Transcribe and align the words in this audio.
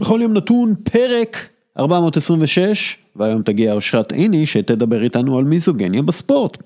בכל 0.00 0.20
יום 0.22 0.32
נתון 0.32 0.74
פרק 0.82 1.36
426, 1.78 2.96
והיום 3.16 3.42
תגיע 3.42 3.72
אושרת 3.72 4.12
עייני 4.12 4.46
שתדבר 4.46 5.02
איתנו 5.02 5.38
על 5.38 5.44
מיזוגניה 5.44 6.02
בספורט. 6.02 6.56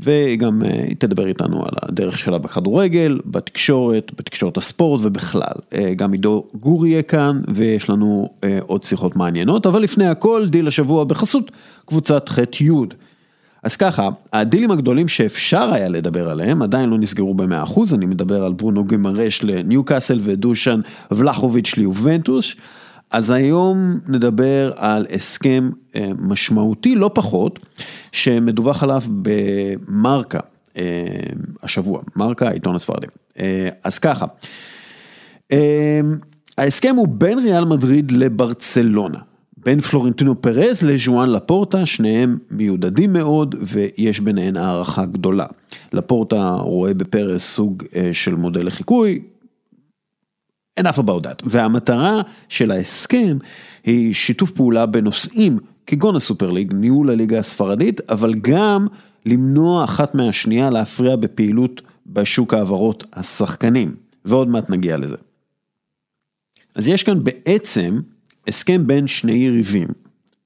וגם 0.00 0.62
אה, 0.64 0.70
היא 0.70 0.96
תדבר 0.98 1.26
איתנו 1.26 1.62
על 1.62 1.72
הדרך 1.82 2.18
שלה 2.18 2.38
בכדורגל, 2.38 3.20
בתקשורת, 3.26 4.12
בתקשורת 4.18 4.56
הספורט 4.56 5.00
ובכלל. 5.04 5.54
אה, 5.74 5.94
גם 5.94 6.12
עידו 6.12 6.44
גור 6.54 6.86
יהיה 6.86 7.02
כאן 7.02 7.40
ויש 7.48 7.90
לנו 7.90 8.28
אה, 8.44 8.58
עוד 8.66 8.82
שיחות 8.82 9.16
מעניינות, 9.16 9.66
אבל 9.66 9.82
לפני 9.82 10.06
הכל 10.06 10.48
דיל 10.48 10.68
השבוע 10.68 11.04
בחסות 11.04 11.50
קבוצת 11.84 12.28
ח'-י'. 12.28 12.94
אז 13.64 13.76
ככה, 13.76 14.08
הדילים 14.32 14.70
הגדולים 14.70 15.08
שאפשר 15.08 15.72
היה 15.72 15.88
לדבר 15.88 16.30
עליהם 16.30 16.62
עדיין 16.62 16.90
לא 16.90 16.98
נסגרו 16.98 17.34
ב-100%, 17.34 17.80
אני 17.94 18.06
מדבר 18.06 18.44
על 18.44 18.52
ברונו 18.52 18.86
גימראש 18.86 19.42
לניוקאסל 19.42 20.18
ודושן 20.22 20.80
ולחוביץ' 21.10 21.76
ליובנטוס. 21.76 22.54
אז 23.10 23.30
היום 23.30 23.98
נדבר 24.08 24.72
על 24.76 25.06
הסכם 25.14 25.70
אה, 25.96 26.10
משמעותי 26.18 26.94
לא 26.94 27.10
פחות, 27.14 27.58
שמדווח 28.12 28.82
עליו 28.82 29.02
במרקה 29.22 30.40
אה, 30.76 30.82
השבוע, 31.62 32.00
מרקה, 32.16 32.48
העיתון 32.48 32.74
הספרדי. 32.74 33.06
אה, 33.38 33.68
אז 33.84 33.98
ככה, 33.98 34.26
ההסכם 36.58 36.96
הוא 36.96 37.08
בין 37.10 37.38
ריאל 37.38 37.64
מדריד 37.64 38.10
לברצלונה. 38.10 39.18
בין 39.64 39.80
פלורנטינו 39.80 40.42
פרז 40.42 40.82
לז'ואן 40.82 41.30
לפורטה, 41.30 41.86
שניהם 41.86 42.38
מיודדים 42.50 43.12
מאוד 43.12 43.54
ויש 43.60 44.20
ביניהן 44.20 44.56
הערכה 44.56 45.04
גדולה. 45.04 45.46
לפורטה 45.92 46.54
רואה 46.54 46.94
בפרז 46.94 47.40
סוג 47.40 47.82
של 48.12 48.34
מודל 48.34 48.66
לחיקוי, 48.66 49.22
enough 50.80 50.98
about 50.98 51.22
that. 51.22 51.42
והמטרה 51.44 52.22
של 52.48 52.70
ההסכם 52.70 53.38
היא 53.84 54.14
שיתוף 54.14 54.50
פעולה 54.50 54.86
בנושאים 54.86 55.58
כגון 55.86 56.16
הסופר 56.16 56.50
ליג, 56.50 56.72
ניהול 56.72 57.10
הליגה 57.10 57.38
הספרדית, 57.38 58.10
אבל 58.10 58.34
גם 58.34 58.86
למנוע 59.26 59.84
אחת 59.84 60.14
מהשנייה 60.14 60.70
להפריע 60.70 61.16
בפעילות 61.16 61.82
בשוק 62.06 62.54
העברות 62.54 63.06
השחקנים, 63.12 63.94
ועוד 64.24 64.48
מעט 64.48 64.70
נגיע 64.70 64.96
לזה. 64.96 65.16
אז 66.74 66.88
יש 66.88 67.02
כאן 67.02 67.24
בעצם 67.24 68.00
הסכם 68.48 68.86
בין 68.86 69.06
שני 69.06 69.32
יריבים. 69.32 69.88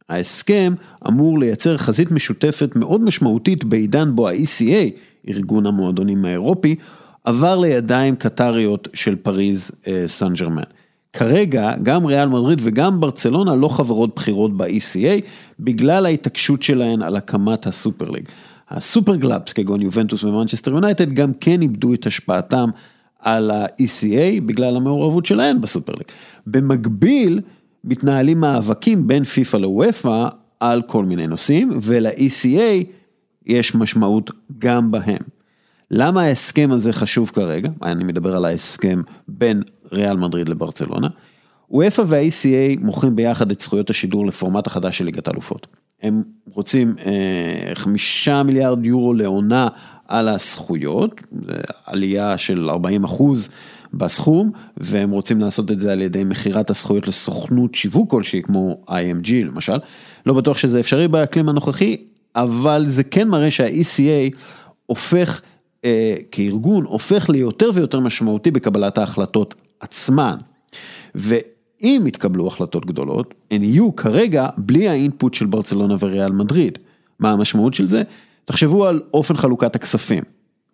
ההסכם 0.08 0.74
אמור 1.08 1.38
לייצר 1.38 1.76
חזית 1.76 2.10
משותפת 2.10 2.76
מאוד 2.76 3.00
משמעותית 3.00 3.64
בעידן 3.64 4.14
בו 4.14 4.28
ה-ECA, 4.28 4.90
ארגון 5.28 5.66
המועדונים 5.66 6.24
האירופי, 6.24 6.76
עבר 7.24 7.58
לידיים 7.58 8.16
קטאריות 8.16 8.88
של 8.94 9.16
פריז 9.16 9.70
אה, 9.86 10.04
סן 10.06 10.34
ז'רמן. 10.34 10.62
כרגע 11.12 11.72
גם 11.82 12.06
ריאל 12.06 12.28
מדריד 12.28 12.58
וגם 12.62 13.00
ברצלונה 13.00 13.54
לא 13.54 13.68
חברות 13.68 14.14
בכירות 14.14 14.56
ב-ECA 14.56 15.20
בגלל 15.60 16.06
ההתעקשות 16.06 16.62
שלהן 16.62 17.02
על 17.02 17.16
הקמת 17.16 17.66
ה 17.66 17.74
super 17.74 18.10
league. 18.10 18.28
ה 18.70 18.78
super 18.78 19.16
clubs 19.16 19.52
כגון 19.52 19.82
יובנטוס 19.82 20.24
ומנצ'סטר 20.24 20.70
יונייטד 20.70 21.12
גם 21.12 21.32
כן 21.40 21.62
איבדו 21.62 21.94
את 21.94 22.06
השפעתם 22.06 22.70
על 23.18 23.50
ה-ECA 23.50 24.40
בגלל 24.46 24.76
המעורבות 24.76 25.26
שלהן 25.26 25.60
ב 25.60 25.66
super 25.66 25.92
league. 25.92 26.06
במקביל 26.46 27.40
מתנהלים 27.84 28.40
מאבקים 28.40 29.06
בין 29.06 29.24
פיפ"א 29.24 29.58
לאופ"א 29.58 30.28
על 30.60 30.82
כל 30.82 31.04
מיני 31.04 31.26
נושאים 31.26 31.70
ול-ECA 31.82 32.84
יש 33.46 33.74
משמעות 33.74 34.30
גם 34.58 34.90
בהם. 34.90 35.22
למה 35.90 36.22
ההסכם 36.22 36.70
הזה 36.72 36.92
חשוב 36.92 37.30
כרגע? 37.34 37.70
אני 37.82 38.04
מדבר 38.04 38.36
על 38.36 38.44
ההסכם 38.44 39.02
בין 39.28 39.62
ריאל 39.92 40.16
מדריד 40.16 40.48
לברצלונה. 40.48 41.08
וופא 41.70 42.02
וה-ACA 42.06 42.80
מוכרים 42.80 43.16
ביחד 43.16 43.50
את 43.50 43.60
זכויות 43.60 43.90
השידור 43.90 44.26
לפורמט 44.26 44.66
החדש 44.66 44.98
של 44.98 45.04
ליגת 45.04 45.28
האלופות. 45.28 45.66
הם 46.02 46.22
רוצים 46.52 46.94
אה, 47.06 47.74
חמישה 47.74 48.42
מיליארד 48.42 48.86
יורו 48.86 49.14
לעונה 49.14 49.68
על 50.08 50.28
הזכויות, 50.28 51.22
עלייה 51.86 52.38
של 52.38 52.70
40 52.70 53.04
אחוז 53.04 53.48
בסכום, 53.94 54.50
והם 54.76 55.10
רוצים 55.10 55.40
לעשות 55.40 55.70
את 55.70 55.80
זה 55.80 55.92
על 55.92 56.02
ידי 56.02 56.24
מכירת 56.24 56.70
הזכויות 56.70 57.08
לסוכנות 57.08 57.74
שיווק 57.74 58.10
כלשהי, 58.10 58.42
כמו 58.42 58.80
IMG 58.88 59.32
למשל. 59.44 59.76
לא 60.26 60.34
בטוח 60.34 60.58
שזה 60.58 60.80
אפשרי 60.80 61.08
באקלים 61.08 61.48
הנוכחי, 61.48 61.96
אבל 62.36 62.84
זה 62.86 63.04
כן 63.04 63.28
מראה 63.28 63.50
שה-ECA 63.50 64.36
הופך 64.86 65.40
אה, 65.84 66.14
כארגון 66.32 66.84
הופך 66.84 67.30
ליותר 67.30 67.70
ויותר 67.74 68.00
משמעותי 68.00 68.50
בקבלת 68.50 68.98
ההחלטות 68.98 69.54
עצמן. 69.80 70.36
ואם 71.14 72.04
יתקבלו 72.06 72.46
החלטות 72.46 72.86
גדולות, 72.86 73.34
הן 73.50 73.62
יהיו 73.62 73.96
כרגע 73.96 74.48
בלי 74.56 74.88
האינפוט 74.88 75.34
של 75.34 75.46
ברצלונה 75.46 75.94
וריאל 76.00 76.32
מדריד. 76.32 76.78
מה 77.18 77.30
המשמעות 77.30 77.74
של 77.74 77.86
זה? 77.86 78.02
תחשבו 78.44 78.86
על 78.86 79.00
אופן 79.14 79.36
חלוקת 79.36 79.76
הכספים. 79.76 80.22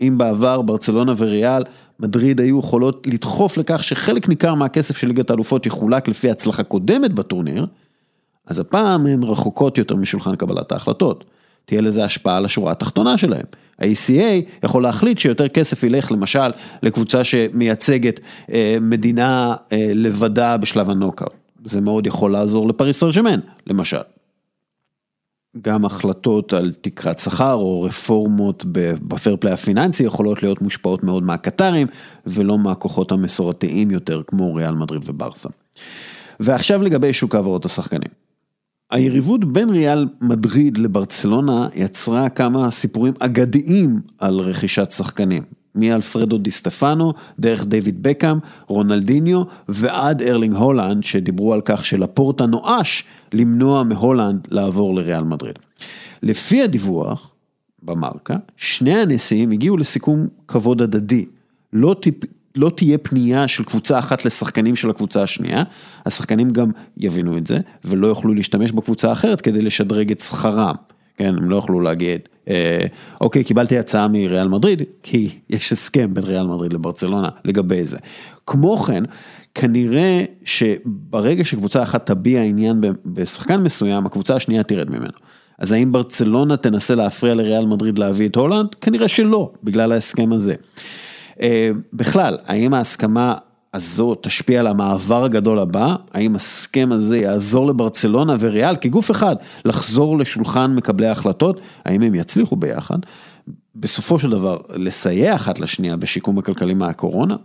אם 0.01 0.19
בעבר 0.19 0.63
ברצלונה 0.63 1.13
וריאל 1.17 1.63
מדריד 2.01 2.41
היו 2.41 2.59
יכולות 2.59 3.07
לדחוף 3.07 3.57
לכך 3.57 3.85
שחלק 3.85 4.29
ניכר 4.29 4.55
מהכסף 4.55 4.97
של 4.97 5.07
ליגת 5.07 5.31
האלופות 5.31 5.67
יחולק 5.67 6.09
לפי 6.09 6.31
הצלחה 6.31 6.63
קודמת 6.63 7.13
בטורניר, 7.13 7.67
אז 8.47 8.59
הפעם 8.59 9.07
הן 9.07 9.23
רחוקות 9.23 9.79
יותר 9.79 9.97
משולחן 9.97 10.37
קבלת 10.37 10.73
ההחלטות. 10.73 11.25
תהיה 11.65 11.81
לזה 11.81 12.05
השפעה 12.05 12.37
על 12.37 12.45
השורה 12.45 12.73
התחתונה 12.73 13.19
שלהם. 13.19 13.45
ה-ECA 13.79 14.65
יכול 14.65 14.83
להחליט 14.83 15.19
שיותר 15.19 15.49
כסף 15.49 15.83
ילך 15.83 16.13
למשל 16.13 16.51
לקבוצה 16.83 17.25
שמייצגת 17.25 18.21
אה, 18.53 18.77
מדינה 18.81 19.55
אה, 19.73 19.91
לבדה 19.95 20.57
בשלב 20.57 20.91
הנוקאוט. 20.91 21.33
זה 21.65 21.81
מאוד 21.81 22.07
יכול 22.07 22.33
לעזור 22.33 22.69
לפריס 22.69 22.99
סן 22.99 23.09
ז'רמן, 23.09 23.41
למשל. 23.67 24.14
גם 25.63 25.85
החלטות 25.85 26.53
על 26.53 26.73
תקרת 26.81 27.19
שכר 27.19 27.55
או 27.55 27.83
רפורמות 27.83 28.65
ב 29.09 29.14
fair 29.14 29.37
play 29.41 29.53
הפיננסי 29.53 30.05
יכולות 30.05 30.43
להיות 30.43 30.63
מושפעות 30.63 31.05
מאוד 31.05 31.23
מהקטארים 31.23 31.87
ולא 32.27 32.59
מהכוחות 32.59 33.13
המסורתיים 33.13 33.91
יותר 33.91 34.23
כמו 34.27 34.55
ריאל 34.55 34.75
מדריד 34.75 35.03
וברסה. 35.07 35.49
ועכשיו 36.41 36.83
לגבי 36.83 37.13
שוק 37.13 37.35
העברות 37.35 37.65
השחקנים. 37.65 38.11
היריבות 38.91 39.45
בין 39.45 39.71
ריאל 39.71 40.09
מדריד 40.21 40.79
לברצלונה 40.79 41.69
יצרה 41.75 42.29
כמה 42.29 42.71
סיפורים 42.71 43.15
אגדיים 43.19 44.01
על 44.19 44.41
רכישת 44.41 44.91
שחקנים. 44.91 45.43
מאלפרדו 45.75 46.39
די 46.39 46.51
סטפנו, 46.51 47.13
דרך 47.39 47.65
דיוויד 47.65 48.03
בקאם, 48.03 48.39
רונלדיניו 48.67 49.43
ועד 49.69 50.23
ארלינג 50.23 50.55
הולנד 50.55 51.05
שדיברו 51.05 51.53
על 51.53 51.61
כך 51.65 51.85
שלפורטה 51.85 52.47
נואש 52.47 53.05
למנוע 53.33 53.83
מהולנד 53.83 54.49
לעבור 54.51 54.95
לריאל 54.95 55.25
מדריד. 55.25 55.59
לפי 56.23 56.63
הדיווח 56.63 57.31
במרקה, 57.83 58.37
שני 58.57 58.95
הנשיאים 58.95 59.51
הגיעו 59.51 59.77
לסיכום 59.77 60.27
כבוד 60.49 60.83
הדדי. 60.83 61.25
לא, 61.73 61.97
טיפ, 62.01 62.15
לא 62.57 62.71
תהיה 62.77 62.99
פנייה 62.99 63.49
של 63.49 63.65
קבוצה 63.65 63.99
אחת 63.99 64.25
לשחקנים 64.25 64.77
של 64.77 64.91
הקבוצה 64.91 65.23
השנייה, 65.23 65.63
השחקנים 66.07 66.51
גם 66.51 66.71
יבינו 66.97 67.39
את 67.39 67.47
זה, 67.47 67.59
ולא 67.85 68.07
יוכלו 68.07 68.35
להשתמש 68.35 68.73
בקבוצה 68.73 69.09
האחרת 69.09 69.41
כדי 69.41 69.63
לשדרג 69.63 70.11
את 70.11 70.21
שכרם. 70.21 70.75
כן, 71.17 71.35
הם 71.39 71.51
לא 71.51 71.57
יוכלו 71.57 71.81
להגיד, 71.81 72.21
אה, 72.49 72.87
אוקיי, 73.21 73.45
קיבלתי 73.45 73.79
הצעה 73.79 74.09
מריאל 74.09 74.49
מדריד, 74.49 74.83
כי 75.03 75.29
יש 75.51 75.73
הסכם 75.73 76.15
בין 76.15 76.25
ריאל 76.25 76.47
מדריד 76.47 76.73
לברצלונה 76.73 77.29
לגבי 77.45 77.85
זה. 77.85 77.99
כמו 78.47 78.77
כן, 78.77 79.05
כנראה 79.55 80.25
שברגע 80.45 81.45
שקבוצה 81.45 81.83
אחת 81.83 82.07
תביע 82.07 82.43
עניין 82.43 82.81
בשחקן 83.07 83.63
מסוים, 83.63 84.07
הקבוצה 84.07 84.35
השנייה 84.37 84.63
תרד 84.63 84.91
ממנו. 84.91 85.13
אז 85.59 85.73
האם 85.73 85.93
ברצלונה 85.93 86.57
תנסה 86.57 86.95
להפריע 86.95 87.35
לריאל 87.35 87.67
מדריד 87.67 87.99
להביא 87.99 88.29
את 88.29 88.37
הולנד? 88.37 88.75
כנראה 88.75 89.09
שלא, 89.09 89.53
בגלל 89.65 89.93
ההסכם 89.93 90.33
הזה. 90.33 90.55
אה, 91.41 91.71
בכלל, 91.93 92.39
האם 92.47 92.75
ההסכמה 92.75 93.35
הזאת 93.75 94.19
תשפיע 94.23 94.61
על 94.61 94.67
המעבר 94.67 95.25
הגדול 95.25 95.59
הבא? 95.59 95.97
האם 96.13 96.37
הסכם 96.37 96.89
הזה 96.93 97.19
יעזור 97.19 97.67
לברצלונה 97.67 98.35
וריאל 98.39 98.77
כגוף 98.77 99.11
אחד 99.11 99.37
לחזור 99.65 100.19
לשולחן 100.19 100.75
מקבלי 100.75 101.07
ההחלטות? 101.07 101.61
האם 101.85 102.03
הם 102.03 102.15
יצליחו 102.15 102.57
ביחד? 102.57 102.99
בסופו 103.77 104.19
של 104.19 104.31
דבר 104.31 104.57
לסייע 104.75 105.35
אחת 105.35 105.61
לשנייה 105.61 105.97
בשיקום 105.97 106.39
הכלכלי 106.39 106.75
מהקורונה. 106.75 107.37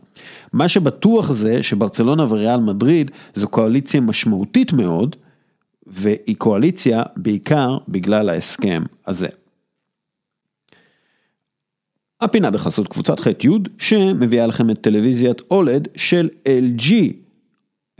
מה 0.53 0.67
שבטוח 0.67 1.31
זה 1.31 1.63
שברצלונה 1.63 2.25
וריאל 2.29 2.59
מדריד 2.59 3.11
זו 3.35 3.47
קואליציה 3.47 4.01
משמעותית 4.01 4.73
מאוד, 4.73 5.15
והיא 5.87 6.35
קואליציה 6.37 7.03
בעיקר 7.17 7.77
בגלל 7.87 8.29
ההסכם 8.29 8.83
הזה. 9.07 9.27
הפינה 12.21 12.51
בחסות 12.51 12.88
קבוצת 12.88 13.19
ח'-י' 13.19 13.50
שמביאה 13.77 14.48
לכם 14.48 14.69
את 14.69 14.77
טלוויזיית 14.81 15.42
אולד 15.51 15.88
של 15.95 16.30
LG. 16.45 16.94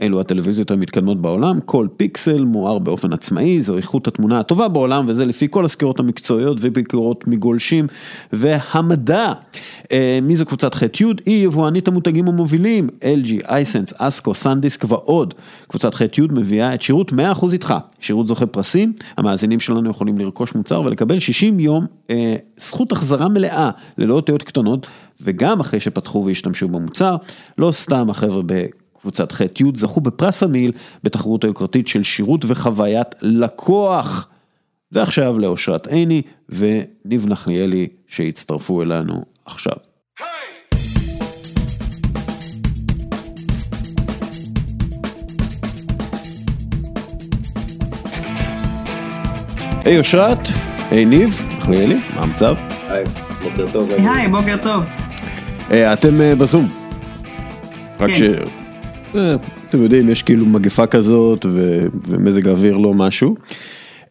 אלו 0.02 0.20
הטלוויזיות 0.20 0.70
המתקדמות 0.70 1.22
בעולם, 1.22 1.60
כל 1.64 1.86
פיקסל 1.96 2.44
מואר 2.44 2.78
באופן 2.78 3.12
עצמאי, 3.12 3.60
זו 3.60 3.76
איכות 3.76 4.08
התמונה 4.08 4.40
הטובה 4.40 4.68
בעולם 4.68 5.04
וזה 5.08 5.24
לפי 5.24 5.46
כל 5.50 5.64
הסקירות 5.64 6.00
המקצועיות 6.00 6.58
וביקורות 6.60 7.26
מגולשים 7.26 7.86
והמדע. 8.32 9.32
אה, 9.92 10.18
מי 10.22 10.36
זו 10.36 10.46
קבוצת 10.46 10.74
ח'-י'? 10.74 11.04
היא 11.26 11.44
יבואנית 11.44 11.88
המותגים 11.88 12.28
המובילים, 12.28 12.88
LG, 13.00 13.48
אייסנס, 13.48 13.94
אסקו, 13.98 14.34
סנדיסק 14.34 14.84
ועוד. 14.88 15.34
קבוצת 15.68 15.94
ח'-י' 15.94 16.20
מביאה 16.30 16.74
את 16.74 16.82
שירות 16.82 17.12
100% 17.12 17.52
איתך, 17.52 17.74
שירות 18.00 18.26
זוכה 18.26 18.46
פרסים, 18.46 18.92
המאזינים 19.16 19.60
שלנו 19.60 19.90
יכולים 19.90 20.18
לרכוש 20.18 20.54
מוצר 20.54 20.80
ולקבל 20.80 21.18
60 21.18 21.60
יום 21.60 21.86
אה, 22.10 22.36
זכות 22.56 22.92
החזרה 22.92 23.28
מלאה 23.28 23.70
ללא 23.98 24.14
אותיות 24.14 24.42
קטנות 24.42 24.86
וגם 25.20 25.60
אחרי 25.60 25.80
שפתחו 25.80 26.24
והשתמשו 26.26 26.68
במוצר, 26.68 27.16
לא 27.58 27.72
סתם 27.72 28.10
החבר'ה 28.10 28.42
בקבוצת 29.00 29.32
ח'-י' 29.32 29.64
זכו 29.74 30.00
בפרס 30.00 30.42
המיל 30.42 30.72
בתחרות 31.04 31.44
היוקרתית 31.44 31.88
של 31.88 32.02
שירות 32.02 32.44
וחוויית 32.48 33.14
לקוח. 33.22 34.28
ועכשיו 34.92 35.38
לאושרת 35.38 35.86
עיני 35.86 36.22
וניב 36.48 37.26
נחליאלי 37.26 37.88
שהצטרפו 38.06 38.82
אלינו 38.82 39.24
עכשיו. 39.44 39.76
היי 49.84 49.98
אושרת, 49.98 50.38
היי 50.90 51.04
ניב, 51.04 51.46
נחליאלי, 51.58 51.98
מה 52.14 52.22
המצב? 52.22 52.54
היי, 52.88 53.04
בוקר 53.42 53.66
טוב. 53.72 53.90
היי, 53.90 54.28
בוקר 54.28 54.56
טוב. 54.62 54.84
אה, 55.70 55.92
אתם 55.92 56.20
אה, 56.20 56.34
בזום. 56.34 56.68
רק 58.00 58.10
כן. 58.10 58.16
ש... 58.16 58.59
אה, 59.14 59.34
אתם 59.68 59.82
יודעים, 59.82 60.08
יש 60.08 60.22
כאילו 60.22 60.46
מגפה 60.46 60.86
כזאת 60.86 61.46
ו- 61.48 61.86
ומזג 62.08 62.48
האוויר 62.48 62.76
לא 62.76 62.94
משהו. 62.94 63.34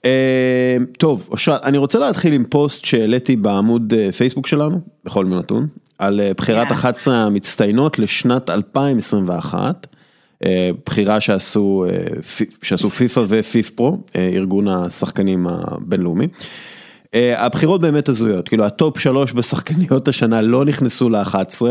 אה, 0.05 0.77
טוב, 0.97 1.27
אושרת, 1.31 1.65
אני 1.65 1.77
רוצה 1.77 1.99
להתחיל 1.99 2.33
עם 2.33 2.43
פוסט 2.49 2.85
שהעליתי 2.85 3.35
בעמוד 3.35 3.93
אה, 3.97 4.11
פייסבוק 4.11 4.47
שלנו, 4.47 4.79
בכל 5.05 5.25
נתון, 5.25 5.67
על 5.99 6.21
בחירת 6.37 6.67
יאללה. 6.67 6.73
11 6.79 7.15
המצטיינות 7.15 7.99
לשנת 7.99 8.49
2021. 8.49 9.87
אה, 10.45 10.69
בחירה 10.85 11.21
שעשו, 11.21 11.85
פי- 12.37 12.45
שעשו 12.61 12.89
פיפא 12.89 13.21
ופיפפרו, 13.27 13.97
ארגון 14.15 14.67
השחקנים 14.67 15.47
הבינלאומי. 15.47 16.27
אה, 17.13 17.45
הבחירות 17.45 17.81
באמת 17.81 18.09
הזויות, 18.09 18.47
כאילו 18.47 18.65
ה 18.65 18.74
top 18.74 18.99
שלוש 18.99 19.33
בשחקניות 19.33 20.07
השנה 20.07 20.41
לא 20.41 20.65
נכנסו 20.65 21.09
ל-11, 21.09 21.61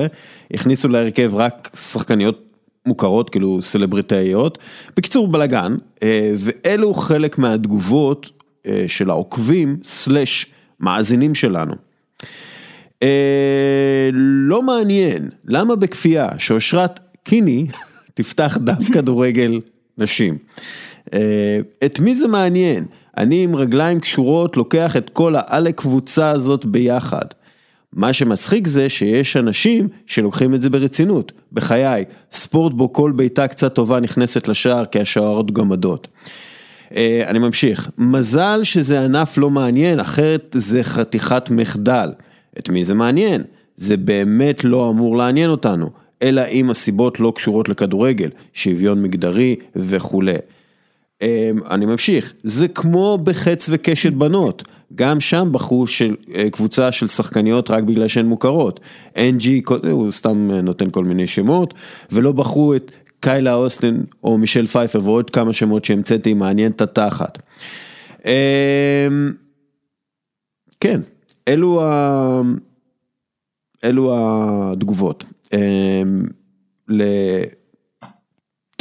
הכניסו 0.55 0.89
להרכב 0.89 1.31
רק 1.35 1.71
שחקניות 1.77 2.48
מוכרות, 2.89 3.31
כאילו 3.31 3.63
סלבריטאיות. 3.63 4.59
בקיצור 4.97 5.29
בלאגן, 5.29 5.77
אה, 6.03 6.33
ואלו 6.37 6.95
חלק 6.95 7.39
מהתגובות 7.39 8.31
אה, 8.67 8.85
של 8.87 9.11
העוקבים 9.11 9.77
slash 9.85 10.47
מאזינים 10.81 11.35
שלנו. 11.35 11.75
אה, 13.03 14.11
לא 14.13 14.63
מעניין, 14.63 15.31
למה 15.45 15.77
בכפייה 15.77 16.29
שאושרת 16.39 17.01
עייני 17.23 17.67
תפתח 18.15 18.59
דף 18.61 18.89
כדורגל 18.95 19.61
נשים? 19.99 20.39
אה, 21.15 21.59
את 21.85 22.01
מי 22.01 22.15
זה 22.15 22.29
מעניין? 22.29 22.85
אני 23.17 23.45
עם 23.45 23.57
רגליים 23.57 24.01
קשורות 24.01 24.57
לוקח 24.57 24.97
את 24.97 25.11
כל 25.11 25.35
העלה 25.37 25.73
קבוצה 25.73 26.31
הזאת 26.31 26.65
ביחד. 26.65 27.25
מה 27.93 28.13
שמצחיק 28.13 28.67
זה 28.67 28.89
שיש 28.89 29.37
אנשים 29.37 29.89
שלוקחים 30.07 30.55
את 30.55 30.63
זה 30.63 30.71
ברצינות. 30.71 31.33
בחיי, 31.53 32.05
ספורט 32.33 32.73
בו 32.73 32.93
כל 32.93 33.13
בעיטה 33.17 33.47
קצת 33.47 33.75
טובה 33.75 34.01
נכנסת 34.01 34.49
לשער 34.49 34.85
כי 34.85 35.01
השערות 35.01 35.51
גמדות. 35.51 36.09
אה, 36.97 37.25
אני 37.27 37.39
ממשיך, 37.39 37.91
מזל 37.99 38.61
שזה 38.65 39.05
ענף 39.05 39.39
לא 39.39 39.51
מעניין, 39.51 40.01
אחרת 40.01 40.57
זה 40.59 40.83
חתיכת 40.83 41.51
מחדל. 41.51 42.13
את 42.59 42.69
מי 42.69 42.85
זה 42.85 42.95
מעניין? 42.95 43.43
זה 43.77 43.97
באמת 43.97 44.65
לא 44.65 44.91
אמור 44.91 45.17
לעניין 45.17 45.51
אותנו, 45.51 45.91
אלא 46.23 46.43
אם 46.51 46.71
הסיבות 46.71 47.21
לא 47.21 47.33
קשורות 47.37 47.69
לכדורגל, 47.69 48.31
שוויון 48.53 49.03
מגדרי 49.03 49.57
וכולי. 49.77 50.35
אה, 51.23 51.51
אני 51.71 51.87
ממשיך, 51.87 52.33
זה 52.43 52.69
כמו 52.69 53.19
בחץ 53.25 53.69
וקשת 53.73 54.13
בנות, 54.13 54.63
גם 54.95 55.21
שם 55.21 55.49
בחרו 55.53 55.87
של 55.87 56.17
אה, 56.35 56.51
קבוצה 56.51 56.93
של 56.93 57.07
שחקניות 57.07 57.71
רק 57.71 57.85
בגלל 57.85 58.09
שהן 58.09 58.27
מוכרות. 58.27 58.81
אנג'י, 59.17 59.61
כל- 59.65 59.79
הוא 59.91 60.11
סתם 60.11 60.51
אה, 60.53 60.61
נותן 60.61 60.91
כל 60.91 61.05
מיני 61.05 61.27
שמות, 61.27 61.75
ולא 62.13 62.33
בחרו 62.33 62.75
את 62.75 62.93
קיילה 63.21 63.55
אוסטין 63.55 64.05
או 64.25 64.39
מישל 64.39 64.67
פייפר 64.67 65.01
ועוד 65.03 65.31
כמה 65.31 65.53
שמות 65.53 65.85
שהמצאתי, 65.85 66.35
מעניין 66.35 66.73
את 66.73 66.81
התחת. 66.81 67.39
אה, 68.27 69.09
כן, 70.81 71.01
אלו, 71.49 71.83
ה... 71.83 72.43
אלו 73.85 74.13
התגובות. 74.17 75.25
אה, 75.53 76.03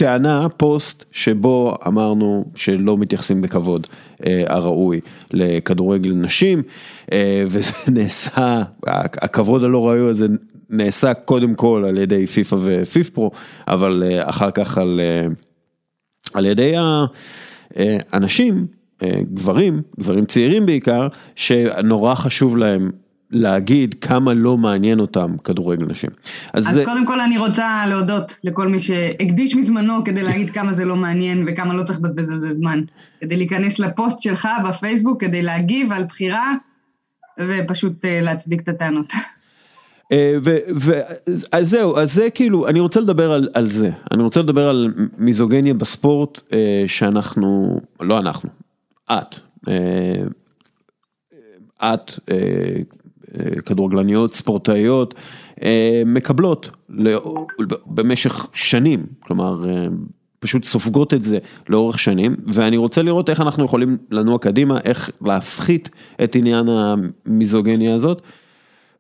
לטענה, 0.02 0.48
פוסט 0.58 1.06
שבו 1.12 1.76
אמרנו 1.88 2.46
שלא 2.56 2.98
מתייחסים 2.98 3.42
בכבוד 3.42 3.88
אה, 4.26 4.44
הראוי 4.48 5.00
לכדורגל 5.32 6.14
נשים, 6.14 6.64
אה, 7.12 7.44
וזה 7.48 7.72
נעשה, 7.98 8.64
הכבוד 9.22 9.64
הלא 9.64 9.88
ראוי 9.88 10.10
הזה 10.10 10.26
נעשה 10.70 11.14
קודם 11.14 11.56
כל 11.56 11.86
על 11.88 11.98
ידי 11.98 12.26
פיפא 12.26 12.56
ופיפ 12.60 13.10
פרו, 13.10 13.32
אבל 13.68 14.04
אה, 14.06 14.30
אחר 14.30 14.52
כך 14.52 14.78
על, 14.78 15.00
אה, 15.00 15.28
על 16.34 16.46
ידי 16.46 16.74
האנשים, 18.12 18.68
אה, 19.04 19.20
גברים, 19.34 19.82
גברים 20.00 20.26
צעירים 20.26 20.66
בעיקר, 20.66 21.08
שנורא 21.36 22.16
חשוב 22.16 22.58
להם 22.58 22.92
להגיד 23.32 23.96
כמה 24.02 24.34
לא 24.34 24.58
מעניין 24.58 25.00
אותם 25.00 25.38
כדורגל 25.44 25.86
נשים. 25.86 26.10
אז 26.54 26.64
זה- 26.64 26.86
קודם 26.86 27.06
כל 27.06 27.20
אני 27.22 27.38
רוצה 27.38 27.84
להודות 27.90 28.34
לכל 28.44 28.68
מי 28.68 28.80
שהקדיש 28.80 29.56
מזמנו 29.56 30.04
כדי 30.06 30.24
להגיד 30.24 30.50
כמה 30.50 30.74
זה 30.74 30.86
לא 30.86 30.96
מעניין 30.96 31.46
וכמה 31.48 31.74
לא 31.74 31.84
צריך 31.84 32.00
לבזבז 32.00 32.30
על 32.30 32.42
זה 32.42 32.54
זמן. 32.54 32.82
כדי 33.22 33.36
להיכנס 33.38 33.80
לפוסט 33.80 34.20
שלך 34.20 34.48
בפייסבוק, 34.70 35.22
כדי 35.22 35.42
להגיב 35.42 35.92
על 35.92 36.04
בחירה 36.04 36.54
ופשוט 37.40 38.06
אה, 38.06 38.22
להצדיק 38.22 38.62
את 38.62 38.68
הטענות. 38.68 39.14
אה, 40.12 40.38
אז 41.52 41.70
זהו, 41.70 41.98
אז 41.98 42.14
זה 42.14 42.30
כאילו, 42.30 42.68
אני 42.68 42.80
רוצה 42.80 43.00
לדבר 43.00 43.32
על, 43.32 43.50
על 43.54 43.70
זה, 43.70 43.90
אני 44.14 44.24
רוצה 44.24 44.40
לדבר 44.42 44.70
על 44.70 44.94
מיזוגניה 45.18 45.74
בספורט 45.74 46.42
אה, 46.54 46.84
שאנחנו, 46.88 47.80
לא 48.00 48.20
אנחנו, 48.20 48.50
את, 49.12 49.36
את, 51.84 52.12
כדורגלניות, 53.66 54.34
ספורטאיות, 54.34 55.14
אה, 55.64 56.04
מקבלות 56.06 56.70
במשך 57.86 58.48
שנים, 58.54 59.06
כלומר, 59.20 59.70
אה, 59.70 59.88
פשוט 60.40 60.64
סופגות 60.64 61.14
את 61.14 61.24
זה 61.24 61.38
לאורך 61.70 62.00
שנים, 62.00 62.36
ואני 62.48 62.78
רוצה 62.78 63.02
לראות 63.02 63.30
איך 63.30 63.42
אנחנו 63.42 63.66
יכולים 63.66 63.98
לנוע 64.12 64.38
קדימה, 64.38 64.80
איך 64.84 65.10
להפחית 65.22 65.90
את 66.24 66.36
עניין 66.36 66.70
המיזוגניה 66.70 67.96
הזאת. 67.96 68.22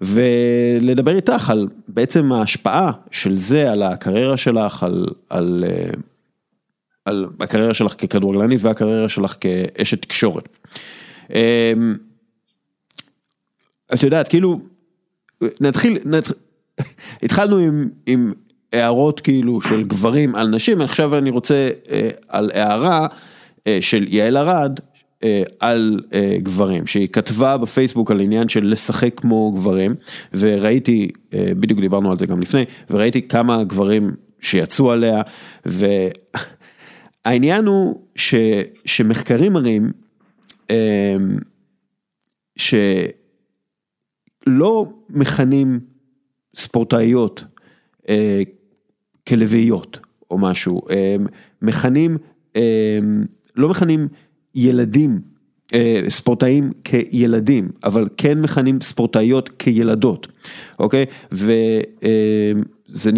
ולדבר 0.01 1.15
איתך 1.15 1.49
על 1.49 1.67
בעצם 1.87 2.31
ההשפעה 2.31 2.91
של 3.11 3.37
זה 3.37 3.71
על 3.71 3.83
הקריירה 3.83 4.37
שלך, 4.37 4.83
על, 4.83 5.05
על, 5.29 5.63
אה, 5.67 5.89
על 7.05 7.25
הקריירה 7.39 7.73
שלך 7.73 7.93
ככדורגלנית 7.93 8.59
והקריירה 8.63 9.09
שלך 9.09 9.35
כאשת 9.41 10.01
תקשורת. 10.01 10.49
את 13.93 14.03
יודעת, 14.03 14.27
כאילו, 14.27 14.59
נתחיל, 15.61 15.97
נת... 16.05 16.31
התחלנו 17.23 17.57
עם, 17.57 17.89
עם 18.05 18.33
הערות 18.73 19.19
כאילו 19.19 19.61
של 19.61 19.83
גברים 19.83 20.35
על 20.35 20.47
נשים, 20.47 20.81
עכשיו 20.81 21.17
אני 21.17 21.29
רוצה 21.29 21.69
אה, 21.91 22.09
על 22.27 22.51
הערה 22.53 23.07
אה, 23.67 23.77
של 23.81 24.05
יעל 24.09 24.37
ארד 24.37 24.79
אה, 25.23 25.43
על 25.59 25.99
אה, 26.13 26.37
גברים, 26.37 26.87
שהיא 26.87 27.07
כתבה 27.07 27.57
בפייסבוק 27.57 28.11
על 28.11 28.19
עניין 28.19 28.49
של 28.49 28.67
לשחק 28.67 29.19
כמו 29.19 29.51
גברים, 29.51 29.95
וראיתי, 30.33 31.07
אה, 31.33 31.51
בדיוק 31.59 31.79
דיברנו 31.79 32.11
על 32.11 32.17
זה 32.17 32.25
גם 32.25 32.41
לפני, 32.41 32.65
וראיתי 32.89 33.27
כמה 33.27 33.63
גברים 33.63 34.11
שיצאו 34.39 34.91
עליה, 34.91 35.21
והעניין 37.25 37.65
הוא 37.65 38.01
ש, 38.15 38.35
שמחקרים 38.85 39.53
מראים, 39.53 39.91
אה, 40.69 41.15
שלא 44.47 44.93
מכנים 45.09 45.79
ספורטאיות 46.55 47.43
אה, 48.09 48.41
כלוויות 49.27 49.99
או 50.31 50.37
משהו, 50.37 50.81
אה, 50.89 51.15
מכנים, 51.61 52.17
אה, 52.55 52.99
לא 53.55 53.69
מכנים 53.69 54.07
ילדים, 54.55 55.21
אה, 55.73 56.01
ספורטאים 56.09 56.71
כילדים, 56.83 57.69
אבל 57.83 58.07
כן 58.17 58.41
מכנים 58.41 58.81
ספורטאיות 58.81 59.49
כילדות, 59.59 60.27
אוקיי? 60.79 61.05
וזה 61.31 63.11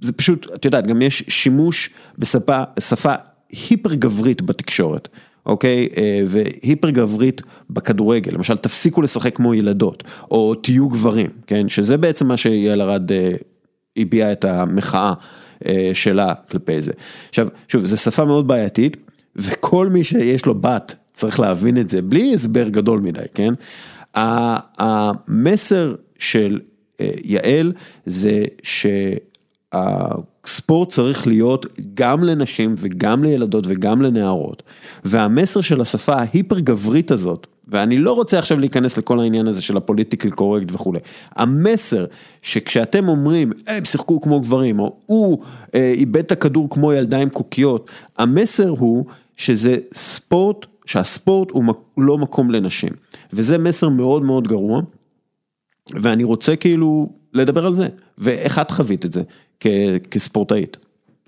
זה 0.00 0.12
פשוט, 0.12 0.46
את 0.54 0.64
יודעת, 0.64 0.86
גם 0.86 1.02
יש 1.02 1.24
שימוש 1.28 1.90
בשפה, 2.18 2.62
שפה 2.80 3.14
היפר 3.50 3.94
גברית 3.94 4.42
בתקשורת. 4.42 5.08
אוקיי? 5.46 5.88
אה, 5.96 6.22
והיפר 6.26 6.90
גברית 6.90 7.42
בכדורגל, 7.70 8.32
למשל 8.34 8.56
תפסיקו 8.56 9.02
לשחק 9.02 9.36
כמו 9.36 9.54
ילדות, 9.54 10.04
או 10.30 10.54
תהיו 10.54 10.88
גברים, 10.88 11.30
כן? 11.46 11.68
שזה 11.68 11.96
בעצם 11.96 12.26
מה 12.26 12.36
שיעל 12.36 12.82
ארד 12.82 13.12
אה, 13.12 13.32
הביעה 13.96 14.32
את 14.32 14.44
המחאה 14.44 15.12
אה, 15.66 15.90
שלה 15.94 16.34
כלפי 16.50 16.80
זה. 16.80 16.92
עכשיו, 17.28 17.48
שוב, 17.68 17.84
זו 17.84 17.96
שפה 17.96 18.24
מאוד 18.24 18.48
בעייתית, 18.48 18.96
וכל 19.36 19.88
מי 19.88 20.04
שיש 20.04 20.46
לו 20.46 20.54
בת 20.54 20.94
צריך 21.12 21.40
להבין 21.40 21.78
את 21.78 21.88
זה, 21.88 22.02
בלי 22.02 22.34
הסבר 22.34 22.68
גדול 22.68 23.00
מדי, 23.00 23.20
כן? 23.34 23.54
המסר 24.14 25.94
של 26.18 26.60
יעל 27.24 27.72
זה 28.06 28.44
שהספורט 30.48 30.88
צריך 30.88 31.26
להיות 31.26 31.66
גם 31.94 32.24
לנשים 32.24 32.74
וגם 32.78 33.24
לילדות 33.24 33.64
וגם 33.68 34.02
לנערות. 34.02 34.62
והמסר 35.04 35.60
של 35.60 35.80
השפה 35.80 36.12
ההיפר 36.12 36.58
גברית 36.58 37.10
הזאת, 37.10 37.46
ואני 37.68 37.98
לא 37.98 38.12
רוצה 38.12 38.38
עכשיו 38.38 38.60
להיכנס 38.60 38.98
לכל 38.98 39.20
העניין 39.20 39.48
הזה 39.48 39.62
של 39.62 39.76
הפוליטיקלי 39.76 40.30
קורקט 40.30 40.72
וכולי, 40.72 40.98
המסר 41.36 42.06
שכשאתם 42.42 43.08
אומרים, 43.08 43.52
הם 43.66 43.84
שיחקו 43.84 44.20
כמו 44.20 44.40
גברים, 44.40 44.78
או 44.78 44.96
הוא 45.06 45.38
אה, 45.74 45.92
איבד 45.94 46.16
את 46.16 46.32
הכדור 46.32 46.70
כמו 46.70 46.92
ילדה 46.92 47.18
עם 47.18 47.28
קוקיות, 47.28 47.90
המסר 48.18 48.68
הוא 48.68 49.04
שזה 49.36 49.76
ספורט, 49.94 50.66
שהספורט 50.86 51.50
הוא 51.50 51.64
לא 51.98 52.18
מקום 52.18 52.50
לנשים. 52.50 52.92
וזה 53.32 53.58
מסר 53.58 53.88
מאוד 53.88 54.22
מאוד 54.22 54.48
גרוע, 54.48 54.80
ואני 55.90 56.24
רוצה 56.24 56.56
כאילו 56.56 57.08
לדבר 57.32 57.66
על 57.66 57.74
זה, 57.74 57.88
ואיך 58.18 58.58
את 58.58 58.70
חווית 58.70 59.04
את 59.04 59.12
זה 59.12 59.22
כספורטאית, 60.10 60.76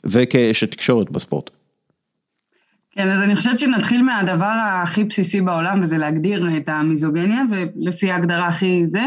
וכאשת 0.04 0.70
תקשורת 0.70 1.10
בספורט. 1.10 1.50
כן, 2.92 3.10
אז 3.10 3.22
אני 3.22 3.37
חושבת 3.37 3.58
שנתחיל 3.58 4.02
מהדבר 4.02 4.54
הכי 4.82 5.04
בסיסי 5.04 5.40
בעולם, 5.40 5.80
וזה 5.82 5.99
להגדיר 5.99 6.56
את 6.56 6.68
המיזוגניה, 6.68 7.42
ולפי 7.50 8.10
ההגדרה 8.10 8.46
הכי 8.46 8.82
זה. 8.87 9.04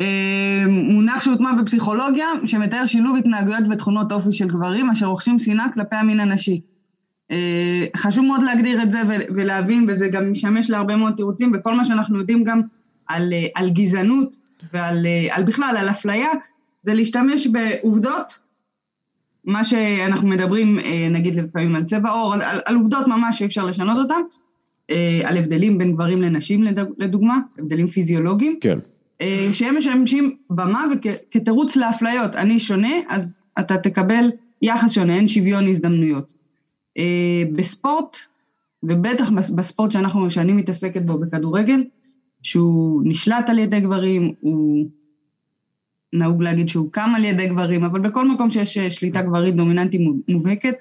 אה, 0.00 0.64
מונח 0.68 1.24
שהוטמע 1.24 1.52
בפסיכולוגיה, 1.52 2.26
שמתאר 2.46 2.86
שילוב 2.86 3.16
התנהגויות 3.16 3.64
ותכונות 3.70 4.12
אופי 4.12 4.32
של 4.32 4.48
גברים, 4.48 4.90
אשר 4.90 5.06
רוכשים 5.06 5.38
שנאה 5.38 5.66
כלפי 5.74 5.96
המין 5.96 6.20
הנשי. 6.20 6.60
אה, 7.30 7.84
חשוב 7.96 8.24
מאוד 8.24 8.42
להגדיר 8.42 8.82
את 8.82 8.90
זה 8.90 9.02
ולהבין, 9.08 9.86
וזה 9.88 10.08
גם 10.08 10.30
משמש 10.30 10.70
להרבה 10.70 10.96
מאוד 10.96 11.12
תירוצים, 11.16 11.52
וכל 11.54 11.74
מה 11.74 11.84
שאנחנו 11.84 12.18
יודעים 12.18 12.44
גם 12.44 12.60
על, 13.06 13.32
אה, 13.32 13.46
על 13.54 13.70
גזענות 13.70 14.36
ועל 14.72 15.06
על 15.30 15.42
בכלל, 15.42 15.76
על 15.78 15.90
אפליה, 15.90 16.28
זה 16.82 16.94
להשתמש 16.94 17.46
בעובדות 17.46 18.38
מה 19.44 19.64
שאנחנו 19.64 20.28
מדברים, 20.28 20.78
אה, 20.78 21.08
נגיד 21.10 21.36
לפעמים 21.36 21.74
על 21.74 21.84
צבע 21.84 22.10
עור, 22.10 22.34
על, 22.34 22.40
על 22.64 22.76
עובדות 22.76 23.06
ממש 23.06 23.38
שאי 23.38 23.46
אפשר 23.46 23.64
לשנות 23.64 23.98
אותן, 23.98 24.20
אה, 24.90 25.20
על 25.24 25.36
הבדלים 25.36 25.78
בין 25.78 25.92
גברים 25.92 26.22
לנשים 26.22 26.64
לדוגמה, 26.98 27.38
הבדלים 27.58 27.86
פיזיולוגיים, 27.86 28.58
כן. 28.60 28.78
אה, 29.20 29.48
שהם 29.52 29.76
משמשים 29.76 30.36
במה 30.50 30.84
וכתירוץ 30.92 31.76
לאפליות. 31.76 32.36
אני 32.36 32.58
שונה, 32.58 32.92
אז 33.08 33.48
אתה 33.58 33.78
תקבל 33.78 34.30
יחס 34.62 34.92
שונה, 34.92 35.16
אין 35.16 35.28
שוויון 35.28 35.68
הזדמנויות. 35.68 36.32
בספורט, 37.52 38.16
ובטח 38.82 39.30
בספורט 39.30 39.90
שאנחנו, 39.90 40.30
שאני 40.30 40.52
מתעסקת 40.52 41.02
בו 41.02 41.18
בכדורגל, 41.18 41.84
שהוא 42.42 43.02
נשלט 43.04 43.48
על 43.48 43.58
ידי 43.58 43.80
גברים, 43.80 44.32
הוא 44.40 44.86
נהוג 46.12 46.42
להגיד 46.42 46.68
שהוא 46.68 46.92
קם 46.92 47.12
על 47.16 47.24
ידי 47.24 47.46
גברים, 47.46 47.84
אבל 47.84 48.00
בכל 48.00 48.28
מקום 48.28 48.50
שיש 48.50 48.78
אה, 48.78 48.90
שליטה 48.90 49.22
גברית 49.22 49.56
דומיננטית 49.56 50.00
מובהקת, 50.28 50.74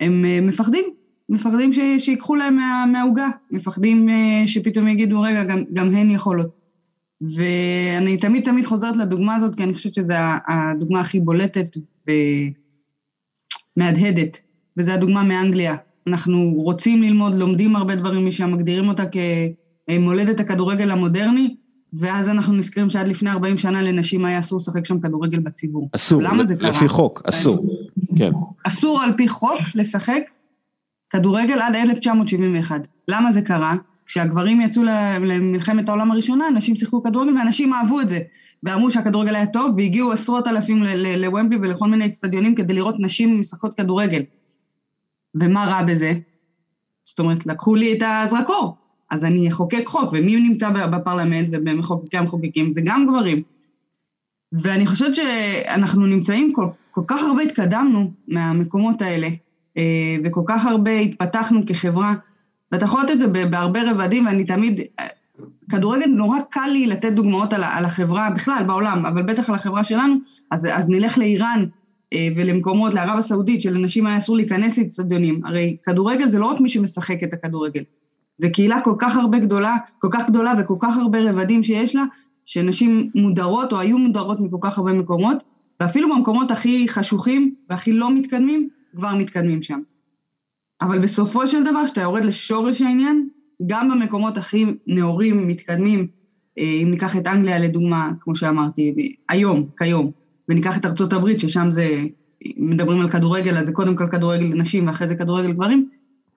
הם 0.00 0.24
אה, 0.24 0.40
מפחדים, 0.42 0.84
מפחדים 1.28 1.72
ש, 1.72 1.78
שיקחו 1.98 2.34
להם 2.34 2.56
מה, 2.56 2.84
מהעוגה, 2.92 3.28
מפחדים 3.50 4.08
אה, 4.08 4.42
שפתאום 4.46 4.88
יגידו, 4.88 5.20
רגע, 5.20 5.44
גם, 5.44 5.62
גם 5.72 5.94
הן 5.94 6.10
יכולות. 6.10 6.64
ואני 7.36 8.16
תמיד 8.16 8.44
תמיד 8.44 8.66
חוזרת 8.66 8.96
לדוגמה 8.96 9.34
הזאת, 9.34 9.54
כי 9.54 9.62
אני 9.62 9.74
חושבת 9.74 9.94
שזו 9.94 10.14
הדוגמה 10.48 11.00
הכי 11.00 11.20
בולטת 11.20 11.66
ומהדהדת, 13.76 14.40
וזו 14.76 14.92
הדוגמה 14.92 15.22
מאנגליה. 15.22 15.76
אנחנו 16.06 16.52
רוצים 16.56 17.02
ללמוד, 17.02 17.34
לומדים 17.34 17.76
הרבה 17.76 17.94
דברים 17.94 18.26
משם, 18.26 18.52
מגדירים 18.52 18.88
אותה 18.88 19.02
כמולדת 19.86 20.40
הכדורגל 20.40 20.90
המודרני, 20.90 21.54
ואז 21.98 22.28
אנחנו 22.28 22.52
נזכרים 22.52 22.90
שעד 22.90 23.08
לפני 23.08 23.30
40 23.30 23.58
שנה 23.58 23.82
לנשים 23.82 24.24
היה 24.24 24.38
אסור 24.38 24.58
לשחק 24.58 24.84
שם 24.84 25.00
כדורגל 25.00 25.38
בציבור. 25.38 25.88
אסור, 25.92 26.22
למה 26.22 26.44
זה 26.44 26.56
קרה? 26.56 26.70
לפי 26.70 26.88
חוק, 26.88 27.22
אסור, 27.24 27.66
כן. 28.18 28.30
אסור 28.64 29.02
על 29.02 29.12
פי 29.16 29.28
חוק 29.28 29.60
לשחק 29.74 30.22
כדורגל 31.10 31.58
עד 31.58 31.76
1971. 31.76 32.88
למה 33.08 33.32
זה 33.32 33.42
קרה? 33.42 33.76
כשהגברים 34.06 34.60
יצאו 34.60 34.82
למלחמת 35.20 35.88
העולם 35.88 36.10
הראשונה, 36.10 36.44
נשים 36.54 36.76
שיחקו 36.76 37.02
כדורגל 37.02 37.38
ואנשים 37.38 37.72
אהבו 37.72 38.00
את 38.00 38.08
זה. 38.08 38.20
ואמרו 38.62 38.90
שהכדורגל 38.90 39.34
היה 39.34 39.46
טוב, 39.46 39.74
והגיעו 39.76 40.12
עשרות 40.12 40.48
אלפים 40.48 40.82
לוומבלי 41.16 41.58
ולכל 41.58 41.88
מיני 41.88 42.06
אצטדיונים 42.06 42.54
כדי 42.54 42.72
לראות 42.72 42.94
נשים 42.98 43.40
משחקות 43.40 43.76
כדורגל. 43.76 44.22
ומה 45.34 45.64
רע 45.64 45.82
בזה? 45.82 46.12
זאת 47.04 47.18
אומרת, 47.18 47.46
לקחו 47.46 47.74
לי 47.74 47.92
את 47.92 48.02
הזרקור. 48.06 48.76
אז 49.14 49.24
אני 49.24 49.48
אחוקק 49.48 49.86
חוק, 49.86 50.12
ומי 50.12 50.36
נמצא 50.36 50.70
בפרלמנט 50.70 51.48
ובמחוקקי 51.52 52.16
המחוקקים? 52.16 52.72
זה 52.72 52.80
גם 52.84 53.06
גברים. 53.06 53.42
ואני 54.52 54.86
חושבת 54.86 55.14
שאנחנו 55.14 56.06
נמצאים, 56.06 56.52
כל, 56.52 56.66
כל 56.90 57.00
כך 57.06 57.22
הרבה 57.22 57.42
התקדמנו 57.42 58.10
מהמקומות 58.28 59.02
האלה, 59.02 59.28
אה, 59.76 60.16
וכל 60.24 60.42
כך 60.46 60.66
הרבה 60.66 60.98
התפתחנו 60.98 61.60
כחברה, 61.66 62.14
ואתה 62.72 62.84
יכול 62.84 63.02
לתת 63.02 63.12
את 63.12 63.18
זה 63.18 63.26
בהרבה 63.26 63.90
רבדים, 63.90 64.26
ואני 64.26 64.44
תמיד, 64.44 64.80
כדורגל 65.70 66.06
נורא 66.06 66.38
קל 66.50 66.68
לי 66.72 66.86
לתת 66.86 67.12
דוגמאות 67.12 67.52
על, 67.52 67.64
על 67.64 67.84
החברה 67.84 68.30
בכלל, 68.30 68.64
בעולם, 68.66 69.06
אבל 69.06 69.22
בטח 69.22 69.48
על 69.48 69.54
החברה 69.54 69.84
שלנו, 69.84 70.14
אז, 70.50 70.68
אז 70.72 70.88
נלך 70.88 71.18
לאיראן 71.18 71.64
אה, 72.12 72.28
ולמקומות, 72.36 72.94
לערב 72.94 73.18
הסעודית, 73.18 73.60
שלנשים 73.60 74.06
היה 74.06 74.16
אסור 74.16 74.36
להיכנס 74.36 74.78
לאצטדיונים. 74.78 75.40
הרי 75.44 75.76
כדורגל 75.82 76.28
זה 76.28 76.38
לא 76.38 76.46
רק 76.46 76.60
מי 76.60 76.68
שמשחק 76.68 77.22
את 77.22 77.32
הכדורגל, 77.32 77.82
זו 78.36 78.48
קהילה 78.52 78.80
כל 78.80 78.94
כך 78.98 79.16
הרבה 79.16 79.38
גדולה, 79.38 79.76
כל 79.98 80.08
כך 80.10 80.28
גדולה 80.28 80.54
וכל 80.58 80.76
כך 80.80 80.96
הרבה 80.96 81.30
רבדים 81.30 81.62
שיש 81.62 81.94
לה, 81.94 82.04
שנשים 82.44 83.10
מודרות 83.14 83.72
או 83.72 83.80
היו 83.80 83.98
מודרות 83.98 84.40
מכל 84.40 84.56
כך 84.60 84.78
הרבה 84.78 84.92
מקומות, 84.92 85.42
ואפילו 85.80 86.14
במקומות 86.14 86.50
הכי 86.50 86.88
חשוכים 86.88 87.54
והכי 87.70 87.92
לא 87.92 88.14
מתקדמים, 88.14 88.68
כבר 88.96 89.14
מתקדמים 89.14 89.62
שם. 89.62 89.80
אבל 90.82 90.98
בסופו 90.98 91.46
של 91.46 91.64
דבר, 91.64 91.84
כשאתה 91.84 92.00
יורד 92.00 92.24
לשורש 92.24 92.82
העניין, 92.82 93.28
גם 93.66 93.90
במקומות 93.90 94.38
הכי 94.38 94.64
נאורים, 94.86 95.48
מתקדמים, 95.48 96.06
אה, 96.58 96.78
אם 96.82 96.90
ניקח 96.90 97.16
את 97.16 97.26
אנגליה 97.26 97.58
לדוגמה, 97.58 98.10
כמו 98.20 98.36
שאמרתי, 98.36 98.94
היום, 99.28 99.66
כיום, 99.78 100.10
וניקח 100.48 100.78
את 100.78 100.86
ארצות 100.86 101.12
הברית, 101.12 101.40
ששם 101.40 101.70
זה, 101.70 102.04
מדברים 102.56 103.00
על 103.00 103.10
כדורגל, 103.10 103.56
אז 103.56 103.66
זה 103.66 103.72
קודם 103.72 103.96
כל 103.96 104.08
כדורגל 104.10 104.46
נשים 104.46 104.86
ואחרי 104.86 105.08
זה 105.08 105.14
כדורגל 105.14 105.52
גברים, 105.52 105.88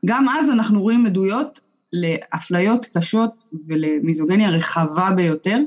גם 0.05 0.29
אז 0.29 0.49
אנחנו 0.49 0.81
רואים 0.81 1.05
עדויות 1.05 1.59
לאפליות 1.93 2.85
קשות 2.97 3.31
ולמיזוגניה 3.67 4.49
רחבה 4.49 5.09
ביותר, 5.15 5.57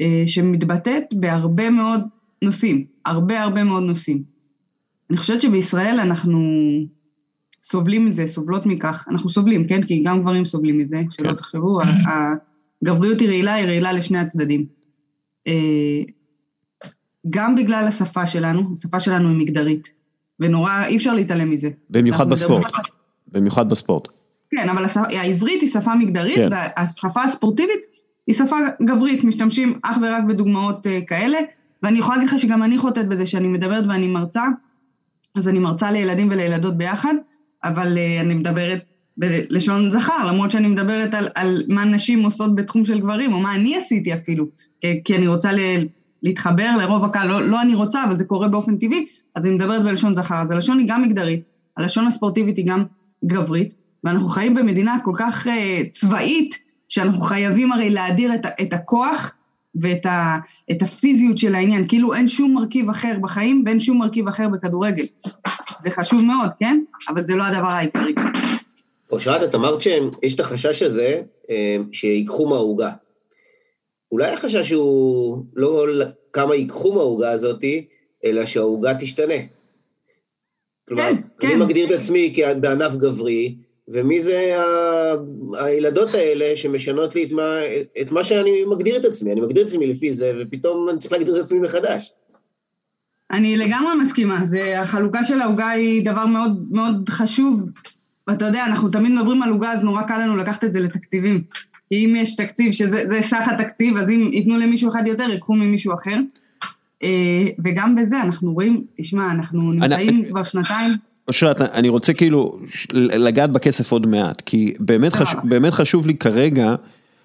אה, 0.00 0.22
שמתבטאת 0.26 1.04
בהרבה 1.14 1.70
מאוד 1.70 2.00
נושאים, 2.42 2.84
הרבה 3.06 3.42
הרבה 3.42 3.64
מאוד 3.64 3.82
נושאים. 3.82 4.22
אני 5.10 5.16
חושבת 5.16 5.40
שבישראל 5.40 6.00
אנחנו 6.00 6.40
סובלים 7.62 8.06
מזה, 8.06 8.26
סובלות 8.26 8.66
מכך, 8.66 9.06
אנחנו 9.10 9.28
סובלים, 9.28 9.66
כן? 9.66 9.82
כי 9.82 10.02
גם 10.02 10.20
גברים 10.20 10.44
סובלים 10.44 10.78
מזה, 10.78 11.02
שלא 11.10 11.28
כן. 11.28 11.34
תחשבו, 11.34 11.80
הגבריות 12.82 13.20
היא 13.20 13.28
רעילה, 13.28 13.54
היא 13.54 13.66
רעילה 13.66 13.92
לשני 13.92 14.18
הצדדים. 14.18 14.66
אה, 15.46 16.02
גם 17.30 17.54
בגלל 17.54 17.84
השפה 17.88 18.26
שלנו, 18.26 18.72
השפה 18.72 19.00
שלנו 19.00 19.28
היא 19.28 19.36
מגדרית, 19.36 19.92
ונורא, 20.40 20.84
אי 20.86 20.96
אפשר 20.96 21.14
להתעלם 21.14 21.50
מזה. 21.50 21.70
במיוחד 21.90 22.30
בספורט, 22.30 22.72
במיוחד 23.28 23.68
בספורט. 23.68 24.08
כן, 24.50 24.68
אבל 24.68 24.84
השפה, 24.84 25.00
העברית 25.08 25.60
היא 25.60 25.70
שפה 25.70 25.94
מגדרית, 25.94 26.36
כן. 26.36 26.48
והשפה 26.50 27.22
הספורטיבית 27.22 27.80
היא 28.26 28.34
שפה 28.34 28.56
גברית, 28.82 29.24
משתמשים 29.24 29.78
אך 29.82 29.96
ורק 30.02 30.24
בדוגמאות 30.28 30.86
uh, 30.86 31.06
כאלה, 31.06 31.38
ואני 31.82 31.98
יכולה 31.98 32.16
להגיד 32.16 32.32
לך 32.32 32.38
שגם 32.38 32.62
אני 32.62 32.78
חוטאת 32.78 33.08
בזה 33.08 33.26
שאני 33.26 33.48
מדברת 33.48 33.84
ואני 33.88 34.06
מרצה, 34.06 34.42
אז 35.34 35.48
אני 35.48 35.58
מרצה 35.58 35.90
לילדים 35.90 36.28
ולילדות 36.30 36.76
ביחד, 36.78 37.14
אבל 37.64 37.98
uh, 37.98 38.20
אני 38.20 38.34
מדברת 38.34 38.84
בלשון 39.16 39.90
זכר, 39.90 40.26
למרות 40.28 40.50
שאני 40.50 40.68
מדברת 40.68 41.14
על, 41.14 41.28
על 41.34 41.62
מה 41.68 41.84
נשים 41.84 42.24
עושות 42.24 42.56
בתחום 42.56 42.84
של 42.84 43.00
גברים, 43.00 43.32
או 43.32 43.38
מה 43.38 43.54
אני 43.54 43.76
עשיתי 43.76 44.14
אפילו, 44.14 44.46
כי, 44.80 45.00
כי 45.04 45.16
אני 45.16 45.26
רוצה 45.26 45.52
ל, 45.52 45.58
להתחבר 46.22 46.70
לרוב 46.78 47.04
הקהל, 47.04 47.28
לא, 47.28 47.46
לא 47.46 47.62
אני 47.62 47.74
רוצה, 47.74 48.04
אבל 48.04 48.16
זה 48.16 48.24
קורה 48.24 48.48
באופן 48.48 48.76
טבעי, 48.76 49.06
אז 49.34 49.46
אני 49.46 49.54
מדברת 49.54 49.82
בלשון 49.82 50.14
זכר. 50.14 50.34
אז 50.34 50.50
הלשון 50.50 50.78
היא 50.78 50.88
גם 50.88 51.02
מגדרית, 51.02 51.42
הלשון 51.76 52.06
הספורטיבית 52.06 52.56
היא 52.56 52.66
גם 52.66 52.84
גברית, 53.24 53.74
ואנחנו 54.04 54.28
חיים 54.28 54.54
במדינה 54.54 54.96
כל 55.04 55.12
כך 55.18 55.46
uh, 55.46 55.50
צבאית, 55.90 56.58
שאנחנו 56.88 57.20
חייבים 57.20 57.72
הרי 57.72 57.90
להדיר 57.90 58.34
את, 58.34 58.46
את 58.62 58.72
הכוח 58.72 59.34
ואת 59.74 60.06
ה, 60.06 60.38
את 60.70 60.82
הפיזיות 60.82 61.38
של 61.38 61.54
העניין, 61.54 61.88
כאילו 61.88 62.14
אין 62.14 62.28
שום 62.28 62.54
מרכיב 62.54 62.90
אחר 62.90 63.12
בחיים 63.20 63.62
ואין 63.66 63.80
שום 63.80 63.98
מרכיב 63.98 64.28
אחר 64.28 64.48
בכדורגל. 64.48 65.04
זה 65.82 65.90
חשוב 65.90 66.22
מאוד, 66.22 66.50
כן? 66.58 66.84
אבל 67.08 67.26
זה 67.26 67.34
לא 67.34 67.42
הדבר 67.42 67.72
העיקרי. 67.72 68.14
אושרת, 69.10 69.42
את 69.42 69.54
אמרת 69.54 69.80
שיש 69.80 70.34
את 70.34 70.40
החשש 70.40 70.82
הזה 70.82 71.22
אה, 71.50 71.76
שיקחו 71.92 72.48
מהעוגה. 72.48 72.92
אולי 74.12 74.32
החשש 74.32 74.70
הוא 74.70 75.44
לא 75.54 75.86
כמה 76.32 76.54
ייקחו 76.54 76.92
מהעוגה 76.92 77.30
הזאתי, 77.30 77.86
אלא 78.24 78.46
שהעוגה 78.46 78.94
תשתנה. 78.94 79.34
כלומר, 80.88 81.10
כן, 81.38 81.46
אני 81.46 81.56
כן. 81.56 81.58
מגדיר 81.58 81.86
את 81.86 81.92
עצמי 82.00 82.34
בענף 82.60 82.94
גברי, 82.94 83.54
ומי 83.88 84.22
זה 84.22 84.58
ה... 84.58 84.62
הילדות 85.64 86.14
האלה 86.14 86.56
שמשנות 86.56 87.14
לי 87.14 87.24
את 87.24 87.32
מה, 87.32 87.56
את 88.00 88.12
מה 88.12 88.24
שאני 88.24 88.64
מגדיר 88.64 88.96
את 88.96 89.04
עצמי. 89.04 89.32
אני 89.32 89.40
מגדיר 89.40 89.62
את 89.62 89.68
עצמי 89.68 89.86
לפי 89.86 90.14
זה, 90.14 90.32
ופתאום 90.40 90.88
אני 90.88 90.98
צריך 90.98 91.12
להגדיר 91.12 91.36
את 91.36 91.42
עצמי 91.42 91.58
מחדש. 91.58 92.12
אני 93.30 93.56
לגמרי 93.56 93.94
מסכימה, 94.02 94.40
זה, 94.46 94.80
החלוקה 94.80 95.24
של 95.24 95.40
העוגה 95.40 95.68
היא 95.68 96.04
דבר 96.04 96.26
מאוד 96.26 96.66
מאוד 96.70 97.08
חשוב. 97.08 97.70
ואתה 98.28 98.44
יודע, 98.44 98.64
אנחנו 98.64 98.88
תמיד 98.88 99.12
מדברים 99.12 99.42
על 99.42 99.50
עוגה, 99.50 99.72
אז 99.72 99.82
נורא 99.82 100.02
קל 100.02 100.18
לנו 100.18 100.36
לקחת 100.36 100.64
את 100.64 100.72
זה 100.72 100.80
לתקציבים. 100.80 101.42
כי 101.88 102.04
אם 102.04 102.16
יש 102.16 102.36
תקציב, 102.36 102.72
שזה 102.72 103.18
סך 103.22 103.48
התקציב, 103.48 103.96
אז 103.96 104.10
אם 104.10 104.30
ייתנו 104.32 104.58
למישהו 104.58 104.90
אחד 104.90 105.06
יותר, 105.06 105.24
ייקחו 105.30 105.54
ממישהו 105.54 105.94
אחר. 105.94 106.16
אה, 107.02 107.46
וגם 107.64 107.94
בזה 107.94 108.22
אנחנו 108.22 108.52
רואים, 108.52 108.84
תשמע, 108.96 109.30
אנחנו 109.30 109.72
נמצאים 109.72 110.24
כבר 110.24 110.44
שנתיים. 110.44 110.92
אושרת, 111.28 111.60
אני 111.60 111.88
רוצה 111.88 112.12
כאילו 112.12 112.58
לגעת 112.94 113.50
בכסף 113.50 113.92
עוד 113.92 114.06
מעט, 114.06 114.40
כי 114.40 114.74
באמת, 114.80 115.12
חשוב, 115.12 115.40
באמת 115.44 115.72
חשוב 115.72 116.06
לי 116.06 116.14
כרגע, 116.14 116.74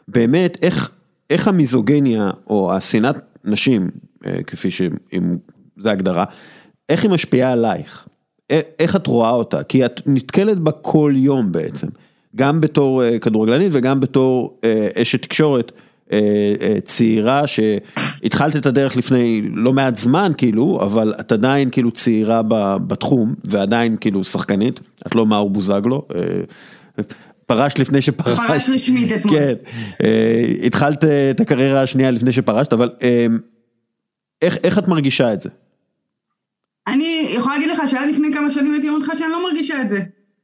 באמת 0.08 0.58
איך, 0.62 0.92
איך 1.30 1.48
המיזוגניה 1.48 2.32
או 2.48 2.74
השנאת 2.74 3.16
נשים, 3.44 3.90
אה, 4.26 4.44
כפי 4.48 4.72
שאם 4.72 5.38
זה 5.78 5.92
הגדרה, 5.92 6.26
איך 6.90 7.04
היא 7.04 7.12
משפיעה 7.12 7.52
עלייך? 7.52 8.08
איך 8.80 8.96
את 8.96 9.08
רואה 9.08 9.30
אותה? 9.30 9.64
כי 9.64 9.86
את 9.86 10.02
נתקלת 10.06 10.58
בה 10.58 10.72
כל 10.72 11.14
יום 11.16 11.52
בעצם, 11.52 11.88
גם 12.36 12.62
בתור 12.62 13.04
אה, 13.04 13.20
כדורגלנית 13.20 13.70
וגם 13.72 14.00
בתור 14.00 14.60
אשת 14.96 15.22
תקשורת. 15.22 15.72
אה, 16.12 16.54
אה, 16.62 16.82
צעירה 16.84 17.44
שהתחלת 17.48 18.56
את 18.56 18.66
הדרך 18.66 18.98
לפני 18.98 19.42
לא 19.54 19.74
מעט 19.74 19.96
זמן 19.96 20.32
כאילו, 20.38 20.80
אבל 20.82 21.14
את 21.20 21.32
עדיין 21.32 21.70
כאילו 21.70 21.92
צעירה 21.92 22.42
בתחום 22.88 23.36
ועדיין 23.44 23.98
כאילו 24.02 24.24
שחקנית, 24.24 24.80
את 25.08 25.16
לא 25.16 25.26
מאור 25.26 25.50
בוזגלו. 25.50 26.08
אה, 26.16 26.22
פרשת 27.46 27.80
לפני 27.80 28.02
שפרשת. 28.02 28.42
פרש 28.48 28.70
רשמית 28.70 29.12
אתמול. 29.12 29.38
כן, 29.38 29.54
התחלת 30.64 31.04
את 31.04 31.40
הקריירה 31.40 31.82
השנייה 31.82 32.12
לפני 32.12 32.32
שפרשת, 32.32 32.74
אבל 32.74 32.90
איך, 34.42 34.58
איך 34.64 34.78
את 34.78 34.88
מרגישה 34.88 35.34
את 35.34 35.42
זה? 35.42 35.50
אני 36.88 37.30
יכולה 37.32 37.56
להגיד 37.56 37.72
לך 37.72 37.82
שעד 37.88 38.10
לפני 38.10 38.34
כמה 38.34 38.50
שנים 38.50 38.74
הייתי 38.74 38.90
אומרת 38.90 39.04
לך 39.04 39.12
שאני 39.18 39.32
לא 39.32 39.44
מרגישה 39.44 39.82
את 39.82 39.90
זה. 39.90 40.00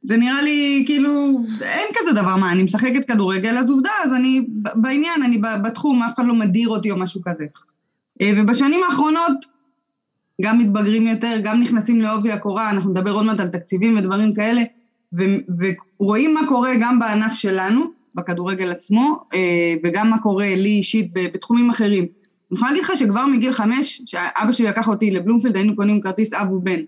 זה 0.06 0.16
נראה 0.16 0.42
לי 0.42 0.82
כאילו, 0.86 1.40
אין 1.62 1.88
כזה 1.94 2.12
דבר 2.12 2.36
מה, 2.36 2.52
אני 2.52 2.62
משחקת 2.62 3.04
כדורגל, 3.04 3.58
אז 3.58 3.70
עובדה, 3.70 3.90
אז 4.04 4.12
אני 4.12 4.46
בעניין, 4.74 5.22
אני 5.22 5.38
בתחום, 5.38 6.02
אף 6.02 6.14
אחד 6.14 6.24
לא 6.26 6.34
מדיר 6.34 6.68
אותי 6.68 6.90
או 6.90 6.96
משהו 6.96 7.20
כזה. 7.24 7.46
אה, 8.20 8.32
ובשנים 8.36 8.80
האחרונות 8.88 9.44
גם 10.42 10.58
מתבגרים 10.58 11.06
יותר, 11.06 11.36
גם 11.42 11.60
נכנסים 11.60 12.00
לעובי 12.00 12.32
הקורה, 12.32 12.70
אנחנו 12.70 12.90
נדבר 12.90 13.12
עוד 13.12 13.26
מעט 13.26 13.40
על 13.40 13.48
תקציבים 13.48 13.96
ודברים 13.96 14.34
כאלה, 14.34 14.62
ו- 15.14 15.64
ורואים 15.98 16.34
מה 16.34 16.40
קורה 16.48 16.72
גם 16.80 16.98
בענף 16.98 17.32
שלנו, 17.32 17.84
בכדורגל 18.14 18.70
עצמו, 18.70 19.24
אה, 19.34 19.74
וגם 19.84 20.10
מה 20.10 20.18
קורה 20.18 20.54
לי 20.54 20.68
אישית 20.68 21.10
בתחומים 21.14 21.70
אחרים. 21.70 22.04
אני 22.04 22.56
יכולה 22.56 22.70
להגיד 22.70 22.84
לך 22.84 22.92
שכבר 22.96 23.26
מגיל 23.26 23.52
חמש, 23.52 24.02
שאבא 24.06 24.52
שלי 24.52 24.66
לקח 24.66 24.88
אותי 24.88 25.10
לבלומפילד, 25.10 25.56
היינו 25.56 25.76
קונים 25.76 26.00
כרטיס 26.00 26.32
אב 26.32 26.52
ובן. 26.52 26.80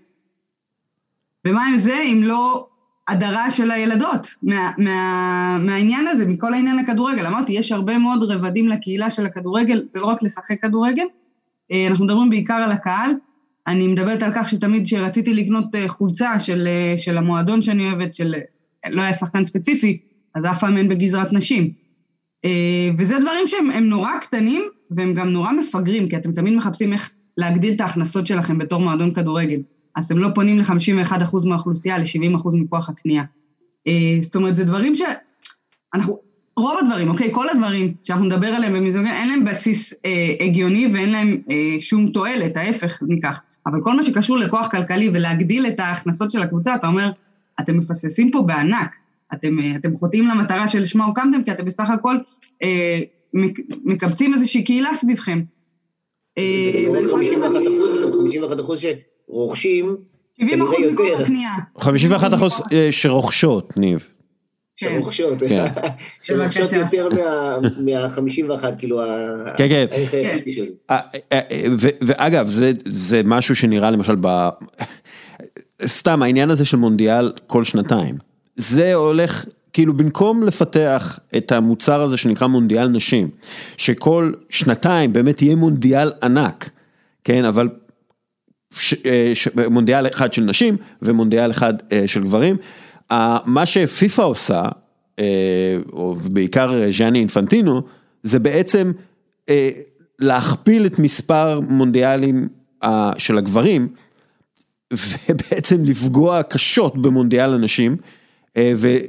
ומה 1.47 1.65
עם 1.65 1.77
זה 1.77 2.03
אם 2.13 2.21
לא 2.23 2.67
הדרה 3.09 3.51
של 3.51 3.71
הילדות 3.71 4.33
מה, 4.43 4.71
מה, 4.77 5.57
מהעניין 5.61 6.07
הזה, 6.07 6.25
מכל 6.25 6.53
העניין 6.53 6.77
לכדורגל. 6.77 7.25
אמרתי, 7.25 7.53
יש 7.53 7.71
הרבה 7.71 7.97
מאוד 7.97 8.23
רבדים 8.23 8.67
לקהילה 8.67 9.09
של 9.09 9.25
הכדורגל, 9.25 9.83
זה 9.89 9.99
לא 9.99 10.05
רק 10.05 10.23
לשחק 10.23 10.61
כדורגל, 10.61 11.05
אה, 11.71 11.87
אנחנו 11.87 12.05
מדברים 12.05 12.29
בעיקר 12.29 12.53
על 12.53 12.71
הקהל. 12.71 13.11
אני 13.67 13.87
מדברת 13.87 14.23
על 14.23 14.31
כך 14.35 14.49
שתמיד 14.49 14.83
כשרציתי 14.85 15.33
לקנות 15.33 15.75
אה, 15.75 15.87
חולצה 15.87 16.39
של, 16.39 16.67
אה, 16.67 16.97
של 16.97 17.17
המועדון 17.17 17.61
שאני 17.61 17.85
אוהבת, 17.85 18.13
של 18.13 18.35
לא 18.89 19.01
היה 19.01 19.13
שחקן 19.13 19.45
ספציפי, 19.45 19.97
אז 20.35 20.45
אף 20.45 20.59
פעם 20.59 20.77
אין 20.77 20.89
בגזרת 20.89 21.33
נשים. 21.33 21.71
וזה 22.97 23.19
דברים 23.19 23.47
שהם 23.47 23.71
נורא 23.71 24.11
קטנים, 24.21 24.63
והם 24.91 25.13
גם 25.13 25.29
נורא 25.29 25.51
מפגרים, 25.51 26.09
כי 26.09 26.17
אתם 26.17 26.31
תמיד 26.31 26.55
מחפשים 26.55 26.93
איך 26.93 27.11
להגדיל 27.37 27.73
את 27.73 27.81
ההכנסות 27.81 28.27
שלכם 28.27 28.57
בתור 28.57 28.81
מועדון 28.81 29.13
כדורגל. 29.13 29.59
אז 29.95 30.05
אתם 30.05 30.17
לא 30.17 30.27
פונים 30.35 30.59
ל-51% 30.59 31.47
מהאוכלוסייה, 31.47 31.97
ל-70% 31.97 32.49
מכוח 32.53 32.89
הקנייה. 32.89 33.23
אה, 33.87 34.17
זאת 34.21 34.35
אומרת, 34.35 34.55
זה 34.55 34.63
דברים 34.63 34.95
ש... 34.95 35.01
אנחנו, 35.93 36.19
רוב 36.57 36.77
הדברים, 36.79 37.09
אוקיי? 37.09 37.29
כל 37.33 37.49
הדברים 37.49 37.93
שאנחנו 38.03 38.25
נדבר 38.25 38.47
עליהם 38.47 38.73
במיזוגן, 38.73 39.11
אין 39.11 39.29
להם 39.29 39.45
בסיס 39.45 39.93
אה, 40.05 40.35
הגיוני 40.39 40.87
ואין 40.93 41.11
להם 41.11 41.41
אה, 41.49 41.75
שום 41.79 42.07
תועלת, 42.07 42.57
ההפך 42.57 42.99
מכך. 43.07 43.41
אבל 43.65 43.79
כל 43.83 43.95
מה 43.95 44.03
שקשור 44.03 44.37
לכוח 44.37 44.71
כלכלי 44.71 45.09
ולהגדיל 45.13 45.67
את 45.67 45.79
ההכנסות 45.79 46.31
של 46.31 46.41
הקבוצה, 46.41 46.75
אתה 46.75 46.87
אומר, 46.87 47.11
אתם 47.59 47.77
מפספסים 47.77 48.31
פה 48.31 48.41
בענק. 48.41 48.95
אתם, 49.33 49.59
אה, 49.59 49.75
אתם 49.75 49.93
חוטאים 49.93 50.27
למטרה 50.27 50.67
שלשמה 50.67 51.05
הוקמתם, 51.05 51.43
כי 51.43 51.51
אתם 51.51 51.65
בסך 51.65 51.89
הכל 51.89 52.15
אה, 52.63 52.99
מקבצים 53.83 54.33
איזושהי 54.33 54.63
קהילה 54.63 54.93
סביבכם. 54.93 55.41
זה 56.39 56.81
גם 56.87 56.95
לא 56.95 56.99
רק 56.99 57.11
51 57.11 57.49
אחוז, 57.67 57.93
זה 57.93 58.01
גם 58.05 58.13
51 58.13 58.59
אחוז 58.59 58.79
רוכשים 59.29 59.95
כנראה 60.39 60.79
יותר. 60.79 61.23
51 61.79 62.33
אחוז 62.33 62.61
אה, 62.73 62.87
שרוכשות, 62.91 63.77
ניב. 63.77 64.07
שרוכשות, 64.75 65.39
כן. 65.49 65.65
שרוכשות 66.23 66.71
יותר 66.71 67.09
מה-51, 67.09 68.65
כאילו, 68.77 69.01
כן, 69.57 69.67
כן. 69.69 69.85
אה, 70.89 70.99
אה, 71.33 71.39
ואגב, 72.01 72.49
זה 72.85 73.21
משהו 73.25 73.55
שנראה 73.55 73.91
למשל 73.91 74.15
ב... 74.21 74.49
סתם, 75.85 76.23
העניין 76.23 76.49
הזה 76.49 76.65
של 76.65 76.77
מונדיאל 76.77 77.31
כל 77.47 77.63
שנתיים. 77.63 78.15
זה 78.55 78.93
הולך, 78.93 79.45
כאילו 79.73 79.93
במקום 79.93 80.43
לפתח 80.43 81.19
את 81.37 81.51
המוצר 81.51 82.01
הזה 82.01 82.17
שנקרא 82.17 82.47
מונדיאל 82.47 82.87
נשים, 82.87 83.29
שכל 83.77 84.31
שנתיים 84.49 85.13
באמת 85.13 85.41
יהיה 85.41 85.55
מונדיאל 85.55 86.11
ענק, 86.23 86.69
כן, 87.23 87.45
אבל 87.45 87.69
מונדיאל 89.69 90.07
אחד 90.07 90.33
של 90.33 90.41
נשים 90.41 90.77
ומונדיאל 91.01 91.51
אחד 91.51 91.73
אה, 91.91 92.03
של 92.07 92.23
גברים. 92.23 92.57
מה 93.45 93.65
שפיפ"א 93.65 94.21
עושה, 94.21 94.63
אה, 95.19 95.25
או 95.93 96.15
בעיקר 96.15 96.91
ז'אני 96.91 97.19
אינפנטינו, 97.19 97.81
זה 98.23 98.39
בעצם 98.39 98.91
להכפיל 100.19 100.85
את 100.85 100.99
מספר 100.99 101.59
מונדיאלים 101.59 102.47
של 103.17 103.37
הגברים, 103.37 103.87
ובעצם 105.29 105.83
לפגוע 105.83 106.43
קשות 106.43 107.01
במונדיאל 107.01 107.53
הנשים, 107.53 107.97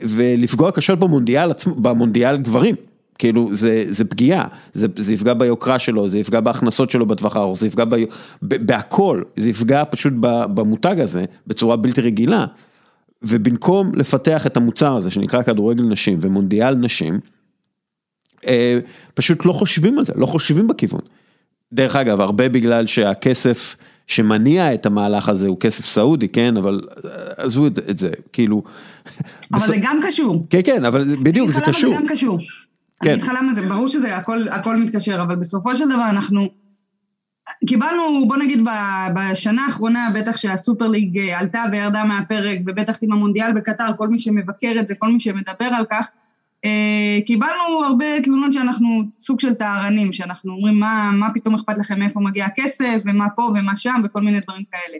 ולפגוע 0.03 0.71
קשות 0.71 0.99
במונדיאל 0.99 1.51
עצמו, 1.51 1.75
במונדיאל 1.75 2.37
גברים. 2.37 2.75
כאילו 3.21 3.49
זה, 3.53 3.85
זה 3.89 4.05
פגיעה, 4.05 4.47
זה, 4.73 4.87
זה 4.97 5.15
יפגע 5.15 5.35
ביוקרה 5.35 5.79
שלו, 5.79 6.09
זה 6.09 6.19
יפגע 6.19 6.41
בהכנסות 6.41 6.91
שלו 6.91 7.07
בטווח 7.07 7.37
הארוך, 7.37 7.59
זה 7.59 7.67
יפגע 7.67 7.85
ב, 7.85 7.95
ב, 8.43 8.67
בהכל, 8.67 9.23
זה 9.37 9.51
יפגע 9.51 9.83
פשוט 9.91 10.13
במותג 10.55 11.01
הזה 11.01 11.25
בצורה 11.47 11.77
בלתי 11.77 12.01
רגילה. 12.01 12.47
ובמקום 13.23 13.95
לפתח 13.95 14.47
את 14.47 14.57
המוצר 14.57 14.97
הזה 14.97 15.11
שנקרא 15.11 15.43
כדורגל 15.43 15.85
נשים 15.85 16.19
ומונדיאל 16.23 16.75
נשים, 16.75 17.21
אה, 18.47 18.79
פשוט 19.15 19.47
לא 19.47 19.53
חושבים 19.53 19.99
על 19.99 20.05
זה, 20.05 20.13
לא 20.17 20.27
חושבים 20.27 20.69
בכיוון. 20.69 21.01
דרך 21.73 21.97
אגב, 21.97 22.21
הרבה 22.21 22.49
בגלל 22.49 22.87
שהכסף 22.87 23.77
שמניע 24.07 24.75
את 24.75 24.87
המהלך 24.87 25.29
הזה 25.29 25.49
הוא 25.49 25.61
כסף 25.61 25.87
סעודי, 25.87 26.29
כן, 26.29 26.57
אבל 26.57 26.81
אה, 27.05 27.11
עזבו 27.37 27.67
את, 27.67 27.79
את 27.79 27.99
זה, 27.99 28.11
כאילו... 28.33 28.63
אבל 29.53 29.61
בס... 29.61 29.67
זה 29.67 29.77
גם 29.83 30.01
קשור. 30.07 30.47
כן, 30.51 30.61
כן, 30.65 30.85
אבל 30.85 31.17
בדיוק, 31.17 31.51
זה 31.51 31.61
קשור. 31.61 31.95
זה 31.95 32.01
גם 32.01 32.09
קשור. 32.09 32.39
כן. 33.03 33.11
אני 33.11 33.19
אגיד 33.19 33.29
לך 33.29 33.33
למה 33.39 33.55
זה, 33.55 33.63
ברור 33.67 33.89
שזה 33.89 34.17
הכל, 34.17 34.49
הכל 34.49 34.77
מתקשר, 34.77 35.23
אבל 35.23 35.37
בסופו 35.37 35.77
של 35.77 35.89
דבר 35.89 36.11
אנחנו 36.11 36.49
קיבלנו, 37.67 38.29
בוא 38.29 38.37
נגיד 38.37 38.61
בשנה 39.15 39.65
האחרונה, 39.65 40.11
בטח 40.15 40.37
שהסופר 40.37 40.89
ליג 40.89 41.19
אה, 41.19 41.39
עלתה 41.39 41.65
וירדה 41.73 42.05
מהפרק, 42.05 42.59
ובטח 42.67 42.99
עם 43.03 43.13
המונדיאל 43.13 43.53
בקטר, 43.53 43.87
כל 43.99 44.09
מי 44.09 44.19
שמבקר 44.19 44.77
את 44.81 44.89
זה, 44.89 44.95
כל 44.95 45.13
מי 45.13 45.21
שמדבר 45.21 45.65
על 45.65 45.85
כך, 45.91 46.11
אה, 46.65 47.19
קיבלנו 47.27 47.85
הרבה 47.85 48.21
תלונות 48.23 48.53
שאנחנו 48.53 49.03
סוג 49.19 49.41
של 49.41 49.55
טהרנים, 49.55 50.13
שאנחנו 50.13 50.53
אומרים 50.53 50.81
מה, 50.81 51.11
מה 51.15 51.35
פתאום 51.35 51.55
אכפת 51.55 51.79
לכם 51.79 51.99
מאיפה 51.99 52.21
מגיע 52.21 52.45
הכסף, 52.45 53.01
ומה 53.05 53.27
פה 53.37 53.43
ומה 53.43 53.77
שם, 53.77 54.01
וכל 54.05 54.21
מיני 54.21 54.41
דברים 54.41 54.63
כאלה. 54.73 54.99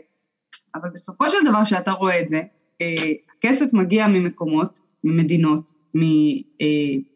אבל 0.75 0.89
בסופו 0.93 1.29
של 1.29 1.37
דבר, 1.45 1.63
שאתה 1.63 1.91
רואה 1.91 2.21
את 2.21 2.29
זה, 2.29 2.41
אה, 2.81 3.11
הכסף 3.37 3.73
מגיע 3.73 4.07
ממקומות, 4.07 4.79
ממדינות, 5.03 5.71
מ... 5.97 6.01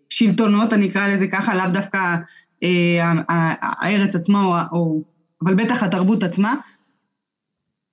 שלטונות, 0.09 0.73
אני 0.73 0.89
אקרא 0.89 1.07
לזה 1.07 1.27
ככה, 1.27 1.55
לאו 1.55 1.73
דווקא 1.73 2.15
הארץ 3.29 4.15
עצמה, 4.15 4.65
או, 4.71 5.01
אבל 5.43 5.55
בטח 5.55 5.83
התרבות 5.83 6.23
עצמה, 6.23 6.55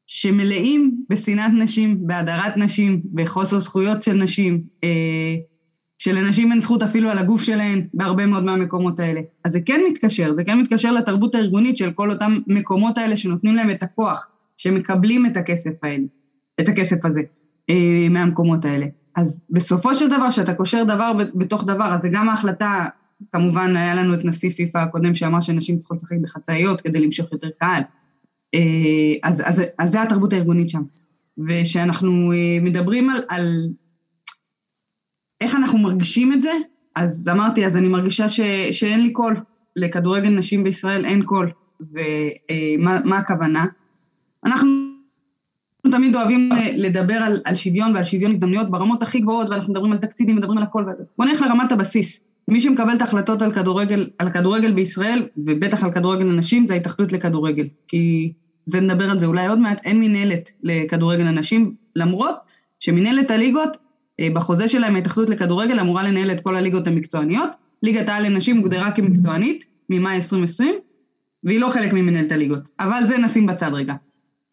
שמלאים 0.06 0.94
בשנאת 1.08 1.52
נשים, 1.58 2.06
בהדרת 2.06 2.56
נשים, 2.56 3.00
בחוסר 3.14 3.58
זכויות 3.58 4.02
של 4.02 4.12
נשים, 4.12 4.62
שלנשים 5.98 6.50
אין 6.50 6.60
זכות 6.60 6.82
אפילו 6.82 7.10
על 7.10 7.18
הגוף 7.18 7.42
שלהן 7.42 7.86
בהרבה 7.94 8.26
מאוד 8.26 8.44
מהמקומות 8.44 9.00
האלה. 9.00 9.20
אז 9.44 9.52
זה 9.52 9.60
כן 9.66 9.80
מתקשר, 9.90 10.34
זה 10.34 10.44
כן 10.44 10.58
מתקשר 10.58 10.92
לתרבות 10.92 11.34
הארגונית 11.34 11.76
של 11.76 11.90
כל 11.92 12.10
אותם 12.10 12.38
מקומות 12.46 12.98
האלה 12.98 13.16
שנותנים 13.16 13.54
להם 13.54 13.70
את 13.70 13.82
הכוח, 13.82 14.28
שמקבלים 14.56 15.26
את 15.26 15.36
הכסף 15.36 15.70
האלה, 15.82 16.04
את 16.60 16.68
הכסף 16.68 17.04
הזה 17.04 17.22
אה, 17.70 18.08
מהמקומות 18.10 18.64
האלה. 18.64 18.86
אז 19.16 19.46
בסופו 19.50 19.94
של 19.94 20.08
דבר, 20.08 20.30
כשאתה 20.30 20.54
קושר 20.54 20.84
דבר 20.84 21.12
בתוך 21.34 21.64
דבר, 21.64 21.94
אז 21.94 22.00
זה 22.00 22.08
גם 22.12 22.28
ההחלטה, 22.28 22.86
כמובן 23.32 23.76
היה 23.76 23.94
לנו 23.94 24.14
את 24.14 24.24
נשיא 24.24 24.50
פיפ"א 24.50 24.78
הקודם 24.78 25.14
שאמר 25.14 25.40
שנשים 25.40 25.78
צריכות 25.78 25.96
לשחק 25.96 26.16
בחצאיות 26.22 26.80
כדי 26.80 27.00
למשוך 27.00 27.32
יותר 27.32 27.48
קהל. 27.58 27.82
אה, 28.54 28.60
אז, 29.22 29.42
אז, 29.44 29.62
אז 29.78 29.90
זה 29.90 30.02
התרבות 30.02 30.32
הארגונית 30.32 30.70
שם. 30.70 30.82
וכשאנחנו 31.38 32.32
אה, 32.32 32.58
מדברים 32.60 33.10
על, 33.10 33.20
על 33.28 33.68
איך 35.40 35.54
אנחנו 35.54 35.78
מרגישים 35.78 36.32
את 36.32 36.42
זה? 36.42 36.52
אז 36.96 37.28
אמרתי, 37.32 37.66
אז 37.66 37.76
אני 37.76 37.88
מרגישה 37.88 38.28
ש, 38.28 38.40
שאין 38.70 39.00
לי 39.00 39.12
קול. 39.12 39.36
לכדורגל 39.76 40.28
נשים 40.28 40.64
בישראל 40.64 41.04
אין 41.04 41.22
קול. 41.22 41.50
ומה 41.80 43.18
הכוונה? 43.18 43.66
אנחנו 44.44 44.91
תמיד 45.90 46.16
אוהבים 46.16 46.50
לדבר 46.76 47.14
על, 47.14 47.40
על 47.44 47.54
שוויון 47.54 47.94
ועל 47.94 48.04
שוויון 48.04 48.30
הזדמנויות 48.30 48.70
ברמות 48.70 49.02
הכי 49.02 49.20
גבוהות, 49.20 49.48
ואנחנו 49.50 49.72
מדברים 49.72 49.92
על 49.92 49.98
תקציבים, 49.98 50.36
מדברים 50.36 50.58
על 50.58 50.64
הכל 50.64 50.84
וזה. 50.92 51.04
בוא 51.18 51.26
נלך 51.26 51.42
לרמת 51.42 51.72
הבסיס. 51.72 52.24
מי 52.48 52.60
שמקבל 52.60 52.94
את 52.96 53.00
ההחלטות 53.00 53.42
על 53.42 53.52
כדורגל, 53.52 54.10
על 54.18 54.30
כדורגל 54.30 54.72
בישראל, 54.72 55.28
ובטח 55.36 55.84
על 55.84 55.92
כדורגל 55.92 56.24
לנשים, 56.24 56.66
זה 56.66 56.74
ההתאחדות 56.74 57.12
לכדורגל. 57.12 57.66
כי 57.88 58.32
זה 58.64 58.80
נדבר 58.80 59.10
על 59.10 59.18
זה 59.18 59.26
אולי 59.26 59.46
עוד 59.46 59.58
מעט, 59.58 59.80
אין 59.84 60.00
מינהלת 60.00 60.50
לכדורגל 60.62 61.24
לנשים, 61.24 61.74
למרות 61.96 62.36
שמינהלת 62.78 63.30
הליגות 63.30 63.76
אה, 64.20 64.28
בחוזה 64.34 64.68
שלהם 64.68 64.94
ההתאחדות 64.94 65.30
לכדורגל 65.30 65.80
אמורה 65.80 66.02
לנהל 66.02 66.32
את 66.32 66.40
כל 66.40 66.56
הליגות 66.56 66.86
המקצועניות. 66.86 67.50
ליגת 67.82 68.08
העל 68.08 68.26
לנשים 68.26 68.56
הוגדרה 68.56 68.90
כמקצוענית 68.90 69.64
ממאי 69.90 70.14
2020, 70.14 70.74
והיא 71.44 71.60
לא 71.60 71.68
חלק 71.68 71.92
ממנהלת 71.92 72.32
הליגות. 72.32 72.68
אבל 72.80 73.06
זה 73.06 73.18
נשים 73.18 73.46
בצד 73.46 73.70
רגע. 73.74 73.94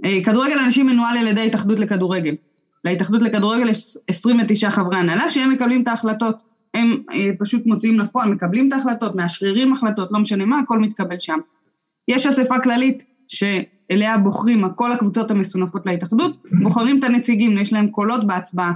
אה, 0.05 0.19
כדורגל 0.23 0.55
לנשים 0.55 0.87
מנוהל 0.87 1.17
על 1.17 1.27
ידי 1.27 1.41
ההתאחדות 1.41 1.79
לכדורגל. 1.79 2.35
להתאחדות 2.85 3.21
לכדורגל 3.21 3.69
יש 3.69 3.97
29 4.07 4.69
חברי 4.69 4.97
הנהלה 4.97 5.29
שהם 5.29 5.51
מקבלים 5.51 5.83
את 5.83 5.87
ההחלטות. 5.87 6.43
הם 6.73 7.03
אה, 7.13 7.29
פשוט 7.39 7.65
מוציאים 7.65 7.99
לפועל, 7.99 8.29
מקבלים 8.29 8.67
את 8.67 8.73
ההחלטות, 8.73 9.15
מאשררים 9.15 9.73
החלטות, 9.73 10.09
לא 10.11 10.19
משנה 10.19 10.45
מה, 10.45 10.59
הכל 10.59 10.79
מתקבל 10.79 11.19
שם. 11.19 11.39
יש 12.07 12.25
אספה 12.25 12.59
כללית 12.59 13.03
שאליה 13.27 14.17
בוחרים 14.17 14.69
כל 14.75 14.91
הקבוצות 14.91 15.31
המסונפות 15.31 15.85
להתאחדות, 15.85 16.43
בוחרים 16.63 16.99
את 16.99 17.03
הנציגים, 17.03 17.57
יש 17.57 17.73
להם 17.73 17.87
קולות 17.87 18.27
בהצבעה. 18.27 18.73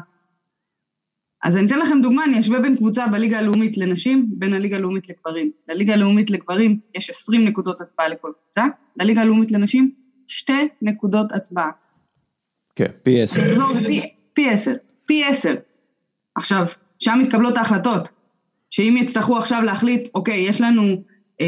אז 1.43 1.57
אני 1.57 1.67
אתן 1.67 1.79
לכם 1.79 2.01
דוגמה, 2.01 2.25
אני 2.25 2.39
אשווה 2.39 2.59
בין 2.59 2.75
קבוצה 2.77 3.07
בליגה 3.07 3.39
הלאומית 3.39 3.77
לנשים, 3.77 4.25
בין 4.29 4.53
הליגה 4.53 4.77
הלאומית 4.77 5.09
לגברים. 5.09 5.51
לליגה 5.69 5.93
הלאומית 5.93 6.29
לגברים 6.29 6.79
יש 6.95 7.09
20 7.09 7.45
נקודות 7.45 7.81
הצבעה 7.81 8.09
לכל 8.09 8.31
קבוצה, 8.43 8.65
לליגה 8.97 9.21
הלאומית 9.21 9.51
לנשים, 9.51 9.91
שתי 10.27 10.67
נקודות 10.81 11.31
הצבעה. 11.31 11.71
כן, 12.75 12.91
פי 13.03 13.21
עשר. 13.21 13.41
פי 14.33 14.49
עשר, 14.49 14.73
פי 15.05 15.23
עשר. 15.23 15.55
עכשיו, 16.35 16.65
שם 16.99 17.19
מתקבלות 17.23 17.57
ההחלטות, 17.57 18.09
שאם 18.69 18.97
יצטרכו 19.01 19.37
עכשיו 19.37 19.61
להחליט, 19.61 20.09
אוקיי, 20.15 20.39
יש 20.39 20.61
לנו, 20.61 21.03
אה, 21.41 21.47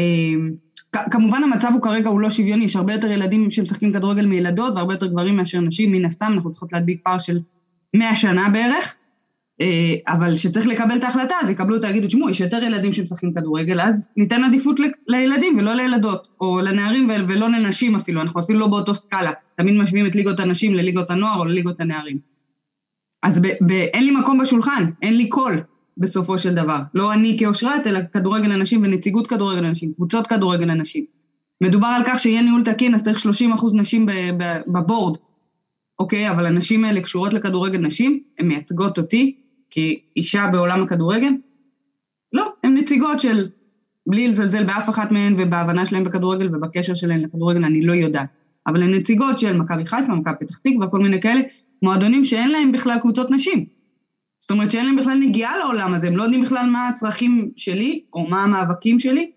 כמובן 1.10 1.42
המצב 1.42 1.70
הוא 1.74 1.82
כרגע 1.82 2.08
הוא 2.08 2.20
לא 2.20 2.30
שוויוני, 2.30 2.64
יש 2.64 2.76
הרבה 2.76 2.92
יותר 2.92 3.10
ילדים 3.10 3.50
שמשחקים 3.50 3.92
כדורגל 3.92 4.26
מילדות 4.26 4.74
והרבה 4.74 4.94
יותר 4.94 5.06
גברים 5.06 5.36
מאשר 5.36 5.60
נשים, 5.60 5.92
מן 5.92 6.04
הסתם, 6.04 6.32
אנחנו 6.34 6.50
צריכות 6.50 6.72
להדביק 6.72 7.00
פער 7.04 7.18
של 7.18 7.40
100 7.94 8.16
שנה 8.16 8.48
בערך. 8.48 8.96
אה, 9.60 9.94
אבל 10.08 10.34
כשצריך 10.34 10.66
לקבל 10.66 10.96
את 10.96 11.04
ההחלטה, 11.04 11.34
אז 11.42 11.50
יקבלו, 11.50 11.78
תגידו, 11.78 12.06
תשמעו, 12.06 12.30
יש 12.30 12.40
יותר 12.40 12.62
ילדים 12.62 12.92
שמשחקים 12.92 13.32
כדורגל, 13.32 13.80
אז 13.80 14.12
ניתן 14.16 14.44
עדיפות 14.44 14.76
לילדים 15.06 15.58
ולא 15.58 15.74
לילדות, 15.74 16.28
או 16.40 16.60
לנערים 16.60 17.08
ולא 17.28 17.48
לנשים 17.48 17.96
אפילו, 17.96 18.20
אנחנו 18.20 18.40
אפילו 18.40 18.58
לא 18.58 18.66
באותו 18.66 18.94
סקאלה, 18.94 19.30
תמיד 19.56 19.74
משווים 19.74 20.06
את 20.06 20.14
ליגות 20.14 20.40
הנשים 20.40 20.74
לליגות 20.74 21.10
הנוער 21.10 21.38
או 21.38 21.44
לליגות 21.44 21.80
הנערים. 21.80 22.18
אז 23.22 23.42
אין 23.94 24.04
לי 24.04 24.10
מקום 24.10 24.40
בשולחן, 24.40 24.84
אין 25.02 25.16
לי 25.16 25.28
קול 25.28 25.62
בסופו 25.96 26.38
של 26.38 26.54
דבר. 26.54 26.78
לא 26.94 27.12
אני 27.12 27.36
כאושרת, 27.38 27.86
אלא 27.86 28.00
כדורגל 28.12 28.48
לנשים 28.48 28.82
ונציגות 28.82 29.26
כדורגל 29.26 29.60
לנשים, 29.60 29.92
קבוצות 29.92 30.26
כדורגל 30.26 30.64
לנשים. 30.64 31.04
מדובר 31.60 31.86
על 31.86 32.02
כך 32.06 32.20
שיהיה 32.20 32.42
ניהול 32.42 32.62
תקין, 32.64 32.94
אז 32.94 33.02
צריך 33.02 33.18
30 33.18 33.52
אחוז 33.52 33.74
נשים 33.74 34.06
בבורד, 34.66 35.16
אוקיי? 35.98 36.30
אבל 36.30 36.46
הנשים 36.46 36.84
האלה 36.84 37.00
קשורות 37.00 37.34
לכדורגל 37.34 37.78
נשים, 37.78 38.20
הן 38.38 38.46
מייצגות 38.48 38.98
אותי, 38.98 39.36
כאישה 39.70 40.48
בעולם 40.52 40.82
הכדורגל? 40.82 41.32
לא, 42.32 42.52
הן 42.64 42.74
נציגות 42.74 43.20
של, 43.20 43.48
בלי 44.06 44.28
לזלזל 44.28 44.64
באף 44.64 44.88
אחת 44.88 45.12
מהן 45.12 45.34
ובהבנה 45.38 45.86
שלהן 45.86 46.04
בכדורגל 46.04 46.56
ובקשר 46.56 46.94
שלהן 46.94 47.20
לכדורגל, 47.20 47.64
אני 47.64 47.82
לא 47.82 47.92
יודעת. 47.92 48.28
אבל 48.66 48.82
הן 48.82 48.94
נציגות 48.94 49.38
של 49.38 49.56
מכבי 49.56 49.86
חיפה, 49.86 50.14
מכבי 50.14 50.34
פתח 50.40 50.58
תקווה, 50.58 50.86
כל 50.86 50.98
מיני 50.98 51.20
כאלה, 51.20 51.40
מועדונים 51.82 52.24
שאין 52.24 52.50
להם 52.50 52.72
בכלל 52.72 52.98
קבוצות 53.00 53.30
נשים. 53.30 53.66
זאת 54.38 54.50
אומרת 54.50 54.70
שאין 54.70 54.86
להם 54.86 54.96
בכלל 54.96 55.18
נגיעה 55.18 55.58
לעולם 55.58 55.94
הזה, 55.94 56.06
הם 56.06 56.16
לא 56.16 56.22
יודעים 56.22 56.42
בכלל 56.42 56.66
מה 56.70 56.88
הצרכים 56.88 57.50
שלי, 57.56 58.02
או 58.12 58.26
מה 58.28 58.42
המאבקים 58.42 58.98
שלי, 58.98 59.30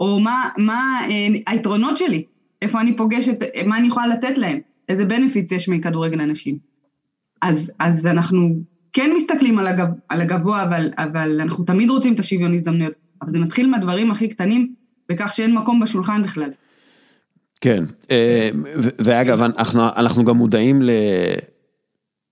או 0.00 0.20
מה, 0.20 0.48
מה 0.58 1.00
אה, 1.10 1.26
היתרונות 1.46 1.96
שלי, 1.96 2.24
איפה 2.62 2.80
אני 2.80 2.96
פוגשת, 2.96 3.38
מה 3.66 3.78
אני 3.78 3.86
יכולה 3.86 4.06
לתת 4.06 4.38
להם, 4.38 4.60
איזה 4.88 5.04
בנפיץ 5.04 5.52
יש 5.52 5.68
מכדורגל 5.68 6.20
אנשים. 6.20 6.58
אז, 7.42 7.72
אז 7.78 8.06
אנחנו 8.06 8.60
כן 8.94 9.10
מסתכלים 9.16 9.58
על, 9.58 9.66
הגב, 9.66 9.88
על 10.08 10.20
הגבוה, 10.20 10.62
אבל, 10.62 10.90
אבל 10.98 11.40
אנחנו 11.40 11.64
תמיד 11.64 11.90
רוצים 11.90 12.14
את 12.14 12.20
השוויון 12.20 12.54
הזדמנויות, 12.54 12.92
אבל 13.22 13.30
זה 13.30 13.38
מתחיל 13.38 13.70
מהדברים 13.70 14.10
הכי 14.10 14.28
קטנים, 14.28 14.74
בכך 15.08 15.32
שאין 15.32 15.54
מקום 15.54 15.80
בשולחן 15.80 16.22
בכלל. 16.22 16.50
כן, 17.60 17.84
אה, 18.10 18.50
ואגב, 18.98 19.42
אנחנו, 19.42 19.82
אנחנו 19.96 20.24
גם 20.24 20.36
מודעים 20.36 20.82
ל... 20.82 20.90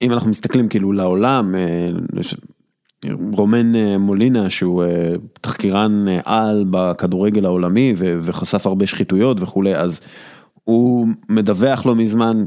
אם 0.03 0.13
אנחנו 0.13 0.31
מסתכלים 0.31 0.69
כאילו 0.69 0.93
לעולם, 0.93 1.55
אה, 1.55 1.91
רומן 3.33 3.77
אה, 3.77 3.99
מולינה 3.99 4.51
שהוא 4.51 4.85
תחקירן 5.41 6.07
על 6.25 6.65
בכדורגל 6.71 7.45
העולמי 7.45 7.95
וחשף 7.97 8.67
הרבה 8.67 8.87
שחיתויות 8.87 9.41
וכולי, 9.41 9.77
אז 9.77 10.01
הוא 10.65 11.09
מדווח 11.29 11.87
לא 11.87 11.95
מזמן 11.95 12.45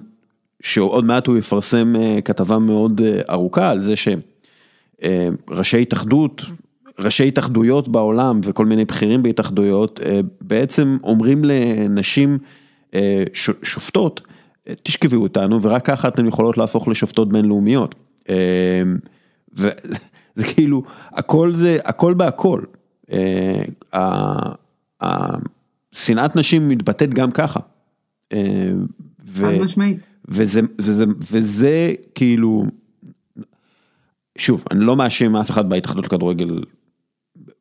שעוד 0.65 1.05
מעט 1.05 1.27
הוא 1.27 1.37
יפרסם 1.37 1.93
אה, 1.95 2.19
כתבה 2.25 2.59
מאוד 2.59 3.01
אה, 3.01 3.21
ארוכה 3.29 3.69
על 3.69 3.79
זה 3.79 3.93
שראשי 3.95 5.81
התאחדות, 5.81 6.41
ראשי 6.99 7.27
התאחדויות 7.27 7.87
בעולם 7.87 8.39
וכל 8.43 8.65
מיני 8.65 8.85
בכירים 8.85 9.23
בהתאחדויות 9.23 9.99
אה, 10.05 10.19
בעצם 10.41 10.97
אומרים 11.03 11.41
לנשים 11.43 12.37
שופטות, 13.63 14.21
תשכבו 14.83 15.15
אותנו 15.15 15.61
ורק 15.61 15.85
ככה 15.85 16.07
אתן 16.07 16.27
יכולות 16.27 16.57
להפוך 16.57 16.87
לשופטות 16.87 17.29
בינלאומיות. 17.29 17.95
וזה 19.53 20.43
כאילו, 20.53 20.83
הכל 21.11 21.51
זה, 21.53 21.77
הכל 21.83 22.13
בהכל. 22.13 22.61
שנאת 25.91 26.35
נשים 26.35 26.67
מתבטאת 26.67 27.13
גם 27.13 27.31
ככה. 27.31 27.59
חד 28.29 29.51
משמעית. 29.61 30.14
וזה, 30.27 30.61
זה, 30.77 30.93
זה, 30.93 31.05
וזה 31.31 31.93
כאילו, 32.15 32.65
שוב, 34.37 34.63
אני 34.71 34.85
לא 34.85 34.95
מאשים 34.95 35.35
אף 35.35 35.51
אחד 35.51 35.69
בהתאחדות 35.69 36.05
לכדורגל 36.05 36.61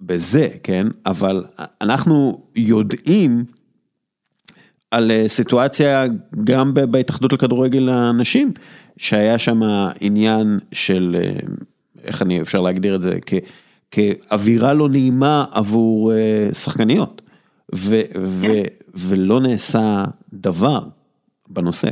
בזה, 0.00 0.48
כן, 0.62 0.86
אבל 1.06 1.44
אנחנו 1.80 2.42
יודעים 2.56 3.44
על 4.90 5.10
אה, 5.10 5.24
סיטואציה 5.28 6.04
גם 6.44 6.74
בהתאחדות 6.74 7.32
לכדורגל 7.32 7.78
לנשים, 7.78 8.52
שהיה 8.96 9.38
שם 9.38 9.60
עניין 10.00 10.58
של, 10.72 11.16
אה, 11.18 11.40
איך 12.04 12.22
אני 12.22 12.40
אפשר 12.40 12.60
להגדיר 12.60 12.94
את 12.94 13.02
זה, 13.02 13.18
כ, 13.26 13.34
כאווירה 13.90 14.72
לא 14.72 14.88
נעימה 14.88 15.44
עבור 15.50 16.12
אה, 16.12 16.48
שחקניות, 16.52 17.22
ו, 17.74 18.00
ו, 18.20 18.46
כן. 18.46 18.62
ולא 18.94 19.40
נעשה 19.40 20.04
דבר 20.32 20.80
בנושא. 21.48 21.88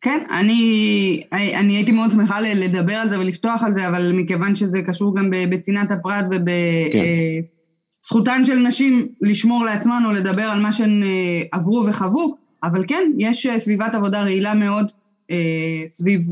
כן, 0.00 0.20
אני, 0.30 1.22
אני 1.32 1.76
הייתי 1.76 1.92
מאוד 1.92 2.10
שמחה 2.10 2.40
לדבר 2.40 2.94
על 2.94 3.08
זה 3.08 3.20
ולפתוח 3.20 3.62
על 3.62 3.72
זה, 3.72 3.88
אבל 3.88 4.12
מכיוון 4.12 4.54
שזה 4.54 4.82
קשור 4.82 5.16
גם 5.16 5.30
בצנעת 5.50 5.90
הפרט 5.90 6.24
ובזכותן 6.30 8.36
כן. 8.36 8.44
של 8.44 8.58
נשים 8.58 9.08
לשמור 9.20 9.64
לעצמן 9.64 10.02
או 10.06 10.12
לדבר 10.12 10.42
על 10.42 10.60
מה 10.60 10.72
שהן 10.72 11.02
אה, 11.02 11.42
עברו 11.52 11.84
וחוו, 11.88 12.36
אבל 12.62 12.84
כן, 12.88 13.10
יש 13.18 13.46
אה, 13.46 13.58
סביבת 13.58 13.94
עבודה 13.94 14.22
רעילה 14.22 14.54
מאוד 14.54 14.92
אה, 15.30 15.82
סביב 15.86 16.22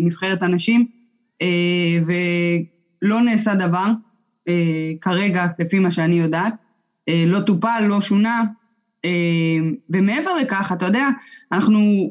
נבחרת 0.00 0.42
הנשים, 0.42 0.86
ולא 2.06 3.20
נעשה 3.20 3.54
דבר 3.54 3.86
כרגע, 5.00 5.46
לפי 5.58 5.78
מה 5.78 5.90
שאני 5.90 6.20
יודעת. 6.20 6.54
לא 7.26 7.40
טופל, 7.40 7.84
לא 7.88 8.00
שונה. 8.00 8.44
ומעבר 9.90 10.34
לכך, 10.34 10.72
אתה 10.72 10.86
יודע, 10.86 11.08
אנחנו 11.52 12.10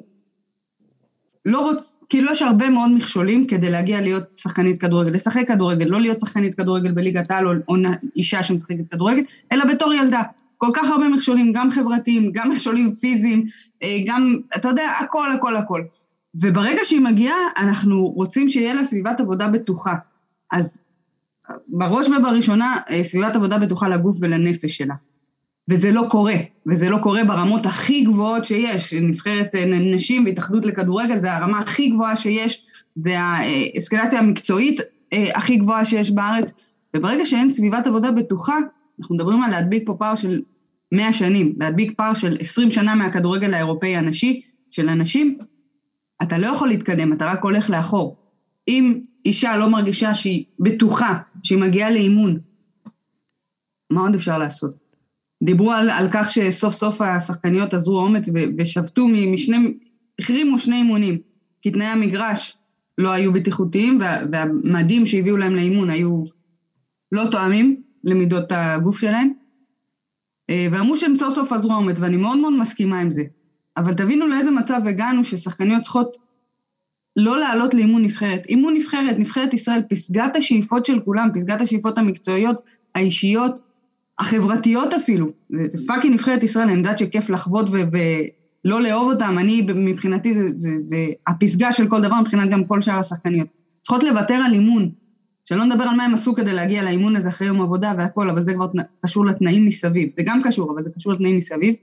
לא 1.48 1.60
רוצ... 1.60 2.00
כאילו 2.10 2.32
יש 2.32 2.42
הרבה 2.42 2.70
מאוד 2.70 2.92
מכשולים 2.92 3.48
כדי 3.48 3.70
להגיע 3.70 4.02
להיות 4.02 4.24
שחקנית 4.36 4.78
כדורגל, 4.82 5.12
לשחק 5.12 5.48
כדורגל, 5.48 5.86
לא 5.86 6.02
להיות 6.02 6.20
שחקנית 6.20 6.56
כדורגל 6.56 6.92
בליגת 6.92 7.32
העל 7.32 7.48
או, 7.48 7.54
או 7.68 7.76
אישה 8.16 8.44
שמשחקת 8.44 8.92
כדורגל, 8.92 9.24
אלא 9.52 9.66
בתור 9.66 9.94
ילדה. 9.94 10.22
כל 10.58 10.68
כך 10.74 10.90
הרבה 10.90 11.10
מכשולים, 11.10 11.54
גם 11.54 11.72
חברתיים, 11.72 12.32
גם 12.32 12.50
מכשולים 12.50 12.96
פיזיים, 12.96 13.46
אה, 13.84 13.98
גם, 14.06 14.36
אתה 14.56 14.68
יודע, 14.68 14.90
הכל, 15.00 15.32
הכל, 15.32 15.56
הכל. 15.56 15.84
וברגע 16.42 16.82
שהיא 16.84 17.02
מגיעה, 17.02 17.38
אנחנו 17.58 18.08
רוצים 18.08 18.50
שיהיה 18.50 18.74
לה 18.74 18.86
סביבת 18.86 19.20
עבודה 19.20 19.48
בטוחה. 19.48 19.94
אז 20.52 20.78
בראש 21.68 22.08
ובראשונה, 22.10 22.78
אה, 22.90 23.04
סביבת 23.04 23.36
עבודה 23.36 23.58
בטוחה 23.58 23.90
לגוף 23.90 24.18
ולנפש 24.22 24.78
שלה. 24.78 24.96
וזה 25.70 25.92
לא 25.92 26.06
קורה, 26.10 26.36
וזה 26.68 26.90
לא 26.90 26.98
קורה 26.98 27.24
ברמות 27.24 27.66
הכי 27.66 28.04
גבוהות 28.04 28.46
שיש. 28.46 28.94
נבחרת 28.94 29.56
אה, 29.56 29.66
נשים 29.66 30.26
והתאחדות 30.26 30.66
לכדורגל 30.66 31.20
זה 31.20 31.34
הרמה 31.34 31.60
הכי 31.60 31.90
גבוהה 31.90 32.16
שיש, 32.16 32.66
זה 32.96 33.20
האסקלציה 33.20 34.20
המקצועית 34.20 34.82
הכי 35.36 35.56
גבוהה 35.56 35.86
שיש 35.86 36.12
בארץ, 36.12 36.54
וברגע 36.96 37.26
שאין 37.26 37.50
סביבת 37.50 37.88
עבודה 37.88 38.12
בטוחה, 38.12 38.58
אנחנו 39.00 39.16
מדברים 39.16 39.42
על 39.42 39.52
להדביק 39.52 39.84
פה 39.86 39.96
פער 40.00 40.16
של 40.16 40.42
100 40.92 41.12
שנים, 41.14 41.54
להדביק 41.60 41.98
פער 41.98 42.14
של 42.14 42.38
20 42.40 42.72
שנה 42.72 42.96
מהכדורגל 42.96 43.54
האירופאי 43.54 43.96
הנשי, 43.96 44.42
של 44.72 44.90
הנשים, 44.90 45.38
אתה 46.24 46.38
לא 46.38 46.48
יכול 46.48 46.68
להתקדם, 46.68 47.14
אתה 47.14 47.26
רק 47.26 47.44
הולך 47.44 47.70
לאחור. 47.70 48.18
אם 48.68 49.00
אישה 49.26 49.58
לא 49.58 49.70
מרגישה 49.70 50.14
שהיא 50.14 50.46
בטוחה, 50.60 51.18
שהיא 51.44 51.60
מגיעה 51.60 51.92
לאימון, 51.92 52.40
מה 53.90 54.02
עוד 54.02 54.16
אפשר 54.16 54.38
לעשות? 54.38 54.87
דיברו 55.44 55.72
על, 55.72 55.90
על 55.90 56.08
כך 56.12 56.30
שסוף 56.30 56.74
סוף 56.74 57.02
השחקניות 57.02 57.74
עזרו 57.74 58.00
אומץ 58.00 58.30
ושבתו 58.58 59.08
משני, 59.08 59.74
החרימו 60.20 60.60
שני 60.60 60.76
אימונים, 60.76 61.18
כי 61.62 61.72
תנאי 61.72 61.86
המגרש 61.86 62.58
לא 62.98 63.12
היו 63.12 63.34
בטיחותיים 63.34 63.98
וה, 64.02 64.18
והמדים 64.32 65.06
שהביאו 65.06 65.38
להם 65.38 65.56
לאימון 65.56 65.90
היו 65.90 66.24
לא 67.12 67.24
תואמים, 67.32 67.82
למידות 68.04 68.52
הגוף 68.52 69.00
שלהם, 69.00 69.32
אה, 70.50 70.68
ואמרו 70.72 70.98
שהם 70.98 71.16
סוף 71.16 71.34
סוף 71.34 71.52
עזרו 71.52 71.74
אומץ, 71.74 72.00
ואני 72.00 72.18
מאוד 72.18 72.38
מאוד 72.38 72.54
מסכימה 72.54 73.00
עם 73.00 73.12
זה. 73.12 73.24
אבל 73.78 73.94
תבינו 73.94 74.28
לאיזה 74.28 74.52
מצב 74.52 74.82
הגענו 74.86 75.24
ששחקניות 75.24 75.82
צריכות 75.84 76.18
לא 77.16 77.38
לעלות 77.40 77.74
לאימון 77.74 78.04
נבחרת. 78.04 78.46
אימון 78.50 78.74
נבחרת, 78.74 79.20
נבחרת 79.20 79.54
ישראל, 79.54 79.82
פסגת 79.90 80.36
השאיפות 80.36 80.86
של 80.86 81.00
כולם, 81.00 81.30
פסגת 81.34 81.62
השאיפות 81.62 81.98
המקצועיות, 81.98 82.62
האישיות, 82.96 83.60
החברתיות 84.20 84.94
אפילו. 84.94 85.28
זה, 85.50 85.64
זה 85.70 85.88
פאקינג 85.88 86.14
נבחרת 86.14 86.44
ישראל, 86.44 86.68
אני 86.68 86.78
יודעת 86.78 86.98
שכיף 86.98 87.30
לחוות 87.30 87.66
ולא 87.70 88.82
לאהוב 88.82 89.14
אותם, 89.14 89.36
אני 89.40 89.68
מבחינתי 89.76 90.34
זה, 90.34 90.50
זה, 90.50 90.76
זה 90.76 91.06
הפסגה 91.28 91.72
של 91.72 91.88
כל 91.88 92.02
דבר, 92.02 92.22
מבחינת 92.22 92.50
גם 92.50 92.64
כל 92.64 92.82
שאר 92.82 93.00
השחקניות. 93.00 93.48
צריכות 93.82 94.04
לוותר 94.04 94.34
על 94.34 94.54
אימון, 94.54 94.90
שלא 95.46 95.66
נדבר 95.66 95.84
על 95.84 95.96
מה 95.96 96.04
הם 96.04 96.14
עשו 96.14 96.36
כדי 96.36 96.54
להגיע 96.54 96.84
לאימון 96.84 97.16
הזה 97.16 97.30
אחרי 97.30 97.48
יום 97.48 97.62
עבודה 97.62 97.94
והכל, 97.98 98.30
אבל 98.30 98.44
זה 98.44 98.54
כבר 98.54 98.68
קשור 99.02 99.26
לתנאים 99.26 99.66
מסביב. 99.66 100.10
זה 100.18 100.24
גם 100.26 100.42
קשור, 100.44 100.72
אבל 100.72 100.84
זה 100.84 100.90
קשור 100.96 101.14
לתנאים 101.14 101.38
מסביב. 101.38 101.76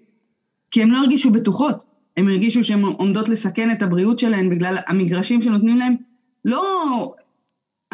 כי 0.70 0.83
הם 0.83 0.90
לא 0.90 0.97
הרגישו 0.97 1.31
בטוחות, 1.31 1.85
הם 2.16 2.29
הרגישו 2.29 2.64
שהן 2.64 2.83
עומדות 2.83 3.29
לסכן 3.29 3.70
את 3.70 3.83
הבריאות 3.83 4.18
שלהן 4.18 4.51
בגלל 4.51 4.77
המגרשים 4.87 5.42
שנותנים 5.42 5.77
להם. 5.77 5.94
לא 6.44 7.14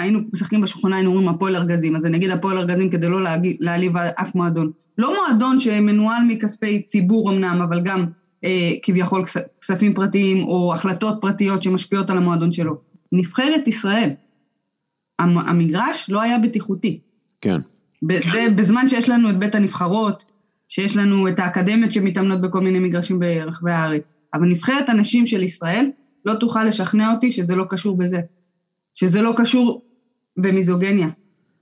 היינו 0.01 0.21
משחקים 0.33 0.61
בשכונה, 0.61 0.97
היינו 0.97 1.11
אומרים 1.11 1.29
הפועל 1.29 1.57
ארגזים, 1.57 1.97
אז 1.97 2.07
אני 2.07 2.17
אגיד 2.17 2.31
הפועל 2.31 2.59
ארגזים 2.59 2.91
כדי 2.91 3.09
לא 3.09 3.21
להעליב 3.61 3.97
אף 3.97 4.35
מועדון. 4.35 4.71
לא 4.99 5.15
מועדון 5.17 5.59
שמנוהל 5.59 6.23
מכספי 6.29 6.83
ציבור 6.83 7.31
אמנם, 7.31 7.63
אבל 7.63 7.81
גם 7.81 8.07
אה, 8.45 8.73
כביכול 8.83 9.25
כספים 9.61 9.95
פרטיים 9.95 10.45
או 10.45 10.73
החלטות 10.73 11.19
פרטיות 11.21 11.63
שמשפיעות 11.63 12.11
על 12.11 12.17
המועדון 12.17 12.53
שלו. 12.53 12.77
נבחרת 13.13 13.69
ישראל, 13.69 14.11
המגרש 15.19 16.11
לא 16.11 16.23
היה 16.23 16.39
בטיחותי. 16.39 17.01
כן. 17.41 17.61
זה 18.33 18.47
בזמן 18.57 18.89
שיש 18.89 19.09
לנו 19.09 19.31
את 19.31 19.39
בית 19.39 19.55
הנבחרות, 19.55 20.25
שיש 20.69 20.97
לנו 20.97 21.29
את 21.29 21.39
האקדמיות 21.39 21.93
שמתאמנות 21.93 22.41
בכל 22.41 22.61
מיני 22.61 22.79
מגרשים 22.79 23.19
ברחבי 23.19 23.73
הארץ. 23.73 24.17
אבל 24.35 24.47
נבחרת 24.49 24.89
הנשים 24.89 25.27
של 25.27 25.43
ישראל 25.43 25.91
לא 26.25 26.35
תוכל 26.35 26.65
לשכנע 26.65 27.13
אותי 27.13 27.33
שזה 27.33 27.55
לא 27.55 27.65
קשור 27.69 27.97
בזה. 27.99 28.21
שזה 28.95 29.23
לא 29.23 29.33
קשור 29.37 29.83
במיזוגניה. 30.43 31.09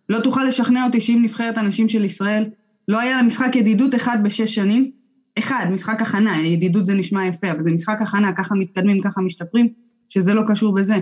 לא 0.09 0.21
תוכל 0.21 0.45
לשכנע 0.45 0.87
אותי 0.87 1.01
שאם 1.01 1.21
נבחרת 1.23 1.59
הנשים 1.59 1.89
של 1.89 2.05
ישראל 2.05 2.51
לא 2.89 3.01
היה 3.01 3.17
לה 3.17 3.23
משחק 3.23 3.57
ידידות 3.57 3.95
אחד 3.95 4.19
בשש 4.23 4.55
שנים, 4.55 4.91
אחד, 5.39 5.67
משחק 5.71 6.03
הכנה, 6.03 6.43
ידידות 6.43 6.87
זה 6.87 6.95
נשמע 6.95 7.27
יפה, 7.27 7.51
אבל 7.51 7.63
זה 7.63 7.71
משחק 7.71 8.03
הכנה, 8.03 8.33
ככה 8.33 8.55
מתקדמים, 8.55 9.01
ככה 9.01 9.21
משתפרים, 9.21 9.69
שזה 10.09 10.35
לא 10.35 10.43
קשור 10.47 10.75
בזה. 10.75 10.97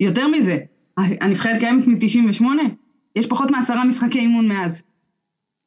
יותר 0.00 0.28
מזה, 0.28 0.58
הנבחרת 0.96 1.60
קיימת 1.60 1.86
מ-98, 1.86 2.44
יש 3.16 3.26
פחות 3.26 3.50
מעשרה 3.50 3.84
משחקי 3.84 4.18
אימון 4.18 4.48
מאז. 4.48 4.82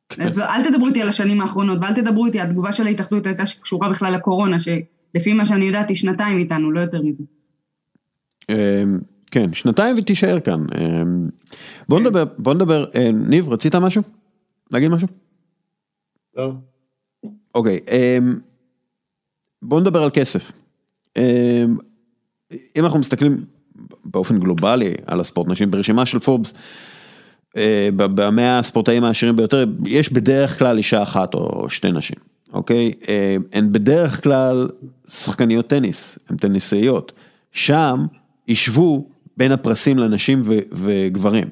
כן. 0.10 0.22
אז 0.22 0.40
אל 0.40 0.64
תדברו 0.64 0.88
איתי 0.88 1.02
על 1.02 1.10
השנים 1.10 1.42
האחרונות, 1.42 1.78
ואל 1.82 1.94
תדברו 1.94 2.26
איתי, 2.26 2.42
התגובה 2.42 2.72
של 2.72 2.88
ההתאחדות 2.88 3.26
הייתה 3.26 3.46
שקשורה 3.46 3.90
בכלל 3.90 4.14
לקורונה, 4.14 4.58
שלפי 4.60 5.34
מה 5.34 5.46
שאני 5.46 5.66
יודעת 5.66 5.90
היא 5.90 5.98
שנתיים 5.98 6.38
איתנו, 6.38 6.72
לא 6.72 6.80
יותר 6.80 7.02
מזה. 7.02 7.24
אמ, 9.26 9.32
כן, 9.32 9.54
שנתיים 9.54 9.96
ותישאר 9.98 10.40
כאן. 10.40 10.66
אמ, 10.78 11.30
בוא 11.90 12.00
נדבר, 12.00 12.24
בוא 12.38 12.54
נדבר, 12.54 12.86
אה, 12.96 13.12
ניב, 13.12 13.50
רצית 13.50 13.76
משהו? 13.76 14.02
להגיד 14.72 14.92
משהו? 14.92 15.08
לא. 16.38 16.52
אוקיי, 17.56 17.80
אמ, 17.92 18.40
בוא 19.62 19.82
נדבר 19.82 20.04
על 20.04 20.10
כסף. 20.14 20.52
אם 22.76 22.86
אנחנו 22.86 23.00
מסתכלים 23.00 23.46
באופן 24.06 24.40
גלובלי 24.40 24.94
על 25.06 25.20
הספורט 25.20 25.48
נשים 25.48 25.72
ברשימה 25.72 26.06
של 26.06 26.20
פורבס. 26.20 26.54
אה, 27.58 27.90
במאה 27.96 28.60
הספורטאים 28.60 29.04
העשירים 29.04 29.36
ביותר 29.36 29.66
יש 29.86 30.14
בדרך 30.14 30.60
כלל 30.60 30.78
אישה 30.78 31.04
אחת 31.04 31.34
או 31.34 31.70
שתי 31.70 31.92
נשים, 31.92 32.18
אוקיי? 32.54 32.92
הן 33.54 33.72
בדרך 33.72 34.24
כלל 34.24 34.70
שחקניות 35.08 35.68
טניס, 35.68 36.20
הן 36.30 36.38
טניסאיות. 36.38 37.12
שם 37.52 38.06
ישבו 38.48 39.08
בין 39.38 39.52
הפרסים 39.52 39.98
לנשים 39.98 40.42
ו- 40.44 40.60
וגברים. 40.72 41.48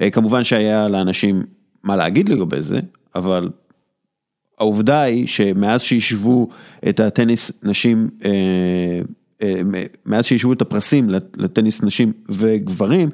אה, 0.00 0.10
כמובן 0.10 0.44
שהיה 0.44 0.88
לאנשים 0.88 1.42
מה 1.82 1.96
להגיד 1.96 2.28
לגבי 2.28 2.62
זה, 2.62 2.80
אבל 3.14 3.50
העובדה 4.58 5.00
היא 5.00 5.26
שמאז 5.26 5.82
שישבו 5.82 6.48
את 6.88 7.00
הטניס 7.00 7.52
נשים 7.62 8.10
אה, 8.24 9.00
מאז 10.06 10.24
שישבו 10.24 10.52
את 10.52 10.62
הפרסים 10.62 11.10
לטניס 11.36 11.82
נשים 11.82 12.12
וגברים, 12.28 13.08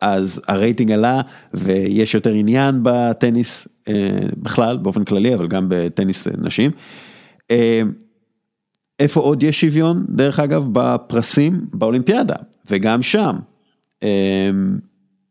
אז 0.00 0.40
הרייטינג 0.48 0.92
עלה 0.92 1.20
ויש 1.54 2.14
יותר 2.14 2.32
עניין 2.32 2.80
בטניס 2.82 3.68
אה, 3.88 4.18
בכלל, 4.36 4.76
באופן 4.76 5.04
כללי, 5.04 5.34
אבל 5.34 5.46
גם 5.46 5.66
בטניס 5.68 6.28
נשים. 6.28 6.70
אה, 7.50 7.82
איפה 9.00 9.20
עוד 9.20 9.42
יש 9.42 9.60
שוויון, 9.60 10.04
דרך 10.08 10.40
אגב, 10.40 10.68
בפרסים 10.72 11.66
באולימפיאדה, 11.72 12.36
וגם 12.70 13.02
שם, 13.02 13.36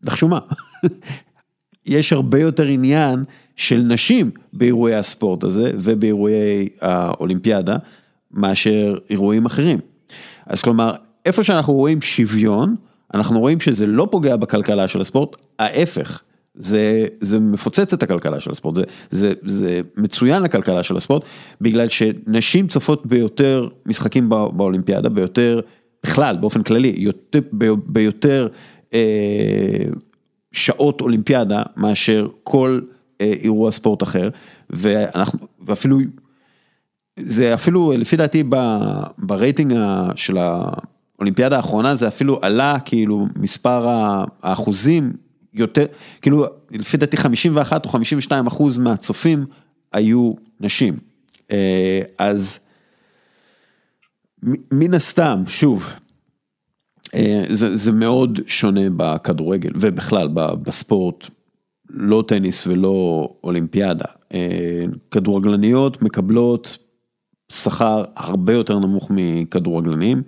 נחשו 0.06 0.28
מה, 0.28 0.39
יש 1.86 2.13
הרבה 2.13 2.39
יותר 2.39 2.63
עניין 2.63 3.24
של 3.56 3.78
נשים 3.78 4.32
באירועי 4.54 4.96
הספורט 4.96 5.43
הזה 5.43 5.72
ובאירועי 5.74 6.69
האולימפיאדה, 6.82 7.76
מאשר 8.32 8.98
אירועים 9.10 9.46
אחרים. 9.46 9.80
אז 10.46 10.62
כלומר, 10.62 10.96
איפה 11.26 11.43
שאנחנו 11.43 11.74
רואים 11.74 12.02
שוויון, 12.02 12.76
אנחנו 13.13 13.39
רואים 13.39 13.60
שזה 13.60 13.88
לא 13.88 14.08
פוגע 14.12 14.36
בכלכלה 14.36 14.88
של 14.88 15.02
הספורט, 15.02 15.36
ההפך. 15.60 16.22
זה, 16.56 17.06
זה 17.22 17.39
מפוצץ 17.39 17.93
את 17.93 18.04
הכלכלה 18.04 18.39
של 18.39 18.52
הספורט, 18.52 18.76
זה, 18.76 18.84
זה, 19.10 19.34
זה 19.46 19.82
מצוין 19.98 20.43
לכלכלה 20.43 20.84
של 20.84 20.98
הספורט, 20.98 21.24
בגלל 21.62 21.88
שנשים 21.89 22.67
צופות 22.67 23.06
ביותר 23.06 23.67
משחקים 23.86 24.30
בא, 24.30 24.48
באולימפיאדה, 24.48 25.10
ביותר, 25.10 25.60
בכלל, 26.04 26.38
באופן 26.38 26.63
כללי, 26.63 26.94
יותר, 26.98 27.39
ב, 27.58 27.72
ביותר 27.86 28.48
אה, 28.94 29.86
שעות 30.52 31.02
אולימפיאדה 31.02 31.63
מאשר 31.78 32.28
כל 32.44 32.82
אה, 33.22 33.32
אירוע 33.42 33.72
ספורט 33.72 34.04
אחר, 34.04 34.30
ואנחנו, 34.70 35.39
ואפילו 35.60 35.98
זה 37.20 37.54
אפילו 37.54 37.92
לפי 37.98 38.16
דעתי 38.16 38.44
ברייטינג 39.18 39.74
של 40.16 40.38
האולימפיאדה 40.38 41.56
האחרונה 41.56 41.96
זה 41.96 42.08
אפילו 42.08 42.39
עלה 42.42 42.78
כאילו 42.86 43.28
מספר 43.36 43.88
האחוזים 44.44 45.13
יותר, 45.54 45.86
כאילו 46.22 46.46
לפי 46.72 46.98
דעתי 46.98 47.18
51 47.18 47.86
או 47.86 47.89
52 47.89 48.48
אחוז 48.48 48.78
מהצופים 48.78 49.46
היו 49.94 50.34
נשים. 50.60 50.98
אה, 51.52 52.02
אז 52.18 52.60
מן 54.71 54.93
הסתם, 54.93 55.43
שוב, 55.47 55.89
אה, 57.15 57.45
זה, 57.49 57.75
זה 57.75 57.91
מאוד 57.91 58.39
שונה 58.47 58.89
בכדורגל 58.97 59.69
ובכלל 59.75 60.27
בספורט 60.63 61.27
לא 61.89 62.23
טניס 62.27 62.67
ולא 62.67 63.29
אולימפיאדה. 63.43 64.06
אה, 64.34 64.86
כדורגלניות 65.12 66.01
מקבלות 66.01 66.77
שכר 67.51 68.03
הרבה 68.15 68.53
יותר 68.53 68.79
נמוך 68.79 69.12
מכדורגלנים, 69.13 70.21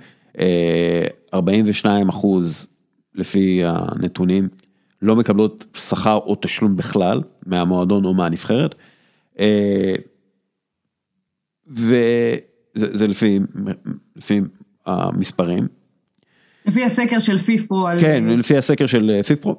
42 1.34 2.10
אחוז 2.10 2.68
לפי 3.16 3.62
הנתונים 3.66 4.48
לא 5.02 5.16
מקבלות 5.16 5.66
שכר 5.74 6.18
או 6.18 6.36
תשלום 6.42 6.76
בכלל 6.76 7.22
מהמועדון 7.46 8.06
או 8.06 8.14
מהנבחרת. 8.14 8.76
וזה 12.76 13.08
לפי, 13.08 13.40
לפי 14.16 14.42
המספרים. 14.86 15.68
לפי 16.66 16.84
הסקר 16.84 17.20
של 17.20 17.38
פיפפרו. 17.38 17.88
כן, 18.00 18.30
על... 18.30 18.40
לפי 18.40 18.58
הסקר 18.58 18.86
של 18.86 19.22
פיפפרו. 19.24 19.56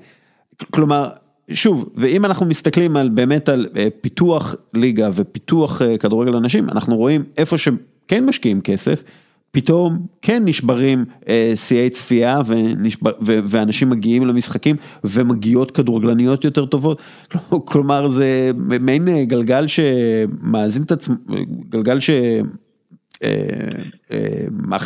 כלומר, 0.74 1.10
שוב, 1.52 1.88
ואם 1.94 2.24
אנחנו 2.24 2.46
מסתכלים 2.46 2.96
על 2.96 3.08
באמת 3.08 3.48
על 3.48 3.66
אה, 3.76 3.88
פיתוח 4.00 4.54
ליגה 4.74 5.08
ופיתוח 5.12 5.82
אה, 5.82 5.98
כדורגל 5.98 6.36
אנשים, 6.36 6.68
אנחנו 6.68 6.96
רואים 6.96 7.24
איפה 7.36 7.58
שכן 7.58 8.24
משקיעים 8.26 8.60
כסף, 8.60 9.02
פתאום 9.50 10.06
כן 10.22 10.42
נשברים 10.44 11.04
אה, 11.28 11.52
שיאי 11.54 11.90
צפייה 11.90 12.40
ונשבר, 12.46 13.12
ו, 13.20 13.38
ואנשים 13.44 13.90
מגיעים 13.90 14.26
למשחקים 14.26 14.76
ומגיעות 15.04 15.70
כדורגלניות 15.70 16.44
יותר 16.44 16.66
טובות, 16.66 17.02
כלומר 17.70 18.08
זה 18.08 18.50
מעין 18.80 19.08
אה, 19.08 19.24
גלגל 19.24 19.66
שמאזין 19.66 20.82
את 20.82 20.92
עצמו, 20.92 21.14
גלגל 21.68 21.98
שמאכיל 22.00 22.24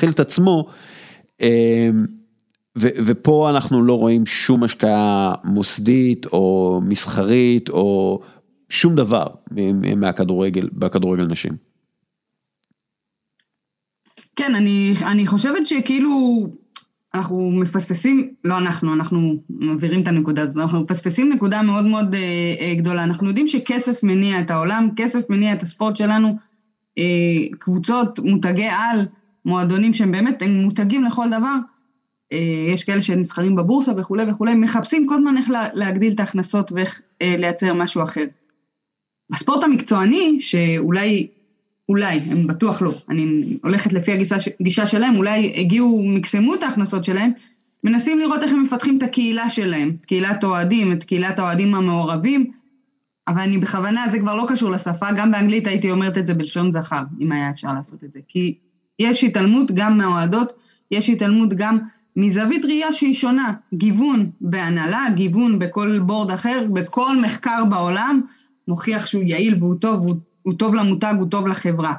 אה, 0.09 0.15
את 0.15 0.21
עצמו. 0.21 0.67
ו, 2.79 2.89
ופה 3.05 3.51
אנחנו 3.51 3.83
לא 3.83 3.99
רואים 3.99 4.27
שום 4.27 4.65
השקעה 4.65 5.35
מוסדית 5.45 6.27
או 6.27 6.81
מסחרית 6.85 7.69
או 7.69 8.21
שום 8.69 8.95
דבר 8.95 9.27
מהכדורגל, 9.97 10.69
בכדורגל 10.73 11.25
נשים. 11.25 11.72
כן, 14.37 14.55
אני, 14.55 14.95
אני 15.03 15.27
חושבת 15.27 15.67
שכאילו 15.67 16.47
אנחנו 17.15 17.51
מפספסים, 17.51 18.35
לא 18.45 18.59
אנחנו, 18.59 18.95
אנחנו 18.95 19.37
מעבירים 19.51 20.03
את 20.03 20.09
הנקודה 20.09 20.43
הזאת, 20.43 20.57
אנחנו 20.57 20.81
מפספסים 20.81 21.33
נקודה 21.33 21.63
מאוד 21.63 21.85
מאוד 21.85 22.15
אה, 22.15 22.55
אה, 22.61 22.75
גדולה. 22.75 23.05
אנחנו 23.05 23.29
יודעים 23.29 23.47
שכסף 23.47 24.03
מניע 24.03 24.41
את 24.41 24.51
העולם, 24.51 24.89
כסף 24.97 25.31
מניע 25.31 25.53
את 25.53 25.63
הספורט 25.63 25.97
שלנו, 25.97 26.37
אה, 26.99 27.57
קבוצות, 27.59 28.19
מותגי 28.19 28.69
על, 28.69 29.07
מועדונים 29.45 29.93
שהם 29.93 30.13
באמת 30.13 30.43
הם 30.43 30.63
מותגים 30.63 31.05
לכל 31.05 31.29
דבר. 31.29 31.55
אה, 32.33 32.67
יש 32.69 32.85
כאלה 32.85 33.03
שנסחרים 33.03 33.57
בבורסה 33.57 33.93
וכולי 33.97 34.25
וכולי, 34.31 34.55
מחפשים 34.55 35.07
כל 35.07 35.15
הזמן 35.15 35.37
איך 35.37 35.51
לה, 35.51 35.69
להגדיל 35.73 36.13
את 36.13 36.21
ההכנסות 36.21 36.73
ואיך 36.73 37.01
אה, 37.23 37.35
לייצר 37.39 37.75
משהו 37.75 38.03
אחר. 38.03 38.25
בספורט 39.31 39.65
המקצועני, 39.65 40.41
שאולי 40.41 41.29
אולי, 41.93 42.21
הם 42.31 42.47
בטוח 42.47 42.83
לא, 42.83 42.95
אני 43.09 43.57
הולכת 43.65 43.93
לפי 43.93 44.13
הגישה, 44.61 44.87
שלהם, 44.87 45.17
אולי 45.17 45.53
הגיעו, 45.57 46.03
מקסמו 46.07 46.55
את 46.55 46.63
ההכנסות 46.63 47.05
שלהם, 47.05 47.31
מנסים 47.85 48.19
לראות 48.19 48.43
איך 48.43 48.53
הם 48.53 48.63
מפתחים 48.63 48.99
את 48.99 49.03
הקהילה 49.03 49.51
שלהם, 49.51 49.93
קהילת 50.07 50.45
אוהדים, 50.45 50.93
את 50.93 51.05
קהילת 51.05 51.39
האוהדים 51.39 51.75
המעורבים, 51.75 52.51
אבל 53.29 53.41
אני 53.41 53.59
בכוונה, 53.59 54.05
זה 54.11 54.19
כבר 54.19 54.37
לא 54.37 54.45
קשור 54.49 54.71
לשפה, 54.71 55.13
גם 55.13 55.31
באנגלית 55.31 55.67
הייתי 55.67 55.91
אומרת 55.91 56.19
את 56.19 56.27
זה 56.27 56.35
בלשון 56.35 56.71
זכר, 56.71 57.03
אם 57.21 57.33
היה 57.33 57.51
אפשר 57.51 57.73
לעשות 57.73 58.05
את 58.05 58.13
זה. 58.13 58.21
כי 58.29 58.55
יש 58.99 59.25
התעלמות 59.25 59.71
גם 59.75 59.99
מהאוהדות, 59.99 60.53
יש 60.91 61.11
התעלמות 61.11 61.55
גם 61.55 61.79
מזווית 62.17 62.65
ראייה 62.65 62.93
שהיא 62.93 63.15
שונה, 63.15 63.53
גיוון 63.75 64.31
בהנהלה, 64.41 65.07
גיוון 65.15 65.59
בכל 65.59 65.99
בורד 65.99 66.31
אחר, 66.31 66.67
בכל 66.73 67.21
מחקר 67.23 67.65
בעולם, 67.71 68.21
מוכיח 68.69 69.07
שהוא 69.07 69.23
יעיל 69.23 69.57
והוא 69.59 69.75
טוב, 69.75 70.01
והוא 70.01 70.17
הוא 70.43 70.55
טוב 70.55 70.75
למותג, 70.75 71.15
הוא 71.19 71.29
טוב 71.29 71.47
לחברה. 71.47 71.95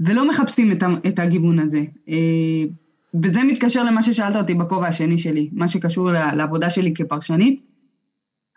ולא 0.00 0.28
מחפשים 0.28 0.72
את, 0.72 0.82
את 1.06 1.18
הגיוון 1.18 1.58
הזה. 1.58 1.82
אה, 2.08 2.64
וזה 3.24 3.44
מתקשר 3.44 3.84
למה 3.84 4.02
ששאלת 4.02 4.36
אותי 4.36 4.54
בכובע 4.54 4.86
השני 4.86 5.18
שלי, 5.18 5.48
מה 5.52 5.68
שקשור 5.68 6.10
לעבודה 6.12 6.70
שלי 6.70 6.94
כפרשנית. 6.94 7.60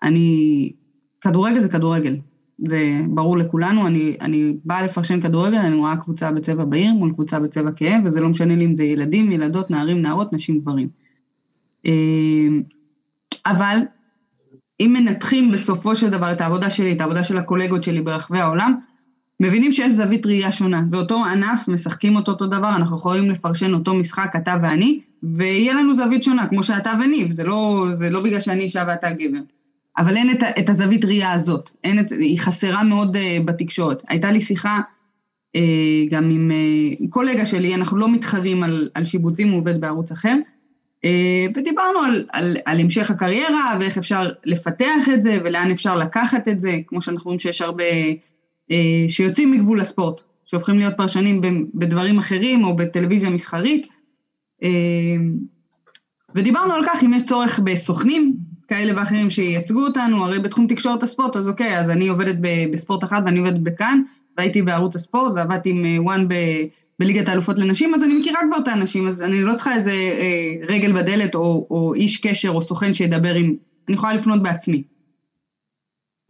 אני, 0.03 0.71
כדורגל 1.21 1.59
זה 1.59 1.69
כדורגל, 1.69 2.17
זה 2.67 2.99
ברור 3.09 3.37
לכולנו, 3.37 3.87
אני, 3.87 4.17
אני 4.21 4.53
באה 4.65 4.83
לפרשן 4.83 5.21
כדורגל, 5.21 5.57
אני 5.57 5.75
רואה 5.75 5.95
קבוצה 5.95 6.31
בצבע 6.31 6.65
בהיר 6.65 6.93
מול 6.93 7.11
קבוצה 7.13 7.39
בצבע 7.39 7.71
כאב, 7.71 8.01
וזה 8.05 8.21
לא 8.21 8.29
משנה 8.29 8.55
לי 8.55 8.65
אם 8.65 8.75
זה 8.75 8.83
ילדים, 8.83 9.31
ילדות, 9.31 9.71
נערים, 9.71 10.01
נערות, 10.01 10.33
נשים, 10.33 10.59
גברים. 10.59 10.89
אה, 11.85 11.91
אבל 13.45 13.77
אם 14.79 14.93
מנתחים 14.93 15.51
בסופו 15.51 15.95
של 15.95 16.09
דבר 16.09 16.31
את 16.31 16.41
העבודה 16.41 16.69
שלי, 16.69 16.91
את 16.91 17.01
העבודה 17.01 17.23
של 17.23 17.37
הקולגות 17.37 17.83
שלי 17.83 18.01
ברחבי 18.01 18.39
העולם, 18.39 18.75
מבינים 19.39 19.71
שיש 19.71 19.93
זווית 19.93 20.25
ראייה 20.25 20.51
שונה. 20.51 20.81
זה 20.87 20.97
אותו 20.97 21.25
ענף, 21.25 21.67
משחקים 21.67 22.15
אותו 22.15 22.31
אותו 22.31 22.47
דבר, 22.47 22.69
אנחנו 22.69 22.95
יכולים 22.95 23.31
לפרשן 23.31 23.73
אותו 23.73 23.93
משחק, 23.93 24.33
אתה 24.35 24.55
ואני, 24.63 24.99
ויהיה 25.23 25.73
לנו 25.73 25.95
זווית 25.95 26.23
שונה, 26.23 26.47
כמו 26.47 26.63
שאתה 26.63 26.91
וניב, 27.03 27.31
זה 27.31 27.43
לא, 27.43 27.85
זה 27.91 28.09
לא 28.09 28.21
בגלל 28.21 28.39
שאני 28.39 28.63
אישה 28.63 28.83
ואתה 28.87 29.11
גבר. 29.11 29.39
אבל 29.97 30.17
אין 30.17 30.31
את, 30.31 30.43
את 30.59 30.69
הזווית 30.69 31.05
ראייה 31.05 31.31
הזאת, 31.31 31.69
אין 31.83 31.99
את, 31.99 32.11
היא 32.11 32.39
חסרה 32.39 32.83
מאוד 32.83 33.15
uh, 33.15 33.43
בתקשורת. 33.45 34.03
הייתה 34.07 34.31
לי 34.31 34.41
שיחה 34.41 34.79
uh, 35.57 35.59
גם 36.09 36.29
עם 36.29 36.51
uh, 36.51 37.05
קולגה 37.09 37.45
שלי, 37.45 37.75
אנחנו 37.75 37.97
לא 37.97 38.11
מתחרים 38.11 38.63
על, 38.63 38.89
על 38.93 39.05
שיבוצים, 39.05 39.49
הוא 39.49 39.57
עובד 39.57 39.81
בערוץ 39.81 40.11
אחר, 40.11 40.35
uh, 41.05 41.07
ודיברנו 41.55 41.99
על, 41.99 42.25
על, 42.31 42.57
על 42.65 42.79
המשך 42.79 43.11
הקריירה 43.11 43.77
ואיך 43.79 43.97
אפשר 43.97 44.29
לפתח 44.45 45.09
את 45.13 45.21
זה 45.21 45.37
ולאן 45.43 45.71
אפשר 45.71 45.95
לקחת 45.95 46.47
את 46.47 46.59
זה, 46.59 46.79
כמו 46.87 47.01
שאנחנו 47.01 47.25
רואים 47.25 47.39
שיש 47.39 47.61
הרבה 47.61 47.83
שיוצאים 49.07 49.51
מגבול 49.51 49.81
הספורט, 49.81 50.21
שהופכים 50.45 50.77
להיות 50.77 50.93
פרשנים 50.97 51.41
בדברים 51.73 52.17
אחרים 52.17 52.63
או 52.63 52.75
בטלוויזיה 52.75 53.29
מסחרית. 53.29 53.87
אה, 54.63 54.69
ודיברנו 56.35 56.73
על 56.73 56.81
כך 56.85 57.03
אם 57.03 57.13
יש 57.13 57.23
צורך 57.23 57.59
בסוכנים 57.63 58.33
כאלה 58.67 58.99
ואחרים 58.99 59.29
שייצגו 59.29 59.85
אותנו, 59.85 60.25
הרי 60.25 60.39
בתחום 60.39 60.67
תקשורת 60.67 61.03
הספורט, 61.03 61.35
אז 61.35 61.47
אוקיי, 61.47 61.79
אז 61.79 61.89
אני 61.89 62.07
עובדת 62.07 62.35
בספורט 62.71 63.03
אחת 63.03 63.23
ואני 63.25 63.39
עובדת 63.39 63.59
בכאן, 63.59 64.01
והייתי 64.37 64.61
בערוץ 64.61 64.95
הספורט 64.95 65.31
ועבדתי 65.35 65.69
עם 65.69 65.85
אה, 65.85 66.01
וואן 66.01 66.27
ב... 66.27 66.33
בליגת 66.99 67.27
האלופות 67.27 67.59
לנשים, 67.59 67.93
אז 67.93 68.03
אני 68.03 68.19
מכירה 68.19 68.39
כבר 68.47 68.57
את 68.57 68.67
האנשים, 68.67 69.07
אז 69.07 69.21
אני 69.21 69.41
לא 69.41 69.53
צריכה 69.55 69.75
איזה 69.75 69.91
אה, 69.91 70.53
רגל 70.69 70.93
בדלת 70.93 71.35
או, 71.35 71.67
או 71.71 71.93
איש 71.93 72.17
קשר 72.17 72.49
או 72.49 72.61
סוכן 72.61 72.93
שידבר 72.93 73.33
עם, 73.33 73.55
אני 73.87 73.95
יכולה 73.95 74.13
לפנות 74.13 74.43
בעצמי. 74.43 74.83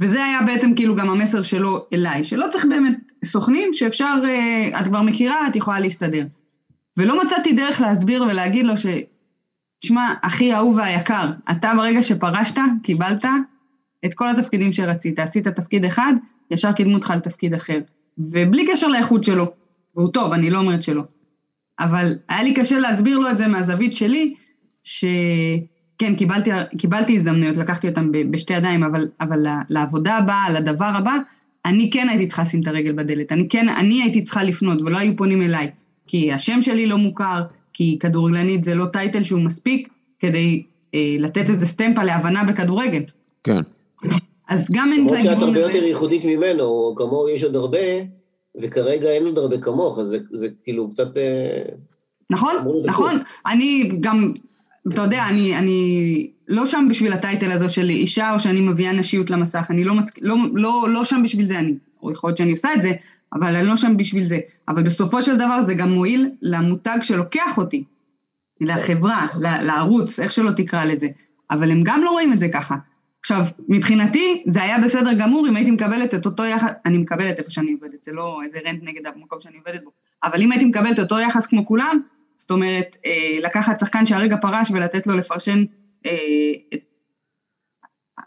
וזה 0.02 0.24
היה 0.24 0.42
בעצם 0.46 0.74
כאילו 0.76 0.96
גם 0.96 1.10
המסר 1.10 1.42
שלו 1.42 1.86
אליי, 1.94 2.24
שלא 2.24 2.48
צריך 2.52 2.66
באמת 2.66 3.12
סוכנים 3.26 3.74
שאפשר, 3.74 4.16
אה, 4.26 4.80
את 4.80 4.88
כבר 4.88 5.02
מכירה, 5.02 5.48
את 5.48 5.56
יכולה 5.56 5.80
להסתדר. 5.80 6.26
ולא 6.98 7.24
מצאתי 7.24 7.54
דרך 7.54 7.82
להסביר 7.82 8.24
ולהגיד 8.24 8.66
לו 8.66 8.78
ש... 8.78 8.86
שמע, 9.84 10.14
אחי 10.22 10.54
האהוב 10.54 10.78
והיקר, 10.78 11.32
אתה 11.52 11.72
ברגע 11.78 12.04
שפרשת, 12.04 12.56
קיבלת 12.84 13.26
את 14.06 14.14
כל 14.14 14.30
התפקידים 14.30 14.74
שרצית. 14.74 15.20
עשית 15.20 15.48
תפקיד 15.48 15.86
אחד, 15.86 16.14
ישר 16.52 16.72
קידמו 16.72 16.96
אותך 16.96 17.14
לתפקיד 17.16 17.54
אחר. 17.54 17.80
ובלי 18.18 18.68
קשר 18.68 18.88
לאיכות 18.88 19.24
שלו, 19.24 19.52
והוא 19.96 20.12
טוב, 20.12 20.34
אני 20.34 20.50
לא 20.50 20.58
אומרת 20.58 20.84
שלא. 20.84 21.04
אבל 21.80 22.14
היה 22.30 22.44
לי 22.44 22.54
קשה 22.54 22.78
להסביר 22.78 23.18
לו 23.18 23.30
את 23.30 23.38
זה 23.38 23.48
מהזווית 23.48 23.96
שלי, 23.96 24.34
ש... 24.84 25.06
כן, 26.04 26.16
קיבלתי, 26.16 26.50
קיבלתי 26.78 27.16
הזדמנויות, 27.16 27.58
לקחתי 27.58 27.90
אותן 27.90 28.12
בשתי 28.32 28.54
ידיים, 28.54 28.84
אבל, 28.84 29.08
אבל 29.22 29.46
לעבודה 29.70 30.18
הבאה, 30.18 30.52
לדבר 30.52 30.86
הבא, 30.86 31.18
אני 31.66 31.90
כן 31.90 32.10
הייתי 32.10 32.28
צריכה 32.28 32.42
לשים 32.42 32.62
את 32.62 32.68
הרגל 32.68 32.92
בדלת. 32.92 33.32
אני 33.32 33.48
כן, 33.50 33.70
אני 33.70 34.02
הייתי 34.02 34.24
צריכה 34.24 34.44
לפנות, 34.44 34.82
ולא 34.82 34.98
היו 34.98 35.18
פונים 35.18 35.42
אליי. 35.42 35.72
כי 36.08 36.32
השם 36.32 36.62
שלי 36.62 36.86
לא 36.86 36.98
מוכר, 36.98 37.42
כי 37.74 37.98
כדורגלנית 38.00 38.64
זה 38.64 38.76
לא 38.76 38.86
טייטל 38.86 39.24
שהוא 39.24 39.42
מספיק 39.42 39.90
כדי 40.20 40.64
אה, 40.96 41.16
לתת 41.20 41.50
איזה 41.50 41.66
סטמפה 41.66 42.04
להבנה 42.04 42.44
בכדורגל. 42.44 43.04
כן. 43.44 43.62
אז 44.50 44.72
גם 44.72 44.94
אין 44.94 45.08
את 45.08 45.12
הגיוון 45.12 45.28
הזה... 45.28 45.46
למרות 45.46 45.56
שאת 45.56 45.62
הרבה 45.64 45.74
יותר 45.74 45.86
ייחודית 45.86 46.26
ממנו, 46.26 46.94
כמוהו 46.96 47.30
יש 47.30 47.44
עוד 47.44 47.56
הרבה, 47.56 47.78
וכרגע 48.62 49.10
אין 49.10 49.26
עוד 49.26 49.38
הרבה 49.38 49.58
כמוך, 49.58 50.00
אז 50.00 50.08
זה, 50.08 50.18
זה 50.32 50.48
כאילו 50.64 50.90
קצת... 50.92 51.18
אה, 51.18 51.64
נכון, 52.30 52.56
נכון. 52.86 53.20
אני 53.46 53.92
גם 54.00 54.34
אתה 54.88 55.02
יודע, 55.02 55.28
אני, 55.28 55.58
אני 55.58 56.32
לא 56.48 56.66
שם 56.66 56.88
בשביל 56.90 57.14
הטייטל 57.14 57.52
הזה 57.52 57.70
של 57.70 57.90
אישה, 57.90 58.34
או 58.34 58.40
שאני 58.40 58.62
מביאה 58.62 58.94
נשיות 58.94 59.30
למסך, 59.30 59.68
אני 59.70 59.84
לא, 59.84 59.96
מסק... 59.96 60.20
לא, 60.22 60.36
לא, 60.54 60.86
לא 60.90 61.06
שם 61.06 61.22
בשביל 61.24 61.46
זה, 61.46 61.60
אני, 61.60 61.74
או 62.04 62.12
יכול 62.12 62.28
להיות 62.28 62.38
שאני 62.38 62.52
עושה 62.52 62.74
את 62.74 62.82
זה, 62.82 62.92
אבל 63.34 63.56
אני 63.56 63.68
לא 63.68 63.76
שם 63.76 63.98
בשביל 63.98 64.26
זה. 64.26 64.40
אבל 64.68 64.84
בסופו 64.84 65.22
של 65.22 65.36
דבר 65.36 65.64
זה 65.64 65.74
גם 65.74 65.92
מועיל 65.92 66.32
למותג 66.42 66.98
שלוקח 67.02 67.58
אותי, 67.58 67.84
לחברה, 68.62 69.28
לערוץ, 69.40 70.20
איך 70.20 70.32
שלא 70.32 70.52
תקרא 70.52 70.86
לזה. 70.86 71.08
אבל 71.52 71.72
הם 71.72 71.82
גם 71.84 72.02
לא 72.04 72.10
רואים 72.10 72.34
את 72.34 72.40
זה 72.40 72.48
ככה. 72.48 72.76
עכשיו, 73.20 73.46
מבחינתי, 73.68 74.44
זה 74.48 74.64
היה 74.64 74.78
בסדר 74.80 75.14
גמור 75.14 75.48
אם 75.48 75.56
הייתי 75.56 75.72
מקבלת 75.72 76.14
את 76.16 76.26
אותו 76.26 76.46
יחס, 76.46 76.72
אני 76.86 76.98
מקבלת 76.98 77.40
איפה 77.40 77.52
שאני 77.52 77.72
עובדת, 77.72 78.04
זה 78.04 78.12
לא 78.12 78.42
איזה 78.46 78.60
רנט 78.66 78.84
נגד 78.84 79.02
המקום 79.06 79.40
שאני 79.40 79.58
עובדת 79.58 79.84
בו, 79.84 79.92
אבל 80.24 80.42
אם 80.42 80.52
הייתי 80.52 80.66
מקבלת 80.66 81.00
אותו 81.00 81.20
יחס 81.20 81.46
כמו 81.46 81.66
כולם, 81.66 82.00
זאת 82.44 82.52
אומרת, 82.52 82.98
אה, 83.06 83.38
לקחת 83.42 83.80
שחקן 83.80 84.06
שהרגע 84.06 84.38
פרש 84.42 84.72
ולתת 84.72 85.08
לו 85.08 85.18
לפרשן 85.18 85.64
אה, 86.06 86.78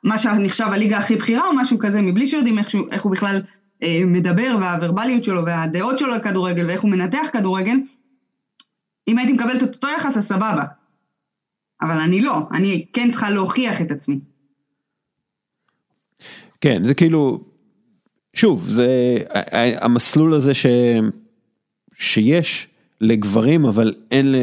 מה 0.05 0.19
שנחשב 0.19 0.67
הליגה 0.73 0.99
הכי 0.99 1.17
בכירה 1.17 1.47
או 1.47 1.57
משהו 1.57 1.79
כזה, 1.79 2.03
מבלי 2.03 2.27
שיודעים 2.27 2.59
איך, 2.59 2.75
איך 2.91 3.03
הוא 3.03 3.13
בכלל 3.13 3.43
אה, 3.83 4.01
מדבר 4.07 4.57
והוורבליות 4.61 5.25
שלו 5.25 5.45
והדעות 5.47 5.99
שלו 5.99 6.15
לכדורגל 6.15 6.67
ואיך 6.67 6.83
הוא 6.83 6.91
מנתח 6.91 7.27
כדורגל, 7.33 7.77
אם 9.09 9.19
הייתי 9.19 9.33
מקבלת 9.33 9.63
את 9.63 9.75
אותו 9.75 9.89
יחס, 9.97 10.17
אז 10.17 10.27
סבבה. 10.27 10.65
אבל 11.83 11.99
אני 11.99 12.21
לא, 12.21 12.39
אני 12.53 12.87
כן 12.93 13.11
צריכה 13.11 13.31
להוכיח 13.31 13.81
את 13.81 13.91
עצמי. 13.91 14.19
כן, 16.61 16.85
זה 16.85 16.95
כאילו, 16.95 17.45
שוב, 18.35 18.69
זה 18.69 19.19
המסלול 19.81 20.35
הזה 20.35 20.55
ש, 20.55 20.67
שיש 21.95 22.69
לגברים, 23.01 23.65
אבל 23.65 23.95
אין, 24.11 24.33
ל, 24.33 24.37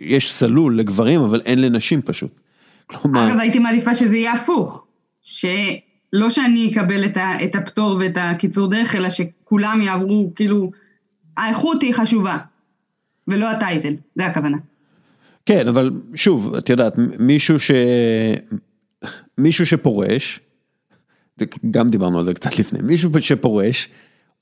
יש 0.00 0.32
סלול 0.32 0.78
לגברים, 0.78 1.20
אבל 1.20 1.40
אין 1.44 1.60
לנשים 1.60 2.02
פשוט. 2.02 2.40
כלומר... 2.86 3.28
אגב, 3.28 3.38
הייתי 3.38 3.58
מעדיפה 3.58 3.94
שזה 3.94 4.16
יהיה 4.16 4.32
הפוך, 4.32 4.84
שלא 5.22 6.30
שאני 6.30 6.70
אקבל 6.72 7.04
את, 7.04 7.16
ה, 7.16 7.44
את 7.44 7.54
הפטור 7.54 7.96
ואת 8.00 8.18
הקיצור 8.20 8.70
דרך, 8.70 8.96
אלא 8.96 9.10
שכולם 9.10 9.80
יעברו, 9.80 10.32
כאילו, 10.34 10.70
האיכות 11.36 11.82
היא 11.82 11.94
חשובה, 11.94 12.38
ולא 13.28 13.50
הטייטל, 13.50 13.94
זה 14.14 14.26
הכוונה. 14.26 14.56
כן, 15.46 15.68
אבל 15.68 15.90
שוב, 16.14 16.54
את 16.54 16.68
יודעת, 16.68 16.94
מישהו 17.18 17.58
ש... 17.58 17.70
מישהו 19.38 19.66
שפורש, 19.66 20.40
גם 21.70 21.88
דיברנו 21.88 22.18
על 22.18 22.24
זה 22.24 22.34
קצת 22.34 22.58
לפני, 22.58 22.78
מישהו 22.82 23.10
שפורש, 23.20 23.88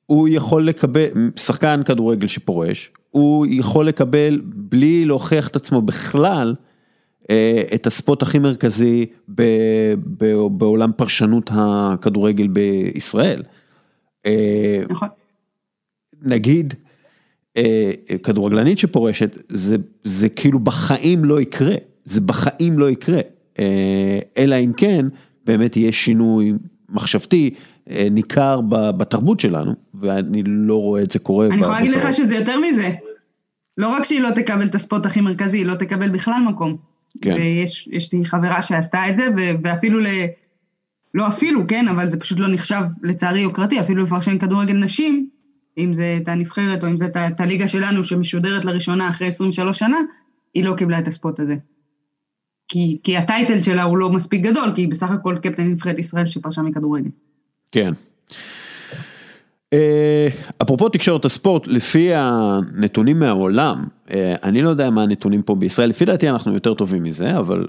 הוא 0.09 0.29
יכול 0.29 0.67
לקבל, 0.67 1.07
שחקן 1.37 1.81
כדורגל 1.85 2.27
שפורש, 2.27 2.91
הוא 3.11 3.47
יכול 3.51 3.89
לקבל 3.89 4.41
בלי 4.45 5.05
להוכיח 5.05 5.49
את 5.49 5.57
עצמו 5.57 5.83
בכלל, 5.83 6.55
אה, 7.31 7.63
את 7.75 7.87
הספוט 7.87 8.23
הכי 8.23 8.39
מרכזי 8.39 9.07
בעולם 10.47 10.91
פרשנות 10.97 11.51
הכדורגל 11.53 12.47
בישראל. 12.47 13.43
אה, 14.27 14.81
נכון. 14.89 15.09
נגיד, 16.23 16.75
אה, 17.57 17.91
כדורגלנית 18.23 18.79
שפורשת, 18.79 19.39
זה, 19.49 19.77
זה 20.05 20.29
כאילו 20.29 20.59
בחיים 20.59 21.25
לא 21.25 21.41
יקרה, 21.41 21.75
זה 22.05 22.21
בחיים 22.21 22.79
לא 22.79 22.91
יקרה, 22.91 23.21
אלא 24.39 24.55
אם 24.55 24.73
כן 24.77 25.07
באמת 25.45 25.77
יהיה 25.77 25.93
שינוי 25.93 26.53
מחשבתי 26.89 27.55
ניכר 28.11 28.61
בתרבות 28.71 29.41
שלנו, 29.41 29.73
ואני 29.95 30.43
לא 30.47 30.75
רואה 30.75 31.03
את 31.03 31.11
זה 31.11 31.19
קורה. 31.19 31.47
אני 31.47 31.61
יכולה 31.61 31.77
להגיד 31.77 31.93
לך 31.93 32.13
שזה 32.13 32.35
יותר 32.35 32.61
מזה. 32.61 32.95
לא 33.79 33.89
רק 33.89 34.05
שהיא 34.05 34.21
לא 34.21 34.31
תקבל 34.31 34.67
את 34.67 34.75
הספוט 34.75 35.07
הכי 35.07 35.21
מרכזי, 35.21 35.59
היא 35.59 35.67
לא 35.67 35.75
תקבל 35.75 36.11
בכלל 36.11 36.41
מקום. 36.49 36.77
כן. 37.21 37.35
ויש 37.35 38.13
לי 38.13 38.25
חברה 38.25 38.63
שעשתה 38.63 39.09
את 39.09 39.17
זה, 39.17 39.29
ואפילו 39.63 39.99
ל... 39.99 40.07
לא 41.15 41.29
אפילו, 41.29 41.67
כן, 41.69 41.89
אבל 41.89 42.09
זה 42.09 42.21
פשוט 42.21 42.39
לא 42.39 42.49
נחשב 42.49 42.83
לצערי 43.03 43.41
יוקרתי, 43.41 43.81
אפילו 43.81 44.03
לפרשן 44.03 44.39
כדורגל 44.39 44.75
נשים, 44.75 45.29
אם 45.79 45.95
זה 45.95 46.19
את 46.23 46.29
הנבחרת 46.29 46.85
או 46.85 46.89
אם 46.89 46.97
זה 46.97 47.07
את 47.07 47.41
הליגה 47.41 47.69
שלנו 47.69 48.05
שמשודרת 48.05 48.65
לראשונה 48.65 49.09
אחרי 49.09 49.27
23 49.27 49.79
שנה, 49.79 49.99
היא 50.55 50.65
לא 50.65 50.75
קיבלה 50.77 50.99
את 50.99 51.09
הספוט 51.09 51.41
הזה. 51.41 51.57
כי, 52.69 52.99
כי 53.03 53.17
הטייטל 53.17 53.59
שלה 53.59 53.83
הוא 53.83 53.99
לא 53.99 54.11
מספיק 54.11 54.43
גדול, 54.43 54.73
כי 54.75 54.83
היא 54.83 54.91
בסך 54.91 55.11
הכל 55.11 55.37
קפטן 55.43 55.67
נבחרת 55.67 55.99
ישראל 55.99 56.27
שפרשה 56.27 56.63
מכדורגל. 56.63 57.11
כן. 57.73 57.93
אה, 59.73 60.29
אפרופו 60.63 60.89
תקשורת 60.89 61.25
הספורט, 61.25 61.67
לפי 61.67 62.11
הנתונים 62.15 63.19
מהעולם, 63.19 63.85
אה, 64.11 64.35
אני 64.43 64.63
לא 64.63 64.69
יודע 64.69 64.91
מה 64.91 65.03
הנתונים 65.03 65.43
פה 65.43 65.55
בישראל, 65.55 65.89
לפי 65.89 66.05
דעתי 66.05 66.29
אנחנו 66.29 66.55
יותר 66.55 66.75
טובים 66.75 67.03
מזה, 67.03 67.39
אבל 67.39 67.67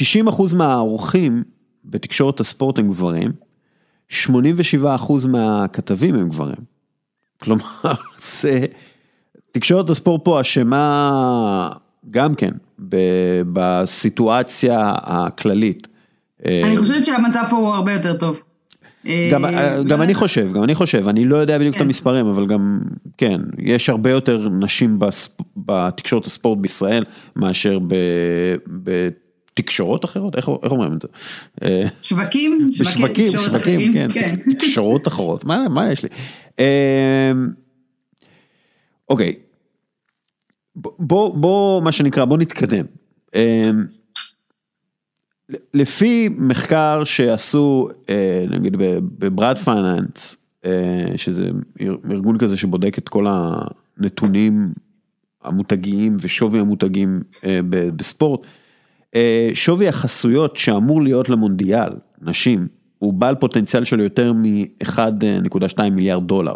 90% 0.00 0.54
מהעורכים 0.54 1.42
בתקשורת 1.84 2.40
הספורט 2.40 2.78
הם 2.78 2.88
גברים, 2.88 3.32
87% 4.12 5.26
מהכתבים 5.28 6.14
הם 6.14 6.28
גברים. 6.28 6.80
כלומר, 7.40 7.64
זה, 8.40 8.66
תקשורת 9.52 9.90
הספורט 9.90 10.24
פה 10.24 10.40
אשמה 10.40 11.70
גם 12.10 12.34
כן 12.34 12.50
בסיטואציה 13.52 14.92
הכללית. 14.96 15.88
אני 16.46 16.76
חושבת 16.78 17.04
שהמצב 17.04 17.42
פה 17.50 17.56
הוא 17.56 17.74
הרבה 17.74 17.92
יותר 17.92 18.16
טוב. 18.16 18.40
גם, 19.06 19.44
אה, 19.44 19.82
גם 19.82 20.02
אני 20.02 20.14
חושב, 20.14 20.52
גם 20.52 20.64
אני 20.64 20.74
חושב, 20.74 21.08
אני 21.08 21.24
לא 21.24 21.36
יודע 21.36 21.58
בדיוק 21.58 21.74
כן. 21.74 21.80
את 21.80 21.86
המספרים, 21.86 22.26
אבל 22.26 22.46
גם, 22.46 22.80
כן, 23.18 23.40
יש 23.58 23.88
הרבה 23.88 24.10
יותר 24.10 24.48
נשים 24.48 24.98
בספ... 24.98 25.32
בתקשורת 25.56 26.26
הספורט 26.26 26.58
בישראל 26.58 27.04
מאשר 27.36 27.78
ב... 27.78 27.94
בתקשורות 28.66 30.04
אחרות, 30.04 30.36
איך, 30.36 30.48
איך 30.62 30.72
אומרים 30.72 30.92
את 30.92 31.02
זה? 31.02 31.08
אה, 31.62 31.84
שווקים? 32.02 32.70
בשווקים, 32.80 33.32
שווקים, 33.38 33.92
כן, 33.92 34.08
כן. 34.14 34.36
תקשורות 34.52 35.08
אחרות, 35.08 35.44
מה, 35.44 35.68
מה 35.68 35.92
יש 35.92 36.02
לי? 36.02 36.08
אה, 36.58 37.32
אוקיי, 39.08 39.34
בוא, 40.76 41.36
בוא, 41.36 41.82
מה 41.82 41.92
שנקרא, 41.92 42.24
בוא 42.24 42.38
נתקדם. 42.38 42.84
לפי 45.74 46.28
מחקר 46.38 47.02
שעשו 47.04 47.88
אה, 48.10 48.44
נגיד 48.50 48.76
בברד 49.18 49.58
פייננס, 49.58 50.36
אה, 50.64 51.06
שזה 51.16 51.50
ארגון 52.10 52.38
כזה 52.38 52.56
שבודק 52.56 52.98
את 52.98 53.08
כל 53.08 53.26
הנתונים 53.28 54.72
המותגיים 55.44 56.16
ושווי 56.20 56.60
המותגים 56.60 57.22
אה, 57.44 57.60
בספורט, 57.96 58.46
שווי 59.54 59.88
החסויות 59.88 60.56
שאמור 60.56 61.02
להיות 61.02 61.28
למונדיאל, 61.28 61.88
נשים, 62.22 62.68
הוא 62.98 63.12
בעל 63.12 63.34
פוטנציאל 63.34 63.84
של 63.84 64.00
יותר 64.00 64.32
מ-1.2 64.32 65.90
מיליארד 65.90 66.26
דולר. 66.26 66.54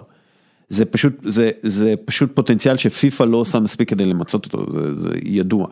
זה 0.69 0.85
פשוט, 0.85 1.13
זה, 1.25 1.51
זה 1.63 1.95
פשוט 2.05 2.31
פוטנציאל 2.35 2.77
שפיפ"א 2.77 3.25
לא 3.25 3.37
עושה 3.37 3.61
מספיק 3.61 3.89
כדי 3.89 4.05
למצות 4.05 4.45
אותו, 4.45 4.71
זה, 4.71 4.95
זה 4.95 5.11
ידוע. 5.25 5.67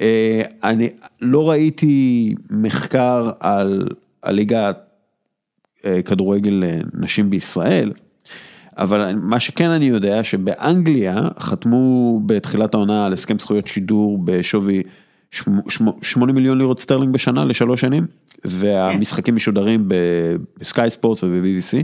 אה, 0.00 0.42
אני 0.64 0.88
לא 1.20 1.50
ראיתי 1.50 2.34
מחקר 2.50 3.30
על 3.40 3.88
הליגת 4.22 4.78
אה, 5.84 6.02
כדורגל 6.02 6.64
נשים 6.94 7.30
בישראל, 7.30 7.92
אבל 8.78 9.14
מה 9.14 9.40
שכן 9.40 9.70
אני 9.70 9.84
יודע 9.84 10.24
שבאנגליה 10.24 11.28
חתמו 11.38 12.20
בתחילת 12.26 12.74
העונה 12.74 13.06
על 13.06 13.12
הסכם 13.12 13.38
זכויות 13.38 13.66
שידור 13.66 14.18
בשווי 14.24 14.82
8 16.02 16.32
מיליון 16.32 16.58
לירות 16.58 16.80
סטרלינג 16.80 17.12
בשנה 17.14 17.44
לשלוש 17.44 17.80
שנים, 17.80 18.06
והמשחקים 18.44 19.34
משודרים 19.36 19.88
בסקאי 20.60 20.90
ספורט 20.90 21.24
וב-BBC, 21.24 21.82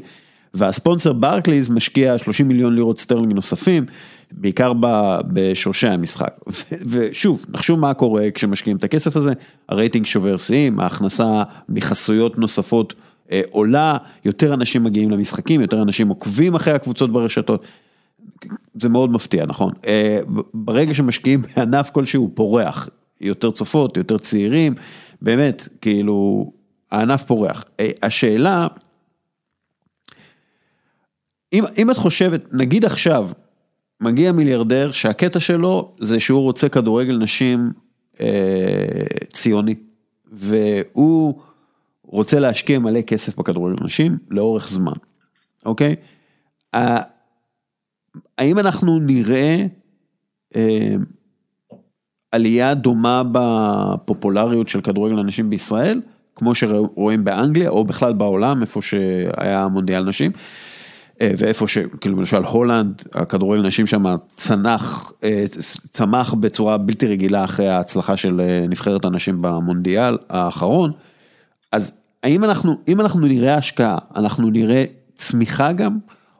והספונסר 0.54 1.12
ברקליז 1.12 1.70
משקיע 1.70 2.18
30 2.18 2.48
מיליון 2.48 2.74
לירות 2.74 2.98
סטרלינג 2.98 3.32
נוספים. 3.32 3.86
בעיקר 4.33 4.72
בשורשי 5.33 5.89
המשחק. 5.89 6.35
ושוב, 6.91 7.45
נחשוב 7.49 7.81
מה 7.81 7.95
קורה 7.95 8.31
כשמשקיעים 8.31 8.76
את 8.76 8.85
הכסף 8.85 9.16
הזה, 9.16 9.33
הרייטינג 9.68 10.07
שובר 10.07 10.37
שיאים, 10.37 10.81
ההכנסה 10.81 11.43
מחסויות 11.68 12.39
נוספות 12.39 12.95
אה, 13.33 13.41
עולה, 13.51 13.97
יותר 14.24 14.55
אנשים 14.55 14.85
מגיעים 14.85 15.11
למשחקים, 15.11 15.61
יותר 15.61 15.83
אנשים 15.83 16.09
עוקבים 16.09 16.55
אחרי 16.55 16.74
הקבוצות 16.74 17.12
ברשתות. 17.12 17.66
זה 18.74 18.89
מאוד 18.89 19.11
מפתיע, 19.12 19.47
נכון? 19.47 19.72
אה, 19.87 20.20
ברגע 20.55 20.95
שמשקיעים 20.95 21.43
בענף 21.57 21.91
כלשהו 21.91 22.31
פורח, 22.35 22.89
יותר 23.20 23.51
צופות, 23.51 23.97
יותר 23.97 24.18
צעירים, 24.18 24.74
באמת, 25.22 25.68
כאילו, 25.81 26.51
הענף 26.91 27.24
פורח. 27.24 27.64
אה, 27.81 27.91
השאלה, 28.03 28.66
אם, 31.53 31.64
אם 31.78 31.91
את 31.91 31.97
חושבת, 31.97 32.45
נגיד 32.53 32.85
עכשיו, 32.85 33.28
מגיע 34.01 34.32
מיליארדר 34.32 34.92
שהקטע 34.92 35.40
שלו 35.40 35.92
זה 36.01 36.20
שהוא 36.20 36.40
רוצה 36.40 36.68
כדורגל 36.68 37.16
נשים 37.16 37.72
אה, 38.20 39.05
ציוני, 39.32 39.74
והוא 40.32 41.40
רוצה 42.05 42.38
להשקיע 42.38 42.78
מלא 42.78 43.03
כסף 43.03 43.36
בכדורגל 43.36 43.84
נשים 43.84 44.18
לאורך 44.30 44.68
זמן, 44.68 44.92
אוקיי? 45.66 45.96
האם 48.38 48.59
אנחנו 48.59 48.98
נראה 48.98 49.66
אה, 50.57 50.94
עלייה 52.32 52.74
דומה 52.74 53.22
בפופולריות 53.32 54.68
של 54.68 54.80
כדורגל 54.80 55.18
הנשים 55.18 55.51
בישראל, 55.51 56.01
כמו 56.34 56.55
שרואים 56.55 57.24
באנגליה 57.24 57.68
או 57.68 57.84
בכלל 57.84 58.12
בעולם, 58.12 58.62
איפה 58.62 58.82
שהיה 58.82 59.68
מונדיאל 59.68 60.05
נשים? 60.05 60.32
אה, 61.21 61.31
ואיפה 61.39 61.68
שכאילו 61.68 62.16
למשל 62.16 62.37
הולנד, 62.45 63.03
הכדורגל 63.12 63.62
נשים 63.62 63.87
שם 63.87 64.05
צנח, 64.29 65.12
אה, 65.25 65.45
צמח 65.91 66.35
בצורה 66.35 66.79
בלתי 66.79 67.07
רגילה 67.07 67.45
אחרי 67.45 67.68
ההצלחה 67.68 68.16
של 68.16 68.41
אה, 68.41 68.66
נבחרת 68.68 69.05
הנשים 69.05 69.43
במונדיאל 69.43 70.18
האחרון, 70.29 70.93
אז 71.73 71.93
האם 72.23 72.45
אנחנו, 72.45 72.79
אם 72.89 73.01
אנחנו 73.01 73.21
נראה 73.21 73.55
השקעה, 73.55 73.99
אנחנו 74.16 74.51
נראה 74.51 74.85
צמיחה 75.14 75.73
גם, 75.73 75.99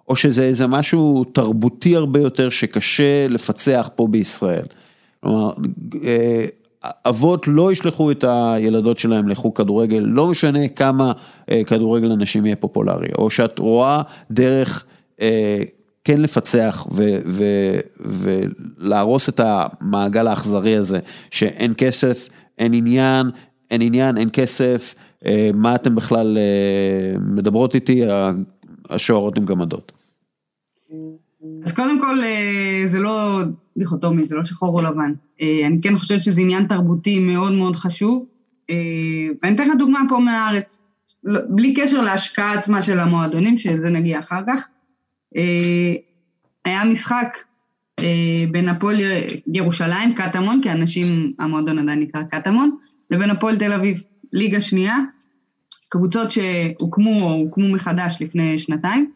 או 0.09 0.17
שזה 0.17 0.43
איזה 0.43 0.67
משהו 0.67 1.25
תרבותי 1.25 1.97
הרבה 1.97 2.21
יותר 2.21 2.51
שקשה 2.51 3.27
לפצח 3.29 3.91
פה 3.95 4.07
בישראל. 4.11 4.65
כלומר, 5.21 5.53
אבות 6.85 7.49
לא 7.49 7.73
ישלחו 7.73 8.11
את 8.11 8.25
הילדות 8.29 8.99
שלהם 8.99 9.29
לחוג 9.29 9.57
כדורגל, 9.57 9.99
לא 10.07 10.27
משנה 10.27 10.69
כמה 10.69 11.13
כדורגל 11.67 12.13
אנשים 12.13 12.47
יהיה 12.47 12.57
פופולרי, 12.57 13.09
או 13.19 13.31
שאת 13.31 13.59
רואה 13.59 14.03
דרך 14.31 14.85
כן 16.05 16.21
לפצח 16.21 16.87
ו- 16.93 17.19
ו- 17.27 17.81
ולהרוס 18.01 19.29
את 19.29 19.41
המעגל 19.45 20.27
האכזרי 20.27 20.77
הזה, 20.77 20.99
שאין 21.31 21.73
כסף, 21.77 22.29
אין 22.59 22.75
עניין, 22.75 23.31
אין 23.71 23.83
עניין, 23.83 24.19
אין 24.19 24.29
כסף, 24.33 24.95
מה 25.55 25.75
אתם 25.75 25.95
בכלל 25.95 26.39
מדברות 27.21 27.75
איתי, 27.75 28.03
השוערות 28.91 29.37
עם 29.37 29.45
גמדות. 29.45 29.93
אז 31.65 31.73
קודם 31.73 32.01
כל, 32.01 32.19
זה 32.87 32.99
לא 32.99 33.41
דיכוטומי, 33.79 34.25
זה 34.27 34.37
לא 34.37 34.45
שחור 34.45 34.81
או 34.81 34.87
לבן. 34.87 35.13
אני 35.41 35.81
כן 35.83 35.99
חושבת 35.99 36.23
שזה 36.23 36.41
עניין 36.41 36.67
תרבותי 36.67 37.19
מאוד 37.19 37.53
מאוד 37.53 37.77
חשוב, 37.77 38.29
ואני 39.43 39.55
אתן 39.55 39.69
לך 39.69 39.75
דוגמה 39.79 40.01
פה 40.09 40.19
מהארץ, 40.19 40.87
לא, 41.25 41.41
בלי 41.49 41.75
קשר 41.75 42.03
להשקעה 42.03 42.53
עצמה 42.53 42.83
של 42.83 43.01
המועדונים, 43.01 43.57
שזה 43.57 43.91
נגיע 43.91 44.19
אחר 44.19 44.41
כך. 44.47 44.69
היה 46.65 46.85
משחק 46.85 47.37
בין 48.51 48.69
הפועל 48.69 49.01
ירושלים, 49.55 50.15
קטמון, 50.15 50.61
כי 50.63 50.71
אנשים, 50.71 51.33
המועדון 51.39 51.79
עדיין 51.79 52.01
נקרא 52.01 52.23
קטמון, 52.23 52.77
לבין 53.11 53.31
הפועל 53.31 53.57
תל 53.57 53.73
אביב, 53.73 54.03
ליגה 54.33 54.61
שנייה, 54.61 54.97
קבוצות 55.89 56.31
שהוקמו 56.31 57.23
או 57.23 57.33
הוקמו 57.33 57.73
מחדש 57.73 58.17
לפני 58.21 58.59
שנתיים, 58.59 59.11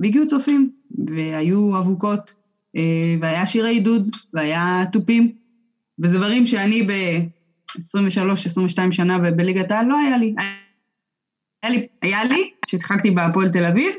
והגיעו 0.00 0.26
צופים, 0.26 0.70
והיו 1.16 1.78
אבוקות, 1.78 2.32
והיה 3.20 3.46
שירי 3.46 3.70
עידוד, 3.70 4.16
והיה 4.34 4.84
תופים, 4.92 5.32
וזה 5.98 6.18
דברים 6.18 6.46
שאני 6.46 6.82
ב-23-22 6.82 8.78
שנה 8.90 9.18
בליגת 9.18 9.70
העל 9.70 9.86
לא 9.86 9.98
היה 9.98 10.16
לי. 10.16 10.34
היה 11.62 11.72
לי, 11.72 11.86
היה 12.02 12.24
לי, 12.24 12.50
ששיחקתי 12.66 13.10
בהפועל 13.10 13.48
תל 13.48 13.64
אביב, 13.64 13.94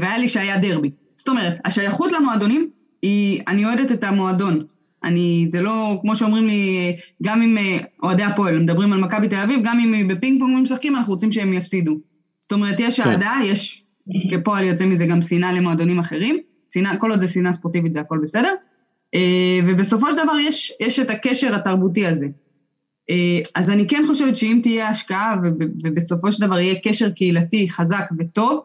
והיה 0.00 0.18
לי 0.18 0.28
שהיה 0.28 0.58
דרבי. 0.58 0.90
זאת 1.16 1.28
אומרת, 1.28 1.60
השייכות 1.64 2.12
למועדונים 2.12 2.70
היא, 3.02 3.40
אני 3.48 3.64
אוהדת 3.64 3.92
את 3.92 4.04
המועדון. 4.04 4.64
אני, 5.04 5.44
זה 5.48 5.62
לא, 5.62 5.98
כמו 6.02 6.16
שאומרים 6.16 6.46
לי, 6.46 6.96
גם 7.22 7.42
אם 7.42 7.56
אוהדי 8.02 8.22
הפועל 8.22 8.58
מדברים 8.58 8.92
על 8.92 9.00
מכבי 9.00 9.28
תל 9.28 9.36
אביב, 9.36 9.60
גם 9.64 9.80
אם 9.80 10.08
בפינג 10.08 10.40
פונג 10.40 10.62
משחקים, 10.62 10.96
אנחנו 10.96 11.12
רוצים 11.12 11.32
שהם 11.32 11.52
יפסידו. 11.52 11.98
זאת 12.40 12.52
אומרת, 12.52 12.80
יש 12.80 13.00
אהדה, 13.00 13.32
יש, 13.44 13.83
כפועל 14.30 14.64
יוצא 14.64 14.86
מזה 14.86 15.06
גם 15.06 15.22
שנאה 15.22 15.52
למועדונים 15.52 15.98
אחרים, 15.98 16.38
שנאה, 16.74 16.96
כל 16.96 17.10
עוד 17.10 17.20
זה 17.20 17.26
שנאה 17.26 17.52
ספורטיבית 17.52 17.92
זה 17.92 18.00
הכל 18.00 18.18
בסדר, 18.22 18.54
ובסופו 19.66 20.10
של 20.10 20.16
דבר 20.24 20.38
יש, 20.38 20.72
יש 20.80 20.98
את 20.98 21.10
הקשר 21.10 21.54
התרבותי 21.54 22.06
הזה. 22.06 22.26
אז 23.54 23.70
אני 23.70 23.88
כן 23.88 24.04
חושבת 24.06 24.36
שאם 24.36 24.60
תהיה 24.62 24.88
השקעה 24.88 25.36
ובסופו 25.82 26.32
של 26.32 26.46
דבר 26.46 26.58
יהיה 26.58 26.74
קשר 26.84 27.10
קהילתי 27.10 27.70
חזק 27.70 28.04
וטוב, 28.18 28.60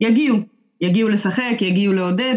יגיעו, 0.00 0.38
יגיעו 0.80 1.08
לשחק, 1.08 1.56
יגיעו 1.60 1.92
לעודד. 1.92 2.36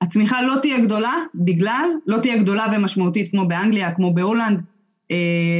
הצמיחה 0.00 0.42
לא 0.42 0.54
תהיה 0.62 0.80
גדולה 0.80 1.14
בגלל, 1.34 1.88
לא 2.06 2.18
תהיה 2.18 2.36
גדולה 2.36 2.66
ומשמעותית 2.76 3.30
כמו 3.30 3.48
באנגליה, 3.48 3.94
כמו 3.94 4.14
בהולנד, 4.14 4.62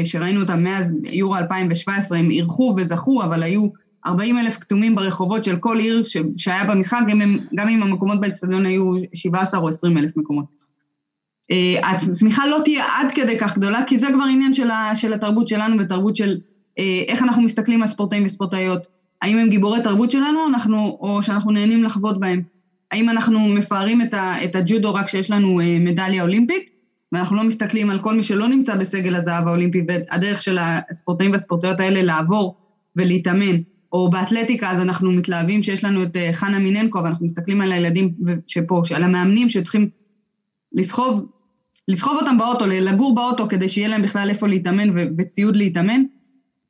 שראינו 0.05 0.41
אותם 0.41 0.63
מאז 0.63 0.95
יורו 1.05 1.37
2017, 1.37 2.19
הם 2.19 2.31
אירחו 2.31 2.75
וזכו, 2.77 3.23
אבל 3.25 3.43
היו 3.43 3.67
40 4.07 4.39
אלף 4.39 4.59
כתומים 4.59 4.95
ברחובות 4.95 5.45
של 5.45 5.57
כל 5.57 5.79
עיר 5.79 6.03
שהיה 6.37 6.65
במשחק, 6.65 7.01
גם 7.09 7.21
אם, 7.21 7.39
גם 7.55 7.69
אם 7.69 7.83
המקומות 7.83 8.21
באצטדיון 8.21 8.67
היו 8.67 8.85
17 9.15 9.61
או 9.61 9.69
20 9.69 9.99
אלף 9.99 10.17
מקומות. 10.17 10.45
הצמיחה 11.83 12.47
לא 12.47 12.59
תהיה 12.65 12.85
עד 12.99 13.13
כדי 13.15 13.39
כך 13.39 13.59
גדולה, 13.59 13.85
כי 13.87 13.99
זה 13.99 14.07
כבר 14.15 14.25
עניין 14.25 14.55
של, 14.55 14.71
ה, 14.71 14.97
של 14.97 15.13
התרבות 15.13 15.49
שלנו 15.49 15.77
ותרבות 15.79 16.17
של 16.17 16.39
איך 17.09 17.23
אנחנו 17.23 17.43
מסתכלים 17.43 17.83
על 17.83 17.89
ספורטאים 17.89 18.25
וספורטאיות. 18.25 18.87
האם 19.23 19.39
הם 19.39 19.49
גיבורי 19.49 19.83
תרבות 19.83 20.11
שלנו, 20.11 20.47
אנחנו, 20.49 20.99
או 21.01 21.23
שאנחנו 21.23 21.51
נהנים 21.51 21.85
לחוות 21.85 22.21
בהם? 22.21 22.43
האם 22.91 23.11
אנחנו 23.11 23.49
מפארים 23.49 24.03
את, 24.03 24.15
ה, 24.15 24.45
את 24.45 24.57
הג'ודו 24.57 24.95
רק 24.95 25.07
כשיש 25.07 25.31
לנו 25.31 25.61
מדליה 25.81 26.23
אולימפית, 26.23 26.71
ואנחנו 27.13 27.37
לא 27.37 27.45
מסתכלים 27.45 27.91
על 27.91 28.01
כל 28.01 28.15
מי 28.15 28.23
שלא 28.23 28.49
נמצא 28.49 28.77
בסגל 28.77 29.15
הזהב 29.15 29.49
האולימפי, 29.49 29.83
והדרך 29.89 30.43
של 30.43 30.59
הספורטאים 30.61 31.33
והספורטאיות 31.33 31.81
האלה 31.81 32.03
לעבור 32.03 32.55
ולהתאמן, 32.97 33.57
או 33.93 34.11
באתלטיקה, 34.11 34.71
אז 34.71 34.81
אנחנו 34.81 35.13
מתלהבים 35.13 35.63
שיש 35.63 35.85
לנו 35.85 36.03
את 36.03 36.17
חנה 36.33 36.59
מיננקו, 36.59 37.03
ואנחנו 37.05 37.27
מסתכלים 37.27 37.61
על 37.61 37.73
הילדים 37.73 38.15
שפה, 38.47 38.83
על 38.95 39.03
המאמנים 39.03 39.49
שצריכים 39.49 39.89
לסחוב, 40.73 41.27
לסחוב 41.89 42.19
אותם 42.21 42.39
באוטו, 42.39 42.67
לגור 42.67 43.15
באוטו, 43.15 43.49
כדי 43.49 43.69
שיהיה 43.69 43.89
להם 43.89 44.03
בכלל 44.03 44.29
איפה 44.29 44.49
להתאמן 44.49 44.89
וציוד 45.19 45.57
להתאמן. 45.57 46.03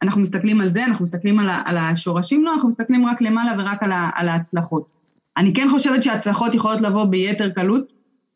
אנחנו 0.02 0.20
מסתכלים 0.20 0.60
על 0.60 0.68
זה, 0.68 0.84
אנחנו 0.84 1.02
מסתכלים 1.02 1.38
על, 1.38 1.48
על 1.64 1.76
השורשים, 1.76 2.44
לא, 2.44 2.54
אנחנו 2.54 2.68
מסתכלים 2.68 3.06
רק 3.06 3.22
למעלה 3.22 3.52
ורק 3.58 3.82
על, 3.82 3.92
ה, 3.92 4.10
על 4.14 4.28
ההצלחות. 4.28 4.92
אני 5.36 5.54
כן 5.54 5.68
חושבת 5.70 6.02
שההצלחות 6.02 6.54
יכולות 6.54 6.80
לבוא 6.80 7.04
ביתר 7.04 7.50
קלות, 7.50 7.92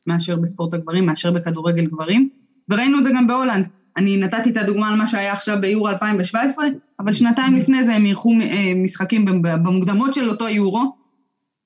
מאשר 0.06 0.36
בספורט 0.36 0.74
הגברים, 0.74 1.06
מאשר 1.06 1.30
בכדורגל 1.30 1.86
גברים, 1.86 2.28
וראינו 2.68 2.98
את 2.98 3.04
זה 3.04 3.10
גם 3.14 3.26
בהולנד. 3.26 3.66
אני 3.96 4.16
נתתי 4.16 4.50
את 4.50 4.56
הדוגמה 4.56 4.88
על 4.88 4.96
מה 4.96 5.06
שהיה 5.06 5.32
עכשיו 5.32 5.56
ביורו 5.60 5.88
2017, 5.88 6.66
אבל 7.00 7.12
שנתיים 7.12 7.56
לפני 7.56 7.84
זה 7.84 7.94
הם 7.94 8.06
אירחו 8.06 8.34
משחקים 8.76 9.24
במוקדמות 9.42 10.14
של 10.14 10.28
אותו 10.28 10.48
יורו, 10.48 10.92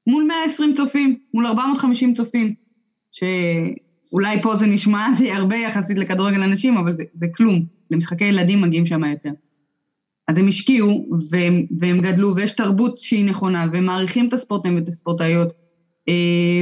מול 0.06 0.24
120 0.24 0.74
צופים, 0.74 1.16
מול 1.34 1.46
450 1.46 2.14
צופים, 2.14 2.54
שאולי 3.12 4.42
פה 4.42 4.56
זה 4.56 4.66
נשמע 4.66 5.06
הרבה 5.36 5.56
יחסית 5.56 5.98
לכדורגל 5.98 6.42
אנשים, 6.42 6.76
אבל 6.76 6.94
זה, 6.94 7.04
זה 7.14 7.26
כלום, 7.34 7.64
למשחקי 7.90 8.24
ילדים 8.24 8.60
מגיעים 8.60 8.86
שם 8.86 9.04
יותר. 9.04 9.30
אז 10.28 10.38
הם 10.38 10.48
השקיעו 10.48 11.08
והם, 11.30 11.66
והם 11.78 11.98
גדלו, 11.98 12.34
ויש 12.34 12.52
תרבות 12.52 12.98
שהיא 12.98 13.24
נכונה, 13.24 13.66
והם 13.72 13.86
מעריכים 13.86 14.28
את 14.28 14.32
הספורטאים 14.32 14.76
ואת 14.76 14.88
הספורטאיות, 14.88 15.48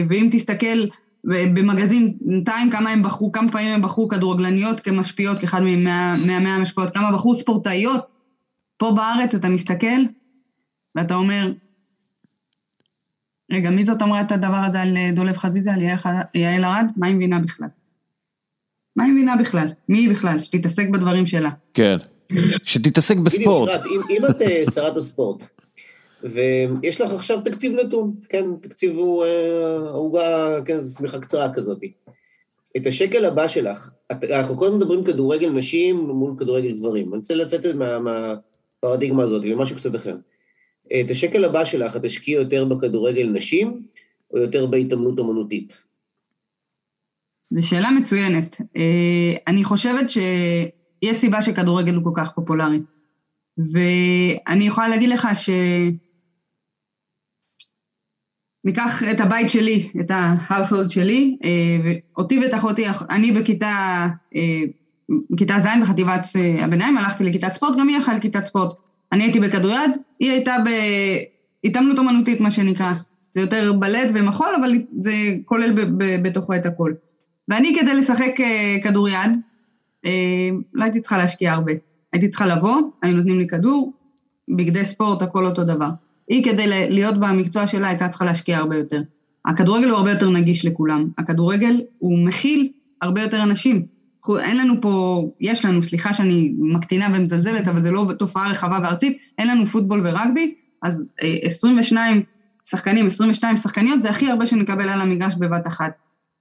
ואם 0.09 0.29
תסתכל 0.33 0.85
במגזין 1.25 2.19
טיים 2.45 2.71
כמה 2.71 2.91
הם 2.91 3.03
בחרו, 3.03 3.33
כמה 3.33 3.53
פעמים 3.53 3.75
הם 3.75 3.83
בחרו 3.83 4.09
כדורגלניות 4.09 4.81
כמשפיעות, 4.81 5.39
כאחד 5.39 5.61
מהמאה 5.61 6.55
המשפיעות, 6.55 6.95
כמה 6.95 7.13
בחרו 7.13 7.35
ספורטאיות. 7.35 8.07
פה 8.77 8.93
בארץ 8.97 9.35
אתה 9.35 9.49
מסתכל 9.49 10.01
ואתה 10.95 11.15
אומר, 11.15 11.53
רגע, 13.53 13.71
מי 13.71 13.85
זאת 13.85 14.03
אמרה 14.03 14.21
את 14.21 14.33
הדבר 14.33 14.57
הזה 14.67 14.83
על 14.83 14.97
דולב 15.15 15.37
חזיזה, 15.37 15.73
על 15.73 15.81
יעל 16.35 16.65
ארד? 16.65 16.87
מה 16.97 17.07
היא 17.07 17.15
מבינה 17.15 17.39
בכלל? 17.39 17.69
מה 18.97 19.05
היא 19.05 19.13
מבינה 19.13 19.37
בכלל? 19.37 19.69
מי 19.89 19.99
היא 19.99 20.11
בכלל? 20.11 20.41
שתתעסק 20.41 20.89
בדברים 20.89 21.27
שלה. 21.27 21.51
כן, 21.75 21.97
שתתעסק 22.63 23.17
בספורט. 23.17 23.71
אם 24.11 24.23
את 24.31 24.37
שרת 24.75 24.97
הספורט, 24.97 25.47
ויש 26.23 27.01
לך 27.01 27.13
עכשיו 27.13 27.41
תקציב 27.41 27.73
נתון, 27.73 28.15
כן, 28.29 28.45
תקציב 28.61 28.97
הוא 28.97 29.25
עוגה, 29.93 30.59
כן, 30.65 30.79
זו 30.79 30.99
שמיכה 30.99 31.19
קצרה 31.19 31.55
כזאת. 31.55 31.79
את 32.77 32.87
השקל 32.87 33.25
הבא 33.25 33.49
שלך, 33.49 33.91
אנחנו 34.11 34.57
קודם 34.57 34.77
מדברים 34.77 35.05
כדורגל 35.05 35.51
נשים 35.51 35.97
מול 35.97 36.35
כדורגל 36.39 36.73
גברים, 36.73 37.09
אני 37.09 37.19
רוצה 37.19 37.35
לצאת 37.35 37.61
מהפרדיגמה 38.01 39.23
הזאת 39.23 39.45
למשהו 39.45 39.77
קצת 39.77 39.97
אחר. 39.97 40.17
את 41.01 41.11
השקל 41.11 41.45
הבא 41.45 41.65
שלך, 41.65 41.97
את 41.97 42.03
תשקיעי 42.03 42.37
יותר 42.37 42.65
בכדורגל 42.65 43.31
נשים, 43.33 43.83
או 44.33 44.39
יותר 44.39 44.67
בהתעמלות 44.67 45.19
אומנותית? 45.19 45.83
זו 47.51 47.69
שאלה 47.69 47.91
מצוינת. 47.91 48.57
אני 49.47 49.65
חושבת 49.65 50.11
שיש 50.11 51.17
סיבה 51.17 51.43
שכדורגל 51.43 51.95
הוא 51.95 52.05
כל 52.05 52.11
כך 52.15 52.33
פופולרי. 52.33 52.81
ואני 53.73 54.67
יכולה 54.67 54.89
להגיד 54.89 55.09
לך 55.09 55.29
ש... 55.35 55.51
ניקח 58.69 59.03
את 59.11 59.21
הבית 59.21 59.51
שלי, 59.51 59.89
את 60.01 60.11
ההאוסולד 60.15 60.91
שלי, 60.91 61.37
אותי 62.17 62.39
ואת 62.39 62.55
אחותי, 62.55 62.85
אני 63.11 63.33
בכיתה, 63.33 64.07
בכיתה 65.31 65.59
ז' 65.59 65.67
בחטיבת 65.83 66.27
הביניים, 66.63 66.99
הלכתי 66.99 67.25
לכיתת 67.25 67.53
ספורט, 67.53 67.79
גם 67.79 67.89
היא 67.89 67.97
הלכה 67.97 68.15
לכיתת 68.15 68.45
ספורט. 68.45 68.77
אני 69.13 69.25
הייתי 69.25 69.41
בכדוריד, 69.41 69.91
היא 70.21 70.31
הייתה 70.31 70.57
בהתעמלות 71.65 71.99
אומנותית, 71.99 72.41
מה 72.41 72.51
שנקרא. 72.51 72.93
זה 73.35 73.41
יותר 73.41 73.73
בלט 73.73 74.11
ומחול, 74.15 74.55
אבל 74.61 74.73
זה 74.99 75.13
כולל 75.45 75.73
בתוכו 76.23 76.55
את 76.55 76.67
הכל. 76.67 76.93
ואני 77.49 77.77
כדי 77.81 77.95
לשחק 77.95 78.33
כדוריד, 78.83 79.31
לא 80.75 80.85
הייתי 80.85 81.01
צריכה 81.01 81.19
להשקיע 81.19 81.53
הרבה. 81.53 81.73
הייתי 82.13 82.29
צריכה 82.29 82.47
לבוא, 82.47 82.77
היו 83.03 83.17
נותנים 83.17 83.39
לי 83.39 83.47
כדור, 83.47 83.93
בגדי 84.57 84.85
ספורט, 84.85 85.23
הכל 85.23 85.47
אותו 85.47 85.65
דבר. 85.65 85.89
היא 86.29 86.45
כדי 86.45 86.67
להיות 86.67 87.21
במקצוע 87.21 87.67
שלה 87.67 87.89
הייתה 87.89 88.09
צריכה 88.09 88.25
להשקיע 88.25 88.59
הרבה 88.59 88.77
יותר. 88.77 89.01
הכדורגל 89.45 89.89
הוא 89.89 89.97
הרבה 89.97 90.11
יותר 90.11 90.31
נגיש 90.31 90.65
לכולם. 90.65 91.09
הכדורגל 91.19 91.81
הוא 91.99 92.19
מכיל 92.19 92.69
הרבה 93.03 93.23
יותר 93.23 93.43
אנשים. 93.43 93.83
אין 94.39 94.57
לנו 94.57 94.81
פה, 94.81 95.25
יש 95.41 95.65
לנו, 95.65 95.83
סליחה 95.83 96.13
שאני 96.15 96.53
מקטינה 96.59 97.09
ומזלזלת, 97.15 97.69
אבל 97.69 97.83
זה 97.83 97.91
לא 97.91 98.07
תופעה 98.19 98.51
רחבה 98.51 98.79
וארצית, 98.83 99.19
אין 99.39 99.49
לנו 99.49 99.67
פוטבול 99.67 100.07
ורגבי, 100.07 100.55
אז 100.83 101.15
22 101.43 102.23
שחקנים, 102.65 103.07
22 103.07 103.57
שחקניות, 103.57 104.03
זה 104.03 104.11
הכי 104.11 104.31
הרבה 104.31 104.47
שנקבל 104.47 104.89
על 104.89 105.01
המגרש 105.01 105.35
בבת 105.35 105.67
אחת. 105.67 105.93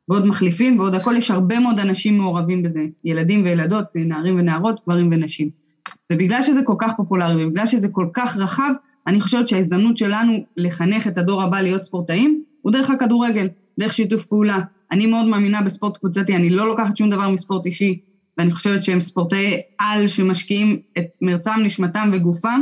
ועוד 0.09 0.25
מחליפים 0.25 0.79
ועוד 0.79 0.95
הכל, 0.95 1.15
יש 1.17 1.31
הרבה 1.31 1.59
מאוד 1.59 1.79
אנשים 1.79 2.17
מעורבים 2.17 2.63
בזה, 2.63 2.85
ילדים 3.03 3.43
וילדות, 3.43 3.85
נערים 3.95 4.39
ונערות, 4.39 4.79
גברים 4.83 5.09
ונשים. 5.11 5.49
ובגלל 6.11 6.43
שזה 6.43 6.61
כל 6.63 6.75
כך 6.79 6.91
פופולרי 6.97 7.45
ובגלל 7.45 7.65
שזה 7.65 7.87
כל 7.87 8.07
כך 8.13 8.37
רחב, 8.37 8.71
אני 9.07 9.21
חושבת 9.21 9.47
שההזדמנות 9.47 9.97
שלנו 9.97 10.45
לחנך 10.57 11.07
את 11.07 11.17
הדור 11.17 11.43
הבא 11.43 11.61
להיות 11.61 11.81
ספורטאים, 11.81 12.43
הוא 12.61 12.71
דרך 12.71 12.89
הכדורגל, 12.89 13.47
דרך 13.79 13.93
שיתוף 13.93 14.25
פעולה. 14.25 14.59
אני 14.91 15.05
מאוד 15.05 15.25
מאמינה 15.25 15.61
בספורט 15.61 15.97
קבוצתי, 15.97 16.35
אני 16.35 16.49
לא 16.49 16.67
לוקחת 16.67 16.95
שום 16.95 17.09
דבר 17.09 17.29
מספורט 17.29 17.65
אישי, 17.65 17.99
ואני 18.37 18.51
חושבת 18.51 18.83
שהם 18.83 19.01
ספורטאי 19.01 19.61
על 19.79 20.07
שמשקיעים 20.07 20.79
את 20.97 21.05
מרצם, 21.21 21.51
נשמתם 21.63 22.09
וגופם, 22.13 22.61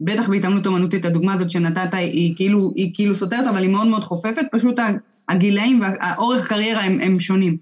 בטח 0.00 0.28
בהתעמלות 0.28 0.66
אומנותית, 0.66 1.04
הדוגמה 1.04 1.34
הזאת 1.34 1.50
שנתת 1.50 1.94
היא 1.94 2.36
כאילו, 2.36 2.72
היא 2.76 2.90
כאילו 2.94 3.14
סותרת, 3.14 3.46
אבל 3.46 3.62
היא 3.62 3.70
מאוד 3.70 3.86
מאוד 3.86 4.04
חופפת, 4.04 4.42
פשוט 4.52 4.80
הגילאים 5.28 5.80
והאורך 5.80 6.48
קריירה 6.48 6.82
הם, 6.82 6.98
הם 7.00 7.20
שונים. 7.20 7.56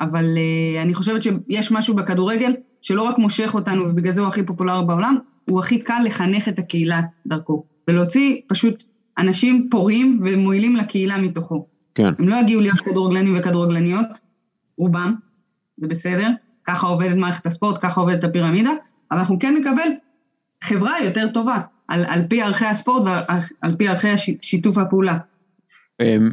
אבל 0.00 0.24
uh, 0.24 0.82
אני 0.82 0.94
חושבת 0.94 1.22
שיש 1.22 1.72
משהו 1.72 1.94
בכדורגל 1.94 2.54
שלא 2.84 3.02
רק 3.02 3.18
מושך 3.18 3.54
אותנו, 3.54 3.84
ובגלל 3.84 4.12
זה 4.12 4.20
הוא 4.20 4.28
הכי 4.28 4.42
פופולרי 4.42 4.86
בעולם, 4.86 5.16
הוא 5.48 5.60
הכי 5.60 5.78
קל 5.78 6.02
לחנך 6.04 6.48
את 6.48 6.58
הקהילה 6.58 7.00
דרכו, 7.26 7.64
ולהוציא 7.88 8.40
פשוט 8.48 8.84
אנשים 9.18 9.68
פוריים 9.70 10.20
ומועילים 10.24 10.76
לקהילה 10.76 11.18
מתוכו. 11.18 11.66
כן. 11.94 12.12
הם 12.18 12.28
לא 12.28 12.36
יגיעו 12.36 12.60
להיות 12.60 12.80
כדורגלנים 12.80 13.36
וכדורגלניות, 13.38 14.06
רובם, 14.78 15.14
זה 15.76 15.86
בסדר, 15.86 16.28
ככה 16.64 16.86
עובדת 16.86 17.16
מערכת 17.16 17.46
הספורט, 17.46 17.78
ככה 17.82 18.00
עובדת 18.00 18.24
הפירמידה, 18.24 18.70
אבל 19.10 19.18
אנחנו 19.18 19.38
כן 19.38 19.54
נקבל 19.60 19.88
חברה 20.62 20.92
יותר 21.04 21.28
טובה, 21.34 21.60
על, 21.88 22.04
על 22.08 22.22
פי 22.28 22.42
ערכי 22.42 22.66
הספורט 22.66 23.02
ועל 23.04 23.76
פי 23.76 23.88
ערכי 23.88 24.08
שיתוף 24.42 24.78
הפעולה. 24.78 25.18
אמ, 26.00 26.28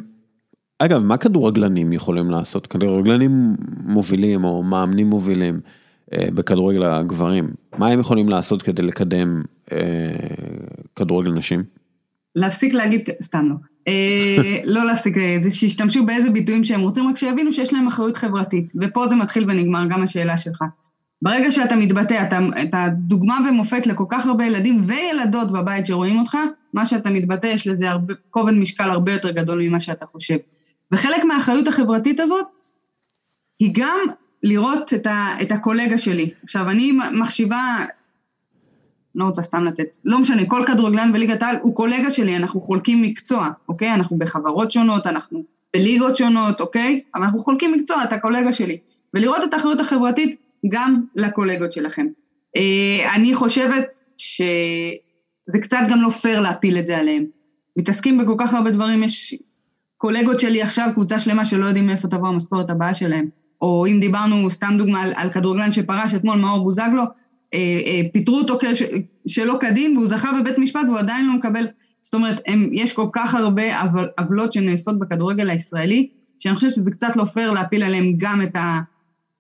אגב, 0.79 1.03
מה 1.03 1.17
כדורגלנים 1.17 1.93
יכולים 1.93 2.31
לעשות? 2.31 2.67
כדורגלנים 2.67 3.55
מובילים 3.83 4.43
או 4.43 4.63
מאמנים 4.63 5.07
מובילים 5.07 5.59
בכדורגל 6.13 6.83
הגברים, 6.83 7.49
מה 7.77 7.87
הם 7.87 7.99
יכולים 7.99 8.29
לעשות 8.29 8.61
כדי 8.61 8.81
לקדם 8.81 9.43
אה, 9.71 9.77
כדורגל 10.95 11.31
נשים? 11.31 11.63
להפסיק 12.35 12.73
להגיד, 12.73 13.09
סתם 13.21 13.49
לא. 13.49 13.55
אה, 13.87 14.59
לא 14.75 14.85
להפסיק, 14.85 15.15
זה 15.39 15.51
שישתמשו 15.51 16.05
באיזה 16.05 16.29
ביטויים 16.29 16.63
שהם 16.63 16.81
רוצים, 16.81 17.07
רק 17.09 17.17
שיבינו 17.17 17.51
שיש 17.51 17.73
להם 17.73 17.87
אחריות 17.87 18.17
חברתית. 18.17 18.73
ופה 18.81 19.07
זה 19.07 19.15
מתחיל 19.15 19.43
ונגמר, 19.43 19.85
גם 19.89 20.03
השאלה 20.03 20.37
שלך. 20.37 20.63
ברגע 21.21 21.51
שאתה 21.51 21.75
מתבטא, 21.75 22.23
אתה, 22.27 22.39
אתה 22.63 22.87
דוגמה 22.97 23.37
ומופת 23.49 23.87
לכל 23.87 24.05
כך 24.09 24.25
הרבה 24.25 24.45
ילדים 24.45 24.81
וילדות 24.83 25.51
בבית 25.51 25.85
שרואים 25.85 26.19
אותך, 26.19 26.37
מה 26.73 26.85
שאתה 26.85 27.09
מתבטא, 27.09 27.47
יש 27.47 27.67
לזה 27.67 27.89
הרבה, 27.89 28.13
כובד 28.29 28.53
משקל 28.53 28.89
הרבה 28.89 29.11
יותר 29.13 29.31
גדול 29.31 29.61
ממה 29.61 29.79
שאתה 29.79 30.05
חושב. 30.05 30.37
וחלק 30.91 31.23
מהאחריות 31.23 31.67
החברתית 31.67 32.19
הזאת, 32.19 32.45
היא 33.59 33.71
גם 33.73 33.99
לראות 34.43 34.93
את, 34.93 35.07
ה, 35.07 35.27
את 35.41 35.51
הקולגה 35.51 35.97
שלי. 35.97 36.29
עכשיו, 36.43 36.69
אני 36.69 36.91
מחשיבה, 37.21 37.85
לא 39.15 39.25
רוצה 39.25 39.41
סתם 39.41 39.63
לתת, 39.63 39.97
לא 40.05 40.19
משנה, 40.19 40.45
כל 40.45 40.63
כדורגלן 40.67 41.13
בליגת 41.13 41.43
העל 41.43 41.55
הוא 41.61 41.75
קולגה 41.75 42.11
שלי, 42.11 42.35
אנחנו 42.35 42.61
חולקים 42.61 43.01
מקצוע, 43.01 43.49
אוקיי? 43.69 43.93
אנחנו 43.93 44.17
בחברות 44.17 44.71
שונות, 44.71 45.07
אנחנו 45.07 45.43
בליגות 45.73 46.15
שונות, 46.15 46.61
אוקיי? 46.61 47.01
אבל 47.15 47.23
אנחנו 47.23 47.39
חולקים 47.39 47.71
מקצוע, 47.71 48.03
אתה 48.03 48.19
קולגה 48.19 48.53
שלי. 48.53 48.77
ולראות 49.13 49.43
את 49.43 49.53
האחריות 49.53 49.79
החברתית 49.79 50.39
גם 50.67 51.01
לקולגות 51.15 51.73
שלכם. 51.73 52.07
אה, 52.55 53.15
אני 53.15 53.35
חושבת 53.35 54.01
שזה 54.17 55.59
קצת 55.61 55.77
גם 55.89 56.01
לא 56.01 56.09
פייר 56.09 56.39
להפיל 56.39 56.77
את 56.77 56.87
זה 56.87 56.97
עליהם. 56.97 57.25
מתעסקים 57.77 58.17
בכל 58.17 58.35
כך 58.39 58.53
הרבה 58.53 58.71
דברים, 58.71 59.03
יש 59.03 59.35
קולגות 59.97 60.39
שלי 60.39 60.61
עכשיו, 60.61 60.89
קבוצה 60.93 61.19
שלמה 61.19 61.45
שלא 61.45 61.65
יודעים 61.65 61.87
מאיפה 61.87 62.07
תבוא 62.07 62.27
המשכורת 62.27 62.69
הבאה 62.69 62.93
שלהם. 62.93 63.29
או 63.61 63.85
אם 63.85 63.99
דיברנו, 63.99 64.49
סתם 64.49 64.75
דוגמה, 64.77 65.01
על, 65.01 65.13
על 65.15 65.29
כדורגלן 65.29 65.71
שפרש 65.71 66.13
אתמול, 66.13 66.37
מאור 66.37 66.63
בוזגלו, 66.63 67.03
אה, 67.53 67.59
אה, 67.85 68.01
פיטרו 68.13 68.37
אותו 68.37 68.57
כש, 68.61 68.83
שלא 69.27 69.57
כדין, 69.59 69.97
והוא 69.97 70.07
זכה 70.07 70.29
בבית 70.39 70.57
משפט 70.57 70.81
והוא 70.87 70.99
עדיין 70.99 71.27
לא 71.27 71.33
מקבל, 71.33 71.67
זאת 72.01 72.13
אומרת, 72.13 72.41
הם, 72.47 72.69
יש 72.73 72.93
כל 72.93 73.07
כך 73.13 73.35
הרבה 73.35 73.63
עוולות 74.17 74.53
שנעשות 74.53 74.99
בכדורגל 74.99 75.49
הישראלי, 75.49 76.09
שאני 76.39 76.55
חושבת 76.55 76.71
שזה 76.71 76.91
קצת 76.91 77.15
לא 77.15 77.25
פייר 77.25 77.51
להפיל 77.51 77.83
עליהם 77.83 78.13
גם 78.17 78.41
את, 78.41 78.55
ה, 78.55 78.79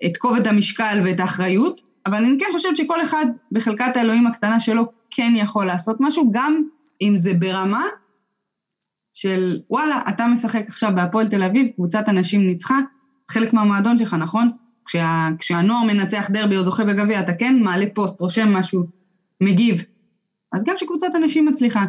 את 0.05 0.17
כובד 0.17 0.47
המשקל 0.47 1.01
ואת 1.05 1.19
האחריות, 1.19 1.81
אבל 2.05 2.25
אני 2.25 2.37
כן 2.39 2.45
חושבת 2.51 2.77
שכל 2.77 3.03
אחד 3.03 3.25
בחלקת 3.51 3.97
האלוהים 3.97 4.27
הקטנה 4.27 4.59
שלו 4.59 4.85
כן 5.11 5.33
יכול 5.35 5.65
לעשות 5.65 5.97
משהו, 5.99 6.31
גם 6.31 6.63
אם 7.01 7.17
זה 7.17 7.33
ברמה 7.33 7.85
של 9.13 9.59
וואלה, 9.69 10.01
אתה 10.09 10.27
משחק 10.27 10.63
עכשיו 10.67 10.91
בהפועל 10.95 11.27
תל 11.27 11.43
אביב, 11.43 11.67
קבוצת 11.75 12.09
אנשים 12.09 12.47
ניצחה, 12.47 12.79
חלק 13.31 13.53
מהמועדון 13.53 13.97
שלך, 13.97 14.13
נכון? 14.13 14.51
כשה, 14.85 15.27
כשהנוער 15.39 15.83
מנצח 15.83 16.29
דרבי 16.29 16.57
או 16.57 16.63
זוכה 16.63 16.85
בגביע, 16.85 17.19
אתה 17.19 17.33
כן 17.33 17.59
מעלה 17.59 17.85
פוסט, 17.93 18.21
רושם 18.21 18.53
משהו, 18.53 18.83
מגיב. 19.41 19.83
אז 20.53 20.63
גם 20.63 20.75
שקבוצת 20.77 21.07
אנשים 21.15 21.45
מצליחה. 21.45 21.85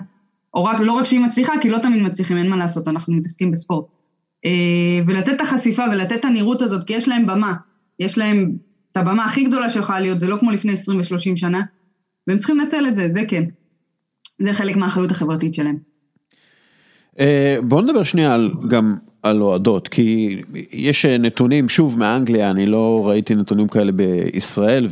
או 0.54 0.64
רק, 0.64 0.80
לא 0.80 0.92
רק 0.92 1.04
שהיא 1.04 1.20
מצליחה, 1.20 1.52
כי 1.60 1.70
לא 1.70 1.78
תמיד 1.78 2.02
מצליחים, 2.02 2.36
אין 2.36 2.48
מה 2.48 2.56
לעשות, 2.56 2.88
אנחנו 2.88 3.14
מתעסקים 3.14 3.50
בספורט. 3.50 3.86
אה, 4.44 5.00
ולתת 5.06 5.28
את 5.34 5.40
החשיפה 5.40 5.84
ולתת 5.92 6.12
את 6.12 6.24
הנראות 6.24 6.62
הזאת, 6.62 6.86
כי 6.86 6.92
יש 6.92 7.08
להם 7.08 7.26
במה. 7.26 7.54
יש 7.98 8.18
להם 8.18 8.56
את 8.92 8.96
הבמה 8.96 9.24
הכי 9.24 9.44
גדולה 9.44 9.70
שיכולה 9.70 10.00
להיות, 10.00 10.20
זה 10.20 10.26
לא 10.26 10.36
כמו 10.40 10.50
לפני 10.50 10.72
20 10.72 10.98
ו-30 10.98 11.36
שנה, 11.36 11.62
והם 12.26 12.38
צריכים 12.38 12.58
לנצל 12.58 12.86
את 12.86 12.96
זה, 12.96 13.08
זה 13.10 13.22
כן. 13.28 13.44
זה 14.38 14.52
חלק 14.52 14.76
מהאחריות 14.76 15.10
החברתית 15.10 15.54
שלהם. 15.54 15.76
אה, 17.18 17.56
בוא 17.62 17.82
נדבר 17.82 18.04
שנייה 18.04 18.34
על 18.34 18.52
גם 18.68 18.96
על 19.22 19.42
אוהדות, 19.42 19.88
כי 19.88 20.40
יש 20.72 21.04
נתונים, 21.04 21.68
שוב 21.68 21.98
מאנגליה, 21.98 22.50
אני 22.50 22.66
לא 22.66 23.08
ראיתי 23.08 23.34
נתונים 23.34 23.68
כאלה 23.68 23.92
בישראל, 23.92 24.88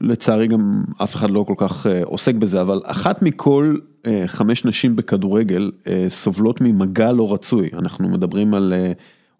ולצערי 0.00 0.46
גם 0.46 0.82
אף 1.02 1.14
אחד 1.14 1.30
לא 1.30 1.44
כל 1.48 1.54
כך 1.56 1.86
אה, 1.86 2.00
עוסק 2.04 2.34
בזה, 2.34 2.60
אבל 2.60 2.80
אחת 2.84 3.22
מכל 3.22 3.76
אה, 4.06 4.22
חמש 4.26 4.64
נשים 4.64 4.96
בכדורגל 4.96 5.70
סובלות 6.08 6.60
ממגע 6.60 7.12
לא 7.12 7.32
רצוי, 7.32 7.70
אנחנו 7.72 8.08
מדברים 8.08 8.54
על 8.54 8.72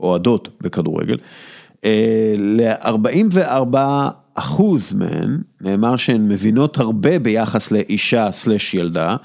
אוהדות 0.01 0.49
בכדורגל. 0.61 1.17
ל-44 2.37 3.77
אחוז 4.35 4.93
מהן 4.93 5.39
נאמר 5.61 5.97
שהן 5.97 6.29
מבינות 6.29 6.79
הרבה 6.79 7.19
ביחס 7.19 7.71
לאישה 7.71 8.33
סלש 8.33 8.75
ילדה. 8.75 9.09
אה, 9.11 9.17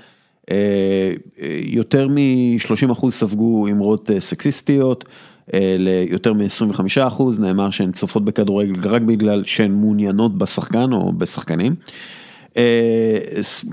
יותר 1.65 2.07
מ-30 2.07 2.91
אחוז 2.91 3.13
ספגו 3.13 3.67
אמרות 3.67 4.11
אה, 4.11 4.19
סקסיסטיות, 4.19 5.05
אה, 5.53 5.75
ליותר 5.79 6.33
מ-25 6.33 7.07
אחוז 7.07 7.39
נאמר 7.39 7.69
שהן 7.69 7.91
צופות 7.91 8.25
בכדורגל 8.25 8.89
רק 8.89 9.01
בגלל 9.01 9.43
שהן 9.43 9.71
מעוניינות 9.71 10.37
בשחקן 10.37 10.93
או 10.93 11.13
בשחקנים. 11.13 11.75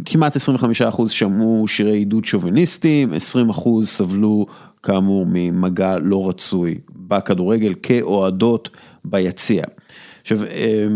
כמעט 0.05 0.37
25 0.37 0.83
אחוז 0.83 1.11
שמעו 1.11 1.69
שירי 1.69 1.97
עידוד 1.97 2.25
שוביניסטיים, 2.25 3.13
20 3.13 3.51
אחוז 3.51 3.89
סבלו 3.89 4.47
כאמור 4.83 5.27
ממגע 5.29 5.99
לא 5.99 6.29
רצוי 6.29 6.79
בכדורגל 6.91 7.75
כאוהדות 7.83 8.71
ביציע. 9.05 9.65
עכשיו, 10.23 10.45
אה, 10.45 10.87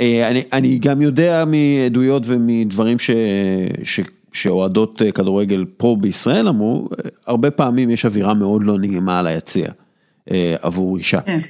אני, 0.00 0.42
אני 0.52 0.78
גם 0.78 1.02
יודע 1.02 1.44
מעדויות 1.44 2.22
ומדברים 2.26 2.98
ש, 2.98 3.10
ש, 3.82 4.00
שאוהדות 4.32 5.02
אה, 5.02 5.12
כדורגל 5.12 5.64
פה 5.76 5.96
בישראל 6.00 6.48
אמרו, 6.48 6.88
אה, 6.92 7.10
הרבה 7.26 7.50
פעמים 7.50 7.90
יש 7.90 8.04
אווירה 8.04 8.34
מאוד 8.34 8.62
לא 8.62 8.78
נעימה 8.78 9.18
על 9.18 9.26
היציע 9.26 9.68
עבור 10.62 10.96
אישה. 10.96 11.20
כן. 11.20 11.40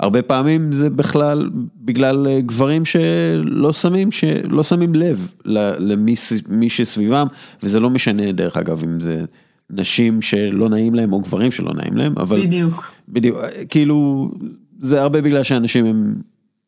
הרבה 0.00 0.22
פעמים 0.22 0.72
זה 0.72 0.90
בכלל 0.90 1.50
בגלל 1.76 2.40
גברים 2.40 2.84
שלא 2.84 3.72
שמים, 3.72 4.10
שלא 4.10 4.62
שמים 4.62 4.94
לב 4.94 5.32
למי 5.44 6.68
שסביבם, 6.68 7.26
וזה 7.62 7.80
לא 7.80 7.90
משנה 7.90 8.32
דרך 8.32 8.56
אגב 8.56 8.82
אם 8.84 9.00
זה 9.00 9.24
נשים 9.70 10.22
שלא 10.22 10.68
נעים 10.68 10.94
להם 10.94 11.12
או 11.12 11.20
גברים 11.20 11.50
שלא 11.50 11.74
נעים 11.74 11.96
להם, 11.96 12.14
אבל... 12.16 12.40
בדיוק. 12.46 12.92
בדיוק, 13.08 13.38
כאילו, 13.68 14.30
זה 14.78 15.02
הרבה 15.02 15.20
בגלל 15.20 15.42
שאנשים 15.42 15.86
הם 15.86 16.14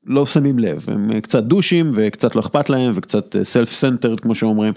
לא 0.04 0.26
שמים 0.26 0.58
לב, 0.58 0.84
הם 0.88 1.20
קצת 1.20 1.44
דושים 1.44 1.90
וקצת 1.94 2.36
לא 2.36 2.40
אכפת 2.40 2.70
להם 2.70 2.92
וקצת 2.94 3.36
self 3.42 3.72
centered 3.72 4.20
כמו 4.20 4.34
שאומרים. 4.34 4.74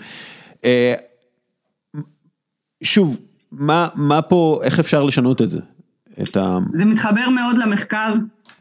אה, 0.65 0.93
שוב, 2.83 3.19
מה, 3.51 3.87
מה 3.95 4.21
פה, 4.21 4.59
איך 4.63 4.79
אפשר 4.79 5.03
לשנות 5.03 5.41
את 5.41 5.49
זה? 5.49 5.59
את 6.23 6.37
ה... 6.37 6.57
זה 6.73 6.85
מתחבר 6.85 7.29
מאוד 7.29 7.57
למחקר 7.57 8.13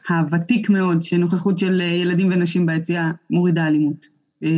הוותיק 0.08 0.70
מאוד, 0.70 1.02
שנוכחות 1.02 1.58
של 1.58 1.80
ילדים 1.80 2.30
ונשים 2.32 2.66
ביציאה 2.66 3.10
מורידה 3.30 3.68
אלימות. 3.68 4.06
אה, 4.44 4.48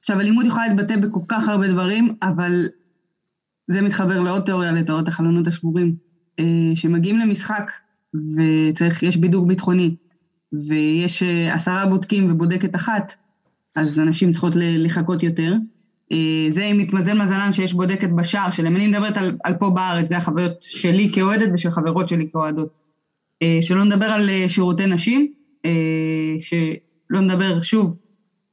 עכשיו, 0.00 0.20
אלימות 0.20 0.46
יכולה 0.46 0.68
להתבטא 0.68 0.96
בכל 0.96 1.20
כך 1.28 1.48
הרבה 1.48 1.68
דברים, 1.68 2.14
אבל 2.22 2.66
זה 3.68 3.82
מתחבר 3.82 4.20
לעוד 4.20 4.42
תיאוריה, 4.42 4.72
לתיאוריות 4.72 5.08
החלונות 5.08 5.46
השבורים, 5.46 5.94
אה, 6.38 6.44
שמגיעים 6.74 7.18
למשחק 7.18 7.72
וצריך, 8.14 9.02
יש 9.02 9.16
בידוק 9.16 9.48
ביטחוני, 9.48 9.96
ויש 10.52 11.22
אה, 11.22 11.54
עשרה 11.54 11.86
בודקים 11.86 12.32
ובודקת 12.32 12.76
אחת, 12.76 13.14
אז 13.76 14.00
אנשים 14.00 14.32
צריכות 14.32 14.52
לחכות 14.56 15.22
יותר. 15.22 15.54
זה 16.48 16.64
אם 16.64 16.78
מתמזל 16.78 17.14
מזלן 17.22 17.52
שיש 17.52 17.72
בודקת 17.72 18.08
בשער 18.10 18.50
שלהם. 18.50 18.76
אני 18.76 18.88
מדברת 18.88 19.16
על, 19.16 19.36
על 19.44 19.54
פה 19.54 19.70
בארץ, 19.70 20.08
זה 20.08 20.16
החוויות 20.16 20.52
שלי 20.60 21.10
כאוהדת 21.12 21.48
ושל 21.54 21.70
חברות 21.70 22.08
שלי 22.08 22.28
כאוהדות. 22.32 22.68
שלא 23.60 23.84
נדבר 23.84 24.06
על 24.06 24.30
שירותי 24.48 24.86
נשים, 24.86 25.32
שלא 26.38 27.20
נדבר, 27.20 27.62
שוב, 27.62 27.96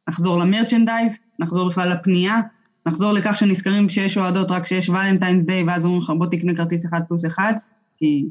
נחזור 0.09 0.39
למרצ'נדייז, 0.39 1.17
נחזור 1.39 1.69
בכלל 1.69 1.93
לפנייה, 1.93 2.39
נחזור 2.85 3.11
לכך 3.11 3.35
שנזכרים 3.35 3.89
שיש 3.89 4.17
אוהדות 4.17 4.51
רק 4.51 4.63
כשיש 4.63 4.89
ולנטיינס 4.89 5.45
דיי, 5.45 5.63
ואז 5.63 5.85
אומרים 5.85 6.01
לך 6.01 6.11
בוא 6.17 6.25
תקנה 6.25 6.55
כרטיס 6.55 6.85
אחד 6.85 7.01
פלוס 7.07 7.25
אחד, 7.25 7.53
כי 7.97 8.25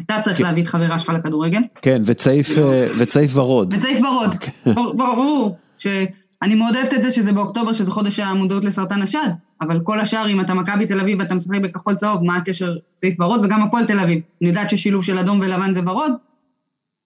אתה 0.00 0.20
צריך 0.22 0.38
כן. 0.38 0.44
להביא 0.44 0.62
את 0.62 0.68
חברה 0.68 0.98
שלך 0.98 1.08
לכדורגל. 1.08 1.60
כן, 1.82 2.02
וצעיף, 2.04 2.58
אה, 2.58 2.86
וצעיף 2.98 3.36
ורוד. 3.36 3.74
וצעיף 3.74 3.98
ורוד, 4.04 4.34
כן. 4.34 4.72
ברור. 4.74 5.58
שאני 5.78 6.54
מאוד 6.54 6.76
אוהבת 6.76 6.94
את 6.94 7.02
זה 7.02 7.10
שזה 7.10 7.32
באוקטובר, 7.32 7.72
שזה 7.72 7.90
חודש 7.90 8.20
המודעות 8.20 8.64
לסרטן 8.64 9.02
השד, 9.02 9.28
אבל 9.60 9.80
כל 9.84 10.00
השאר, 10.00 10.28
אם 10.28 10.40
אתה 10.40 10.54
מכבי 10.54 10.86
תל 10.86 11.00
אביב 11.00 11.18
ואתה 11.18 11.34
משחק 11.34 11.60
בכחול 11.60 11.94
צהוב, 11.94 12.24
מה 12.24 12.36
הקשר 12.36 12.76
צעיף 12.96 13.20
ורוד? 13.20 13.44
וגם 13.44 13.62
הפועל 13.62 13.86
תל 13.86 14.00
אביב. 14.00 14.20
אני 14.40 14.48
יודעת 14.48 14.70
ששילוב 14.70 15.04
של 15.04 15.18
אדום 15.18 15.40
ולבן 15.40 15.74
זה 15.74 15.80
ורוד? 15.86 16.12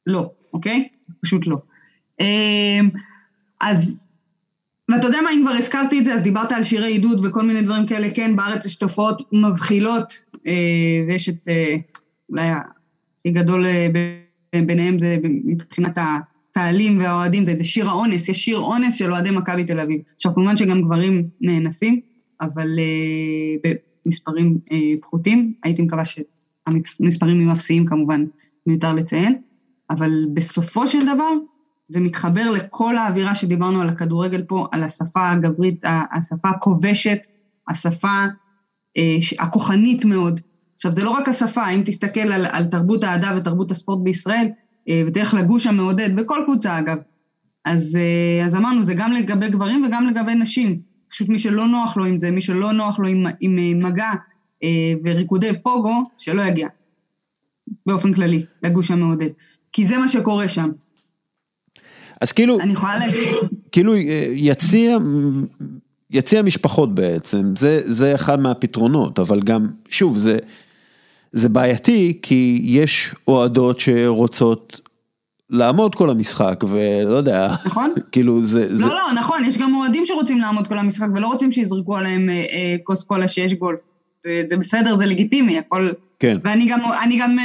לא, 0.06 0.30
אוקיי? 0.52 0.88
פשוט 1.22 1.46
לא. 1.46 1.56
אמ, 2.20 2.88
אז 3.60 4.04
ואתה 4.88 5.06
יודע 5.06 5.18
מה, 5.20 5.30
אם 5.30 5.42
כבר 5.44 5.54
הזכרתי 5.54 5.98
את 5.98 6.04
זה, 6.04 6.14
אז 6.14 6.20
דיברת 6.20 6.52
על 6.52 6.64
שירי 6.64 6.92
עידוד 6.92 7.24
וכל 7.24 7.42
מיני 7.42 7.62
דברים 7.62 7.86
כאלה, 7.86 8.08
כן, 8.14 8.36
בארץ 8.36 8.66
יש 8.66 8.76
תופעות 8.76 9.22
מבחילות, 9.32 10.12
אה, 10.46 10.52
ויש 11.08 11.28
את, 11.28 11.48
אה, 11.48 11.76
אולי 12.30 12.48
הכי 12.50 13.30
גדול 13.30 13.66
אה, 13.66 13.88
ביניהם 14.66 14.98
זה 14.98 15.16
מבחינת 15.22 15.98
הקהלים 15.98 16.98
והאוהדים, 16.98 17.44
זה, 17.44 17.54
זה 17.56 17.64
שיר 17.64 17.88
האונס, 17.88 18.28
יש 18.28 18.44
שיר 18.44 18.58
אונס 18.58 18.94
של 18.94 19.12
אוהדי 19.12 19.30
מכבי 19.30 19.64
תל 19.64 19.80
אביב. 19.80 20.00
עכשיו, 20.14 20.34
כמובן 20.34 20.56
שגם 20.56 20.82
גברים 20.82 21.28
נאנסים, 21.40 22.00
אבל 22.40 22.78
במספרים 24.06 24.58
פחותים, 25.00 25.54
הייתי 25.62 25.82
מקווה 25.82 26.02
שהמספרים 26.04 27.40
יהיו 27.40 27.52
אפסיים 27.52 27.86
כמובן, 27.86 28.24
מיותר 28.66 28.92
לציין, 28.92 29.38
אבל 29.90 30.26
בסופו 30.34 30.88
של 30.88 31.14
דבר, 31.14 31.30
זה 31.88 32.00
מתחבר 32.00 32.50
לכל 32.50 32.96
האווירה 32.96 33.34
שדיברנו 33.34 33.80
על 33.80 33.88
הכדורגל 33.88 34.42
פה, 34.42 34.66
על 34.72 34.82
השפה 34.84 35.30
הגברית, 35.30 35.84
השפה 36.12 36.48
הכובשת, 36.48 37.18
השפה 37.68 38.24
אה, 38.96 39.16
הכוחנית 39.38 40.04
מאוד. 40.04 40.40
עכשיו, 40.86 40.92
זה 40.92 41.04
לא 41.04 41.10
רק 41.10 41.28
השפה, 41.28 41.68
אם 41.68 41.82
תסתכל 41.84 42.20
על, 42.20 42.46
על 42.46 42.64
תרבות 42.64 43.04
האהדה 43.04 43.34
ותרבות 43.36 43.70
הספורט 43.70 43.98
בישראל, 44.02 44.46
אה, 44.88 45.02
ותלך 45.06 45.34
לגוש 45.34 45.66
המעודד, 45.66 46.16
בכל 46.16 46.40
קבוצה 46.44 46.78
אגב, 46.78 46.96
אז, 47.64 47.96
אה, 47.96 48.46
אז 48.46 48.56
אמרנו, 48.56 48.82
זה 48.82 48.94
גם 48.94 49.12
לגבי 49.12 49.48
גברים 49.48 49.84
וגם 49.84 50.06
לגבי 50.06 50.34
נשים. 50.34 50.80
פשוט 51.10 51.28
מי 51.28 51.38
שלא 51.38 51.66
נוח 51.66 51.96
לו 51.96 52.04
עם 52.04 52.18
זה, 52.18 52.30
מי 52.30 52.40
שלא 52.40 52.72
נוח 52.72 52.98
לו 52.98 53.08
עם, 53.08 53.26
עם 53.40 53.78
מגע 53.78 54.10
וריקודי 55.04 55.50
פוגו, 55.62 56.10
שלא 56.18 56.42
יגיע, 56.42 56.68
באופן 57.86 58.12
כללי, 58.12 58.44
לגוש 58.62 58.90
המעודד. 58.90 59.30
כי 59.72 59.86
זה 59.86 59.98
מה 59.98 60.08
שקורה 60.08 60.48
שם. 60.48 60.70
אז 62.20 62.32
כאילו, 62.32 62.60
אני 62.60 62.72
יכולה 62.72 62.96
להגיד, 62.96 63.34
כאילו 63.72 63.94
אה, 63.94 64.26
יציע, 64.30 64.98
יציע 66.10 66.42
משפחות 66.42 66.94
בעצם, 66.94 67.56
זה, 67.56 67.80
זה 67.84 68.14
אחד 68.14 68.40
מהפתרונות, 68.40 69.18
אבל 69.18 69.40
גם, 69.40 69.66
שוב, 69.88 70.16
זה, 70.16 70.38
זה 71.34 71.48
בעייתי 71.48 72.18
כי 72.22 72.60
יש 72.64 73.14
אוהדות 73.28 73.80
שרוצות 73.80 74.80
לעמוד 75.50 75.94
כל 75.94 76.10
המשחק 76.10 76.64
ולא 76.68 77.14
יודע, 77.16 77.54
נכון, 77.66 77.92
כאילו 78.12 78.42
זה, 78.42 78.68
לא, 78.70 78.76
זה... 78.76 78.86
לא, 78.86 79.12
נכון, 79.16 79.44
יש 79.44 79.58
גם 79.58 79.74
אוהדים 79.74 80.04
שרוצים 80.04 80.38
לעמוד 80.38 80.68
כל 80.68 80.78
המשחק 80.78 81.06
ולא 81.14 81.26
רוצים 81.26 81.52
שיזרקו 81.52 81.96
עליהם 81.96 82.30
אה, 82.30 82.34
אה, 82.34 82.76
כוס 82.84 83.02
קולה 83.02 83.28
שיש 83.28 83.54
גול. 83.54 83.76
זה, 84.24 84.44
זה 84.48 84.56
בסדר, 84.56 84.96
זה 84.96 85.06
לגיטימי, 85.06 85.58
הכל... 85.58 85.90
כן. 86.18 86.38
ואני 86.44 86.66
גם, 86.66 86.80
אני 87.02 87.18
גם, 87.18 87.38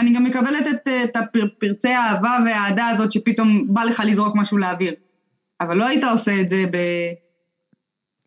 אני 0.00 0.12
גם 0.12 0.24
מקבלת 0.24 0.66
את, 0.70 0.88
את 1.04 1.16
הפרצי 1.16 1.88
האהבה 1.88 2.36
והאהדה 2.44 2.88
הזאת 2.88 3.12
שפתאום 3.12 3.66
בא 3.68 3.84
לך 3.84 4.02
לזרוק 4.06 4.36
משהו 4.36 4.58
לאוויר. 4.58 4.94
אבל 5.60 5.76
לא 5.76 5.86
היית 5.86 6.04
עושה 6.04 6.40
את 6.40 6.48
זה 6.48 6.64
ב... 6.70 6.76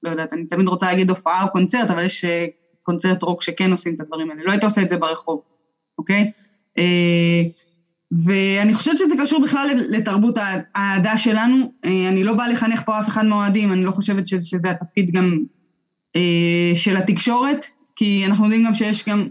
לא 0.03 0.09
יודעת, 0.09 0.33
אני 0.33 0.45
תמיד 0.45 0.67
רוצה 0.67 0.85
להגיד 0.85 1.09
הופעה 1.09 1.43
או 1.43 1.51
קונצרט, 1.51 1.91
אבל 1.91 2.05
יש 2.05 2.25
אה, 2.25 2.45
קונצרט 2.87 3.23
רוק 3.23 3.41
שכן 3.41 3.71
עושים 3.71 3.95
את 3.95 3.99
הדברים 3.99 4.29
האלה. 4.29 4.41
לא 4.45 4.51
היית 4.51 4.63
עושה 4.63 4.81
את 4.81 4.89
זה 4.89 4.97
ברחוב, 4.97 5.41
אוקיי? 5.97 6.31
אה, 6.77 7.43
ואני 8.25 8.73
חושבת 8.73 8.97
שזה 8.97 9.15
קשור 9.21 9.43
בכלל 9.43 9.67
לתרבות 9.89 10.35
האהדה 10.75 11.17
שלנו. 11.17 11.71
אה, 11.85 12.09
אני 12.09 12.23
לא 12.23 12.33
באה 12.33 12.47
לחנך 12.47 12.81
פה 12.85 12.99
אף 12.99 13.07
אחד 13.07 13.25
מהאוהדים, 13.25 13.73
אני 13.73 13.85
לא 13.85 13.91
חושבת 13.91 14.27
שזה, 14.27 14.47
שזה 14.47 14.69
התפקיד 14.69 15.11
גם 15.11 15.37
של 16.75 16.97
התקשורת, 16.97 17.65
כי 17.95 18.23
אנחנו 18.25 18.43
יודעים 18.43 18.65
גם 18.65 18.73
שיש 18.73 19.09
גם 19.09 19.27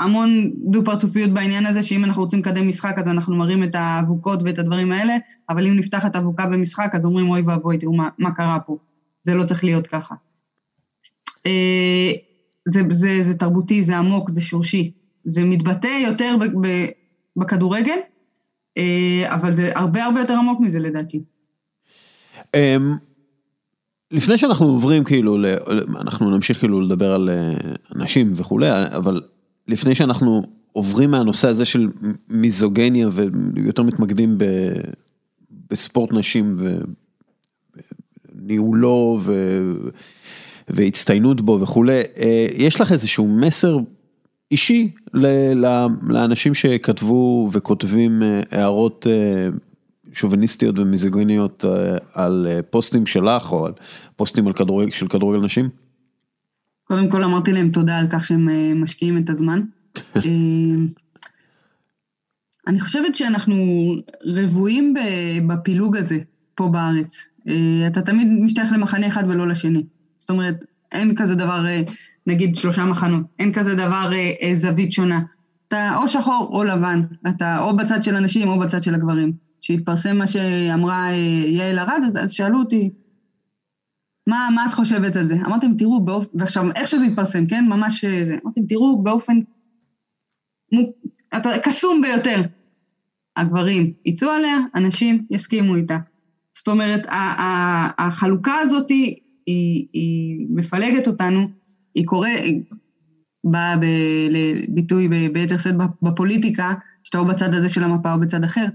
המון 0.00 0.50
דו-פרצופיות 0.70 1.30
בעניין 1.30 1.66
הזה, 1.66 1.82
שאם 1.82 2.04
אנחנו 2.04 2.22
רוצים 2.22 2.40
לקדם 2.40 2.68
משחק 2.68 2.94
אז 2.98 3.08
אנחנו 3.08 3.36
מראים 3.36 3.64
את 3.64 3.74
האבוקות 3.74 4.42
ואת 4.44 4.58
הדברים 4.58 4.92
האלה, 4.92 5.16
אבל 5.48 5.66
אם 5.66 5.76
נפתחת 5.76 6.16
אבוקה 6.16 6.46
במשחק 6.46 6.90
אז 6.94 7.04
אומרים 7.04 7.30
אוי 7.30 7.42
ואבוי, 7.46 7.78
תראו 7.78 7.92
מה, 7.92 8.08
מה 8.18 8.34
קרה 8.34 8.58
פה. 8.60 8.76
זה 9.22 9.34
לא 9.34 9.44
צריך 9.44 9.64
להיות 9.64 9.86
ככה. 9.86 10.14
אה, 12.68 12.72
זה, 12.72 12.82
זה, 12.90 13.18
זה 13.22 13.34
תרבותי, 13.34 13.84
זה 13.84 13.96
עמוק, 13.98 14.30
זה 14.30 14.40
שורשי. 14.40 14.92
זה 15.24 15.44
מתבטא 15.44 16.00
יותר 16.06 16.36
ב, 16.40 16.66
ב, 16.66 16.86
בכדורגל, 17.36 17.98
אה, 18.78 19.34
אבל 19.34 19.54
זה 19.54 19.72
הרבה 19.74 20.04
הרבה 20.04 20.20
יותר 20.20 20.34
עמוק 20.34 20.60
מזה 20.60 20.78
לדעתי. 20.78 21.22
אמ, 22.54 22.96
לפני 24.10 24.38
שאנחנו 24.38 24.66
עוברים 24.66 25.04
כאילו, 25.04 25.38
אנחנו 26.00 26.30
נמשיך 26.30 26.58
כאילו 26.58 26.80
לדבר 26.80 27.12
על 27.12 27.28
אה, 27.28 27.54
אנשים 27.96 28.30
וכולי, 28.34 28.68
אבל 28.96 29.20
לפני 29.68 29.94
שאנחנו 29.94 30.42
עוברים 30.72 31.10
מהנושא 31.10 31.48
הזה 31.48 31.64
של 31.64 31.88
מיזוגניה 32.28 33.08
ויותר 33.54 33.82
מתמקדים 33.82 34.38
ב, 34.38 34.44
בספורט 35.70 36.12
נשים 36.12 36.56
וניהולו 38.34 39.18
ו, 39.22 39.32
והצטיינות 40.74 41.40
בו 41.40 41.58
וכולי, 41.60 42.00
אה, 42.18 42.46
יש 42.56 42.80
לך 42.80 42.92
איזשהו 42.92 43.28
מסר 43.28 43.78
אישי 44.50 44.92
לאנשים 46.02 46.54
שכתבו 46.54 47.48
וכותבים 47.52 48.22
אה, 48.22 48.40
הערות 48.50 49.06
שוביניסטיות 50.12 50.78
ומיזוגניות 50.78 51.64
על 52.14 52.46
פוסטים 52.70 53.06
שלך 53.06 53.52
או 53.52 53.66
על 53.66 53.72
פוסטים 54.16 54.46
על 54.46 54.52
כדורגל, 54.52 54.90
של 54.90 55.08
כדורגל 55.08 55.44
נשים? 55.44 55.68
קודם 56.90 57.10
כל 57.10 57.24
אמרתי 57.24 57.52
להם 57.52 57.70
תודה 57.70 57.98
על 57.98 58.06
כך 58.10 58.24
שהם 58.24 58.48
אה, 58.48 58.72
משקיעים 58.74 59.18
את 59.18 59.30
הזמן. 59.30 59.60
אה, 60.16 60.22
אני 62.66 62.80
חושבת 62.80 63.14
שאנחנו 63.14 63.54
רבועים 64.24 64.94
בפילוג 65.48 65.96
הזה 65.96 66.18
פה 66.54 66.68
בארץ. 66.68 67.26
אה, 67.48 67.86
אתה 67.86 68.02
תמיד 68.02 68.28
משתייך 68.28 68.72
למחנה 68.72 69.06
אחד 69.06 69.24
ולא 69.28 69.48
לשני. 69.48 69.82
זאת 70.30 70.38
אומרת, 70.38 70.64
אין 70.92 71.14
כזה 71.16 71.34
דבר, 71.34 71.64
נגיד 72.26 72.56
שלושה 72.56 72.84
מחנות, 72.84 73.26
אין 73.38 73.52
כזה 73.52 73.74
דבר 73.74 74.10
זווית 74.52 74.92
שונה. 74.92 75.20
אתה 75.68 75.96
או 75.96 76.08
שחור 76.08 76.50
או 76.52 76.64
לבן, 76.64 77.02
אתה 77.28 77.58
או 77.58 77.76
בצד 77.76 78.02
של 78.02 78.16
הנשים 78.16 78.48
או 78.48 78.58
בצד 78.58 78.82
של 78.82 78.94
הגברים. 78.94 79.32
כשהתפרסם 79.60 80.16
מה 80.16 80.26
שאמרה 80.26 81.12
יעל 81.46 81.78
ארד, 81.78 82.00
אז, 82.06 82.16
אז 82.16 82.32
שאלו 82.32 82.58
אותי, 82.58 82.90
מה, 84.26 84.48
מה 84.54 84.66
את 84.68 84.74
חושבת 84.74 85.16
על 85.16 85.26
זה? 85.26 85.34
אמרתם, 85.46 85.76
תראו, 85.78 86.04
באופ... 86.04 86.26
ועכשיו, 86.34 86.64
איך 86.76 86.88
שזה 86.88 87.04
התפרסם, 87.04 87.46
כן? 87.46 87.64
ממש 87.68 88.04
אה, 88.04 88.24
זה. 88.24 88.36
אמרתם, 88.44 88.66
תראו, 88.68 89.02
באופן 89.02 89.38
קסום 91.62 92.02
ביותר. 92.02 92.42
הגברים 93.36 93.92
יצאו 94.04 94.30
עליה, 94.30 94.58
הנשים 94.74 95.26
יסכימו 95.30 95.76
איתה. 95.76 95.98
זאת 96.56 96.68
אומרת, 96.68 97.06
החלוקה 97.98 98.54
הזאת 98.54 98.90
היא, 98.90 99.16
היא, 99.46 99.86
היא 99.92 100.46
מפלגת 100.50 101.08
אותנו, 101.08 101.48
היא 101.94 102.06
קוראת, 102.06 102.40
באה 103.44 103.74
לביטוי 104.30 105.08
ביתר 105.32 105.58
שאת 105.58 105.74
בפוליטיקה, 106.02 106.72
שאתה 107.04 107.18
או 107.18 107.24
בצד 107.24 107.54
הזה 107.54 107.68
של 107.68 107.84
המפה 107.84 108.14
או 108.14 108.20
בצד 108.20 108.44
אחר, 108.44 108.66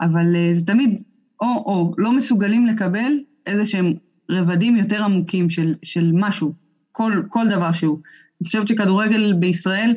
אבל 0.00 0.36
אה, 0.36 0.50
זה 0.52 0.66
תמיד 0.66 1.02
או-או, 1.40 1.92
לא 1.98 2.16
מסוגלים 2.16 2.66
לקבל 2.66 3.12
איזה 3.46 3.64
שהם 3.64 3.94
רבדים 4.30 4.76
יותר 4.76 5.04
עמוקים 5.04 5.50
של, 5.50 5.74
של 5.82 6.10
משהו, 6.14 6.52
כל, 6.92 7.22
כל 7.28 7.44
דבר 7.50 7.72
שהוא. 7.72 7.98
אני 8.40 8.46
חושבת 8.46 8.68
שכדורגל 8.68 9.34
בישראל, 9.34 9.94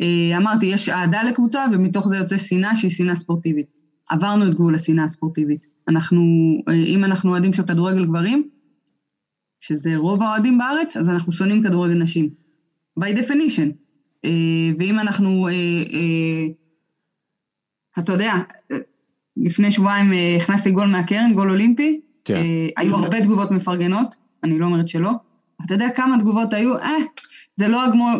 אה, 0.00 0.36
אמרתי, 0.36 0.66
יש 0.66 0.88
אהדה 0.88 1.22
לקבוצה 1.22 1.64
ומתוך 1.72 2.08
זה 2.08 2.16
יוצא 2.16 2.36
שנאה 2.36 2.74
שהיא 2.74 2.90
שנאה 2.90 3.14
ספורטיבית. 3.14 3.66
עברנו 4.10 4.46
את 4.46 4.54
גבול 4.54 4.74
השנאה 4.74 5.04
הספורטיבית. 5.04 5.66
אנחנו, 5.88 6.22
אה, 6.68 6.74
אם 6.74 7.04
אנחנו 7.04 7.30
אוהדים 7.30 7.52
של 7.52 7.62
כדורגל 7.62 8.06
גברים, 8.06 8.48
שזה 9.60 9.96
רוב 9.96 10.22
האוהדים 10.22 10.58
בארץ, 10.58 10.96
אז 10.96 11.08
אנחנו 11.08 11.32
שונאים 11.32 11.62
כדורגל 11.62 11.94
נשים. 11.94 12.28
by 13.00 13.16
definition. 13.16 13.70
אה, 14.24 14.30
ואם 14.78 14.98
אנחנו, 14.98 15.48
אתה 17.98 18.12
יודע, 18.12 18.32
לפני 19.36 19.72
שבועיים 19.72 20.12
הכנסתי 20.36 20.70
גול 20.70 20.86
מהקרן, 20.86 21.32
גול 21.34 21.50
אולימפי, 21.50 22.00
כן. 22.24 22.42
היו 22.76 22.96
הרבה 22.96 23.20
תגובות 23.20 23.50
מפרגנות, 23.50 24.14
אני 24.44 24.58
לא 24.58 24.66
אומרת 24.66 24.88
שלא. 24.88 25.10
אתה 25.66 25.74
יודע 25.74 25.90
כמה 25.94 26.18
תגובות 26.18 26.52
היו, 26.52 26.78
אה, 26.78 26.96
זה 27.60 27.68
לא 27.68 27.84
הגמו, 27.84 28.10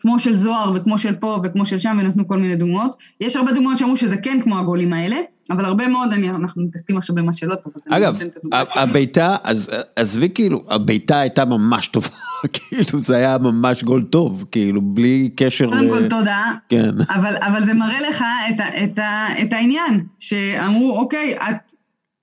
כמו 0.00 0.18
של 0.18 0.36
זוהר 0.36 0.72
וכמו 0.74 0.98
של 0.98 1.14
פה 1.14 1.40
וכמו 1.44 1.66
של 1.66 1.78
שם, 1.78 1.98
ונתנו 2.00 2.28
כל 2.28 2.38
מיני 2.38 2.56
דוגמאות. 2.56 2.96
יש 3.20 3.36
הרבה 3.36 3.52
דוגמאות 3.52 3.78
שאמרו 3.78 3.96
שזה 3.96 4.16
כן 4.16 4.40
כמו 4.44 4.58
הגולים 4.58 4.92
האלה, 4.92 5.16
אבל 5.50 5.64
הרבה 5.64 5.88
מאוד, 5.88 6.12
אני, 6.12 6.30
אנחנו 6.30 6.62
מתעסקים 6.62 6.96
עכשיו 6.96 7.16
במה 7.16 7.32
שלא 7.32 7.54
טוב. 7.54 7.72
אגב, 7.90 8.18
הבעיטה, 8.52 9.36
אז 9.44 9.70
עזבי 9.96 10.28
כאילו, 10.34 10.64
הבעיטה 10.68 11.18
הייתה 11.18 11.44
ממש 11.44 11.88
טובה, 11.88 12.08
כאילו 12.54 13.00
זה 13.00 13.16
היה 13.16 13.38
ממש 13.38 13.84
גול 13.84 14.04
טוב, 14.10 14.44
כאילו 14.50 14.82
בלי 14.82 15.30
קשר 15.36 15.66
ל... 15.66 15.70
קודם 15.70 15.88
כל 15.88 16.08
תודה, 16.08 16.44
כן. 16.68 16.90
אבל, 17.10 17.34
אבל 17.40 17.64
זה 17.64 17.74
מראה 17.74 18.00
לך 18.08 18.24
את, 18.48 18.60
ה, 18.60 18.84
את, 18.84 18.98
ה, 18.98 19.26
את 19.42 19.52
העניין, 19.52 20.04
שאמרו, 20.18 20.98
אוקיי, 20.98 21.36
את... 21.36 21.70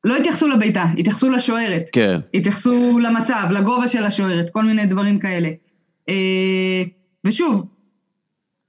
לא 0.03 0.15
התייחסו 0.15 0.47
לבעיטה, 0.47 0.86
התייחסו 0.97 1.30
לשוערת. 1.30 1.89
כן. 1.91 2.20
התייחסו 2.34 2.99
למצב, 2.99 3.47
לגובה 3.51 3.88
של 3.88 4.03
השוערת, 4.03 4.49
כל 4.49 4.63
מיני 4.63 4.86
דברים 4.86 5.20
כאלה. 5.20 5.49
אה, 6.10 6.84
ושוב, 7.26 7.68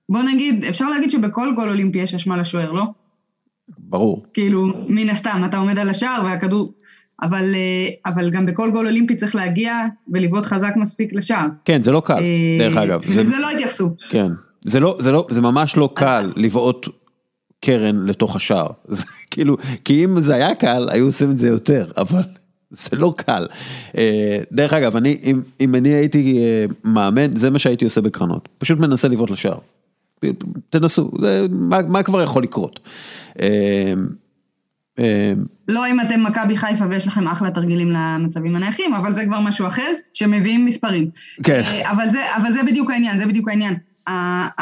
בוא 0.08 0.22
נגיד, 0.22 0.64
אפשר 0.64 0.90
להגיד 0.90 1.10
שבכל 1.10 1.52
גול 1.56 1.68
אולימפי 1.68 1.98
יש 1.98 2.14
אשמה 2.14 2.36
לשוער, 2.36 2.72
לא? 2.72 2.84
ברור. 3.78 4.26
כאילו, 4.34 4.72
מן 4.88 5.10
הסתם, 5.10 5.42
אתה 5.44 5.56
עומד 5.56 5.78
על 5.78 5.88
השער 5.88 6.22
והכדור... 6.24 6.72
אבל, 7.22 7.54
אה, 7.54 8.12
אבל 8.12 8.30
גם 8.30 8.46
בכל 8.46 8.70
גול 8.70 8.86
אולימפי 8.86 9.16
צריך 9.16 9.34
להגיע 9.34 9.82
ולבעוט 10.12 10.46
חזק 10.46 10.72
מספיק 10.76 11.12
לשער. 11.12 11.46
כן, 11.64 11.82
זה 11.82 11.92
לא 11.92 12.02
קל, 12.04 12.14
אה, 12.14 12.56
דרך 12.58 12.76
אגב. 12.76 13.06
זה, 13.06 13.24
זה 13.24 13.38
לא 13.38 13.50
התייחסו. 13.50 13.90
כן, 14.10 14.32
זה, 14.64 14.80
לא, 14.80 14.96
זה, 14.98 15.12
לא, 15.12 15.26
זה 15.30 15.40
ממש 15.40 15.76
לא 15.76 15.90
קל 15.94 16.32
לבעוט 16.36 16.88
קרן 17.60 18.06
לתוך 18.06 18.36
השער. 18.36 18.68
זה 18.88 19.04
כאילו, 19.30 19.56
כי 19.84 20.04
אם 20.04 20.20
זה 20.20 20.34
היה 20.34 20.54
קל, 20.54 20.88
היו 20.90 21.04
עושים 21.04 21.30
את 21.30 21.38
זה 21.38 21.48
יותר, 21.48 21.90
אבל 21.96 22.22
זה 22.70 22.96
לא 22.96 23.14
קל. 23.16 23.46
אה, 23.98 24.38
דרך 24.52 24.72
אגב, 24.72 24.96
אני, 24.96 25.16
אם, 25.22 25.40
אם 25.60 25.74
אני 25.74 25.88
הייתי 25.88 26.38
אה, 26.38 26.64
מאמן, 26.84 27.36
זה 27.36 27.50
מה 27.50 27.58
שהייתי 27.58 27.84
עושה 27.84 28.00
בקרנות. 28.00 28.48
פשוט 28.58 28.78
מנסה 28.78 29.08
לבעוט 29.08 29.30
לשער. 29.30 29.58
תנסו, 30.70 31.10
זה, 31.18 31.46
מה, 31.50 31.82
מה 31.88 32.02
כבר 32.02 32.22
יכול 32.22 32.42
לקרות? 32.42 32.80
אה, 33.40 33.92
לא 35.68 35.86
אם 35.86 36.00
אתם 36.00 36.24
מכבי 36.24 36.56
חיפה 36.56 36.84
ויש 36.90 37.06
לכם 37.06 37.28
אחלה 37.28 37.50
תרגילים 37.50 37.90
למצבים 37.90 38.56
הנייחים, 38.56 38.94
אבל 38.94 39.14
זה 39.14 39.24
כבר 39.24 39.40
משהו 39.40 39.66
אחר, 39.66 39.92
שמביאים 40.14 40.64
מספרים. 40.64 41.10
כן. 41.42 41.62
אבל 41.82 42.08
זה, 42.10 42.36
אבל 42.36 42.52
זה 42.52 42.62
בדיוק 42.62 42.90
העניין, 42.90 43.18
זה 43.18 43.26
בדיוק 43.26 43.48
העניין. 43.48 43.74
ה, 44.08 44.12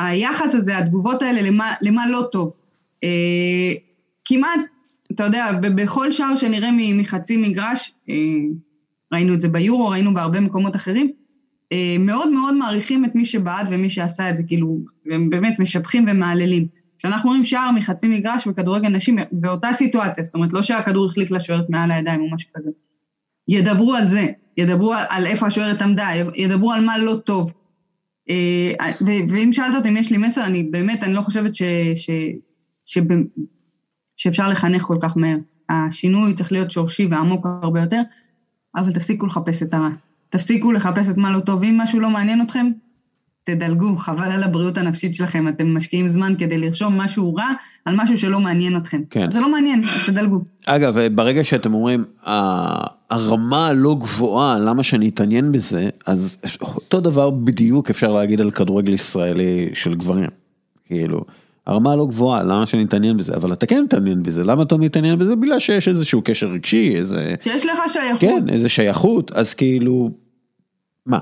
היחס 0.07 0.55
הזה, 0.55 0.79
התגובות 0.79 1.23
האלה, 1.23 1.43
למה, 1.43 1.73
למה 1.81 2.09
לא 2.11 2.29
טוב. 2.33 2.53
כמעט 4.25 4.61
אתה 5.17 5.25
יודע, 5.25 5.53
בכל 5.62 6.12
שער 6.12 6.37
שנראה 6.37 6.71
מחצי 6.95 7.37
מגרש, 7.37 7.95
אה, 8.09 8.14
ראינו 9.12 9.35
את 9.35 9.41
זה 9.41 9.49
ביורו, 9.49 9.89
ראינו 9.89 10.14
בהרבה 10.14 10.41
מקומות 10.41 10.77
אחרים, 10.77 11.12
אה, 11.73 11.97
מאוד 11.99 12.29
מאוד 12.31 12.55
מעריכים 12.55 13.05
את 13.05 13.14
מי 13.14 13.25
שבעט 13.25 13.67
ומי 13.71 13.91
שעשה 13.91 14.31
את 14.31 14.37
זה, 14.37 14.43
כאילו, 14.43 14.79
הם 15.12 15.31
באמת 15.31 15.59
משבחים 15.59 16.07
ומהללים. 16.09 16.67
כשאנחנו 16.99 17.31
רואים 17.31 17.45
שער 17.45 17.71
מחצי 17.71 18.09
מגרש 18.09 18.47
בכדורגל 18.47 18.89
נשים, 18.89 19.19
באותה 19.33 19.73
סיטואציה, 19.73 20.25
זאת 20.25 20.35
אומרת, 20.35 20.53
לא 20.53 20.62
שהכדור 20.62 21.07
החליק 21.07 21.31
לשוערת 21.31 21.71
מעל 21.71 21.91
הידיים 21.91 22.21
או 22.21 22.31
משהו 22.31 22.51
כזה, 22.55 22.71
ידברו 23.49 23.95
על 23.95 24.07
זה, 24.07 24.27
ידברו 24.57 24.95
על 25.09 25.27
איפה 25.27 25.47
השוערת 25.47 25.83
עמדה, 25.83 26.09
ידברו 26.35 26.73
על 26.73 26.85
מה 26.85 26.99
לא 26.99 27.17
טוב. 27.25 27.53
אה, 28.31 28.73
ואם 29.29 29.53
שאלת 29.53 29.75
אותי 29.75 29.89
אם 29.89 29.97
יש 29.97 30.11
לי 30.12 30.19
מסר, 30.19 30.45
אני 30.45 30.62
באמת, 30.62 31.03
אני 31.03 31.14
לא 31.14 31.21
חושבת 31.21 31.55
ש, 31.55 31.62
ש, 31.95 32.11
שאפשר 34.17 34.49
לחנך 34.49 34.83
כל 34.83 34.97
כך 35.01 35.17
מהר. 35.17 35.37
השינוי 35.71 36.35
צריך 36.35 36.53
להיות 36.53 36.71
שורשי 36.71 37.07
ועמוק 37.11 37.47
הרבה 37.62 37.81
יותר, 37.81 38.01
אבל 38.77 38.93
תפסיקו 38.93 39.27
לחפש 39.27 39.62
את 39.62 39.75
הרע. 39.75 39.89
תפסיקו 40.31 40.73
לחפש 40.73 41.09
את 41.09 41.17
מה 41.17 41.33
לא 41.33 41.41
טוב. 41.41 41.62
אם 41.62 41.79
משהו 41.81 42.01
לא 42.01 42.11
מעניין 42.11 42.43
אתכם, 42.43 42.67
תדלגו, 43.45 43.97
חבל 43.97 44.33
על 44.33 44.43
הבריאות 44.43 44.79
הנפשית 44.79 45.14
שלכם. 45.14 45.49
אתם 45.49 45.77
משקיעים 45.77 46.09
זמן 46.09 46.35
כדי 46.39 46.59
לרשום 46.59 47.01
משהו 47.01 47.35
רע 47.35 47.51
על 47.85 47.95
משהו 47.97 48.19
שלא 48.19 48.41
מעניין 48.41 48.77
אתכם. 48.77 49.03
כן. 49.11 49.31
זה 49.31 49.41
לא 49.41 49.53
מעניין, 49.53 49.85
אז 49.89 50.01
תדלגו. 50.07 50.45
אגב, 50.67 50.99
ברגע 51.14 51.45
שאתם 51.45 51.75
אומרים, 51.75 52.05
הרמה 53.11 53.73
לא 53.73 53.97
גבוהה, 54.01 54.59
למה 54.59 54.83
שאני 54.83 55.09
אתעניין 55.09 55.53
בזה, 55.53 55.89
אז 56.07 56.39
אותו 56.61 57.01
דבר 57.01 57.31
בדיוק 57.31 57.91
אפשר 57.91 58.12
להגיד 58.12 58.41
על 58.41 58.51
כדורגל 58.51 58.93
ישראלי 58.93 59.71
של 59.75 59.95
גברים. 59.95 60.31
כאילו. 60.87 61.25
הרמה 61.67 61.97
לא 61.97 62.07
גבוהה, 62.07 62.43
למה 62.43 62.67
שאני 62.67 62.85
אתעניין 62.85 63.17
בזה? 63.17 63.35
אבל 63.35 63.53
אתה 63.53 63.67
כן 63.67 63.83
מתעניין 63.83 64.23
בזה, 64.23 64.45
למה 64.45 64.62
אתה 64.62 64.77
מתעניין 64.77 65.19
בזה? 65.19 65.37
בגלל 65.37 65.59
שיש 65.59 65.89
איזשהו 65.89 66.23
קשר 66.25 66.47
רגשי, 66.47 66.97
איזה... 66.97 67.35
שיש 67.45 67.67
לך 67.67 67.79
שייכות. 67.89 68.21
כן, 68.21 68.49
איזה 68.49 68.69
שייכות, 68.69 69.33
אז 69.33 69.55
כאילו, 69.55 70.11
מה? 71.07 71.19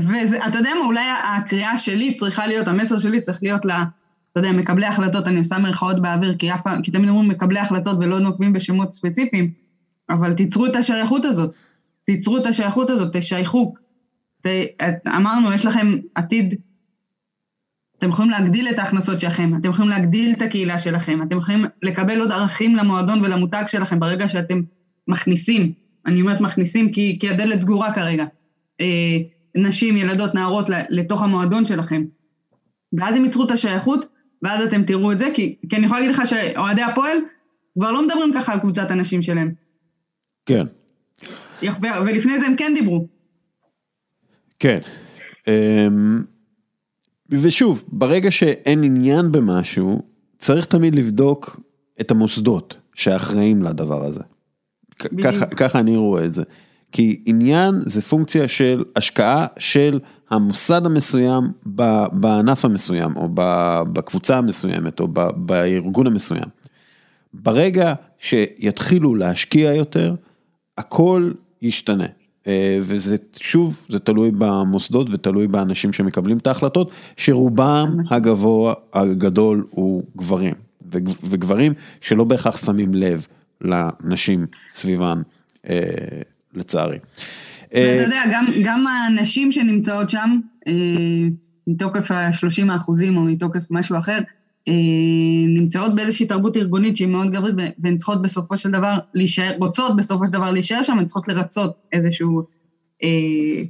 ואתה 0.00 0.58
יודע 0.58 0.70
מה, 0.80 0.86
אולי 0.86 1.04
הקריאה 1.24 1.76
שלי 1.76 2.14
צריכה 2.14 2.46
להיות, 2.46 2.68
המסר 2.68 2.98
שלי 2.98 3.20
צריך 3.20 3.38
להיות 3.42 3.64
ל... 3.64 3.70
אתה 4.32 4.40
יודע, 4.40 4.52
מקבלי 4.52 4.86
החלטות, 4.86 5.26
אני 5.28 5.38
עושה 5.38 5.58
מירכאות 5.58 6.02
באוויר, 6.02 6.34
כי, 6.38 6.54
אף, 6.54 6.66
כי 6.82 6.90
תמיד 6.90 7.08
אומרים 7.08 7.28
מקבלי 7.28 7.58
החלטות 7.58 7.96
ולא 8.00 8.18
נוקבים 8.18 8.52
בשמות 8.52 8.94
ספציפיים, 8.94 9.50
אבל 10.10 10.32
תיצרו 10.32 10.66
את 10.66 10.76
השייכות 10.76 11.24
הזאת, 11.24 11.54
תיצרו 12.06 12.36
את 12.36 12.46
השייכות 12.46 12.90
הזאת, 12.90 13.16
תשייכו. 13.16 13.74
ת, 14.40 14.46
אמרנו, 15.16 15.52
יש 15.52 15.66
לכם 15.66 15.98
עתיד 16.14 16.54
אתם 18.00 18.08
יכולים 18.08 18.30
להגדיל 18.30 18.68
את 18.68 18.78
ההכנסות 18.78 19.20
שלכם, 19.20 19.56
אתם 19.60 19.70
יכולים 19.70 19.90
להגדיל 19.90 20.32
את 20.32 20.42
הקהילה 20.42 20.78
שלכם, 20.78 21.22
אתם 21.22 21.38
יכולים 21.38 21.64
לקבל 21.82 22.20
עוד 22.20 22.32
ערכים 22.32 22.76
למועדון 22.76 23.24
ולמותג 23.24 23.64
שלכם 23.66 24.00
ברגע 24.00 24.28
שאתם 24.28 24.60
מכניסים, 25.08 25.72
אני 26.06 26.20
אומרת 26.20 26.40
מכניסים 26.40 26.92
כי, 26.92 27.18
כי 27.20 27.28
הדלת 27.28 27.60
סגורה 27.60 27.94
כרגע, 27.94 28.24
אה, 28.80 29.18
נשים, 29.54 29.96
ילדות, 29.96 30.34
נערות 30.34 30.68
לתוך 30.88 31.22
המועדון 31.22 31.66
שלכם. 31.66 32.04
ואז 32.92 33.16
הם 33.16 33.24
ייצרו 33.24 33.44
את 33.44 33.50
השייכות, 33.50 34.06
ואז 34.42 34.60
אתם 34.60 34.82
תראו 34.82 35.12
את 35.12 35.18
זה, 35.18 35.28
כי, 35.34 35.56
כי 35.68 35.76
אני 35.76 35.86
יכולה 35.86 36.00
להגיד 36.00 36.14
לך 36.14 36.22
שאוהדי 36.26 36.82
הפועל 36.82 37.18
כבר 37.78 37.92
לא 37.92 38.06
מדברים 38.06 38.32
ככה 38.34 38.52
על 38.52 38.60
קבוצת 38.60 38.90
הנשים 38.90 39.22
שלהם. 39.22 39.52
כן. 40.46 40.64
ולפני 42.06 42.40
זה 42.40 42.46
הם 42.46 42.56
כן 42.56 42.72
דיברו. 42.74 43.06
כן. 44.58 44.78
אמ, 45.48 46.22
ושוב, 47.30 47.84
ברגע 47.88 48.30
שאין 48.30 48.84
עניין 48.84 49.32
במשהו, 49.32 50.02
צריך 50.38 50.64
תמיד 50.64 50.94
לבדוק 50.94 51.60
את 52.00 52.10
המוסדות 52.10 52.76
שאחראים 52.94 53.62
לדבר 53.62 54.04
הזה. 54.04 54.20
ככה, 55.22 55.46
ככה 55.46 55.78
אני 55.78 55.96
רואה 55.96 56.24
את 56.24 56.34
זה. 56.34 56.42
כי 56.92 57.22
עניין 57.26 57.80
זה 57.86 58.02
פונקציה 58.02 58.48
של 58.48 58.84
השקעה 58.96 59.46
של 59.58 60.00
המוסד 60.30 60.86
המסוים 60.86 61.44
בענף 62.12 62.64
המסוים, 62.64 63.16
או 63.16 63.28
בקבוצה 63.92 64.38
המסוימת, 64.38 65.00
או 65.00 65.08
בארגון 65.36 66.06
המסוים. 66.06 66.48
ברגע 67.34 67.94
שיתחילו 68.18 69.14
להשקיע 69.14 69.74
יותר, 69.74 70.14
הכל 70.78 71.32
ישתנה. 71.62 72.06
אה, 72.50 72.78
וזה 72.80 73.16
שוב, 73.40 73.80
זה 73.88 73.98
תלוי 73.98 74.30
במוסדות 74.38 75.10
ותלוי 75.10 75.46
באנשים 75.46 75.92
שמקבלים 75.92 76.38
את 76.38 76.46
ההחלטות, 76.46 76.92
שרובם 77.16 77.96
הגבוה, 78.10 78.74
הגדול 78.92 79.66
הוא 79.70 80.02
גברים, 80.16 80.54
וגברים 81.22 81.72
שלא 82.00 82.24
בהכרח 82.24 82.66
שמים 82.66 82.94
לב 82.94 83.26
לנשים 83.60 84.46
סביבן, 84.72 85.22
אה, 85.68 85.78
לצערי. 86.54 86.98
אה, 87.74 87.96
ואתה 87.98 88.06
יודע, 88.06 88.22
גם, 88.32 88.46
גם 88.64 88.86
הנשים 88.86 89.52
שנמצאות 89.52 90.10
שם, 90.10 90.40
מתוקף 91.66 92.10
ה-30 92.10 92.76
אחוזים 92.76 93.16
או 93.16 93.22
מתוקף 93.22 93.70
משהו 93.70 93.98
אחר, 93.98 94.18
נמצאות 95.48 95.94
באיזושהי 95.94 96.26
תרבות 96.26 96.56
ארגונית 96.56 96.96
שהיא 96.96 97.08
מאוד 97.08 97.30
גברית, 97.32 97.54
והן 97.78 97.96
צריכות 97.96 98.22
בסופו 98.22 98.56
של 98.56 98.70
דבר 98.70 98.98
להישאר, 99.14 99.50
רוצות 99.58 99.96
בסופו 99.96 100.26
של 100.26 100.32
דבר 100.32 100.50
להישאר 100.50 100.82
שם, 100.82 100.98
הן 100.98 101.04
צריכות 101.04 101.28
לרצות 101.28 101.72
איזשהו... 101.92 102.42
אה, 103.02 103.62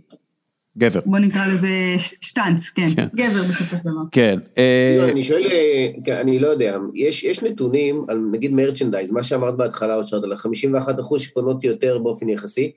גבר. 0.78 1.00
בוא 1.06 1.18
נקרא 1.18 1.46
לזה 1.46 1.68
שטאנץ, 1.98 2.68
כן, 2.68 2.88
כן. 2.96 3.06
גבר 3.14 3.42
בסופו 3.42 3.76
של 3.76 3.82
דבר. 3.82 4.00
כן. 4.12 4.38
אה... 4.58 4.96
לא, 4.98 5.08
אני 5.08 5.24
שואל, 5.24 5.46
אה, 5.46 5.88
כן, 6.04 6.16
אני 6.16 6.38
לא 6.38 6.48
יודע, 6.48 6.78
יש, 6.94 7.24
יש 7.24 7.42
נתונים 7.42 8.04
על 8.08 8.18
נגיד 8.32 8.52
מרצ'נדייז, 8.52 9.10
מה 9.10 9.22
שאמרת 9.22 9.56
בהתחלה, 9.56 9.94
אושרת, 9.94 10.24
על 10.24 10.32
ה-51 10.32 11.00
אחוז 11.00 11.20
שקונות 11.20 11.64
יותר 11.64 11.98
באופן 11.98 12.28
יחסי. 12.28 12.72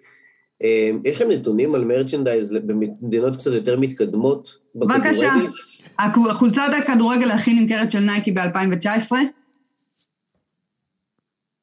אה, 0.64 0.92
יש 1.06 1.16
לכם 1.16 1.32
נתונים 1.32 1.76
על 1.76 1.86
מרצ'נדייז 1.86 2.52
במדינות 2.52 3.36
קצת 3.36 3.52
יותר 3.54 3.80
מתקדמות? 3.80 4.58
בבקשה. 4.76 5.34
החולצת 6.00 6.70
הכדורגל 6.78 7.32
הכי 7.32 7.54
נמכרת 7.54 7.92
של 7.92 8.00
נייקי 8.00 8.32
ב-2019, 8.32 9.12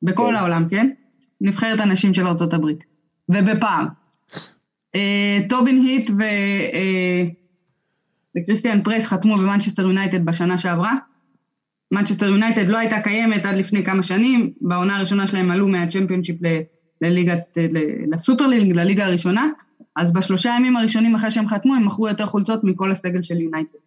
בכל 0.02 0.26
כן. 0.30 0.34
העולם, 0.34 0.68
כן? 0.68 0.90
נבחרת 1.40 1.80
הנשים 1.80 2.14
של 2.14 2.26
ארה"ב, 2.26 2.66
ובפעם. 3.28 3.86
אה, 4.94 5.38
טובין 5.48 5.76
היט 5.76 6.10
ו... 6.10 6.22
אה, 6.74 7.22
וקריסטן 8.36 8.82
פרס 8.82 9.06
חתמו 9.06 9.36
במנצ'סטר 9.36 9.82
יונייטד 9.82 10.24
בשנה 10.24 10.58
שעברה. 10.58 10.94
מנצ'סטר 11.92 12.26
יונייטד 12.26 12.68
לא 12.68 12.78
הייתה 12.78 13.00
קיימת 13.00 13.44
עד 13.44 13.56
לפני 13.56 13.84
כמה 13.84 14.02
שנים, 14.02 14.52
בעונה 14.60 14.96
הראשונה 14.96 15.26
שלהם 15.26 15.50
עלו 15.50 15.68
מהצ'מפיונשיפ 15.68 16.36
לליגת, 17.00 17.56
לסופר 18.12 18.46
ליג, 18.46 18.72
לליגה 18.72 19.06
הראשונה, 19.06 19.46
אז 19.96 20.12
בשלושה 20.12 20.54
ימים 20.56 20.76
הראשונים 20.76 21.14
אחרי 21.14 21.30
שהם 21.30 21.48
חתמו, 21.48 21.74
הם 21.74 21.86
מכרו 21.86 22.08
יותר 22.08 22.26
חולצות 22.26 22.64
מכל 22.64 22.90
הסגל 22.90 23.22
של 23.22 23.40
יונייטד. 23.40 23.78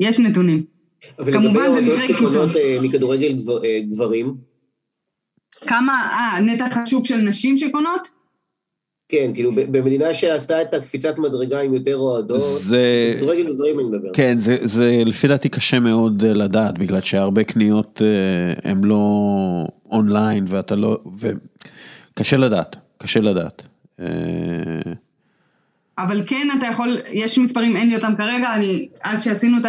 יש 0.00 0.18
נתונים. 0.18 0.64
כמובן 1.32 1.72
זה 1.72 1.80
מקרה 1.80 2.06
קיצון. 2.06 2.50
אה, 2.56 2.78
מכדורגל 2.82 3.38
אה, 3.64 3.80
גברים? 3.90 4.34
כמה, 5.66 6.08
אה, 6.12 6.40
נתח 6.40 6.76
השוק 6.76 7.06
של 7.06 7.16
נשים 7.16 7.56
שקונות? 7.56 8.08
כן, 9.08 9.30
כאילו 9.34 9.52
במדינה 9.54 10.14
שעשתה 10.14 10.62
את 10.62 10.74
הקפיצת 10.74 11.18
מדרגה 11.18 11.60
עם 11.60 11.74
יותר 11.74 11.96
אוהדות, 11.96 12.60
זה... 12.60 13.14
כדורגל 13.16 13.52
גברים 13.54 13.78
אני 13.78 13.88
מדבר. 13.88 14.12
כן, 14.12 14.38
זה, 14.38 14.56
זה 14.62 15.02
לפי 15.06 15.28
דעתי 15.28 15.48
קשה 15.48 15.80
מאוד 15.80 16.24
אה, 16.24 16.32
לדעת, 16.32 16.78
בגלל 16.78 17.00
שהרבה 17.00 17.44
קניות 17.44 18.02
הם 18.64 18.84
לא 18.84 19.04
אונליין 19.90 20.44
ואתה 20.48 20.76
לא, 20.76 20.98
וקשה 22.14 22.36
לדעת, 22.36 22.76
קשה 22.98 23.20
לדעת. 23.20 23.62
אבל 25.98 26.22
כן 26.26 26.48
אתה 26.58 26.66
יכול, 26.66 26.96
יש 27.12 27.38
מספרים, 27.38 27.76
אין 27.76 27.88
לי 27.88 27.96
אותם 27.96 28.12
כרגע, 28.18 28.54
אני, 28.54 28.88
אז 29.02 29.24
שעשינו 29.24 29.58
את 29.58 29.66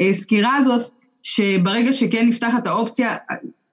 הסקירה 0.00 0.56
הזאת, 0.56 0.90
שברגע 1.22 1.92
שכן 1.92 2.28
נפתחת 2.28 2.66
האופציה, 2.66 3.16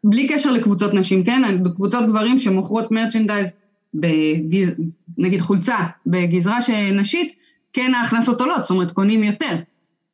בלי 0.04 0.28
קשר 0.28 0.52
לקבוצות 0.52 0.94
נשים, 0.94 1.24
כן? 1.24 1.42
קבוצות 1.76 2.06
גברים 2.10 2.40
שמוכרות 2.40 2.92
מרצ'נדייז, 2.92 3.54
בגז, 3.94 4.72
נגיד 5.18 5.42
חולצה 5.42 5.78
בגזרה 6.06 6.58
נשית, 6.94 7.34
כן 7.74 7.94
ההכנסות 7.94 8.42
עולות, 8.42 8.62
זאת 8.62 8.70
אומרת 8.70 8.92
קונים 8.92 9.24
יותר. 9.24 9.56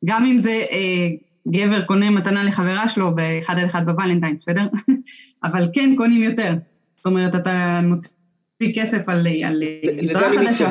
גם 0.04 0.24
אם 0.24 0.38
זה 0.38 0.64
אה, 0.70 1.08
גבר 1.48 1.82
קונה 1.82 2.10
מתנה 2.10 2.44
לחברה 2.44 2.88
שלו 2.88 3.14
באחד 3.14 3.58
על 3.58 3.66
אחד 3.66 3.86
בוולנטיין, 3.86 4.34
בסדר? 4.34 4.66
אבל 5.44 5.68
כן 5.72 5.94
קונים 5.96 6.22
יותר. 6.22 6.54
זאת 6.96 7.06
אומרת, 7.06 7.34
אתה 7.34 7.80
מוציא 7.82 8.74
כסף 8.74 9.08
על, 9.08 9.26
על 9.44 9.62
גזרה 10.02 10.30
חדשה. 10.30 10.70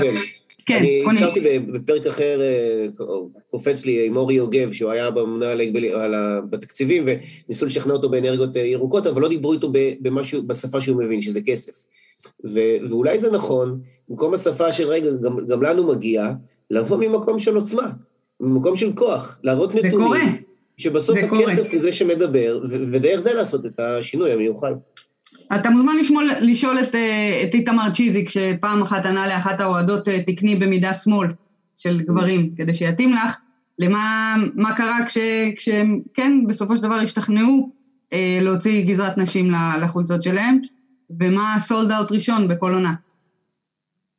כן, 0.70 0.78
אני 0.78 1.02
קונים. 1.04 1.24
הזכרתי 1.24 1.60
בפרק 1.60 2.08
אחר, 2.08 2.42
אה, 2.42 2.86
קופץ 3.52 3.86
לי 3.86 4.06
עם 4.06 4.18
אורי 4.18 4.36
יוגב, 4.36 4.72
שהוא 4.72 4.92
היה 4.92 5.12
בממונה 5.12 5.54
בתקציבים, 6.50 7.06
וניסו 7.08 7.66
לשכנע 7.66 7.94
אותו 7.94 8.10
באנרגיות 8.10 8.58
אה, 8.58 8.62
ירוקות, 8.62 9.08
אבל 9.08 9.22
לא 9.22 9.28
דיברו 9.28 9.54
איתו 9.54 9.72
במשהו, 10.02 10.44
בשפה 10.44 10.82
שהוא 10.82 11.04
מבין, 11.04 11.22
שזה 11.22 11.42
כסף. 11.42 11.86
ו, 12.46 12.60
ואולי 12.90 13.20
זה 13.20 13.32
נכון, 13.32 13.80
במקום 14.10 14.34
השפה 14.34 14.72
של 14.72 14.88
רגע, 14.88 15.10
גם, 15.12 15.48
גם 15.48 15.64
לנו 15.64 15.88
מגיע, 15.88 16.32
לבוא 16.72 16.98
ממקום 16.98 17.40
של 17.40 17.56
עוצמה, 17.56 17.90
ממקום 18.40 18.78
של 18.78 18.94
כוח, 18.94 19.40
להראות 19.44 19.76
נתונים. 19.76 19.92
זה 19.92 20.04
קורה. 20.04 20.20
שבסוף 20.78 21.18
הכסף. 21.18 21.74
הוא 21.74 21.82
זה 21.82 21.92
שמדבר, 21.92 22.60
ודרך 22.70 23.20
זה 23.20 23.34
לעשות 23.34 23.66
את 23.66 23.80
השינוי 23.80 24.32
המיוחד. 24.32 24.72
אתה 25.56 25.70
מוזמן 25.70 25.98
לשמול, 25.98 26.30
לשאול 26.42 26.80
את, 26.80 26.96
אה, 26.96 27.44
את 27.44 27.54
איתמר 27.54 27.94
צ'יזיק, 27.94 28.30
שפעם 28.30 28.82
אחת 28.82 29.06
ענה 29.06 29.28
לאחת 29.28 29.62
האוהדות, 29.62 30.08
אה, 30.08 30.24
תקני 30.24 30.56
במידה 30.56 30.94
שמאל 30.94 31.28
של 31.78 32.02
גברים, 32.02 32.56
כדי 32.58 32.74
שיתאים 32.74 33.14
לך, 33.14 33.38
למה 33.80 34.36
מה 34.56 34.76
קרה 34.76 35.06
כש, 35.06 35.18
כשהם, 35.56 36.00
כן, 36.14 36.34
בסופו 36.48 36.76
של 36.76 36.82
דבר 36.82 36.96
השתכנעו 36.96 37.72
אה, 38.14 38.40
להוציא 38.42 38.86
גזרת 38.86 39.18
נשים 39.18 39.52
לחולצות 39.82 40.24
שלהם, 40.24 40.60
ומה 41.20 41.54
הסולד 41.56 41.92
אאוט 41.92 42.12
ראשון 42.12 42.48
בכל 42.48 42.74
עונה. 42.74 42.94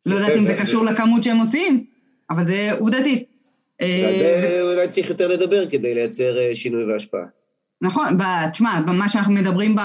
לא 0.07 0.15
יודעת 0.15 0.37
אם 0.37 0.47
זה 0.47 0.57
קשור 0.61 0.85
לכמות 0.85 1.23
שהם 1.23 1.37
מוציאים, 1.37 1.85
אבל 2.31 2.45
זה 2.45 2.71
עובדתית. 2.79 3.25
על 3.81 3.89
זה 4.19 4.61
אולי 4.63 4.89
צריך 4.89 5.09
יותר 5.09 5.29
לדבר 5.29 5.71
כדי 5.71 5.95
לייצר 5.95 6.37
שינוי 6.55 6.85
והשפעה. 6.85 7.40
נכון, 7.83 8.19
תשמע, 8.53 8.81
מה 8.87 9.09
שאנחנו 9.09 9.33
מדברים 9.33 9.77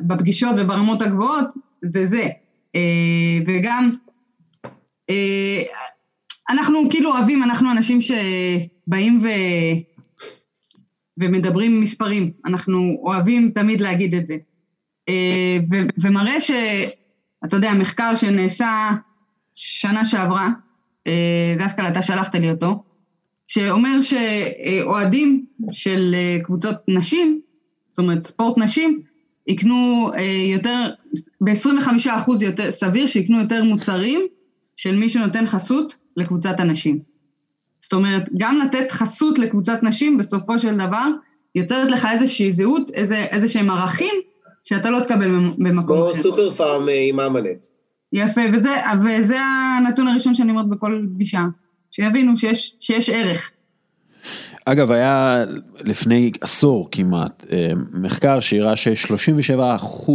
בפגישות 0.00 0.54
וברמות 0.58 1.02
הגבוהות, 1.02 1.48
זה 1.82 2.06
זה. 2.06 2.28
אה, 2.74 3.38
וגם, 3.46 3.90
אה, 5.10 5.62
אנחנו 6.50 6.90
כאילו 6.90 7.10
אוהבים, 7.10 7.42
אנחנו 7.42 7.70
אנשים 7.70 7.98
שבאים 8.00 9.18
ו... 9.22 9.28
ומדברים 11.18 11.80
מספרים, 11.80 12.30
אנחנו 12.46 12.96
אוהבים 13.02 13.50
תמיד 13.54 13.80
להגיד 13.80 14.14
את 14.14 14.26
זה. 14.26 14.36
אה, 15.08 15.58
ו... 15.70 15.76
ומראה 16.02 16.40
שאתה 16.40 17.56
יודע, 17.56 17.72
מחקר 17.72 18.14
שנעשה 18.14 18.90
שנה 19.54 20.04
שעברה, 20.04 20.48
דסקל, 21.58 21.88
אתה 21.88 22.02
שלחת 22.02 22.34
לי 22.34 22.50
אותו, 22.50 22.82
שאומר 23.46 23.98
שאוהדים 24.00 25.46
של 25.70 26.14
אה, 26.14 26.36
קבוצות 26.42 26.76
נשים, 26.88 27.40
זאת 27.88 27.98
אומרת 27.98 28.24
ספורט 28.24 28.58
נשים, 28.58 29.00
יקנו 29.46 30.10
אה, 30.16 30.22
יותר, 30.52 30.90
ב-25% 31.40 32.10
יותר, 32.40 32.70
סביר 32.72 33.06
שיקנו 33.06 33.40
יותר 33.40 33.64
מוצרים 33.64 34.20
של 34.76 34.96
מי 34.96 35.08
שנותן 35.08 35.46
חסות 35.46 35.96
לקבוצת 36.16 36.60
הנשים. 36.60 36.98
זאת 37.78 37.92
אומרת, 37.92 38.28
גם 38.38 38.58
לתת 38.58 38.92
חסות 38.92 39.38
לקבוצת 39.38 39.78
נשים 39.82 40.18
בסופו 40.18 40.58
של 40.58 40.76
דבר 40.76 41.06
יוצרת 41.54 41.90
לך 41.90 42.08
איזושהי 42.12 42.50
זהות, 42.50 42.90
איזה, 42.90 43.16
איזה 43.16 43.48
שהם 43.48 43.70
ערכים 43.70 44.14
שאתה 44.64 44.90
לא 44.90 45.00
תקבל 45.00 45.30
במקום 45.58 46.02
אחר. 46.02 46.12
כמו 46.12 46.22
סופר 46.22 46.50
פארם 46.50 46.88
אה, 46.88 47.00
עם 47.08 47.20
אמנט. 47.20 47.66
יפה, 48.12 48.40
וזה, 48.52 48.74
וזה 49.04 49.40
הנתון 49.40 50.08
הראשון 50.08 50.34
שאני 50.34 50.50
אומרת 50.50 50.68
בכל 50.68 51.06
פגישה. 51.14 51.40
שיבינו 51.90 52.36
שיש, 52.36 52.74
שיש 52.80 53.10
ערך. 53.10 53.50
אגב, 54.68 54.90
היה 54.90 55.44
לפני 55.84 56.30
עשור 56.40 56.88
כמעט 56.92 57.44
אה, 57.52 57.72
מחקר 57.92 58.40
שהראה 58.40 58.76
ש-37% 58.76 60.10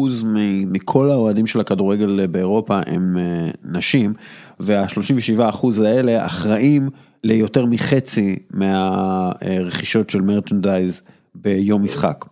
מכל 0.67 1.11
האוהדים 1.11 1.47
של 1.47 1.59
הכדורגל 1.59 2.27
באירופה 2.27 2.79
הם 2.85 3.17
אה, 3.17 3.49
נשים, 3.63 4.13
וה-37% 4.59 5.83
האלה 5.85 6.25
אחראים 6.25 6.89
ליותר 7.23 7.65
מחצי 7.65 8.39
מהרכישות 8.49 10.09
של 10.09 10.21
מרצ'נדייז 10.21 11.03
ביום 11.35 11.83
משחק. 11.83 12.25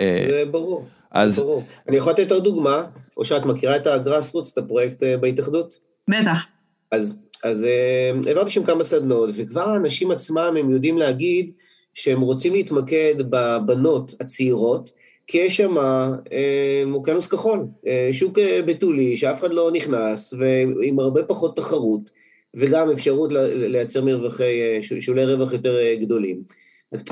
אה, 0.00 0.24
זה 0.28 0.42
ברור, 0.50 0.86
אז... 1.10 1.38
ברור. 1.38 1.64
אני 1.88 1.96
יכול 1.96 2.12
לתת 2.12 2.32
עוד 2.32 2.44
דוגמה, 2.44 2.82
או 3.16 3.24
שאת 3.24 3.44
מכירה 3.44 3.76
את 3.76 3.86
הגראס 3.86 4.34
רוץ, 4.34 4.50
את 4.52 4.58
הפרויקט 4.58 5.02
בהתאחדות? 5.20 5.74
בטח. 6.08 6.46
אז 6.90 7.14
אז 7.42 7.64
uh, 7.64 8.28
העברתי 8.28 8.50
שם 8.50 8.64
כמה 8.64 8.84
סדנות, 8.84 9.30
וכבר 9.34 9.68
האנשים 9.68 10.10
עצמם 10.10 10.54
הם 10.58 10.70
יודעים 10.70 10.98
להגיד 10.98 11.50
שהם 11.94 12.20
רוצים 12.20 12.52
להתמקד 12.52 13.14
בבנות 13.18 14.14
הצעירות, 14.20 14.90
כי 15.26 15.38
יש 15.38 15.56
שם 15.56 15.78
uh, 15.78 16.92
אוקיינוס 16.92 17.26
כחול, 17.26 17.66
uh, 17.84 17.88
שוק 18.12 18.38
uh, 18.38 18.42
בתולי 18.66 19.16
שאף 19.16 19.40
אחד 19.40 19.52
לא 19.52 19.70
נכנס, 19.72 20.34
ועם 20.38 20.98
הרבה 20.98 21.22
פחות 21.22 21.56
תחרות, 21.56 22.10
וגם 22.54 22.90
אפשרות 22.90 23.30
לייצר 23.52 24.04
מרווחי, 24.04 24.80
uh, 24.80 25.00
שולי 25.00 25.24
רווח 25.24 25.52
יותר 25.52 25.94
גדולים. 25.94 26.42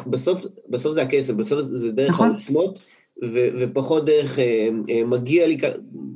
בסוף, 0.07 0.47
בסוף 0.69 0.95
זה 0.95 1.03
הכסף, 1.03 1.35
בסוף 1.35 1.61
זה 1.61 1.93
דרך 1.93 2.11
נכון. 2.11 2.29
העוצמות, 2.29 2.79
ו, 3.25 3.49
ופחות 3.59 4.05
דרך 4.05 4.39
מגיע 5.07 5.47
לי, 5.47 5.59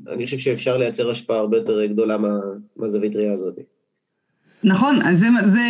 אני 0.09 0.25
חושב 0.25 0.39
שאפשר 0.39 0.77
לייצר 0.77 1.11
השפעה 1.11 1.39
הרבה 1.39 1.57
יותר 1.57 1.85
גדולה 1.85 2.19
מה, 2.19 2.39
מהזווית 2.77 3.17
ראייה 3.17 3.33
הזאת. 3.33 3.74
נכון, 4.65 5.15
זה, 5.15 5.29
זה 5.47 5.61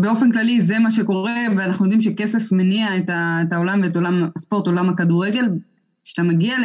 באופן 0.00 0.32
כללי 0.32 0.60
זה 0.60 0.78
מה 0.78 0.90
שקורה, 0.90 1.36
ואנחנו 1.56 1.84
יודעים 1.84 2.00
שכסף 2.00 2.52
מניע 2.52 2.96
את, 2.96 3.10
ה, 3.10 3.38
את 3.42 3.52
העולם 3.52 3.80
ואת 3.82 3.96
עולם 3.96 4.28
הספורט, 4.36 4.66
עולם 4.66 4.88
הכדורגל. 4.88 5.48
כשאתה 6.04 6.22
מגיע, 6.22 6.56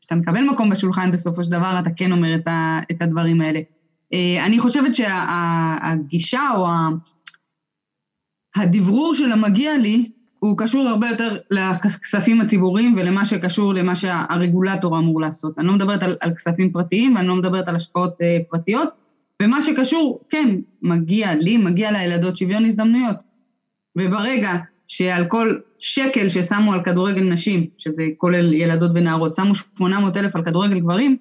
כשאתה 0.00 0.14
מקבל 0.14 0.44
מקום 0.44 0.70
בשולחן 0.70 1.12
בסופו 1.12 1.44
של 1.44 1.50
דבר, 1.50 1.78
אתה 1.78 1.90
כן 1.96 2.12
אומר 2.12 2.34
את, 2.34 2.48
ה, 2.48 2.78
את 2.90 3.02
הדברים 3.02 3.40
האלה. 3.40 3.60
אה, 4.12 4.46
אני 4.46 4.58
חושבת 4.58 4.94
שהגישה 4.94 6.36
שה, 6.36 6.50
או 6.56 6.66
הדברור 8.56 9.14
של 9.14 9.32
המגיע 9.32 9.78
לי, 9.78 10.10
הוא 10.38 10.58
קשור 10.58 10.88
הרבה 10.88 11.08
יותר 11.08 11.36
לכספים 11.50 12.40
הציבוריים 12.40 12.94
ולמה 12.98 13.24
שקשור 13.24 13.74
למה 13.74 13.96
שהרגולטור 13.96 14.98
אמור 14.98 15.20
לעשות. 15.20 15.58
אני 15.58 15.66
לא 15.66 15.72
מדברת 15.72 16.02
על, 16.02 16.16
על 16.20 16.34
כספים 16.34 16.72
פרטיים 16.72 17.16
ואני 17.16 17.28
לא 17.28 17.34
מדברת 17.34 17.68
על 17.68 17.76
השקעות 17.76 18.12
uh, 18.12 18.50
פרטיות, 18.50 18.88
ומה 19.42 19.62
שקשור, 19.62 20.20
כן, 20.28 20.56
מגיע 20.82 21.34
לי, 21.34 21.56
מגיע 21.56 21.90
לילדות 21.90 22.36
שוויון 22.36 22.64
הזדמנויות. 22.64 23.16
וברגע 23.96 24.52
שעל 24.86 25.26
כל 25.28 25.58
שקל 25.78 26.28
ששמו 26.28 26.72
על 26.72 26.84
כדורגל 26.84 27.32
נשים, 27.32 27.66
שזה 27.76 28.02
כולל 28.18 28.52
ילדות 28.52 28.90
ונערות, 28.94 29.34
שמו 29.34 29.54
800 29.54 30.16
אלף 30.16 30.36
על 30.36 30.44
כדורגל 30.44 30.80
גברים, 30.80 31.16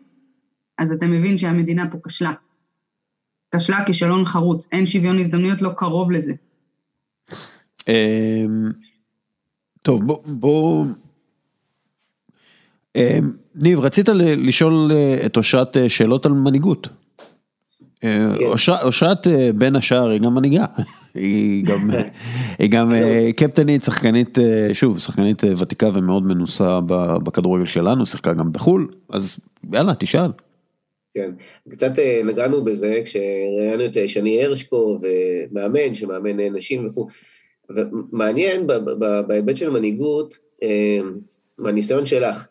אז 0.78 0.91
אתה 0.91 1.05
מבין 1.07 1.38
שהמדינה 1.38 1.91
פה 1.91 1.97
כשלה. 2.05 2.34
כשלה 3.55 3.86
כישלון 3.86 4.26
חרוץ, 4.26 4.68
אין 4.72 4.86
שוויון 4.86 5.20
הזדמנויות, 5.20 5.61
לא 5.61 5.70
קרוב 5.78 6.11
לזה. 6.11 6.34
אמ, 7.88 8.72
טוב, 9.84 10.05
בוא, 10.05 10.20
בוא... 10.26 10.86
אמ, 12.95 13.32
ניב, 13.55 13.80
רצית 13.80 14.09
לשאול 14.38 14.91
אה, 14.91 15.26
את 15.26 15.38
אושרת 15.38 15.78
אה, 15.78 15.89
שאלות 15.89 16.26
על 16.26 16.32
מנהיגות. 16.32 16.89
אה, 18.06 18.38
כן. 18.38 18.72
אושרת 18.84 19.28
אה, 19.28 19.49
בין 19.56 19.76
השאר 19.76 20.10
היא 20.10 20.22
גם 20.22 20.36
מנהיגה, 20.36 20.66
היא 21.16 21.66
גם, 22.70 22.91
אה, 22.93 23.30
קפטנית, 23.36 23.84
שחקנית, 23.84 24.38
שוב, 24.74 24.99
שחקנית 24.99 25.43
ותיקה 25.58 25.89
ומאוד 25.93 26.24
מנוסה 26.24 26.80
בכדורגל 27.24 27.66
שלנו, 27.66 28.06
שיחקה 28.06 28.34
גם 28.34 28.51
בחו"ל, 28.51 28.88
אז 29.10 29.39
יאללה, 29.74 29.95
תשאל. 29.95 30.32
כן, 31.14 31.32
קצת 31.70 31.91
נגענו 32.26 32.64
בזה 32.64 33.01
כשראיינו 33.06 33.86
את 33.86 33.97
שני 34.10 34.45
הרשקו 34.45 34.99
ומאמן, 35.01 35.93
שמאמן 35.93 36.56
נשים 36.56 36.88
וכו'. 36.88 37.08
ומעניין 37.70 38.68
בהיבט 39.28 39.58
של 39.58 39.70
מנהיגות, 39.70 40.36
מהניסיון 41.60 42.06
שלך, 42.06 42.47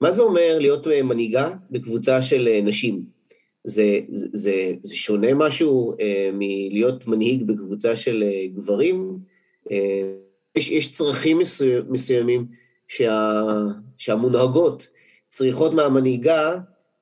מה 0.00 0.10
זה 0.10 0.22
אומר 0.22 0.58
להיות 0.58 0.86
מנהיגה 1.04 1.50
בקבוצה 1.70 2.22
של 2.22 2.48
נשים? 2.62 3.13
זה, 3.64 4.00
זה, 4.08 4.28
זה, 4.32 4.72
זה 4.82 4.96
שונה 4.96 5.34
משהו 5.34 5.94
אה, 6.00 6.30
מלהיות 6.32 7.06
מנהיג 7.06 7.42
בקבוצה 7.42 7.96
של 7.96 8.22
אה, 8.26 8.46
גברים? 8.54 9.18
אה, 9.70 10.02
יש, 10.56 10.70
יש 10.70 10.92
צרכים 10.92 11.38
מסוים, 11.38 11.84
מסוימים 11.88 12.46
שה, 12.88 13.40
שהמונהגות 13.98 14.86
צריכות 15.28 15.74
מהמנהיגה 15.74 16.58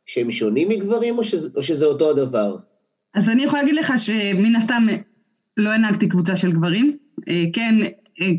שהם 0.06 0.30
שונים 0.30 0.68
מגברים, 0.68 1.18
או 1.18 1.24
שזה, 1.24 1.48
או 1.56 1.62
שזה 1.62 1.86
אותו 1.86 2.10
הדבר? 2.10 2.56
אז 3.14 3.28
אני 3.28 3.42
יכולה 3.42 3.62
להגיד 3.62 3.78
לך 3.78 3.92
שמן 3.96 4.56
הסתם 4.56 4.86
לא 5.56 5.70
הנהגתי 5.70 6.08
קבוצה 6.08 6.36
של 6.36 6.52
גברים. 6.52 6.96
אה, 7.28 7.44
כן, 7.52 7.74
אה, 8.20 8.30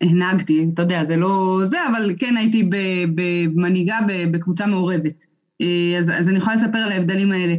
הנהגתי, 0.00 0.66
אתה 0.74 0.82
יודע, 0.82 1.04
זה 1.04 1.16
לא 1.16 1.60
זה, 1.66 1.86
אבל 1.86 2.14
כן 2.18 2.36
הייתי 2.36 2.70
במנהיגה 3.14 3.98
בקבוצה 4.30 4.66
מעורבת. 4.66 5.29
אה, 5.60 5.98
אז, 5.98 6.10
אז 6.10 6.28
אני 6.28 6.38
יכולה 6.38 6.56
לספר 6.56 6.78
על 6.78 6.92
ההבדלים 6.92 7.32
האלה. 7.32 7.54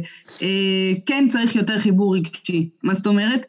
כן 1.06 1.26
צריך 1.28 1.56
יותר 1.56 1.78
חיבור 1.78 2.16
רגשי. 2.16 2.68
מה 2.82 2.94
זאת 2.94 3.06
אומרת? 3.06 3.46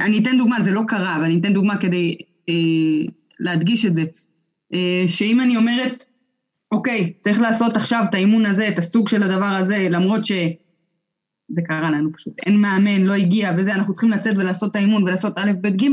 אני 0.00 0.18
אתן 0.18 0.38
דוגמה, 0.38 0.60
זה 0.60 0.72
לא 0.72 0.82
קרה, 0.88 1.16
אבל 1.16 1.24
אני 1.24 1.40
אתן 1.40 1.54
דוגמה 1.54 1.76
כדי 1.76 2.16
להדגיש 3.40 3.86
את 3.86 3.94
זה. 3.94 4.02
שאם 5.06 5.40
אני 5.40 5.56
אומרת, 5.56 6.04
אוקיי, 6.72 7.12
צריך 7.20 7.40
לעשות 7.40 7.76
עכשיו 7.76 8.04
את 8.08 8.14
האימון 8.14 8.46
הזה, 8.46 8.68
את 8.68 8.78
הסוג 8.78 9.08
של 9.08 9.22
הדבר 9.22 9.46
הזה, 9.46 9.88
למרות 9.90 10.24
שזה 10.24 11.62
קרה 11.64 11.90
לנו 11.90 12.12
פשוט, 12.12 12.32
אין 12.46 12.60
מאמן, 12.60 13.02
לא 13.02 13.12
הגיע 13.12 13.52
וזה, 13.56 13.74
אנחנו 13.74 13.92
צריכים 13.92 14.10
לצאת 14.10 14.34
ולעשות 14.36 14.70
את 14.70 14.76
האימון 14.76 15.02
ולעשות 15.02 15.38
א', 15.38 15.52
ב', 15.60 15.68
ג', 15.68 15.86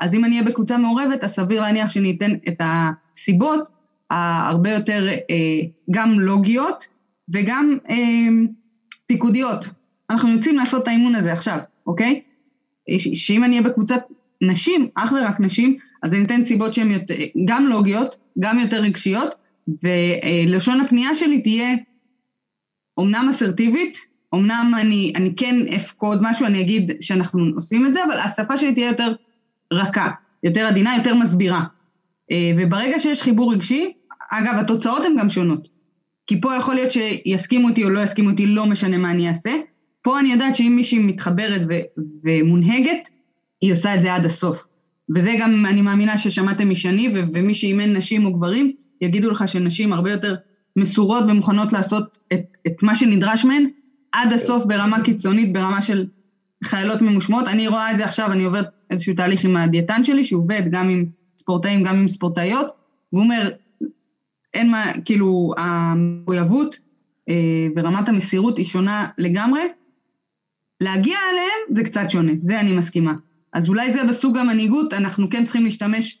אז 0.00 0.14
אם 0.14 0.24
אני 0.24 0.38
אהיה 0.38 0.50
בקבוצה 0.50 0.78
מעורבת, 0.78 1.24
אז 1.24 1.30
סביר 1.30 1.60
להניח 1.60 1.88
שאני 1.88 2.16
אתן 2.16 2.30
את 2.48 2.60
הסיבות 2.60 3.68
הרבה 4.10 4.70
יותר 4.70 5.08
אה, 5.08 5.60
גם 5.90 6.20
לוגיות 6.20 6.86
וגם 7.32 7.78
אה, 7.90 7.96
פיקודיות. 9.06 9.68
אנחנו 10.10 10.28
יוצאים 10.28 10.56
לעשות 10.56 10.82
את 10.82 10.88
האימון 10.88 11.14
הזה 11.14 11.32
עכשיו, 11.32 11.58
אוקיי? 11.86 12.20
שאם 12.98 13.44
אני 13.44 13.58
אהיה 13.58 13.68
בקבוצת 13.68 14.02
נשים, 14.42 14.88
אך 14.94 15.12
ורק 15.12 15.40
נשים, 15.40 15.76
אז 16.02 16.14
אני 16.14 16.24
אתן 16.24 16.42
סיבות 16.42 16.74
שהן 16.74 16.92
גם 17.44 17.66
לוגיות, 17.66 18.16
גם 18.38 18.58
יותר 18.58 18.80
רגשיות, 18.80 19.34
ולשון 19.82 20.80
הפנייה 20.80 21.14
שלי 21.14 21.42
תהיה 21.42 21.74
אומנם 22.98 23.26
אסרטיבית, 23.30 23.98
אומנם 24.32 24.72
אני, 24.80 25.12
אני 25.16 25.32
כן 25.36 25.56
אפקוד 25.76 26.18
משהו, 26.22 26.46
אני 26.46 26.60
אגיד 26.60 26.92
שאנחנו 27.00 27.44
עושים 27.54 27.86
את 27.86 27.94
זה, 27.94 28.04
אבל 28.04 28.18
השפה 28.18 28.56
שלי 28.56 28.74
תהיה 28.74 28.88
יותר 28.88 29.14
רכה, 29.72 30.10
יותר 30.42 30.66
עדינה, 30.66 30.96
יותר 30.96 31.14
מסבירה. 31.14 31.64
אה, 32.30 32.52
וברגע 32.56 32.98
שיש 32.98 33.22
חיבור 33.22 33.52
רגשי, 33.52 33.92
אגב, 34.30 34.54
התוצאות 34.60 35.04
הן 35.04 35.16
גם 35.18 35.28
שונות. 35.28 35.68
כי 36.26 36.40
פה 36.40 36.56
יכול 36.56 36.74
להיות 36.74 36.90
שיסכימו 36.90 37.68
אותי 37.68 37.84
או 37.84 37.90
לא 37.90 38.00
יסכימו 38.00 38.30
אותי, 38.30 38.46
לא 38.46 38.66
משנה 38.66 38.98
מה 38.98 39.10
אני 39.10 39.28
אעשה. 39.28 39.52
פה 40.02 40.20
אני 40.20 40.32
יודעת 40.32 40.54
שאם 40.54 40.72
מישהי 40.76 40.98
מתחברת 40.98 41.62
ו- 41.68 42.00
ומונהגת, 42.24 43.08
היא 43.60 43.72
עושה 43.72 43.94
את 43.94 44.00
זה 44.00 44.14
עד 44.14 44.26
הסוף. 44.26 44.66
וזה 45.14 45.34
גם, 45.40 45.66
אני 45.66 45.82
מאמינה 45.82 46.18
ששמעתם 46.18 46.70
משני, 46.70 47.08
ו- 47.08 47.24
ומי 47.34 47.54
שאימן 47.54 47.96
נשים 47.96 48.26
או 48.26 48.32
גברים, 48.32 48.72
יגידו 49.00 49.30
לך 49.30 49.48
שנשים 49.48 49.92
הרבה 49.92 50.10
יותר 50.10 50.34
מסורות 50.76 51.24
ומוכנות 51.28 51.72
לעשות 51.72 52.18
את, 52.32 52.56
את 52.66 52.82
מה 52.82 52.94
שנדרש 52.94 53.44
מהן 53.44 53.66
עד 54.12 54.32
הסוף 54.32 54.64
ברמה 54.64 55.02
קיצונית, 55.04 55.52
ברמה 55.52 55.82
של 55.82 56.06
חיילות 56.64 57.02
ממושמעות. 57.02 57.48
אני 57.48 57.68
רואה 57.68 57.90
את 57.90 57.96
זה 57.96 58.04
עכשיו, 58.04 58.32
אני 58.32 58.44
עוברת 58.44 58.66
איזשהו 58.90 59.14
תהליך 59.14 59.44
עם 59.44 59.56
הדיאטן 59.56 60.04
שלי, 60.04 60.24
שהוא 60.24 60.42
עובד 60.42 60.62
גם 60.70 60.88
עם 60.88 61.04
ספורטאים, 61.38 61.82
גם 61.82 61.96
עם 61.96 62.08
ספורטאיות, 62.08 62.66
והוא 63.12 63.24
אומר, 63.24 63.50
אין 64.54 64.70
מה, 64.70 64.92
כאילו, 65.04 65.54
המחויבות 65.56 66.78
אה, 67.28 67.66
ורמת 67.76 68.08
המסירות 68.08 68.58
היא 68.58 68.66
שונה 68.66 69.08
לגמרי. 69.18 69.62
להגיע 70.80 71.18
אליהם 71.32 71.76
זה 71.76 71.84
קצת 71.84 72.04
שונה, 72.08 72.32
זה 72.36 72.60
אני 72.60 72.72
מסכימה. 72.72 73.14
אז 73.52 73.68
אולי 73.68 73.92
זה 73.92 74.04
בסוג 74.04 74.36
המנהיגות, 74.36 74.92
אנחנו 74.92 75.30
כן 75.30 75.44
צריכים 75.44 75.64
להשתמש 75.64 76.18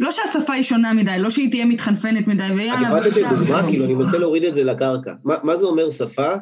לא 0.00 0.10
שהשפה 0.12 0.52
היא 0.52 0.62
שונה 0.62 0.92
מדי, 0.92 1.18
לא 1.18 1.30
שהיא 1.30 1.50
תהיה 1.50 1.64
מתחנפנת 1.64 2.26
מדי, 2.26 2.48
ויאללה. 2.56 2.98
את 2.98 3.06
יכולה 3.06 3.28
לתת 3.28 3.38
דוגמה, 3.38 3.62
כאילו, 3.62 3.84
אני 3.84 3.94
מנסה 3.94 4.18
להוריד 4.18 4.44
את 4.44 4.54
זה 4.54 4.64
לקרקע. 4.64 5.12
מה, 5.24 5.34
מה 5.42 5.56
זה 5.56 5.66
אומר 5.66 5.90
שפה 5.90 6.32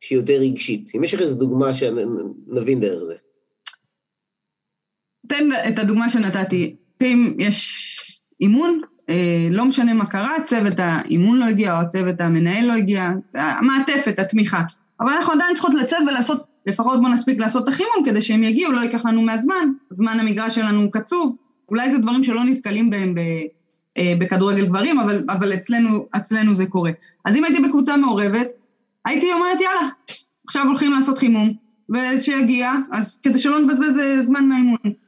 שהיא 0.00 0.18
יותר 0.18 0.32
רגשית? 0.40 0.90
אם 0.96 1.04
יש 1.04 1.14
לך 1.14 1.20
איזו 1.20 1.34
דוגמה 1.34 1.74
שנבין 1.74 2.80
דרך 2.80 3.04
זה. 3.04 3.14
תן 5.28 5.48
את 5.68 5.78
הדוגמה 5.78 6.10
שנתתי. 6.10 6.76
אם 7.02 7.34
יש 7.38 8.20
אימון, 8.40 8.80
לא 9.50 9.64
משנה 9.64 9.94
מה 9.94 10.06
קרה, 10.06 10.32
צוות 10.44 10.74
האימון 10.78 11.38
לא 11.38 11.44
הגיע, 11.44 11.76
או 11.76 11.80
הצוות 11.80 12.20
המנהל 12.20 12.66
לא 12.66 12.72
הגיע, 12.72 13.10
המעטפת, 13.34 14.18
התמיכה. 14.18 14.62
אבל 15.00 15.12
אנחנו 15.12 15.32
עדיין 15.32 15.54
צריכות 15.54 15.74
לצאת 15.74 15.98
ולעשות, 16.08 16.44
לפחות 16.66 17.00
בוא 17.00 17.08
נספיק 17.08 17.40
לעשות 17.40 17.62
את 17.62 17.68
החימום, 17.68 18.04
כדי 18.04 18.20
שהם 18.20 18.44
יגיעו, 18.44 18.72
לא 18.72 18.80
ייקח 18.80 19.06
לנו 19.06 19.22
מהזמן, 19.22 19.68
זמן 19.90 20.20
המגרש 20.20 20.54
שלנו 20.54 20.90
קצוב, 20.90 21.36
אולי 21.68 21.90
זה 21.90 21.98
דברים 21.98 22.24
שלא 22.24 22.44
נתקלים 22.44 22.90
בהם 22.90 23.14
ב, 23.14 23.20
אה, 23.98 24.14
בכדורגל 24.18 24.66
גברים, 24.66 24.98
אבל, 24.98 25.24
אבל 25.28 25.54
אצלנו, 25.54 26.06
אצלנו 26.16 26.54
זה 26.54 26.66
קורה. 26.66 26.90
אז 27.24 27.36
אם 27.36 27.44
הייתי 27.44 27.62
בקבוצה 27.62 27.96
מעורבת, 27.96 28.48
הייתי 29.04 29.32
אומרת, 29.32 29.60
יאללה, 29.60 29.88
עכשיו 30.44 30.66
הולכים 30.66 30.92
לעשות 30.92 31.18
חימום, 31.18 31.52
ושיגיע, 31.90 32.72
אז 32.92 33.20
כדי 33.22 33.38
שלא 33.38 33.60
נבזבז 33.60 33.98
אה, 33.98 34.22
זמן 34.22 34.48
מהאימון. 34.48 35.03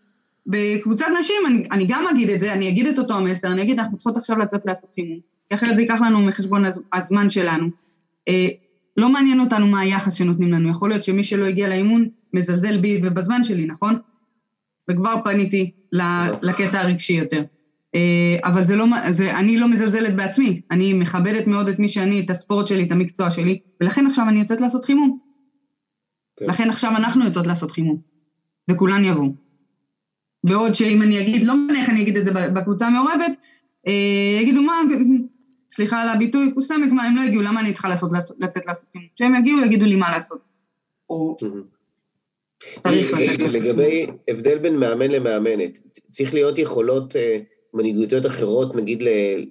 בקבוצת 0.46 1.06
נשים, 1.20 1.36
אני, 1.46 1.64
אני 1.72 1.84
גם 1.88 2.04
אגיד 2.10 2.30
את 2.30 2.40
זה, 2.40 2.52
אני 2.52 2.68
אגיד 2.68 2.86
את 2.86 2.98
אותו 2.98 3.14
המסר, 3.14 3.48
אני 3.52 3.62
אגיד, 3.62 3.80
אנחנו 3.80 3.96
צריכות 3.96 4.16
עכשיו 4.16 4.38
לצאת 4.38 4.66
לעשות 4.66 4.90
חימום, 4.94 5.18
כי 5.48 5.54
אחרת 5.54 5.76
זה 5.76 5.82
ייקח 5.82 6.00
לנו 6.00 6.20
מחשבון 6.20 6.62
הזמן 6.92 7.30
שלנו. 7.30 7.68
אה, 8.28 8.48
לא 8.96 9.08
מעניין 9.08 9.40
אותנו 9.40 9.66
מה 9.66 9.80
היחס 9.80 10.14
שנותנים 10.14 10.52
לנו, 10.52 10.70
יכול 10.70 10.88
להיות 10.90 11.04
שמי 11.04 11.22
שלא 11.22 11.44
הגיע 11.44 11.68
לאימון 11.68 12.08
מזלזל 12.32 12.78
בי 12.78 13.00
ובזמן 13.02 13.44
שלי, 13.44 13.66
נכון? 13.66 13.96
וכבר 14.90 15.14
פניתי 15.24 15.70
לקטע 16.42 16.80
הרגשי 16.80 17.12
יותר. 17.12 17.42
אה, 17.94 18.36
אבל 18.44 18.64
זה 18.64 18.76
לא, 18.76 18.86
זה, 19.10 19.38
אני 19.38 19.58
לא 19.58 19.68
מזלזלת 19.68 20.16
בעצמי, 20.16 20.60
אני 20.70 20.92
מכבדת 20.92 21.46
מאוד 21.46 21.68
את 21.68 21.78
מי 21.78 21.88
שאני, 21.88 22.20
את 22.20 22.30
הספורט 22.30 22.66
שלי, 22.66 22.84
את 22.84 22.92
המקצוע 22.92 23.30
שלי, 23.30 23.58
ולכן 23.80 24.06
עכשיו 24.06 24.28
אני 24.28 24.40
יוצאת 24.40 24.60
לעשות 24.60 24.84
חימום. 24.84 25.18
כן. 26.36 26.46
לכן 26.46 26.70
עכשיו 26.70 26.90
אנחנו 26.96 27.24
יוצאות 27.24 27.46
לעשות 27.46 27.70
חימום, 27.70 27.96
וכולן 28.70 29.04
יבואו. 29.04 29.45
בעוד 30.46 30.74
שאם 30.74 31.02
אני 31.02 31.20
אגיד, 31.20 31.42
לא 31.42 31.56
משנה 31.56 31.80
איך 31.80 31.90
אני 31.90 32.02
אגיד 32.02 32.16
את 32.16 32.24
זה 32.24 32.30
בקבוצה 32.32 32.86
המעורבת, 32.86 33.32
אה, 33.86 34.38
יגידו 34.40 34.62
מה, 34.62 34.80
סליחה 35.70 36.02
על 36.02 36.08
הביטוי, 36.08 36.52
קוסמק, 36.54 36.92
מה, 36.92 37.02
הם 37.02 37.16
לא 37.16 37.20
הגיעו, 37.20 37.42
למה 37.42 37.60
אני 37.60 37.72
צריכה 37.72 37.88
לעשות, 37.88 38.10
לצאת 38.38 38.66
לעשות 38.66 38.88
חימום? 38.92 39.08
כשהם 39.14 39.34
יגיעו, 39.34 39.64
יגידו 39.64 39.84
לי 39.84 39.96
מה 39.96 40.10
לעשות. 40.10 40.38
או 41.10 41.36
לגבי 43.52 44.06
הבדל 44.28 44.58
בין 44.58 44.76
מאמן 44.76 45.10
למאמנת, 45.10 45.78
צריך 46.10 46.34
להיות 46.34 46.58
יכולות 46.58 47.16
אה, 47.16 47.38
מנהיגותיות 47.74 48.26
אחרות, 48.26 48.74
נגיד 48.74 49.02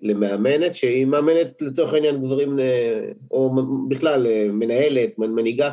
למאמנת, 0.02 0.76
שהיא 0.76 1.06
מאמנת 1.06 1.62
לצורך 1.62 1.93
העניין 1.93 2.20
גברים, 2.22 2.60
אה, 2.60 3.12
או 3.32 3.52
בכלל 3.89 4.28
מנהלת, 4.52 5.10
מנהיגה, 5.18 5.72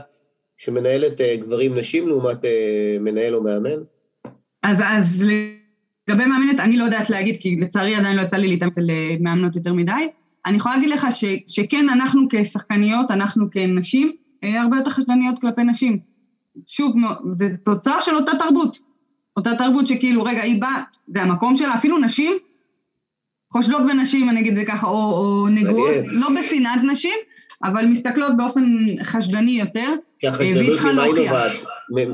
שמנהלת 0.57 1.21
גברים 1.21 1.79
נשים 1.79 2.09
לעומת 2.09 2.39
מנהל 3.01 3.35
או 3.35 3.43
מאמן? 3.43 3.83
אז, 4.63 4.83
אז 4.87 5.25
לגבי 6.09 6.27
מאמנת, 6.27 6.61
אני 6.61 6.77
לא 6.77 6.85
יודעת 6.85 7.11
להגיד, 7.11 7.37
כי 7.41 7.57
לצערי 7.57 7.95
עדיין 7.95 8.17
לא 8.17 8.23
יצא 8.23 8.37
לי 8.37 8.49
להתאמץ 8.49 8.79
אצל 8.79 8.91
מאמנות 9.21 9.57
יותר 9.57 9.73
מדי. 9.73 10.09
אני 10.47 10.57
יכולה 10.57 10.75
להגיד 10.75 10.91
לך 10.91 11.07
ש, 11.11 11.25
שכן, 11.47 11.89
אנחנו 11.89 12.27
כשחקניות, 12.31 13.11
אנחנו 13.11 13.51
כנשים, 13.51 14.13
הרבה 14.43 14.77
יותר 14.77 14.91
חשדניות 14.91 15.39
כלפי 15.39 15.65
נשים. 15.65 15.99
שוב, 16.67 16.97
זה 17.33 17.49
תוצר 17.65 18.01
של 18.01 18.15
אותה 18.15 18.33
תרבות. 18.39 18.79
אותה 19.37 19.55
תרבות 19.55 19.87
שכאילו, 19.87 20.23
רגע, 20.23 20.43
היא 20.43 20.61
באה, 20.61 20.83
זה 21.07 21.23
המקום 21.23 21.57
שלה, 21.57 21.75
אפילו 21.75 21.99
נשים 21.99 22.33
חושדות 23.53 23.83
בנשים, 23.87 24.31
אני 24.31 24.41
אגיד 24.41 24.51
את 24.51 24.57
זה 24.57 24.65
ככה, 24.65 24.87
או, 24.87 24.93
או 24.93 25.49
נגועות, 25.49 25.95
לא 26.07 26.29
בשנאת 26.39 26.85
נשים, 26.93 27.15
אבל 27.65 27.87
מסתכלות 27.87 28.37
באופן 28.37 28.77
חשדני 29.03 29.51
יותר, 29.51 29.95
כי 30.19 30.29
החשדנות 30.29 30.81
ממה 30.93 31.03
היא 31.03 31.15
נובעת? 31.15 31.53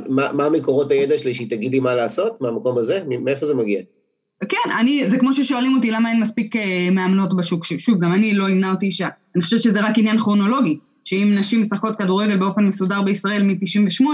מה, 0.08 0.48
מקורות 0.48 0.90
הידע 0.90 1.18
שלי 1.18 1.34
שהיא 1.34 1.50
תגיד 1.50 1.72
לי 1.72 1.80
מה 1.80 1.94
לעשות 1.94 2.40
מהמקום 2.40 2.78
הזה? 2.78 3.02
מאיפה 3.20 3.46
זה 3.46 3.54
מגיע? 3.54 3.80
כן, 4.48 4.70
אני, 4.78 5.08
זה 5.08 5.18
כמו 5.18 5.32
ששואלים 5.32 5.76
אותי 5.76 5.90
למה 5.90 6.10
אין 6.10 6.20
מספיק 6.20 6.56
אה, 6.56 6.88
מאמנות 6.92 7.36
בשוק, 7.36 7.64
שוב, 7.64 7.98
גם 7.98 8.14
אני 8.14 8.34
לא 8.34 8.48
אמנה 8.48 8.70
אותי 8.70 8.86
אישה. 8.86 9.08
אני 9.36 9.42
חושבת 9.42 9.60
שזה 9.60 9.80
רק 9.80 9.98
עניין 9.98 10.18
כרונולוגי. 10.18 10.78
שאם 11.08 11.32
נשים 11.34 11.60
משחקות 11.60 11.96
כדורגל 11.96 12.36
באופן 12.36 12.66
מסודר 12.66 13.02
בישראל 13.02 13.42
מ-98, 13.42 14.04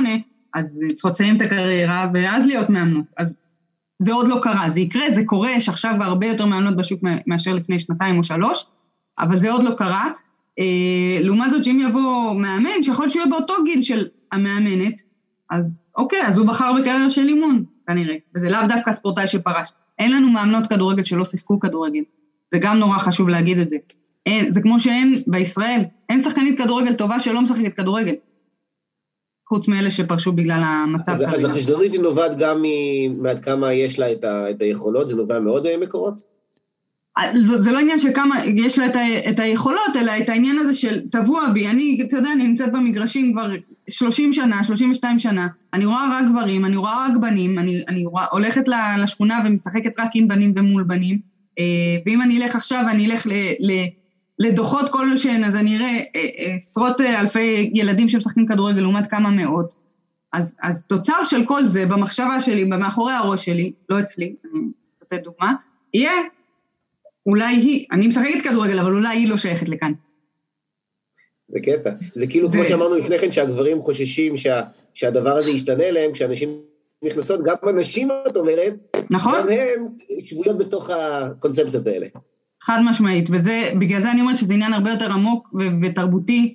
אז 0.55 0.81
צריכות 0.95 1.13
לסיים 1.13 1.37
את 1.37 1.43
הקריירה 1.43 2.11
ואז 2.15 2.47
להיות 2.47 2.71
מאמנות. 2.71 3.05
אז 3.17 3.39
זה 4.03 4.13
עוד 4.13 4.29
לא 4.29 4.39
קרה, 4.43 4.71
זה 4.71 4.81
יקרה, 4.81 5.11
זה 5.11 5.23
קורה, 5.27 5.51
יש 5.51 5.69
עכשיו 5.69 5.95
הרבה 6.01 6.27
יותר 6.27 6.47
מאמנות 6.47 6.77
בשוק 6.77 7.01
מאשר 7.27 7.53
לפני 7.53 7.79
שנתיים 7.79 8.19
או 8.19 8.25
שלוש, 8.25 8.67
אבל 9.19 9.39
זה 9.39 9.53
עוד 9.53 9.63
לא 9.65 9.71
קרה. 9.71 10.11
אה, 10.59 11.19
לעומת 11.21 11.51
זאת, 11.51 11.65
שאם 11.65 11.81
יבוא 11.89 12.35
מאמן, 12.35 12.83
שיכול 12.83 13.09
שיהיה 13.09 13.27
באותו 13.27 13.55
גיל 13.65 13.83
של 13.83 14.07
המאמנת, 14.33 15.01
אז 15.51 15.81
אוקיי, 15.97 16.27
אז 16.27 16.39
הוא 16.39 16.47
בחר 16.47 16.73
בקריירה 16.81 17.11
של 17.11 17.29
אימון, 17.29 17.65
כנראה. 17.87 18.15
וזה 18.35 18.51
לאו 18.51 18.61
דווקא 18.69 18.93
ספורטאי 18.93 19.27
שפרש. 19.27 19.69
אין 19.99 20.13
לנו 20.13 20.31
מאמנות 20.31 20.67
כדורגל 20.67 21.03
שלא 21.03 21.25
שיחקו 21.25 21.61
כדורגל. 21.61 22.03
זה 22.53 22.59
גם 22.59 22.79
נורא 22.79 22.99
חשוב 22.99 23.29
להגיד 23.29 23.59
את 23.59 23.69
זה. 23.69 23.77
אין, 24.27 24.51
זה 24.51 24.63
כמו 24.63 24.81
שאין 24.81 25.23
בישראל, 25.27 25.81
אין 26.09 26.21
שחקנית 26.21 26.59
כדורגל 26.59 26.93
טובה 26.93 27.21
שלא 27.21 27.43
משחקת 27.43 27.75
כדורגל. 27.75 28.15
חוץ 29.49 29.69
מאלה 29.69 29.91
שפרשו 29.91 30.33
בגלל 30.33 30.63
המצב 30.65 31.17
כרגע. 31.17 31.29
אז 31.29 31.45
החשדנות 31.45 31.93
היא 31.93 32.01
נובעת 32.01 32.39
גם 32.39 32.63
מעד 33.19 33.41
כמה 33.41 33.73
יש 33.73 33.99
לה 33.99 34.13
את, 34.13 34.25
ה, 34.25 34.51
את 34.51 34.61
היכולות, 34.61 35.09
זה 35.09 35.17
נובע 35.17 35.41
מעוד 35.41 35.67
אה, 35.67 35.77
מקורות? 35.77 36.34
זה, 37.39 37.73
לא 37.73 37.79
עניין 37.79 37.99
של 37.99 38.13
כמה 38.15 38.47
יש 38.47 38.79
לה 38.79 38.87
את, 38.87 38.97
ה, 38.97 39.31
את 39.31 39.41
היכולות, 39.41 39.97
אלא 39.97 40.13
את 40.19 40.29
העניין 40.29 40.59
הזה 40.59 40.75
של 40.75 41.09
טבוע 41.09 41.49
בי. 41.49 41.69
אני, 41.69 41.99
אתה 42.09 42.17
יודע, 42.17 42.33
אני 42.33 42.49
נמצאת 42.49 42.73
במגרשים 42.73 43.33
כבר 43.33 43.49
30 43.89 44.33
שנה, 44.33 44.65
32 44.65 45.19
שנה, 45.19 45.47
אני 45.73 45.85
רואה 45.85 46.09
רק 46.13 46.25
גברים, 46.31 46.65
אני 46.65 46.77
רואה 46.77 47.07
רק 47.07 47.17
בנים, 47.21 47.59
אני, 47.59 47.83
אני 47.89 48.07
רואה, 48.07 48.25
הולכת 48.31 48.65
לשכונה 48.99 49.41
ומשחקת 49.47 50.01
רק 50.01 50.11
עם 50.15 50.29
בנים 50.29 50.53
ומול 50.57 50.83
בנים, 50.83 51.19
אה, 51.59 51.65
ואם 52.07 52.23
אני 52.23 52.43
אלך 52.43 52.57
עכשיו 52.57 52.85
ואני 52.87 53.07
אלך 53.07 53.27
ל... 53.27 53.33
ל 53.61 53.73
לדוחות 54.39 54.91
כלשהן, 54.91 55.45
אז 55.45 55.57
אני 55.57 55.77
אראה 55.77 55.87
אה, 55.87 56.29
אה, 56.39 56.55
עשרות 56.55 57.01
אלפי 57.01 57.71
ילדים 57.75 58.09
שמשחקים 58.09 58.47
כדורגל 58.47 58.81
לעומת 58.81 59.11
כמה 59.11 59.31
מאות. 59.31 59.75
אז, 60.33 60.57
אז 60.63 60.85
תוצר 60.85 61.25
של 61.25 61.45
כל 61.45 61.67
זה 61.67 61.87
במחשבה 61.87 62.41
שלי, 62.41 62.65
מאחורי 62.65 63.13
הראש 63.13 63.45
שלי, 63.45 63.73
לא 63.89 64.01
אצלי, 64.01 64.35
אני 64.45 64.63
נותנת 65.03 65.23
דוגמה, 65.23 65.55
יהיה 65.95 66.13
אולי 67.27 67.57
היא, 67.57 67.87
אני 67.93 68.07
משחקת 68.07 68.41
כדורגל, 68.45 68.79
אבל 68.79 68.95
אולי 68.95 69.17
היא 69.17 69.29
לא 69.29 69.37
שייכת 69.37 69.69
לכאן. 69.69 69.93
זה 71.49 71.61
קטע. 71.61 71.91
זה 72.15 72.27
כאילו, 72.27 72.53
כמו 72.53 72.65
שאמרנו 72.65 72.95
לפני 72.95 73.19
כן, 73.19 73.33
שהגברים 73.33 73.83
חוששים 73.83 74.37
שה, 74.37 74.63
שהדבר 74.95 75.31
הזה 75.37 75.51
ישתנה 75.51 75.91
להם, 75.91 76.13
כשאנשים 76.13 76.49
נכנסות, 77.05 77.41
גם 77.45 77.55
הנשים, 77.63 78.09
את 78.27 78.37
אומרת, 78.37 78.75
נכון. 79.11 79.33
גם 79.41 79.49
הן 79.49 79.87
שבויות 80.25 80.59
בתוך 80.59 80.91
הקונספציות 80.91 81.87
האלה. 81.87 82.07
חד 82.63 82.81
משמעית, 82.85 83.29
וזה, 83.33 83.71
בגלל 83.81 84.01
זה 84.01 84.11
אני 84.11 84.21
אומרת 84.21 84.37
שזה 84.37 84.55
עניין 84.55 84.73
הרבה 84.73 84.91
יותר 84.91 85.13
עמוק 85.13 85.49
ו- 85.55 85.81
ותרבותי, 85.83 86.55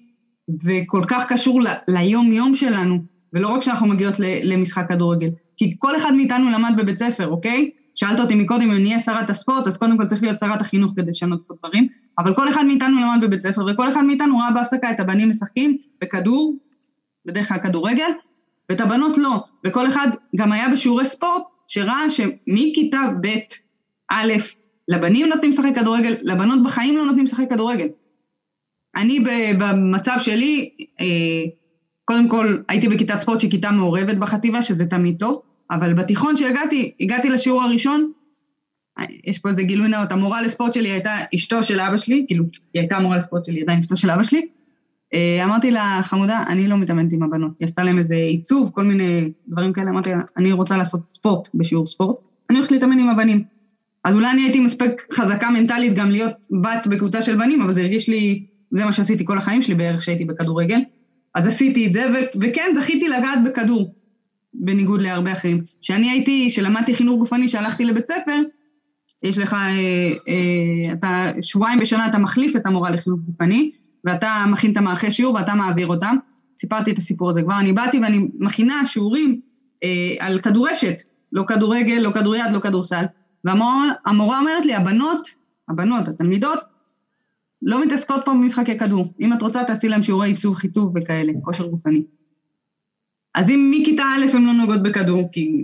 וכל 0.65 1.03
כך 1.07 1.25
קשור 1.33 1.61
ל- 1.61 1.67
ליום-יום 1.87 2.55
שלנו, 2.55 2.97
ולא 3.33 3.47
רק 3.47 3.61
שאנחנו 3.61 3.87
מגיעות 3.87 4.19
ל- 4.19 4.53
למשחק 4.53 4.85
כדורגל. 4.89 5.29
כי 5.57 5.75
כל 5.77 5.95
אחד 5.95 6.13
מאיתנו 6.13 6.49
למד 6.51 6.71
בבית 6.77 6.97
ספר, 6.97 7.27
אוקיי? 7.27 7.69
שאלת 7.99 8.19
אותי 8.19 8.35
מקודם 8.35 8.61
אם 8.61 8.71
אני 8.71 8.89
אהיה 8.89 8.99
שרת 8.99 9.29
הספורט, 9.29 9.67
אז 9.67 9.77
קודם 9.77 9.97
כל 9.97 10.05
צריך 10.05 10.23
להיות 10.23 10.37
שרת 10.37 10.61
החינוך 10.61 10.93
כדי 10.95 11.11
לשנות 11.11 11.41
את 11.45 11.51
הדברים, 11.51 11.87
אבל 12.17 12.35
כל 12.35 12.49
אחד 12.49 12.65
מאיתנו 12.65 13.01
למד 13.01 13.21
בבית 13.21 13.41
ספר, 13.41 13.65
וכל 13.65 13.89
אחד 13.89 14.03
מאיתנו 14.05 14.37
ראה 14.37 14.51
בהפסקה 14.51 14.91
את 14.91 14.99
הבנים 14.99 15.29
משחקים 15.29 15.77
בכדור, 16.01 16.55
בדרך 17.25 17.49
כלל 17.49 17.57
כדורגל, 17.57 18.11
ואת 18.69 18.81
הבנות 18.81 19.17
לא. 19.17 19.43
וכל 19.65 19.87
אחד 19.87 20.07
גם 20.35 20.51
היה 20.51 20.69
בשיעורי 20.69 21.05
ספורט, 21.05 21.43
שראה 21.67 22.09
שמכיתה 22.09 22.99
ב', 23.21 23.27
א', 24.11 24.33
לבנים 24.87 25.29
נותנים 25.29 25.49
לשחק 25.49 25.71
כדורגל, 25.75 26.15
לבנות 26.21 26.63
בחיים 26.63 26.97
לא 26.97 27.05
נותנים 27.05 27.25
לשחק 27.25 27.49
כדורגל. 27.49 27.87
אני 28.95 29.19
במצב 29.59 30.15
שלי, 30.19 30.69
אה, 30.99 31.05
קודם 32.05 32.29
כל 32.29 32.57
הייתי 32.69 32.87
בכיתת 32.87 33.19
ספורט 33.19 33.39
שהיא 33.39 33.51
כיתה 33.51 33.71
מעורבת 33.71 34.17
בחטיבה, 34.17 34.61
שזה 34.61 34.85
תמיד 34.85 35.15
טוב, 35.19 35.41
אבל 35.71 35.93
בתיכון 35.93 36.37
שהגעתי, 36.37 36.91
הגעתי 36.99 37.29
לשיעור 37.29 37.63
הראשון, 37.63 38.11
יש 39.23 39.39
פה 39.39 39.49
איזה 39.49 39.63
גילוי 39.63 39.87
נאות, 39.87 40.11
המורה 40.11 40.41
לספורט 40.41 40.73
שלי 40.73 40.89
הייתה 40.89 41.15
אשתו 41.35 41.63
של 41.63 41.79
אבא 41.79 41.97
שלי, 41.97 42.25
כאילו, 42.27 42.45
היא 42.73 42.79
הייתה 42.79 42.99
מורה 42.99 43.17
לספורט 43.17 43.45
שלי, 43.45 43.61
עדיין 43.61 43.79
אשתו 43.79 43.95
של 43.95 44.11
אבא 44.11 44.23
שלי. 44.23 44.47
אה, 45.13 45.43
אמרתי 45.43 45.71
לה, 45.71 45.99
חמודה, 46.03 46.43
אני 46.47 46.67
לא 46.67 46.77
מתאמנת 46.77 47.13
עם 47.13 47.23
הבנות. 47.23 47.57
היא 47.59 47.65
עשתה 47.65 47.83
להם 47.83 47.97
איזה 47.97 48.15
עיצוב, 48.15 48.71
כל 48.73 48.83
מיני 48.83 49.31
דברים 49.47 49.73
כאלה, 49.73 49.89
אמרתי 49.89 50.09
לה, 50.09 50.19
אני 50.37 50.51
רוצה 50.51 50.77
לעשות 50.77 51.07
ספורט 51.07 51.49
בשיעור 51.53 51.87
ספורט, 51.87 52.17
אני 52.49 52.57
הולכת 52.57 52.71
להתאמן 52.71 52.99
עם 52.99 53.09
הבנים. 53.09 53.43
אז 54.03 54.15
אולי 54.15 54.31
אני 54.31 54.41
הייתי 54.41 54.59
מספיק 54.59 55.07
חזקה 55.13 55.49
מנטלית 55.49 55.95
גם 55.95 56.09
להיות 56.09 56.47
בת 56.61 56.87
בקבוצה 56.87 57.21
של 57.21 57.35
בנים, 57.35 57.61
אבל 57.61 57.73
זה 57.73 57.81
הרגיש 57.81 58.09
לי, 58.09 58.45
זה 58.71 58.85
מה 58.85 58.93
שעשיתי 58.93 59.25
כל 59.25 59.37
החיים 59.37 59.61
שלי 59.61 59.75
בערך 59.75 60.01
שהייתי 60.01 60.25
בכדורגל. 60.25 60.79
אז 61.35 61.47
עשיתי 61.47 61.87
את 61.87 61.93
זה, 61.93 62.05
ו- 62.13 62.39
וכן, 62.41 62.71
זכיתי 62.75 63.07
לגעת 63.07 63.39
בכדור, 63.45 63.93
בניגוד 64.59 65.01
להרבה 65.01 65.31
אחרים. 65.31 65.63
כשאני 65.81 66.09
הייתי, 66.09 66.47
כשלמדתי 66.49 66.95
חינוך 66.95 67.19
גופני, 67.19 67.47
שהלכתי 67.47 67.85
לבית 67.85 68.07
ספר, 68.07 68.41
יש 69.23 69.37
לך, 69.37 69.53
אה, 69.53 69.59
אה, 70.27 70.93
אתה, 70.93 71.31
שבועיים 71.41 71.79
בשנה 71.79 72.07
אתה 72.07 72.17
מחליף 72.17 72.55
את 72.55 72.65
המורה 72.65 72.91
לחינוך 72.91 73.19
גופני, 73.19 73.71
ואתה 74.05 74.45
מכין 74.51 74.71
את 74.71 74.77
המערכי 74.77 75.11
שיעור 75.11 75.33
ואתה 75.33 75.53
מעביר 75.53 75.87
אותם. 75.87 76.15
סיפרתי 76.59 76.91
את 76.91 76.97
הסיפור 76.97 77.29
הזה 77.29 77.41
כבר, 77.41 77.59
אני 77.59 77.73
באתי 77.73 77.99
ואני 77.99 78.27
מכינה 78.39 78.85
שיעורים 78.85 79.41
אה, 79.83 80.15
על 80.19 80.39
כדורשת, 80.39 81.01
לא 81.31 81.43
כדורגל, 81.47 81.97
לא 82.01 82.11
כדוריד, 82.11 82.51
לא 82.53 82.59
כדורסל. 82.59 83.03
והמורה 83.43 84.39
אומרת 84.39 84.65
לי, 84.65 84.75
הבנות, 84.75 85.27
הבנות, 85.69 86.07
התלמידות, 86.07 86.59
לא 87.61 87.85
מתעסקות 87.85 88.21
פה 88.25 88.31
במשחקי 88.31 88.77
כדור. 88.77 89.13
אם 89.19 89.33
את 89.33 89.41
רוצה, 89.41 89.63
תעשי 89.63 89.87
להם 89.87 90.01
שיעורי 90.01 90.27
עיצוב 90.27 90.55
חיטוב 90.55 90.93
וכאלה, 90.95 91.33
כושר 91.43 91.67
גופני. 91.67 92.03
אז 93.39 93.49
אם 93.49 93.71
מכיתה 93.71 94.03
א' 94.03 94.35
הם 94.37 94.45
לא 94.45 94.53
נוגעות 94.53 94.83
בכדור, 94.83 95.29
כי... 95.31 95.63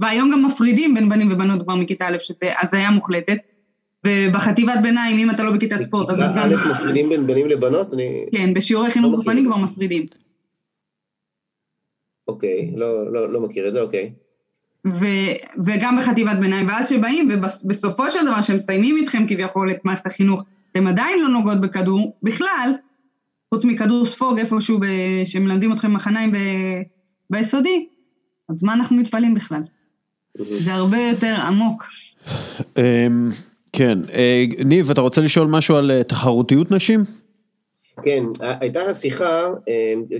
והיום 0.00 0.30
גם 0.32 0.44
מפרידים 0.44 0.94
בין 0.94 1.08
בנים 1.08 1.32
ובנות 1.32 1.62
כבר 1.62 1.74
מכיתה 1.74 2.08
א', 2.08 2.16
שזה 2.18 2.52
הזיה 2.60 2.90
מוחלטת, 2.90 3.38
ובחטיבת 4.06 4.74
ביניים, 4.82 5.18
אם 5.18 5.30
אתה 5.30 5.42
לא 5.42 5.50
בכיתת 5.50 5.80
ספורט, 5.80 6.10
אז 6.10 6.18
גם... 6.18 6.38
א' 6.38 6.70
מפרידים 6.70 7.08
בין 7.08 7.26
בנים 7.26 7.46
לבנות? 7.46 7.94
אני... 7.94 8.26
כן, 8.32 8.54
בשיעורי 8.54 8.90
חינוך 8.90 9.14
גופני 9.14 9.44
כבר 9.44 9.56
מפרידים. 9.56 10.06
אוקיי, 12.28 12.72
לא, 12.76 13.12
לא, 13.12 13.32
לא 13.32 13.40
מכיר 13.40 13.68
את 13.68 13.72
זה, 13.72 13.80
אוקיי. 13.80 14.12
ו, 14.86 15.06
וגם 15.64 15.98
בחטיבת 15.98 16.36
ביניים, 16.40 16.68
ואז 16.68 16.88
שבאים, 16.88 17.28
ובסופו 17.32 18.10
של 18.10 18.26
דבר, 18.26 18.42
שהם 18.42 18.56
מסיימים 18.56 18.96
איתכם 18.96 19.26
כביכול 19.28 19.70
את 19.70 19.84
מערכת 19.84 20.06
החינוך, 20.06 20.44
אתם 20.72 20.86
עדיין 20.86 21.20
לא 21.20 21.28
נוגעות 21.28 21.60
בכדור, 21.60 22.16
בכלל, 22.22 22.72
חוץ 23.54 23.64
מכדור 23.64 24.06
ספוג 24.06 24.38
איפשהו 24.38 24.78
ב, 24.78 24.84
שמלמדים 25.24 25.72
אתכם 25.72 25.92
מחניים 25.92 26.32
ב, 26.32 26.36
ביסודי, 27.34 27.86
אז 28.48 28.62
מה 28.62 28.74
אנחנו 28.74 28.96
מתפלאים 28.96 29.34
בכלל? 29.34 29.60
זה 30.38 30.72
הרבה 30.72 30.98
יותר 30.98 31.34
עמוק. 31.46 31.84
כן, 33.72 33.98
ניב, 34.64 34.90
אתה 34.90 35.00
רוצה 35.00 35.20
לשאול 35.20 35.48
משהו 35.48 35.76
על 35.76 36.02
תחרותיות 36.02 36.70
נשים? 36.70 37.04
כן, 38.02 38.24
הייתה 38.40 38.94
שיחה, 38.94 39.50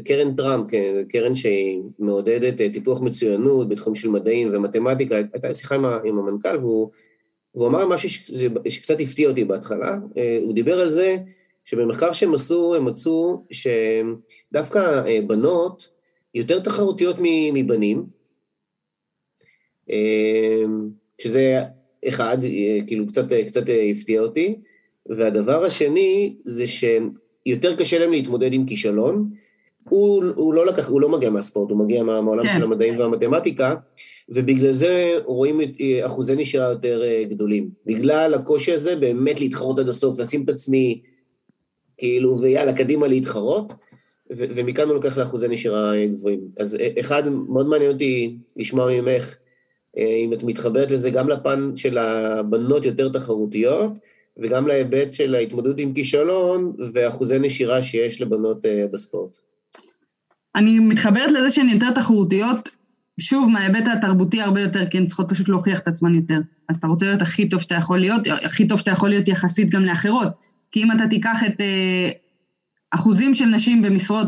קרן 0.04 0.34
טראמפ, 0.34 0.66
קרן 1.08 1.34
שהיא 1.34 1.80
מעודדת 1.98 2.72
טיפוח 2.72 3.00
מצוינות 3.00 3.68
בתחום 3.68 3.94
של 3.94 4.08
מדעים 4.08 4.50
ומתמטיקה, 4.52 5.16
הייתה 5.16 5.54
שיחה 5.54 5.74
עם, 5.74 5.84
עם 5.84 6.18
המנכ"ל 6.18 6.56
והוא, 6.56 6.90
והוא 7.54 7.66
אמר 7.66 7.86
משהו 7.88 8.08
שקצת 8.68 9.00
הפתיע 9.00 9.28
אותי 9.28 9.44
בהתחלה, 9.44 9.96
הוא 10.42 10.54
דיבר 10.54 10.80
על 10.80 10.90
זה 10.90 11.16
שבמחקר 11.64 12.12
שהם 12.12 12.34
עשו, 12.34 12.74
הם 12.74 12.84
מצאו 12.84 13.44
שדווקא 13.50 15.02
בנות 15.26 15.93
יותר 16.34 16.60
תחרותיות 16.60 17.16
מבנים, 17.52 18.06
שזה 21.20 21.62
אחד, 22.08 22.38
כאילו 22.86 23.06
קצת, 23.06 23.24
קצת 23.46 23.62
הפתיע 23.92 24.20
אותי, 24.20 24.54
והדבר 25.08 25.64
השני 25.64 26.36
זה 26.44 26.66
שהם 26.66 27.10
יותר 27.46 27.76
קשה 27.76 27.98
להם 27.98 28.12
להתמודד 28.12 28.52
עם 28.52 28.66
כישלון. 28.66 29.30
הוא, 29.88 30.24
הוא 30.34 30.54
לא 30.54 30.66
לקח, 30.66 30.88
הוא 30.88 31.00
לא 31.00 31.08
מגיע 31.08 31.30
מהספורט, 31.30 31.70
הוא 31.70 31.78
מגיע 31.78 32.02
מהעולם 32.02 32.42
כן. 32.42 32.54
של 32.56 32.62
המדעים 32.62 32.98
והמתמטיקה, 32.98 33.74
ובגלל 34.28 34.72
זה 34.72 35.18
רואים 35.24 35.60
אחוזי 36.02 36.36
נשירה 36.36 36.70
יותר 36.70 37.02
גדולים. 37.22 37.70
בגלל 37.86 38.34
הקושי 38.34 38.72
הזה 38.72 38.96
באמת 38.96 39.40
להתחרות 39.40 39.78
עד 39.78 39.88
הסוף, 39.88 40.18
לשים 40.18 40.44
את 40.44 40.48
עצמי, 40.48 41.02
כאילו, 41.96 42.40
ויאללה, 42.40 42.72
קדימה 42.72 43.06
להתחרות, 43.06 43.72
ו- 44.30 44.44
ומכאן 44.56 44.84
הוא 44.84 44.94
לוקח 44.94 45.18
לאחוזי 45.18 45.48
נשירה 45.48 45.92
גבוהים. 46.06 46.40
אז 46.58 46.76
אחד, 47.00 47.28
מאוד 47.28 47.66
מעניין 47.66 47.92
אותי 47.92 48.36
לשמוע 48.56 49.00
ממך, 49.00 49.34
אם 49.96 50.32
את 50.32 50.42
מתחברת 50.42 50.90
לזה 50.90 51.10
גם 51.10 51.28
לפן 51.28 51.72
של 51.76 51.98
הבנות 51.98 52.84
יותר 52.84 53.08
תחרותיות, 53.08 53.92
וגם 54.36 54.66
להיבט 54.66 55.14
של 55.14 55.34
ההתמודדות 55.34 55.78
עם 55.78 55.94
כישלון 55.94 56.72
ואחוזי 56.92 57.38
נשירה 57.38 57.82
שיש 57.82 58.20
לבנות 58.20 58.58
בספורט. 58.92 59.36
אני 60.54 60.78
מתחברת 60.78 61.30
לזה 61.30 61.50
שהן 61.50 61.68
יותר 61.68 61.90
תחרותיות, 61.90 62.68
שוב, 63.20 63.48
מההיבט 63.50 63.84
התרבותי 63.92 64.40
הרבה 64.40 64.60
יותר, 64.60 64.86
כי 64.90 64.98
הן 64.98 65.06
צריכות 65.06 65.28
פשוט 65.28 65.48
להוכיח 65.48 65.80
את 65.80 65.88
עצמן 65.88 66.14
יותר. 66.14 66.38
אז 66.68 66.76
אתה 66.76 66.86
רוצה 66.86 67.06
להיות 67.06 67.22
הכי 67.22 67.48
טוב 67.48 67.60
שאתה 67.60 67.74
יכול 67.74 67.98
להיות, 67.98 68.22
הכי 68.42 68.66
טוב 68.66 68.78
שאתה 68.78 68.90
יכול 68.90 69.08
להיות 69.08 69.28
יחסית 69.28 69.70
גם 69.70 69.84
לאחרות. 69.84 70.28
כי 70.72 70.82
אם 70.82 70.92
אתה 70.92 71.04
תיקח 71.10 71.40
את 71.46 71.60
אה, 71.60 72.10
אחוזים 72.94 73.34
של 73.34 73.46
נשים 73.46 73.82
במשרות, 73.82 74.26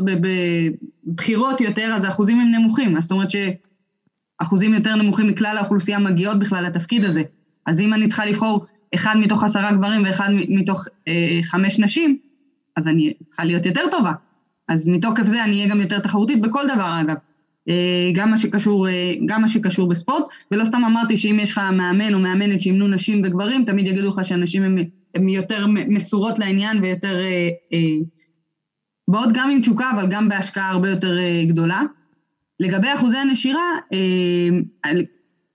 בבחירות 1.06 1.60
יותר, 1.60 1.92
אז 1.94 2.04
האחוזים 2.04 2.40
הם 2.40 2.50
נמוכים. 2.52 3.00
זאת 3.00 3.10
אומרת 3.10 3.28
שאחוזים 3.30 4.74
יותר 4.74 4.96
נמוכים 4.96 5.26
מכלל 5.26 5.56
האוכלוסייה 5.58 5.98
מגיעות 5.98 6.38
בכלל 6.38 6.64
לתפקיד 6.64 7.04
הזה. 7.04 7.22
אז 7.66 7.80
אם 7.80 7.94
אני 7.94 8.08
צריכה 8.08 8.26
לבחור 8.26 8.66
אחד 8.94 9.14
מתוך 9.16 9.44
עשרה 9.44 9.72
גברים 9.72 10.04
ואחד 10.04 10.28
מתוך 10.48 10.84
אה, 11.08 11.40
חמש 11.42 11.78
נשים, 11.78 12.18
אז 12.76 12.88
אני 12.88 13.12
צריכה 13.26 13.44
להיות 13.44 13.66
יותר 13.66 13.82
טובה. 13.90 14.12
אז 14.68 14.88
מתוקף 14.88 15.26
זה 15.26 15.44
אני 15.44 15.56
אהיה 15.56 15.68
גם 15.68 15.80
יותר 15.80 15.98
תחרותית 15.98 16.40
בכל 16.40 16.62
דבר 16.74 17.00
אגב. 17.00 17.16
אה, 17.68 18.10
גם 18.14 18.30
מה 18.30 18.38
שקשור, 18.38 18.88
אה, 18.88 19.12
גם 19.26 19.40
מה 19.40 19.48
שקשור 19.48 19.88
בספורט, 19.88 20.24
ולא 20.50 20.64
סתם 20.64 20.84
אמרתי 20.84 21.16
שאם 21.16 21.38
יש 21.40 21.52
לך 21.52 21.60
מאמן 21.72 22.14
או 22.14 22.18
מאמנת 22.18 22.62
שימנו 22.62 22.88
נשים 22.88 23.22
וגברים, 23.24 23.64
תמיד 23.64 23.86
יגידו 23.86 24.08
לך 24.08 24.24
שהנשים 24.24 24.62
הן 25.14 25.28
יותר 25.28 25.66
מסורות 25.88 26.38
לעניין 26.38 26.82
ויותר 26.82 27.18
באות 29.08 29.28
גם 29.34 29.50
עם 29.50 29.60
תשוקה, 29.60 29.90
אבל 29.90 30.06
גם 30.10 30.28
בהשקעה 30.28 30.70
הרבה 30.70 30.90
יותר 30.90 31.16
גדולה. 31.48 31.82
לגבי 32.60 32.94
אחוזי 32.94 33.16
הנשירה, 33.16 33.62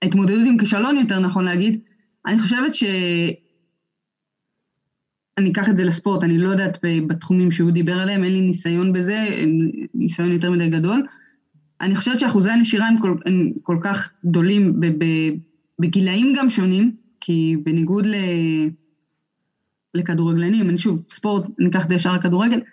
ההתמודדות 0.02 0.46
עם 0.46 0.58
כישלון 0.58 0.96
יותר 0.96 1.18
נכון 1.18 1.44
להגיד, 1.44 1.80
אני 2.26 2.38
חושבת 2.38 2.74
ש... 2.74 2.84
אני 5.38 5.52
אקח 5.52 5.68
את 5.68 5.76
זה 5.76 5.84
לספורט, 5.84 6.24
אני 6.24 6.38
לא 6.38 6.48
יודעת 6.48 6.78
בתחומים 7.06 7.50
שהוא 7.50 7.70
דיבר 7.70 7.98
עליהם, 7.98 8.24
אין 8.24 8.32
לי 8.32 8.40
ניסיון 8.40 8.92
בזה, 8.92 9.24
ניסיון 9.94 10.32
יותר 10.32 10.50
מדי 10.50 10.68
גדול. 10.68 11.06
אני 11.80 11.94
חושבת 11.94 12.18
שאחוזי 12.18 12.50
הנשירה 12.50 12.88
הם 12.88 12.98
כל, 13.00 13.16
הם 13.26 13.50
כל 13.62 13.78
כך 13.82 14.12
גדולים 14.26 14.80
בגילאים 15.80 16.32
גם 16.36 16.50
שונים, 16.50 16.96
כי 17.20 17.56
בניגוד 17.64 18.06
ל, 18.06 18.14
לכדורגלנים, 19.94 20.68
אני 20.68 20.78
שוב, 20.78 21.02
ספורט, 21.10 21.46
ניקח 21.58 21.84
את 21.84 21.88
זה 21.88 21.94
ישר 21.94 22.14
לכדורגל, 22.14 22.58
אה, 22.58 22.64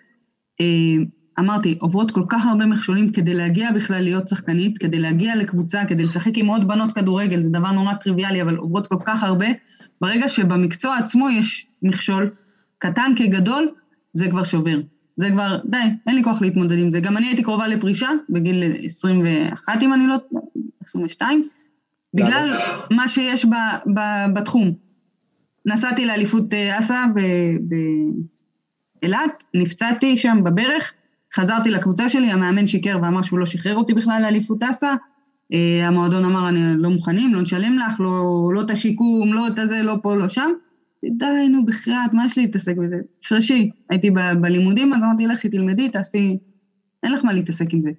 אמרתי, 1.38 1.78
עוברות 1.80 2.10
כל 2.10 2.24
כך 2.28 2.46
הרבה 2.46 2.66
מכשולים 2.66 3.12
כדי 3.12 3.34
להגיע 3.34 3.72
בכלל 3.72 4.00
להיות 4.00 4.28
שחקנית, 4.28 4.78
כדי 4.78 4.98
להגיע 4.98 5.36
לקבוצה, 5.36 5.84
כדי 5.88 6.02
לשחק 6.02 6.32
עם 6.34 6.46
עוד 6.46 6.68
בנות 6.68 6.92
כדורגל, 6.92 7.40
זה 7.40 7.50
דבר 7.50 7.72
נורא 7.72 7.94
טריוויאלי, 7.94 8.42
אבל 8.42 8.56
עוברות 8.56 8.86
כל 8.86 8.98
כך 9.04 9.22
הרבה. 9.22 9.46
ברגע 10.00 10.28
שבמקצוע 10.28 10.96
עצמו 10.96 11.30
יש 11.30 11.66
מכשול, 11.82 12.30
קטן 12.78 13.12
כגדול, 13.16 13.68
זה 14.12 14.28
כבר 14.30 14.44
שובר. 14.44 14.80
זה 15.16 15.30
כבר, 15.30 15.58
די, 15.64 15.76
אין 16.06 16.16
לי 16.16 16.24
כוח 16.24 16.42
להתמודד 16.42 16.78
עם 16.78 16.90
זה. 16.90 17.00
גם 17.00 17.16
אני 17.16 17.26
הייתי 17.26 17.42
קרובה 17.42 17.68
לפרישה, 17.68 18.08
בגיל 18.28 18.62
21 18.84 19.82
אם 19.82 19.92
אני 19.92 20.06
לא, 20.06 20.16
22, 20.82 21.48
בגלל 22.14 22.58
מה 22.90 23.08
שיש 23.08 23.44
ב, 23.44 23.54
ב, 23.94 24.00
בתחום. 24.34 24.74
נסעתי 25.66 26.06
לאליפות 26.06 26.54
אה, 26.54 26.78
אסא 26.78 27.04
באילת, 29.02 29.44
נפצעתי 29.54 30.18
שם 30.18 30.38
בברך, 30.44 30.92
חזרתי 31.34 31.70
לקבוצה 31.70 32.08
שלי, 32.08 32.30
המאמן 32.30 32.66
שיקר 32.66 32.98
ואמר 33.02 33.22
שהוא 33.22 33.38
לא 33.38 33.46
שחרר 33.46 33.76
אותי 33.76 33.94
בכלל 33.94 34.22
לאליפות 34.22 34.62
אסא. 34.62 34.94
אה, 35.52 35.86
המועדון 35.86 36.24
אמר, 36.24 36.48
אני 36.48 36.60
לא 36.76 36.90
מוכנים, 36.90 37.34
לא 37.34 37.42
נשלם 37.42 37.78
לך, 37.78 38.00
לא, 38.00 38.50
לא 38.54 38.60
את 38.60 38.70
השיקום, 38.70 39.34
לא 39.34 39.48
את 39.48 39.58
הזה, 39.58 39.82
לא 39.82 39.94
פה, 40.02 40.16
לא 40.16 40.28
שם. 40.28 40.50
די, 41.18 41.48
נו, 41.50 41.64
בחייאת, 41.64 42.12
מה 42.12 42.24
יש 42.24 42.36
לי 42.36 42.42
להתעסק 42.42 42.76
בזה? 42.76 42.96
תפרשי. 43.20 43.70
הייתי 43.90 44.10
ב- 44.10 44.32
בלימודים, 44.40 44.94
אז 44.94 45.02
אמרתי, 45.02 45.26
לכי, 45.26 45.48
תלמדי, 45.48 45.88
תעשי... 45.88 46.36
אין 47.02 47.12
לך 47.12 47.24
מה 47.24 47.32
להתעסק 47.32 47.72
עם 47.72 47.80
זה. 47.80 47.90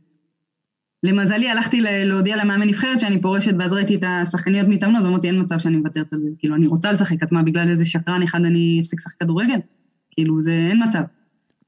למזלי, 1.04 1.50
הלכתי 1.50 1.82
להודיע 1.82 2.36
למאמן 2.36 2.68
נבחרת 2.68 3.00
שאני 3.00 3.22
פורשת, 3.22 3.52
ואז 3.60 3.74
ראיתי 3.74 3.96
את 3.96 4.04
השחקניות 4.04 4.68
מתאמנות, 4.68 5.04
ואמרתי, 5.04 5.28
אין 5.28 5.42
מצב 5.42 5.58
שאני 5.58 5.78
מוותרת 5.78 6.14
על 6.14 6.20
זה. 6.20 6.36
כאילו, 6.40 6.56
אני 6.56 6.68
רוצה 6.68 6.92
לשחק, 6.92 7.24
אז 7.24 7.34
מה, 7.34 7.44
בגלל 7.44 7.70
איזה 7.70 7.86
שקרן 7.86 8.24
אחד 8.24 8.40
אני 8.46 8.78
אפסיק 8.82 9.00
לשחק 9.00 9.20
כדורגל? 9.20 9.58
כאילו, 10.12 10.42
זה 10.42 10.52
אין 10.52 10.84
מצב. 10.88 11.02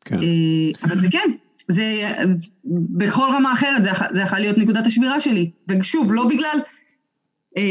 כן. 0.05 0.15
אה, 0.15 0.87
אבל 0.89 0.99
זה 0.99 1.07
כן, 1.11 1.31
זה, 1.67 2.11
בכל 2.65 3.27
רמה 3.33 3.53
אחרת, 3.53 3.83
זה, 3.83 3.89
זה 4.13 4.21
יכול 4.21 4.39
להיות 4.39 4.57
נקודת 4.57 4.85
השבירה 4.85 5.19
שלי. 5.19 5.51
ושוב, 5.67 6.13
לא 6.13 6.27
בגלל 6.27 6.59
אה, 7.57 7.63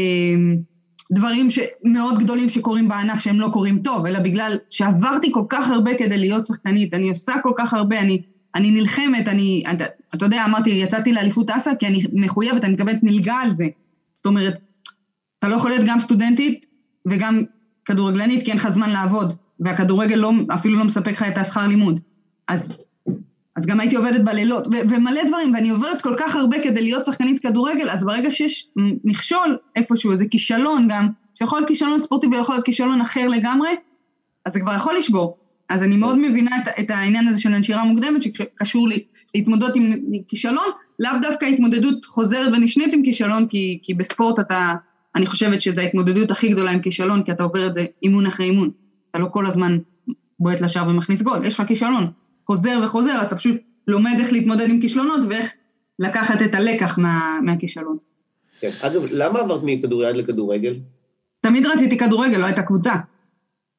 דברים 1.11 1.49
ש, 1.49 1.59
מאוד 1.83 2.19
גדולים 2.19 2.49
שקורים 2.49 2.87
בענף 2.87 3.19
שהם 3.19 3.39
לא 3.39 3.49
קורים 3.53 3.79
טוב, 3.79 4.05
אלא 4.05 4.19
בגלל 4.19 4.57
שעברתי 4.69 5.31
כל 5.31 5.43
כך 5.49 5.71
הרבה 5.71 5.97
כדי 5.97 6.17
להיות 6.17 6.45
שחקנית, 6.45 6.93
אני 6.93 7.09
עושה 7.09 7.33
כל 7.43 7.53
כך 7.57 7.73
הרבה, 7.73 7.99
אני, 7.99 8.21
אני 8.55 8.71
נלחמת, 8.71 9.27
אני, 9.27 9.63
אתה, 9.73 9.83
אתה 10.15 10.25
יודע, 10.25 10.45
אמרתי, 10.45 10.69
יצאתי 10.69 11.13
לאליפות 11.13 11.49
אסא 11.49 11.71
כי 11.79 11.87
אני 11.87 12.03
מחויבת, 12.13 12.63
אני 12.63 12.73
מקבלת 12.73 13.03
מלגה 13.03 13.35
על 13.35 13.53
זה. 13.53 13.65
זאת 14.13 14.25
אומרת, 14.25 14.59
אתה 15.39 15.47
לא 15.47 15.55
יכול 15.55 15.71
להיות 15.71 15.85
גם 15.85 15.99
סטודנטית 15.99 16.65
וגם 17.05 17.43
כדורגלנית, 17.85 18.43
כי 18.43 18.51
אין 18.51 18.57
לך 18.57 18.69
זמן 18.69 18.89
לעבוד, 18.89 19.33
והכדורגל 19.59 20.15
לא, 20.15 20.31
אפילו 20.53 20.77
לא 20.77 20.83
מספק 20.83 21.11
לך 21.11 21.23
את 21.23 21.37
השכר 21.37 21.67
לימוד. 21.67 21.99
אז 22.47 22.77
אז 23.55 23.65
גם 23.65 23.79
הייתי 23.79 23.95
עובדת 23.95 24.21
בלילות, 24.23 24.67
ו- 24.67 24.89
ומלא 24.89 25.23
דברים, 25.27 25.53
ואני 25.53 25.69
עוברת 25.69 26.01
כל 26.01 26.13
כך 26.17 26.35
הרבה 26.35 26.63
כדי 26.63 26.81
להיות 26.81 27.05
שחקנית 27.05 27.39
כדורגל, 27.39 27.89
אז 27.89 28.03
ברגע 28.03 28.29
שיש 28.29 28.67
מכשול 29.03 29.57
איפשהו, 29.75 30.11
איזה 30.11 30.25
כישלון 30.31 30.87
גם, 30.91 31.07
שיכול 31.35 31.59
להיות 31.59 31.67
כישלון 31.67 31.99
ספורטי 31.99 32.27
ויכול 32.27 32.55
להיות 32.55 32.65
כישלון 32.65 33.01
אחר 33.01 33.27
לגמרי, 33.27 33.69
אז 34.45 34.53
זה 34.53 34.59
כבר 34.59 34.75
יכול 34.75 34.97
לשבור. 34.97 35.37
אז 35.69 35.83
אני 35.83 35.97
מאוד 35.97 36.17
מבינה 36.17 36.57
את, 36.57 36.67
את 36.79 36.91
העניין 36.91 37.27
הזה 37.27 37.41
של 37.41 37.53
הנשירה 37.53 37.83
מוקדמת, 37.83 38.21
שקשור 38.21 38.87
לי, 38.87 39.03
להתמודד 39.35 39.75
עם 39.75 39.93
כישלון, 40.27 40.67
לאו 40.99 41.11
דווקא 41.21 41.45
התמודדות 41.45 42.05
חוזרת 42.05 42.53
ונשנית 42.53 42.93
עם 42.93 43.03
כישלון, 43.03 43.47
כי, 43.47 43.79
כי 43.83 43.93
בספורט 43.93 44.39
אתה, 44.39 44.73
אני 45.15 45.25
חושבת 45.25 45.61
שזו 45.61 45.81
ההתמודדות 45.81 46.31
הכי 46.31 46.49
גדולה 46.49 46.71
עם 46.71 46.81
כישלון, 46.81 47.23
כי 47.23 47.31
אתה 47.31 47.43
עובר 47.43 47.67
את 47.67 47.73
זה 47.73 47.85
אימון 48.03 48.25
אחרי 48.25 48.45
אימון. 48.45 48.69
אתה 49.13 49.21
לא 49.21 49.27
כל 49.31 49.45
הזמן 49.45 49.77
בועט 50.39 50.61
לשער 50.61 50.89
ומכניס 50.89 51.21
גול, 51.21 51.45
יש 51.45 51.53
לך 51.53 51.67
כישלון. 51.67 52.11
חוזר 52.47 52.79
וחוזר, 52.83 53.21
אתה 53.21 53.35
פשוט 53.35 53.55
לומד 53.87 54.15
איך 54.19 54.33
להתמודד 54.33 54.69
עם 54.69 54.81
כישלונות 54.81 55.19
ואיך 55.29 55.51
לקחת 55.99 56.41
את 56.41 56.55
הלקח 56.55 56.97
מה, 56.97 57.39
מהכישלון. 57.43 57.97
כן. 58.59 58.69
אגב, 58.81 59.01
למה 59.11 59.39
עברת 59.39 59.61
מכדוריד 59.63 60.17
לכדורגל? 60.17 60.75
תמיד 61.41 61.65
רציתי 61.65 61.97
כדורגל, 61.97 62.37
לא 62.37 62.45
הייתה 62.45 62.61
קבוצה. 62.61 62.93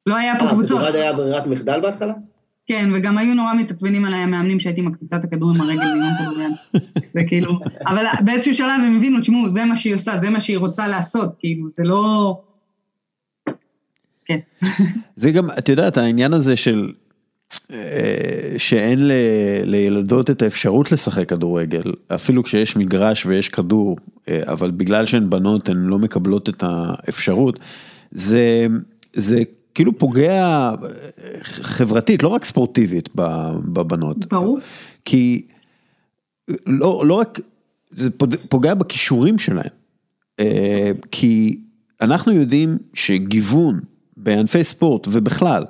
לא 0.05 0.15
היה 0.15 0.39
פה 0.39 0.45
אה, 0.45 0.49
קבוצות. 0.49 0.77
כדוריד 0.77 0.95
היה 0.95 1.13
ברירת 1.13 1.47
מחדל 1.47 1.79
בהתחלה? 1.81 2.13
כן, 2.67 2.89
וגם 2.95 3.17
היו 3.17 3.33
נורא 3.33 3.53
מתעצבנים 3.53 4.05
עליי 4.05 4.19
המאמנים 4.19 4.59
שהייתי 4.59 4.81
מקפיצה 4.81 5.15
את 5.15 5.23
הכדור 5.23 5.49
עם 5.49 5.61
הרגל 5.61 5.79
בעניין 5.79 6.13
כדוריד. 6.19 6.51
זה 7.13 7.21
כאילו, 7.27 7.59
אבל 7.87 8.05
באיזשהו 8.25 8.53
שלב 8.53 8.81
הם 8.85 8.97
הבינו, 8.97 9.19
תשמעו, 9.19 9.51
זה 9.51 9.65
מה 9.65 9.75
שהיא 9.75 9.95
עושה, 9.95 10.17
זה 10.17 10.29
מה 10.29 10.39
שהיא 10.39 10.57
רוצה 10.57 10.87
לעשות, 10.87 11.35
כאילו, 11.39 11.67
זה 11.71 11.83
לא... 11.83 12.37
כן. 14.25 14.39
זה 15.15 15.31
גם, 15.31 15.49
את 15.59 15.69
יודעת, 15.69 15.97
העניין 15.97 16.33
הזה 16.33 16.55
של 16.55 16.91
אה, 17.71 18.53
שאין 18.57 19.07
ל, 19.07 19.11
לילדות 19.63 20.29
את 20.29 20.41
האפשרות 20.41 20.91
לשחק 20.91 21.29
כדורגל, 21.29 21.83
אפילו 22.07 22.43
כשיש 22.43 22.75
מגרש 22.75 23.25
ויש 23.25 23.49
כדור, 23.49 23.97
אה, 24.29 24.41
אבל 24.47 24.71
בגלל 24.71 25.05
שהן 25.05 25.29
בנות 25.29 25.69
הן 25.69 25.77
לא 25.77 25.99
מקבלות 25.99 26.49
את 26.49 26.63
האפשרות, 26.67 27.59
זה, 28.11 28.67
זה 29.13 29.43
כאילו 29.73 29.97
פוגע 29.97 30.41
אה, 30.41 30.73
חברתית, 31.41 32.23
לא 32.23 32.27
רק 32.27 32.45
ספורטיבית 32.45 33.09
בבנות. 33.15 34.25
ברור. 34.25 34.59
כי 35.05 35.41
לא, 36.67 37.03
לא 37.05 37.13
רק, 37.13 37.39
זה 37.91 38.09
פוגע 38.49 38.73
בכישורים 38.73 39.37
שלהן. 39.39 39.69
כי 41.11 41.59
אנחנו 42.01 42.31
יודעים 42.31 42.77
שגיוון 42.93 43.79
בענפי 44.25 44.63
ספורט 44.63 45.07
ובכלל, 45.11 45.63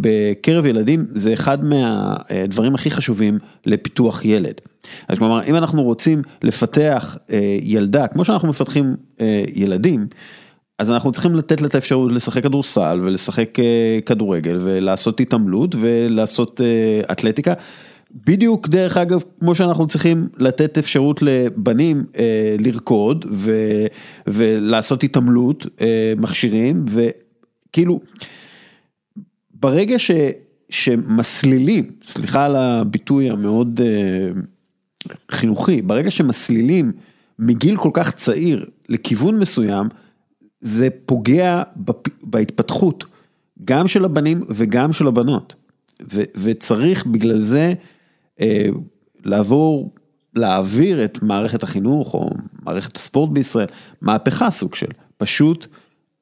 בקרב 0.00 0.66
ילדים 0.66 1.06
זה 1.14 1.32
אחד 1.32 1.64
מהדברים 1.64 2.74
הכי 2.74 2.90
חשובים 2.90 3.38
לפיתוח 3.66 4.24
ילד. 4.24 4.60
אז 5.08 5.18
כלומר, 5.18 5.42
אם 5.42 5.56
אנחנו 5.56 5.82
רוצים 5.82 6.22
לפתח 6.42 7.18
אה, 7.32 7.58
ילדה, 7.62 8.06
כמו 8.06 8.24
שאנחנו 8.24 8.48
מפתחים 8.48 8.96
אה, 9.20 9.44
ילדים, 9.54 10.06
אז 10.78 10.90
אנחנו 10.90 11.12
צריכים 11.12 11.34
לתת 11.34 11.60
לה 11.60 11.66
את 11.66 11.74
האפשרות 11.74 12.12
לשחק 12.12 12.42
כדורסל 12.42 13.00
ולשחק 13.04 13.58
אה, 13.58 13.98
כדורגל 14.06 14.58
ולעשות 14.60 15.20
התעמלות 15.20 15.74
ולעשות 15.78 16.60
אתלטיקה. 17.12 17.54
בדיוק 18.26 18.68
דרך 18.68 18.96
אגב, 18.96 19.22
כמו 19.40 19.54
שאנחנו 19.54 19.86
צריכים 19.86 20.28
לתת 20.38 20.78
אפשרות 20.78 21.22
לבנים 21.22 22.04
לרקוד 22.58 23.26
ולעשות 24.26 25.02
התעמלות, 25.02 25.66
מכשירים 26.16 26.84
וכאילו. 27.70 28.00
ברגע 29.54 29.98
ש, 29.98 30.10
שמסלילים, 30.70 31.90
סליחה 32.04 32.44
על 32.44 32.56
הביטוי 32.56 33.30
המאוד 33.30 33.80
uh, 33.80 35.12
חינוכי, 35.30 35.82
ברגע 35.82 36.10
שמסלילים 36.10 36.92
מגיל 37.38 37.76
כל 37.76 37.90
כך 37.92 38.14
צעיר 38.14 38.66
לכיוון 38.88 39.38
מסוים, 39.38 39.88
זה 40.58 40.88
פוגע 41.06 41.62
בפ, 41.76 42.08
בהתפתחות 42.22 43.04
גם 43.64 43.88
של 43.88 44.04
הבנים 44.04 44.40
וגם 44.48 44.92
של 44.92 45.06
הבנות. 45.06 45.54
ו, 46.12 46.22
וצריך 46.36 47.06
בגלל 47.06 47.38
זה 47.38 47.74
uh, 48.38 48.42
לעבור, 49.24 49.94
להעביר 50.34 51.04
את 51.04 51.22
מערכת 51.22 51.62
החינוך 51.62 52.14
או 52.14 52.30
מערכת 52.62 52.96
הספורט 52.96 53.30
בישראל, 53.30 53.66
מהפכה 54.00 54.50
סוג 54.50 54.74
של, 54.74 54.86
פשוט 55.16 55.66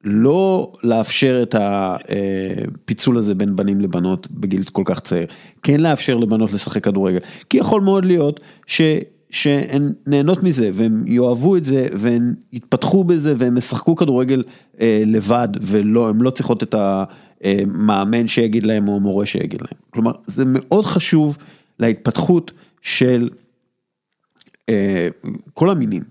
לא 0.03 0.71
לאפשר 0.83 1.39
את 1.43 1.55
הפיצול 1.59 3.17
הזה 3.17 3.35
בין 3.35 3.55
בנים 3.55 3.81
לבנות 3.81 4.27
בגיל 4.31 4.63
כל 4.63 4.83
כך 4.85 4.99
צעיר, 4.99 5.27
כן 5.63 5.79
לאפשר 5.79 6.15
לבנות 6.15 6.53
לשחק 6.53 6.83
כדורגל, 6.83 7.19
כי 7.49 7.57
יכול 7.57 7.81
מאוד 7.81 8.05
להיות 8.05 8.39
ש... 8.65 8.81
שהן 9.29 9.93
נהנות 10.07 10.43
מזה 10.43 10.69
והן 10.73 11.03
יאהבו 11.07 11.57
את 11.57 11.65
זה 11.65 11.87
והן 11.93 12.33
יתפתחו 12.53 13.03
בזה 13.03 13.33
והן 13.37 13.57
ישחקו 13.57 13.95
כדורגל 13.95 14.43
אה, 14.81 15.03
לבד 15.05 15.47
ולא, 15.61 16.09
הן 16.09 16.21
לא 16.21 16.29
צריכות 16.29 16.63
את, 16.63 16.73
ה, 16.73 17.03
אה, 17.43 17.63
מאמן 17.67 18.27
שיגיד 18.27 18.65
להם 18.65 18.87
או 18.87 18.99
מורה 18.99 19.25
שיגיד 19.25 19.61
להם. 19.61 19.79
כלומר, 19.89 20.11
זה 20.25 20.43
מאוד 20.47 20.85
חשוב 20.85 21.37
להתפתחות 21.79 22.51
של 22.81 23.29
אה, 24.69 25.07
כל 25.53 25.69
המינים, 25.69 26.03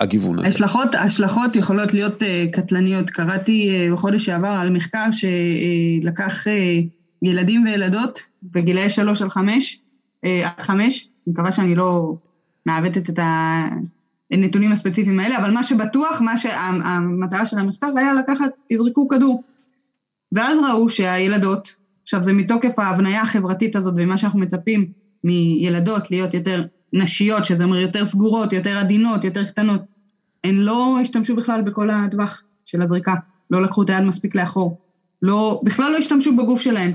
הגיוון 0.00 0.38
הזה. 0.38 0.48
השלכות, 0.48 0.94
השלכות 0.94 1.56
יכולות 1.56 1.94
להיות 1.94 2.22
uh, 2.22 2.26
קטלניות. 2.52 3.10
קראתי 3.10 3.70
uh, 3.70 3.92
בחודש 3.94 4.24
שעבר 4.24 4.48
על 4.48 4.70
מחקר 4.70 5.06
שלקח 5.10 6.46
uh, 6.46 6.50
ילדים 7.22 7.64
וילדות 7.64 8.22
בגילאי 8.42 8.90
שלוש 8.90 9.22
על 9.22 9.30
חמש, 9.30 9.80
uh, 10.24 10.28
עד 10.44 10.60
חמש, 10.60 11.08
אני 11.26 11.32
מקווה 11.32 11.52
שאני 11.52 11.74
לא 11.74 12.14
מעוותת 12.66 13.10
את 13.10 13.18
הנתונים 14.32 14.72
הספציפיים 14.72 15.20
האלה, 15.20 15.38
אבל 15.38 15.50
מה 15.50 15.62
שבטוח, 15.62 16.20
מה 16.20 16.36
שהמטרה 16.36 17.46
של 17.46 17.58
המחקר 17.58 17.88
היה 17.96 18.14
לקחת, 18.14 18.60
תזרקו 18.72 19.08
כדור. 19.08 19.42
ואז 20.32 20.58
ראו 20.68 20.88
שהילדות, 20.88 21.76
עכשיו 22.02 22.22
זה 22.22 22.32
מתוקף 22.32 22.78
ההבניה 22.78 23.22
החברתית 23.22 23.76
הזאת 23.76 23.94
ומה 23.96 24.16
שאנחנו 24.16 24.40
מצפים 24.40 24.92
מילדות 25.24 26.10
להיות 26.10 26.34
יותר 26.34 26.64
נשיות, 26.92 27.44
שזה 27.44 27.64
אומר 27.64 27.76
יותר 27.76 28.04
סגורות, 28.04 28.52
יותר 28.52 28.78
עדינות, 28.78 29.24
יותר 29.24 29.44
קטנות, 29.44 29.80
הן 30.44 30.56
לא 30.56 30.98
השתמשו 31.02 31.36
בכלל 31.36 31.62
בכל 31.62 31.90
הטווח 31.90 32.42
של 32.64 32.82
הזריקה, 32.82 33.14
לא 33.50 33.62
לקחו 33.62 33.82
את 33.82 33.90
היד 33.90 34.02
מספיק 34.02 34.34
לאחור, 34.34 34.78
לא, 35.22 35.60
בכלל 35.64 35.92
לא 35.92 35.98
השתמשו 35.98 36.36
בגוף 36.36 36.60
שלהן. 36.60 36.92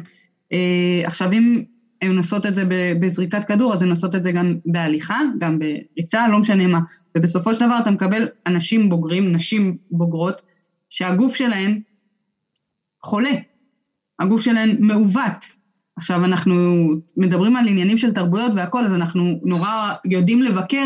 אה, 0.53 1.01
עכשיו 1.05 1.31
אם 1.31 1.63
הן 2.01 2.17
עושות 2.17 2.45
את 2.45 2.55
זה 2.55 2.63
בזריקת 2.99 3.43
כדור, 3.43 3.73
אז 3.73 3.81
הן 3.81 3.89
עושות 3.89 4.15
את 4.15 4.23
זה 4.23 4.31
גם 4.31 4.55
בהליכה, 4.65 5.19
גם 5.39 5.59
בריצה, 5.59 6.27
לא 6.27 6.39
משנה 6.39 6.67
מה. 6.67 6.79
ובסופו 7.17 7.53
של 7.53 7.65
דבר 7.65 7.79
אתה 7.79 7.91
מקבל 7.91 8.27
אנשים 8.47 8.89
בוגרים, 8.89 9.31
נשים 9.31 9.77
בוגרות, 9.91 10.41
שהגוף 10.89 11.35
שלהן 11.35 11.81
חולה, 13.03 13.31
הגוף 14.19 14.41
שלהן 14.41 14.77
מעוות, 14.79 15.45
עכשיו 15.97 16.25
אנחנו 16.25 16.87
מדברים 17.17 17.55
על 17.55 17.67
עניינים 17.67 17.97
של 17.97 18.13
תרבויות 18.13 18.51
והכל, 18.55 18.85
אז 18.85 18.93
אנחנו 18.93 19.39
נורא 19.43 19.93
יודעים 20.05 20.41
לבקר 20.41 20.83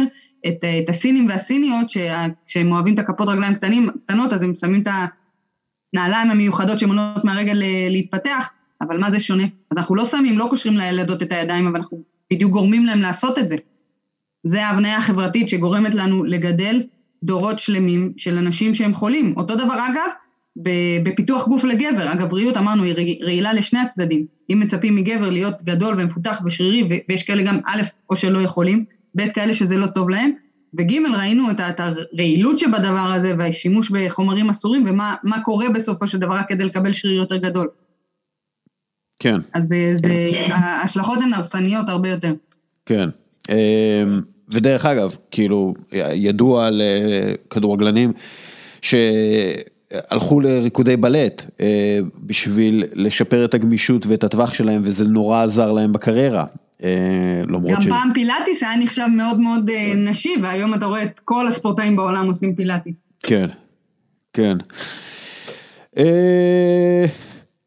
את, 0.48 0.64
את 0.84 0.90
הסינים 0.90 1.28
והסיניות, 1.28 1.90
שהם 2.46 2.72
אוהבים 2.72 2.94
את 2.94 3.00
הכפות 3.00 3.28
רגליים 3.28 3.56
קטנים, 3.56 3.90
קטנות, 4.00 4.34
אז 4.34 4.44
הם 4.44 4.56
שמים 4.56 4.82
את 4.82 4.88
הנעליים 5.94 6.32
המיוחדות 6.32 6.80
שמונעות 6.80 7.26
מהרגל 7.26 7.62
להתפתח, 7.90 8.50
אבל 8.82 9.00
מה 9.00 9.12
זה 9.12 9.20
שונה? 9.20 9.44
אז 9.72 9.78
אנחנו 9.78 9.96
לא 9.96 10.06
שמים, 10.06 10.38
לא 10.38 10.48
קושרים 10.50 10.78
לילדות 10.78 11.24
את 11.24 11.32
הידיים, 11.32 11.68
אבל 11.68 11.76
אנחנו 11.76 12.04
בדיוק 12.34 12.52
גורמים 12.52 12.86
להם 12.86 13.02
לעשות 13.02 13.40
את 13.40 13.50
זה. 13.50 13.56
זה 14.44 14.66
ההבניה 14.66 14.98
החברתית 14.98 15.50
שגורמת 15.50 15.96
לנו 15.96 16.24
לגדל 16.24 16.84
דורות 17.24 17.60
שלמים 17.60 18.14
של 18.18 18.38
אנשים 18.38 18.74
שהם 18.74 18.94
חולים. 18.94 19.34
אותו 19.38 19.56
דבר 19.56 19.80
אגב, 19.92 20.10
בפיתוח 21.04 21.48
גוף 21.48 21.64
לגבר, 21.64 22.12
אגב 22.14 22.30
בריאות 22.30 22.58
אמרנו 22.58 22.84
היא 22.84 23.24
רעילה 23.24 23.54
לשני 23.54 23.80
הצדדים, 23.80 24.26
אם 24.50 24.60
מצפים 24.60 24.96
מגבר 24.96 25.30
להיות 25.30 25.62
גדול 25.64 25.96
ומפותח 25.98 26.42
ושרירי 26.46 27.02
ויש 27.10 27.24
כאלה 27.24 27.44
גם 27.44 27.60
א' 27.66 27.82
או 28.10 28.16
שלא 28.16 28.40
יכולים, 28.40 28.86
ב' 29.16 29.30
כאלה 29.30 29.54
שזה 29.54 29.78
לא 29.78 29.88
טוב 29.88 30.10
להם, 30.10 30.32
וג' 30.74 30.94
ראינו 31.18 31.52
את, 31.52 31.80
הרעילות 31.80 32.60
שבדבר 32.60 33.12
הזה 33.16 33.34
והשימוש 33.38 33.92
בחומרים 33.92 34.50
אסורים 34.50 34.86
ומה 34.90 35.44
קורה 35.44 35.70
בסופו 35.70 36.08
של 36.08 36.18
דבר 36.18 36.38
כדי 36.48 36.64
לקבל 36.64 36.94
שריר 36.94 37.14
יותר 37.14 37.38
גדול. 37.38 37.68
כן. 39.20 39.38
אז 39.54 39.68
זה, 39.68 39.92
זה, 39.96 40.30
ההשלכות 40.50 41.20
הן 41.22 41.34
הרסניות 41.34 41.90
הרבה 41.90 42.10
יותר. 42.10 42.34
כן. 42.86 43.10
אמ, 43.50 44.22
ודרך 44.54 44.86
אגב, 44.86 45.16
כאילו, 45.32 45.74
ידוע 46.14 46.68
על 46.68 46.82
אה, 46.82 47.34
כדורגלנים, 47.50 48.14
ש... 48.82 48.96
הלכו 49.92 50.40
לריקודי 50.40 50.98
בלט 50.98 51.46
אה, 51.62 52.00
בשביל 52.20 52.84
לשפר 52.94 53.46
את 53.46 53.54
הגמישות 53.54 54.06
ואת 54.06 54.24
הטווח 54.24 54.54
שלהם 54.54 54.82
וזה 54.84 55.06
נורא 55.06 55.44
עזר 55.44 55.72
להם 55.72 55.94
בקריירה. 55.94 56.46
אה, 56.84 57.42
למרות 57.48 57.72
גם 57.72 57.82
ש... 57.82 57.88
פעם 57.88 58.12
פילאטיס 58.14 58.64
היה 58.64 58.78
נחשב 58.78 59.06
מאוד 59.12 59.40
מאוד 59.40 59.70
אה, 59.70 59.94
נשי 59.96 60.36
והיום 60.44 60.74
אתה 60.74 60.86
רואה 60.86 61.04
את 61.04 61.20
כל 61.20 61.48
הספורטאים 61.48 61.96
בעולם 61.96 62.28
עושים 62.28 62.56
פילאטיס. 62.56 63.08
כן, 63.24 63.48
כן. 64.34 64.58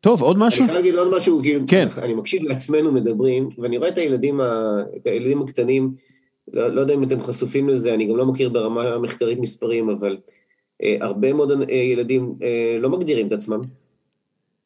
טוב 0.01 0.23
עוד 0.23 0.39
משהו? 0.39 0.65
אני 0.65 0.71
יכול 0.71 0.81
להגיד 0.81 0.95
עוד 0.95 1.17
משהו, 1.17 1.41
כאילו, 1.43 1.65
כן. 1.69 1.89
אני 2.03 2.15
מקשיב 2.15 2.43
לעצמנו 2.43 2.93
מדברים 2.93 3.49
ואני 3.59 3.79
רואה 3.79 3.89
את 3.89 3.99
הילדים, 3.99 4.41
את 4.97 5.07
הילדים 5.07 5.43
הקטנים, 5.43 5.95
לא, 6.53 6.69
לא 6.69 6.81
יודע 6.81 6.95
אם 6.95 7.03
אתם 7.03 7.21
חשופים 7.21 7.69
לזה, 7.69 7.95
אני 7.95 8.05
גם 8.07 8.17
לא 8.17 8.27
מכיר 8.27 8.49
ברמה 8.49 8.83
המחקרית 8.83 9.39
מספרים, 9.39 9.89
אבל 9.89 10.17
הרבה 11.01 11.33
מאוד 11.33 11.63
אה, 11.71 11.75
ילדים 11.75 12.35
אה, 12.43 12.77
לא 12.81 12.91
מגדירים 12.91 13.27
את 13.27 13.33
עצמם. 13.33 13.61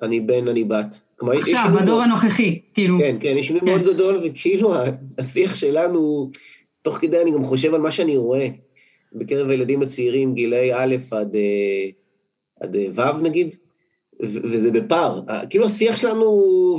אני 0.03 0.20
בן, 0.20 0.49
אני 0.49 0.65
בת. 0.65 0.99
עכשיו, 1.20 1.70
בדור 1.81 2.03
הנוכחי, 2.03 2.61
כאילו. 2.74 2.99
כן, 2.99 3.16
כן, 3.20 3.35
יש 3.39 3.47
שינוי 3.47 3.61
כן. 3.61 3.66
מאוד 3.66 3.82
גדול, 3.82 4.20
וכאילו 4.23 4.74
השיח 5.19 5.55
שלנו, 5.55 6.31
תוך 6.82 6.99
כדי 6.99 7.23
אני 7.23 7.31
גם 7.31 7.45
חושב 7.45 7.74
על 7.74 7.81
מה 7.81 7.91
שאני 7.91 8.16
רואה 8.16 8.49
בקרב 9.12 9.49
הילדים 9.49 9.82
הצעירים, 9.82 10.35
גילאי 10.35 10.73
א' 10.73 10.97
עד, 11.11 11.36
עד 12.61 12.77
ו' 12.95 13.23
נגיד, 13.23 13.55
וזה 14.27 14.71
בפער. 14.71 15.21
כאילו 15.51 15.67
השיח 15.67 15.97
שלנו 15.97 16.25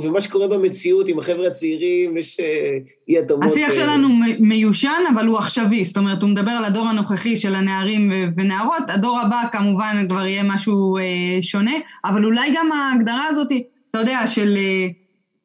ומה 0.04 0.20
שקורה 0.20 0.48
במציאות 0.48 1.08
עם 1.08 1.18
החבר'ה 1.18 1.46
הצעירים, 1.46 2.16
יש 2.16 2.40
אה, 2.40 2.78
אי 3.08 3.18
התאמות. 3.18 3.44
השיח 3.44 3.70
אה, 3.70 3.74
שלנו 3.74 4.08
מיושן, 4.38 5.02
אבל 5.14 5.26
הוא 5.26 5.38
עכשווי. 5.38 5.84
זאת 5.84 5.96
אומרת, 5.96 6.22
הוא 6.22 6.30
מדבר 6.30 6.50
על 6.50 6.64
הדור 6.64 6.88
הנוכחי 6.88 7.36
של 7.36 7.54
הנערים 7.54 8.12
ונערות, 8.36 8.82
הדור 8.88 9.18
הבא 9.18 9.42
כמובן 9.52 10.06
כבר 10.08 10.26
יהיה 10.26 10.42
משהו 10.42 10.96
אה, 10.96 11.02
שונה, 11.40 11.74
אבל 12.04 12.24
אולי 12.24 12.50
גם 12.54 12.72
ההגדרה 12.72 13.26
הזאת, 13.30 13.52
אתה 13.90 13.98
יודע, 13.98 14.26
של 14.26 14.58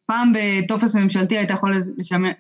פעם 0.06 0.32
בטופס 0.36 0.96
ממשלתי 0.96 1.38
היית 1.38 1.50
יכול 1.50 1.78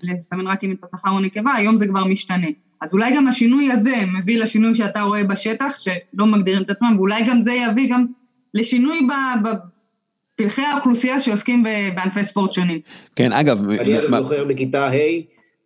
לסמן 0.01 0.47
רק 0.47 0.63
אם 0.63 0.71
אתה 0.71 0.87
זכר 0.91 1.11
או 1.11 1.19
נקבה, 1.19 1.53
היום 1.53 1.77
זה 1.77 1.87
כבר 1.87 2.05
משתנה. 2.05 2.47
אז 2.81 2.93
אולי 2.93 3.15
גם 3.15 3.27
השינוי 3.27 3.71
הזה 3.71 3.95
מביא 4.17 4.39
לשינוי 4.39 4.75
שאתה 4.75 5.01
רואה 5.01 5.23
בשטח, 5.23 5.77
שלא 5.77 6.25
מגדירים 6.25 6.61
את 6.61 6.69
עצמם, 6.69 6.95
ואולי 6.97 7.23
גם 7.27 7.41
זה 7.41 7.53
יביא 7.53 7.91
גם 7.91 8.05
לשינוי 8.53 9.07
בפלחי 10.35 10.61
האוכלוסייה 10.61 11.19
שעוסקים 11.19 11.63
בענפי 11.95 12.23
ספורט 12.23 12.53
שונים. 12.53 12.79
כן, 13.15 13.31
אגב... 13.31 13.69
אני 13.69 13.93
זוכר 14.17 14.45
בכיתה 14.45 14.87
ה', 14.87 14.97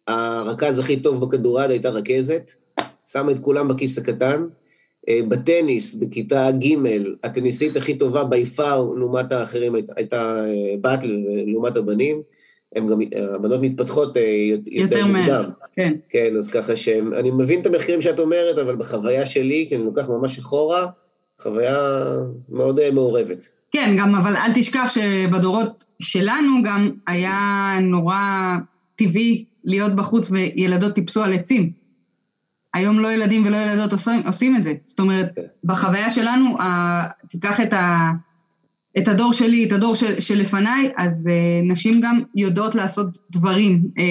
הרכז 0.07 0.79
הכי 0.79 0.99
טוב 0.99 1.25
בכדורד 1.25 1.69
הייתה 1.69 1.89
רכזת, 1.89 2.51
שמה 3.05 3.31
את 3.31 3.39
כולם 3.39 3.67
בכיס 3.67 3.97
הקטן. 3.97 4.43
אה, 5.09 5.19
בטניס, 5.27 5.95
בכיתה 5.95 6.51
ג', 6.51 6.75
הטניסית 7.23 7.75
הכי 7.75 7.97
טובה 7.97 8.23
בי 8.23 8.45
פאר 8.45 8.93
לעומת 8.93 9.31
האחרים 9.31 9.75
הייתה 9.95 10.45
אה, 10.45 10.75
בת 10.81 10.99
לעומת 11.45 11.77
הבנים. 11.77 12.21
הם 12.75 12.87
גם, 12.87 12.99
הבנות 13.35 13.59
מתפתחות 13.61 14.17
אה, 14.17 14.21
יותר, 14.21 14.71
יותר 14.71 15.05
מהר, 15.05 15.49
כן. 15.75 15.93
כן, 16.09 16.33
אז 16.37 16.49
ככה 16.49 16.75
שהם, 16.75 17.13
אני 17.13 17.31
מבין 17.31 17.61
את 17.61 17.65
המחקרים 17.65 18.01
שאת 18.01 18.19
אומרת, 18.19 18.57
אבל 18.57 18.75
בחוויה 18.75 19.25
שלי, 19.25 19.65
כי 19.69 19.75
אני 19.75 19.83
לוקח 19.83 20.09
ממש 20.09 20.39
אחורה, 20.39 20.87
חוויה 21.41 22.03
מאוד 22.49 22.79
אה, 22.79 22.91
מעורבת. 22.91 23.47
כן, 23.71 23.95
גם, 23.97 24.15
אבל 24.15 24.35
אל 24.35 24.51
תשכח 24.55 24.89
שבדורות 24.89 25.83
שלנו 25.99 26.63
גם 26.63 26.91
היה 27.07 27.71
נורא 27.81 28.19
טבעי 28.95 29.45
להיות 29.63 29.95
בחוץ 29.95 30.31
וילדות 30.31 30.95
טיפסו 30.95 31.23
על 31.23 31.33
עצים. 31.33 31.71
היום 32.73 32.99
לא 32.99 33.13
ילדים 33.13 33.45
ולא 33.45 33.57
ילדות 33.57 33.91
עושים, 33.91 34.21
עושים 34.25 34.55
את 34.55 34.63
זה. 34.63 34.73
זאת 34.85 34.99
אומרת, 34.99 35.31
כן. 35.35 35.41
בחוויה 35.63 36.09
שלנו, 36.09 36.57
תיקח 37.29 37.61
את, 37.61 37.73
ה, 37.73 38.11
את 38.97 39.07
הדור 39.07 39.33
שלי, 39.33 39.65
את 39.65 39.71
הדור 39.71 39.95
של, 39.95 40.19
שלפניי, 40.19 40.91
אז 40.97 41.29
uh, 41.29 41.71
נשים 41.71 42.01
גם 42.01 42.21
יודעות 42.35 42.75
לעשות 42.75 43.17
דברים, 43.31 43.83
uh, 43.97 44.01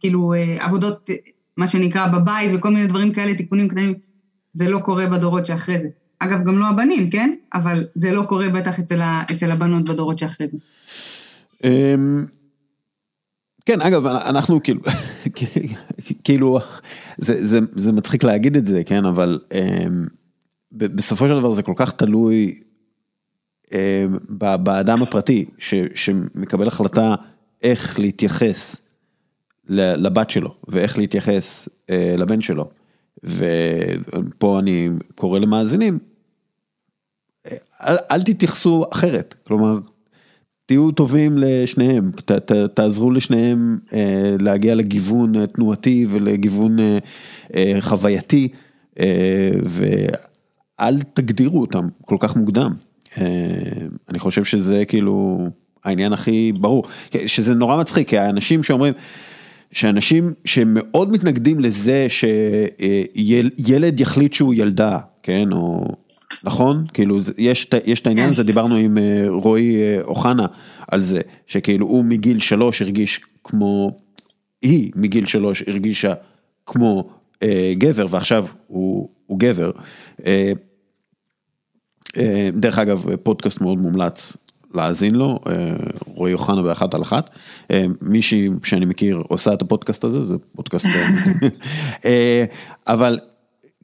כאילו 0.00 0.34
uh, 0.34 0.62
עבודות, 0.62 1.10
מה 1.56 1.66
שנקרא, 1.66 2.06
בבית 2.06 2.50
וכל 2.54 2.70
מיני 2.70 2.86
דברים 2.86 3.12
כאלה, 3.12 3.34
תיקונים 3.34 3.68
קטנים, 3.68 3.94
זה 4.52 4.68
לא 4.68 4.78
קורה 4.78 5.06
בדורות 5.06 5.46
שאחרי 5.46 5.80
זה. 5.80 5.88
אגב, 6.20 6.44
גם 6.44 6.58
לא 6.58 6.66
הבנים, 6.66 7.10
כן? 7.10 7.34
אבל 7.54 7.86
זה 7.94 8.12
לא 8.12 8.22
קורה 8.22 8.48
בטח 8.48 8.78
אצל, 8.78 9.00
ה, 9.00 9.22
אצל 9.30 9.50
הבנות 9.50 9.84
בדורות 9.84 10.18
שאחרי 10.18 10.48
זה. 10.48 10.58
אמ, 11.64 12.26
כן, 13.66 13.80
אגב, 13.80 14.06
אנחנו 14.06 14.62
כאילו, 14.62 14.80
כאילו, 16.24 16.58
זה, 17.18 17.46
זה, 17.46 17.58
זה 17.76 17.92
מצחיק 17.92 18.24
להגיד 18.24 18.56
את 18.56 18.66
זה, 18.66 18.84
כן, 18.84 19.04
אבל 19.04 19.38
אמ, 19.52 20.06
בסופו 20.72 21.28
של 21.28 21.38
דבר 21.38 21.52
זה 21.52 21.62
כל 21.62 21.74
כך 21.76 21.92
תלוי 21.92 22.60
אמ, 23.72 23.78
באדם 24.28 25.02
הפרטי, 25.02 25.44
ש, 25.58 25.74
שמקבל 25.94 26.68
החלטה 26.68 27.14
איך 27.62 27.98
להתייחס 27.98 28.76
לבת 29.68 30.30
שלו, 30.30 30.54
ואיך 30.68 30.98
להתייחס 30.98 31.68
אה, 31.90 32.14
לבן 32.18 32.40
שלו. 32.40 32.70
ופה 33.24 34.58
אני 34.58 34.88
קורא 35.14 35.38
למאזינים, 35.38 35.98
אל, 37.82 37.96
אל 38.10 38.22
תתייחסו 38.22 38.84
אחרת, 38.92 39.34
כלומר, 39.46 39.78
תהיו 40.66 40.90
טובים 40.90 41.38
לשניהם, 41.38 42.10
ת, 42.24 42.32
ת, 42.32 42.52
תעזרו 42.52 43.10
לשניהם 43.10 43.78
אה, 43.92 44.36
להגיע 44.40 44.74
לגיוון 44.74 45.36
אה, 45.36 45.46
תנועתי 45.46 46.06
ולגיוון 46.10 46.78
אה, 46.78 46.98
אה, 47.56 47.76
חווייתי, 47.80 48.48
אה, 49.00 49.50
ואל 49.64 51.02
תגדירו 51.02 51.60
אותם 51.60 51.88
כל 52.04 52.16
כך 52.20 52.36
מוקדם. 52.36 52.74
אני 54.08 54.18
חושב 54.18 54.44
שזה 54.44 54.84
כאילו 54.84 55.46
העניין 55.84 56.12
הכי 56.12 56.52
ברור, 56.60 56.84
שזה 57.26 57.54
נורא 57.54 57.80
מצחיק, 57.80 58.08
כי 58.08 58.18
האנשים 58.18 58.62
שאומרים, 58.62 58.94
שאנשים 59.72 60.34
שמאוד 60.44 61.12
מתנגדים 61.12 61.60
לזה 61.60 62.06
שילד 62.10 64.00
יחליט 64.00 64.32
שהוא 64.32 64.54
ילדה, 64.54 64.98
כן, 65.22 65.52
או 65.52 65.84
נכון? 66.44 66.86
כאילו 66.94 67.18
יש, 67.38 67.66
יש 67.86 68.00
את 68.00 68.06
העניין 68.06 68.28
הזה, 68.28 68.42
דיברנו 68.42 68.74
עם 68.74 68.98
רועי 69.28 70.00
אוחנה 70.00 70.46
על 70.88 71.00
זה, 71.00 71.20
שכאילו 71.46 71.86
הוא 71.86 72.04
מגיל 72.04 72.38
שלוש 72.38 72.82
הרגיש 72.82 73.20
כמו, 73.44 74.00
היא 74.62 74.92
מגיל 74.96 75.26
שלוש 75.26 75.62
הרגישה 75.66 76.14
כמו 76.66 77.10
אה, 77.42 77.72
גבר 77.78 78.06
ועכשיו 78.10 78.46
הוא, 78.66 79.08
הוא 79.26 79.38
גבר. 79.38 79.70
אה, 80.26 80.52
אה, 82.16 82.48
דרך 82.52 82.78
אגב 82.78 83.16
פודקאסט 83.22 83.60
מאוד 83.60 83.78
מומלץ 83.78 84.36
להאזין 84.74 85.14
לו, 85.14 85.38
אה, 85.46 85.52
רועי 86.06 86.32
אוחנה 86.32 86.62
באחת 86.62 86.94
על 86.94 87.02
אחת, 87.02 87.30
אה, 87.70 87.84
מישהי 88.02 88.48
שאני 88.64 88.84
מכיר 88.84 89.22
עושה 89.28 89.52
את 89.52 89.62
הפודקאסט 89.62 90.04
הזה, 90.04 90.24
זה 90.24 90.36
פודקאסט, 90.56 90.86
אה, 92.04 92.44
אבל 92.94 93.18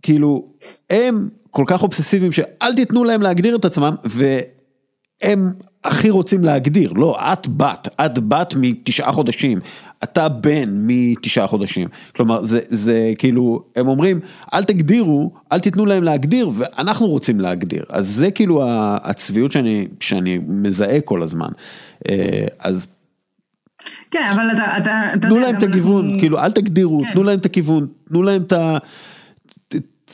כאילו 0.03 0.49
הם 0.91 1.29
כל 1.51 1.65
כך 1.67 1.83
אובססיביים 1.83 2.33
שאל 2.33 2.75
תיתנו 2.75 3.05
להם 3.05 3.23
להגדיר 3.23 3.57
את 3.57 3.65
עצמם 3.65 3.95
והם 4.05 5.53
הכי 5.85 6.11
רוצים 6.11 6.45
להגדיר, 6.45 6.93
לא, 6.93 7.33
את 7.33 7.49
בת, 7.49 7.89
את 8.07 8.19
בת 8.19 8.55
מתשעה 8.57 9.13
חודשים, 9.13 9.59
אתה 10.03 10.29
בן 10.29 10.69
מתשעה 10.69 11.47
חודשים, 11.47 11.89
כלומר 12.17 12.45
זה, 12.45 12.61
זה 12.69 13.13
כאילו, 13.19 13.65
הם 13.77 13.89
אומרים, 13.89 14.21
אל 14.55 14.65
תגדירו, 14.65 15.33
אל 15.53 15.59
תיתנו 15.59 15.87
להם 15.87 16.03
להגדיר 16.03 16.51
ואנחנו 16.57 17.07
רוצים 17.07 17.41
להגדיר, 17.41 17.85
אז 17.89 18.09
זה 18.09 18.31
כאילו 18.31 18.63
הצביעות 19.03 19.53
שאני, 19.53 19.89
שאני 20.01 20.39
מזהה 20.49 21.01
כל 21.01 21.23
הזמן, 21.23 21.49
אה, 22.09 22.47
אז. 22.59 22.87
כן, 24.11 24.31
אבל 24.35 24.51
אתה, 24.53 24.77
אתה, 24.77 25.19
תנו 25.21 25.39
להם 25.39 25.57
את 25.57 25.63
הגיוון, 25.63 26.19
כאילו 26.19 26.39
אל 26.39 26.51
תגדירו, 26.51 27.03
כן. 27.03 27.13
תנו 27.13 27.23
להם 27.23 27.39
את 27.39 27.47
הכיוון, 27.47 27.87
תנו 28.09 28.23
להם 28.23 28.43
את 28.43 28.53
ה... 28.53 28.79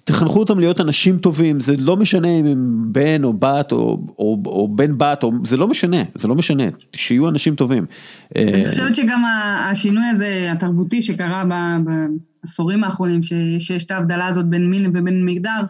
תחנכו 0.04 0.38
אותם 0.38 0.58
להיות 0.58 0.80
אנשים 0.80 1.18
טובים, 1.18 1.60
זה 1.60 1.74
לא 1.78 1.96
משנה 1.96 2.28
אם 2.28 2.46
הם 2.46 2.92
בן 2.92 3.24
או 3.24 3.32
בת 3.32 3.72
או, 3.72 4.06
או, 4.18 4.42
או 4.46 4.68
בן 4.76 4.98
בת, 4.98 5.22
או, 5.22 5.32
זה 5.44 5.56
לא 5.56 5.68
משנה, 5.68 6.02
זה 6.14 6.28
לא 6.28 6.34
משנה, 6.34 6.64
שיהיו 6.96 7.28
אנשים 7.28 7.54
טובים. 7.54 7.86
אני 8.36 8.66
חושבת 8.68 8.94
שגם 8.94 9.24
השינוי 9.70 10.04
הזה 10.04 10.48
התרבותי 10.52 11.02
שקרה 11.02 11.44
בעשורים 12.44 12.84
האחרונים, 12.84 13.22
שיש 13.58 13.84
את 13.84 13.90
ההבדלה 13.90 14.26
הזאת 14.26 14.46
בין 14.46 14.70
מין 14.70 14.90
ובין 14.94 15.24
מגדר, 15.24 15.60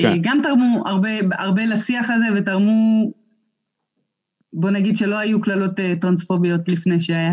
כן. 0.00 0.18
גם 0.20 0.38
תרמו 0.42 0.82
הרבה, 0.86 1.08
הרבה 1.38 1.66
לשיח 1.66 2.10
הזה 2.10 2.26
ותרמו, 2.36 3.10
בוא 4.52 4.70
נגיד 4.70 4.96
שלא 4.96 5.18
היו 5.18 5.40
קללות 5.40 5.80
אה, 5.80 5.94
טרנספוביות 6.00 6.68
לפני 6.68 7.00
שהיה 7.00 7.32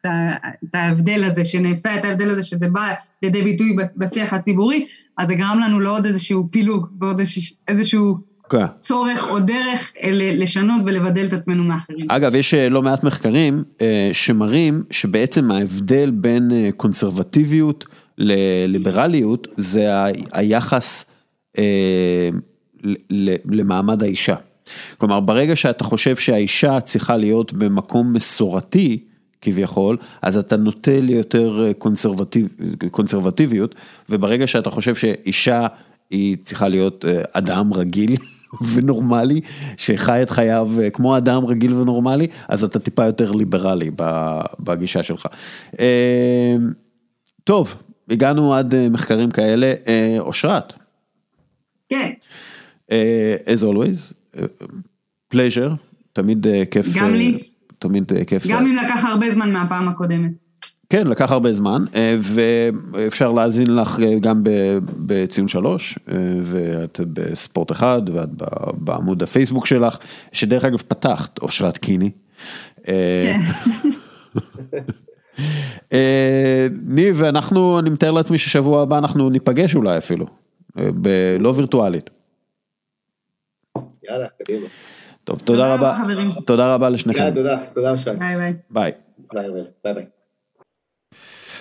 את 0.00 0.74
ההבדל 0.74 1.24
הזה, 1.24 1.44
שנעשה 1.44 1.96
את 1.96 2.04
ההבדל 2.04 2.30
הזה, 2.30 2.42
שזה 2.42 2.68
בא 2.68 2.92
לידי 3.22 3.42
ביטוי 3.42 3.76
בשיח 3.96 4.32
הציבורי. 4.32 4.86
אז 5.18 5.28
זה 5.28 5.34
גרם 5.34 5.60
לנו 5.64 5.80
לעוד 5.80 6.06
איזשהו 6.06 6.48
פילוג 6.50 6.86
ועוד 7.00 7.20
איזשהו 7.68 8.18
כן. 8.50 8.64
צורך 8.80 9.28
או 9.30 9.38
דרך 9.38 9.92
לשנות 10.12 10.80
ולבדל 10.86 11.26
את 11.26 11.32
עצמנו 11.32 11.64
מאחרים. 11.64 12.10
אגב, 12.10 12.34
יש 12.34 12.54
אה, 12.54 12.68
לא 12.68 12.82
מעט 12.82 13.04
מחקרים 13.04 13.64
אה, 13.80 14.10
שמראים 14.12 14.82
שבעצם 14.90 15.50
ההבדל 15.50 16.10
בין 16.10 16.52
אה, 16.52 16.68
קונסרבטיביות 16.76 17.86
לליברליות 18.18 19.48
זה 19.56 19.90
היחס 20.32 21.04
למעמד 23.44 24.02
האישה. 24.02 24.34
כלומר, 24.98 25.20
ברגע 25.20 25.56
שאתה 25.56 25.84
חושב 25.84 26.16
שהאישה 26.16 26.80
צריכה 26.80 27.16
להיות 27.16 27.52
במקום 27.52 28.12
מסורתי, 28.12 29.04
כביכול, 29.40 29.96
אז 30.22 30.38
אתה 30.38 30.56
נוטה 30.56 31.00
ליותר 31.00 31.64
אה, 31.66 31.74
קונסרבטיב, 31.74 32.48
קונסרבטיביות, 32.90 33.74
וברגע 34.08 34.46
שאתה 34.46 34.70
חושב 34.70 34.94
שאישה 34.94 35.66
היא 36.10 36.36
צריכה 36.42 36.68
להיות 36.68 37.04
אה, 37.04 37.22
אדם 37.32 37.72
רגיל 37.72 38.16
ונורמלי, 38.72 39.40
שחי 39.76 40.22
את 40.22 40.30
חייו 40.30 40.68
אה, 40.80 40.90
כמו 40.90 41.16
אדם 41.16 41.44
רגיל 41.44 41.72
ונורמלי, 41.72 42.26
אז 42.48 42.64
אתה 42.64 42.78
טיפה 42.78 43.04
יותר 43.04 43.32
ליברלי 43.32 43.90
בגישה 44.60 45.02
שלך. 45.02 45.26
טוב, 47.44 47.74
הגענו 48.10 48.54
עד 48.54 48.74
מחקרים 48.90 49.30
כאלה, 49.30 49.74
אושרת. 50.18 50.72
כן. 51.88 52.12
as 53.46 53.62
always, 53.64 54.12
pleasure, 55.34 55.74
תמיד 56.12 56.46
כיף. 56.70 56.86
גם 56.94 57.14
לי. 57.14 57.38
תמיד 57.78 58.12
אה, 58.16 58.24
כיף. 58.24 58.46
גם 58.46 58.66
אם 58.66 58.76
לקח 58.76 59.04
הרבה 59.04 59.30
זמן 59.30 59.52
מהפעם 59.52 59.88
הקודמת. 59.88 60.30
כן, 60.90 61.06
לקח 61.06 61.32
הרבה 61.32 61.52
זמן, 61.52 61.84
אה, 61.94 62.16
ואפשר 62.20 63.32
להאזין 63.32 63.74
לך 63.74 64.00
אה, 64.00 64.18
גם 64.20 64.42
בציון 65.06 65.48
שלוש, 65.48 65.98
ואת 66.42 67.00
בספורט 67.12 67.72
אחד, 67.72 68.02
ואת 68.12 68.28
בעמוד 68.72 69.22
הפייסבוק 69.22 69.66
שלך, 69.66 69.98
שדרך 70.32 70.64
אגב 70.64 70.78
פתחת, 70.78 71.38
אושרת 71.42 71.78
קיני. 71.78 72.10
כן. 72.84 73.40
ניב, 76.82 77.22
אנחנו, 77.22 77.78
אני 77.78 77.90
מתאר 77.90 78.10
לעצמי 78.10 78.38
ששבוע 78.38 78.82
הבא 78.82 78.98
אנחנו 78.98 79.30
ניפגש 79.30 79.74
אולי 79.74 79.98
אפילו, 79.98 80.26
לא 81.40 81.48
וירטואלית. 81.56 82.10
יאללה, 84.04 84.26
קדימה. 84.44 84.66
טוב, 85.28 85.40
תודה 85.40 85.74
רבה, 85.74 85.94
תודה 86.46 86.74
רבה 86.74 86.88
לשניכם. 86.88 87.34
תודה, 87.34 87.70
תודה 87.74 87.96
שי. 87.96 88.10
ביי 88.18 88.36
ביי. 88.36 88.52
ביי. 88.70 88.92
ביי 89.84 89.94
ביי. 89.94 90.06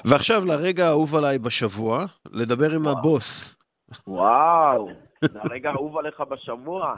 ועכשיו 0.05 0.45
לרגע 0.45 0.85
האהוב 0.87 1.15
עליי 1.15 1.39
בשבוע, 1.39 2.05
לדבר 2.31 2.71
עם 2.71 2.87
הבוס. 2.87 3.55
וואו, 4.07 4.89
זה 5.21 5.39
הרגע 5.41 5.69
האהוב 5.69 5.97
עליך 5.97 6.21
בשבוע. 6.21 6.95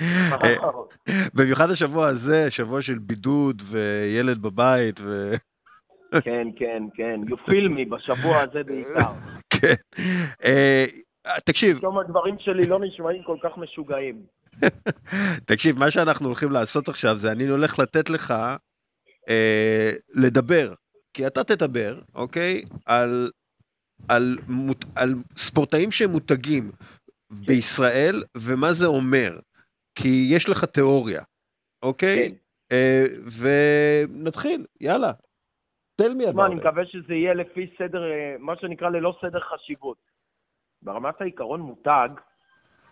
במיוחד 1.36 1.70
השבוע 1.70 2.06
הזה, 2.06 2.50
שבוע 2.50 2.82
של 2.82 2.98
בידוד 2.98 3.62
וילד 3.66 4.42
בבית 4.42 5.00
ו... 5.02 5.32
כן, 6.24 6.48
כן, 6.56 6.82
כן, 6.94 7.20
you 7.26 7.50
feel 7.50 7.68
me 7.76 7.90
בשבוע 7.90 8.40
הזה 8.40 8.64
בעיקר. 8.64 9.12
כן. 9.60 9.74
אה, 10.44 10.84
תקשיב. 11.44 11.78
פתאום 11.78 11.98
הדברים 11.98 12.36
שלי 12.38 12.66
לא 12.66 12.78
נשמעים 12.80 13.22
כל 13.22 13.36
כך 13.42 13.58
משוגעים. 13.58 14.36
תקשיב, 15.48 15.78
מה 15.78 15.90
שאנחנו 15.90 16.26
הולכים 16.26 16.50
לעשות 16.50 16.88
עכשיו 16.88 17.16
זה 17.16 17.32
אני 17.32 17.46
הולך 17.46 17.78
לתת 17.78 18.10
לך 18.10 18.34
אה, 19.28 19.90
לדבר, 20.14 20.74
כי 21.14 21.26
אתה 21.26 21.44
תדבר, 21.44 22.00
אוקיי? 22.14 22.62
על, 22.86 23.30
על, 24.08 24.36
מות, 24.48 24.84
על 24.96 25.14
ספורטאים 25.36 25.90
שמותגים 25.90 26.70
בישראל, 27.30 28.22
ומה 28.36 28.72
זה 28.72 28.86
אומר. 28.86 29.38
כי 29.94 30.26
יש 30.30 30.48
לך 30.48 30.64
תיאוריה, 30.64 31.22
אוקיי? 31.82 32.30
כן. 32.30 32.36
אה, 32.72 33.04
ונתחיל, 33.40 34.66
יאללה. 34.80 35.12
תל 35.96 36.14
מי 36.14 36.26
הדבר. 36.26 36.46
אני 36.46 36.54
מקווה 36.54 36.86
שזה 36.86 37.14
יהיה 37.14 37.34
לפי 37.34 37.70
סדר, 37.78 38.12
אה, 38.12 38.36
מה 38.38 38.56
שנקרא 38.60 38.88
ללא 38.88 39.18
סדר 39.20 39.40
חשיבות. 39.40 39.98
ברמת 40.82 41.20
העיקרון 41.20 41.60
מותג, 41.60 42.08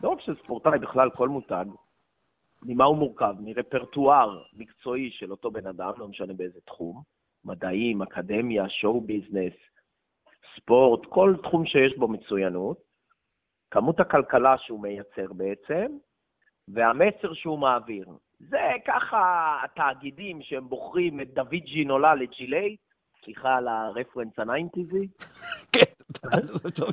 לא 0.04 0.08
רק 0.08 0.20
של 0.20 0.34
ספורטאי, 0.44 0.78
בכלל 0.78 1.10
כל 1.10 1.28
מותג, 1.28 1.64
ממה 2.62 2.84
הוא 2.84 2.96
מורכב? 2.96 3.34
מרפרטואר 3.40 4.42
מקצועי 4.52 5.10
של 5.10 5.30
אותו 5.30 5.50
בן 5.50 5.66
אדם, 5.66 5.92
לא 5.96 6.08
משנה 6.08 6.32
באיזה 6.32 6.60
תחום, 6.60 7.02
מדעים, 7.44 8.02
אקדמיה, 8.02 8.68
show 8.68 9.00
business, 9.00 9.52
ספורט, 10.56 11.06
כל 11.06 11.34
תחום 11.42 11.66
שיש 11.66 11.98
בו 11.98 12.08
מצוינות, 12.08 12.78
כמות 13.70 14.00
הכלכלה 14.00 14.58
שהוא 14.58 14.82
מייצר 14.82 15.32
בעצם, 15.32 15.86
והמסר 16.68 17.34
שהוא 17.34 17.58
מעביר. 17.58 18.06
זה 18.38 18.70
ככה 18.86 19.56
התאגידים 19.64 20.42
שהם 20.42 20.68
בוחרים 20.68 21.20
את 21.20 21.34
דוד 21.34 21.64
ג'ינולה 21.64 22.14
לג'ילט, 22.14 22.80
סליחה 23.24 23.56
על 23.56 23.68
הרפרנס 23.68 24.38
הניינטיזי. 24.38 25.08
כן, 25.72 25.93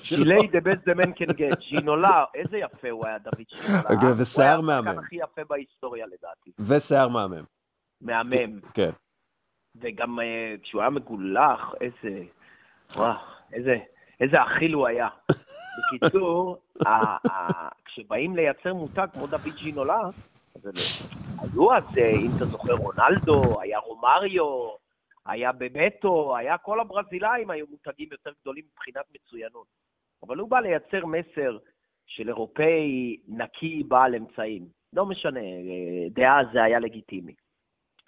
ג'ילט 0.10 0.48
the 0.48 0.60
best 0.60 0.78
a 0.86 0.94
man 0.94 1.12
can 1.12 1.26
get, 1.26 1.60
ג'ינולה, 1.60 2.26
איזה 2.36 2.58
יפה 2.58 2.90
הוא 2.90 3.08
היה 3.08 3.18
דוד 3.18 3.46
ג'ינולה. 3.52 3.90
אוקיי, 3.90 4.10
ושיער 4.22 4.62
מהמם. 4.62 4.88
הוא 4.88 4.92
היה 4.92 5.00
הכי 5.00 5.16
יפה 5.16 5.42
בהיסטוריה 5.50 6.06
לדעתי. 6.06 6.52
ושיער 6.60 7.08
מהמם. 7.08 7.44
מהמם. 8.02 8.60
כן. 8.74 8.90
וגם 9.76 10.20
אה, 10.20 10.56
כשהוא 10.64 10.82
היה 10.82 10.90
מגולח, 10.90 11.74
איזה, 11.82 12.24
וואו, 12.96 13.14
איזה, 13.54 13.76
איזה 14.20 14.38
אכיל 14.44 14.74
הוא 14.74 14.88
היה. 14.88 15.08
בקיצור, 15.78 16.58
כשבאים 17.86 18.36
לייצר 18.36 18.74
מותג 18.74 19.08
כמו 19.14 19.28
דוד 19.28 19.56
ג'ינולה, 19.64 20.00
היו 21.38 21.74
אז, 21.74 21.98
אה, 21.98 22.10
אם 22.10 22.30
אתה 22.38 22.46
זוכר, 22.46 22.74
רונלדו, 22.74 23.62
היה 23.62 23.80
רומריו, 23.80 24.81
היה 25.32 25.52
בבטו, 25.52 26.38
היה 26.38 26.58
כל 26.58 26.80
הברזילאים 26.80 27.50
היו 27.50 27.66
מותגים 27.70 28.10
יותר 28.12 28.32
גדולים 28.42 28.66
מבחינת 28.72 29.06
מצוינות. 29.16 29.68
אבל 30.24 30.38
הוא 30.38 30.50
בא 30.50 30.60
לייצר 30.60 31.06
מסר 31.06 31.58
של 32.06 32.28
אירופאי 32.28 33.18
נקי 33.28 33.84
בעל 33.88 34.16
אמצעים. 34.16 34.68
לא 34.94 35.06
משנה, 35.06 35.40
אה, 35.40 36.10
דעה 36.10 36.42
זה 36.54 36.64
היה 36.64 36.80
לגיטימי. 36.80 37.36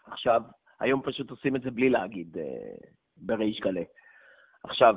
עכשיו, 0.06 0.42
היום 0.80 1.02
פשוט 1.02 1.30
עושים 1.30 1.56
את 1.56 1.62
זה 1.62 1.72
בלי 1.72 1.90
להגיד 1.90 2.38
אה, 2.38 2.76
בריש 3.18 3.60
גלי. 3.60 3.86
עכשיו, 4.64 4.96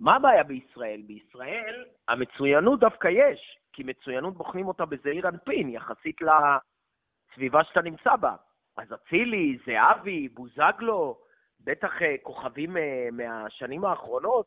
מה 0.00 0.16
הבעיה 0.16 0.42
בישראל? 0.42 1.02
בישראל 1.06 1.84
המצוינות 2.08 2.80
דווקא 2.80 3.08
יש, 3.08 3.58
כי 3.72 3.82
מצוינות 3.82 4.36
בוחנים 4.36 4.68
אותה 4.68 4.84
בזעיר 4.84 5.28
אנפין, 5.28 5.68
יחסית 5.68 6.16
לסביבה 6.22 7.64
שאתה 7.64 7.82
נמצא 7.82 8.16
בה. 8.16 8.36
אז 8.76 8.92
אצילי, 8.92 9.58
זהבי, 9.66 10.28
בוזגלו, 10.28 11.18
בטח 11.64 12.02
אה, 12.02 12.14
כוכבים 12.22 12.76
אה, 12.76 13.08
מהשנים 13.12 13.84
האחרונות, 13.84 14.46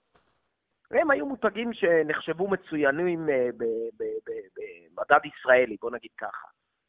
הם 0.91 1.11
היו 1.11 1.25
מותגים 1.25 1.73
שנחשבו 1.73 2.47
מצוינים 2.47 3.29
אה, 3.29 3.49
במדד 3.57 5.19
ישראלי, 5.25 5.77
בוא 5.81 5.91
נגיד 5.91 6.11
ככה. 6.17 6.47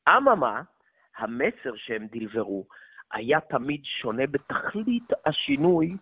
אממה, 0.08 0.62
המסר 1.16 1.76
שהם 1.76 2.06
דלברו 2.12 2.66
היה 3.12 3.40
תמיד 3.40 3.84
שונה 3.84 4.26
בתכלית 4.26 5.12
השינוי 5.26 5.96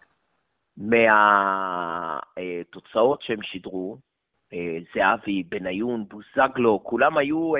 מהתוצאות 2.37 3.23
שהם 3.23 3.43
שידרו. 3.43 3.99
זהבי, 4.95 5.43
בניון, 5.43 6.05
בוזגלו, 6.09 6.85
כולם 6.85 7.19
היו 7.19 7.53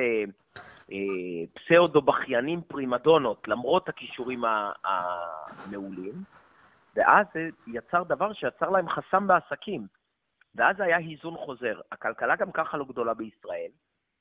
פסאודו-בכיינים 1.55 2.61
פרימדונות, 2.61 3.49
למרות 3.49 3.89
הכישורים 3.89 4.43
המעולים. 4.85 6.15
ואז 6.97 7.27
זה 7.35 7.49
יצר 7.67 8.03
דבר 8.03 8.33
שיצר 8.33 8.71
להם 8.71 8.89
חסם 8.89 9.27
בעסקים. 9.27 9.87
ואז 10.55 10.77
היה 10.81 10.97
היזון 10.97 11.37
חוזר. 11.37 11.81
הכלכלה 11.93 12.37
גם 12.37 12.53
ככה 12.53 12.77
לא 12.77 12.85
גדולה 12.85 13.15
בישראל. 13.15 13.71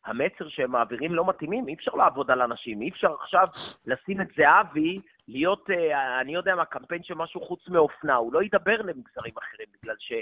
המסר 0.06 0.50
שהם 0.50 0.72
מעבירים 0.72 1.16
לא 1.16 1.28
מתאימים, 1.30 1.68
אי 1.68 1.74
אפשר 1.74 1.92
לעבוד 1.92 2.32
על 2.32 2.42
אנשים, 2.42 2.82
אי 2.82 2.90
אפשר 2.90 3.10
עכשיו 3.22 3.44
לשים 3.86 4.22
את 4.22 4.28
זהבי, 4.38 5.00
להיות, 5.28 5.70
אה, 5.70 6.22
אני 6.22 6.34
יודע 6.34 6.56
מה, 6.56 6.66
קמפיין 6.66 7.04
של 7.04 7.14
משהו 7.14 7.42
חוץ 7.42 7.70
מאופנה, 7.70 8.16
הוא 8.16 8.34
לא 8.34 8.44
ידבר 8.44 8.82
למגזרים 8.82 9.34
אחרים, 9.38 9.68
בגלל 9.82 9.96
ש, 10.00 10.14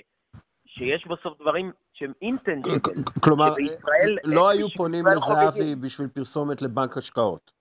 שיש 0.65 1.07
בסוף 1.07 1.41
דברים 1.41 1.71
שהם 1.93 2.13
אינטנג'יבל. 2.21 3.03
כלומר, 3.23 3.53
שבישראל, 3.53 4.17
לא 4.23 4.49
היו 4.49 4.69
פונים 4.69 5.05
לזהבי 5.07 5.75
בשביל 5.75 6.07
פרסומת 6.07 6.61
לבנק 6.61 6.97
השקעות. 6.97 7.51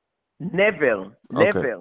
never, 0.42 0.98
אוקיי. 1.30 1.50
never, 1.50 1.78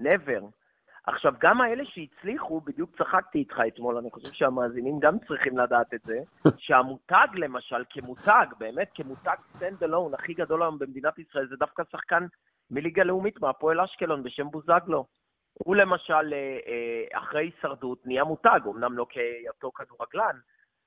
never. 0.00 0.63
עכשיו, 1.06 1.34
גם 1.40 1.60
האלה 1.60 1.84
שהצליחו, 1.84 2.60
בדיוק 2.60 2.90
צחקתי 2.98 3.38
איתך 3.38 3.60
אתמול, 3.66 3.96
אני 3.96 4.10
חושב 4.10 4.32
שהמאזינים 4.32 4.98
גם 5.00 5.18
צריכים 5.18 5.58
לדעת 5.58 5.94
את 5.94 6.00
זה, 6.04 6.18
שהמותג 6.64 7.26
למשל, 7.34 7.84
כמותג, 7.90 8.46
באמת 8.58 8.88
כמותג 8.94 9.36
stand 9.56 9.82
alone 9.82 10.14
הכי 10.14 10.34
גדול 10.34 10.62
היום 10.62 10.78
במדינת 10.78 11.18
ישראל, 11.18 11.48
זה 11.48 11.56
דווקא 11.56 11.82
שחקן 11.92 12.26
מליגה 12.70 13.04
לאומית, 13.04 13.40
מהפועל 13.40 13.80
אשקלון, 13.80 14.22
בשם 14.22 14.50
בוזגלו. 14.50 15.06
הוא 15.52 15.76
למשל, 15.76 16.32
אה, 16.32 16.58
אה, 16.66 17.18
אחרי 17.18 17.42
הישרדות, 17.42 18.06
נהיה 18.06 18.24
מותג, 18.24 18.60
אמנם 18.66 18.98
לא 18.98 19.06
כהיותו 19.10 19.72
כדורגלן, 19.72 20.36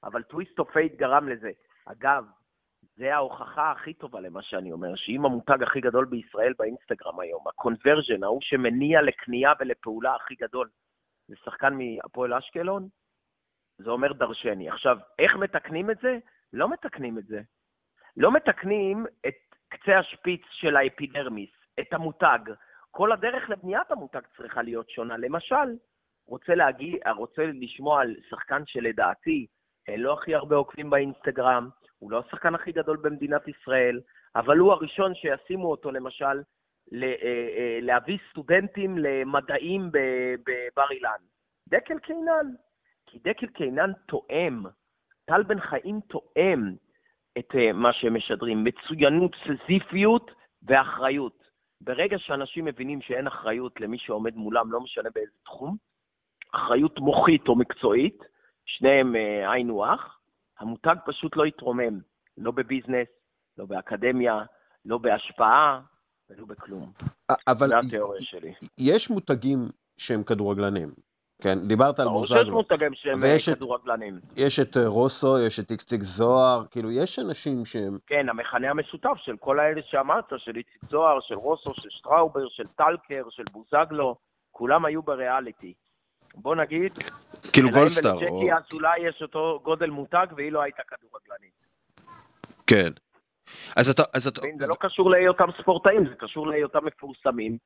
אבל 0.03 0.23
twist 0.23 0.59
of 0.59 0.71
fate 0.71 0.95
גרם 0.95 1.29
לזה. 1.29 1.51
אגב, 1.85 2.25
זה 2.97 3.15
ההוכחה 3.15 3.71
הכי 3.71 3.93
טובה 3.93 4.19
למה 4.19 4.41
שאני 4.41 4.71
אומר, 4.71 4.95
שאם 4.95 5.25
המותג 5.25 5.63
הכי 5.63 5.81
גדול 5.81 6.05
בישראל 6.05 6.53
באינסטגרם 6.57 7.19
היום, 7.19 7.47
ה 7.47 7.53
conversion, 7.53 8.23
ההוא 8.23 8.41
שמניע 8.41 9.01
לקנייה 9.01 9.53
ולפעולה 9.59 10.15
הכי 10.15 10.35
גדול, 10.35 10.69
זה 11.27 11.35
שחקן 11.43 11.73
מהפועל 11.73 12.33
אשקלון, 12.33 12.87
זה 13.77 13.89
אומר 13.89 14.13
דרשני. 14.13 14.69
עכשיו, 14.69 14.97
איך 15.19 15.35
מתקנים 15.35 15.91
את 15.91 15.97
זה? 16.01 16.17
לא 16.53 16.69
מתקנים 16.69 17.17
את 17.17 17.25
זה. 17.25 17.41
לא 18.17 18.31
מתקנים 18.31 19.05
את 19.27 19.55
קצה 19.69 19.99
השפיץ 19.99 20.41
של 20.51 20.75
האפידרמיס, 20.75 21.49
את 21.79 21.93
המותג. 21.93 22.39
כל 22.91 23.11
הדרך 23.11 23.49
לבניית 23.49 23.91
המותג 23.91 24.21
צריכה 24.37 24.61
להיות 24.61 24.89
שונה. 24.89 25.17
למשל, 25.17 25.75
רוצה 26.27 26.55
להגיע, 26.55 27.11
רוצה 27.11 27.45
לשמוע 27.45 28.01
על 28.01 28.15
שחקן 28.29 28.61
שלדעתי 28.65 29.47
אין 29.87 29.99
לו 29.99 30.13
הכי 30.13 30.35
הרבה 30.35 30.55
עוקבים 30.55 30.89
באינסטגרם, 30.89 31.69
הוא 31.99 32.11
לא 32.11 32.23
השחקן 32.27 32.55
הכי 32.55 32.71
גדול 32.71 32.97
במדינת 32.97 33.47
ישראל, 33.47 33.99
אבל 34.35 34.57
הוא 34.57 34.71
הראשון 34.71 35.15
שישימו 35.15 35.71
אותו 35.71 35.91
למשל 35.91 36.41
אה, 36.93 37.15
אה, 37.21 37.79
להביא 37.81 38.17
סטודנטים 38.29 38.97
למדעים 38.97 39.89
בבר 39.91 40.91
אילן. 40.91 41.19
דקל 41.67 41.99
קינן. 41.99 42.47
כי 43.05 43.19
דקל 43.19 43.47
קינן 43.47 43.91
תואם, 44.07 44.63
טל 45.25 45.43
בן 45.43 45.59
חיים 45.59 45.99
תואם 46.01 46.75
את 47.37 47.55
אה, 47.55 47.73
מה 47.73 47.93
שהם 47.93 48.13
משדרים, 48.13 48.63
מצוינות, 48.63 49.35
סזיפיות 49.43 50.31
ואחריות. 50.63 51.47
ברגע 51.81 52.19
שאנשים 52.19 52.65
מבינים 52.65 53.01
שאין 53.01 53.27
אחריות 53.27 53.81
למי 53.81 53.97
שעומד 53.97 54.35
מולם, 54.35 54.71
לא 54.71 54.81
משנה 54.81 55.09
באיזה 55.15 55.31
תחום, 55.43 55.75
אחריות 56.51 56.99
מוחית 56.99 57.47
או 57.47 57.55
מקצועית, 57.55 58.23
שניהם 58.65 59.15
היינו 59.51 59.85
הך, 59.85 60.16
המותג 60.59 60.95
פשוט 61.05 61.35
לא 61.35 61.45
יתרומם, 61.45 61.99
לא 62.37 62.51
בביזנס, 62.51 63.07
לא 63.57 63.65
באקדמיה, 63.65 64.43
לא 64.85 64.97
בהשפעה 64.97 65.81
ולא 66.29 66.45
בכלום. 66.45 66.91
אבל... 67.47 67.67
זו 67.67 67.75
התיאוריה 67.87 68.21
שלי. 68.21 68.53
יש 68.77 69.09
מותגים 69.09 69.69
שהם 69.97 70.23
כדורגלנים. 70.23 70.93
כן, 71.41 71.67
דיברת 71.67 71.99
על 71.99 72.07
מוזגלו. 72.07 72.39
שיש 72.39 72.49
מותגים 72.49 72.93
שהם 72.93 73.17
כדורגלנים. 73.55 74.19
יש 74.35 74.59
את 74.59 74.77
אה, 74.77 74.87
רוסו, 74.87 75.39
יש 75.39 75.59
את 75.59 75.71
איציק 75.71 76.03
זוהר, 76.03 76.63
כאילו, 76.71 76.91
יש 76.91 77.19
אנשים 77.19 77.65
שהם... 77.65 77.97
כן, 78.07 78.29
המכנה 78.29 78.69
המשותף 78.69 79.17
של 79.17 79.37
כל 79.37 79.59
האלה 79.59 79.81
שאמרת, 79.89 80.25
של 80.37 80.55
איציק 80.55 80.81
זוהר, 80.89 81.19
של 81.21 81.35
רוסו, 81.35 81.69
של 81.73 81.89
שטראובר, 81.89 82.47
של 82.49 82.63
טלקר, 82.63 83.29
של 83.29 83.43
בוזגלו, 83.51 84.15
כולם 84.51 84.85
היו 84.85 85.01
בריאליטי. 85.01 85.73
בוא 86.35 86.55
נגיד, 86.55 86.91
כאילו 87.57 87.71
גולדסטאר. 87.71 88.17
ולג'קי 88.17 88.51
או... 88.51 88.57
אזולאי 88.57 89.07
יש 89.09 89.21
אותו 89.21 89.59
גודל 89.63 89.89
מותג 89.89 90.27
והיא 90.35 90.51
לא 90.51 90.61
הייתה 90.61 90.83
כדורגלנית. 90.87 91.53
כן. 92.67 92.89
אז 93.75 93.89
אתה... 93.89 94.03
אז 94.13 94.27
אתה... 94.27 94.41
זה 94.59 94.67
לא 94.67 94.75
קשור 94.79 95.09
להיותם 95.09 95.47
ספורטאים, 95.61 96.09
זה 96.09 96.15
קשור 96.15 96.47
להיותם 96.47 96.85
מפורסמים, 96.85 97.57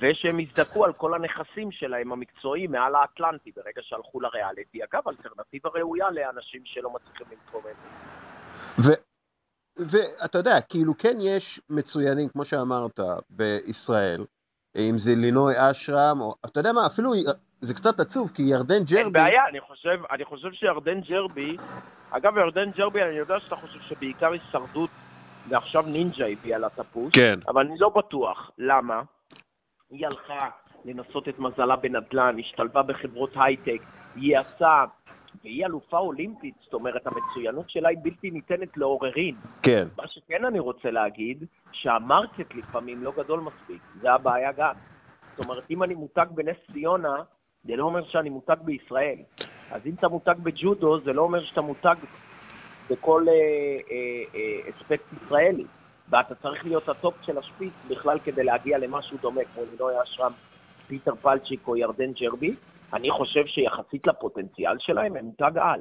ושהם 0.00 0.38
הזדכו 0.38 0.84
על 0.84 0.92
כל 0.92 1.14
הנכסים 1.14 1.72
שלהם 1.72 2.12
המקצועיים 2.12 2.72
מעל 2.72 2.94
האטלנטי 2.94 3.52
ברגע 3.56 3.82
שהלכו 3.82 4.20
לריאליטי. 4.20 4.78
אגב, 4.84 5.08
אלטרנטיבה 5.08 5.70
ראויה 5.74 6.10
לאנשים 6.10 6.62
שלא 6.64 6.90
מצליחים 6.90 7.26
להתקומם. 7.30 7.74
ואתה 9.76 10.38
יודע, 10.38 10.60
כאילו 10.60 10.98
כן 10.98 11.16
יש 11.20 11.60
מצוינים, 11.68 12.28
כמו 12.28 12.44
שאמרת, 12.44 13.00
בישראל, 13.30 14.24
אם 14.76 14.98
זה 14.98 15.14
לינוי 15.16 15.54
אשרם, 15.56 16.20
או 16.20 16.34
אתה 16.44 16.60
יודע 16.60 16.72
מה, 16.72 16.86
אפילו 16.86 17.12
זה 17.60 17.74
קצת 17.74 18.00
עצוב, 18.00 18.30
כי 18.34 18.42
ירדן 18.42 18.84
ג'רבי... 18.84 19.02
אין 19.02 19.12
בעיה, 19.12 19.48
אני 19.48 19.60
חושב, 19.60 20.00
אני 20.10 20.24
חושב 20.24 20.52
שירדן 20.52 21.00
ג'רבי, 21.00 21.56
אגב, 22.10 22.36
ירדן 22.36 22.70
ג'רבי, 22.70 23.02
אני 23.02 23.14
יודע 23.14 23.40
שאתה 23.40 23.56
חושב 23.56 23.80
שבעיקר 23.80 24.32
הישרדות, 24.32 24.90
ועכשיו 25.48 25.82
נינג'ה 25.82 26.26
הביאה 26.26 26.58
לה 26.58 26.66
את 26.66 26.78
הפוש, 26.78 27.06
כן. 27.12 27.38
אבל 27.48 27.66
אני 27.66 27.78
לא 27.78 27.88
בטוח. 27.88 28.50
למה? 28.58 29.02
היא 29.90 30.06
הלכה 30.06 30.48
לנסות 30.84 31.28
את 31.28 31.38
מזלה 31.38 31.76
בנדל"ן, 31.76 32.36
השתלבה 32.38 32.82
בחברות 32.82 33.30
הייטק, 33.34 33.82
היא 34.14 34.38
עשה, 34.38 34.84
והיא 35.44 35.66
אלופה 35.66 35.98
אולימפית, 35.98 36.54
זאת 36.64 36.74
אומרת, 36.74 37.06
המצוינות 37.06 37.70
שלה 37.70 37.88
היא 37.88 37.98
בלתי 38.02 38.30
ניתנת 38.30 38.76
לעוררין. 38.76 39.34
כן. 39.62 39.88
מה 39.96 40.08
שכן 40.08 40.44
אני 40.44 40.58
רוצה 40.58 40.90
להגיד, 40.90 41.44
שה 41.72 41.99
market 41.99 42.54
לפעמים 42.54 43.02
לא 43.02 43.12
גדול 43.16 43.40
מספיק, 43.40 43.82
זה 44.00 44.12
הבעיה 44.12 44.52
גם. 44.52 44.74
זאת 45.36 45.48
אומרת, 45.48 45.70
אם 45.70 45.82
אני 45.82 45.94
מותג 45.94 46.26
בנס 46.30 46.56
ציונה, 46.72 47.16
זה 47.64 47.72
לא 47.76 47.84
אומר 47.84 48.04
שאני 48.08 48.30
מותג 48.30 48.56
בישראל. 48.64 49.18
אז 49.70 49.86
אם 49.86 49.94
אתה 49.98 50.08
מותג 50.08 50.34
בג'ודו, 50.42 51.00
זה 51.00 51.12
לא 51.12 51.22
אומר 51.22 51.44
שאתה 51.44 51.60
מותג 51.60 51.94
בכל 52.90 53.26
אה, 53.28 53.34
אה, 53.34 54.22
אה, 54.34 54.70
אספקט 54.70 55.04
ישראלי. 55.12 55.64
ואתה 56.08 56.34
צריך 56.34 56.64
להיות 56.64 56.88
הטופ 56.88 57.14
של 57.22 57.38
השפיץ 57.38 57.72
בכלל 57.88 58.18
כדי 58.24 58.44
להגיע 58.44 58.78
למשהו 58.78 59.16
דומה, 59.22 59.40
כמו 59.54 59.62
לינוי 59.70 59.94
אשרם, 60.02 60.32
פיטר 60.86 61.14
פלצ'יק 61.14 61.60
או 61.68 61.76
ירדן 61.76 62.12
ג'רבי. 62.12 62.54
אני 62.92 63.10
חושב 63.10 63.46
שיחסית 63.46 64.06
לפוטנציאל 64.06 64.76
שלהם 64.78 65.16
הם 65.16 65.24
מותג 65.24 65.58
על. 65.58 65.80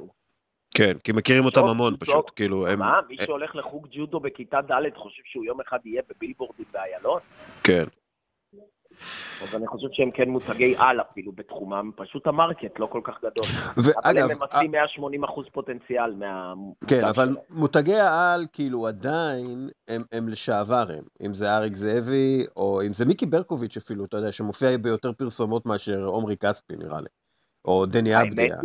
כן, 0.76 0.93
כי 1.03 1.11
מכירים 1.11 1.45
אותם 1.45 1.65
המון 1.65 1.97
פשוט, 1.99 2.31
כאילו 2.35 2.68
הם... 2.68 2.80
מה, 2.80 2.99
מי 3.10 3.15
שהולך 3.26 3.56
לחוג 3.56 3.88
ג'ודו 3.91 4.19
בכיתה 4.19 4.61
ד' 4.61 4.95
חושב 4.95 5.22
שהוא 5.26 5.45
יום 5.45 5.61
אחד 5.61 5.80
יהיה 5.85 6.01
בבילבורדים 6.10 6.65
באיילון? 6.73 7.19
כן. 7.64 7.84
אז 9.44 9.56
אני 9.56 9.68
חושב 9.68 9.88
שהם 9.92 10.12
כן 10.12 10.30
מותגי 10.30 10.76
על 10.78 11.02
אפילו 11.02 11.32
בתחומם, 11.32 11.92
פשוט 11.96 12.28
ה 12.28 12.35
market 12.35 12.80
לא 12.80 12.86
כל 12.86 13.02
כך 13.04 13.18
גדול. 13.20 13.48
ואגב... 13.78 13.98
אבל 14.04 14.18
הם 14.18 14.38
ממצים 14.38 14.72
180 14.72 15.24
אחוז 15.24 15.46
פוטנציאל 15.52 16.16
מה... 16.16 16.54
כן, 16.88 17.04
אבל 17.04 17.14
שלהם. 17.14 17.36
מותגי 17.50 17.96
העל, 17.96 18.48
כאילו 18.54 18.88
עדיין, 18.88 19.70
הם, 19.88 20.04
הם 20.12 20.30
לשעבר 20.30 20.86
הם. 20.98 21.04
אם 21.26 21.34
זה 21.34 21.56
אריק 21.56 21.76
זאבי, 21.76 22.46
או 22.58 22.82
אם 22.88 22.94
זה 22.94 23.06
מיקי 23.06 23.26
ברקוביץ' 23.26 23.78
אפילו, 23.78 24.06
אתה 24.06 24.18
יודע, 24.18 24.32
שמופיע 24.32 24.78
ביותר 24.78 25.14
פרסומות 25.14 25.66
מאשר 25.66 26.06
עומרי 26.06 26.38
כספי, 26.38 26.74
נראה 26.76 27.02
לי. 27.02 27.10
או 27.66 27.86
דני 27.86 28.22
אבדיה. 28.22 28.58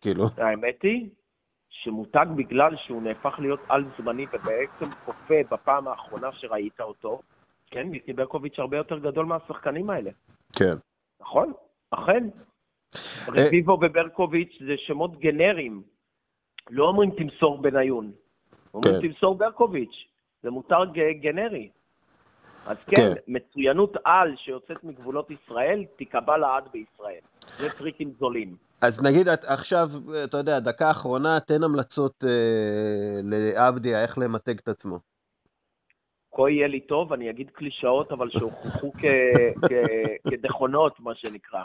כאילו. 0.00 0.24
האמת 0.36 0.82
היא, 0.82 1.08
שמותג 1.70 2.26
בגלל 2.36 2.76
שהוא 2.76 3.02
נהפך 3.02 3.34
להיות 3.38 3.60
על 3.68 3.84
זמני 3.98 4.26
ובעצם 4.32 4.96
כופה 5.04 5.34
בפעם 5.50 5.88
האחרונה 5.88 6.28
שראית 6.32 6.80
אותו, 6.80 7.20
כן, 7.74 7.86
מיסי 7.86 8.12
ברקוביץ' 8.12 8.58
הרבה 8.58 8.76
יותר 8.76 8.98
גדול 8.98 9.26
מהשחקנים 9.26 9.90
האלה. 9.90 10.10
כן. 10.56 10.74
נכון, 11.20 11.52
אכן. 11.90 12.28
אה, 12.94 13.00
רביבו 13.28 13.72
וברקוביץ' 13.82 14.58
זה 14.66 14.74
שמות 14.86 15.20
גנריים. 15.20 15.82
לא 16.70 16.84
אומרים 16.84 17.10
תמסור 17.10 17.62
בניון, 17.62 18.12
אומרים 18.74 19.00
כן. 19.00 19.08
תמסור 19.08 19.34
ברקוביץ', 19.34 20.04
זה 20.42 20.50
מותג 20.50 20.86
ג- 20.92 21.20
גנרי. 21.22 21.68
אז 22.66 22.76
כן, 22.86 22.96
כן. 22.96 23.12
מצוינות 23.28 23.92
על 24.04 24.34
שיוצאת 24.36 24.84
מגבולות 24.84 25.30
ישראל, 25.30 25.84
תיקבע 25.96 26.36
לעד 26.36 26.64
בישראל. 26.72 27.20
זה 27.58 27.68
טריקים 27.78 28.12
זולים. 28.18 28.56
אז 28.80 29.02
נגיד 29.02 29.28
את 29.28 29.44
עכשיו, 29.44 29.88
אתה 30.24 30.36
יודע, 30.36 30.58
דקה 30.60 30.90
אחרונה, 30.90 31.40
תן 31.40 31.62
המלצות 31.62 32.24
אה, 32.24 33.20
לעבדיה 33.22 34.02
איך 34.02 34.18
למתג 34.18 34.58
את 34.58 34.68
עצמו. 34.68 34.98
כה 36.34 36.50
יהיה 36.50 36.68
לי 36.68 36.80
טוב, 36.80 37.12
אני 37.12 37.30
אגיד 37.30 37.50
קלישאות, 37.50 38.12
אבל 38.12 38.30
שהוכחו 38.30 38.92
כ- 38.92 39.66
כ- 39.68 40.30
כנכונות, 40.30 41.00
מה 41.00 41.14
שנקרא. 41.14 41.60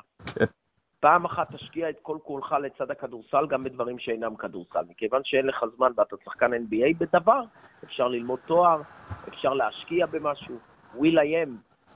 פעם 1.00 1.26
אחת 1.26 1.56
תשקיע 1.56 1.90
את 1.90 1.96
כל 2.02 2.18
כולך 2.24 2.56
לצד 2.62 2.92
הכדורסל, 2.92 3.48
גם 3.50 3.64
בדברים 3.64 4.00
שאינם 4.00 4.36
כדורסל. 4.36 4.82
מכיוון 4.90 5.22
שאין 5.24 5.46
לך 5.48 5.66
זמן 5.76 5.92
ואתה 5.98 6.16
שחקן 6.26 6.54
NBA 6.54 6.98
בדבר, 6.98 7.42
אפשר 7.84 8.08
ללמוד 8.08 8.40
תואר, 8.46 8.82
אפשר 9.28 9.54
להשקיע 9.54 10.06
במשהו. 10.06 10.56
I 10.96 11.00
am, 11.00 11.50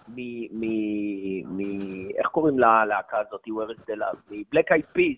מ... 0.08 0.62
איך 2.18 2.28
קוראים 2.28 2.60
ללהקה 2.60 3.18
הזאת, 3.20 3.42
Where 3.48 3.62
Is 3.62 3.78
the 3.88 3.95
Love? 3.95 4.08
מ 4.32 4.38
Black 4.38 4.72
Eyed 4.72 4.86
Peas. 4.86 5.18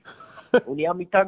הוא 0.66 0.76
נהיה 0.76 0.94
מותג 0.94 1.26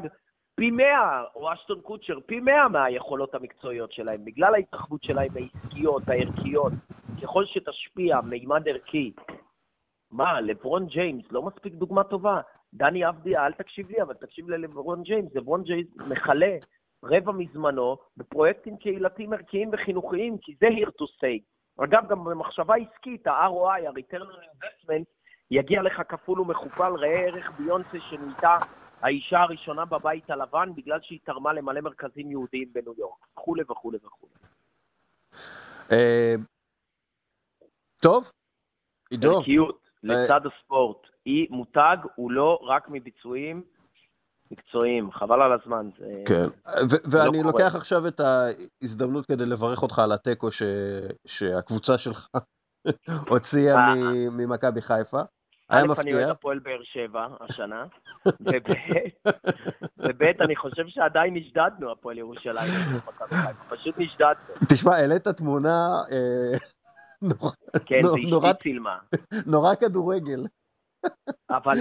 פי 0.60 0.72
מאה, 0.72 1.24
או 1.36 1.54
אשטון 1.54 1.82
קוצ'ר, 1.82 2.20
פי 2.26 2.40
מאה 2.40 2.68
מהיכולות 2.68 3.36
המקצועיות 3.36 3.92
שלהם, 3.92 4.26
בגלל 4.26 4.56
ההתרחבות 4.56 5.04
שלהם 5.04 5.32
העסקיות, 5.36 6.04
הערכיות. 6.08 6.74
ככל 7.22 7.46
שתשפיע 7.46 8.22
מימד 8.22 8.68
ערכי, 8.68 9.12
מה, 10.12 10.42
לברון 10.42 10.86
ג'יימס, 10.86 11.32
לא 11.32 11.42
מספיק 11.42 11.74
דוגמה 11.74 12.04
טובה. 12.04 12.42
דני 12.74 13.10
אבדיה, 13.10 13.46
אל 13.46 13.52
תקשיב 13.52 13.90
לי, 13.90 14.02
אבל 14.02 14.14
תקשיב 14.14 14.50
ללברון 14.50 15.04
ג'יימס. 15.04 15.36
לברון 15.36 15.64
ג'יימס 15.64 15.88
מכלה 15.98 16.56
רבע 17.04 17.32
מזמנו 17.32 17.98
בפרויקטים 18.18 18.78
קהילתיים 18.78 19.34
ערכיים 19.34 19.70
וחינוכיים, 19.74 20.38
כי 20.38 20.56
זה 20.60 20.68
here 20.68 20.90
to 20.90 21.06
stay. 21.18 21.44
אגב, 21.84 22.08
גם 22.08 22.24
במחשבה 22.24 22.76
עסקית, 22.76 23.28
ה-ROI, 23.28 23.88
ה-return 23.88 24.24
investment, 24.24 25.06
יגיע 25.52 25.82
לך 25.82 26.02
כפול 26.10 26.42
ומכופל, 26.42 26.94
ראה 26.96 27.20
ערך 27.20 27.52
ביונסה 27.58 27.98
שנהייתה 28.10 28.58
האישה 29.02 29.40
הראשונה 29.40 29.86
בבית 29.86 30.30
הלבן, 30.30 30.70
בגלל 30.76 31.00
שהיא 31.02 31.20
תרמה 31.24 31.54
למלא 31.54 31.82
מרכזים 31.82 32.32
יהודיים 32.32 32.74
בניו 32.74 32.94
יורק, 32.98 33.28
וכולי 33.34 33.64
וכולי 33.70 33.98
וכולי. 33.98 34.34
אה, 35.92 36.36
טוב, 38.02 38.32
עידו, 39.10 39.38
ערכיות 39.38 39.90
לצד 40.04 40.42
הספורט 40.46 41.08
היא 41.26 41.48
מותג, 41.50 41.98
הוא 42.16 42.32
לא 42.32 42.60
רק 42.62 42.90
מביצועים 42.90 43.56
מקצועיים, 44.52 45.12
חבל 45.12 45.42
על 45.42 45.52
הזמן. 45.54 45.90
כן, 46.28 46.46
ו- 46.92 47.12
ואני 47.12 47.38
לא 47.38 47.44
לוקח. 47.44 47.76
עכשיו 47.76 48.08
את 48.08 48.20
ההזדמנות 48.20 49.26
כדי 49.26 49.46
לברך 49.46 49.84
אותך 49.84 50.00
על 50.00 50.12
התיקו 50.12 50.48
שהקבוצה 51.26 51.98
שלך 51.98 52.28
הוציאה 53.30 53.76
אה. 53.76 53.94
ממכבי 54.32 54.82
חיפה. 54.82 55.22
היה 55.70 55.80
א', 55.82 55.84
אני 55.84 55.92
מפתיע. 55.92 56.16
אוהד 56.18 56.30
הפועל 56.30 56.60
באר 56.60 56.80
שבע 56.84 57.28
השנה, 57.42 57.86
וב', 60.00 60.24
אני 60.42 60.56
חושב 60.56 60.84
שעדיין 60.88 61.34
נשדדנו, 61.34 61.92
הפועל 61.92 62.18
ירושלים. 62.18 62.72
פשוט 63.70 63.96
נשדדנו. 63.98 64.54
תשמע, 64.70 64.96
העלית 64.96 65.28
תמונה 65.28 65.88
אה, 66.12 66.58
נורא- 67.22 67.52
כן, 67.86 68.02
צילמה. 68.64 68.98
נורא 69.46 69.76
כדורגל. 69.76 70.46
אבל 71.50 71.78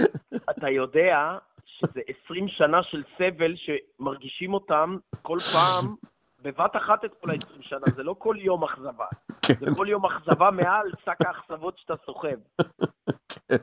אתה 0.49 0.69
יודע 0.69 1.37
שזה 1.65 2.01
20 2.25 2.47
שנה 2.47 2.83
של 2.83 3.03
סבל 3.17 3.53
שמרגישים 3.55 4.53
אותם 4.53 4.97
כל 5.21 5.37
פעם 5.39 5.95
בבת 6.41 6.75
אחת 6.75 7.05
את 7.05 7.11
כל 7.21 7.29
ה-20 7.29 7.61
שנה, 7.61 7.79
זה 7.95 8.03
לא 8.03 8.15
כל 8.17 8.35
יום 8.39 8.63
אכזבה. 8.63 9.05
כן. 9.41 9.53
זה 9.59 9.65
כל 9.77 9.87
יום 9.89 10.05
אכזבה 10.05 10.51
מעל 10.51 10.91
שק 11.05 11.25
האכזבות 11.25 11.77
שאתה 11.77 11.93
סוחב. 12.05 12.37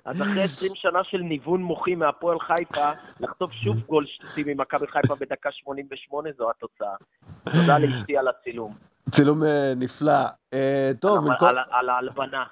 אז 0.05 0.23
אחרי 0.23 0.43
20 0.43 0.73
שנה 0.75 1.05
של 1.05 1.19
ניוון 1.19 1.63
מוחי 1.63 1.95
מהפועל 1.95 2.39
חיפה, 2.41 2.91
לחטוף 3.21 3.53
שוב 3.53 3.77
גול 3.87 4.07
שטותי 4.07 4.45
ממכבי 4.47 4.87
חיפה 4.87 5.15
בדקה 5.15 5.49
88, 5.53 6.29
זו 6.39 6.51
התוצאה. 6.51 6.95
תודה 7.45 7.79
לאשתי 7.79 8.17
על 8.17 8.29
הצילום. 8.29 8.75
צילום 9.11 9.43
אה, 9.45 9.73
נפלא. 9.77 10.13
אה, 10.55 10.91
טוב, 11.01 11.19
על- 11.19 11.25
במקום- 11.31 11.49
על- 11.71 11.89
ההלבנה. 11.91 12.45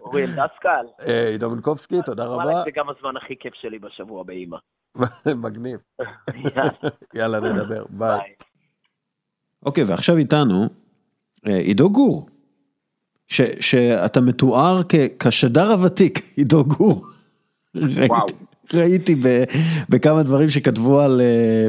אוריאל 0.00 0.26
דסקל, 0.30 0.86
אה, 1.08 1.28
עידו 1.28 1.50
מנקובסקי, 1.50 1.96
תודה 2.06 2.24
רבה. 2.24 2.62
זה 2.64 2.70
גם 2.74 2.86
הזמן 2.90 3.16
הכי 3.16 3.34
כיף 3.40 3.54
שלי 3.54 3.78
בשבוע 3.78 4.22
באימא. 4.22 4.56
מגניב. 5.44 5.80
יאללה, 7.14 7.40
נדבר. 7.40 7.84
ביי. 7.90 8.34
אוקיי, 9.66 9.84
ועכשיו 9.86 10.16
איתנו 10.16 10.66
עידו 11.46 11.90
גור, 11.90 12.28
שאתה 13.60 14.20
מתואר 14.20 14.80
כשדר 15.18 15.72
הוותיק, 15.72 16.22
עידו 16.36 16.64
גור. 16.64 17.06
וואו. 17.74 18.26
ראיתי, 18.74 19.16
בכמה 19.88 20.22
דברים 20.22 20.50
שכתבו 20.50 21.00
על, 21.00 21.20
אה, 21.20 21.68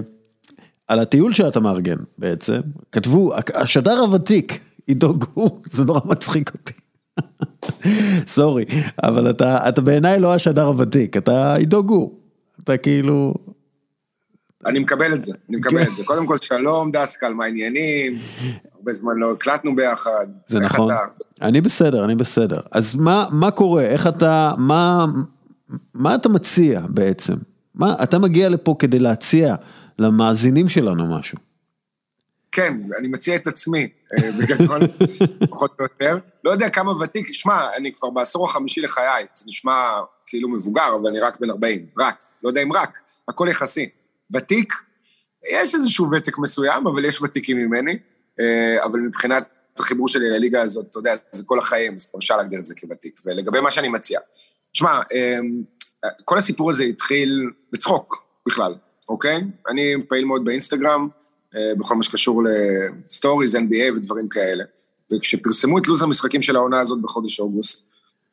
על 0.87 0.99
הטיול 0.99 1.33
שאתה 1.33 1.59
מארגן 1.59 1.97
בעצם, 2.17 2.59
כתבו, 2.91 3.33
השדר 3.53 3.99
הוותיק, 3.99 4.59
עידו 4.87 5.13
גור, 5.13 5.61
זה 5.71 5.85
נורא 5.85 5.99
מצחיק 6.05 6.51
אותי. 6.53 6.73
סורי, 8.35 8.65
אבל 9.03 9.29
אתה, 9.29 9.69
אתה 9.69 9.81
בעיניי 9.81 10.19
לא 10.19 10.33
השדר 10.33 10.65
הוותיק, 10.65 11.17
אתה 11.17 11.55
עידו 11.55 11.83
גור. 11.83 12.19
אתה 12.63 12.77
כאילו, 12.77 13.33
אני 14.65 14.79
מקבל 14.79 15.13
את 15.13 15.21
זה, 15.21 15.33
אני 15.49 15.57
מקבל 15.57 15.81
את 15.81 15.95
זה. 15.95 16.03
קודם 16.05 16.27
כל, 16.27 16.37
שלום 16.41 16.91
דסקל, 16.91 17.33
מה 17.33 17.45
העניינים? 17.45 18.17
הרבה 18.81 18.93
זמן 18.93 19.17
לא 19.17 19.31
הקלטנו 19.31 19.75
ביחד. 19.75 20.27
זה 20.47 20.59
נכון. 20.59 20.85
אתה? 20.85 20.99
אני 21.41 21.61
בסדר, 21.61 22.05
אני 22.05 22.15
בסדר. 22.15 22.59
אז 22.71 22.95
מה, 22.95 23.27
מה 23.31 23.51
קורה? 23.51 23.83
איך 23.83 24.07
אתה, 24.07 24.53
מה, 24.57 25.05
מה 25.93 26.15
אתה 26.15 26.29
מציע 26.29 26.81
בעצם? 26.89 27.33
מה, 27.75 27.95
אתה 28.03 28.19
מגיע 28.19 28.49
לפה 28.49 28.75
כדי 28.79 28.99
להציע 28.99 29.55
למאזינים 29.99 30.69
שלנו 30.69 31.17
משהו. 31.17 31.37
כן, 32.51 32.73
אני 32.99 33.07
מציע 33.07 33.35
את 33.35 33.47
עצמי, 33.47 33.89
אה, 34.13 34.31
בגדול, 34.31 34.81
פחות 35.51 35.75
או 35.79 35.85
יותר. 35.85 36.17
לא 36.43 36.51
יודע 36.51 36.69
כמה 36.69 36.91
ותיק, 36.91 37.27
שמע, 37.31 37.75
אני 37.77 37.93
כבר 37.93 38.09
בעשור 38.09 38.45
החמישי 38.45 38.81
לחיי, 38.81 39.25
זה 39.33 39.43
נשמע 39.47 39.91
כאילו 40.27 40.49
מבוגר, 40.49 40.95
אבל 41.01 41.09
אני 41.09 41.19
רק 41.19 41.39
בן 41.39 41.49
40, 41.49 41.85
רק, 41.99 42.23
לא 42.43 42.49
יודע 42.49 42.61
אם 42.61 42.73
רק, 42.73 42.97
הכל 43.27 43.47
יחסי. 43.49 43.89
ותיק, 44.33 44.73
יש 45.51 45.75
איזשהו 45.75 46.11
ותק 46.11 46.37
מסוים, 46.37 46.87
אבל 46.87 47.05
יש 47.05 47.21
ותיקים 47.21 47.57
ממני, 47.57 47.97
אבל 48.83 48.99
מבחינת 48.99 49.49
החיבור 49.79 50.07
שלי 50.07 50.29
לליגה 50.29 50.61
הזאת, 50.61 50.85
אתה 50.89 50.99
יודע, 50.99 51.15
זה 51.31 51.43
כל 51.45 51.59
החיים, 51.59 51.95
אז 51.95 52.11
אפשר 52.17 52.37
להגדיר 52.37 52.59
את 52.59 52.65
זה 52.65 52.75
כוותיק. 52.81 53.19
ולגבי 53.25 53.59
מה 53.59 53.71
שאני 53.71 53.89
מציע, 53.89 54.19
שמע, 54.73 54.99
אה, 55.13 55.39
כל 56.25 56.37
הסיפור 56.37 56.69
הזה 56.69 56.83
התחיל 56.83 57.49
בצחוק 57.71 58.25
בכלל, 58.47 58.75
אוקיי? 59.09 59.41
אני 59.69 59.93
פעיל 60.07 60.25
מאוד 60.25 60.45
באינסטגרם, 60.45 61.07
אה, 61.55 61.71
בכל 61.77 61.95
מה 61.95 62.03
שקשור 62.03 62.43
לסטוריז, 62.43 63.55
NBA 63.55 63.95
ודברים 63.95 64.29
כאלה. 64.29 64.63
וכשפרסמו 65.11 65.77
את 65.77 65.87
לו"ז 65.87 66.03
המשחקים 66.03 66.41
של 66.41 66.55
העונה 66.55 66.81
הזאת 66.81 67.01
בחודש 67.01 67.39
אוגוסט, 67.39 67.85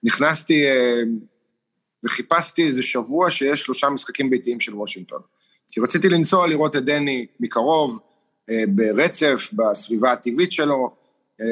נכנסתי 0.03 0.67
אה, 0.67 1.03
וחיפשתי 2.05 2.67
איזה 2.67 2.83
שבוע 2.83 3.31
שיש 3.31 3.63
שלושה 3.63 3.89
משחקים 3.89 4.31
ביתיים 4.31 4.61
של 4.61 4.75
וושינגטון. 4.75 5.21
כי 5.73 5.81
רציתי 5.81 6.09
לנסוע 6.09 6.47
לראות 6.47 6.77
את 6.77 6.85
דני 6.85 7.27
מקרוב, 7.41 8.01
אה, 8.01 8.08
ברצף, 8.69 9.51
בסביבה 9.53 10.13
הטבעית 10.13 10.53
שלו, 10.53 10.91
אה, 11.41 11.47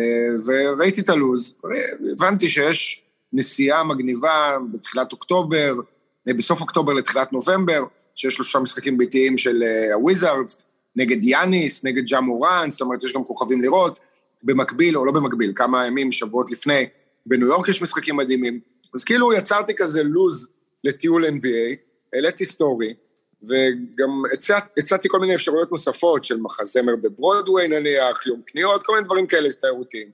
וראיתי 0.46 1.00
את 1.00 1.08
הלו"ז, 1.08 1.56
הבנתי 2.12 2.48
שיש 2.48 3.02
נסיעה 3.32 3.84
מגניבה 3.84 4.56
בתחילת 4.72 5.12
אוקטובר, 5.12 5.74
אה, 6.28 6.34
בסוף 6.34 6.60
אוקטובר 6.60 6.92
לתחילת 6.92 7.32
נובמבר, 7.32 7.84
שיש 8.14 8.34
שלושה 8.34 8.58
משחקים 8.58 8.98
ביתיים 8.98 9.38
של 9.38 9.62
אה, 9.62 9.94
הוויזארדס, 9.94 10.62
נגד 10.96 11.24
יאניס, 11.24 11.84
נגד 11.84 12.04
ג'ה 12.06 12.20
מוראנט, 12.20 12.70
זאת 12.70 12.80
אומרת, 12.80 13.02
יש 13.02 13.12
גם 13.12 13.24
כוכבים 13.24 13.62
לראות, 13.62 13.98
במקביל, 14.42 14.96
או 14.96 15.04
לא 15.04 15.12
במקביל, 15.12 15.52
כמה 15.54 15.86
ימים, 15.86 16.12
שבועות 16.12 16.50
לפני, 16.50 16.86
בניו 17.26 17.48
יורק 17.48 17.68
יש 17.68 17.82
משחקים 17.82 18.16
מדהימים. 18.16 18.60
אז 18.94 19.04
כאילו 19.04 19.32
יצרתי 19.32 19.74
כזה 19.76 20.02
לוז 20.02 20.52
לטיול 20.84 21.24
NBA, 21.24 21.76
העליתי 22.14 22.46
סטורי, 22.46 22.94
וגם 23.42 24.22
הצע, 24.32 24.58
הצעתי 24.78 25.08
כל 25.08 25.20
מיני 25.20 25.34
אפשרויות 25.34 25.70
נוספות 25.70 26.24
של 26.24 26.36
מחזמר 26.36 26.96
בברודוויי 26.96 27.68
נניח, 27.68 28.26
יום 28.26 28.42
קניות, 28.46 28.82
כל 28.82 28.92
מיני 28.92 29.04
דברים 29.04 29.26
כאלה 29.26 29.52
תיירותיים. 29.52 30.10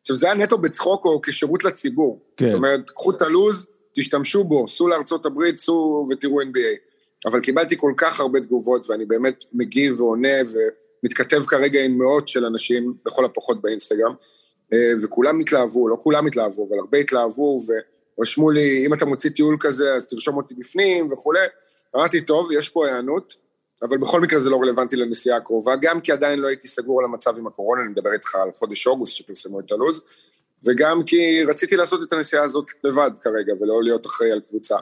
עכשיו, 0.00 0.16
זה 0.16 0.26
היה 0.26 0.34
נטו 0.34 0.58
בצחוק 0.58 1.04
או 1.04 1.20
כשירות 1.22 1.64
לציבור. 1.64 2.20
כן. 2.36 2.44
זאת 2.44 2.54
אומרת, 2.54 2.90
קחו 2.90 3.10
את 3.10 3.22
הלוז, 3.22 3.66
תשתמשו 3.94 4.44
בו, 4.44 4.68
סעו 4.68 4.88
לארצות 4.88 5.26
הברית, 5.26 5.56
סעו 5.56 6.06
ותראו 6.10 6.42
NBA. 6.42 6.92
אבל 7.26 7.40
קיבלתי 7.40 7.76
כל 7.76 7.92
כך 7.96 8.20
הרבה 8.20 8.40
תגובות, 8.40 8.90
ואני 8.90 9.04
באמת 9.04 9.44
מגיב 9.52 10.00
ועונה 10.00 10.38
ומתכתב 11.02 11.42
כרגע 11.46 11.84
עם 11.84 11.98
מאות 11.98 12.28
של 12.28 12.46
אנשים, 12.46 12.94
לכל 13.06 13.24
הפחות 13.24 13.62
באינסטגרם, 13.62 14.14
אה, 14.72 14.92
וכולם 15.02 15.40
התלהבו, 15.40 15.88
לא 15.88 15.96
כולם 16.00 16.26
התלהבו, 16.26 16.66
אבל 16.68 16.78
הרבה 16.78 16.98
התלהבו, 16.98 17.58
ורשמו 18.18 18.50
לי, 18.50 18.86
אם 18.86 18.94
אתה 18.94 19.04
מוציא 19.04 19.30
טיול 19.30 19.56
כזה, 19.60 19.94
אז 19.94 20.08
תרשום 20.08 20.36
אותי 20.36 20.54
בפנים 20.54 21.12
וכולי. 21.12 21.46
אמרתי, 21.96 22.20
טוב, 22.20 22.52
יש 22.52 22.68
פה 22.68 22.86
היענות, 22.86 23.34
אבל 23.82 23.98
בכל 23.98 24.20
מקרה 24.20 24.38
זה 24.38 24.50
לא 24.50 24.56
רלוונטי 24.56 24.96
לנסיעה 24.96 25.36
הקרובה, 25.36 25.76
גם 25.80 26.00
כי 26.00 26.12
עדיין 26.12 26.38
לא 26.38 26.48
הייתי 26.48 26.68
סגור 26.68 27.00
על 27.00 27.04
המצב 27.04 27.38
עם 27.38 27.46
הקורונה, 27.46 27.82
אני 27.82 27.90
מדבר 27.90 28.12
איתך 28.12 28.34
על 28.34 28.52
חודש 28.52 28.86
אוגוסט 28.86 29.16
שפרסמו 29.16 29.60
את 29.60 29.72
הלו"ז, 29.72 30.04
וגם 30.66 31.02
כי 31.02 31.44
רציתי 31.44 31.76
לעשות 31.76 32.00
את 32.02 32.12
הנסיעה 32.12 32.44
הזאת 32.44 32.70
לבד 32.84 33.10
כרגע, 33.22 33.52
ולא 33.60 33.82
להיות 33.82 34.06
אחראי 34.06 34.32
על 34.32 34.40
קבוצה. 34.40 34.76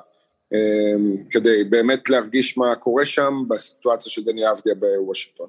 אמ, 0.53 1.17
כדי 1.31 1.65
באמת 1.65 2.11
להרגיש 2.11 2.59
מה 2.59 2.75
קורה 2.75 3.07
שם 3.07 3.35
בסיטואציה 3.49 4.13
של 4.13 4.25
דני 4.25 4.51
אבדיה 4.51 4.75
בוושינגטון. 4.75 5.49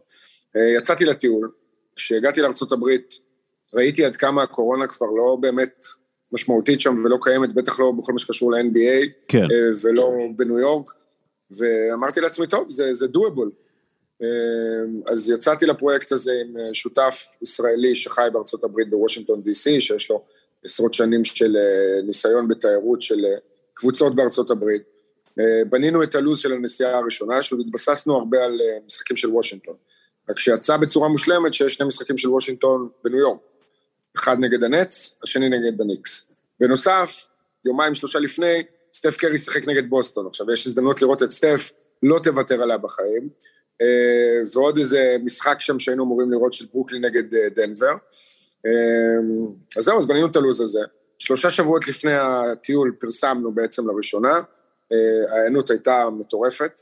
אה, 0.57 0.77
יצאתי 0.77 1.05
לטיול, 1.05 1.51
כשהגעתי 1.95 2.41
לארה"ב 2.41 2.85
ראיתי 3.73 4.05
עד 4.05 4.15
כמה 4.15 4.43
הקורונה 4.43 4.87
כבר 4.87 5.07
לא 5.07 5.37
באמת 5.41 5.85
משמעותית 6.31 6.81
שם 6.81 7.03
ולא 7.05 7.17
קיימת, 7.21 7.53
בטח 7.53 7.79
לא 7.79 7.91
בכל 7.97 8.13
מה 8.13 8.19
שקשור 8.19 8.51
ל-NBA, 8.51 9.09
כן. 9.27 9.43
אה, 9.43 9.69
ולא 9.83 10.07
בניו 10.35 10.59
יורק, 10.59 10.89
ואמרתי 11.57 12.21
לעצמי, 12.21 12.47
טוב, 12.47 12.69
זה, 12.69 12.93
זה 12.93 13.05
doable. 13.05 13.49
אמ, 14.21 15.01
אז 15.07 15.29
יצאתי 15.29 15.65
לפרויקט 15.65 16.11
הזה 16.11 16.31
עם 16.41 16.57
אה, 16.57 16.73
שותף 16.73 17.25
ישראלי 17.41 17.95
שחי 17.95 18.27
בארצות 18.33 18.63
הברית 18.63 18.89
בוושינגטון 18.89 19.41
די.סי, 19.41 19.81
שיש 19.81 20.09
לו 20.09 20.23
עשרות 20.65 20.93
שנים 20.93 21.25
של 21.25 21.55
ניסיון 22.05 22.47
בתיירות 22.47 23.01
של 23.01 23.25
קבוצות 23.73 24.15
בארצות 24.15 24.51
הברית. 24.51 24.81
אה, 25.39 25.65
בנינו 25.69 26.03
את 26.03 26.15
הלו"ז 26.15 26.39
של 26.39 26.53
הנסיעה 26.53 26.97
הראשונה 26.97 27.41
שלו, 27.41 27.57
והתבססנו 27.57 28.17
הרבה 28.17 28.43
על 28.43 28.61
אה, 28.61 28.77
משחקים 28.85 29.17
של 29.17 29.29
וושינגטון. 29.29 29.75
רק 30.29 30.39
שיצא 30.39 30.77
בצורה 30.77 31.09
מושלמת 31.09 31.53
שיש 31.53 31.73
שני 31.73 31.87
משחקים 31.87 32.17
של 32.17 32.29
וושינגטון 32.29 32.89
בניו 33.03 33.19
יורק. 33.19 33.39
אחד 34.17 34.37
נגד 34.39 34.63
הנץ, 34.63 35.17
השני 35.23 35.49
נגד 35.49 35.81
הניקס. 35.81 36.31
בנוסף, 36.59 37.27
יומיים 37.65 37.95
שלושה 37.95 38.19
לפני, 38.19 38.63
סטף 38.93 39.17
קרי 39.17 39.37
שיחק 39.37 39.67
נגד 39.67 39.89
בוסטון. 39.89 40.27
עכשיו, 40.27 40.51
יש 40.51 40.67
הזדמנות 40.67 41.01
לראות 41.01 41.23
את 41.23 41.31
סטף, 41.31 41.71
לא 42.03 42.19
תוותר 42.23 42.61
עליה 42.61 42.77
בחיים. 42.77 43.29
אה, 43.81 44.41
ועוד 44.53 44.77
איזה 44.77 45.15
משחק 45.23 45.61
שם 45.61 45.79
שהיינו 45.79 46.03
אמורים 46.03 46.31
לראות 46.31 46.53
של 46.53 46.65
ברוקלי 46.73 46.99
נגד 46.99 47.35
דנבר. 47.55 47.93
אז 49.77 49.83
זהו, 49.83 49.97
אז 49.97 50.05
בנינו 50.05 50.27
את 50.27 50.35
הלו"ז 50.35 50.61
הזה. 50.61 50.79
שלושה 51.21 51.49
שבועות 51.49 51.87
לפני 51.87 52.13
הטיול 52.13 52.95
פרסמנו 52.99 53.51
בעצם 53.51 53.89
לראשונה, 53.89 54.39
אה, 54.91 55.33
ההיענות 55.33 55.69
הייתה 55.69 56.09
מטורפת. 56.09 56.81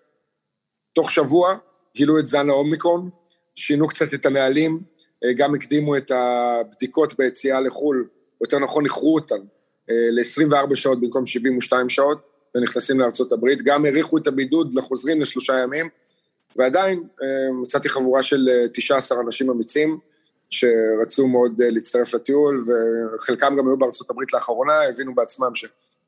תוך 0.93 1.11
שבוע 1.11 1.55
גילו 1.95 2.19
את 2.19 2.27
זן 2.27 2.49
האומיקרון, 2.49 3.09
שינו 3.55 3.87
קצת 3.87 4.13
את 4.13 4.25
הנהלים, 4.25 4.79
אה, 5.25 5.33
גם 5.33 5.55
הקדימו 5.55 5.97
את 5.97 6.11
הבדיקות 6.11 7.17
ביציאה 7.17 7.61
לחו"ל, 7.61 8.07
יותר 8.41 8.59
נכון 8.59 8.85
איחרו 8.85 9.15
אותן 9.15 9.35
אה, 9.35 9.58
ל-24 9.89 10.75
שעות 10.75 11.01
במקום 11.01 11.25
72 11.25 11.89
שעות, 11.89 12.25
ונכנסים 12.55 12.99
הברית, 13.31 13.61
גם 13.61 13.85
האריכו 13.85 14.17
את 14.17 14.27
הבידוד 14.27 14.73
לחוזרים 14.73 15.21
לשלושה 15.21 15.53
ימים, 15.53 15.89
ועדיין 16.55 17.03
מצאתי 17.61 17.89
חבורה 17.89 18.23
של 18.23 18.49
19 18.73 19.21
אנשים 19.21 19.49
אמיצים, 19.49 19.99
שרצו 20.49 21.27
מאוד 21.27 21.61
להצטרף 21.61 22.13
לטיול, 22.13 22.59
וחלקם 23.17 23.55
גם 23.57 23.67
היו 23.67 23.77
בארצות 23.77 24.09
הברית 24.09 24.33
לאחרונה, 24.33 24.73
הבינו 24.83 25.15
בעצמם 25.15 25.55
ש... 25.55 25.65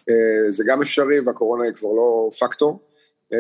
אה, 0.10 0.52
זה 0.52 0.64
גם 0.68 0.82
אפשרי 0.82 1.20
והקורונה 1.20 1.64
היא 1.64 1.74
כבר 1.74 1.90
לא 1.90 2.30
פקטור, 2.40 2.80
אה, 3.34 3.38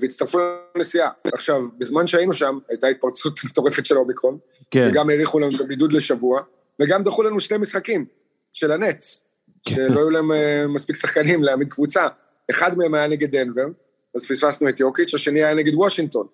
והצטרפו 0.00 0.38
לנסיעה. 0.76 1.10
עכשיו, 1.24 1.62
בזמן 1.78 2.06
שהיינו 2.06 2.32
שם, 2.32 2.58
הייתה 2.68 2.86
התפרצות 2.86 3.40
מטורפת 3.44 3.86
של 3.86 3.96
האומיקרון, 3.96 4.38
כן. 4.70 4.88
וגם 4.90 5.10
האריכו 5.10 5.40
לנו 5.40 5.56
את 5.56 5.60
הבידוד 5.60 5.92
לשבוע, 5.92 6.40
וגם 6.80 7.02
דחו 7.02 7.22
לנו 7.22 7.40
שני 7.40 7.58
משחקים 7.58 8.04
של 8.52 8.72
הנץ. 8.72 9.24
שלא 9.68 9.98
היו 9.98 10.10
להם 10.10 10.32
אה, 10.32 10.64
מספיק 10.68 10.96
שחקנים 10.96 11.42
להעמיד 11.42 11.68
קבוצה. 11.68 12.08
אחד 12.50 12.78
מהם 12.78 12.94
היה 12.94 13.06
נגד 13.06 13.36
דנבר, 13.36 13.66
אז 14.14 14.26
פספסנו 14.26 14.68
את 14.68 14.80
יוקיץ', 14.80 15.14
השני 15.14 15.44
היה 15.44 15.54
נגד 15.54 15.74
וושינגטון. 15.74 16.26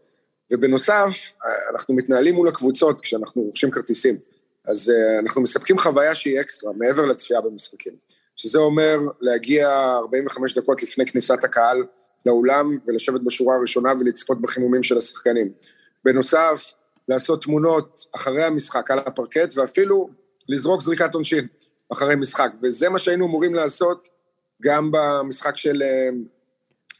ובנוסף, 0.52 1.32
אנחנו 1.72 1.94
מתנהלים 1.94 2.34
מול 2.34 2.48
הקבוצות 2.48 3.00
כשאנחנו 3.00 3.42
רוכשים 3.42 3.70
כרטיסים. 3.70 4.16
אז 4.66 4.92
אנחנו 5.22 5.42
מספקים 5.42 5.78
חוויה 5.78 6.14
שהיא 6.14 6.40
אקסטרה, 6.40 6.72
מעבר 6.76 7.06
לצפייה 7.06 7.40
במשחקים. 7.40 7.92
שזה 8.36 8.58
אומר 8.58 8.96
להגיע 9.20 9.68
45 9.96 10.54
דקות 10.54 10.82
לפני 10.82 11.06
כניסת 11.06 11.44
הקהל 11.44 11.84
לאולם 12.26 12.78
ולשבת 12.86 13.20
בשורה 13.20 13.56
הראשונה 13.56 13.92
ולצפות 14.00 14.40
בחימומים 14.40 14.82
של 14.82 14.98
השחקנים. 14.98 15.52
בנוסף, 16.04 16.72
לעשות 17.08 17.42
תמונות 17.42 18.00
אחרי 18.16 18.44
המשחק 18.44 18.90
על 18.90 18.98
הפרקט 18.98 19.56
ואפילו 19.58 20.08
לזרוק 20.48 20.82
זריקת 20.82 21.14
עונשין 21.14 21.46
אחרי 21.92 22.16
משחק, 22.16 22.50
וזה 22.62 22.88
מה 22.88 22.98
שהיינו 22.98 23.26
אמורים 23.26 23.54
לעשות 23.54 24.08
גם 24.62 24.90
במשחק 24.92 25.56
של 25.56 25.82
אה, 25.82 26.08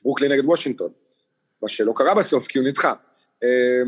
ברוקלין 0.03 0.33
נגד 0.33 0.45
וושינגטון, 0.45 0.91
מה 1.63 1.69
שלא 1.69 1.93
קרה 1.97 2.15
בסוף 2.15 2.47
כי 2.47 2.59
הוא 2.59 2.67
נדחה. 2.67 2.93
אה, 3.45 3.83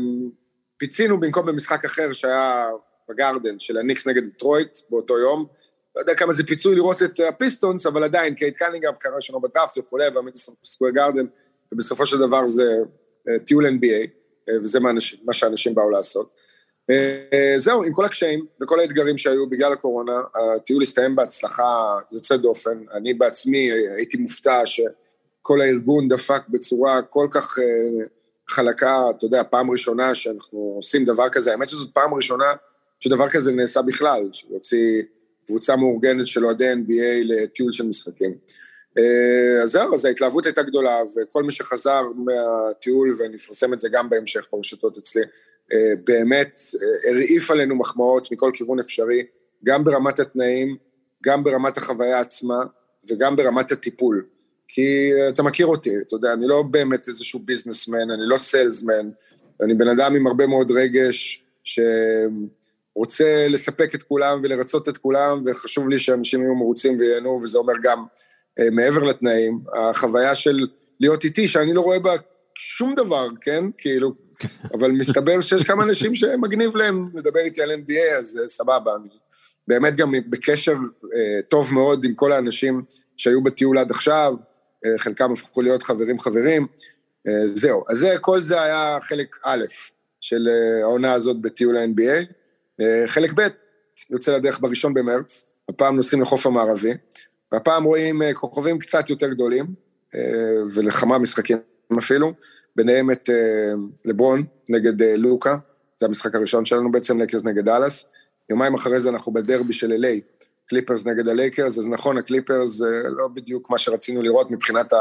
פיצינו 0.77 1.19
במקום 1.19 1.45
במשחק 1.45 1.85
אחר 1.85 2.11
שהיה 2.11 2.69
בגרדן 3.09 3.59
של 3.59 3.77
הניקס 3.77 4.07
נגד 4.07 4.27
דטרויט 4.27 4.77
באותו 4.89 5.17
יום, 5.17 5.45
לא 5.95 6.01
יודע 6.01 6.15
כמה 6.15 6.33
זה 6.33 6.43
פיצוי 6.43 6.75
לראות 6.75 7.03
את 7.03 7.19
הפיסטונס, 7.19 7.85
אבל 7.85 8.03
עדיין, 8.03 8.35
קייד 8.35 8.57
קנינגהם 8.57 8.93
בחירה 8.99 9.15
ראשונה 9.15 9.41
בדראפט 9.41 9.77
וכולי, 9.77 10.07
והמדיסון 10.07 10.55
סקוויר 10.63 10.91
גארדן, 10.91 11.25
ובסופו 11.71 12.05
של 12.05 12.17
דבר 12.17 12.47
זה 12.47 12.63
אה, 13.29 13.39
טיול 13.39 13.65
NBA, 13.65 14.09
וזה 14.63 14.79
מה, 14.79 14.89
מה 15.23 15.33
שאנשים 15.33 15.75
באו 15.75 15.89
לעשות. 15.89 16.29
אה, 16.89 17.53
זהו, 17.57 17.83
עם 17.83 17.93
כל 17.93 18.05
הקשיים 18.05 18.45
וכל 18.61 18.79
האתגרים 18.79 19.17
שהיו 19.17 19.49
בגלל 19.49 19.73
הקורונה, 19.73 20.21
הטיול 20.35 20.83
הסתיים 20.83 21.15
בהצלחה 21.15 21.97
יוצאת 22.11 22.41
דופן. 22.41 22.83
אני 22.93 23.13
בעצמי 23.13 23.71
הייתי 23.97 24.17
מופתע 24.17 24.61
שכל 24.65 25.61
הארגון 25.61 26.07
דפק 26.07 26.41
בצורה 26.49 27.01
כל 27.01 27.27
כך 27.31 27.57
חלקה, 28.49 29.03
אתה 29.09 29.25
יודע, 29.25 29.43
פעם 29.43 29.71
ראשונה 29.71 30.15
שאנחנו 30.15 30.73
עושים 30.75 31.05
דבר 31.05 31.29
כזה. 31.29 31.51
האמת 31.51 31.69
שזאת 31.69 31.89
פעם 31.93 32.13
ראשונה 32.13 32.53
שדבר 32.99 33.29
כזה 33.29 33.51
נעשה 33.51 33.81
בכלל, 33.81 34.29
שיוציא... 34.31 35.03
קבוצה 35.49 35.75
מאורגנת 35.75 36.27
של 36.27 36.45
אוהדי 36.45 36.73
NBA 36.73 37.23
לטיול 37.23 37.71
של 37.71 37.85
משחקים. 37.85 38.37
אה, 38.97 39.63
אז 39.63 39.69
זהו, 39.69 39.93
אז 39.93 40.05
ההתלהבות 40.05 40.45
הייתה 40.45 40.63
גדולה, 40.63 40.97
וכל 41.15 41.43
מי 41.43 41.51
שחזר 41.51 42.01
מהטיול, 42.15 43.15
ונפרסם 43.19 43.73
את 43.73 43.79
זה 43.79 43.89
גם 43.89 44.09
בהמשך 44.09 44.47
ברשתות 44.51 44.97
אצלי, 44.97 45.21
אה, 45.21 45.27
באמת 46.03 46.59
אה, 46.81 47.11
הרעיף 47.11 47.51
עלינו 47.51 47.75
מחמאות 47.75 48.31
מכל 48.31 48.51
כיוון 48.53 48.79
אפשרי, 48.79 49.23
גם 49.63 49.83
ברמת 49.83 50.19
התנאים, 50.19 50.77
גם 51.23 51.43
ברמת 51.43 51.77
החוויה 51.77 52.19
עצמה, 52.19 52.63
וגם 53.09 53.35
ברמת 53.35 53.71
הטיפול. 53.71 54.25
כי 54.67 55.11
אתה 55.29 55.43
מכיר 55.43 55.65
אותי, 55.65 55.89
אתה 56.01 56.15
יודע, 56.15 56.33
אני 56.33 56.47
לא 56.47 56.61
באמת 56.61 57.07
איזשהו 57.07 57.39
ביזנסמן, 57.39 58.11
אני 58.11 58.23
לא 58.25 58.37
סיילסמן, 58.37 59.09
אני 59.61 59.73
בן 59.73 59.87
אדם 59.87 60.15
עם 60.15 60.27
הרבה 60.27 60.47
מאוד 60.47 60.71
רגש, 60.71 61.43
ש... 61.63 61.79
רוצה 62.99 63.47
לספק 63.49 63.95
את 63.95 64.03
כולם 64.03 64.39
ולרצות 64.43 64.89
את 64.89 64.97
כולם, 64.97 65.41
וחשוב 65.45 65.89
לי 65.89 65.99
שאנשים 65.99 66.41
יהיו 66.41 66.55
מרוצים 66.55 66.99
וייהנו, 66.99 67.39
וזה 67.43 67.57
אומר 67.57 67.73
גם 67.83 68.05
אה, 68.59 68.69
מעבר 68.71 69.03
לתנאים, 69.03 69.59
החוויה 69.73 70.35
של 70.35 70.67
להיות 70.99 71.23
איתי, 71.23 71.47
שאני 71.47 71.73
לא 71.73 71.81
רואה 71.81 71.99
בה 71.99 72.15
שום 72.55 72.95
דבר, 72.95 73.27
כן? 73.41 73.63
כאילו, 73.77 74.13
אבל 74.73 74.91
מסתבר 74.91 75.41
שיש 75.41 75.63
כמה 75.63 75.83
אנשים 75.83 76.15
שמגניב 76.15 76.75
להם 76.75 77.09
לדבר 77.13 77.39
איתי 77.39 77.61
על 77.61 77.71
NBA, 77.71 78.17
אז 78.19 78.41
סבבה, 78.47 78.95
אני 78.95 79.09
באמת 79.67 79.95
גם 79.95 80.13
בקשר 80.29 80.75
אה, 81.15 81.41
טוב 81.47 81.73
מאוד 81.73 82.03
עם 82.05 82.13
כל 82.13 82.31
האנשים 82.31 82.81
שהיו 83.17 83.43
בטיול 83.43 83.77
עד 83.77 83.91
עכשיו, 83.91 84.33
אה, 84.85 84.97
חלקם 84.97 85.31
הפכו 85.31 85.61
להיות 85.61 85.83
חברים 85.83 86.19
חברים, 86.19 86.67
אה, 87.27 87.47
זהו. 87.53 87.83
אז 87.89 87.97
זה, 87.97 88.15
כל 88.21 88.41
זה 88.41 88.61
היה 88.61 88.97
חלק 89.01 89.37
א' 89.43 89.65
של 90.21 90.47
אה, 90.47 90.81
העונה 90.81 91.13
הזאת 91.13 91.41
בטיול 91.41 91.77
ה-NBA. 91.77 92.33
אה, 92.81 93.03
חלק 93.07 93.31
ב' 93.35 93.47
יוצא 94.09 94.35
לדרך 94.35 94.59
בראשון 94.59 94.93
במרץ, 94.93 95.49
הפעם 95.69 95.95
נוסעים 95.95 96.21
לחוף 96.21 96.45
המערבי, 96.45 96.93
והפעם 97.51 97.83
רואים 97.83 98.21
אה, 98.21 98.33
כוכבים 98.33 98.79
קצת 98.79 99.09
יותר 99.09 99.29
גדולים, 99.29 99.65
אה, 100.15 100.21
ולכמה 100.73 101.17
משחקים 101.17 101.57
אפילו, 101.97 102.33
ביניהם 102.79 103.11
את 103.11 103.29
לברון 104.05 104.43
נגד 104.69 105.03
לוקה, 105.17 105.57
זה 105.97 106.05
המשחק 106.05 106.35
הראשון 106.35 106.65
שלנו 106.65 106.91
בעצם, 106.91 107.19
לייקרס 107.19 107.43
נגד 107.43 107.65
דאלאס. 107.65 108.05
יומיים 108.49 108.73
אחרי 108.73 108.99
זה 108.99 109.09
אנחנו 109.09 109.33
בדרבי 109.33 109.73
של 109.73 109.91
LA, 109.91 110.21
קליפרס 110.65 111.05
נגד 111.05 111.27
הלייקרס, 111.27 111.77
אז 111.77 111.87
נכון, 111.87 112.17
הקליפרס 112.17 112.69
זה 112.69 112.87
לא 113.17 113.27
בדיוק 113.27 113.69
מה 113.71 113.77
שרצינו 113.77 114.21
לראות 114.21 114.51
מבחינת 114.51 114.93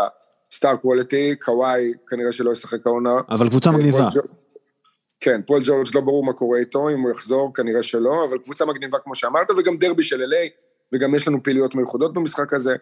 ה 0.50 0.55
star 0.55 0.76
quality, 0.76 1.36
קוואי 1.36 1.92
כנראה 2.08 2.32
שלא 2.32 2.50
ישחק 2.50 2.86
העונה. 2.86 3.14
אבל 3.30 3.48
קבוצה 3.48 3.70
מגניבה. 3.70 4.08
כן, 5.20 5.40
פול 5.46 5.60
ג'ורג' 5.64 5.86
לא 5.94 6.00
ברור 6.00 6.24
מה 6.24 6.32
קורה 6.32 6.58
איתו, 6.58 6.88
אם 6.88 7.00
הוא 7.00 7.10
יחזור, 7.10 7.54
כנראה 7.54 7.82
שלא, 7.82 8.24
אבל 8.30 8.38
קבוצה 8.38 8.66
מגניבה 8.66 8.98
כמו 9.04 9.14
שאמרת, 9.14 9.50
וגם 9.58 9.76
דרבי 9.76 10.02
של 10.02 10.22
LA, 10.22 10.48
וגם 10.94 11.14
יש 11.14 11.28
לנו 11.28 11.42
פעילויות 11.42 11.74
מיוחדות 11.74 12.14
במשחק 12.14 12.52
הזה. 12.52 12.76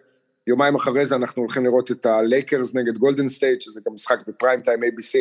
יומיים 0.47 0.75
אחרי 0.75 1.07
זה 1.07 1.15
אנחנו 1.15 1.43
הולכים 1.43 1.65
לראות 1.65 1.91
את 1.91 2.07
הלייקרס 2.07 2.75
נגד 2.75 2.99
גולדן 2.99 3.29
סטייט, 3.29 3.61
שזה 3.61 3.81
גם 3.87 3.95
משחק 3.95 4.19
בפריים 4.29 4.61
טיים 4.61 4.83
ABC. 4.83 5.19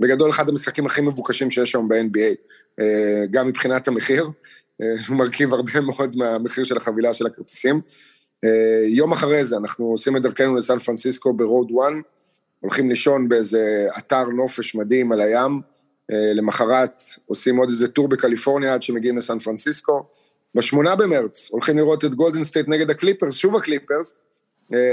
בגדול, 0.00 0.30
אחד 0.30 0.48
המשחקים 0.48 0.86
הכי 0.86 1.00
מבוקשים 1.00 1.50
שיש 1.50 1.74
היום 1.74 1.88
ב-NBA, 1.88 2.34
אה, 2.80 3.26
גם 3.30 3.48
מבחינת 3.48 3.88
המחיר, 3.88 4.30
הוא 5.08 5.16
מרכיב 5.16 5.52
הרבה 5.52 5.80
מאוד 5.80 6.16
מהמחיר 6.16 6.64
של 6.64 6.76
החבילה 6.76 7.14
של 7.14 7.26
הכרטיסים. 7.26 7.80
יום 8.88 9.12
אחרי 9.12 9.44
זה 9.44 9.56
אנחנו 9.56 9.86
עושים 9.86 10.16
את 10.16 10.22
דרכנו 10.22 10.56
לסן 10.56 10.78
פרנסיסקו 10.78 11.32
ב 11.32 11.39
road 11.39 11.68
1, 11.82 11.92
הולכים 12.60 12.88
לישון 12.88 13.28
באיזה 13.28 13.86
אתר 13.98 14.24
נופש 14.24 14.74
מדהים 14.74 15.12
על 15.12 15.20
הים, 15.20 15.60
למחרת 16.08 17.02
עושים 17.26 17.56
עוד 17.56 17.68
איזה 17.68 17.88
tour 17.88 18.08
בקליפורניה 18.08 18.74
עד 18.74 18.82
שמגיעים 18.82 19.16
לסן 19.16 19.38
פרנסיסקו. 19.38 20.02
בשמונה 20.54 20.96
במרץ 20.96 21.48
הולכים 21.50 21.78
לראות 21.78 22.04
את 22.04 22.14
גולדן 22.14 22.44
סטייט 22.44 22.68
נגד 22.68 22.90
הקליפרס, 22.90 23.34
שוב 23.34 23.56
הקליפרס, 23.56 24.14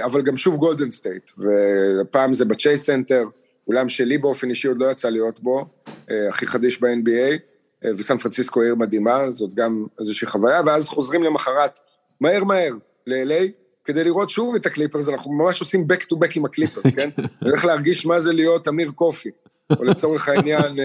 אבל 0.04 0.22
גם 0.22 0.38
שוב 0.38 0.56
גולדן 0.56 0.90
סטייט, 0.90 1.32
והפעם 1.38 2.34
זה 2.34 2.46
בצ'ייס 2.46 2.86
סנטר, 2.86 3.24
אולם 3.68 3.90
שלי 3.90 4.18
באופן 4.18 4.50
אישי 4.50 4.68
עוד 4.68 4.78
לא 4.80 4.92
יצא 4.92 5.10
להיות 5.10 5.40
בו, 5.40 5.66
הכי 6.08 6.48
חדיש 6.48 6.82
ב-NBA, 6.82 7.40
וסן 7.98 8.18
פרנסיסקו 8.18 8.62
עיר 8.62 8.76
מדהימה, 8.76 9.32
זאת 9.32 9.54
גם 9.54 9.86
איזושהי 10.00 10.28
חוויה, 10.28 10.62
ואז 10.66 10.90
חוזרים 10.90 11.24
למחרת, 11.24 11.80
מהר 12.22 12.44
מהר, 12.44 12.74
ל-LA, 13.08 13.44
כדי 13.86 14.04
לראות 14.04 14.30
שוב 14.30 14.56
את 14.56 14.66
הקליפרס, 14.66 15.10
אנחנו 15.10 15.34
ממש 15.34 15.60
עושים 15.60 15.88
back 15.94 16.02
to 16.02 16.16
back 16.16 16.32
עם 16.36 16.46
הקליפרס, 16.46 16.86
כן? 16.96 17.10
הולך 17.44 17.66
להרגיש 17.66 18.06
מה 18.06 18.20
זה 18.20 18.34
להיות 18.34 18.68
אמיר 18.68 18.92
קופי, 18.92 19.30
או 19.80 19.84
לצורך 19.84 20.28
העניין, 20.28 20.76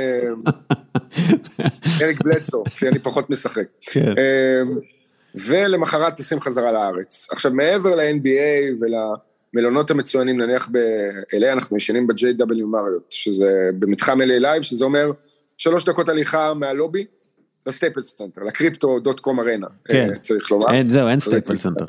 אריק 2.02 2.22
בלדסו, 2.24 2.64
כי 2.76 2.88
אני 2.88 2.98
פחות 2.98 3.30
משחק. 3.30 3.66
ולמחרת 5.34 6.16
טסים 6.16 6.40
חזרה 6.40 6.72
לארץ. 6.72 7.28
עכשיו, 7.32 7.52
מעבר 7.52 7.94
ל-NBA 7.94 8.84
ולמלונות 9.54 9.90
המצוינים, 9.90 10.40
נניח 10.40 10.68
ב-LA, 10.72 11.52
אנחנו 11.52 11.76
ישנים 11.76 12.06
ב-JW 12.06 12.66
מריוט, 12.66 13.10
שזה 13.10 13.70
במתחם 13.78 14.20
LA 14.20 14.42
Live, 14.42 14.62
שזה 14.62 14.84
אומר 14.84 15.10
שלוש 15.56 15.84
דקות 15.84 16.08
הליכה 16.08 16.54
מהלובי 16.54 17.04
לסטייפל 17.66 18.02
סנטר, 18.02 18.42
לקריפטו 18.42 18.98
דוט 18.98 19.20
קום 19.20 19.40
ארנה, 19.40 19.66
כן. 19.84 20.16
צריך 20.20 20.50
לומר. 20.50 20.74
אין, 20.74 20.90
זהו, 20.90 21.08
אין 21.08 21.20
סטייפל 21.20 21.56
סנטר. 21.56 21.84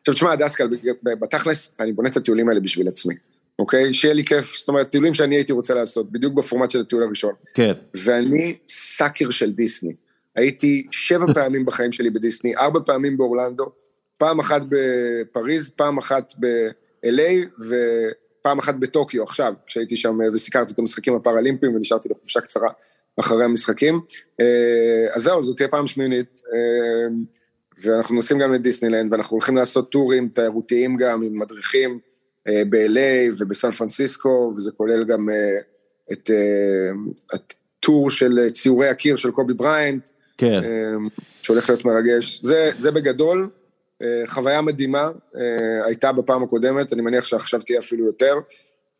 עכשיו, 0.00 0.14
תשמע, 0.14 0.34
דסקל, 0.34 0.68
בתכלס, 1.02 1.74
אני 1.80 1.92
בונה 1.92 2.08
את 2.08 2.16
הטיולים 2.16 2.48
האלה 2.48 2.60
בשביל 2.60 2.88
עצמי. 2.88 3.14
אוקיי? 3.58 3.94
שיהיה 3.94 4.14
לי 4.14 4.24
כיף, 4.24 4.56
זאת 4.58 4.68
אומרת, 4.68 4.90
טיולים 4.90 5.14
שאני 5.14 5.36
הייתי 5.36 5.52
רוצה 5.52 5.74
לעשות, 5.74 6.12
בדיוק 6.12 6.34
בפורמט 6.34 6.70
של 6.70 6.80
הטיול 6.80 7.02
הראשון. 7.02 7.32
כן. 7.54 7.72
ואני 7.94 8.56
sucker 8.68 9.30
של 9.30 9.52
דיסני. 9.52 9.92
הייתי 10.36 10.86
שבע 10.90 11.26
פעמים 11.34 11.64
בחיים 11.64 11.92
שלי 11.92 12.10
בדיסני, 12.10 12.56
ארבע 12.56 12.80
פעמים 12.86 13.16
באורלנדו, 13.16 13.72
פעם 14.18 14.38
אחת 14.38 14.62
בפריז, 14.68 15.70
פעם 15.70 15.98
אחת 15.98 16.32
ב-LA 16.40 17.46
ופעם 17.68 18.58
אחת 18.58 18.74
בטוקיו 18.74 19.22
עכשיו, 19.22 19.54
כשהייתי 19.66 19.96
שם 19.96 20.18
וסיקרתי 20.34 20.72
את 20.72 20.78
המשחקים 20.78 21.14
הפראלימפיים 21.14 21.74
ונשארתי 21.74 22.08
לחופשה 22.08 22.40
קצרה 22.40 22.70
אחרי 23.20 23.44
המשחקים. 23.44 24.00
אז 25.14 25.22
זהו, 25.22 25.42
זאת 25.42 25.56
תהיה 25.56 25.68
פעם 25.68 25.86
שמינית, 25.86 26.40
ואנחנו 27.84 28.14
נוסעים 28.14 28.40
גם 28.40 28.52
לדיסנילנד, 28.52 29.12
ואנחנו 29.12 29.34
הולכים 29.34 29.56
לעשות 29.56 29.90
טורים 29.90 30.28
תיירותיים 30.28 30.96
גם 30.96 31.22
עם 31.22 31.38
מדריכים. 31.38 31.98
ב-LA 32.48 33.34
ובסן 33.38 33.72
פרנסיסקו, 33.72 34.52
וזה 34.56 34.72
כולל 34.72 35.04
גם 35.04 35.28
את 36.12 36.30
הטור 37.32 38.10
של 38.10 38.48
ציורי 38.50 38.88
הקיר 38.88 39.16
של 39.16 39.30
קובי 39.30 39.54
בריינט, 39.54 40.08
כן. 40.40 40.60
שהולך 41.42 41.70
להיות 41.70 41.84
מרגש. 41.84 42.40
זה, 42.42 42.70
זה 42.76 42.90
בגדול, 42.90 43.48
חוויה 44.26 44.60
מדהימה, 44.60 45.08
הייתה 45.84 46.12
בפעם 46.12 46.42
הקודמת, 46.42 46.92
אני 46.92 47.02
מניח 47.02 47.24
שעכשיו 47.24 47.60
תהיה 47.60 47.78
אפילו 47.78 48.06
יותר, 48.06 48.34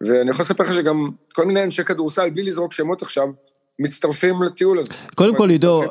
ואני 0.00 0.30
יכול 0.30 0.42
לספר 0.42 0.64
לך 0.64 0.74
שגם 0.74 1.08
כל 1.32 1.44
מיני 1.44 1.64
אנשי 1.64 1.84
כדורסל, 1.84 2.30
בלי 2.30 2.42
לזרוק 2.42 2.72
שמות 2.72 3.02
עכשיו, 3.02 3.28
מצטרפים 3.78 4.42
לטיול 4.42 4.78
הזה. 4.78 4.94
קודם 5.14 5.36
כל, 5.36 5.50
עידו, 5.50 5.82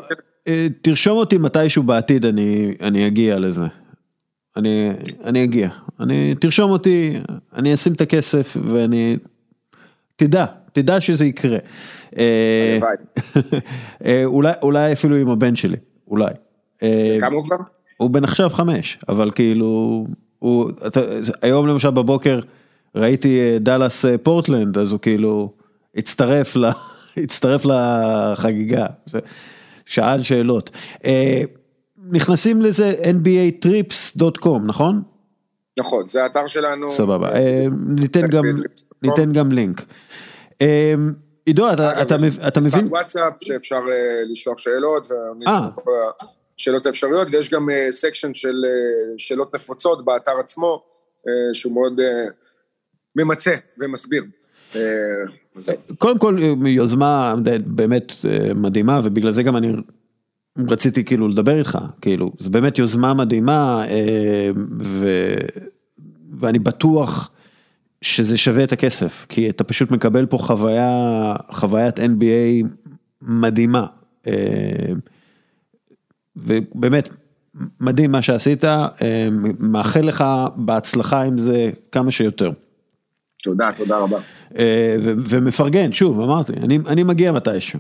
תרשום 0.82 1.18
אותי 1.18 1.38
מתישהו 1.38 1.84
בעתיד, 1.84 2.26
אני, 2.26 2.76
אני 2.82 3.08
אגיע 3.08 3.40
לזה. 3.40 3.62
אני, 4.58 4.92
אני 5.24 5.44
אגיע, 5.44 5.70
אני, 6.00 6.36
תרשום 6.42 6.72
אותי, 6.72 7.20
אני 7.56 7.74
אשים 7.74 7.94
את 7.94 8.02
הכסף 8.02 8.58
ואני, 8.70 9.18
תדע, 10.16 10.46
תדע 10.74 11.02
שזה 11.02 11.26
יקרה. 11.26 11.58
אולי, 14.26 14.52
אולי 14.62 14.94
אפילו 14.94 15.16
עם 15.16 15.30
הבן 15.30 15.56
שלי, 15.56 15.78
אולי. 16.08 16.32
כמה 17.20 17.36
הוא 17.36 17.44
כבר? 17.44 17.56
הוא 17.98 18.10
בן 18.10 18.24
עכשיו 18.24 18.50
חמש, 18.50 19.00
אבל 19.10 19.32
כאילו, 19.32 20.06
הוא, 20.40 20.72
אתה, 20.88 21.02
היום 21.42 21.68
למשל 21.68 21.90
בבוקר 21.90 22.40
ראיתי 22.96 23.60
דאלאס 23.60 24.06
פורטלנד, 24.24 24.78
אז 24.78 24.92
הוא 24.92 25.00
כאילו 25.00 25.54
הצטרף, 25.96 26.56
לה, 26.56 26.72
הצטרף 27.24 27.66
לחגיגה, 27.66 28.86
שאל 29.86 30.24
שאלות. 30.24 30.70
נכנסים 32.12 32.62
לזה 32.62 32.94
nbatrips.com, 33.04 34.60
נכון? 34.66 35.02
נכון, 35.80 36.08
זה 36.08 36.24
האתר 36.24 36.48
שלנו. 36.48 36.92
סבבה, 36.92 37.30
ניתן 37.88 38.28
גם, 38.28 38.44
ניתן 39.04 39.34
גם 39.34 39.52
לינק. 39.52 39.86
עידו, 41.46 41.70
אתה 42.48 42.60
מבין? 42.66 42.86
יש 42.86 42.92
וואטסאפ 42.92 43.34
שאפשר 43.44 43.80
לשלוח 44.32 44.58
שאלות, 44.58 45.08
שאלות 46.58 46.86
האפשריות, 46.86 47.28
ויש 47.32 47.50
גם 47.50 47.68
section 47.90 48.34
של 48.34 48.56
שאלות 49.18 49.56
נפוצות 49.56 50.06
באתר 50.06 50.40
עצמו, 50.40 50.84
שהוא 51.54 51.74
מאוד 51.74 52.00
ממצה 53.16 53.56
ומסביר. 53.80 54.24
קודם 55.98 56.18
כל, 56.18 56.38
יוזמה 56.66 57.36
באמת 57.66 58.14
מדהימה, 58.56 59.02
ובגלל 59.04 59.32
זה 59.32 59.44
גם 59.44 59.58
אני 59.58 59.72
רציתי 60.70 61.04
כאילו 61.04 61.28
לדבר 61.28 61.60
איתך, 61.60 61.78
כאילו, 62.02 62.32
זה 62.40 62.50
באמת 62.50 62.78
יוזמה 62.78 63.14
מדהימה, 63.14 63.86
ו... 64.82 65.08
ואני 66.40 66.60
בטוח 66.60 67.32
שזה 68.02 68.38
שווה 68.38 68.64
את 68.64 68.72
הכסף, 68.72 69.26
כי 69.30 69.50
אתה 69.50 69.64
פשוט 69.64 69.92
מקבל 69.92 70.26
פה 70.26 70.38
חוויה, 70.38 71.36
חוויית 71.52 72.00
NBA 72.00 72.68
מדהימה. 73.22 73.86
ובאמת, 76.36 77.10
מדהים 77.80 78.12
מה 78.12 78.22
שעשית, 78.22 78.64
מאחל 79.60 80.02
לך 80.02 80.24
בהצלחה 80.56 81.22
עם 81.22 81.38
זה 81.38 81.72
כמה 81.92 82.12
שיותר. 82.12 82.52
תודה, 83.44 83.72
תודה 83.76 83.98
רבה. 83.98 84.20
ומפרגן, 85.28 85.92
שוב, 85.92 86.20
אמרתי, 86.22 86.54
אני, 86.54 86.80
אני 86.88 87.04
מגיע 87.04 87.32
מתישהו. 87.32 87.80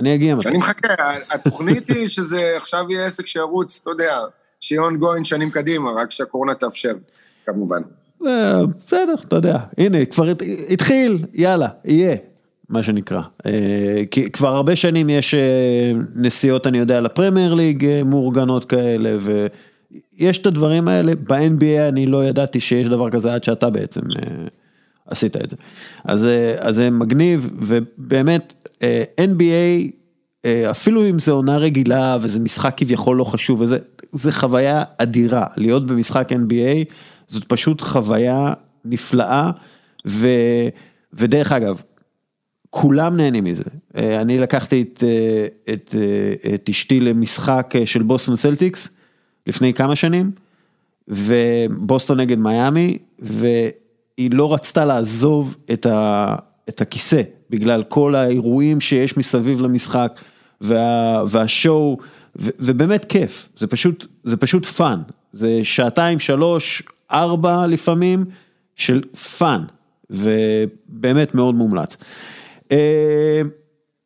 אני 0.00 0.14
אגיע 0.14 0.34
מתישהו. 0.34 0.50
אני 0.50 0.58
מחכה, 0.58 0.94
התוכנית 1.30 1.88
היא 1.88 2.08
שזה 2.08 2.52
עכשיו 2.56 2.90
יהיה 2.90 3.06
עסק 3.06 3.26
שירוץ, 3.26 3.80
אתה 3.82 3.90
יודע, 3.90 4.18
שיהיה 4.60 4.82
ongoing 4.82 5.24
שנים 5.24 5.50
קדימה, 5.50 5.90
רק 5.92 6.10
שהקורונה 6.10 6.54
תאפשר, 6.54 6.94
כמובן. 7.46 7.82
בסדר, 8.20 9.14
אתה 9.28 9.36
יודע, 9.36 9.58
הנה, 9.78 10.04
כבר 10.04 10.32
התחיל, 10.70 11.18
יאללה, 11.34 11.68
יהיה, 11.84 12.16
מה 12.68 12.82
שנקרא. 12.82 13.20
כי 14.10 14.30
כבר 14.30 14.48
הרבה 14.48 14.76
שנים 14.76 15.10
יש 15.10 15.34
נסיעות, 16.14 16.66
אני 16.66 16.78
יודע, 16.78 17.00
לפרמייר 17.00 17.54
ליג 17.54 17.86
מאורגנות 18.04 18.64
כאלה, 18.64 19.16
ויש 19.20 20.38
את 20.38 20.46
הדברים 20.46 20.88
האלה, 20.88 21.12
ב-NBA 21.14 21.88
אני 21.88 22.06
לא 22.06 22.24
ידעתי 22.24 22.60
שיש 22.60 22.88
דבר 22.88 23.10
כזה 23.10 23.34
עד 23.34 23.44
שאתה 23.44 23.70
בעצם 23.70 24.00
עשית 25.06 25.36
את 25.36 25.50
זה. 25.50 25.56
אז, 26.04 26.26
אז 26.58 26.74
זה 26.76 26.90
מגניב, 26.90 27.50
ובאמת, 27.58 28.70
NBA, 29.20 29.90
אפילו 30.70 31.08
אם 31.08 31.18
זה 31.18 31.32
עונה 31.32 31.56
רגילה, 31.56 32.18
וזה 32.20 32.40
משחק 32.40 32.74
כביכול 32.76 33.16
לא 33.16 33.24
חשוב, 33.24 33.60
וזה, 33.60 33.78
זה 34.12 34.32
חוויה 34.32 34.82
אדירה, 34.98 35.46
להיות 35.56 35.86
במשחק 35.86 36.32
NBA, 36.32 36.92
זאת 37.30 37.44
פשוט 37.44 37.82
חוויה 37.82 38.52
נפלאה, 38.84 39.50
ו, 40.06 40.28
ודרך 41.12 41.52
אגב, 41.52 41.82
כולם 42.70 43.16
נהנים 43.16 43.44
מזה. 43.44 43.64
אני 43.94 44.38
לקחתי 44.38 44.82
את, 44.82 45.04
את, 45.72 45.94
את 46.54 46.68
אשתי 46.68 47.00
למשחק 47.00 47.74
של 47.84 48.02
בוסטון 48.02 48.36
סלטיקס, 48.36 48.88
לפני 49.46 49.74
כמה 49.74 49.96
שנים, 49.96 50.30
ובוסטון 51.08 52.20
נגד 52.20 52.38
מיאמי, 52.38 52.98
והיא 53.18 54.30
לא 54.30 54.54
רצתה 54.54 54.84
לעזוב 54.84 55.56
את, 55.72 55.86
ה, 55.86 56.34
את 56.68 56.80
הכיסא, 56.80 57.22
בגלל 57.50 57.82
כל 57.82 58.14
האירועים 58.14 58.80
שיש 58.80 59.16
מסביב 59.16 59.60
למשחק, 59.60 60.20
וה, 60.60 61.22
וה 61.28 61.48
show, 61.48 61.98
ו, 62.36 62.50
ובאמת 62.58 63.04
כיף, 63.04 63.48
זה 63.56 63.66
פשוט, 63.66 64.06
זה 64.24 64.36
פשוט 64.36 64.66
fun, 64.66 65.02
זה 65.32 65.60
שעתיים, 65.62 66.18
שלוש, 66.18 66.82
ארבע 67.12 67.66
לפעמים, 67.66 68.24
של 68.76 69.02
fun, 69.38 69.64
ובאמת 70.10 71.34
מאוד 71.34 71.54
מומלץ. 71.54 71.96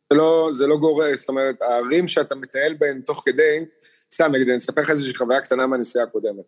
זה 0.09 0.17
לא, 0.17 0.49
זה 0.51 0.67
לא 0.67 0.77
גורס, 0.77 1.19
זאת 1.19 1.29
אומרת, 1.29 1.61
הערים 1.61 2.07
שאתה 2.07 2.35
מטייל 2.35 2.75
בהן 2.79 3.01
תוך 3.01 3.23
כדי, 3.25 3.65
סתם 4.13 4.31
נגיד, 4.31 4.47
אני 4.49 4.57
אספר 4.57 4.81
לך 4.81 4.89
איזושהי 4.89 5.15
חוויה 5.15 5.41
קטנה 5.41 5.67
מהנסיעה 5.67 6.05
הקודמת. 6.05 6.45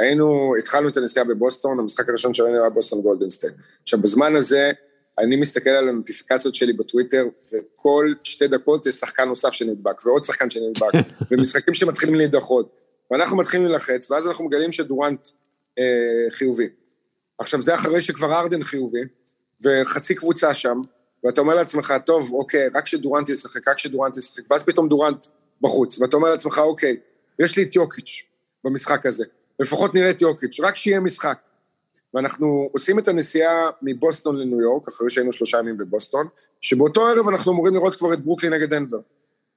היינו, 0.00 0.52
התחלנו 0.58 0.88
את 0.88 0.96
הנסיעה 0.96 1.24
בבוסטון, 1.24 1.78
המשחק 1.78 2.08
הראשון 2.08 2.34
שלנו 2.34 2.60
היה 2.60 2.70
בוסטון 2.70 3.02
גולדן 3.02 3.25
סטייט. 3.25 3.52
עכשיו, 3.82 4.00
בזמן 4.00 4.36
הזה, 4.36 4.70
אני 5.18 5.36
מסתכל 5.36 5.70
על 5.70 5.88
הנוטיפיקציות 5.88 6.54
שלי 6.54 6.72
בטוויטר, 6.72 7.24
וכל 7.52 8.12
שתי 8.22 8.48
דקות 8.48 8.86
יש 8.86 8.94
שחקן 8.94 9.24
נוסף 9.24 9.52
שנדבק, 9.52 10.06
ועוד 10.06 10.24
שחקן 10.24 10.50
שנדבק, 10.50 10.92
ומשחקים 11.30 11.74
שמתחילים 11.74 12.14
להידחות. 12.14 12.76
ואנחנו 13.10 13.36
מתחילים 13.36 13.66
ללחץ, 13.66 14.10
ואז 14.10 14.26
אנחנו 14.26 14.44
מגלים 14.44 14.72
שדורנט 14.72 15.26
אה, 15.78 16.30
חיובי. 16.30 16.68
עכשיו, 17.38 17.62
זה 17.62 17.74
אחרי 17.74 18.02
שכבר 18.02 18.32
ארדן 18.32 18.62
חיובי, 18.62 19.00
וחצי 19.64 20.14
קבוצה 20.14 20.54
שם, 20.54 20.80
ואתה 21.24 21.40
אומר 21.40 21.54
לעצמך, 21.54 21.94
טוב, 22.06 22.32
אוקיי, 22.32 22.68
רק 22.74 22.86
שדורנט 22.86 23.28
ישחק, 23.28 23.68
רק 23.68 23.78
שדורנט 23.78 24.16
ישחק, 24.16 24.42
ואז 24.50 24.62
פתאום 24.62 24.88
דורנט 24.88 25.26
בחוץ, 25.60 25.98
ואתה 25.98 26.16
אומר 26.16 26.30
לעצמך, 26.30 26.58
אוקיי, 26.58 26.96
יש 27.38 27.56
לי 27.56 27.62
את 27.62 27.76
יוקיץ' 27.76 28.22
במשחק 28.64 29.06
הזה, 29.06 29.24
לפחות 29.60 29.94
נראה 29.94 30.10
את 30.10 30.20
יוקיץ', 30.20 30.60
רק 30.60 30.76
שיהיה 30.76 31.00
משחק. 31.00 31.38
ואנחנו 32.14 32.68
עושים 32.72 32.98
את 32.98 33.08
הנסיעה 33.08 33.70
מבוסטון 33.82 34.36
לניו 34.36 34.60
יורק, 34.60 34.88
אחרי 34.88 35.10
שהיינו 35.10 35.32
שלושה 35.32 35.58
ימים 35.58 35.76
בבוסטון, 35.76 36.26
שבאותו 36.60 37.08
ערב 37.08 37.28
אנחנו 37.28 37.52
אמורים 37.52 37.74
לראות 37.74 37.94
כבר 37.94 38.12
את 38.12 38.20
ברוקלין 38.20 38.52
נגד 38.52 38.70
דנבר. 38.70 38.98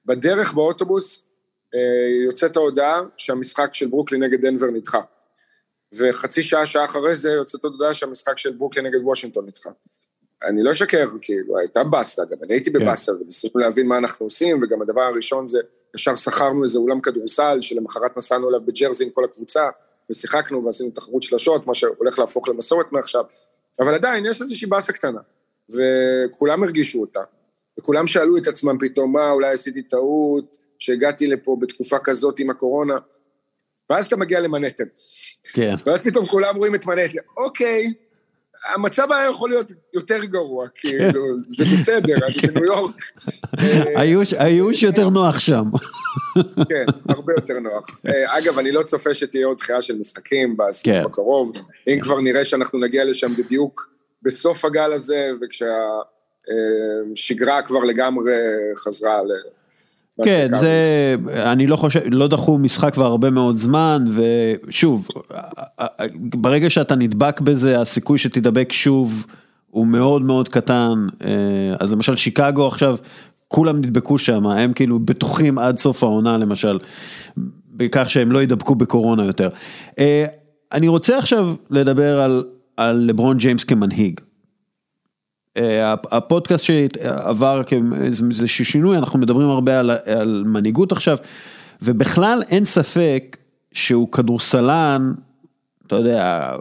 בדרך 0.06 0.52
באוטובוס 0.52 1.26
אה, 1.74 1.80
יוצאת 2.24 2.56
ההודעה 2.56 3.00
שהמשחק 3.16 3.74
של 3.74 3.86
ברוקלין 3.86 4.22
נגד 4.22 4.40
דנבר 4.40 4.66
נדחה. 4.66 5.00
וחצי 5.98 6.42
שעה, 6.42 6.66
שעה 6.66 6.84
אחרי 6.84 7.16
זה 7.16 7.30
יוצאת 7.30 7.64
הודעה 7.64 7.94
שהמשחק 7.94 8.38
של 8.38 8.52
ברוקלין 8.52 8.86
נגד 8.86 9.00
וושינגטון 9.02 9.46
נדחה. 9.46 9.70
אני 10.42 10.62
לא 10.62 10.72
אשקר, 10.72 11.08
כאילו, 11.20 11.58
הייתה 11.58 11.84
באסה, 11.84 12.22
גם 12.24 12.38
אני 12.42 12.54
הייתי 12.54 12.72
כן. 12.72 12.78
בבאסה, 12.78 13.12
וניסינו 13.12 13.60
להבין 13.60 13.86
מה 13.86 13.98
אנחנו 13.98 14.26
עושים, 14.26 14.62
וגם 14.62 14.82
הדבר 14.82 15.00
הראשון 15.00 15.46
זה, 15.46 15.58
ישר 15.94 16.14
שכרנו 16.14 16.62
איזה 16.62 16.78
אולם 16.78 17.00
כדורסל, 17.00 17.58
שלמחרת 17.60 18.16
נסענו 18.16 18.48
אליו 18.48 18.60
בג'רזי 18.60 19.04
עם 19.04 19.10
כל 19.10 19.24
הקבוצה, 19.24 19.68
ושיחקנו 20.10 20.64
ועשינו 20.64 20.90
תחרות 20.90 21.22
שלשות, 21.22 21.66
מה 21.66 21.74
שהולך 21.74 22.18
להפוך 22.18 22.48
למסורת 22.48 22.92
מעכשיו, 22.92 23.24
אבל 23.80 23.94
עדיין 23.94 24.26
יש 24.26 24.42
איזושהי 24.42 24.66
באסה 24.66 24.92
קטנה, 24.92 25.20
וכולם 25.70 26.62
הרגישו 26.62 27.00
אותה, 27.00 27.20
וכולם 27.78 28.06
שאלו 28.06 28.36
את 28.36 28.46
עצמם 28.46 28.76
פתאום, 28.80 29.12
מה, 29.12 29.30
אולי 29.30 29.54
עשיתי 29.54 29.82
טעות, 29.82 30.56
שהגעתי 30.78 31.26
לפה 31.26 31.56
בתקופה 31.60 31.98
כזאת 31.98 32.38
עם 32.38 32.50
הקורונה, 32.50 32.98
ואז 33.90 34.06
אתה 34.06 34.16
מגיע 34.16 34.40
למנהטן. 34.40 34.84
כן. 35.52 35.74
ואז 35.86 36.02
פתאום 36.02 36.26
כולם 36.26 36.56
רואים 36.56 36.74
את 36.74 36.86
מנהטן, 36.86 37.18
אוקיי, 37.36 37.92
המצב 38.74 39.12
היה 39.12 39.30
יכול 39.30 39.50
להיות 39.50 39.72
יותר 39.94 40.24
גרוע, 40.24 40.66
כאילו, 40.74 41.38
זה 41.56 41.64
בסדר, 41.64 42.14
אני 42.14 42.52
בניו 42.52 42.64
יורק. 42.64 42.94
הייאוש 44.38 44.82
יותר 44.82 45.08
נוח 45.08 45.38
שם. 45.38 45.64
כן, 46.70 46.84
הרבה 47.08 47.32
יותר 47.36 47.58
נוח. 47.60 47.86
אה, 48.06 48.38
אגב, 48.38 48.58
אני 48.58 48.72
לא 48.72 48.82
צופה 48.82 49.14
שתהיה 49.14 49.46
עוד 49.46 49.58
דחייה 49.58 49.82
של 49.82 49.98
משחקים 49.98 50.56
בסיבוב 50.56 50.98
כן. 51.00 51.04
הקרוב. 51.06 51.52
אם 51.88 51.98
כבר 52.02 52.20
נראה 52.20 52.44
שאנחנו 52.44 52.78
נגיע 52.78 53.04
לשם 53.04 53.34
בדיוק 53.34 53.88
בסוף 54.22 54.64
הגל 54.64 54.92
הזה, 54.92 55.30
וכשהשגרה 57.12 57.62
כבר 57.62 57.84
לגמרי 57.84 58.34
חזרה 58.76 59.22
ל... 59.22 59.30
כן, 60.24 60.48
זה, 60.56 61.16
אני 61.32 61.66
לא 61.66 61.76
חושב, 61.76 62.00
לא 62.10 62.28
דחו 62.28 62.58
משחק 62.58 62.94
כבר 62.94 63.04
הרבה 63.04 63.30
מאוד 63.30 63.56
זמן, 63.56 64.04
ושוב, 64.14 65.08
ברגע 66.14 66.70
שאתה 66.70 66.94
נדבק 66.94 67.40
בזה, 67.40 67.80
הסיכוי 67.80 68.18
שתדבק 68.18 68.72
שוב 68.72 69.26
הוא 69.70 69.86
מאוד 69.86 70.22
מאוד 70.22 70.48
קטן, 70.48 71.06
אה, 71.24 71.30
אז 71.80 71.92
למשל 71.92 72.16
שיקגו 72.16 72.66
עכשיו, 72.66 72.96
כולם 73.48 73.78
נדבקו 73.78 74.18
שם, 74.18 74.46
הם 74.46 74.72
כאילו 74.72 74.98
בטוחים 74.98 75.58
עד 75.58 75.78
סוף 75.78 76.02
העונה 76.02 76.38
למשל, 76.38 76.78
בכך 77.70 78.10
שהם 78.10 78.32
לא 78.32 78.42
ידבקו 78.42 78.74
בקורונה 78.74 79.24
יותר. 79.24 79.48
אה, 79.98 80.24
אני 80.72 80.88
רוצה 80.88 81.18
עכשיו 81.18 81.54
לדבר 81.70 82.20
על, 82.20 82.44
על 82.76 82.96
לברון 82.96 83.36
ג'יימס 83.38 83.64
כמנהיג. 83.64 84.20
אה, 85.56 85.94
הפודקאסט 86.10 86.64
שעבר 86.64 87.62
כאיזה 87.66 88.48
שינוי, 88.48 88.96
אנחנו 88.96 89.18
מדברים 89.18 89.48
הרבה 89.48 89.78
על, 89.78 89.90
על 89.90 90.44
מנהיגות 90.46 90.92
עכשיו, 90.92 91.18
ובכלל 91.82 92.42
אין 92.50 92.64
ספק 92.64 93.36
שהוא 93.72 94.12
כדורסלן, 94.12 95.12
אתה 95.86 95.96
יודע, 95.96 96.52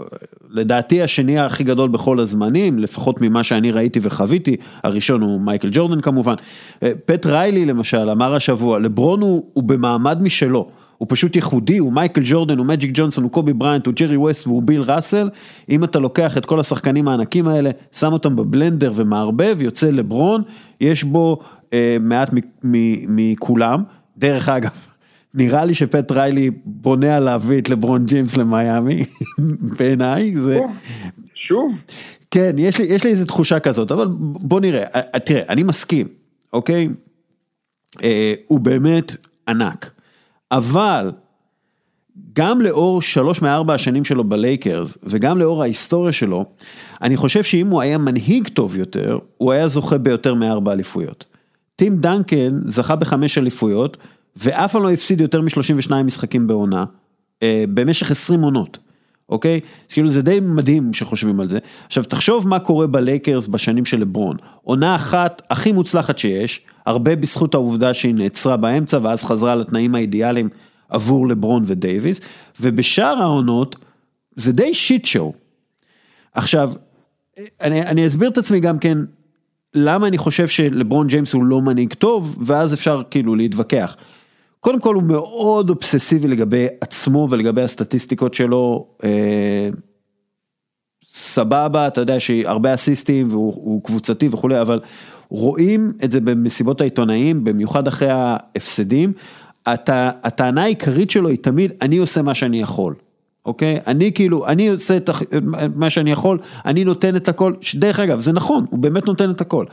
לדעתי 0.50 1.02
השני 1.02 1.40
הכי 1.40 1.64
גדול 1.64 1.90
בכל 1.90 2.20
הזמנים, 2.20 2.80
לפחות 2.80 3.22
ממה 3.22 3.44
שאני 3.44 3.72
ראיתי 3.72 4.00
וחוויתי, 4.04 4.58
הראשון 4.84 5.22
הוא 5.22 5.42
מייקל 5.42 5.70
ג'ורדן 5.72 6.02
כמובן. 6.02 6.36
אה, 6.84 6.92
פט 7.06 7.26
ריילי 7.26 7.66
למשל 7.66 8.10
אמר 8.10 8.36
השבוע, 8.36 8.80
לברון 8.80 9.22
הוא, 9.22 9.46
הוא 9.54 9.64
במעמד 9.64 10.22
משלו. 10.22 10.70
הוא 11.04 11.08
פשוט 11.10 11.36
ייחודי, 11.36 11.78
הוא 11.78 11.94
מייקל 11.94 12.22
ג'ורדן, 12.26 12.58
הוא 12.58 12.66
מג'יק 12.66 12.92
ג'ונסון, 12.94 13.24
הוא 13.24 13.32
קובי 13.32 13.54
בריינט, 13.54 13.86
הוא 13.86 13.94
ג'רי 13.94 14.18
ווסט 14.18 14.48
והוא 14.48 14.64
ביל 14.64 14.82
ראסל. 14.82 15.30
אם 15.70 15.84
אתה 15.84 16.00
לוקח 16.00 16.38
את 16.38 16.46
כל 16.46 16.60
השחקנים 16.60 17.08
הענקים 17.08 17.48
האלה, 17.48 17.70
שם 17.92 18.14
אותם 18.14 18.36
בבלנדר 18.36 18.92
ומערבב, 18.96 19.58
יוצא 19.62 19.90
לברון, 19.90 20.42
יש 20.82 21.04
בו 21.04 21.40
אה, 21.74 21.98
מעט 22.00 22.30
מכולם. 22.64 23.84
דרך 24.18 24.50
אגב, 24.50 24.72
נראה 25.34 25.66
לי 25.66 25.76
שפט 25.76 26.12
ריילי 26.12 26.52
בונה 26.66 27.16
על 27.16 27.24
להביא 27.24 27.58
את 27.58 27.70
לברון 27.70 28.06
ג'יימס 28.06 28.38
למיאמי, 28.38 29.04
בעיניי 29.78 30.36
זה... 30.38 30.58
שוב? 31.34 31.84
כן, 32.32 32.56
יש 32.58 32.78
לי, 32.78 32.86
יש 32.86 33.04
לי 33.04 33.10
איזו 33.10 33.26
תחושה 33.26 33.60
כזאת, 33.60 33.92
אבל 33.92 34.08
בוא 34.20 34.60
נראה, 34.60 34.84
אה, 34.84 35.20
תראה, 35.20 35.44
אני 35.50 35.64
מסכים, 35.64 36.08
אוקיי? 36.54 36.90
אה, 38.04 38.34
הוא 38.48 38.60
באמת 38.60 39.16
ענק. 39.48 40.03
אבל 40.54 41.12
גם 42.34 42.62
לאור 42.62 43.02
שלוש 43.02 43.42
מארבע 43.42 43.74
השנים 43.74 44.06
שלו 44.06 44.24
בלייקרס 44.24 44.98
וגם 45.04 45.38
לאור 45.38 45.62
ההיסטוריה 45.62 46.12
שלו, 46.12 46.46
אני 47.02 47.18
חושב 47.18 47.44
שאם 47.44 47.68
הוא 47.68 47.82
היה 47.82 47.98
מנהיג 47.98 48.48
טוב 48.48 48.78
יותר, 48.78 49.18
הוא 49.38 49.52
היה 49.52 49.68
זוכה 49.68 49.98
ביותר 49.98 50.34
מארבע 50.34 50.74
אליפויות. 50.74 51.26
טים 51.76 51.98
דנקן 51.98 52.60
זכה 52.66 52.96
בחמש 52.96 53.38
אליפויות 53.38 53.98
ואף 54.36 54.72
פעם 54.72 54.84
לא 54.84 54.92
הפסיד 54.92 55.22
יותר 55.22 55.42
מ-32 55.42 55.94
משחקים 56.04 56.48
בעונה, 56.48 56.86
אה, 57.44 57.64
במשך 57.74 58.12
20 58.12 58.42
עונות. 58.42 58.80
אוקיי? 59.34 59.60
כאילו 59.90 60.10
זה 60.10 60.22
די 60.22 60.40
מדהים 60.40 60.94
שחושבים 60.94 61.40
על 61.40 61.48
זה. 61.48 61.58
עכשיו 61.86 62.04
תחשוב 62.04 62.48
מה 62.48 62.60
קורה 62.60 62.88
בלייקרס 62.88 63.48
בשנים 63.48 63.86
של 63.86 64.00
לברון. 64.00 64.38
עונה 64.64 64.96
אחת 64.96 65.42
הכי 65.50 65.72
מוצלחת 65.72 66.18
שיש, 66.18 66.62
הרבה 66.86 67.16
בזכות 67.16 67.54
העובדה 67.54 67.94
שהיא 67.94 68.16
נעצרה 68.16 68.58
באמצע 68.58 69.00
ואז 69.02 69.24
חזרה 69.24 69.56
לתנאים 69.56 69.96
האידיאליים 69.96 70.50
עבור 70.90 71.28
לברון 71.28 71.64
ודייוויס, 71.66 72.22
ובשאר 72.62 73.22
העונות 73.22 73.76
זה 74.36 74.52
די 74.52 74.74
שיט 74.74 75.06
שואו. 75.06 75.34
עכשיו, 76.34 76.72
אני, 77.62 77.82
אני 77.82 78.08
אסביר 78.08 78.30
את 78.30 78.38
עצמי 78.38 78.60
גם 78.60 78.80
כן, 78.80 78.98
למה 79.74 80.08
אני 80.08 80.18
חושב 80.18 80.48
שלברון 80.48 81.08
ג'יימס 81.08 81.34
הוא 81.34 81.44
לא 81.44 81.62
מנהיג 81.62 81.94
טוב, 81.94 82.38
ואז 82.42 82.74
אפשר 82.74 83.02
כאילו 83.12 83.36
להתווכח. 83.36 83.96
קודם 84.64 84.80
כל 84.80 84.96
הוא 84.96 85.04
מאוד 85.04 85.70
אובססיבי 85.70 86.28
לגבי 86.28 86.68
עצמו 86.82 87.28
ולגבי 87.30 87.62
הסטטיסטיקות 87.62 88.34
שלו. 88.34 88.88
אה, 89.04 89.70
סבבה, 91.12 91.88
אתה 91.88 92.02
יודע 92.02 92.20
שהרבה 92.20 92.74
אסיסטים 92.74 93.28
והוא 93.30 93.84
קבוצתי 93.84 94.30
וכולי, 94.32 94.62
אבל 94.62 94.80
רואים 95.30 95.94
את 96.04 96.12
זה 96.12 96.22
במסיבות 96.22 96.82
העיתונאים, 96.82 97.44
במיוחד 97.44 97.88
אחרי 97.88 98.10
ההפסדים. 98.12 99.14
הטענה 99.66 100.64
העיקרית 100.64 101.12
שלו 101.12 101.30
היא 101.30 101.38
תמיד, 101.42 101.74
אני 101.82 101.98
עושה 101.98 102.22
מה 102.22 102.34
שאני 102.34 102.62
יכול. 102.62 102.96
אוקיי? 103.46 103.80
אני 103.88 104.12
כאילו, 104.14 104.48
אני 104.48 104.70
עושה 104.70 104.98
את 104.98 105.10
מה 105.76 105.90
שאני 105.90 106.12
יכול, 106.12 106.40
אני 106.66 106.84
נותן 106.84 107.16
את 107.16 107.30
הכל, 107.30 107.54
דרך 107.76 108.00
אגב, 108.00 108.20
זה 108.20 108.32
נכון, 108.32 108.66
הוא 108.70 108.80
באמת 108.80 109.08
נותן 109.08 109.32
את 109.32 109.42
הכל. 109.42 109.66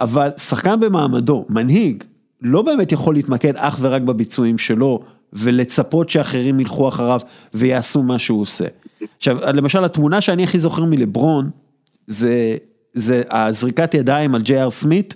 אבל 0.00 0.30
שחקן 0.36 0.80
במעמדו, 0.80 1.46
מנהיג, 1.48 2.04
לא 2.44 2.62
באמת 2.62 2.92
יכול 2.92 3.14
להתמקד 3.14 3.52
אך 3.56 3.78
ורק 3.80 4.02
בביצועים 4.02 4.58
שלו 4.58 4.98
ולצפות 5.32 6.08
שאחרים 6.08 6.60
ילכו 6.60 6.88
אחריו 6.88 7.20
ויעשו 7.54 8.02
מה 8.02 8.18
שהוא 8.18 8.40
עושה. 8.40 8.64
עכשיו, 9.16 9.38
למשל 9.54 9.84
התמונה 9.84 10.20
שאני 10.20 10.44
הכי 10.44 10.58
זוכר 10.58 10.84
מלברון, 10.84 11.50
זה, 12.06 12.56
זה 12.92 13.22
הזריקת 13.30 13.94
ידיים 13.94 14.34
על 14.34 14.42
ג'יי 14.42 14.62
אר 14.62 14.70
סמית, 14.70 15.14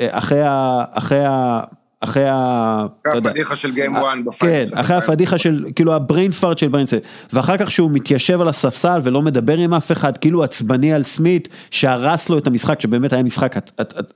אה, 0.00 0.08
אחרי 0.10 0.42
ה... 0.42 0.84
אחרי 0.92 1.24
ה... 1.24 1.60
אחרי 2.04 2.28
ה... 2.28 2.86
אחרי 3.06 3.18
הפדיחה 3.18 3.56
של 3.56 3.70
game 3.70 3.96
1 3.96 4.04
ב 4.26 4.32
final. 4.32 4.66
כן, 4.70 4.78
אחרי 4.78 4.96
הפדיחה 4.96 5.38
של, 5.38 5.64
כאילו 5.76 5.94
ה 5.94 6.00
brain 6.00 6.30
fart 6.30 6.58
של 6.58 6.68
בריינסט. 6.68 6.94
ואחר 7.32 7.56
כך 7.56 7.70
שהוא 7.70 7.90
מתיישב 7.90 8.40
על 8.40 8.48
הספסל 8.48 9.00
ולא 9.02 9.22
מדבר 9.22 9.58
עם 9.58 9.74
אף 9.74 9.92
אחד, 9.92 10.16
כאילו 10.16 10.44
עצבני 10.44 10.92
על 10.92 11.02
סמית, 11.02 11.48
שהרס 11.70 12.28
לו 12.28 12.38
את 12.38 12.46
המשחק, 12.46 12.80
שבאמת 12.80 13.12
היה 13.12 13.22
משחק 13.22 13.56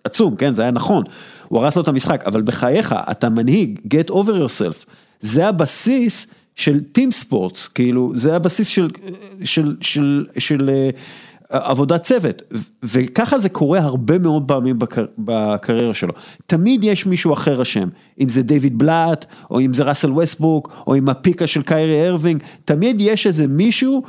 עצום, 0.05 0.37
כן, 0.37 0.53
זה 0.53 0.63
היה 0.63 0.71
נכון. 0.71 1.05
הוא 1.49 1.61
הרס 1.61 1.77
לו 1.77 1.83
את 1.83 1.89
המשחק, 1.89 2.23
אבל 2.27 2.43
בחייך, 2.43 2.95
אתה 3.11 3.29
מנהיג, 3.29 3.79
get 3.95 4.11
over 4.11 4.13
yourself. 4.13 4.87
זה 5.21 5.49
הבסיס 5.49 6.27
של 6.57 6.81
team 6.93 7.11
sports, 7.11 7.69
כאילו, 7.69 8.13
זה 8.15 8.37
הבסיס 8.37 8.69
של, 8.69 8.91
של, 9.45 9.45
של, 9.45 9.77
של, 9.81 10.27
של 10.39 10.71
עבודת 11.51 12.03
צוות, 12.03 12.43
וככה 12.83 13.39
זה 13.39 13.49
קורה 13.49 13.79
הרבה 13.79 14.19
מאוד 14.19 14.45
פעמים 14.49 14.79
בקר, 14.79 15.07
בקריירה 15.19 15.95
שלו. 15.95 16.13
תמיד 16.47 16.85
יש 16.85 17.07
מישהו 17.07 17.33
אחר 17.33 17.63
אשם, 17.63 17.89
אם 18.21 18.29
זה 18.29 18.43
דיוויד 18.43 18.79
בלאט, 18.79 19.25
או 19.51 19.61
אם 19.61 19.73
זה 19.73 19.83
ראסל 19.83 20.13
וסטברוק, 20.13 20.83
או 20.87 20.95
אם 20.95 21.09
הפיקה 21.09 21.47
של 21.47 21.63
קיירי 21.63 22.07
אירווינג, 22.07 22.43
תמיד 22.65 22.97
יש 23.01 23.27
איזה 23.27 23.47
מישהו, 23.47 24.03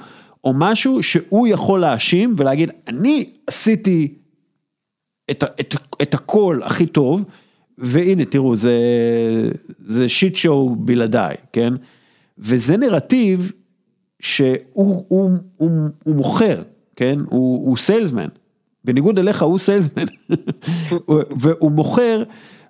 או 0.43 0.53
משהו 0.53 1.03
שהוא 1.03 1.47
יכול 1.47 1.79
להאשים 1.79 2.35
ולהגיד, 2.37 2.71
אני 2.87 3.29
עשיתי 3.47 4.13
את, 5.31 5.43
את, 5.59 5.75
את 6.01 6.13
הכל 6.13 6.59
הכי 6.63 6.87
טוב, 6.87 7.23
והנה 7.77 8.25
תראו, 8.25 8.55
זה, 8.55 8.79
זה 9.85 10.09
shit 10.09 10.35
show 10.35 10.75
בלעדיי, 10.75 11.35
כן? 11.53 11.73
וזה 12.37 12.77
נרטיב 12.77 13.51
שהוא 14.19 14.57
הוא, 14.73 15.31
הוא, 15.57 15.71
הוא 16.03 16.15
מוכר, 16.15 16.61
כן? 16.99 17.19
הוא, 17.25 17.67
הוא 17.67 17.77
salesman. 17.77 18.27
בניגוד 18.85 19.19
אליך 19.19 19.41
הוא 19.41 19.57
סיילסמן. 19.57 20.05
והוא 21.41 21.71
מוכר, 21.71 22.23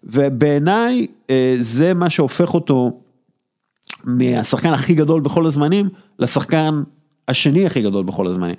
ובעיניי 0.03 1.07
אה, 1.29 1.55
זה 1.59 1.93
מה 1.93 2.09
שהופך 2.09 2.53
אותו 2.53 3.01
מהשחקן 4.03 4.69
הכי 4.69 4.93
גדול 4.93 5.21
בכל 5.21 5.45
הזמנים, 5.45 5.89
לשחקן 6.19 6.81
השני 7.27 7.65
הכי 7.65 7.81
גדול 7.81 8.03
בכל 8.03 8.27
הזמנים. 8.27 8.55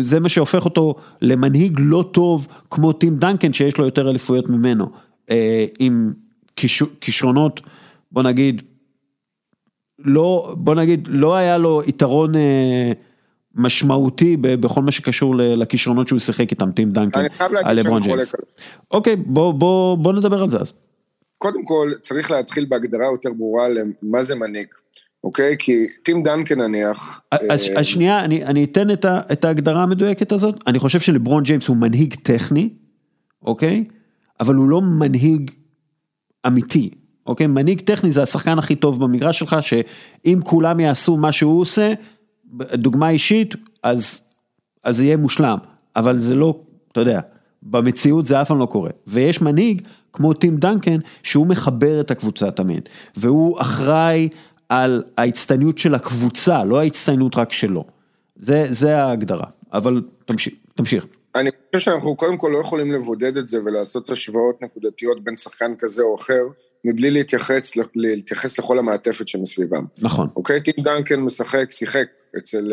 זה 0.00 0.20
מה 0.20 0.28
שהופך 0.28 0.64
אותו 0.64 0.94
למנהיג 1.22 1.76
לא 1.78 2.08
טוב 2.12 2.46
כמו 2.70 2.92
טים 2.92 3.16
דנקן 3.16 3.52
שיש 3.52 3.78
לו 3.78 3.84
יותר 3.84 4.10
אליפויות 4.10 4.50
ממנו. 4.50 4.90
אה, 5.30 5.66
עם 5.78 6.12
כישרונות, 7.00 7.60
בוא 8.12 8.22
נגיד, 8.22 8.62
לא, 9.98 10.54
בוא 10.56 10.74
נגיד, 10.74 11.08
לא 11.10 11.34
היה 11.34 11.58
לו 11.58 11.82
יתרון 11.86 12.34
אה, 12.34 12.92
משמעותי 13.54 14.36
בכל 14.36 14.82
מה 14.82 14.90
שקשור 14.90 15.34
לכישרונות 15.36 16.08
שהוא 16.08 16.18
שיחק 16.18 16.50
איתם, 16.50 16.72
טים 16.72 16.90
דנקן, 16.90 17.24
על 17.64 17.76
לברון 17.76 18.02
ג'יימס. 18.02 18.32
אוקיי, 18.90 19.16
בוא, 19.16 19.52
בוא, 19.52 19.96
בוא 19.96 20.12
נדבר 20.12 20.42
על 20.42 20.50
זה 20.50 20.58
אז. 20.58 20.72
קודם 21.38 21.64
כל, 21.64 21.90
צריך 22.00 22.30
להתחיל 22.30 22.66
בהגדרה 22.68 23.06
יותר 23.06 23.32
ברורה 23.32 23.66
למה 23.68 24.22
זה 24.22 24.34
מנהיג. 24.34 24.66
אוקיי? 25.24 25.56
כי 25.58 25.86
טים 26.02 26.22
דנקן 26.22 26.60
נניח... 26.60 27.22
אז 27.50 27.68
אה... 27.76 27.84
שנייה, 27.84 28.24
אני, 28.24 28.44
אני 28.44 28.64
אתן 28.64 28.90
את, 28.90 29.04
ה, 29.04 29.20
את 29.32 29.44
ההגדרה 29.44 29.82
המדויקת 29.82 30.32
הזאת. 30.32 30.54
אני 30.66 30.78
חושב 30.78 31.00
שלברון 31.00 31.42
ג'יימס 31.42 31.66
הוא 31.66 31.76
מנהיג 31.76 32.14
טכני, 32.14 32.68
אוקיי? 33.42 33.84
אבל 34.40 34.54
הוא 34.54 34.68
לא 34.68 34.82
מנהיג 34.82 35.50
אמיתי, 36.46 36.90
אוקיי? 37.26 37.46
מנהיג 37.46 37.80
טכני 37.80 38.10
זה 38.10 38.22
השחקן 38.22 38.58
הכי 38.58 38.76
טוב 38.76 39.04
במגרש 39.04 39.38
שלך, 39.38 39.56
שאם 39.60 40.38
כולם 40.44 40.80
יעשו 40.80 41.16
מה 41.16 41.32
שהוא 41.32 41.60
עושה, 41.60 41.92
דוגמה 42.74 43.10
אישית, 43.10 43.54
אז, 43.82 44.20
אז 44.84 44.96
זה 44.96 45.04
יהיה 45.04 45.16
מושלם, 45.16 45.58
אבל 45.96 46.18
זה 46.18 46.34
לא, 46.34 46.60
אתה 46.92 47.00
יודע, 47.00 47.20
במציאות 47.62 48.26
זה 48.26 48.42
אף 48.42 48.48
פעם 48.48 48.58
לא 48.58 48.66
קורה. 48.66 48.90
ויש 49.06 49.40
מנהיג, 49.40 49.82
כמו 50.12 50.32
טים 50.32 50.56
דנקן, 50.56 50.98
שהוא 51.22 51.46
מחבר 51.46 52.00
את 52.00 52.10
הקבוצה 52.10 52.50
תמיד, 52.50 52.88
והוא 53.16 53.60
אחראי 53.60 54.28
על 54.68 55.02
ההצטיינות 55.16 55.78
של 55.78 55.94
הקבוצה, 55.94 56.64
לא 56.64 56.80
ההצטיינות 56.80 57.36
רק 57.36 57.52
שלו. 57.52 57.84
זה, 58.36 58.64
זה 58.70 58.98
ההגדרה, 58.98 59.46
אבל 59.72 60.02
תמשיך, 60.24 60.54
תמשיך. 60.74 61.06
אני 61.34 61.50
חושב 61.66 61.90
שאנחנו 61.90 62.16
קודם 62.16 62.36
כל 62.36 62.50
לא 62.52 62.58
יכולים 62.58 62.92
לבודד 62.92 63.36
את 63.36 63.48
זה 63.48 63.58
ולעשות 63.64 64.10
השוואות 64.10 64.62
נקודתיות 64.62 65.24
בין 65.24 65.36
שחקן 65.36 65.72
כזה 65.78 66.02
או 66.02 66.16
אחר, 66.16 66.42
מבלי 66.84 67.10
להתייחס, 67.10 67.72
להתייחס 67.94 68.58
לכל 68.58 68.78
המעטפת 68.78 69.28
שמסביבם. 69.28 69.84
נכון. 70.02 70.28
אוקיי? 70.36 70.60
טים 70.60 70.84
דנקן 70.84 71.20
משחק, 71.20 71.70
שיחק 71.70 72.06
אצל 72.38 72.72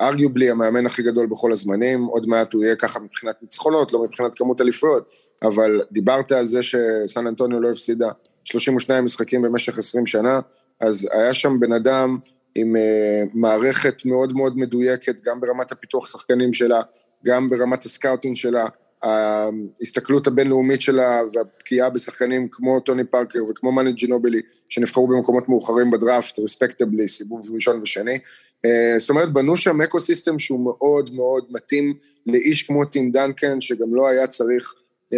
arguably 0.00 0.46
אה, 0.46 0.52
המאמן 0.52 0.86
הכי 0.86 1.02
גדול 1.02 1.26
בכל 1.26 1.52
הזמנים, 1.52 2.04
עוד 2.04 2.28
מעט 2.28 2.52
הוא 2.52 2.64
יהיה 2.64 2.76
ככה 2.76 3.00
מבחינת 3.00 3.42
ניצחונות, 3.42 3.92
לא 3.92 4.04
מבחינת 4.04 4.34
כמות 4.34 4.60
אליפויות, 4.60 5.12
אבל 5.42 5.80
דיברת 5.92 6.32
על 6.32 6.46
זה 6.46 6.62
שסן 6.62 7.26
אנטוניו 7.26 7.60
לא 7.60 7.70
הפסידה 7.70 8.08
32 8.44 9.04
משחקים 9.04 9.42
במשך 9.42 9.78
20 9.78 10.06
שנה, 10.06 10.40
אז 10.80 11.08
היה 11.12 11.34
שם 11.34 11.60
בן 11.60 11.72
אדם 11.72 12.18
עם 12.54 12.76
uh, 12.76 13.28
מערכת 13.34 14.06
מאוד 14.06 14.36
מאוד 14.36 14.58
מדויקת, 14.58 15.20
גם 15.24 15.40
ברמת 15.40 15.72
הפיתוח 15.72 16.06
שחקנים 16.06 16.54
שלה, 16.54 16.80
גם 17.26 17.50
ברמת 17.50 17.84
הסקאוטינג 17.84 18.36
שלה, 18.36 18.64
ההסתכלות 19.02 20.26
הבינלאומית 20.26 20.80
שלה 20.80 21.20
והפגיעה 21.34 21.90
בשחקנים 21.90 22.48
כמו 22.50 22.80
טוני 22.80 23.04
פארקר 23.04 23.38
וכמו 23.50 23.72
מאנו 23.72 23.92
ג'ינובילי, 23.92 24.40
שנבחרו 24.68 25.06
במקומות 25.06 25.48
מאוחרים 25.48 25.90
בדראפט, 25.90 26.38
respectively, 26.38 27.08
סיבוב 27.08 27.54
ראשון 27.54 27.80
ושני. 27.82 28.14
Uh, 28.16 28.68
זאת 28.98 29.10
אומרת, 29.10 29.32
בנו 29.32 29.56
שם 29.56 29.82
eco 29.82 30.00
system 30.00 30.38
שהוא 30.38 30.64
מאוד 30.64 31.14
מאוד 31.14 31.44
מתאים 31.50 31.94
לאיש 32.26 32.62
כמו 32.62 32.84
טים 32.84 33.10
דנקן, 33.10 33.60
שגם 33.60 33.94
לא 33.94 34.08
היה 34.08 34.26
צריך 34.26 34.74
uh, 35.12 35.16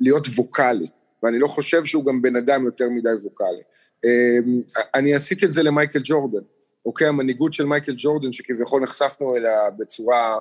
להיות 0.00 0.26
vocal-י. 0.26 0.86
ואני 1.22 1.38
לא 1.38 1.46
חושב 1.46 1.84
שהוא 1.84 2.04
גם 2.04 2.22
בן 2.22 2.36
אדם 2.36 2.64
יותר 2.64 2.88
מדי 2.88 3.08
ווקאלי. 3.24 3.62
אמ, 4.04 4.60
אני 4.94 5.14
עשיתי 5.14 5.46
את 5.46 5.52
זה 5.52 5.62
למייקל 5.62 6.00
ג'ורדן, 6.04 6.44
אוקיי? 6.86 7.06
המנהיגות 7.06 7.52
של 7.52 7.64
מייקל 7.64 7.92
ג'ורדן, 7.96 8.32
שכביכול 8.32 8.82
נחשפנו 8.82 9.36
אליה 9.36 9.70
בצורה 9.78 10.34
אה, 10.34 10.38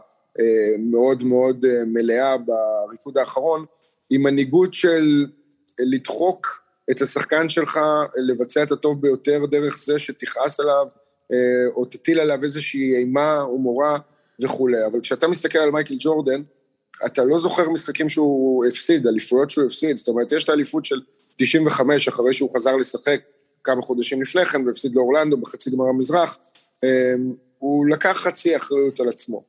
מאוד 0.79 1.23
מאוד 1.23 1.65
אה, 1.65 1.85
מלאה 1.85 2.35
בריקוד 2.37 3.17
האחרון, 3.17 3.65
היא 4.09 4.19
מנהיגות 4.19 4.73
של 4.73 5.25
לדחוק 5.79 6.63
את 6.91 7.01
השחקן 7.01 7.49
שלך 7.49 7.79
לבצע 8.15 8.63
את 8.63 8.71
הטוב 8.71 9.01
ביותר 9.01 9.45
דרך 9.45 9.77
זה 9.79 9.99
שתכעס 9.99 10.59
עליו, 10.59 10.87
אה, 11.31 11.37
או 11.75 11.85
תטיל 11.85 12.19
עליו 12.19 12.43
איזושהי 12.43 12.95
אימה 12.95 13.41
או 13.41 13.57
מורה 13.57 13.97
וכולי. 14.41 14.85
אבל 14.85 15.01
כשאתה 15.01 15.27
מסתכל 15.27 15.59
על 15.59 15.71
מייקל 15.71 15.95
ג'ורדן, 15.99 16.41
אתה 17.05 17.25
לא 17.25 17.37
זוכר 17.37 17.69
משחקים 17.69 18.09
שהוא 18.09 18.65
הפסיד, 18.65 19.07
אליפויות 19.07 19.49
שהוא 19.49 19.65
הפסיד, 19.65 19.97
זאת 19.97 20.07
אומרת, 20.07 20.31
יש 20.31 20.43
את 20.43 20.49
האליפות 20.49 20.85
של 20.85 21.01
95 21.37 22.07
אחרי 22.07 22.33
שהוא 22.33 22.55
חזר 22.55 22.75
לשחק 22.75 23.21
כמה 23.63 23.81
חודשים 23.81 24.21
לפני 24.21 24.45
כן 24.45 24.67
והפסיד 24.67 24.95
לאורלנדו 24.95 25.37
בחצי 25.37 25.69
גמר 25.69 25.85
המזרח, 25.85 26.37
אמ, 26.83 27.33
הוא 27.59 27.87
לקח 27.87 28.21
חצי 28.23 28.57
אחריות 28.57 28.99
על 28.99 29.09
עצמו. 29.09 29.43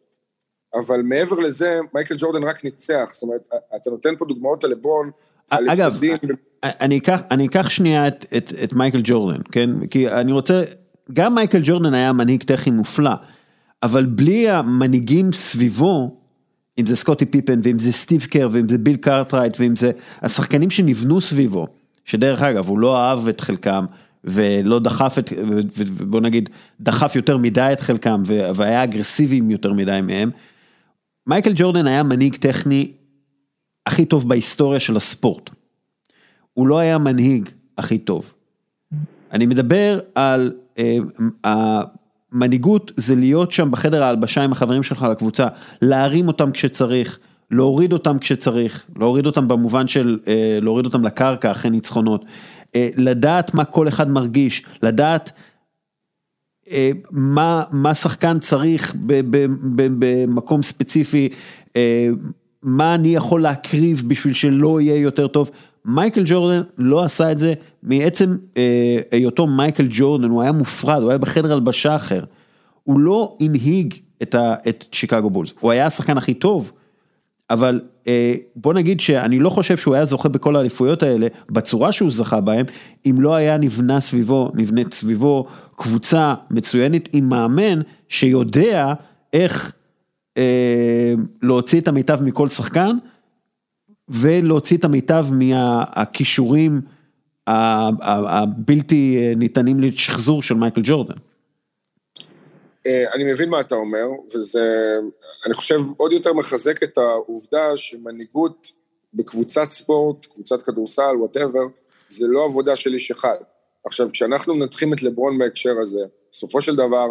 אבל 0.74 1.02
מעבר 1.02 1.36
לזה, 1.36 1.80
מייקל 1.94 2.14
ג'ורדן 2.18 2.44
רק 2.44 2.64
ניצח, 2.64 3.08
זאת 3.10 3.22
אומרת, 3.22 3.48
אתה 3.76 3.90
נותן 3.90 4.16
פה 4.16 4.24
דוגמאות 4.24 4.64
על 4.64 4.70
לברון, 4.70 5.10
אגב. 5.50 6.00
אני 6.62 6.98
אקח, 6.98 7.20
אני 7.30 7.46
אקח 7.46 7.68
שנייה 7.68 8.08
את, 8.08 8.26
את, 8.36 8.52
את 8.64 8.72
מייקל 8.72 9.00
ג'ורדן, 9.04 9.40
כן? 9.52 9.86
כי 9.86 10.08
אני 10.08 10.32
רוצה, 10.32 10.62
גם 11.12 11.34
מייקל 11.34 11.60
ג'ורדן 11.64 11.94
היה 11.94 12.12
מנהיג 12.12 12.42
טכני 12.42 12.72
מופלא, 12.72 13.10
אבל 13.82 14.06
בלי 14.06 14.50
המנהיגים 14.50 15.32
סביבו, 15.32 16.16
אם 16.78 16.86
זה 16.86 16.96
סקוטי 16.96 17.26
פיפן, 17.26 17.60
ואם 17.62 17.78
זה 17.78 17.92
סטיב 17.92 18.24
קר, 18.24 18.48
ואם 18.52 18.68
זה 18.68 18.78
ביל 18.78 18.96
קארטרייט, 18.96 19.56
ואם 19.60 19.76
זה 19.76 19.90
השחקנים 20.22 20.70
שנבנו 20.70 21.20
סביבו, 21.20 21.66
שדרך 22.04 22.42
אגב, 22.42 22.68
הוא 22.68 22.78
לא 22.78 23.00
אהב 23.00 23.28
את 23.28 23.40
חלקם, 23.40 23.84
ולא 24.24 24.78
דחף 24.78 25.18
את, 25.18 25.32
בוא 26.00 26.20
נגיד, 26.20 26.48
דחף 26.80 27.16
יותר 27.16 27.36
מדי 27.36 27.70
את 27.72 27.80
חלקם, 27.80 28.22
והיה 28.54 28.84
אגרסיביים 28.84 29.50
יותר 29.50 29.72
מדי 29.72 30.00
מהם. 30.02 30.30
מייקל 31.30 31.52
ג'ורדן 31.54 31.86
היה 31.86 32.02
מנהיג 32.02 32.36
טכני 32.36 32.92
הכי 33.86 34.04
טוב 34.04 34.28
בהיסטוריה 34.28 34.80
של 34.80 34.96
הספורט. 34.96 35.50
הוא 36.54 36.66
לא 36.66 36.78
היה 36.78 36.98
מנהיג 36.98 37.48
הכי 37.78 37.98
טוב. 37.98 38.32
אני 39.32 39.46
מדבר 39.46 39.98
על 40.14 40.52
אה, 40.78 41.82
מנהיגות 42.32 42.92
זה 42.96 43.14
להיות 43.14 43.52
שם 43.52 43.70
בחדר 43.70 44.02
ההלבשה 44.02 44.42
עם 44.44 44.52
החברים 44.52 44.82
שלך 44.82 45.02
לקבוצה, 45.02 45.46
להרים 45.82 46.28
אותם 46.28 46.50
כשצריך, 46.50 47.18
להוריד 47.50 47.92
אותם 47.92 48.18
כשצריך, 48.18 48.86
להוריד 48.96 49.26
אותם 49.26 49.48
במובן 49.48 49.88
של 49.88 50.18
אה, 50.28 50.58
להוריד 50.62 50.86
אותם 50.86 51.04
לקרקע 51.04 51.50
אחרי 51.50 51.70
ניצחונות, 51.70 52.24
אה, 52.74 52.88
לדעת 52.96 53.54
מה 53.54 53.64
כל 53.64 53.88
אחד 53.88 54.10
מרגיש, 54.10 54.62
לדעת 54.82 55.32
מה, 57.10 57.62
מה 57.70 57.94
שחקן 57.94 58.38
צריך 58.38 58.94
במקום 59.98 60.62
ספציפי, 60.62 61.28
מה 62.62 62.94
אני 62.94 63.14
יכול 63.14 63.42
להקריב 63.42 64.04
בשביל 64.06 64.34
שלא 64.34 64.80
יהיה 64.80 64.96
יותר 64.96 65.26
טוב. 65.26 65.50
מייקל 65.84 66.22
ג'ורדן 66.26 66.62
לא 66.78 67.04
עשה 67.04 67.32
את 67.32 67.38
זה 67.38 67.54
מעצם 67.82 68.36
היותו 69.10 69.46
מייקל 69.46 69.86
ג'ורדן, 69.90 70.28
הוא 70.28 70.42
היה 70.42 70.52
מופרד, 70.52 71.02
הוא 71.02 71.10
היה 71.10 71.18
בחדר 71.18 71.52
הלבשה 71.52 71.96
אחר. 71.96 72.24
הוא 72.84 73.00
לא 73.00 73.36
הנהיג 73.40 73.94
את, 74.22 74.34
ה, 74.34 74.54
את 74.68 74.84
שיקגו 74.92 75.30
בולס, 75.30 75.52
הוא 75.60 75.70
היה 75.70 75.86
השחקן 75.86 76.18
הכי 76.18 76.34
טוב, 76.34 76.72
אבל 77.50 77.80
אה, 77.84 77.89
בוא 78.56 78.74
נגיד 78.74 79.00
שאני 79.00 79.38
לא 79.38 79.50
חושב 79.50 79.76
שהוא 79.76 79.94
היה 79.94 80.04
זוכה 80.04 80.28
בכל 80.28 80.56
האליפויות 80.56 81.02
האלה 81.02 81.26
בצורה 81.50 81.92
שהוא 81.92 82.10
זכה 82.10 82.40
בהם, 82.40 82.66
אם 83.06 83.20
לא 83.20 83.34
היה 83.34 83.56
נבנה 83.58 84.00
סביבו, 84.00 84.50
נבנית 84.54 84.94
סביבו 84.94 85.46
קבוצה 85.76 86.34
מצוינת 86.50 87.08
עם 87.12 87.28
מאמן 87.28 87.80
שיודע 88.08 88.92
איך 89.32 89.72
אה, 90.36 91.14
להוציא 91.42 91.80
את 91.80 91.88
המיטב 91.88 92.22
מכל 92.22 92.48
שחקן 92.48 92.96
ולהוציא 94.08 94.76
את 94.76 94.84
המיטב 94.84 95.26
מהכישורים 95.32 96.80
הבלתי 97.46 99.32
ניתנים 99.36 99.80
לשחזור 99.80 100.42
של 100.42 100.54
מייקל 100.54 100.80
ג'ורדן. 100.84 101.14
אה, 102.86 103.12
אני 103.14 103.32
מבין 103.32 103.48
מה 103.48 103.60
אתה 103.60 103.74
אומר, 103.74 104.06
וזה, 104.34 104.96
אני 105.46 105.54
חושב, 105.54 105.80
עוד 105.96 106.12
יותר 106.12 106.32
מחזק 106.32 106.82
את 106.82 106.98
העובדה 106.98 107.76
שמנהיגות 107.76 108.66
בקבוצת 109.14 109.70
ספורט, 109.70 110.26
קבוצת 110.26 110.62
כדורסל, 110.62 111.16
whatever, 111.18 111.66
זה 112.08 112.26
לא 112.28 112.44
עבודה 112.44 112.76
של 112.76 112.94
איש 112.94 113.10
אחד. 113.10 113.36
עכשיו, 113.86 114.08
כשאנחנו 114.12 114.54
מנתחים 114.54 114.92
את 114.92 115.02
לברון 115.02 115.38
בהקשר 115.38 115.74
הזה, 115.82 116.00
בסופו 116.32 116.60
של 116.60 116.76
דבר, 116.76 117.06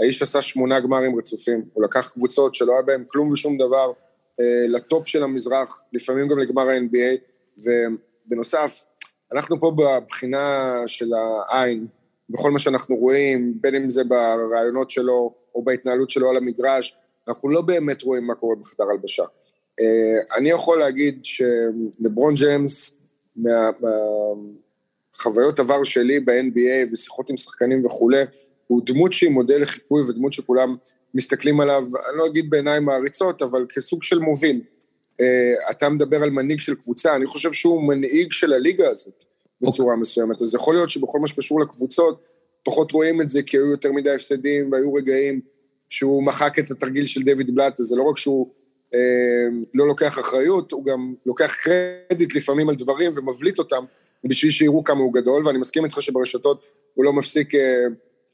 האיש 0.00 0.22
עשה 0.22 0.42
שמונה 0.42 0.80
גמרים 0.80 1.18
רצופים, 1.18 1.64
הוא 1.72 1.84
לקח 1.84 2.10
קבוצות 2.10 2.54
שלא 2.54 2.72
היה 2.72 2.82
בהן 2.82 3.04
כלום 3.08 3.32
ושום 3.32 3.58
דבר 3.58 3.92
אה, 4.40 4.66
לטופ 4.68 5.08
של 5.08 5.22
המזרח, 5.22 5.82
לפעמים 5.92 6.28
גם 6.28 6.38
לגמר 6.38 6.68
ה-NBA, 6.68 7.16
ובנוסף, 7.58 8.82
אנחנו 9.32 9.60
פה 9.60 9.72
בבחינה 9.76 10.74
של 10.86 11.10
העין, 11.14 11.86
בכל 12.32 12.50
מה 12.50 12.58
שאנחנו 12.58 12.96
רואים, 12.96 13.54
בין 13.60 13.74
אם 13.74 13.90
זה 13.90 14.04
ברעיונות 14.04 14.90
שלו 14.90 15.34
או 15.54 15.64
בהתנהלות 15.64 16.10
שלו 16.10 16.30
על 16.30 16.36
המגרש, 16.36 16.96
אנחנו 17.28 17.48
לא 17.48 17.60
באמת 17.60 18.02
רואים 18.02 18.26
מה 18.26 18.34
קורה 18.34 18.56
בחדר 18.56 18.84
הלבשה. 18.90 19.22
אה, 19.80 20.36
אני 20.38 20.50
יכול 20.50 20.78
להגיד 20.78 21.24
שלברון 21.24 22.34
ג'יימס, 22.34 22.98
מהחוויות 23.36 25.60
מה, 25.60 25.64
עבר 25.64 25.84
שלי 25.84 26.20
ב-NBA 26.20 26.92
ושיחות 26.92 27.30
עם 27.30 27.36
שחקנים 27.36 27.86
וכולי, 27.86 28.22
הוא 28.66 28.82
דמות 28.86 29.12
שהיא 29.12 29.30
מודל 29.30 29.62
לחיקוי 29.62 30.02
ודמות 30.02 30.32
שכולם 30.32 30.76
מסתכלים 31.14 31.60
עליו, 31.60 31.82
אני 31.82 32.18
לא 32.18 32.26
אגיד 32.26 32.50
בעיניים 32.50 32.84
מעריצות, 32.84 33.42
אבל 33.42 33.66
כסוג 33.68 34.02
של 34.02 34.18
מוביל. 34.18 34.60
Uh, 35.12 35.24
אתה 35.70 35.88
מדבר 35.88 36.22
על 36.22 36.30
מנהיג 36.30 36.60
של 36.60 36.74
קבוצה, 36.74 37.16
אני 37.16 37.26
חושב 37.26 37.52
שהוא 37.52 37.82
מנהיג 37.82 38.32
של 38.32 38.52
הליגה 38.52 38.90
הזאת 38.90 39.24
בצורה 39.62 39.94
okay. 39.94 39.98
מסוימת, 39.98 40.42
אז 40.42 40.54
יכול 40.54 40.74
להיות 40.74 40.90
שבכל 40.90 41.18
מה 41.18 41.28
שקשור 41.28 41.60
לקבוצות, 41.60 42.22
פחות 42.64 42.92
רואים 42.92 43.20
את 43.20 43.28
זה 43.28 43.42
כי 43.42 43.56
היו 43.56 43.66
יותר 43.66 43.92
מדי 43.92 44.10
הפסדים 44.10 44.72
והיו 44.72 44.94
רגעים 44.94 45.40
שהוא 45.88 46.22
מחק 46.22 46.58
את 46.58 46.70
התרגיל 46.70 47.06
של 47.06 47.22
דויד 47.22 47.54
בלאט, 47.54 47.80
אז 47.80 47.86
זה 47.86 47.96
לא 47.96 48.02
רק 48.02 48.18
שהוא 48.18 48.50
uh, 48.94 48.96
לא 49.74 49.86
לוקח 49.86 50.18
אחריות, 50.18 50.72
הוא 50.72 50.84
גם 50.84 51.14
לוקח 51.26 51.54
קרדיט 51.54 52.34
לפעמים 52.34 52.68
על 52.68 52.74
דברים 52.74 53.12
ומבליט 53.16 53.58
אותם 53.58 53.84
בשביל 54.24 54.50
שיראו 54.50 54.84
כמה 54.84 55.00
הוא 55.00 55.12
גדול, 55.12 55.46
ואני 55.46 55.58
מסכים 55.58 55.84
איתך 55.84 56.02
שברשתות 56.02 56.64
הוא 56.94 57.04
לא 57.04 57.12
מפסיק... 57.12 57.54
Uh, 57.54 57.58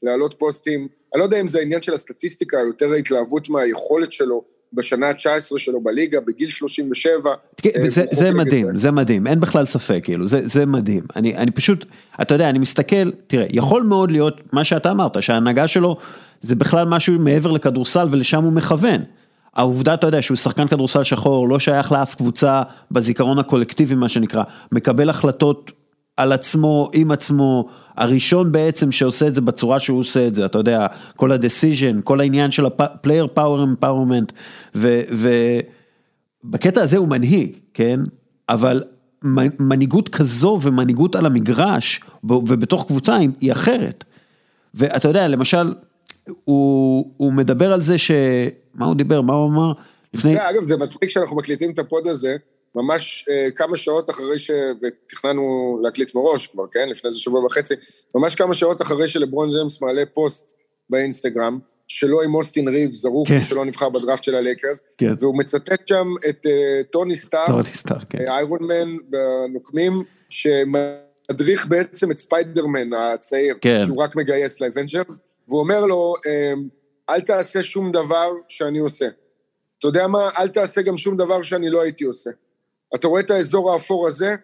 להעלות 0.03 0.33
פוסטים, 0.37 0.87
אני 1.13 1.19
לא 1.19 1.23
יודע 1.23 1.41
אם 1.41 1.47
זה 1.47 1.59
העניין 1.59 1.81
של 1.81 1.93
הסטטיסטיקה, 1.93 2.57
יותר 2.57 2.91
ההתלהבות 2.91 3.49
מהיכולת 3.49 4.11
שלו 4.11 4.43
בשנה 4.73 5.07
ה-19 5.07 5.57
שלו 5.57 5.81
בליגה, 5.81 6.19
בגיל 6.27 6.49
37. 6.49 7.29
כן, 7.57 7.69
זה, 7.87 8.03
זה 8.11 8.31
מדהים, 8.31 8.65
זה. 8.65 8.77
זה 8.77 8.91
מדהים, 8.91 9.27
אין 9.27 9.39
בכלל 9.39 9.65
ספק, 9.65 9.99
כאילו, 10.03 10.27
זה, 10.27 10.41
זה 10.43 10.65
מדהים. 10.65 11.03
אני, 11.15 11.37
אני 11.37 11.51
פשוט, 11.51 11.85
אתה 12.21 12.35
יודע, 12.35 12.49
אני 12.49 12.59
מסתכל, 12.59 13.11
תראה, 13.27 13.45
יכול 13.49 13.83
מאוד 13.83 14.11
להיות 14.11 14.41
מה 14.53 14.63
שאתה 14.63 14.91
אמרת, 14.91 15.23
שההנהגה 15.23 15.67
שלו 15.67 15.97
זה 16.41 16.55
בכלל 16.55 16.85
משהו 16.87 17.19
מעבר 17.19 17.51
לכדורסל 17.51 18.07
ולשם 18.11 18.43
הוא 18.43 18.53
מכוון. 18.53 19.01
העובדה, 19.55 19.93
אתה 19.93 20.07
יודע, 20.07 20.21
שהוא 20.21 20.37
שחקן 20.37 20.67
כדורסל 20.67 21.03
שחור, 21.03 21.49
לא 21.49 21.59
שייך 21.59 21.91
לאף 21.91 22.15
קבוצה 22.15 22.61
בזיכרון 22.91 23.39
הקולקטיבי, 23.39 23.95
מה 23.95 24.09
שנקרא, 24.09 24.43
מקבל 24.71 25.09
החלטות 25.09 25.71
על 26.19 26.31
עצמו, 26.31 26.89
עם 26.93 27.11
עצמו, 27.11 27.69
הראשון 27.97 28.51
בעצם 28.51 28.91
שעושה 28.91 29.27
את 29.27 29.35
זה 29.35 29.41
בצורה 29.41 29.79
שהוא 29.79 29.99
עושה 29.99 30.27
את 30.27 30.35
זה, 30.35 30.45
אתה 30.45 30.57
יודע, 30.57 30.87
כל 31.15 31.31
ה-decision, 31.31 32.01
כל 32.03 32.19
העניין 32.19 32.51
של 32.51 32.65
ה-player 32.65 33.37
power 33.37 33.83
empowerment, 33.83 34.33
ובקטע 36.43 36.81
הזה 36.81 36.97
הוא 36.97 37.07
מנהיג, 37.07 37.55
כן? 37.73 37.99
אבל 38.49 38.83
מנהיגות 39.59 40.09
כזו 40.09 40.59
ומנהיגות 40.61 41.15
על 41.15 41.25
המגרש 41.25 42.01
ובתוך 42.23 42.85
קבוצה 42.87 43.15
היא 43.39 43.51
אחרת. 43.51 44.03
ואתה 44.73 45.07
יודע, 45.07 45.27
למשל, 45.27 45.73
הוא, 46.43 47.13
הוא 47.17 47.33
מדבר 47.33 47.73
על 47.73 47.81
זה 47.81 47.97
ש... 47.97 48.11
מה 48.73 48.85
הוא 48.85 48.95
דיבר? 48.95 49.21
מה 49.21 49.33
הוא 49.33 49.49
אמר? 49.49 49.73
לפני... 50.13 50.33
אגב, 50.33 50.61
זה 50.61 50.77
מצחיק 50.77 51.09
שאנחנו 51.09 51.37
מקליטים 51.37 51.71
את 51.71 51.79
הפוד 51.79 52.07
הזה. 52.07 52.35
ממש 52.75 53.25
אה, 53.29 53.51
כמה 53.51 53.77
שעות 53.77 54.09
אחרי 54.09 54.39
ש... 54.39 54.51
ותכננו 54.81 55.79
להקליט 55.83 56.15
מראש 56.15 56.47
כבר, 56.47 56.63
כן? 56.71 56.89
לפני 56.89 57.07
איזה 57.07 57.19
שבוע 57.19 57.45
וחצי, 57.45 57.73
ממש 58.15 58.35
כמה 58.35 58.53
שעות 58.53 58.81
אחרי 58.81 59.07
שלברון 59.07 59.49
ג'יימס 59.51 59.81
מעלה 59.81 60.03
פוסט 60.13 60.53
באינסטגרם, 60.89 61.59
שלו 61.87 62.21
עם 62.21 62.35
אוסטין 62.35 62.67
ריבס, 62.67 62.91
זרוק, 62.91 63.27
כן. 63.27 63.41
שלא 63.41 63.65
נבחר 63.65 63.89
בדראפט 63.89 64.23
של 64.23 64.35
הלייקרס, 64.35 64.81
כן. 64.97 65.13
והוא 65.19 65.37
מצטט 65.37 65.87
שם 65.87 66.07
את 66.29 66.45
uh, 66.45 66.49
טוני 66.91 67.15
סטארק, 67.15 67.47
טוני 67.47 67.73
סטארק, 67.73 67.99
כן. 68.09 68.19
איירון 68.21 68.59
מן 68.61 68.97
בנוקמים, 69.09 70.03
שמדריך 70.29 71.67
בעצם 71.67 72.11
את 72.11 72.17
ספיידרמן 72.17 72.93
הצעיר, 72.93 73.55
כן. 73.61 73.85
שהוא 73.85 74.03
רק 74.03 74.15
מגייס 74.15 74.61
ל 74.61 74.67
Avengers, 74.67 75.21
והוא 75.47 75.59
אומר 75.59 75.85
לו, 75.85 76.13
אל 77.09 77.21
תעשה 77.21 77.63
שום 77.63 77.91
דבר 77.91 78.29
שאני 78.47 78.79
עושה. 78.79 79.07
אתה 79.79 79.87
יודע 79.87 80.07
מה? 80.07 80.29
אל 80.39 80.47
תעשה 80.47 80.81
גם 80.81 80.97
שום 80.97 81.17
דבר 81.17 81.41
שאני 81.41 81.69
לא 81.69 81.81
הייתי 81.81 82.03
עושה. 82.03 82.29
אתה 82.95 83.07
רואה 83.07 83.21
את 83.21 83.31
האזור 83.31 83.71
האפור 83.71 84.07
הזה, 84.07 84.35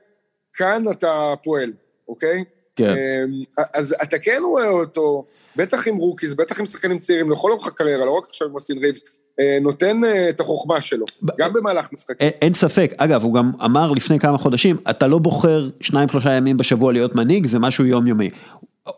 כאן 0.54 0.84
אתה 0.92 1.34
פועל, 1.44 1.72
אוקיי? 2.08 2.44
כן. 2.76 2.90
אמ, 2.90 3.42
אז 3.74 3.96
אתה 4.04 4.18
כן 4.18 4.42
רואה 4.46 4.70
אותו, 4.70 5.26
בטח 5.56 5.88
עם 5.88 5.98
rookies, 5.98 6.34
בטח 6.34 6.60
עם 6.60 6.66
שחקנים 6.66 7.00
צעירים, 7.00 7.32
לכל 7.32 7.52
אורך 7.52 7.68
הקריירה, 7.68 8.06
לא 8.06 8.12
רק 8.12 8.26
עכשיו 8.30 8.48
עם 8.48 8.56
אוסטין 8.56 8.78
ריבס, 8.78 9.30
אה, 9.40 9.58
נותן 9.62 10.04
אה, 10.04 10.30
את 10.30 10.40
החוכמה 10.40 10.82
שלו, 10.82 11.06
גם 11.38 11.54
במהלך 11.54 11.94
משחקים. 11.94 12.30
אין 12.42 12.54
ספק, 12.54 12.94
אגב, 12.98 13.24
הוא 13.24 13.34
גם 13.34 13.52
אמר 13.66 13.92
לפני 13.92 14.20
כמה 14.20 14.38
חודשים, 14.38 14.78
אתה 14.90 15.08
לא 15.08 15.18
בוחר 15.18 15.70
שניים 15.82 16.10
שלושה 16.10 16.34
ימים 16.34 16.58
בשבוע 16.58 16.94
להיות 16.94 17.16
מנהיג, 17.16 17.46
זה 17.46 17.60
משהו 17.60 17.86
יומיומי. 17.86 18.30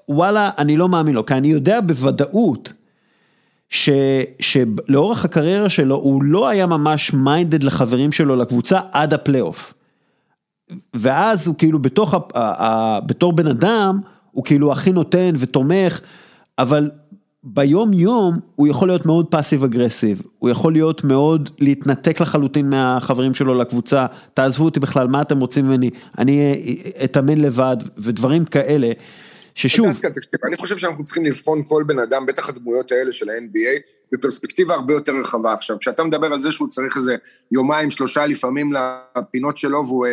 וואלה, 0.10 0.50
אני 0.58 0.78
לא 0.78 0.90
מאמין 0.90 1.16
לו, 1.16 1.26
כי 1.26 1.34
אני 1.34 1.48
יודע 1.48 1.82
בוודאות 1.82 2.74
שלאורך 3.70 5.26
הקריירה 5.26 5.70
שלו 5.70 5.96
הוא 5.96 6.24
לא 6.24 6.48
היה 6.48 6.66
ממש 6.66 7.14
minded 7.14 7.64
לחברים 7.64 8.12
שלו 8.12 8.36
לקבוצה 8.36 8.80
עד 8.92 9.14
הפלייאוף. 9.14 9.74
ואז 10.94 11.48
הוא 11.48 11.56
כאילו 11.58 11.80
בתוך, 11.80 12.14
ה, 12.14 12.20
ה, 12.36 13.00
בתור 13.00 13.34
בן 13.34 13.48
אדם, 13.48 14.00
הוא 14.32 14.44
כאילו 14.44 14.72
הכי 14.72 14.92
נותן 14.92 15.34
ותומך, 15.40 16.00
אבל 16.60 16.90
ביום 17.44 17.94
יום 17.94 18.38
הוא 18.56 18.68
יכול 18.68 18.88
להיות 18.88 19.06
מאוד 19.06 19.26
פאסיב 19.26 19.64
אגרסיב, 19.64 20.22
הוא 20.40 20.50
יכול 20.50 20.74
להיות 20.74 21.04
מאוד 21.04 21.50
להתנתק 21.60 22.22
לחלוטין 22.22 22.70
מהחברים 22.70 23.34
שלו 23.34 23.54
לקבוצה, 23.54 24.06
תעזבו 24.34 24.66
אותי 24.66 24.80
בכלל, 24.80 25.08
מה 25.08 25.22
אתם 25.22 25.40
רוצים 25.40 25.68
ממני, 25.68 25.90
אני 26.18 26.56
אתאמן 27.04 27.38
לבד 27.38 27.78
ודברים 27.98 28.46
כאלה. 28.46 28.92
ששוב... 29.58 29.86
אני 30.48 30.58
חושב 30.58 30.78
שאנחנו 30.78 31.04
צריכים 31.04 31.26
לבחון 31.26 31.64
כל 31.68 31.84
בן 31.88 32.00
אדם, 32.00 32.26
בטח 32.26 32.50
הדמויות 32.50 32.92
האלה 32.92 33.12
של 33.12 33.30
ה-NBA, 33.30 33.90
בפרספקטיבה 34.12 34.74
הרבה 34.74 34.94
יותר 34.94 35.12
רחבה 35.22 35.54
עכשיו. 35.54 35.80
כשאתה 35.80 36.04
מדבר 36.04 36.34
על 36.34 36.40
זה 36.40 36.52
שהוא 36.52 36.70
צריך 36.70 36.98
איזה 36.98 37.16
יומיים, 37.52 37.92
שלושה 37.92 38.26
לפעמים 38.26 38.74
לפינות 39.18 39.58
שלו, 39.58 39.86
והוא 39.86 40.06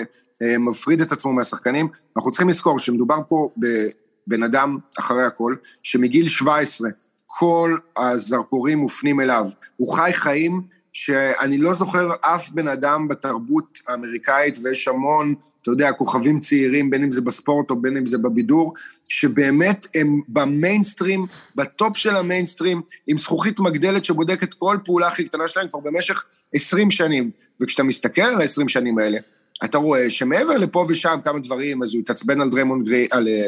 אה, 0.43 0.59
מפריד 0.59 1.01
את 1.01 1.13
עצמו 1.13 1.33
מהשחקנים, 1.33 1.89
אנחנו 2.17 2.31
צריכים 2.31 2.49
לזכור 2.49 2.79
שמדובר 2.79 3.19
פה 3.29 3.51
בבן 3.57 4.43
אדם, 4.43 4.79
אחרי 4.99 5.25
הכל, 5.25 5.55
שמגיל 5.83 6.29
17, 6.29 6.91
כל 7.27 7.77
הזרקורים 7.97 8.79
מופנים 8.79 9.21
אליו. 9.21 9.47
הוא 9.77 9.97
חי 9.97 10.11
חיים 10.13 10.63
שאני 10.95 11.59
לא 11.59 11.73
זוכר 11.73 12.09
אף 12.21 12.51
בן 12.51 12.69
אדם 12.69 13.09
בתרבות 13.09 13.79
האמריקאית, 13.89 14.59
ויש 14.63 14.89
המון, 14.89 15.35
אתה 15.63 15.71
יודע, 15.71 15.93
כוכבים 15.93 16.41
צעירים, 16.41 16.91
בין 16.91 17.03
אם 17.03 17.11
זה 17.11 17.21
בספורט 17.21 17.71
או 17.71 17.77
בין 17.77 17.97
אם 17.97 18.07
זה 18.07 18.19
בבידור, 18.19 18.75
שבאמת 19.09 19.87
הם 19.95 20.21
במיינסטרים, 20.29 21.27
בטופ 21.57 21.97
של 21.97 22.17
המיינסטרים, 22.17 22.83
עם 23.07 23.19
זכוכית 23.19 23.61
מגדלת 23.61 24.05
שבודקת 24.05 24.55
כל 24.55 24.77
פעולה 24.85 25.09
הכי 25.09 25.25
קטנה 25.29 25.49
שלהם 25.49 25.69
כבר 25.69 25.81
במשך 25.81 26.25
20 26.55 26.91
שנים. 26.91 27.31
וכשאתה 27.61 27.83
מסתכל 27.83 28.23
על 28.23 28.41
ה-20 28.41 28.69
שנים 28.69 28.99
האלה, 28.99 29.19
אתה 29.65 29.79
רואה 29.79 30.11
שמעבר 30.11 30.57
לפה 30.57 30.87
ושם 30.89 31.19
כמה 31.25 31.39
דברים, 31.39 31.83
אז 31.83 31.95
הוא 31.95 32.01
התעצבן 32.01 32.41
על 32.41 32.51
דריימונד 32.51 32.85
גרין, 32.85 33.09
על 33.11 33.29
אה, 33.29 33.47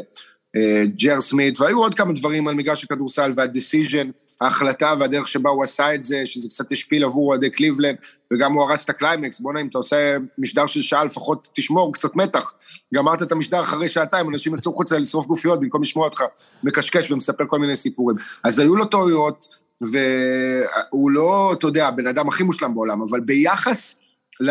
ג'ר 0.84 1.20
סמית, 1.20 1.60
והיו 1.60 1.78
עוד 1.78 1.94
כמה 1.94 2.12
דברים 2.12 2.48
על 2.48 2.54
מגרש 2.54 2.84
הכדורסל 2.84 3.32
וה 3.36 3.50
decision, 3.50 4.10
ההחלטה 4.40 4.94
והדרך 4.98 5.28
שבה 5.28 5.50
הוא 5.50 5.64
עשה 5.64 5.94
את 5.94 6.04
זה, 6.04 6.22
שזה 6.24 6.48
קצת 6.48 6.72
השפיל 6.72 7.04
עבור 7.04 7.28
אוהדי 7.28 7.50
קליבלנד, 7.50 7.96
וגם 8.32 8.52
הוא 8.52 8.62
הרס 8.62 8.84
את 8.84 8.90
הקליימקס, 8.90 9.40
בוא'נה, 9.40 9.60
אם 9.60 9.66
אתה 9.68 9.78
עושה 9.78 10.16
משדר 10.38 10.66
של 10.66 10.82
שעה, 10.82 11.04
לפחות 11.04 11.48
תשמור 11.54 11.92
קצת 11.92 12.16
מתח. 12.16 12.52
גמרת 12.94 13.22
את 13.22 13.32
המשדר 13.32 13.62
אחרי 13.62 13.88
שעתיים, 13.88 14.28
אנשים 14.28 14.58
יצאו 14.58 14.72
חוצה 14.72 14.98
לשרוף 14.98 15.26
גופיות 15.26 15.60
במקום 15.60 15.82
לשמוע 15.82 16.04
אותך 16.04 16.22
מקשקש 16.64 17.10
ומספר 17.10 17.44
כל 17.48 17.58
מיני 17.58 17.76
סיפורים. 17.76 18.16
אז 18.44 18.58
היו 18.58 18.76
לו 18.76 18.84
טעויות, 18.84 19.46
והוא 19.80 21.10
לא, 21.10 21.52
אתה 21.52 21.66
יודע, 21.66 21.88
הבן 21.88 22.06
אדם 22.06 22.28
הכי 22.28 22.42
מושלם 22.42 22.74
בעולם, 22.74 23.02
אבל 23.02 23.20
ביחס 23.20 24.00
ל... 24.40 24.50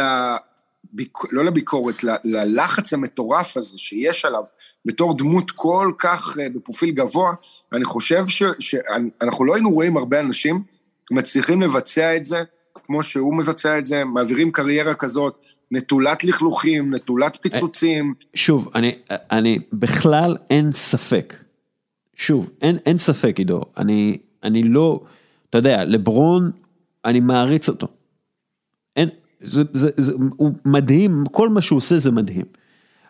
ביק... 0.93 1.17
לא 1.31 1.45
לביקורת, 1.45 2.03
ל... 2.03 2.09
ללחץ 2.23 2.93
המטורף 2.93 3.57
הזה 3.57 3.77
שיש 3.77 4.25
עליו 4.25 4.43
בתור 4.85 5.17
דמות 5.17 5.51
כל 5.51 5.91
כך 5.97 6.37
uh, 6.37 6.39
בפרופיל 6.55 6.91
גבוה, 6.91 7.33
אני 7.73 7.85
חושב 7.85 8.27
ש... 8.27 8.43
שאנחנו 8.59 9.45
לא 9.45 9.53
היינו 9.53 9.71
רואים 9.71 9.97
הרבה 9.97 10.19
אנשים 10.19 10.63
מצליחים 11.11 11.61
לבצע 11.61 12.15
את 12.15 12.25
זה 12.25 12.43
כמו 12.83 13.03
שהוא 13.03 13.37
מבצע 13.37 13.77
את 13.77 13.85
זה, 13.85 14.03
מעבירים 14.03 14.51
קריירה 14.51 14.93
כזאת, 14.93 15.47
נטולת 15.71 16.23
לכלוכים, 16.23 16.93
נטולת 16.95 17.37
פיצוצים. 17.41 18.13
שוב, 18.33 18.69
אני, 18.75 18.95
אני 19.09 19.59
בכלל 19.73 20.37
אין 20.49 20.71
ספק. 20.73 21.33
שוב, 22.15 22.49
אין, 22.61 22.77
אין 22.85 22.97
ספק, 22.97 23.35
עידו. 23.37 23.61
אני, 23.77 24.17
אני 24.43 24.63
לא, 24.63 24.99
אתה 25.49 25.57
יודע, 25.57 25.83
לברון, 25.83 26.51
אני 27.05 27.19
מעריץ 27.19 27.69
אותו. 27.69 27.87
זה, 29.43 29.63
זה, 29.73 29.89
זה, 29.97 30.13
הוא 30.37 30.51
מדהים, 30.65 31.23
כל 31.31 31.49
מה 31.49 31.61
שהוא 31.61 31.77
עושה 31.77 31.99
זה 31.99 32.11
מדהים. 32.11 32.45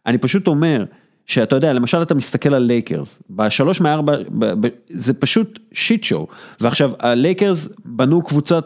אני 0.06 0.18
פשוט 0.18 0.48
אומר 0.48 0.86
שאתה 1.26 1.56
יודע, 1.56 1.74
למשל 1.74 2.02
אתה 2.02 2.16
מסתכל 2.16 2.54
על 2.54 2.62
לייקרס, 2.64 3.20
בשלוש 3.30 3.82
מארבע, 3.82 4.18
ב- 4.30 4.68
ב- 4.68 4.70
זה 4.90 5.14
פשוט 5.14 5.60
shit 5.72 6.04
show, 6.04 6.28
ועכשיו 6.60 6.92
הלייקרס 7.00 7.70
בנו 7.86 8.22
קבוצת, 8.22 8.66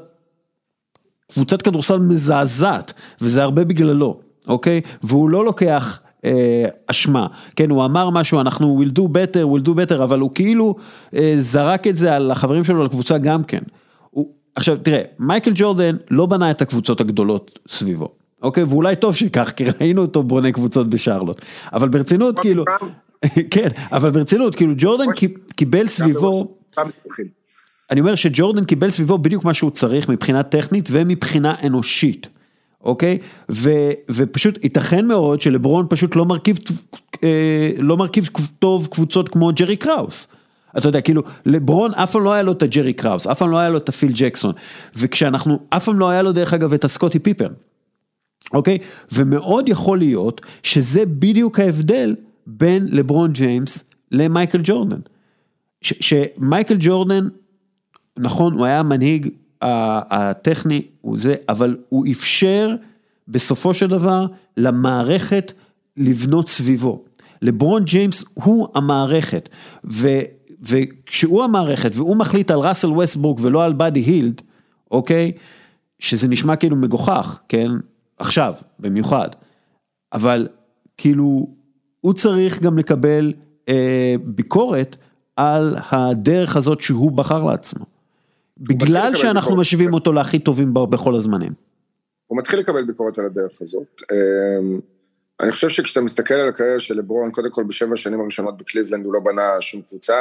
קבוצת 1.34 1.61
כדורסל 1.61 1.99
מזעזעת, 1.99 2.94
וזה 3.22 3.44
הרבה 3.44 3.64
בגללו, 3.64 4.19
אוקיי? 4.48 4.81
והוא 5.03 5.30
לא 5.30 5.45
לוקח 5.45 5.99
אה, 6.26 6.65
אשמה, 6.88 7.27
כן, 7.56 7.69
הוא 7.69 7.86
אמר 7.86 8.10
משהו, 8.10 8.41
אנחנו 8.41 8.84
will 8.84 8.99
do 8.99 9.02
better, 9.02 9.57
will 9.57 9.68
do 9.68 9.72
better, 9.72 10.03
אבל 10.03 10.19
הוא 10.19 10.31
כאילו 10.36 10.76
אה, 11.15 11.36
זרק 11.38 11.88
את 11.88 11.95
זה 11.95 12.15
על 12.15 12.31
החברים 12.31 12.64
שלו 12.64 12.86
לקבוצה 12.86 13.18
גם 13.18 13.44
כן. 13.44 13.61
עכשיו 14.60 14.77
תראה, 14.77 15.02
מייקל 15.19 15.52
ג'ורדן 15.56 15.95
לא 16.11 16.26
בנה 16.26 16.52
את 16.52 16.61
הקבוצות 16.61 17.02
הגדולות 17.02 17.60
סביבו. 17.68 18.07
אוקיי, 18.41 18.64
ואולי 18.64 18.95
טוב 18.95 19.15
שכך, 19.15 19.52
כי 19.56 19.65
ראינו 19.65 20.02
אותו 20.02 20.23
בונה 20.23 20.52
קבוצות 20.52 20.90
בשרלוט. 20.90 21.41
אבל 21.73 21.90
ברצינות, 21.90 22.40
כאילו, 22.40 22.64
כן, 23.53 23.68
אבל 23.91 24.10
ברצינות, 24.10 24.56
כאילו 24.56 24.73
ג'ורדן 24.77 25.06
קיבל 25.56 25.88
סביבו, 25.88 26.56
אני 27.91 27.99
אומר 27.99 28.15
שג'ורדן 28.15 28.65
קיבל 28.65 28.91
סביבו 28.91 29.18
בדיוק 29.18 29.45
מה 29.45 29.53
שהוא 29.53 29.72
צריך 29.72 30.10
מבחינה 30.10 30.44
טכנית 30.44 30.90
ומבחינה 30.91 31.56
אנושית, 31.65 32.27
אוקיי? 32.84 33.18
ו, 33.52 33.69
ופשוט 34.11 34.64
ייתכן 34.64 35.06
מאוד 35.07 35.41
שלברון 35.41 35.86
פשוט 35.90 36.15
לא 36.15 36.26
מרכיב, 36.26 36.60
אה, 37.23 37.72
לא 37.77 37.98
מרכיב 37.98 38.30
טוב 38.60 38.88
קבוצות 38.91 39.30
כמו 39.30 39.52
ג'רי 39.56 39.76
קראוס. 39.76 40.27
אתה 40.78 40.88
יודע, 40.88 41.02
כאילו, 41.02 41.22
לברון 41.46 41.94
אף 41.94 42.12
פעם 42.12 42.24
לא 42.24 42.34
היה 42.34 42.44
לו 42.44 42.52
את 42.52 42.64
הג'רי 42.64 42.94
קראוס, 42.94 43.28
אף 43.28 43.40
פעם 43.40 43.52
לא 43.52 43.58
היה 43.58 43.70
לו 43.70 43.78
את 43.78 43.90
הפיל 43.90 44.12
ג'קסון, 44.14 44.54
וכשאנחנו, 44.96 45.60
אף 45.70 45.86
פעם 45.86 46.00
לא 46.00 46.10
היה 46.10 46.22
לו 46.22 46.32
דרך 46.32 46.54
אגב 46.54 46.74
את 46.74 46.84
הסקוטי 46.84 47.20
פיפן. 47.20 47.49
אוקיי? 48.54 48.78
ומאוד 49.12 49.70
יכול 49.70 49.98
להיות 49.98 50.41
שזה 50.64 51.06
בדיוק 51.06 51.60
ההבדל 51.60 52.16
בין 52.48 52.88
לברון 52.90 53.34
ג'יימס 53.34 53.84
למייקל 54.12 54.60
ג'ורדן. 54.64 55.00
שמייקל 55.82 56.76
ג'ורדן, 56.80 57.28
נכון, 58.18 58.54
הוא 58.54 58.66
היה 58.66 58.80
המנהיג 58.80 59.30
הטכני, 59.62 60.82
הוא 61.02 61.18
זה, 61.18 61.36
אבל 61.50 61.78
הוא 61.90 62.06
אפשר 62.12 62.76
בסופו 63.28 63.74
של 63.74 63.88
דבר 63.88 64.26
למערכת 64.58 65.54
לבנות 65.98 66.50
סביבו. 66.50 67.04
לברון 67.41 67.84
ג'יימס 67.84 68.26
הוא 68.34 68.68
המערכת, 68.76 69.50
ו, 69.91 70.20
וכשהוא 70.61 71.44
המערכת 71.44 71.91
והוא 71.94 72.15
מחליט 72.15 72.52
על 72.52 72.60
ראסל 72.60 72.88
ווסטבורג 72.88 73.40
ולא 73.41 73.65
על 73.65 73.73
באדי 73.73 73.99
הילד, 73.99 74.41
אוקיי? 74.91 75.31
שזה 75.99 76.27
נשמע 76.27 76.56
כאילו 76.56 76.76
מגוחך, 76.76 77.41
כן? 77.48 77.72
עכשיו, 78.18 78.53
במיוחד, 78.80 79.30
אבל 80.14 80.48
כאילו, 80.98 81.48
הוא 82.02 82.14
צריך 82.14 82.61
גם 82.61 82.77
לקבל 82.77 83.34
אה, 83.69 84.15
ביקורת 84.23 84.98
על 85.36 85.76
הדרך 85.91 86.56
הזאת 86.56 86.80
שהוא 86.80 87.11
בחר 87.11 87.44
לעצמו. 87.44 87.86
בגלל 88.57 89.15
שאנחנו 89.15 89.41
ביקורת. 89.41 89.60
משווים 89.60 89.94
אותו 89.94 90.14
להכי 90.14 90.40
טובים 90.40 90.73
בכל 90.73 91.15
הזמנים. 91.15 91.53
הוא 92.27 92.38
מתחיל 92.38 92.60
לקבל 92.60 92.86
ביקורת 92.86 93.19
על 93.19 93.26
הדרך 93.26 93.61
הזאת. 93.61 94.02
אה, 94.11 94.77
אני 95.40 95.52
חושב 95.52 95.69
שכשאתה 95.69 96.02
מסתכל 96.02 96.34
על 96.34 96.49
הקריירה 96.49 96.80
של 96.80 96.98
לברון, 96.98 97.31
קודם 97.31 97.52
כל 97.52 97.64
בשבע 97.64 97.94
השנים 97.94 98.22
הראשונות 98.22 98.57
בקליבלנד 98.57 99.06
הוא 99.06 99.14
לא 99.14 99.19
בנה 99.19 99.61
שום 99.61 99.81
קבוצה, 99.81 100.15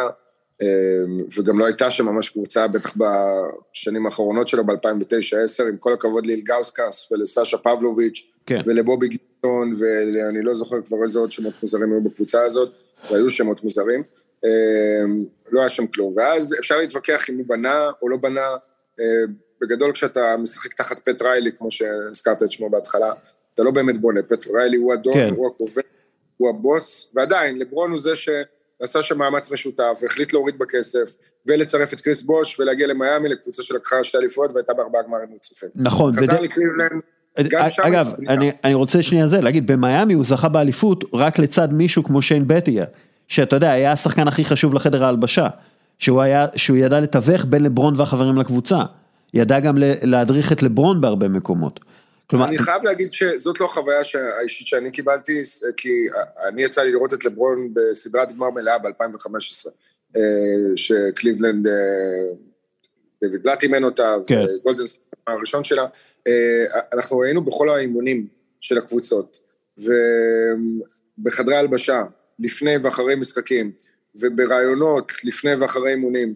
וגם 1.39 1.59
לא 1.59 1.67
הייתה 1.67 1.91
שם 1.91 2.07
ממש 2.07 2.29
קבוצה, 2.29 2.69
בטח 2.69 2.95
בשנים 2.97 4.07
האחרונות 4.07 4.49
שלו, 4.49 4.67
ב-2009-2010, 4.67 5.63
עם 5.69 5.77
כל 5.77 5.93
הכבוד 5.93 6.27
לאילגאוסקס 6.27 7.13
ולסשה 7.13 7.59
פבלוביץ', 7.59 8.43
כן. 8.47 8.61
ולבובי 8.67 9.09
גיטון, 9.09 9.73
ואני 9.79 10.43
לא 10.43 10.55
זוכר 10.55 10.77
כבר 10.83 11.03
איזה 11.03 11.19
עוד 11.19 11.31
שמות 11.31 11.55
מוזרים 11.63 11.93
היו 11.93 12.05
בקבוצה 12.05 12.43
הזאת, 12.43 12.73
והיו 13.11 13.31
שמות 13.31 13.65
מוזרים. 13.65 14.03
אמ, 14.45 15.25
לא 15.51 15.61
היה 15.61 15.69
שם 15.69 15.87
כלום. 15.87 16.15
ואז 16.17 16.55
אפשר 16.59 16.77
להתווכח 16.77 17.31
אם 17.31 17.39
הוא 17.39 17.45
בנה 17.47 17.91
או 18.03 18.09
לא 18.09 18.17
בנה. 18.17 18.47
אמ, 19.01 19.05
בגדול 19.61 19.93
כשאתה 19.93 20.37
משחק 20.39 20.75
תחת 20.75 21.09
פט 21.09 21.23
ריילי, 21.23 21.51
כמו 21.53 21.71
שהזכרת 21.71 22.43
את 22.43 22.51
שמו 22.51 22.71
בהתחלה, 22.71 23.13
אתה 23.55 23.63
לא 23.63 23.71
באמת 23.71 24.01
בונה. 24.01 24.23
פט 24.23 24.47
ריילי 24.47 24.77
הוא 24.77 24.93
הדון, 24.93 25.15
כן. 25.15 25.33
הוא 25.37 25.47
הקובע, 25.47 25.83
הוא 26.37 26.49
הבוס, 26.49 27.11
ועדיין, 27.15 27.59
לברון 27.59 27.91
הוא 27.91 27.99
זה 27.99 28.17
ש... 28.17 28.29
עשה 28.81 29.03
שם 29.03 29.19
מאמץ 29.19 29.53
משותף, 29.53 29.99
והחליט 30.03 30.33
להוריד 30.33 30.59
בכסף, 30.59 31.17
ולצרף 31.47 31.93
את 31.93 32.01
קריס 32.01 32.23
בוש, 32.23 32.61
ולהגיע 32.61 32.87
למיאמי, 32.87 33.29
לקבוצה 33.29 33.63
שלקחה 33.63 34.05
שתי 34.05 34.19
אליפויות, 34.19 34.53
והייתה 34.53 34.75
בארבעה 34.75 35.03
גמרים 35.03 35.29
מוצפים. 35.31 35.69
נכון. 35.75 36.13
חזר 36.13 36.41
לקליבלנד, 36.41 37.03
גם 37.51 37.71
שם... 37.71 37.83
אגב, 37.83 38.13
אני, 38.29 38.51
אני 38.65 38.75
רוצה 38.75 39.03
שנייה 39.03 39.27
זה, 39.27 39.41
להגיד, 39.41 39.67
במיאמי 39.67 40.15
הוא 40.15 40.25
זכה 40.25 40.49
באליפות 40.49 41.05
רק 41.15 41.39
לצד 41.39 41.73
מישהו 41.73 42.05
כמו 42.05 42.23
שיין 42.23 42.47
בטיה, 42.47 42.85
שאתה 43.29 43.57
יודע, 43.57 43.71
היה 43.71 43.93
השחקן 43.93 44.29
הכי 44.29 44.45
חשוב 44.45 44.75
לחדר 44.75 45.05
ההלבשה, 45.05 45.49
שהוא 45.99 46.21
היה, 46.21 46.47
שהוא 46.57 46.77
ידע 46.77 47.01
לתווך 47.01 47.45
בין 47.45 47.63
לברון 47.63 47.95
והחברים 47.97 48.37
לקבוצה, 48.39 48.83
ידע 49.35 49.61
גם 49.61 49.79
להדריך 50.03 50.53
את 50.53 50.63
לברון 50.63 51.01
בהרבה 51.01 51.29
מקומות. 51.29 51.81
כלומר... 52.31 52.49
אני 52.49 52.59
חייב 52.59 52.85
להגיד 52.85 53.13
שזאת 53.13 53.61
לא 53.61 53.67
החוויה 53.67 54.01
האישית 54.39 54.67
שאני 54.67 54.91
קיבלתי, 54.91 55.43
כי 55.77 55.89
אני 56.49 56.63
יצא 56.63 56.83
לי 56.83 56.93
לראות 56.93 57.15
את 57.15 57.25
לברון 57.25 57.75
בסדרת 57.75 58.33
גמר 58.33 58.51
מלאה 58.51 58.79
ב-2015, 58.79 59.71
אה, 60.17 60.21
שקליבלנד, 60.77 61.67
אה, 61.67 61.73
דויד 63.23 63.43
בלאט 63.43 63.63
אימן 63.63 63.85
אותה, 63.85 64.17
כן. 64.27 64.45
וגולדנסט 64.61 65.03
הראשון 65.27 65.65
שלה, 65.65 65.87
אה, 66.27 66.65
אנחנו 66.93 67.19
ראינו 67.19 67.45
בכל 67.45 67.71
האימונים 67.71 68.27
של 68.61 68.79
הקבוצות, 68.79 69.39
ובחדרי 71.19 71.57
הלבשה, 71.57 72.03
לפני 72.39 72.77
ואחרי 72.83 73.15
משחקים, 73.15 73.73
ובראיונות 74.21 75.13
לפני 75.25 75.55
ואחרי 75.55 75.91
אימונים, 75.91 76.35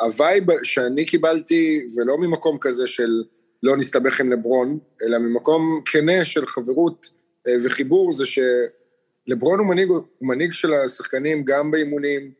ה 0.00 0.09
vibe 0.09 0.44
שאני 0.62 1.04
קיבלתי, 1.04 1.86
ולא 1.96 2.18
ממקום 2.18 2.58
כזה 2.60 2.86
של... 2.86 3.22
לא 3.64 3.76
נסתבך 3.76 4.20
עם 4.20 4.32
לברון, 4.32 4.78
אלא 5.02 5.18
ממקום 5.18 5.80
כנה 5.84 6.24
של 6.24 6.46
חברות 6.46 7.06
אה, 7.48 7.54
וחיבור, 7.64 8.12
זה 8.12 8.24
שלברון 8.26 9.58
הוא 9.58 9.66
מנהיג, 9.66 9.88
הוא 9.88 10.02
מנהיג 10.22 10.52
של 10.52 10.74
השחקנים 10.74 11.44
גם 11.44 11.70
באימונים, 11.70 12.30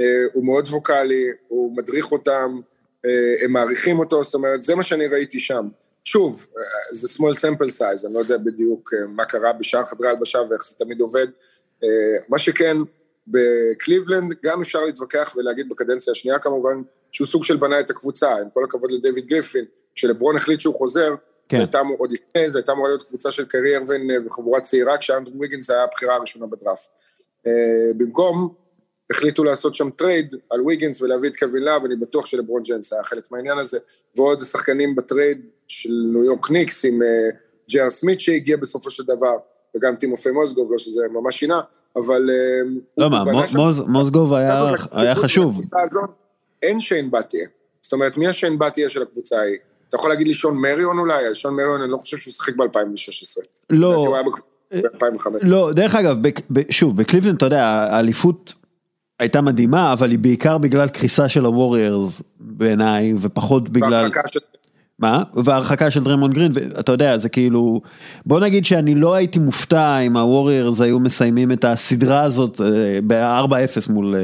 אה, 0.00 0.24
הוא 0.32 0.44
מאוד 0.44 0.68
vocal 0.68 1.08
י, 1.08 1.24
הוא 1.48 1.76
מדריך 1.76 2.12
אותם, 2.12 2.60
אה, 3.06 3.34
הם 3.44 3.52
מעריכים 3.52 3.98
אותו, 3.98 4.22
זאת 4.22 4.34
אומרת, 4.34 4.62
זה 4.62 4.74
מה 4.74 4.82
שאני 4.82 5.06
ראיתי 5.06 5.40
שם. 5.40 5.68
שוב, 6.04 6.46
זה 6.90 7.08
small 7.08 7.36
sample 7.36 7.78
size, 7.78 8.06
אני 8.06 8.14
לא 8.14 8.18
יודע 8.18 8.36
בדיוק 8.38 8.90
מה 9.08 9.24
קרה 9.24 9.52
בשאר 9.52 9.84
חדרי 9.84 10.08
הלבשה 10.08 10.38
ואיך 10.50 10.64
זה 10.64 10.76
תמיד 10.78 11.00
עובד. 11.00 11.26
מה 12.28 12.38
שכן, 12.38 12.76
בקליבלנד 13.26 14.34
גם 14.42 14.60
אפשר 14.60 14.84
להתווכח 14.84 15.34
ולהגיד 15.36 15.68
בקדנציה 15.68 16.10
השנייה 16.10 16.38
כמובן, 16.38 16.82
שהוא 17.12 17.26
סוג 17.26 17.44
של 17.44 17.56
בנה 17.56 17.80
את 17.80 17.90
הקבוצה, 17.90 18.30
עם 18.32 18.46
כל 18.54 18.64
הכבוד 18.64 18.92
לדויד 18.92 19.26
גריפין, 19.26 19.64
כשלברון 19.94 20.36
החליט 20.36 20.60
שהוא 20.60 20.74
חוזר, 20.74 21.14
כן. 21.48 21.56
זה 21.56 21.62
הייתה, 21.62 21.80
עוד 21.98 22.12
לפני 22.12 22.48
זה 22.48 22.58
הייתה 22.58 22.72
אמורה 22.72 22.88
להיות 22.88 23.02
קבוצה 23.02 23.30
של 23.30 23.44
קרי 23.44 23.76
ארווין 23.76 24.10
אה, 24.10 24.16
וחבורה 24.26 24.60
צעירה, 24.60 24.98
כשאנדרו 24.98 25.40
ויגינס 25.40 25.70
היה 25.70 25.82
הבחירה 25.82 26.14
הראשונה 26.14 26.46
בדראפט. 26.46 26.88
אה, 27.46 27.52
במקום, 27.96 28.54
החליטו 29.10 29.44
לעשות 29.44 29.74
שם 29.74 29.90
trade 29.90 30.34
על 30.50 30.60
ויגינס 30.66 31.02
ולהביא 31.02 31.30
את 31.30 31.36
קווין 31.36 31.62
לאב, 31.62 31.84
אני 31.84 31.96
בטוח 31.96 32.26
שלברון 32.26 32.62
ג'יימס 32.62 32.92
היה 32.92 33.04
חלק 33.04 33.32
מהעניין 33.32 33.58
הזה, 33.58 33.78
ועוד 34.16 34.42
שחקנים 34.42 34.94
ב 34.94 35.03
trade 35.03 35.48
של 35.68 35.92
ניו 36.12 36.24
יורק 36.24 36.50
ניקס 36.50 36.84
עם 36.84 37.02
אה, 37.02 37.08
ג'ר 37.70 37.90
סמית 37.90 38.20
שהגיע 38.20 38.56
בסופו 38.56 38.90
של 38.90 39.02
דבר. 39.02 39.36
וגם 39.76 39.96
טימופיי 39.96 40.30
מוזגוב, 40.30 40.72
לא 40.72 40.78
שזה 40.78 41.06
ממש 41.12 41.38
שינה, 41.38 41.60
אבל... 41.96 42.30
לא 42.98 43.10
מה, 43.10 43.24
מוזגוב 43.86 44.34
היה 44.92 45.14
חשוב. 45.14 45.60
אין 46.62 46.80
שיין 46.80 47.10
בתיה. 47.10 47.46
זאת 47.84 47.92
אומרת, 47.92 48.16
מי 48.16 48.26
השיין 48.26 48.58
בתיה 48.58 48.88
של 48.88 49.02
הקבוצה 49.02 49.38
ההיא? 49.38 49.58
אתה 49.94 50.00
יכול 50.00 50.10
להגיד 50.10 50.28
לי 50.28 50.34
שון 50.34 50.56
מריון 50.56 50.98
אולי? 50.98 51.14
שון 51.34 51.54
מריון, 51.54 51.80
אני 51.80 51.90
לא 51.90 51.96
חושב 51.96 52.16
שהוא 52.16 52.32
שיחק 52.32 52.56
ב-2016. 52.56 53.42
לא. 53.70 54.14
ב-2005. 54.72 55.26
לא, 55.42 55.72
דרך 55.72 55.94
אגב, 55.94 56.16
שוב, 56.70 56.96
בקליבלנד, 56.96 57.36
אתה 57.36 57.46
יודע, 57.46 57.66
האליפות 57.66 58.54
הייתה 59.18 59.40
מדהימה, 59.40 59.92
אבל 59.92 60.10
היא 60.10 60.18
בעיקר 60.18 60.58
בגלל 60.58 60.88
קריסה 60.88 61.28
של 61.28 61.44
הווריירס 61.44 62.22
בעיניי, 62.40 63.14
ופחות 63.20 63.68
בגלל... 63.68 64.10
מה? 64.98 65.22
והרחקה 65.34 65.90
של 65.90 66.04
דריימונד 66.04 66.32
גרין, 66.32 66.52
ואתה 66.54 66.92
יודע, 66.92 67.18
זה 67.18 67.28
כאילו, 67.28 67.80
בוא 68.26 68.40
נגיד 68.40 68.64
שאני 68.64 68.94
לא 68.94 69.14
הייתי 69.14 69.38
מופתע 69.38 69.98
אם 69.98 70.16
הווריירס 70.16 70.80
היו 70.80 70.98
מסיימים 70.98 71.52
את 71.52 71.64
הסדרה 71.64 72.22
הזאת 72.22 72.60
אה, 72.60 72.98
ב-4-0 73.06 73.92
מול, 73.92 74.14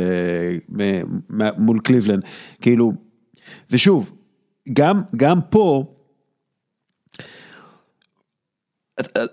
אה, 0.81 1.51
מול 1.59 1.81
קליבלנד, 1.81 2.23
כאילו, 2.61 2.93
ושוב, 3.71 4.11
גם, 4.73 5.03
גם 5.17 5.39
פה, 5.51 5.85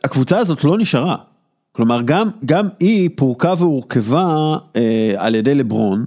הקבוצה 0.04 0.38
הזאת 0.38 0.64
לא 0.64 0.78
נשארה. 0.78 1.16
כלומר, 1.72 2.00
גם, 2.06 2.30
גם 2.46 2.68
היא 2.80 3.10
פורקה 3.16 3.54
והורכבה 3.58 4.56
אה, 4.76 5.14
על 5.18 5.36
ידי 5.36 5.56
לברון. 5.56 6.06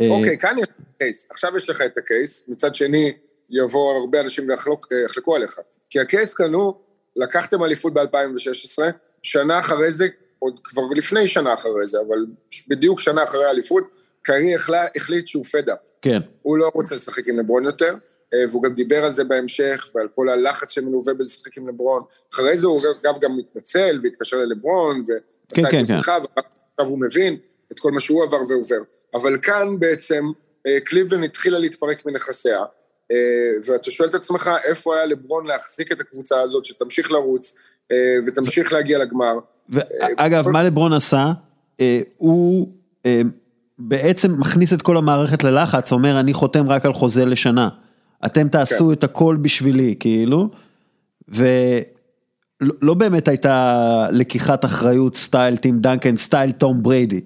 אה, 0.00 0.08
אוקיי, 0.08 0.30
אה, 0.30 0.36
כאן 0.36 0.56
יש 0.58 0.68
קייס. 0.98 1.28
עכשיו 1.30 1.56
יש 1.56 1.70
לך 1.70 1.80
את 1.80 1.98
הקייס, 1.98 2.48
מצד 2.48 2.74
שני, 2.74 3.12
יבואו 3.50 3.96
הרבה 4.00 4.20
אנשים 4.20 4.48
ויחלקו 4.90 5.36
עליך. 5.36 5.58
כי 5.90 6.00
הקייס 6.00 6.34
כאן 6.34 6.54
הוא, 6.54 6.74
לקחתם 7.16 7.64
אליפות 7.64 7.94
ב-2016, 7.94 8.82
שנה 9.22 9.58
אחרי 9.58 9.90
זה 9.90 10.06
עוד 10.38 10.60
כבר 10.64 10.82
לפני 10.96 11.26
שנה 11.26 11.54
אחרי 11.54 11.86
זה, 11.86 11.98
אבל 12.08 12.26
בדיוק 12.68 13.00
שנה 13.00 13.24
אחרי 13.24 13.44
האליפות, 13.44 13.84
קיירי 14.22 14.78
החליט 14.96 15.26
שהוא 15.26 15.44
פדאפ. 15.44 15.78
כן. 16.02 16.20
הוא 16.42 16.58
לא 16.58 16.70
רוצה 16.74 16.94
לשחק 16.94 17.28
עם 17.28 17.38
לברון 17.38 17.64
יותר, 17.64 17.94
אה, 17.94 17.98
והוא 18.50 18.62
גם 18.62 18.72
דיבר 18.72 19.04
על 19.04 19.12
זה 19.12 19.24
בהמשך, 19.24 19.90
ועל 19.94 20.08
כל 20.14 20.28
הלחץ 20.28 20.70
שמלווה 20.70 21.14
בלשחק 21.14 21.56
עם 21.58 21.68
לברון. 21.68 22.02
אחרי 22.34 22.58
זה 22.58 22.66
הוא 22.66 22.80
אגב 23.02 23.14
גם 23.20 23.36
מתנצל, 23.36 24.00
והתקשר 24.02 24.36
ללברון, 24.36 25.02
ועשה 25.06 25.16
כן, 25.54 25.64
את 25.64 25.70
כן, 25.70 25.80
השיחה, 25.80 26.12
ועכשיו 26.12 26.90
הוא 26.90 27.00
מבין 27.00 27.36
את 27.72 27.78
כל 27.78 27.92
מה 27.92 28.00
שהוא 28.00 28.24
עבר 28.24 28.36
ועובר. 28.48 28.80
אבל 29.14 29.38
כאן 29.42 29.78
בעצם 29.78 30.24
אה, 30.66 30.80
קליבלן 30.84 31.22
התחילה 31.24 31.58
להתפרק 31.58 32.06
מנכסיה, 32.06 32.58
אה, 33.12 33.16
ואתה 33.66 33.90
שואל 33.90 34.08
את 34.08 34.14
עצמך 34.14 34.50
איפה 34.68 34.96
היה 34.96 35.06
לברון 35.06 35.46
להחזיק 35.46 35.92
את 35.92 36.00
הקבוצה 36.00 36.40
הזאת, 36.40 36.64
שתמשיך 36.64 37.12
לרוץ 37.12 37.58
ותמשיך 38.26 38.72
להגיע 38.72 38.98
לגמר. 38.98 39.38
אגב, 40.16 40.48
מה 40.48 40.64
לברון 40.64 40.92
עשה? 40.92 41.32
הוא 42.16 42.68
בעצם 43.78 44.40
מכניס 44.40 44.72
את 44.72 44.82
כל 44.82 44.96
המערכת 44.96 45.44
ללחץ, 45.44 45.92
אומר 45.92 46.20
אני 46.20 46.34
חותם 46.34 46.68
רק 46.68 46.84
על 46.84 46.92
חוזה 46.92 47.24
לשנה. 47.24 47.68
אתם 48.26 48.48
תעשו 48.48 48.86
כן. 48.86 48.92
את 48.92 49.04
הכל 49.04 49.36
בשבילי, 49.42 49.94
כאילו, 50.00 50.48
ולא 51.28 52.74
לא 52.82 52.94
באמת 52.94 53.28
הייתה 53.28 54.08
לקיחת 54.12 54.64
אחריות 54.64 55.16
style 55.16 55.56
טים 55.56 55.78
דנקן, 55.78 56.16
style 56.16 56.52
תום 56.52 56.82
בריידי, 56.82 57.20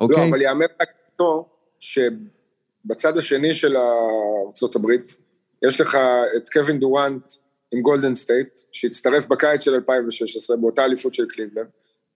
אוקיי? 0.00 0.16
לא, 0.16 0.28
אבל 0.28 0.42
יאמר 0.42 0.66
לזכותו, 0.80 1.48
שבצד 1.80 3.18
השני 3.18 3.52
של 3.52 3.76
ארה"ב, 3.76 4.90
יש 5.62 5.80
לך 5.80 5.98
את 6.36 6.48
קווין 6.48 6.78
דורנט 6.78 7.32
עם 7.72 7.80
גולדן 7.80 8.14
סטייט, 8.14 8.60
שהצטרף 8.72 9.26
בקיץ 9.26 9.60
של 9.60 9.74
2016, 9.74 10.56
באותה 10.56 10.84
אליפות 10.84 11.14
של 11.14 11.26
קליבלנד, 11.26 11.66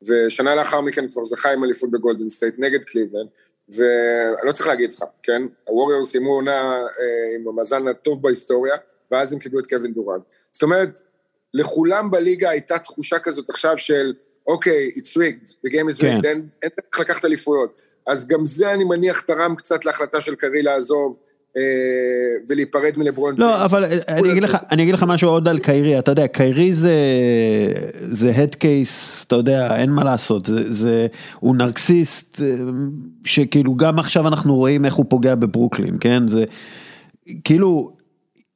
ושנה 0.02 0.54
לאחר 0.54 0.80
מכן 0.80 1.08
כבר 1.08 1.24
זכה 1.24 1.52
עם 1.52 1.64
אליפות 1.64 1.90
בגולדן 1.90 2.28
סטייט 2.28 2.54
נגד 2.58 2.84
קליבלנד, 2.84 3.28
ואני 3.76 4.46
לא 4.46 4.52
צריך 4.52 4.66
להגיד 4.66 4.94
לך, 4.94 5.04
כן? 5.22 5.42
הווריורס 5.64 6.10
סיימו 6.10 6.30
עונה 6.30 6.72
אה, 6.72 7.36
עם 7.36 7.48
המאזן 7.48 7.88
הטוב 7.88 8.22
בהיסטוריה, 8.22 8.74
ואז 9.10 9.32
הם 9.32 9.38
קיבלו 9.38 9.60
את 9.60 9.66
קווין 9.66 9.94
דורנט. 9.94 10.22
זאת 10.52 10.62
אומרת, 10.62 11.00
לכולם 11.54 12.10
בליגה 12.10 12.50
הייתה 12.50 12.78
תחושה 12.78 13.18
כזאת 13.18 13.50
עכשיו 13.50 13.78
של, 13.78 14.14
אוקיי, 14.46 14.90
it's 14.96 15.10
rigged, 15.10 15.48
the 15.66 15.70
game 15.70 15.94
is 15.94 16.00
rigged, 16.00 16.22
כן. 16.22 16.24
אין 16.24 16.48
איך 16.62 17.00
לקחת 17.00 17.24
אליפויות. 17.24 17.80
אז 18.06 18.28
גם 18.28 18.46
זה, 18.46 18.72
אני 18.72 18.84
מניח, 18.84 19.20
תרם 19.20 19.54
קצת 19.56 19.84
להחלטה 19.84 20.20
של 20.20 20.34
קיירי 20.34 20.62
לעזוב. 20.62 21.18
אה, 21.56 21.62
ולהיפרד 22.48 22.92
מלברון 22.96 23.34
לא. 23.38 23.64
אבל 23.64 23.84
אני 24.08 24.32
אגיד 24.32 24.42
לך, 24.42 24.58
אני 24.70 24.82
אגיד 24.82 24.94
לך 24.94 25.02
משהו 25.02 25.28
עוד 25.28 25.48
על 25.48 25.58
קיירי, 25.58 25.98
אתה 25.98 26.10
יודע, 26.10 26.26
קיירי 26.26 26.72
זה, 26.72 26.94
זה 28.10 28.30
הד 28.30 28.54
קייס, 28.54 29.24
אתה 29.28 29.36
יודע, 29.36 29.76
אין 29.76 29.90
מה 29.90 30.04
לעשות, 30.04 30.46
זה, 30.46 30.72
זה, 30.72 31.06
הוא 31.40 31.56
נרקסיסט, 31.56 32.42
אה, 32.42 32.54
שכאילו 33.24 33.74
גם 33.74 33.98
עכשיו 33.98 34.28
אנחנו 34.28 34.56
רואים 34.56 34.84
איך 34.84 34.94
הוא 34.94 35.04
פוגע 35.08 35.34
בברוקלין, 35.34 35.96
כן, 36.00 36.28
זה, 36.28 36.44
כאילו, 37.44 37.92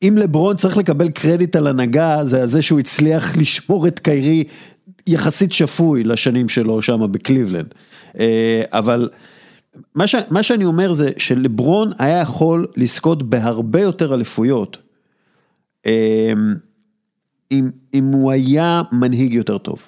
אם 0.02 0.18
לברון 0.18 0.56
צריך 0.56 0.76
לקבל 0.76 1.08
קרדיט 1.08 1.56
על 1.56 1.66
הנהגה, 1.66 2.24
זה 2.24 2.46
זה 2.46 2.62
שהוא 2.62 2.78
הצליח 2.78 3.36
לשמור 3.36 3.88
את 3.88 3.98
קיירי 3.98 4.44
יחסית 5.06 5.52
שפוי 5.52 6.04
לשנים 6.04 6.48
שלו 6.48 6.82
שם 6.82 7.12
בקליבלנד, 7.12 7.74
אה, 8.18 8.62
אבל... 8.72 9.08
מה, 9.94 10.06
ש, 10.06 10.14
מה 10.30 10.42
שאני 10.42 10.64
אומר 10.64 10.92
זה 10.92 11.10
שלברון 11.16 11.90
היה 11.98 12.20
יכול 12.20 12.66
לזכות 12.76 13.22
בהרבה 13.22 13.80
יותר 13.80 14.14
אליפויות, 14.14 14.78
אמ, 15.86 16.54
אם, 17.50 17.70
אם 17.94 18.04
הוא 18.12 18.30
היה 18.30 18.82
מנהיג 18.92 19.34
יותר 19.34 19.58
טוב. 19.58 19.82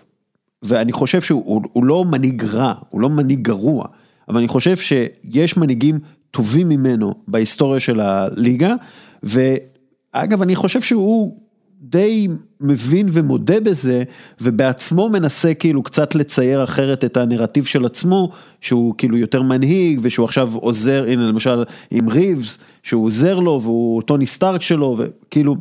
ואני 0.63 0.93
חושב 0.93 1.21
שהוא 1.21 1.43
הוא, 1.45 1.63
הוא 1.73 1.85
לא 1.85 2.05
מנהיג 2.05 2.45
רע, 2.45 2.75
הוא 2.89 3.01
לא 3.01 3.11
מנהיג 3.11 3.43
גרוע, 3.43 3.87
אבל 4.29 4.39
אני 4.39 4.49
חושב 4.49 4.77
שיש 4.77 5.57
מנהיגים 5.57 5.99
טובים 6.31 6.69
ממנו 6.69 7.15
בהיסטוריה 7.29 7.81
של 7.81 8.01
הליגה, 8.01 8.75
ואגב, 9.23 10.43
אני 10.43 10.57
חושב 10.57 10.81
שהוא 10.81 11.41
די 11.81 12.29
מבין 12.61 13.09
ומודה 13.13 13.61
בזה, 13.61 14.03
ובעצמו 14.41 15.09
מנסה 15.09 15.55
כאילו 15.55 15.83
קצת 15.83 16.15
לצייר 16.15 16.65
אחרת 16.65 17.05
את 17.05 17.17
הנרטיב 17.17 17.65
של 17.65 17.87
עצמו, 17.87 18.31
שהוא 18.61 18.95
כאילו 18.99 19.17
יותר 19.17 19.43
מנהיג, 19.43 20.01
ושהוא 20.03 20.25
עכשיו 20.25 20.55
עוזר, 20.55 21.05
הנה 21.09 21.23
למשל 21.23 21.65
עם 21.91 22.09
ריבס, 22.09 22.59
שהוא 22.83 23.05
עוזר 23.05 23.39
לו, 23.39 23.61
והוא 23.63 24.03
טוני 24.03 24.27
סטארק 24.27 24.63
שלו, 24.63 24.97
וכאילו, 24.99 25.57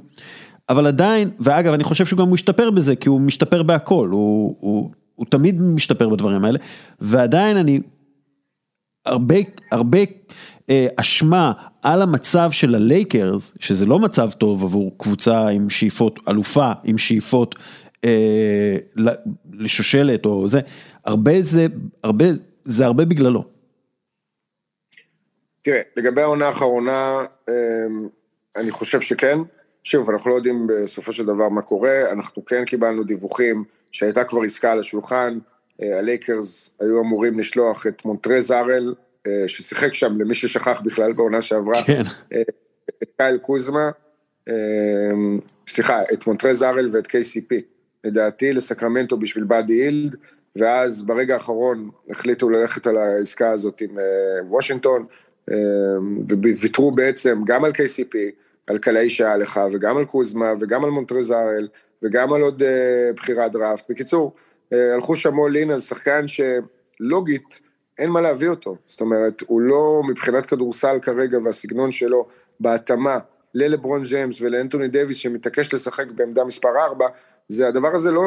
אבל 0.70 0.88
עדיין, 0.88 1.30
ואגב, 1.40 1.74
אני 1.74 1.84
חושב 1.84 2.06
שהוא 2.06 2.20
גם 2.20 2.34
משתפר 2.34 2.72
בזה, 2.72 2.96
כי 2.96 3.10
הוא 3.10 3.22
משתפר 3.22 3.64
בהכל, 3.64 4.10
הוא, 4.12 4.56
הוא, 4.60 4.92
הוא 5.16 5.26
תמיד 5.30 5.62
משתפר 5.62 6.10
בדברים 6.10 6.46
האלה, 6.46 6.60
ועדיין 7.00 7.58
אני, 7.58 7.80
הרבה, 9.06 9.36
הרבה 9.72 10.00
אשמה 10.96 11.52
על 11.84 12.02
המצב 12.02 12.52
של 12.52 12.76
הלייקרס, 12.76 13.52
שזה 13.60 13.86
לא 13.86 14.00
מצב 14.00 14.32
טוב 14.32 14.64
עבור 14.64 14.96
קבוצה 14.98 15.48
עם 15.48 15.70
שאיפות, 15.70 16.20
אלופה 16.30 16.72
עם 16.84 16.98
שאיפות 16.98 17.56
אה, 18.06 18.78
לשושלת 19.54 20.26
או 20.26 20.50
זה, 20.50 20.60
הרבה 21.06 21.42
זה, 21.42 21.68
הרבה, 22.04 22.26
זה 22.66 22.86
הרבה 22.86 23.06
בגללו. 23.06 23.44
תראה, 25.62 25.82
לגבי 25.98 26.22
העונה 26.22 26.48
האחרונה, 26.48 27.26
אה, 27.50 27.54
אני 28.56 28.72
חושב 28.72 29.02
שכן. 29.02 29.38
שוב, 29.84 30.10
אנחנו 30.10 30.30
לא 30.30 30.36
יודעים 30.36 30.68
בסופו 30.68 31.14
של 31.14 31.26
דבר 31.26 31.50
מה 31.50 31.62
קורה, 31.62 32.12
אנחנו 32.12 32.46
כן 32.46 32.66
קיבלנו 32.66 33.04
דיווחים 33.04 33.64
שהייתה 33.92 34.24
כבר 34.24 34.42
עסקה 34.44 34.72
על 34.72 34.80
השולחן, 34.80 35.38
אה, 35.82 36.00
הלייקרס 36.00 36.76
היו 36.80 37.02
אמורים 37.02 37.40
לשלוח 37.40 37.88
את 37.88 38.06
מונטרז 38.06 38.52
ארל 38.52 38.96
אה, 38.98 39.05
ששיחק 39.48 39.94
שם, 39.94 40.22
למי 40.22 40.36
ששכח 40.36 40.82
בכלל 40.86 41.14
בעונה 41.14 41.42
שעברה, 41.42 41.84
כן. 41.84 42.02
אה, 42.34 42.42
את 43.04 43.08
קייל 43.18 43.38
קוזמה, 43.38 43.90
אה, 44.50 44.54
סליחה, 45.68 46.04
את 46.14 46.28
מונטרז 46.28 46.64
ארל 46.64 46.90
ואת 46.92 47.08
KCP, 47.08 47.62
לדעתי 48.04 48.54
לסקרמנטו 48.54 49.18
בשביל 49.18 49.44
באדי 49.44 49.86
אילד, 49.86 50.16
ואז 50.56 51.02
ברגע 51.02 51.34
האחרון 51.34 51.90
החליטו 52.10 52.50
ללכת 52.50 52.88
על 52.88 52.98
העסקה 52.98 53.52
הזאת 53.52 53.82
עם 53.82 53.98
וושינגטון, 54.50 55.06
וויתרו 56.62 56.92
בעצם 56.92 57.42
גם 57.46 57.64
על 57.64 57.72
KCP, 57.72 58.18
על 58.68 58.78
קלעי 58.78 59.10
שהיה 59.10 59.38
לך, 59.38 59.60
וגם 59.72 59.98
על 59.98 60.06
קוזמה, 60.06 60.54
וגם 60.60 60.84
על 60.84 60.90
מונטרז 60.90 61.32
ארל, 61.32 61.68
וגם 62.04 62.34
על 62.34 62.42
עוד 62.42 62.64
בחירת 63.16 63.52
דראפט. 63.52 63.92
בקיצור, 63.92 64.36
הלכו 64.72 65.16
שם 65.16 65.36
in 65.36 65.74
על 65.74 65.82
שחקן 65.82 66.26
שלוגית, 66.28 67.62
אין 68.00 68.10
מה 68.10 68.22
להביא 68.22 68.50
אותו. 68.50 68.76
זאת 68.86 69.02
אומרת, 69.02 69.44
הוא 69.48 69.62
לא, 69.62 70.02
מבחינת 70.10 70.46
כדורסל 70.46 71.00
כרגע 71.02 71.38
והסגנון 71.44 71.92
שלו, 71.92 72.26
בהתאמה 72.60 73.18
ללברון 73.54 74.04
ג'יימס 74.04 74.42
ולאנטוני 74.42 74.88
דייוויס 74.88 75.18
שמתעקש 75.18 75.74
לשחק 75.74 76.12
בעמדה 76.12 76.44
מספר 76.44 76.70
4, 76.78 77.08
זה, 77.48 77.68
הדבר 77.68 77.96
הזה 77.96 78.12
לא 78.12 78.22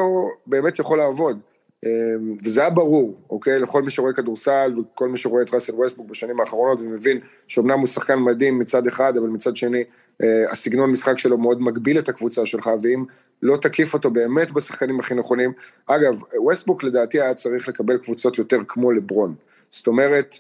באמת 0.47 0.79
יכול 0.79 0.99
לעבוד. 0.99 1.39
אמ, 1.85 2.37
וזה 2.45 2.61
היה 2.61 2.71
ברור, 2.71 3.17
אוקיי? 3.31 3.61
לכל 3.61 3.83
מי 3.83 3.91
שרואה 3.91 4.13
כדורסל 4.13 4.75
וכל 4.79 5.09
מי 5.09 5.19
שרואה 5.19 5.43
את 5.43 5.55
ראסל 5.55 5.75
ווסטבוק 5.75 6.11
בשנים 6.11 6.41
האחרונות 6.41 6.81
ומבין 6.81 7.21
שאומנם 7.49 7.79
הוא 7.79 7.87
שחקן 7.87 8.19
מדהים 8.19 8.59
מצד 8.59 8.87
אחד, 8.87 9.17
אבל 9.17 9.29
מצד 9.29 9.57
שני 9.57 9.85
אה, 10.23 10.51
הסגנון 10.51 10.91
משחק 10.91 11.19
שלו 11.19 11.39
מאוד 11.39 11.63
מגביל 11.63 11.99
את 11.99 12.09
הקבוצה 12.09 12.47
שלך, 12.47 12.71
ואם 12.83 13.05
לא 13.43 13.57
תקיף 13.57 13.95
אותו 13.95 14.11
באמת 14.11 14.53
בשחקנים 14.53 15.01
הכי 15.01 15.15
נכונים, 15.15 15.53
אגב, 15.87 16.23
ווסטבוק 16.37 16.85
לדעתי 16.85 17.21
היה 17.21 17.35
צריך 17.35 17.69
לקבל 17.69 17.99
קבוצות 17.99 18.39
יותר 18.39 18.59
כמו 18.69 18.93
לברון. 18.93 19.35
זאת 19.71 19.87
אומרת, 19.87 20.37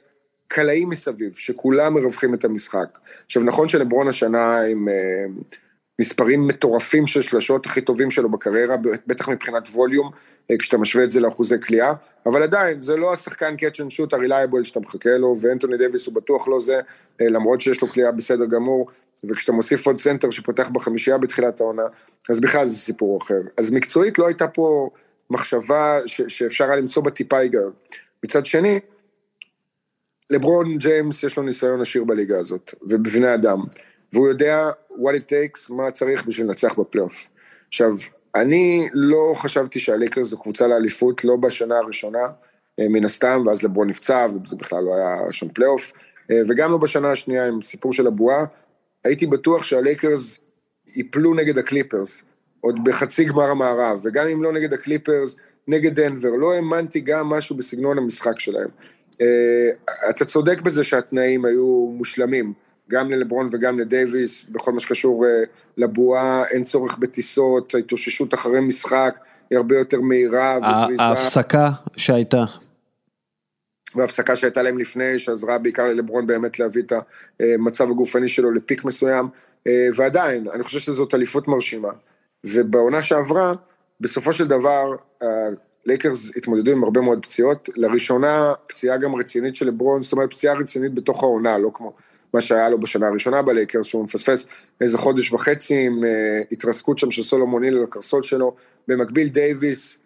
קלעים 0.48 0.88
מסביב, 0.88 1.34
שכולם 1.34 1.94
מרווחים 1.94 2.34
את 2.34 2.44
המשחק. 2.44 2.98
עכשיו, 3.26 3.42
נכון 3.42 3.68
שלברון 3.68 4.08
השנה 4.08 4.60
עם... 4.60 4.88
אה, 4.88 4.94
מספרים 6.00 6.46
מטורפים 6.46 7.06
של 7.06 7.22
שלשות 7.22 7.66
הכי 7.66 7.80
טובים 7.80 8.10
שלו 8.10 8.30
בקריירה, 8.30 8.76
בטח 9.06 9.28
מבחינת 9.28 9.68
volume, 9.68 10.10
אה, 10.50 10.56
כשאתה 10.58 10.78
משווה 10.78 11.04
את 11.04 11.10
זה 11.10 11.20
לאחוזי 11.20 11.60
קליעה, 11.60 11.92
אבל 12.26 12.42
עדיין, 12.42 12.80
זה 12.80 12.96
לא 12.96 13.12
השחקן 13.12 13.54
catch 13.54 13.74
and 13.74 13.90
shoot 13.90 14.08
ה 14.12 14.18
reliable 14.18 14.64
שאתה 14.64 14.80
מחכה 14.80 15.10
לו, 15.10 15.34
ואנטוני 15.40 15.76
דוויס 15.76 16.06
הוא 16.06 16.14
בטוח 16.14 16.48
לא 16.48 16.58
זה, 16.58 16.80
אה, 17.20 17.26
למרות 17.28 17.60
שיש 17.60 17.82
לו 17.82 17.88
קליעה 17.88 18.12
בסדר 18.12 18.44
גמור, 18.44 18.86
וכשאתה 19.28 19.52
מוסיף 19.52 19.86
עוד 19.86 19.98
סנטר 19.98 20.30
שפותח 20.30 20.68
בחמישייה 20.68 21.18
בתחילת 21.18 21.60
העונה, 21.60 21.82
אז 22.28 22.40
בכלל 22.40 22.66
זה 22.66 22.74
סיפור 22.74 23.18
אחר. 23.22 23.40
אז 23.56 23.70
מקצועית 23.70 24.18
לא 24.18 24.26
הייתה 24.26 24.48
פה 24.48 24.90
מחשבה 25.30 25.98
ש- 26.06 26.22
שאפשר 26.28 26.64
היה 26.64 26.76
למצוא 26.76 27.02
בה 27.02 27.10
טיפה 27.10 27.38
היגיון. 27.38 27.72
מצד 28.24 28.46
שני, 28.46 28.80
לברון 30.30 30.76
ג'יימס 30.76 31.22
יש 31.22 31.36
לו 31.36 31.42
ניסיון 31.42 31.80
עשיר 31.80 32.04
בליגה 32.04 32.38
הזאת, 32.38 32.74
ובבני 32.82 33.34
אדם. 33.34 33.58
והוא 34.12 34.28
יודע 34.28 34.70
what 34.90 35.14
it 35.14 35.32
takes, 35.32 35.74
מה 35.74 35.90
צריך 35.90 36.26
בשביל 36.26 36.46
לנצח 36.46 36.78
בפלייאוף. 36.78 37.28
עכשיו, 37.68 37.90
אני 38.34 38.88
לא 38.92 39.32
חשבתי 39.36 39.78
שהלייקרס 39.78 40.26
זו 40.26 40.42
קבוצה 40.42 40.66
לאליפות, 40.66 41.24
לא 41.24 41.36
בשנה 41.36 41.78
הראשונה, 41.78 42.26
אה, 42.80 42.88
מן 42.88 43.04
הסתם, 43.04 43.42
ואז 43.46 43.62
לברון 43.62 43.88
נפצע, 43.88 44.26
וזה 44.44 44.56
בכלל 44.56 44.84
לא 44.84 44.94
היה 44.94 45.32
שם 45.32 45.48
פלייאוף, 45.48 45.92
אה, 46.30 46.40
וגם 46.48 46.72
לא 46.72 46.78
בשנה 46.78 47.12
השנייה 47.12 47.46
עם 47.46 47.62
סיפור 47.62 47.92
של 47.92 48.06
הבועה, 48.06 48.44
הייתי 49.04 49.26
בטוח 49.26 49.62
שהלייקרס 49.62 50.40
ייפלו 50.96 51.34
נגד 51.34 51.58
הקליפרס, 51.58 52.24
עוד 52.60 52.84
בחצי 52.84 53.24
גמר 53.24 53.50
המערב, 53.50 54.00
וגם 54.04 54.26
אם 54.26 54.42
לא 54.42 54.52
נגד 54.52 54.72
הקליפרס, 54.72 55.36
נגד 55.68 56.00
דנבר, 56.00 56.30
לא 56.30 56.52
האמנתי 56.52 57.00
גם 57.00 57.26
משהו 57.26 57.56
בסגנון 57.56 57.98
המשחק 57.98 58.40
שלהם. 58.40 58.68
אה, 59.20 59.70
אתה 60.10 60.24
צודק 60.24 60.60
בזה 60.60 60.84
שהתנאים 60.84 61.44
היו 61.44 61.92
מושלמים, 61.96 62.52
גם 62.90 63.10
ללברון 63.10 63.48
וגם 63.52 63.80
לדייוויס, 63.80 64.46
בכל 64.48 64.72
מה 64.72 64.80
שקשור 64.80 65.26
אה, 65.26 65.30
לבועה, 65.76 66.44
אין 66.46 66.64
צורך 66.64 66.98
בטיסות, 66.98 67.74
ההתאוששות 67.74 68.34
אחרי 68.34 68.60
משחק 68.60 69.18
היא 69.50 69.56
הרבה 69.56 69.78
יותר 69.78 70.00
מהירה 70.00 70.58
וזריזה. 70.58 71.02
ההפסקה 71.02 71.70
שהייתה. 71.96 72.44
וההפסקה 73.94 74.36
שהייתה 74.36 74.62
להם 74.62 74.78
לפני, 74.78 75.18
שעזרה 75.18 75.58
בעיקר 75.58 75.86
ללברון 75.86 76.26
באמת 76.26 76.58
להביא 76.58 76.82
את 76.82 76.92
המצב 77.40 77.90
הגופני 77.90 78.28
שלו 78.28 78.50
לפיק 78.50 78.84
מסוים, 78.84 79.28
אה, 79.66 79.88
ועדיין, 79.96 80.46
אני 80.54 80.62
חושב 80.62 80.78
שזאת 80.78 81.14
אליפות 81.14 81.48
מרשימה. 81.48 81.90
ובעונה 82.44 83.02
שעברה, 83.02 83.52
בסופו 84.00 84.32
של 84.32 84.48
דבר, 84.48 84.96
לייקרס 85.88 86.36
התמודדו 86.36 86.72
עם 86.72 86.84
הרבה 86.84 87.00
מאוד 87.00 87.22
פציעות, 87.22 87.68
לראשונה 87.76 88.52
פציעה 88.66 88.96
גם 88.96 89.14
רצינית 89.14 89.56
של 89.56 89.66
לברון, 89.66 90.02
זאת 90.02 90.12
אומרת 90.12 90.30
פציעה 90.30 90.54
רצינית 90.54 90.94
בתוך 90.94 91.22
העונה, 91.22 91.58
לא 91.58 91.70
כמו 91.74 91.92
מה 92.34 92.40
שהיה 92.40 92.68
לו 92.68 92.80
בשנה 92.80 93.08
הראשונה 93.08 93.42
בלייקרס, 93.42 93.86
שהוא 93.86 94.04
מפספס 94.04 94.48
איזה 94.80 94.98
חודש 94.98 95.32
וחצי 95.32 95.74
עם 95.74 96.04
אה, 96.04 96.06
התרסקות 96.52 96.98
שם 96.98 97.10
של 97.10 97.22
סולומון 97.22 97.62
היל 97.62 97.76
על 97.76 97.84
הקרסול 97.84 98.22
שלו, 98.22 98.54
במקביל 98.88 99.28
דייוויס, 99.28 100.02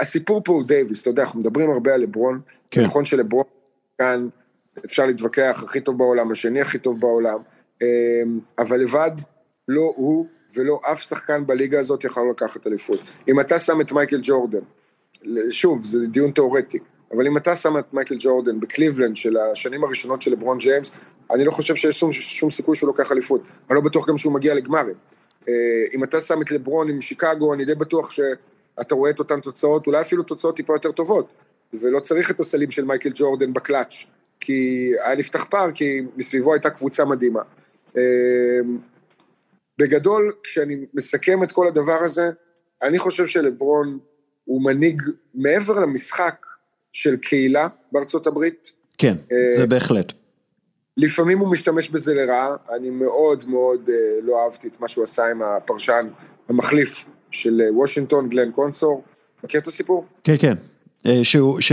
הסיפור 0.00 0.40
פה 0.44 0.52
הוא 0.52 0.64
דייוויס, 0.66 1.02
אתה 1.02 1.10
יודע, 1.10 1.22
אנחנו 1.22 1.40
מדברים 1.40 1.70
הרבה 1.70 1.94
על 1.94 2.00
לברון, 2.00 2.40
כן. 2.70 2.84
נכון 2.84 3.04
שלברון 3.04 3.44
כאן, 3.98 4.28
אפשר 4.84 5.06
להתווכח, 5.06 5.62
הכי 5.64 5.80
טוב 5.80 5.98
בעולם, 5.98 6.30
השני 6.30 6.60
הכי 6.60 6.78
טוב 6.78 7.00
בעולם, 7.00 7.38
אה, 7.82 7.86
אבל 8.58 8.80
לבד, 8.80 9.10
לא 9.68 9.92
הוא 9.96 10.26
ולא 10.56 10.80
אף 10.92 11.02
שחקן 11.02 11.46
בליגה 11.46 11.80
הזאת 11.80 12.04
יכול 12.04 12.30
לקחת 12.30 12.66
אליפות. 12.66 13.00
אם 13.28 13.40
אתה 13.40 13.58
שם 13.58 13.80
את 13.80 13.92
מייקל 13.92 14.20
ג'ורדן, 14.22 14.58
שוב, 15.50 15.84
זה 15.84 16.06
דיון 16.06 16.30
תיאורטי, 16.30 16.78
אבל 17.14 17.26
אם 17.26 17.36
אתה 17.36 17.56
שם 17.56 17.78
את 17.78 17.94
מייקל 17.94 18.16
ג'ורדן 18.18 18.60
בקליבלנד 18.60 19.16
של 19.16 19.36
השנים 19.36 19.84
הראשונות 19.84 20.22
של 20.22 20.32
לברון 20.32 20.58
ג'יימס, 20.58 20.90
אני 21.34 21.44
לא 21.44 21.50
חושב 21.50 21.74
שיש 21.74 22.00
שום, 22.00 22.12
שום 22.12 22.50
סיכוי 22.50 22.76
שהוא 22.76 22.86
לוקח 22.86 23.12
אליפות. 23.12 23.40
אני 23.70 23.76
לא 23.76 23.80
בטוח 23.80 24.08
גם 24.08 24.18
שהוא 24.18 24.32
מגיע 24.32 24.54
לגמרים. 24.54 24.94
אה, 25.48 25.54
אם 25.94 26.04
אתה 26.04 26.20
שם 26.20 26.42
את 26.42 26.50
לברון 26.50 26.88
עם 26.88 27.00
שיקגו, 27.00 27.54
אני 27.54 27.64
די 27.64 27.74
בטוח 27.74 28.10
שאתה 28.10 28.94
רואה 28.94 29.10
את 29.10 29.18
אותן 29.18 29.40
תוצאות, 29.40 29.86
אולי 29.86 30.00
אפילו 30.00 30.22
תוצאות 30.22 30.56
טיפה 30.56 30.74
יותר 30.74 30.92
טובות. 30.92 31.26
ולא 31.82 32.00
צריך 32.00 32.30
את 32.30 32.40
הסלים 32.40 32.70
של 32.70 32.84
מייקל 32.84 33.10
ג'ורדן 33.14 33.52
בקלאץ', 33.52 33.94
כי 34.40 34.90
היה 35.04 35.16
נפתח 35.16 35.44
פער, 35.44 35.72
כי 35.72 36.00
מסביבו 36.16 36.52
הייתה 36.52 36.70
קבוצה 36.70 37.04
מדהימה. 37.04 37.42
אה, 37.96 38.02
בגדול, 39.78 40.32
כשאני 40.42 40.76
מסכם 40.94 41.42
את 41.42 41.52
כל 41.52 41.66
הדבר 41.66 41.98
הזה, 42.00 42.30
אני 42.82 42.98
חושב 42.98 43.26
שלברון 43.26 43.98
הוא 44.44 44.62
מנהיג 44.64 45.02
מעבר 45.34 45.78
למשחק 45.78 46.46
של 46.92 47.16
קהילה 47.16 47.68
בארצות 47.92 48.26
הברית. 48.26 48.72
כן, 48.98 49.16
אה, 49.32 49.56
זה 49.56 49.66
בהחלט. 49.66 50.12
לפעמים 51.00 51.38
הוא 51.38 51.52
משתמש 51.52 51.88
בזה 51.88 52.14
לרעה, 52.14 52.56
אני 52.76 52.90
מאוד 52.90 53.44
מאוד 53.48 53.88
אה, 53.88 53.94
לא 54.22 54.44
אהבתי 54.44 54.68
את 54.68 54.80
מה 54.80 54.88
שהוא 54.88 55.04
עשה 55.04 55.22
עם 55.30 55.42
הפרשן 55.42 56.08
המחליף 56.48 57.08
של 57.30 57.60
אה, 57.60 57.74
וושינגטון, 57.74 58.28
גלן 58.28 58.50
קונסור. 58.50 59.02
מכיר 59.44 59.60
את 59.60 59.66
הסיפור? 59.66 60.04
כן, 60.24 60.34
כן. 60.38 60.54
שהוא, 61.22 61.60
ש, 61.60 61.72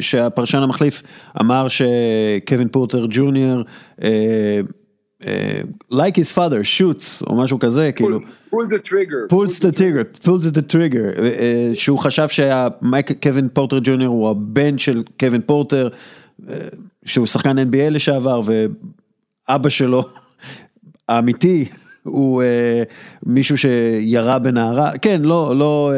שהפרשן 0.00 0.58
המחליף 0.58 1.02
אמר 1.40 1.66
שקווין 1.68 2.68
פורטר 2.68 3.06
ג'וניור 3.10 3.62
like 5.92 6.16
his 6.16 6.32
father 6.34 6.62
shoots 6.78 7.26
או 7.26 7.36
משהו 7.36 7.58
כזה 7.58 7.92
כאילו. 7.92 8.20
pull 8.50 8.56
the 8.56 8.88
trigger. 8.88 9.32
pulls 9.32 9.58
the 9.58 9.72
trigger, 9.72 10.24
pulls 10.24 10.44
the 10.56 10.72
trigger, 10.72 11.20
שהוא 11.74 11.98
חשב 11.98 12.26
שקווין 12.28 13.48
פורטר 13.52 13.78
ג'וניור 13.82 14.14
הוא 14.14 14.28
הבן 14.28 14.78
של 14.78 15.02
קווין 15.20 15.40
פורטר, 15.46 15.88
שהוא 17.08 17.26
שחקן 17.26 17.58
NBA 17.58 17.90
לשעבר 17.90 18.40
ואבא 18.44 19.68
שלו 19.68 20.02
האמיתי 21.08 21.68
הוא 22.02 22.42
מישהו 23.22 23.58
שירה 23.58 24.38
בנערה, 24.38 24.98
כן 25.02 25.22
לא, 25.22 25.52
לא, 25.58 25.92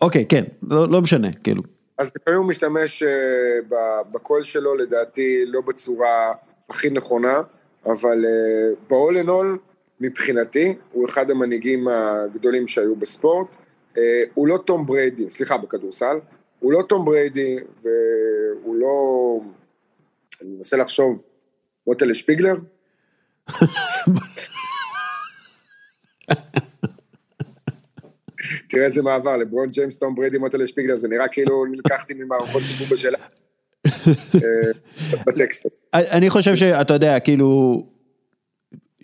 אוקיי 0.00 0.26
כן, 0.28 0.44
לא, 0.62 0.88
לא 0.88 1.00
משנה 1.00 1.28
כאילו. 1.32 1.62
אז 1.98 2.12
לפעמים 2.16 2.40
הוא 2.40 2.48
משתמש 2.48 3.02
בקול 4.12 4.42
שלו 4.42 4.74
לדעתי 4.74 5.44
לא 5.46 5.60
בצורה 5.60 6.32
הכי 6.70 6.90
נכונה, 6.90 7.40
אבל 7.86 8.24
ב-all 8.90 9.24
in 9.24 9.28
all, 9.28 9.58
מבחינתי, 10.00 10.74
הוא 10.92 11.06
אחד 11.06 11.30
המנהיגים 11.30 11.88
הגדולים 11.88 12.68
שהיו 12.68 12.96
בספורט. 12.96 13.46
Uh, 13.94 13.96
הוא 14.34 14.48
לא 14.48 14.58
תום 14.64 14.86
בריידי, 14.86 15.30
סליחה, 15.30 15.58
בכדורסל, 15.58 16.16
הוא 16.60 16.72
לא 16.72 16.82
תום 16.88 17.04
בריידי, 17.04 17.56
והוא 18.62 18.76
לא... 18.76 19.40
אני 20.42 20.50
מנסה 20.50 20.76
לחשוב, 20.76 21.26
מוטלה 21.86 22.14
שפיגלר? 22.14 22.54
תראה 28.68 28.84
איזה 28.84 29.02
מעבר, 29.02 29.36
לברון 29.36 29.70
ג'יימס, 29.70 29.98
תום 29.98 30.14
בריידי, 30.14 30.38
מוטלה 30.38 30.66
שפיגלר, 30.66 30.96
זה 30.96 31.08
נראה 31.08 31.28
כאילו 31.28 31.64
נלקחתי 31.64 32.14
ממערכות 32.14 32.62
שיבוב 32.66 32.88
בשאלה. 32.90 33.18
בטקסט. 35.26 35.66
אני 35.94 36.30
חושב 36.30 36.56
שאתה 36.56 36.94
יודע, 36.94 37.20
כאילו, 37.20 37.82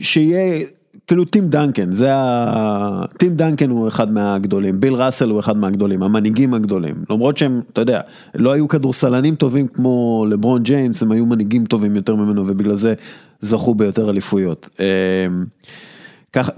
שיהיה, 0.00 0.66
כאילו 1.10 1.24
טים 1.24 1.48
דנקן, 1.48 1.92
זה 1.92 2.12
ה... 2.12 3.04
טים 3.18 3.36
דנקן 3.36 3.70
הוא 3.70 3.88
אחד 3.88 4.12
מהגדולים, 4.12 4.80
ביל 4.80 4.94
ראסל 4.94 5.30
הוא 5.30 5.40
אחד 5.40 5.56
מהגדולים, 5.56 6.02
המנהיגים 6.02 6.54
הגדולים, 6.54 6.94
למרות 7.10 7.36
שהם, 7.36 7.60
אתה 7.72 7.80
יודע, 7.80 8.00
לא 8.34 8.52
היו 8.52 8.68
כדורסלנים 8.68 9.34
טובים 9.34 9.68
כמו 9.68 10.26
לברון 10.30 10.62
ג'יימס, 10.62 11.02
הם 11.02 11.12
היו 11.12 11.26
מנהיגים 11.26 11.64
טובים 11.64 11.96
יותר 11.96 12.14
ממנו 12.14 12.48
ובגלל 12.48 12.74
זה 12.74 12.94
זכו 13.40 13.74
ביותר 13.74 14.10
אליפויות. 14.10 14.68
אמ, 14.80 15.44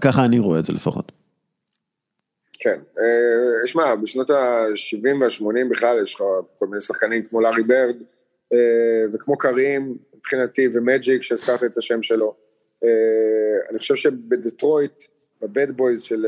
ככה 0.00 0.24
אני 0.24 0.38
רואה 0.38 0.58
את 0.58 0.64
זה 0.64 0.72
לפחות. 0.72 1.12
כן, 2.58 2.78
אה, 2.98 3.66
שמע, 3.66 3.94
בשנות 3.94 4.30
ה-70 4.30 5.20
וה-80 5.20 5.70
בכלל 5.70 5.96
יש 6.02 6.14
לך 6.14 6.22
כל 6.58 6.66
מיני 6.66 6.80
שחקנים 6.80 7.22
כמו 7.22 7.40
לארי 7.40 7.62
ברד 7.62 7.96
אה, 8.52 8.58
וכמו 9.12 9.38
קרים 9.38 9.96
מבחינתי 10.16 10.68
ומג'יק 10.74 11.22
שהזכרת 11.22 11.64
את 11.64 11.78
השם 11.78 12.02
שלו. 12.02 12.51
אה, 12.84 12.88
אני 13.70 13.78
חושב 13.78 13.96
שבדטרויט, 13.96 15.04
ב 15.42 15.50
Bad 15.50 15.72
Boys 15.76 16.02
של 16.02 16.26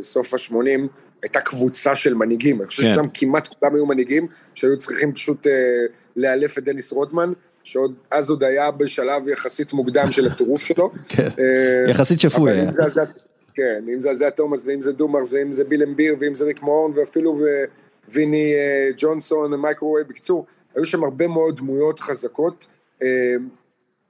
סוף 0.00 0.34
ה-80, 0.34 0.80
הייתה 1.22 1.40
קבוצה 1.40 1.94
של 1.94 2.14
מנהיגים. 2.14 2.60
אני 2.60 2.66
חושב 2.66 2.82
כן. 2.82 2.92
ששם 2.92 3.06
כמעט 3.14 3.46
כולם 3.46 3.74
היו 3.74 3.86
מנהיגים 3.86 4.26
שהיו 4.54 4.76
צריכים 4.76 5.12
פשוט 5.12 5.46
לאלף 6.16 6.58
את 6.58 6.64
דניס 6.64 6.92
רודמן. 6.92 7.32
שעוד 7.66 7.94
אז 8.10 8.30
עוד 8.30 8.44
היה 8.44 8.70
בשלב 8.70 9.28
יחסית 9.28 9.72
מוקדם 9.72 10.10
של 10.10 10.26
הטירוף 10.26 10.62
שלו. 10.62 10.90
כן, 11.16 11.28
יחסית 11.88 12.20
שפוי 12.20 12.52
היה. 12.52 12.70
כן, 13.54 13.84
אם 13.92 14.00
זה 14.00 14.14
אייזאה 14.14 14.30
תומאס 14.30 14.66
ואם 14.66 14.80
זה 14.80 14.92
דומרס 14.92 15.32
ואם 15.32 15.52
זה 15.52 15.64
ביל 15.64 15.82
למביר 15.82 16.16
ואם 16.20 16.34
זה 16.34 16.44
ריק 16.44 16.62
מהורן 16.62 16.92
ואפילו 16.94 17.38
ויני 18.08 18.54
אה, 18.54 18.88
ג'ונסון 18.96 19.54
ומארק 19.54 19.73
אגווייר, 19.73 20.04
בקיצור, 20.04 20.46
היו 20.74 20.84
שם 20.84 21.04
הרבה 21.04 21.26
מאוד 21.28 21.56
דמויות 21.56 22.00
חזקות. 22.00 22.66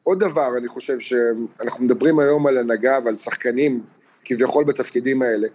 אה, 0.06 0.12
עוד 0.12 0.18
דבר, 0.18 0.56
אני 0.58 0.68
חושב 0.68 1.00
שאנחנו 1.00 1.84
מדברים 1.84 2.18
היום 2.18 2.46
על 2.46 2.58
הנהגה 2.58 2.98
ועל 3.04 3.16
שחקנים 3.16 3.82
כביכול 4.24 4.64
בתפקידים 4.64 5.22
האלה. 5.22 5.48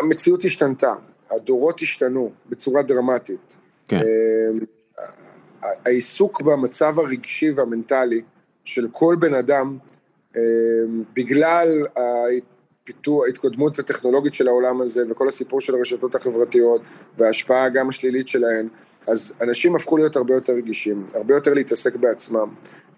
המציאות 0.00 0.44
השתנתה, 0.44 0.92
הדורות 1.30 1.80
השתנו 1.80 2.32
בצורה 2.48 2.82
דרמטית. 2.82 3.56
כן. 3.88 3.96
אה, 3.96 5.04
העיסוק 5.86 6.40
במצב 6.40 6.98
הרגשי 6.98 7.50
והמנטלי 7.50 8.22
של 8.64 8.88
כל 8.92 9.16
בן 9.18 9.34
אדם 9.34 9.78
אמ, 10.36 10.40
בגלל 11.14 11.86
הפיתוח, 11.96 13.24
ההתקדמות 13.26 13.78
הטכנולוגית 13.78 14.34
של 14.34 14.48
העולם 14.48 14.80
הזה 14.80 15.02
וכל 15.10 15.28
הסיפור 15.28 15.60
של 15.60 15.74
הרשתות 15.74 16.14
החברתיות 16.14 16.80
וההשפעה 17.16 17.68
גם 17.68 17.88
השלילית 17.88 18.28
שלהן, 18.28 18.68
אז 19.06 19.34
אנשים 19.40 19.76
הפכו 19.76 19.96
להיות 19.96 20.16
הרבה 20.16 20.34
יותר 20.34 20.52
רגישים, 20.52 21.06
הרבה 21.14 21.34
יותר 21.34 21.54
להתעסק 21.54 21.96
בעצמם. 21.96 22.48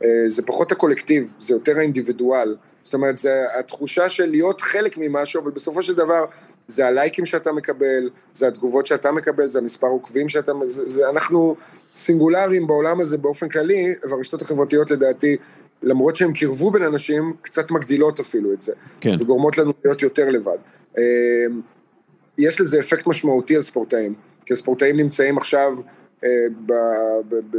אה, 0.05 0.09
זה 0.29 0.43
פחות 0.43 0.73
הקולקטיב, 0.73 1.37
זה 1.39 1.55
יותר 1.55 1.79
האינדיבידואל. 1.79 2.57
זאת 2.83 2.95
אומרת, 2.95 3.17
זה 3.17 3.45
התחושה 3.59 4.11
של 4.11 4.27
להיות 4.27 4.61
חלק 4.61 4.99
ממשהו, 4.99 5.43
אבל 5.43 5.51
בסופו 5.51 5.83
של 5.83 5.95
דבר 5.95 6.25
זה 6.69 6.87
הלייקים 6.87 7.27
שאתה 7.27 7.53
מקבל, 7.53 8.11
זה 8.33 8.49
התגובות 8.49 8.87
שאתה 8.87 9.13
מקבל, 9.13 9.49
זה 9.49 9.59
המספר 9.59 9.87
עוקבים 9.87 10.29
שאתה... 10.29 10.53
זה, 10.67 10.89
זה 10.89 11.09
אנחנו 11.09 11.57
סינגולריים 11.95 12.67
בעולם 12.67 13.01
הזה 13.01 13.19
באופן 13.19 13.49
כללי, 13.49 13.95
והרשתות 14.11 14.43
החברתיות 14.43 14.91
לדעתי 14.91 15.37
למרות 15.83 16.17
שהם 16.17 16.33
קירבו 16.33 16.71
בין 16.71 16.83
אנשים, 16.83 17.33
קצת 17.43 17.71
מגדילות 17.71 18.21
אפילו 18.21 18.53
את 18.53 18.63
זה. 18.63 18.73
כן. 19.01 19.17
וגורמות 19.21 19.59
לנו 19.59 19.73
להיות 19.85 20.03
יותר 20.03 20.29
לבד. 20.29 20.59
אמ, 20.99 21.03
יש 22.39 22.61
לזה 22.61 22.79
אפקט 22.79 23.07
משמעותי 23.07 23.57
על 23.57 23.63
ספורטאים, 23.63 24.15
כי 24.47 24.53
הספורטאים 24.53 24.97
נמצאים 24.97 25.39
עכשיו 25.39 25.73
אה, 26.25 26.29
ב, 26.67 26.73
ב, 27.29 27.35
ב, 27.51 27.57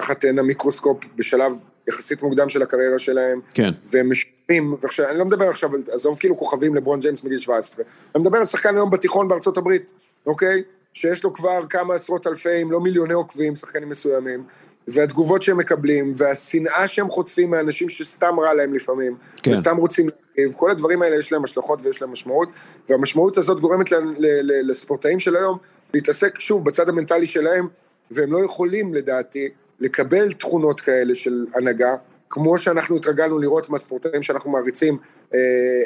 תחת 0.00 0.24
עין 0.24 0.38
המיקרוסקופ 0.38 0.98
בשלב 1.16 1.52
יחסית 1.88 2.22
מוקדם 2.22 2.48
של 2.48 2.62
הקריירה 2.62 2.98
שלהם, 2.98 3.40
כן. 3.54 3.70
והם 3.84 4.10
משלמים, 4.10 4.76
ועכשיו, 4.80 5.08
אני 5.08 5.18
לא 5.18 5.24
מדבר 5.24 5.48
עכשיו, 5.48 5.70
עזוב 5.92 6.18
כאילו 6.18 6.36
כוכבים 6.36 6.74
לברון 6.74 7.00
ג'יימס 7.00 7.24
מגיל 7.24 7.38
17, 7.38 7.84
אני 8.14 8.22
מדבר 8.22 8.38
על 8.38 8.44
שחקן 8.44 8.76
היום 8.76 8.90
בתיכון 8.90 9.28
בארצות 9.28 9.56
הברית, 9.56 9.92
אוקיי? 10.26 10.62
שיש 10.92 11.24
לו 11.24 11.32
כבר 11.32 11.66
כמה 11.70 11.94
עשרות 11.94 12.26
אלפי, 12.26 12.62
אם 12.62 12.72
לא 12.72 12.80
מיליוני 12.80 13.14
עוקבים, 13.14 13.54
שחקנים 13.54 13.88
מסוימים, 13.88 14.44
והתגובות 14.88 15.42
שהם 15.42 15.56
מקבלים, 15.56 16.12
והשנאה 16.16 16.88
שהם 16.88 17.10
חוטפים 17.10 17.50
מאנשים 17.50 17.88
שסתם 17.88 18.40
רע 18.40 18.54
להם 18.54 18.74
לפעמים, 18.74 19.16
כן. 19.36 19.50
וסתם 19.50 19.76
רוצים 19.76 20.08
להרחיב, 20.08 20.56
כל 20.58 20.70
הדברים 20.70 21.02
האלה 21.02 21.16
יש 21.16 21.32
להם 21.32 21.44
השלכות 21.44 21.78
ויש 21.82 22.02
להם 22.02 22.12
משמעות, 22.12 22.48
והמשמעות 22.88 23.38
הזאת 23.38 23.60
גורמת 23.60 23.92
ל- 23.92 23.96
ל- 23.96 24.40
ל- 24.42 24.70
לספורטאים 24.70 25.20
של 25.20 25.36
היום 25.36 25.58
להתעסק 25.94 26.38
שוב 26.38 26.64
בצד 26.64 26.88
המנטלי 26.88 27.26
שלהם, 27.26 27.68
והם 28.10 28.32
לא 28.32 28.44
יכולים 28.44 28.94
לדעתי 28.94 29.48
לקבל 29.80 30.32
תכונות 30.32 30.80
כאלה 30.80 31.14
של 31.14 31.46
הנהגה, 31.54 31.94
כמו 32.30 32.58
שאנחנו 32.58 32.96
התרגלנו 32.96 33.38
לראות 33.38 33.70
מהספורטאים 33.70 34.22
שאנחנו 34.22 34.50
מעריצים, 34.50 34.98
אה, 35.34 35.38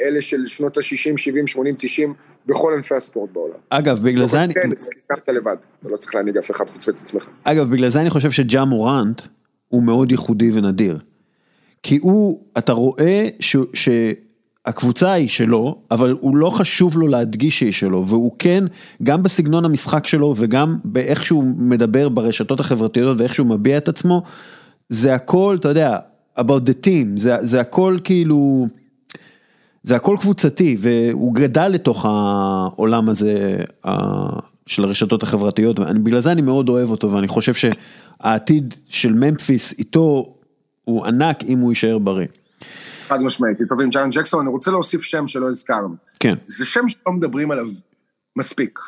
אלה 0.07 0.23
של 0.23 0.47
שנות 0.47 0.77
ה-60, 0.77 1.17
70, 1.17 1.47
80, 1.47 1.75
90, 1.78 2.15
בכל 2.47 2.73
ענפי 2.73 2.94
הספורט 2.94 3.31
בעולם. 3.33 3.59
אגב, 3.70 4.02
בגלל 4.02 4.27
זה 4.27 4.44
אני... 4.44 4.55
כן, 4.55 4.70
סיימת 4.77 5.28
לבד, 5.28 5.57
אתה 5.81 5.89
לא 5.89 5.97
צריך 5.97 6.15
להנהיג 6.15 6.36
אף 6.36 6.51
אחד 6.51 6.69
חוץ 6.69 6.89
מאת 6.89 6.97
עצמך. 6.97 7.28
אגב, 7.44 7.70
בגלל 7.70 7.89
זה 7.89 8.01
אני 8.01 8.10
חושב 8.10 8.31
שג'ה 8.31 8.65
מורנט 8.65 9.23
הוא 9.69 9.83
מאוד 9.83 10.10
ייחודי 10.10 10.51
ונדיר. 10.52 10.99
כי 11.83 11.99
הוא, 12.02 12.41
אתה 12.59 12.73
רואה 12.73 13.28
ש, 13.41 13.89
שהקבוצה 14.67 15.13
היא 15.13 15.29
שלו, 15.29 15.79
אבל 15.91 16.17
הוא 16.21 16.37
לא 16.37 16.51
חשוב 16.51 16.99
לו 16.99 17.07
להדגיש 17.07 17.59
שהיא 17.59 17.73
שלו, 17.73 18.07
והוא 18.07 18.33
כן, 18.39 18.65
גם 19.03 19.23
בסגנון 19.23 19.65
המשחק 19.65 20.07
שלו 20.07 20.35
וגם 20.37 20.79
באיך 20.85 21.27
שהוא 21.27 21.45
מדבר 21.45 22.09
ברשתות 22.09 22.61
החברתיות 22.61 23.21
ואיך 23.21 23.35
שהוא 23.35 23.47
מביע 23.47 23.77
את 23.77 23.89
עצמו, 23.89 24.23
זה 24.89 25.15
הכל, 25.15 25.57
אתה 25.61 25.69
יודע, 25.69 25.99
about 26.39 26.63
the 26.67 26.87
team, 26.87 27.07
זה, 27.17 27.37
זה 27.41 27.61
הכל 27.61 27.99
כאילו, 28.05 28.67
זה 29.83 29.97
הכל 29.97 30.17
קבוצתי, 30.21 30.77
והוא 30.81 31.35
גדל 31.35 31.69
לתוך 31.69 32.07
העולם 32.09 33.09
הזה 33.09 33.57
של 34.67 34.85
הרשתות 34.85 35.23
החברתיות, 35.23 35.79
ובגלל 35.81 36.21
זה 36.21 36.33
אני 36.33 36.43
מאוד 36.43 36.69
אוהב 36.69 36.91
אותו, 36.91 37.13
ואני 37.13 37.29
חושב 37.29 37.53
שהעתיד 37.55 38.75
של 38.89 39.13
ממפיס 39.13 39.75
איתו 39.79 40.35
הוא 40.85 41.07
ענק 41.07 41.45
אם 41.45 41.59
הוא 41.59 41.71
יישאר 41.73 41.99
בריא. 41.99 42.27
חד 43.11 43.23
משמעית, 43.23 43.59
טובים, 43.69 43.91
ג'ארן 43.91 44.11
ג'קסון, 44.11 44.41
אני 44.41 44.51
רוצה 44.51 44.71
להוסיף 44.71 45.03
שם 45.03 45.29
שלא 45.29 45.49
הזכרנו. 45.49 45.95
כן, 46.21 46.35
זה 46.47 46.67
שם 46.67 46.89
שלא 46.89 47.13
מדברים 47.13 47.51
עליו 47.51 47.67
מספיק. 48.37 48.79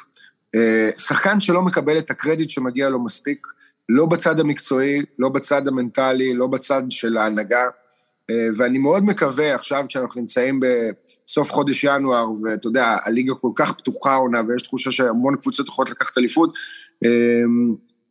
אה, 0.54 0.90
שחקן 0.98 1.40
שלא 1.40 1.62
מקבל 1.62 1.98
את 1.98 2.10
הקרדיט 2.10 2.50
שמגיע 2.50 2.90
לו 2.90 3.04
מספיק, 3.04 3.46
לא 3.88 4.06
בצד 4.06 4.40
המקצועי, 4.40 5.02
לא 5.18 5.28
בצד 5.28 5.68
המנטלי, 5.68 6.34
לא 6.34 6.46
בצד 6.46 6.82
של 6.90 7.16
ההנהגה, 7.16 7.64
אה, 8.30 8.48
ואני 8.56 8.78
מאוד 8.78 9.04
מקווה 9.04 9.54
עכשיו 9.54 9.84
כשאנחנו 9.88 10.20
נמצאים 10.20 10.60
בסוף 10.60 11.50
חודש 11.50 11.84
ינואר, 11.84 12.30
ואתה 12.42 12.66
יודע, 12.66 12.96
הליגה 13.04 13.34
כל 13.34 13.50
כך 13.54 13.72
פתוחה 13.72 14.14
עונה, 14.14 14.40
ויש 14.48 14.62
תחושה 14.62 14.92
שהמון 14.92 15.36
קבוצות 15.36 15.68
יכולות 15.68 15.90
לקחת 15.90 16.18
אליפות, 16.18 16.54
אה, 17.04 17.10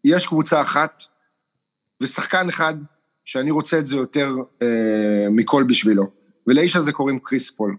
יש 0.04 0.28
קבוצה 0.28 0.62
אחת 0.62 1.04
ושחקן 2.04 2.50
אחד 2.50 2.74
שאני 3.26 3.52
רוצה 3.52 3.80
את 3.80 3.88
זה 3.88 3.96
יותר 3.96 4.36
אה, 4.62 5.28
מכל 5.32 5.64
בשבילו, 5.64 6.10
ולאיש 6.48 6.76
הזה 6.76 6.92
קוראים 6.92 7.20
קריס 7.20 7.52
פול. 7.52 7.78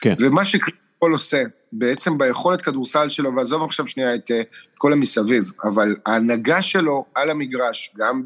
כן. 0.00 0.14
ומה 0.20 0.44
שקריס 0.44 0.74
פול 0.98 1.12
עושה, 1.12 1.42
בעצם 1.72 2.18
ביכולת 2.18 2.62
כדורסל 2.62 3.08
שלו, 3.08 3.36
ועזוב 3.36 3.62
עכשיו 3.62 3.88
שנייה 3.88 4.14
את 4.14 4.30
אה, 4.30 4.42
כל 4.78 4.92
המסביב, 4.92 5.52
אבל 5.64 5.96
ההנהגה 6.06 6.62
שלו 6.62 7.04
על 7.14 7.30
המגרש, 7.30 7.94
גם 7.96 8.22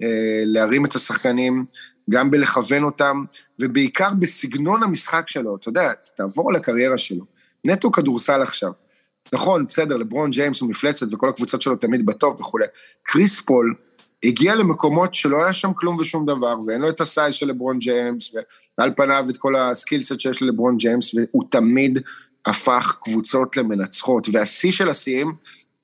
בלהרים 0.00 0.86
את 0.86 0.94
השחקנים, 0.94 1.64
גם 2.10 2.30
בלכוון 2.30 2.82
אותם, 2.84 3.24
ובעיקר 3.60 4.08
בסגנון 4.18 4.82
המשחק 4.82 5.28
שלו, 5.28 5.56
אתה 5.56 5.68
יודע, 5.68 5.92
תעבור 6.16 6.50
על 6.50 6.56
הקריירה 6.56 6.98
שלו. 6.98 7.24
נטו 7.66 7.92
כדורסל 7.92 8.42
עכשיו. 8.42 8.72
נכון, 9.32 9.66
בסדר, 9.66 9.96
לברון 9.96 10.30
ג'יימס 10.30 10.60
הוא 10.60 10.70
מפלצת 10.70 11.06
וכל 11.12 11.28
הקבוצות 11.28 11.62
שלו 11.62 11.76
תמיד 11.76 12.06
בטוב 12.06 12.40
וכולי. 12.40 12.64
קריס 13.02 13.40
פול 13.40 13.74
הגיע 14.26 14.54
למקומות 14.54 15.14
שלא 15.14 15.44
היה 15.44 15.52
שם 15.52 15.72
כלום 15.76 15.96
ושום 15.96 16.26
דבר, 16.26 16.54
ואין 16.66 16.80
לו 16.80 16.88
את 16.88 17.00
ה 17.00 17.06
size 17.06 17.32
של 17.32 17.48
לברון 17.48 17.78
ג'יימס, 17.78 18.34
ועל 18.78 18.92
פניו 18.96 19.26
את 19.30 19.36
כל 19.36 19.56
ה 19.56 19.63
skill 19.63 19.99
set 19.99 20.20
שיש 20.20 20.42
ללברון 20.42 20.76
ג'יימס, 20.76 21.14
והוא 21.14 21.44
תמיד 21.50 21.98
הפך 22.46 22.96
קבוצות 23.02 23.56
למנצחות. 23.56 24.26
והשיא 24.32 24.72
של 24.72 24.90
השיאים 24.90 25.34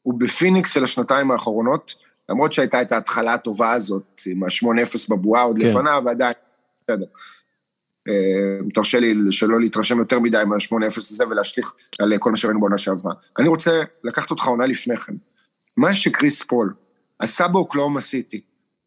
הוא 0.03 0.15
בפיניקס 0.19 0.73
של 0.73 0.85
השנתיים 0.85 1.31
האחרונות, 1.31 1.95
למרות 2.29 2.53
שהייתה 2.53 2.83
את 2.83 2.93
ההתחלה 2.93 3.35
הטובה 3.35 3.73
הזאת, 3.73 4.23
עם 4.27 4.45
ה-8-0 4.45 5.07
בבועה 5.09 5.43
עוד 5.43 5.59
כן. 5.59 5.65
לפניו, 5.65 6.03
ועדיין, 6.07 6.35
בסדר. 6.85 7.07
אה, 8.09 8.71
תרשה 8.75 8.99
לי 8.99 9.15
שלא 9.31 9.61
להתרשם 9.61 9.99
יותר 9.99 10.19
מדי 10.19 10.43
מה-8-0 10.47 10.97
הזה 10.97 11.29
ולהשליך 11.29 11.75
על 12.01 12.19
כל 12.19 12.31
מה 12.31 12.37
שראינו 12.37 12.61
בעונה 12.61 12.79
שעברה. 12.79 13.13
אני 13.39 13.49
רוצה 13.49 13.83
לקחת 14.05 14.31
אותך 14.31 14.45
עונה 14.45 14.67
לפני 14.67 14.97
כן. 14.97 15.15
מה 15.77 15.95
שקריס 15.95 16.43
פול 16.43 16.75
עשה 17.23 17.49
באוקלהומה 17.49 18.01
סיטי, 18.01 18.41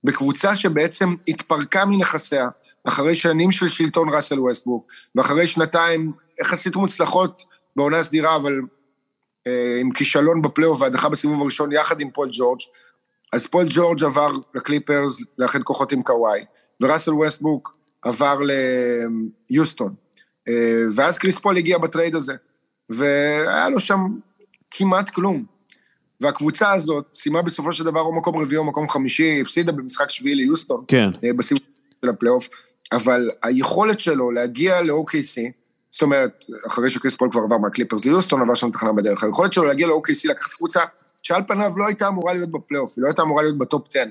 בקבוצה 0.03 0.57
שבעצם 0.57 1.15
התפרקה 1.27 1.85
מנכסיה, 1.85 2.47
אחרי 2.83 3.15
שנים 3.15 3.51
של 3.51 3.67
שלטון 3.67 4.09
ראסל 4.09 4.39
ווסטברוק, 4.40 4.83
ואחרי 5.15 5.47
שנתיים 5.47 6.11
יחסית 6.41 6.75
מוצלחות 6.75 7.43
בעונה 7.75 8.03
סדירה, 8.03 8.35
אבל 8.35 8.59
אה, 9.47 9.77
עם 9.81 9.91
כישלון 9.91 10.41
בפלייאוף 10.41 10.81
והדחה 10.81 11.09
בסיבוב 11.09 11.41
הראשון 11.41 11.72
יחד 11.72 12.01
עם 12.01 12.11
פול 12.11 12.30
ג'ורג', 12.31 12.59
אז 13.33 13.47
פול 13.47 13.65
ג'ורג' 13.69 14.03
עבר 14.03 14.31
לקליפרס 14.55 15.22
לאחד 15.38 15.64
כוחות 15.64 15.91
עם 15.91 16.03
קוואי, 16.03 16.45
וראסל 16.81 17.14
ווסטברוק 17.14 17.69
עבר 18.01 18.39
ליוסטון. 19.49 19.93
אה, 20.49 20.83
ואז 20.95 21.17
קריס 21.17 21.38
פול 21.38 21.57
הגיע 21.57 21.77
ב 21.77 21.84
trade 21.84 22.15
הזה, 22.15 22.33
והיה 22.89 23.69
לו 23.69 23.80
שם 23.80 23.99
כמעט 24.72 25.09
כלום. 25.09 25.55
והקבוצה 26.22 26.74
הזאת 26.74 27.06
סיימה 27.14 27.42
בסופו 27.42 27.74
של 27.74 27.84
דבר 27.84 28.02
או 28.02 28.16
מקום 28.16 28.38
רביעי 28.38 28.58
או 28.58 28.64
מקום 28.64 28.90
חמישי, 28.90 29.42
הפסידה 29.42 29.72
במשחק 29.72 30.10
שביעי 30.10 30.35
ליוסטון, 30.35 30.84
כן, 30.88 31.10
אה, 31.24 31.34
בסיבוב 31.34 31.64
של 32.06 32.10
הפלייאוף, 32.10 32.50
אבל 32.92 33.30
היכולת 33.44 34.00
שלו 34.00 34.32
להגיע 34.32 34.82
ל-OKC, 34.82 35.42
זאת 35.92 36.02
אומרת, 36.02 36.45
אחרי 36.68 36.90
שקריס 36.90 37.16
פול 37.16 37.30
כבר 37.32 37.42
עבר 37.42 37.58
מהקליפרס 37.58 38.06
ליוסטון, 38.06 38.42
עבר 38.42 38.53
שם 38.53 38.72
תחנה 38.72 38.94
בדרך, 38.94 39.24
היכולת 39.24 39.53
שלו 39.53 39.64
להגיע 39.64 39.88
ל-OKC, 39.88 40.30
לקחת 40.30 40.53
קבוצה 40.53 40.82
שעל 41.24 41.44
פניו 41.48 41.72
לא 41.77 41.85
הייתה 41.85 42.08
אמורה 42.08 42.34
להיות 42.34 42.52
בפלייאוף, 42.52 42.94
היא 42.98 43.03
לא 43.03 43.08
הייתה 43.08 43.22
אמורה 43.22 43.44
להיות 43.44 43.58
ב 43.57 43.65
top 43.65 43.88
10, 43.90 44.03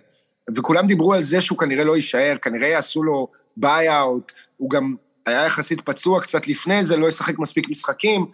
וכולם 0.56 0.86
דיברו 0.86 1.14
על 1.14 1.22
זה 1.22 1.40
שהוא 1.40 1.58
כנראה 1.58 1.84
לא 1.84 1.96
יישאר, 1.96 2.36
כנראה 2.42 2.68
יעשו 2.68 3.02
לו 3.02 3.28
buyout, 3.56 4.32
הוא 4.56 4.70
גם 4.70 4.94
היה 5.26 5.46
יחסית 5.46 5.80
פצוע 5.80 6.20
קצת 6.20 6.48
לפני 6.48 6.84
זה, 6.84 6.96
לא 6.96 7.06
ישחק 7.06 7.38
מספיק 7.38 7.68
משחקים. 7.68 8.26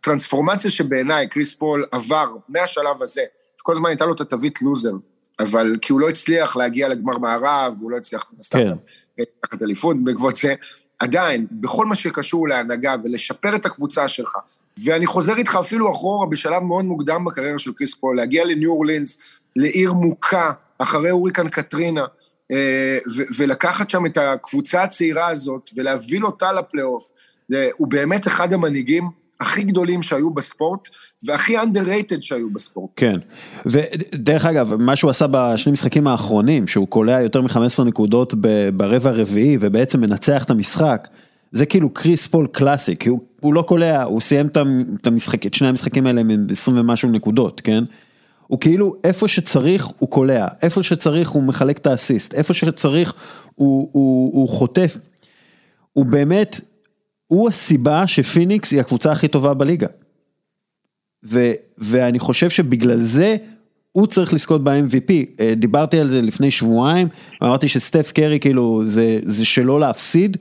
ה- 0.00 0.10
הטרנספורמציה 0.10 0.70
שבעיניי 0.70 1.28
קריס 1.28 1.52
פול 1.52 1.84
עבר 1.92 2.36
מהשלב 2.48 3.02
הזה, 3.02 3.22
שכל 3.60 3.72
הזמן 3.72 3.88
הייתה 3.88 4.04
לו 4.06 4.12
את 4.14 4.20
התווית 4.20 4.62
לוזר, 4.62 4.92
אבל 5.40 5.76
כי 5.82 5.92
הוא 5.92 6.00
לא 6.00 6.08
הצליח 6.08 6.56
להגיע 6.56 6.88
לגמר 6.88 7.18
מערב, 7.18 7.74
הוא 7.80 7.90
לא 7.90 7.96
הצליח 7.96 8.24
סתם 8.42 8.58
כן. 8.58 8.72
לקחת 9.18 9.62
אליפות 9.62 10.04
בעקבות 10.04 10.36
זה, 10.36 10.54
עדיין, 10.98 11.46
בכל 11.50 11.86
מה 11.86 11.96
שקשור 11.96 12.48
להנהגה 12.48 12.94
ולשפר 13.04 13.56
את 13.56 13.66
הקבוצה 13.66 14.08
שלך, 14.08 14.36
ואני 14.84 15.06
חוזר 15.06 15.36
איתך 15.36 15.56
אפילו 15.60 15.90
אחורה 15.90 16.26
בשלב 16.26 16.62
מאוד 16.62 16.84
מוקדם 16.84 17.24
בקריירה 17.24 17.58
של 17.58 17.72
קריס 17.72 17.94
פול, 17.94 18.16
להגיע 18.16 18.44
לניו 18.44 18.70
אורלינס, 18.70 19.20
לעיר 19.56 19.92
מוכה, 19.92 20.52
אחרי 20.78 21.10
הוריקן 21.10 21.48
קטרינה, 21.48 22.04
אה, 22.52 22.98
ולקחת 23.38 23.90
שם 23.90 24.06
את 24.06 24.18
הקבוצה 24.18 24.82
הצעירה 24.82 25.26
הזאת 25.26 25.70
ולהביא 25.76 26.20
אותה 26.22 26.52
לפלייאוף, 26.52 27.12
הוא 27.76 27.88
באמת 27.88 28.26
אחד 28.26 28.52
המנהיגים 28.52 29.19
הכי 29.40 29.62
גדולים 29.62 30.02
שהיו 30.02 30.30
בספורט, 30.30 30.88
והכי 31.26 31.58
underrated 31.58 32.16
שהיו 32.20 32.50
בספורט. 32.52 32.90
כן. 32.96 33.16
ודרך 33.66 34.44
אגב, 34.44 34.74
מה 34.74 34.96
שהוא 34.96 35.10
עשה 35.10 35.26
בשני 35.30 35.72
משחקים 35.72 36.06
האחרונים, 36.06 36.66
שהוא 36.66 36.88
קולע 36.88 37.20
יותר 37.20 37.40
מ-15 37.40 37.82
נקודות 37.84 38.34
ברבע 38.76 39.10
הרביעי 39.10 39.58
ובעצם 39.60 40.00
מנצח 40.00 40.44
את 40.44 40.50
המשחק, 40.50 41.08
זה 41.52 41.66
כאילו 41.66 41.90
קריס 41.90 42.26
פול 42.26 42.46
קלאסי, 42.46 42.96
כי 42.96 43.08
הוא, 43.08 43.20
הוא 43.40 43.54
לא 43.54 43.62
קולע, 43.62 44.02
הוא 44.02 44.20
סיים 44.20 44.46
את 44.46 44.56
המ- 44.56 44.84
את 45.00 45.06
המשחק, 45.06 45.46
את 45.46 45.54
שני 45.54 45.68
המשחקים 45.68 46.06
האלה 46.06 46.20
עם 46.20 46.46
20 46.50 46.78
ומשהו 46.78 47.08
נקודות, 47.10 47.60
כן? 47.64 47.84
הוא 48.46 48.60
כאילו, 48.60 48.94
איפה 49.04 49.28
שצריך 49.28 49.86
הוא 49.98 50.08
קולע, 50.08 50.46
איפה 50.62 50.82
שצריך 50.82 51.30
הוא 51.30 51.42
מחלק 51.42 51.78
את 51.78 51.86
האסיסט, 51.86 52.34
איפה 52.34 52.54
שצריך 52.54 53.12
הוא, 53.54 53.88
הוא, 53.92 54.30
הוא 54.34 54.48
חוטף. 54.48 54.98
הוא 55.92 56.06
באמת, 56.06 56.60
הוא 57.30 57.48
הסיבה 57.48 58.06
שפיניקס 58.06 58.72
היא 58.72 58.80
הקבוצה 58.80 59.12
הכי 59.12 59.28
טובה 59.28 59.54
בליגה. 59.54 59.86
ו, 61.26 61.52
ואני 61.78 62.18
חושב 62.18 62.50
שבגלל 62.50 63.00
זה 63.00 63.36
הוא 63.92 64.06
צריך 64.06 64.34
לזכות 64.34 64.64
ב-MVP. 64.64 65.12
אה, 65.40 65.54
דיברתי 65.56 65.98
על 65.98 66.08
זה 66.08 66.22
לפני 66.22 66.50
שבועיים, 66.50 67.08
אמרתי 67.42 67.68
שסטף 67.68 68.12
קרי 68.12 68.40
כאילו 68.40 68.82
זה, 68.84 69.18
זה 69.26 69.44
שלא 69.44 69.80
להפסיד, 69.80 70.36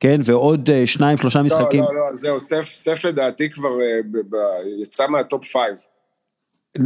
כן, 0.00 0.20
ועוד 0.24 0.70
אה, 0.70 0.86
שניים 0.86 1.18
שלושה 1.18 1.42
משחקים. 1.42 1.80
לא, 1.80 1.86
לא, 1.86 2.10
לא, 2.10 2.16
זהו, 2.16 2.40
סטף, 2.40 2.64
סטף 2.64 3.04
לדעתי 3.04 3.50
כבר 3.50 3.80
אה, 3.80 4.00
יצא 4.82 5.06
מה 5.06 5.21
top 5.21 5.44
five. 5.44 5.74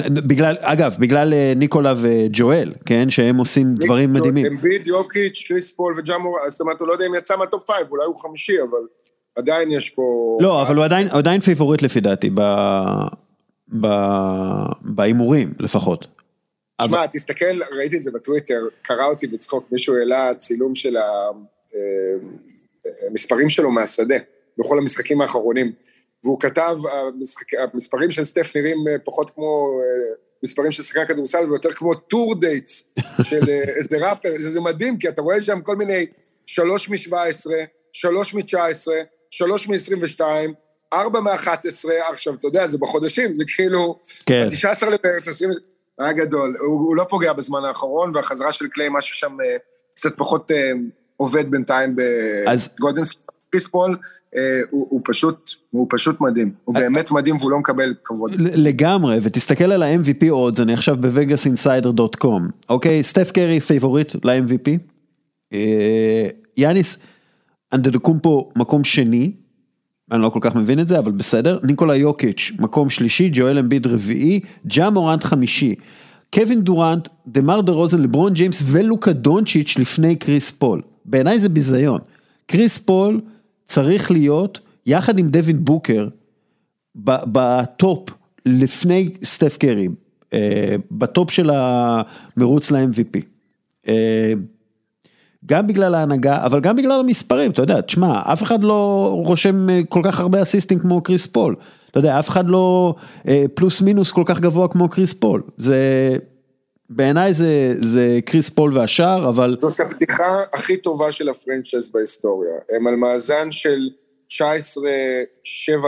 בגלל, 0.08 0.56
אגב, 0.60 0.96
בגלל 0.98 1.34
ניקולה 1.56 1.94
וג'ואל, 1.96 2.72
כן, 2.86 3.10
שהם 3.10 3.36
עושים 3.36 3.74
דברים 3.74 4.12
מדהימים. 4.12 4.46
אמביד, 4.46 4.86
יוקיץ', 4.86 5.44
קריס 5.48 5.72
פול 5.72 5.92
וג'ה 5.98 6.18
מור, 6.18 6.38
זאת 6.48 6.60
אומרת, 6.60 6.80
הוא 6.80 6.88
לא 6.88 6.92
יודע 6.92 7.06
אם 7.06 7.14
יצא 7.14 7.36
מה 7.36 7.48
top 7.48 7.66
five, 7.66 7.86
אולי 7.90 8.04
הוא 8.04 8.16
חמישי, 8.16 8.56
אבל 8.70 8.78
עדיין 9.40 9.70
יש 9.70 9.90
פה... 9.90 10.38
לא, 10.40 10.62
אבל 10.62 10.76
הוא 10.76 10.84
עדיין, 10.84 11.08
עדיין 11.08 11.40
favorite 11.40 11.82
לפי 11.82 12.00
דעתי 12.00 12.30
בהימורים 14.82 15.54
לפחות. 15.58 16.06
שמע, 16.82 17.06
תסתכל, 17.06 17.60
ראיתי 17.72 17.96
את 17.96 18.02
זה 18.02 18.10
בטוויטר, 18.10 18.62
קרע 18.82 19.06
אותי 19.06 19.26
בצחוק, 19.26 19.64
מישהו 19.72 19.96
העלה 19.96 20.34
צילום 20.34 20.74
של 20.74 20.96
המספרים 23.08 23.48
שלו 23.48 23.70
מהשדה, 23.70 24.16
בכל 24.58 24.78
המשחקים 24.78 25.20
האחרונים, 25.20 25.72
והוא 26.24 26.40
כתב, 26.40 26.76
המספרים 27.72 28.10
של 28.10 28.24
סטף 28.24 28.56
נראים 28.56 28.78
פחות 29.04 29.30
כמו 29.30 29.80
מספרים 30.44 30.72
של 30.72 30.82
שחקן 30.82 31.06
כדורסל 31.08 31.50
ויותר 31.50 31.72
כמו 31.72 31.94
tour 31.94 32.40
dates 32.40 32.92
של 33.22 33.48
איזה 33.78 33.98
ראפר, 33.98 34.28
זה 34.38 34.60
מדהים, 34.60 34.98
כי 34.98 35.08
אתה 35.08 35.22
רואה 35.22 35.40
שם 35.40 35.60
כל 35.60 35.76
מיני 35.76 36.06
שלוש 36.46 36.88
מ-17, 36.88 37.50
שלוש 37.92 38.34
מ-19, 38.34 38.88
שלוש 39.30 39.68
מ-22, 39.68 40.20
ארבע 40.92 41.20
מ-11, 41.20 41.88
עכשיו, 42.12 42.34
אתה 42.34 42.46
יודע, 42.46 42.66
זה 42.66 42.78
בחודשים, 42.78 43.34
זה 43.34 43.44
כאילו, 43.56 43.98
כן. 44.26 44.48
ב-19 44.48 44.86
למרץ, 44.86 45.28
20... 45.28 45.50
היה 46.00 46.12
גדול. 46.12 46.56
הוא, 46.60 46.80
הוא 46.80 46.96
לא 46.96 47.04
פוגע 47.10 47.32
בזמן 47.32 47.64
האחרון, 47.64 48.12
והחזרה 48.14 48.52
של 48.52 48.66
קליי, 48.68 48.88
משהו 48.92 49.16
שם 49.16 49.36
אה, 49.44 49.56
קצת 49.94 50.16
פחות 50.16 50.50
אה, 50.50 50.70
עובד 51.16 51.50
בינתיים 51.50 51.96
בגודנס. 51.96 53.14
קריס 53.50 53.66
פול, 53.66 53.96
אה, 54.36 54.60
הוא, 54.70 54.86
הוא 54.90 55.00
פשוט, 55.04 55.50
הוא 55.70 55.86
פשוט 55.90 56.20
מדהים. 56.20 56.52
הוא 56.64 56.74
באמת 56.74 57.10
מדהים 57.10 57.36
והוא 57.36 57.50
לא 57.50 57.58
מקבל 57.58 57.94
כבוד. 58.04 58.30
לגמרי, 58.40 59.18
ותסתכל 59.22 59.72
על 59.72 59.82
ה-MVP 59.82 60.22
odds, 60.22 60.62
אני 60.62 60.72
עכשיו 60.72 60.96
ב 60.96 61.05
VegasInsider.com, 61.05 62.48
אוקיי? 62.68 63.02
סטף 63.02 63.30
קרי 63.30 63.60
favorite 63.60 64.14
ל-MVP. 64.24 64.70
יאניס 66.56 66.98
אנטטוקומפו 67.72 68.50
מקום 68.56 68.84
שני, 68.84 69.32
אני 70.12 70.22
לא 70.22 70.28
כל 70.28 70.38
כך 70.42 70.56
מבין 70.56 70.80
את 70.80 70.88
זה, 70.88 70.98
אבל 70.98 71.12
בסדר. 71.12 71.58
ניקולה 71.62 71.96
יוקיץ', 71.96 72.52
מקום 72.58 72.90
שלישי, 72.90 73.30
ג'ואל 73.32 73.58
אמביד 73.58 73.86
רביעי, 73.86 74.40
ג'ה 74.66 74.90
מורנט 74.90 75.24
חמישי. 75.24 75.74
קווין 76.34 76.60
דורנט, 76.60 77.08
דמאר 77.26 77.60
דרוזן, 77.60 78.02
לברון 78.02 78.32
ג'יימס 78.32 78.62
ולוקה 78.66 79.12
דונצ'יץ' 79.12 79.78
לפני 79.78 80.16
קריס 80.16 80.50
פול. 80.50 80.82
בעיניי 81.04 81.40
זה 81.40 81.48
ביזיון. 81.48 82.00
קריס 82.46 82.78
פול 82.78 83.20
צריך 83.66 84.10
להיות, 84.10 84.60
יחד 84.86 85.18
עם 85.18 85.28
דווין 85.28 85.64
בוקר, 85.64 86.08
ב 86.96 87.25
top 87.25 88.10
לפני 88.46 89.08
סטף 89.24 89.56
קרי, 89.56 89.88
אה, 90.32 90.76
ב 90.90 91.00
top 91.00 91.30
של 91.30 91.50
המרוץ 91.52 92.70
ל-MVP. 92.70 93.20
גם 95.46 95.66
בגלל 95.66 95.94
ההנהגה, 95.94 96.44
אבל 96.46 96.60
גם 96.60 96.76
בגלל 96.76 97.00
המספרים, 97.00 97.50
אתה 97.50 97.62
יודע, 97.62 97.80
תשמע, 97.80 98.32
אף 98.32 98.42
אחד 98.42 98.64
לא 98.64 99.10
רושם 99.24 99.70
אה, 99.70 99.80
כל 99.88 100.00
כך 100.04 100.20
הרבה 100.20 100.42
אסיסטים 100.42 100.78
כמו 100.78 101.02
קריס 101.02 101.26
פול. 101.26 101.56
אתה 101.90 101.98
יודע, 101.98 102.18
אף 102.18 102.28
אחד 102.28 102.48
לא 102.48 102.94
אה, 103.28 103.44
פלוס 103.54 103.80
מינוס 103.80 104.12
כל 104.12 104.22
כך 104.26 104.40
גבוה 104.40 104.68
כמו 104.68 104.88
קריס 104.88 105.12
פול. 105.12 105.42
זה, 105.58 105.76
בעיניי 106.90 107.34
זה, 107.34 107.74
זה 107.80 108.18
קריס 108.24 108.50
פול 108.50 108.78
והשאר, 108.78 109.28
אבל... 109.28 109.56
זאת 109.60 109.80
הפתיחה 109.80 110.42
הכי 110.52 110.76
טובה 110.76 111.12
של 111.12 111.28
ה 111.28 111.35
franchise 111.35 111.90
בהיסטוריה. 111.90 112.54
הם 112.76 112.86
על 112.86 112.96
מאזן 112.96 113.50
של 113.50 113.88
19-7, 114.32 114.36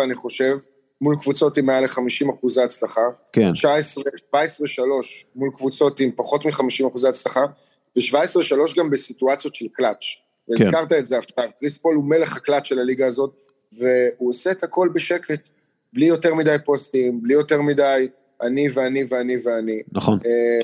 אני 0.04 0.14
חושב, 0.14 0.56
מול 1.00 1.16
קבוצות 1.20 1.58
עם 1.58 1.66
מעל 1.66 1.84
ל-50 1.84 2.34
אחוזי 2.38 2.62
הצלחה. 2.62 3.00
כן. 3.32 3.50
17-3 4.34 4.36
מול 5.36 5.50
קבוצות 5.56 6.00
עם 6.00 6.10
פחות 6.16 6.46
מ-50 6.46 6.88
אחוזי 6.88 7.08
הצלחה. 7.08 7.44
ו-17-3 7.96 8.78
גם 8.78 8.90
בסיטואציות 8.90 9.54
של 9.54 9.66
קלאץ'. 9.72 10.04
כן. 10.46 10.52
והזכרת 10.52 10.92
את 10.92 11.06
זה 11.06 11.18
עכשיו, 11.18 11.48
קריס 11.58 11.78
פול 11.78 11.96
הוא 11.96 12.04
מלך 12.04 12.36
הקלאץ' 12.36 12.64
של 12.64 12.78
הליגה 12.78 13.06
הזאת, 13.06 13.32
והוא 13.72 14.28
עושה 14.28 14.50
את 14.50 14.62
הכל 14.62 14.88
בשקט, 14.94 15.48
בלי 15.92 16.04
יותר 16.04 16.34
מדי 16.34 16.56
פוסטים, 16.64 17.22
בלי 17.22 17.34
יותר 17.34 17.62
מדי 17.62 18.08
אני 18.42 18.68
ואני 18.74 19.04
ואני 19.08 19.36
ואני. 19.44 19.82
נכון. 19.92 20.18
אה, 20.26 20.60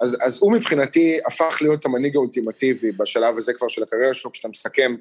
אז, 0.00 0.16
אז 0.22 0.38
הוא 0.42 0.52
מבחינתי 0.52 1.18
הפך 1.26 1.58
להיות 1.60 1.84
המנהיג 1.84 2.16
האולטימטיבי 2.16 2.92
בשלב 2.92 3.36
הזה 3.36 3.52
כבר 3.52 3.68
של 3.68 3.82
הקריירה 3.82 4.14
שלו, 4.14 4.32
כשאתה 4.32 4.48
מסכם 4.48 4.94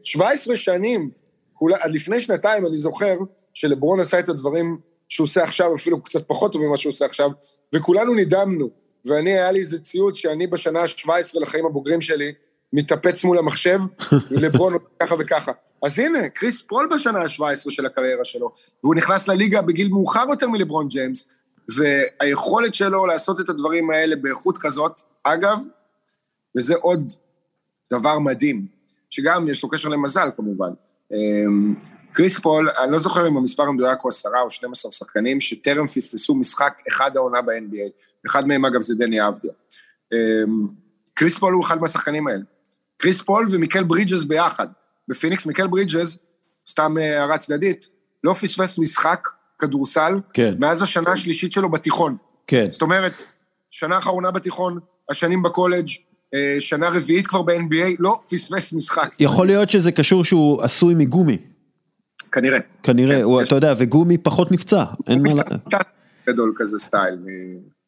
17 0.00 0.54
אה, 0.54 0.58
שנים, 0.58 1.10
כולה, 1.52 1.76
עד 1.80 1.90
לפני 1.90 2.20
שנתיים 2.20 2.66
אני 2.66 2.78
זוכר 2.78 3.16
שלברון 3.54 4.00
עשה 4.00 4.18
את 4.18 4.28
הדברים 4.28 4.78
שהוא 5.08 5.24
עושה 5.24 5.42
עכשיו, 5.42 5.74
אפילו 5.74 6.02
קצת 6.02 6.28
פחות 6.28 6.52
טוב 6.52 6.62
ממה 6.62 6.76
שהוא 6.76 6.90
עושה 6.90 7.04
עכשיו, 7.04 7.30
וכולנו 7.74 8.14
נדהמנו. 8.14 8.83
ואני, 9.06 9.30
היה 9.30 9.52
לי 9.52 9.60
איזה 9.60 9.78
ציוץ 9.78 10.16
שאני 10.16 10.46
בשנה 10.46 10.80
ה-17 10.80 11.40
לחיים 11.40 11.66
הבוגרים 11.66 12.00
שלי, 12.00 12.32
מתאפץ 12.72 13.24
מול 13.24 13.38
המחשב, 13.38 13.78
לברון 14.42 14.74
ככה 15.00 15.14
וככה. 15.18 15.52
אז 15.82 15.98
הנה, 15.98 16.28
קריס 16.28 16.62
פול 16.62 16.88
בשנה 16.94 17.18
ה-17 17.18 17.70
של 17.70 17.86
הקריירה 17.86 18.24
שלו, 18.24 18.52
והוא 18.84 18.94
נכנס 18.94 19.28
לליגה 19.28 19.62
בגיל 19.62 19.88
מאוחר 19.88 20.24
יותר 20.30 20.48
מלברון 20.48 20.88
ג'יימס, 20.88 21.28
והיכולת 21.68 22.74
שלו 22.74 23.06
לעשות 23.06 23.40
את 23.40 23.48
הדברים 23.48 23.90
האלה 23.90 24.16
באיכות 24.16 24.58
כזאת, 24.58 25.00
אגב, 25.24 25.58
וזה 26.58 26.74
עוד 26.74 27.10
דבר 27.92 28.18
מדהים, 28.18 28.66
שגם 29.10 29.48
יש 29.48 29.62
לו 29.62 29.68
קשר 29.68 29.88
למזל 29.88 30.28
כמובן. 30.36 30.70
קריס 32.14 32.38
פול, 32.38 32.70
אני 32.84 32.92
לא 32.92 32.98
זוכר 32.98 33.28
אם 33.28 33.36
המספר 33.36 33.62
המדויק 33.62 33.98
הוא 34.00 34.08
עשרה 34.08 34.40
או 34.40 34.50
12 34.50 34.92
שחקנים 34.92 35.40
שטרם 35.40 35.86
פספסו 35.86 36.34
משחק 36.34 36.78
אחד 36.90 37.16
העונה 37.16 37.42
ב-NBA. 37.42 37.90
אחד 38.26 38.46
מהם 38.46 38.64
אגב 38.64 38.80
זה 38.80 38.94
דני 38.94 39.28
אבדיה. 39.28 39.52
אמ, 40.12 40.68
קריס 41.14 41.38
פול 41.38 41.52
הוא 41.52 41.64
אחד 41.64 41.80
מהשחקנים 41.80 42.28
האלה. 42.28 42.42
קריס 42.96 43.22
פול 43.22 43.46
ומיקל 43.50 43.82
ברידג'ס 43.82 44.24
ביחד. 44.24 44.66
בפיניקס 45.08 45.46
מיקל 45.46 45.66
ברידג'ס, 45.66 46.18
סתם 46.70 46.94
אה, 46.98 47.20
הערה 47.20 47.38
צדדית, 47.38 47.88
לא 48.24 48.32
פספס 48.32 48.78
משחק 48.78 49.28
כדורסל 49.58 50.20
כן. 50.32 50.54
מאז 50.58 50.82
השנה 50.82 51.10
השלישית 51.10 51.52
שלו 51.52 51.70
בתיכון. 51.70 52.16
כן. 52.46 52.66
זאת 52.70 52.82
אומרת, 52.82 53.12
שנה 53.70 53.98
אחרונה 53.98 54.30
בתיכון, 54.30 54.78
השנים 55.10 55.42
בקולג', 55.42 55.88
אה, 56.34 56.56
שנה 56.58 56.88
רביעית 56.88 57.26
כבר 57.26 57.42
ב-NBA, 57.42 57.96
לא 57.98 58.18
פספס 58.30 58.72
משחק. 58.72 59.16
יכול 59.20 59.46
להיות 59.46 59.70
שזה 59.70 59.92
קשור 59.92 60.24
שהוא 60.24 60.62
עשוי 60.62 60.94
מגומי. 60.94 61.38
כנראה. 62.34 62.58
כנראה, 62.82 63.16
כן, 63.16 63.22
הוא, 63.22 63.42
יש... 63.42 63.48
אתה 63.48 63.56
יודע, 63.56 63.74
וגומי 63.78 64.18
פחות 64.18 64.52
נפצע. 64.52 64.84
אין 65.06 65.22
מה... 65.22 65.28
גדול 66.26 66.52
כזה 66.56 66.78
style. 66.78 67.18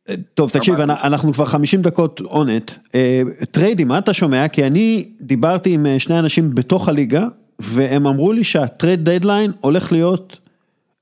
אה, 0.09 0.15
טוב, 0.35 0.51
תקשיב, 0.51 0.81
אנחנו 0.81 1.33
כבר 1.33 1.47
50 1.47 1.83
דקות 1.83 2.21
on 2.21 2.41
it. 2.41 2.71
אה, 2.95 3.23
טריידי, 3.51 3.85
מה 3.85 3.99
אתה 3.99 4.13
שומע? 4.13 4.49
כי 4.49 4.67
אני 4.67 5.13
דיברתי 5.21 5.71
עם 5.71 5.87
אה, 5.87 5.99
שני 5.99 6.19
אנשים 6.19 6.55
בתוך 6.55 6.89
הליגה, 6.89 7.27
והם 7.59 8.07
אמרו 8.07 8.33
לי 8.33 8.45
שה 8.45 8.69
trade 8.69 9.09
deadline 9.09 9.53
הולך 9.61 9.93
להיות, 9.93 10.39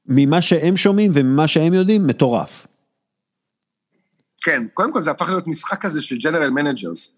ממה 0.06 0.42
שהם 0.42 0.76
שומעים 0.76 1.10
וממה 1.14 1.48
שהם 1.48 1.74
יודעים, 1.74 2.06
מטורף. 2.06 2.66
כן, 4.42 4.66
קודם 4.74 4.92
כל 4.92 5.02
זה 5.02 5.10
הפך 5.10 5.28
להיות 5.28 5.46
משחק 5.46 5.80
כזה 5.80 6.02
של 6.02 6.16
general 6.18 6.50
managers. 6.50 7.14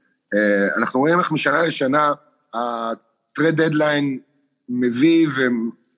אנחנו 0.79 1.01
רואים 1.01 1.19
איך 1.19 1.33
משנה 1.33 1.63
לשנה 1.63 2.13
ה 2.55 2.73
trade 2.73 3.63
deadline 3.63 4.19
מביא 4.69 5.29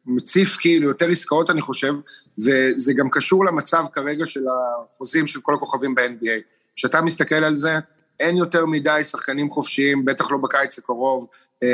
מציף 0.08 0.56
כאילו 0.56 0.88
יותר 0.88 1.08
עסקאות, 1.08 1.50
אני 1.50 1.60
חושב, 1.60 1.92
וזה 2.38 2.92
גם 2.92 3.10
קשור 3.10 3.44
למצב 3.44 3.84
כרגע 3.92 4.26
של 4.26 4.44
החוזים 4.48 5.26
של 5.26 5.40
כל 5.40 5.54
הכוכבים 5.54 5.94
ב-NBA. 5.94 6.42
כשאתה 6.76 7.02
מסתכל 7.02 7.34
על 7.34 7.54
זה, 7.54 7.78
אין 8.20 8.36
יותר 8.36 8.66
מדי 8.66 9.00
שחקנים 9.04 9.50
חופשיים, 9.50 10.04
בטח 10.04 10.30
לא 10.30 10.38
בקיץ 10.38 10.78
הקרוב. 10.78 11.26
אמ, 11.62 11.68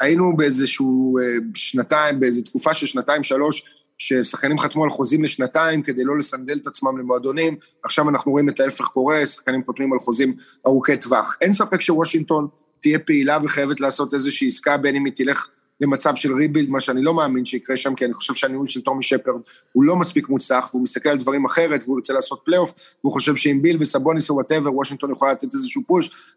היינו 0.00 0.36
באיזשהו 0.36 1.18
אה, 1.18 1.24
שנתיים, 1.54 2.20
באיזו 2.20 2.42
תקופה 2.42 2.74
של 2.74 2.86
שנתיים-שלוש, 2.86 3.64
ששחקנים 3.98 4.58
חתמו 4.58 4.84
על 4.84 4.90
חוזים 4.90 5.24
לשנתיים 5.24 5.82
כדי 5.82 6.04
לא 6.04 6.18
לסנדל 6.18 6.56
את 6.56 6.66
עצמם 6.66 6.98
למועדונים, 6.98 7.56
עכשיו 7.82 8.08
אנחנו 8.08 8.32
רואים 8.32 8.48
את 8.48 8.60
ההפך 8.60 8.84
קורה, 8.84 9.26
שחקנים 9.26 9.64
חותמים 9.64 9.92
על 9.92 9.98
חוזים 9.98 10.36
ארוכי 10.66 10.96
טווח. 10.96 11.36
אין 11.40 11.52
ספק 11.52 11.80
שוושינגטון 11.80 12.48
תהיה 12.80 12.98
פעילה 12.98 13.38
וחייבת 13.42 13.80
לעשות 13.80 14.14
איזושהי 14.14 14.48
עסקה, 14.48 14.76
בין 14.76 14.96
אם 14.96 15.04
היא 15.04 15.12
תלך 15.16 15.46
למצב 15.80 16.14
של 16.14 16.34
rebuild, 16.34 16.70
מה 16.70 16.80
שאני 16.80 17.02
לא 17.02 17.14
מאמין 17.14 17.44
שיקרה 17.44 17.76
שם, 17.76 17.94
כי 17.94 18.04
אני 18.04 18.14
חושב 18.14 18.34
שהניהול 18.34 18.66
של 18.66 18.80
טומי 18.80 19.02
שפרד 19.02 19.40
הוא 19.72 19.84
לא 19.84 19.96
מספיק 19.96 20.28
מוצלח, 20.28 20.74
והוא 20.74 20.82
מסתכל 20.82 21.08
על 21.08 21.18
דברים 21.18 21.44
אחרת, 21.44 21.82
והוא 21.82 21.96
רוצה 21.96 22.12
לעשות 22.12 22.40
פלייאוף, 22.44 22.72
והוא 23.04 23.12
חושב 23.12 23.36
שעם 23.36 23.62
ביל 23.62 23.76
וסבוניס 23.80 24.30
או 24.30 24.34
whatever, 24.34 24.74
וושינגטון 24.74 25.12
יכולה 25.12 25.32
לתת 25.32 25.54
איזשהו 25.54 25.82
push. 25.86 26.34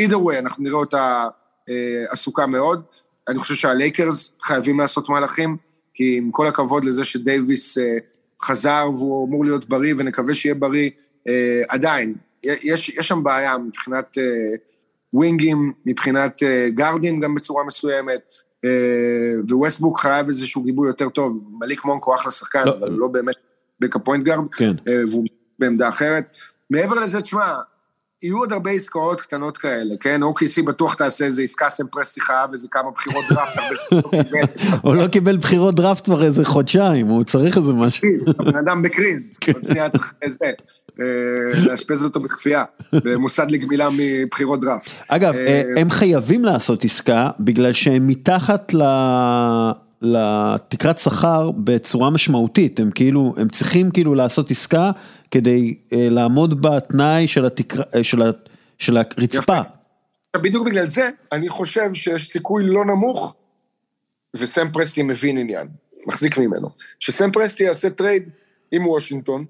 either 0.00 0.16
way, 0.16 0.38
אנחנו 0.38 0.64
נראה 0.64 0.76
אותה 0.76 1.28
אה, 1.68 2.04
עסוקה 2.10 2.46
מאוד. 2.46 2.82
אני 3.28 3.38
חושב 3.38 3.54
שהלייקרס 3.54 4.32
חייבים 4.42 4.80
לעשות 4.80 5.08
מהלכים, 5.08 5.56
כי 5.94 6.16
עם 6.16 6.30
כל 6.30 6.46
הכבוד 6.46 6.84
לזה 6.84 7.04
שדייוויס 7.04 7.78
אה, 7.78 7.84
חזר 8.42 8.88
והוא 8.92 9.28
אמור 9.28 9.44
להיות 9.44 9.68
בריא, 9.68 9.94
ונקווה 9.98 10.34
שיהיה 10.34 10.54
בריא, 10.54 10.90
אה, 11.28 11.62
עדיין, 11.68 12.14
יש, 12.42 12.88
יש 12.88 13.08
שם 13.08 13.22
בעיה 13.22 13.58
מבחינת... 13.58 14.16
ווינגים, 15.16 15.72
מבחינת 15.86 16.42
גארדים 16.68 17.20
גם 17.20 17.34
בצורה 17.34 17.64
מסוימת, 17.64 18.32
וווסטברוק 19.50 20.00
חייב 20.00 20.26
איזשהו 20.26 20.62
גיבוי 20.62 20.88
יותר 20.88 21.08
טוב. 21.08 21.44
מליק 21.60 21.84
מונק 21.84 22.04
הוא 22.04 22.14
אחלה 22.14 22.30
שחקן, 22.30 22.64
לא, 22.64 22.74
אבל 22.74 22.90
לא 22.90 23.08
באמת 23.08 23.34
backup 23.80 23.98
point 23.98 24.24
guard, 24.24 24.54
כן. 24.54 24.74
והוא 25.08 25.24
בעמדה 25.58 25.88
אחרת. 25.88 26.36
מעבר 26.70 27.00
לזה, 27.00 27.20
תשמע, 27.20 27.52
יהיו 28.22 28.38
עוד 28.38 28.52
הרבה 28.52 28.70
עסקאות 28.70 29.20
קטנות 29.20 29.58
כאלה, 29.58 29.94
כן? 30.00 30.20
OKC 30.22 30.62
בטוח 30.66 30.94
תעשה 30.94 31.24
איזה 31.24 31.42
עסקה, 31.42 31.68
סם 31.68 31.83
פרסטי 31.83 32.20
חייב 32.20 32.50
איזה 32.52 32.68
כמה 32.70 32.90
בחירות 32.90 33.24
דראפט, 33.30 33.60
הוא 34.84 34.94
לא 34.94 35.06
קיבל 35.06 35.36
בחירות 35.36 35.74
דראפט 35.74 36.04
כבר 36.04 36.24
איזה 36.24 36.44
חודשיים, 36.44 37.06
הוא 37.06 37.24
צריך 37.24 37.56
איזה 37.56 37.72
משהו. 37.72 38.08
הבן 38.38 38.58
אדם 38.58 38.82
בקריז, 38.82 39.34
עוד 39.54 39.64
שנייה 39.64 39.88
צריך 39.88 40.14
איזה, 40.22 40.46
לאשפז 41.66 42.04
אותו 42.04 42.20
בכפייה, 42.20 42.64
במוסד 42.92 43.46
לגמילה 43.50 43.88
מבחירות 43.92 44.60
דראפט. 44.60 44.90
אגב, 45.08 45.34
הם 45.76 45.90
חייבים 45.90 46.44
לעשות 46.44 46.84
עסקה, 46.84 47.30
בגלל 47.40 47.72
שהם 47.72 48.06
מתחת 48.06 48.74
ל... 48.74 48.82
לתקרת 50.04 50.98
שכר 50.98 51.50
בצורה 51.50 52.10
משמעותית, 52.10 52.80
הם 52.80 52.90
כאילו, 52.90 53.34
הם 53.36 53.48
צריכים 53.48 53.90
כאילו 53.90 54.14
לעשות 54.14 54.50
עסקה 54.50 54.90
כדי 55.30 55.74
אה, 55.92 56.08
לעמוד 56.10 56.62
בתנאי 56.62 57.28
של, 57.28 57.44
התקר... 57.44 57.82
אה, 57.96 58.04
של, 58.04 58.22
ה... 58.22 58.30
של 58.78 58.96
הרצפה. 58.96 59.38
יפה. 59.38 60.42
בדיוק 60.42 60.66
בגלל 60.66 60.86
זה, 60.86 61.10
אני 61.32 61.48
חושב 61.48 61.94
שיש 61.94 62.28
סיכוי 62.28 62.66
לא 62.66 62.84
נמוך, 62.84 63.36
וסם 64.36 64.72
פרסטי 64.72 65.02
מבין 65.02 65.38
עניין, 65.38 65.68
מחזיק 66.06 66.38
ממנו, 66.38 66.68
שסם 67.00 67.30
פרסטי 67.32 67.64
יעשה 67.64 67.90
טרייד 67.90 68.30
עם 68.72 68.86
וושינגטון, 68.86 69.40
אה, 69.40 69.46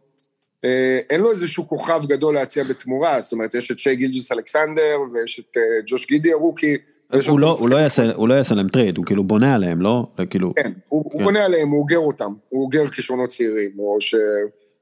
אין 1.10 1.20
לו 1.20 1.30
איזשהו 1.30 1.68
כוכב 1.68 2.02
גדול 2.06 2.34
להציע 2.34 2.64
בתמורה, 2.64 3.20
זאת 3.20 3.32
אומרת, 3.32 3.54
יש 3.54 3.70
את 3.70 3.78
שי 3.78 3.96
גילג'ס 3.96 4.32
אלכסנדר, 4.32 4.96
ויש 5.12 5.40
את 5.40 5.56
ג'וש 5.86 6.06
גידי 6.06 6.32
ה 6.32 6.38
rookie. 6.38 6.76
הוא 7.28 7.40
לא, 7.40 7.56
הוא, 7.60 7.68
לא 7.68 7.76
יעשה, 7.76 8.12
הוא 8.14 8.28
לא 8.28 8.34
יעשה 8.34 8.54
להם 8.54 8.68
טרייד, 8.68 8.96
הוא 8.96 9.06
כאילו 9.06 9.24
בונה 9.24 9.54
עליהם, 9.54 9.80
לא? 9.80 10.06
כאילו... 10.30 10.52
כן, 10.56 10.72
הוא, 10.88 11.10
כן. 11.10 11.18
הוא 11.18 11.22
בונה 11.22 11.44
עליהם, 11.44 11.68
הוא 11.68 11.80
אוגר 11.80 11.98
אותם, 11.98 12.32
הוא 12.48 12.62
אוגר 12.62 12.88
כישרונות 12.88 13.30
צעירים, 13.30 13.70
או 13.78 13.96
ש... 14.00 14.14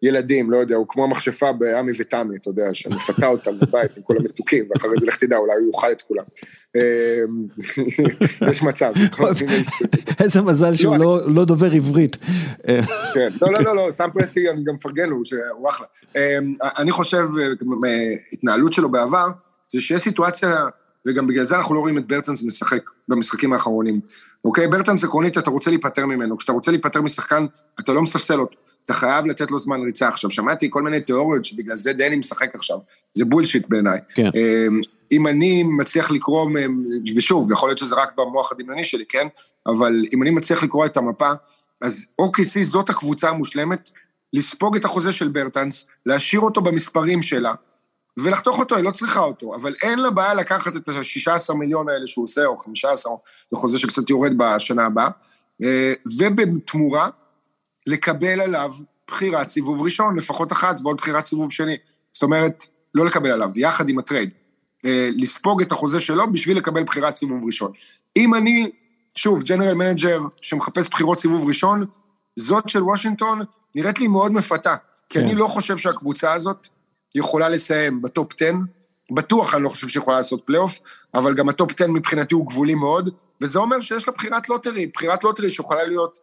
ילדים, 0.03 0.51
לא 0.51 0.57
יודע, 0.57 0.77
הוא 0.77 0.87
כמו 0.89 1.05
המכשפה 1.05 1.53
בעמי 1.53 1.93
ותמי, 1.99 2.37
אתה 2.37 2.51
יודע, 2.51 2.75
שמפתה 2.75 3.27
אותם 3.27 3.59
בבית 3.59 3.97
עם 3.97 4.03
כל 4.03 4.17
המתוקים, 4.19 4.65
ואחרי 4.71 4.91
זה 4.97 5.07
לך 5.07 5.17
תדע, 5.17 5.37
אולי 5.37 5.55
הוא 5.55 5.71
יאכל 5.75 5.93
את 5.93 6.03
כולם. 6.03 6.25
אמ, 6.77 7.47
יש 8.51 8.63
מצב. 8.63 8.93
איזה 10.21 10.43
מזל 10.43 10.75
שהוא 10.75 10.97
לא, 10.97 11.21
לא 11.27 11.45
דובר 11.45 11.73
עברית. 11.73 12.17
כן, 13.15 13.29
לא, 13.43 13.53
לא, 13.53 13.61
לא, 13.63 13.77
לא, 13.77 13.91
סם 13.91 14.09
פרסי, 14.13 14.51
אני 14.51 14.65
גם 14.65 14.75
מפרגן 14.75 15.09
לו, 15.09 15.25
שהוא 15.25 15.71
אחלה. 15.71 15.87
אמ, 16.17 16.55
אני 16.79 16.91
חושב, 16.91 17.25
מהתנהלות 17.61 18.73
שלו 18.73 18.91
בעבר, 18.91 19.27
זה 19.69 19.81
שיש 19.81 20.03
סיטואציה, 20.03 20.55
וגם 21.07 21.27
בגלל 21.27 21.45
זה 21.45 21.57
אנחנו 21.57 21.75
לא 21.75 21.81
רואים 21.81 21.99
את 21.99 22.07
ברטנס 22.07 22.43
משחק 22.43 22.91
במשחקים 23.09 23.53
האחרונים. 23.53 24.01
אוקיי, 24.45 24.69
ברטנס 24.69 25.05
עקרונית, 25.05 25.39
אתה 25.39 25.51
רוצה 25.51 25.71
להיפטר 25.71 26.07
ממנו. 26.07 26.39
כשאתה 26.39 26.53
רוצה 26.53 26.71
להיפטר 26.71 27.03
משחקן, 27.03 27.47
אתה 27.81 27.93
לא 27.93 28.03
מספסל 28.03 28.41
אותו. 28.41 28.57
אתה 28.85 28.95
חייב 28.95 29.27
לתת 29.27 29.51
לו 29.51 29.59
זמן 29.59 29.81
ריצה. 29.81 30.09
עכשיו, 30.09 30.31
שמעתי 30.31 30.67
כל 30.71 30.83
מיני 30.83 31.01
תיאוריות 31.01 31.45
שבגלל 31.45 31.77
זה 31.77 31.93
דני 31.93 32.17
משחק 32.17 32.55
עכשיו. 32.55 32.79
זה 33.15 33.25
בולשיט 33.25 33.69
בעיניי. 33.69 33.99
כן. 34.15 34.31
אמ, 34.35 34.81
אם 35.13 35.27
אני 35.27 35.63
מצליח 35.63 36.11
לקרוא, 36.11 36.51
ושוב, 37.17 37.53
יכול 37.53 37.69
להיות 37.69 37.79
שזה 37.79 37.95
רק 37.95 38.13
במוח 38.17 38.53
הדמיוני 38.53 38.85
שלי, 38.85 39.05
כן? 39.09 39.27
אבל 39.67 40.05
אם 40.13 40.23
אני 40.23 40.31
מצליח 40.31 40.63
לקרוא 40.63 40.87
את 40.87 40.97
המפה, 40.97 41.31
אז 41.83 42.07
OKC 42.23 42.63
זאת 42.63 42.91
הקבוצה 42.91 43.29
המושלמת, 43.29 43.91
לספוג 44.33 44.77
את 44.77 44.85
החוזה 44.85 45.13
של 45.13 45.29
ברטנס, 45.29 45.87
להשאיר 46.07 46.41
אותו 46.41 46.61
במספרים 46.61 47.23
שלה, 47.23 47.55
ולחתוך 48.19 48.59
אותו, 48.59 48.77
היא 48.77 48.85
לא 48.85 48.91
צריכה 48.91 49.21
אותו, 49.21 49.55
אבל 49.55 49.75
אין 49.83 49.99
לה 49.99 50.11
בעיה 50.11 50.35
לקחת 50.35 50.77
את 50.77 50.89
ה-16 50.89 51.55
מיליון 51.55 51.89
האלה 51.89 52.07
שהוא 52.07 52.25
עושה, 52.25 52.47
או 52.47 52.59
15, 52.59 53.13
זה 53.51 53.57
חוזה 53.57 53.79
שקצת 53.79 54.11
יורד 54.11 54.33
בשנה 54.37 54.87
הבאה, 54.87 55.09
אה, 55.65 55.93
ובתמורה, 56.19 57.09
לקבל 57.87 58.41
עליו 58.41 58.73
בחירת 59.09 59.49
סיבוב 59.49 59.83
ראשון, 59.83 60.17
לפחות 60.17 60.53
אחת, 60.53 60.81
ועוד 60.83 60.97
בחירת 60.97 61.27
סיבוב 61.27 61.53
שני. 61.53 61.77
זאת 62.13 62.23
אומרת, 62.23 62.65
לא 62.95 63.07
לקבל 63.07 63.31
עליו, 63.31 63.51
יחד 63.57 63.89
עם 63.89 63.99
הטרייד. 63.99 64.31
אה, 64.85 65.09
לספוג 65.17 65.63
את 65.63 65.73
החוזה 65.73 66.01
שלו 66.01 66.33
בשביל 66.33 66.57
לקבל 66.57 66.83
בחירת 66.83 67.17
סיבוב 67.17 67.45
ראשון. 67.45 67.73
אם 68.17 68.35
אני, 68.35 68.71
שוב, 69.15 69.43
general 69.43 69.75
manager 69.75 70.21
שמחפש 70.41 70.89
בחירות 70.89 71.21
סיבוב 71.21 71.49
ראשון, 71.49 71.87
זאת 72.37 72.69
של 72.69 72.83
וושינגטון 72.83 73.41
נראית 73.75 73.99
לי 73.99 74.09
מאוד 74.09 74.33
מפתה, 74.33 74.77
כי 75.09 75.19
כן. 75.19 75.25
אני 75.25 75.35
לא 75.35 75.47
חושב 75.47 75.79
שהקבוצה 75.79 76.33
הזאת 76.33 76.69
יכולה 77.15 77.49
לסיים 77.49 78.03
ב 78.03 78.10
top 78.10 78.33
10, 78.41 78.53
בטוח 79.11 79.55
אני 79.55 79.63
לא 79.63 79.69
חושב 79.69 79.89
שיכולה 79.89 80.17
לעשות 80.17 80.43
פלייאוף, 80.47 80.81
אבל 81.15 81.35
גם 81.35 81.49
ה 81.49 81.54
top 81.54 81.71
10 81.81 81.87
מבחינתי 81.91 82.35
הוא 82.35 82.47
גבולי 82.47 82.75
מאוד, 82.75 83.11
וזה 83.41 83.59
אומר 83.59 83.81
שיש 83.81 84.09
לה 84.09 84.15
בחירת 84.15 84.49
lottery, 84.49 84.87
בחירת 84.87 85.25
lottery 85.25 85.51
שיכולה 85.51 85.85
להיות 85.85 86.19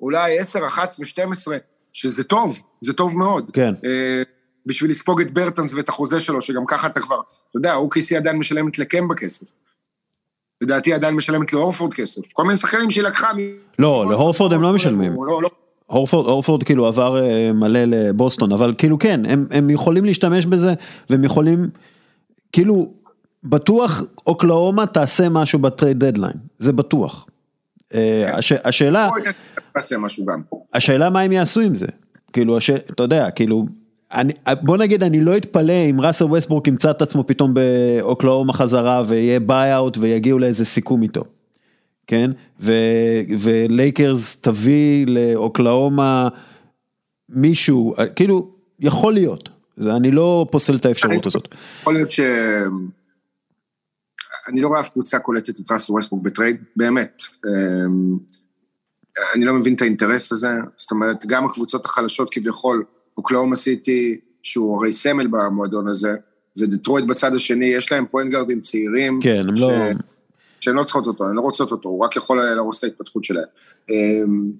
אולי 0.00 0.38
10, 0.38 0.66
11, 0.66 1.06
12, 1.06 1.56
שזה 1.92 2.24
טוב, 2.24 2.62
זה 2.80 2.92
טוב 2.92 3.16
מאוד. 3.16 3.50
כן. 3.52 3.74
אה, 3.84 4.22
בשביל 4.66 4.90
לספוג 4.90 5.20
את 5.20 5.30
ברטנס 5.30 5.72
ואת 5.72 5.88
החוזה 5.88 6.20
שלו, 6.20 6.40
שגם 6.40 6.66
ככה 6.66 6.86
אתה 6.86 7.00
כבר, 7.00 7.20
אתה 7.50 7.58
יודע, 7.58 7.74
OKC 7.74 8.16
עדיין 8.16 8.36
משלמת 8.36 8.78
לקמבה 8.78 9.14
כסף. 9.14 9.46
לדעתי 10.60 10.92
עדיין 10.92 11.14
משלמת 11.14 11.52
להורפורד 11.52 11.94
כסף. 11.94 12.32
כל 12.32 12.42
מיני 12.42 12.56
שחקנים 12.56 12.90
שהיא 12.90 13.04
לקחה... 13.04 13.30
לא, 13.78 14.06
להורפורד 14.10 14.52
הם 14.52 14.62
לא 14.62 14.72
משלמים. 14.72 15.12
לא, 15.12 15.42
לא. 15.42 15.50
הורפורד, 15.90 16.26
הורפורד 16.26 16.62
כאילו 16.62 16.86
עבר 16.86 17.22
אה, 17.22 17.52
מלא 17.52 17.84
לבוסטון, 17.84 18.52
אבל 18.52 18.74
כאילו 18.78 18.98
כן, 18.98 19.20
הם, 19.26 19.46
הם 19.50 19.70
יכולים 19.70 20.04
להשתמש 20.04 20.46
בזה, 20.46 20.74
והם 21.10 21.24
יכולים, 21.24 21.68
כאילו, 22.52 22.90
בטוח 23.44 24.02
אוקלהומה 24.26 24.86
תעשה 24.86 25.28
משהו 25.28 25.58
ב 25.58 25.66
trade 25.66 26.04
deadline, 26.04 26.32
זה 26.58 26.72
בטוח. 26.72 27.26
אה, 27.94 28.24
כן. 28.26 28.36
הש, 28.38 28.52
השאלה. 28.52 29.08
השאלה 30.74 31.10
מה 31.10 31.20
הם 31.20 31.32
יעשו 31.32 31.60
עם 31.60 31.74
זה, 31.74 31.86
כאילו, 32.32 32.56
הש, 32.56 32.70
אתה 32.70 33.02
יודע, 33.02 33.30
כאילו, 33.30 33.66
אני, 34.12 34.32
בוא 34.62 34.76
נגיד 34.76 35.02
אני 35.02 35.20
לא 35.20 35.36
אתפלא 35.36 35.72
אם 35.90 36.00
ראסל 36.00 36.24
ווסטברוק 36.24 36.68
ימצא 36.68 36.90
את 36.90 37.02
עצמו 37.02 37.26
פתאום 37.26 37.54
באוקלהומה 37.54 38.52
חזרה 38.52 39.02
ויהיה 39.06 39.40
buyout 39.40 39.98
ויגיעו 39.98 40.38
לאיזה 40.38 40.64
סיכום 40.64 41.02
איתו. 41.02 41.24
כן? 42.10 42.30
ולייקרס 43.38 44.36
תביא 44.36 45.06
לאוקלהומה 45.06 46.28
מישהו, 47.28 47.94
כאילו, 48.16 48.50
יכול 48.78 49.14
להיות, 49.14 49.48
זה, 49.76 49.96
אני 49.96 50.10
לא 50.10 50.46
פוסל 50.50 50.76
את 50.76 50.86
האפשרות 50.86 51.26
הזאת. 51.26 51.48
יכול 51.80 51.94
להיות 51.94 52.10
ש... 52.10 52.20
אני 54.48 54.60
לא 54.60 54.68
רואה 54.68 54.80
אף 54.80 54.88
קבוצה 54.88 55.18
קולטת 55.18 55.60
את 55.60 55.72
ראסל 55.72 55.92
ווסטברוק 55.92 56.22
בטרייד, 56.22 56.56
באמת. 56.76 57.22
אמ, 57.46 58.18
אני 59.34 59.44
לא 59.44 59.54
מבין 59.54 59.74
את 59.74 59.82
האינטרס 59.82 60.32
הזה, 60.32 60.50
זאת 60.76 60.90
אומרת, 60.90 61.26
גם 61.26 61.46
הקבוצות 61.46 61.84
החלשות 61.84 62.28
כביכול, 62.30 62.84
אוקלהומה 63.16 63.56
סיטי, 63.56 64.20
שהוא 64.42 64.76
הרי 64.76 64.92
סמל 64.92 65.26
במועדון 65.26 65.88
הזה, 65.88 66.14
ודטרויט 66.58 67.06
בצד 67.06 67.34
השני, 67.34 67.66
יש 67.66 67.92
להם 67.92 68.06
פוינט 68.10 68.32
גארדים 68.32 68.60
צעירים. 68.60 69.20
כן, 69.22 69.42
הם 69.48 69.56
ש... 69.56 69.60
לא... 69.60 69.70
שהן 70.60 70.74
לא 70.74 70.84
צריכות 70.84 71.06
אותו, 71.06 71.24
הן 71.24 71.34
לא 71.34 71.40
רוצות 71.40 71.72
אותו, 71.72 71.88
הוא 71.88 72.04
רק 72.04 72.16
יכול 72.16 72.42
להרוס 72.42 72.78
את 72.78 72.84
ההתפתחות 72.84 73.24
שלהן. 73.24 73.44
אמ, 73.90 74.52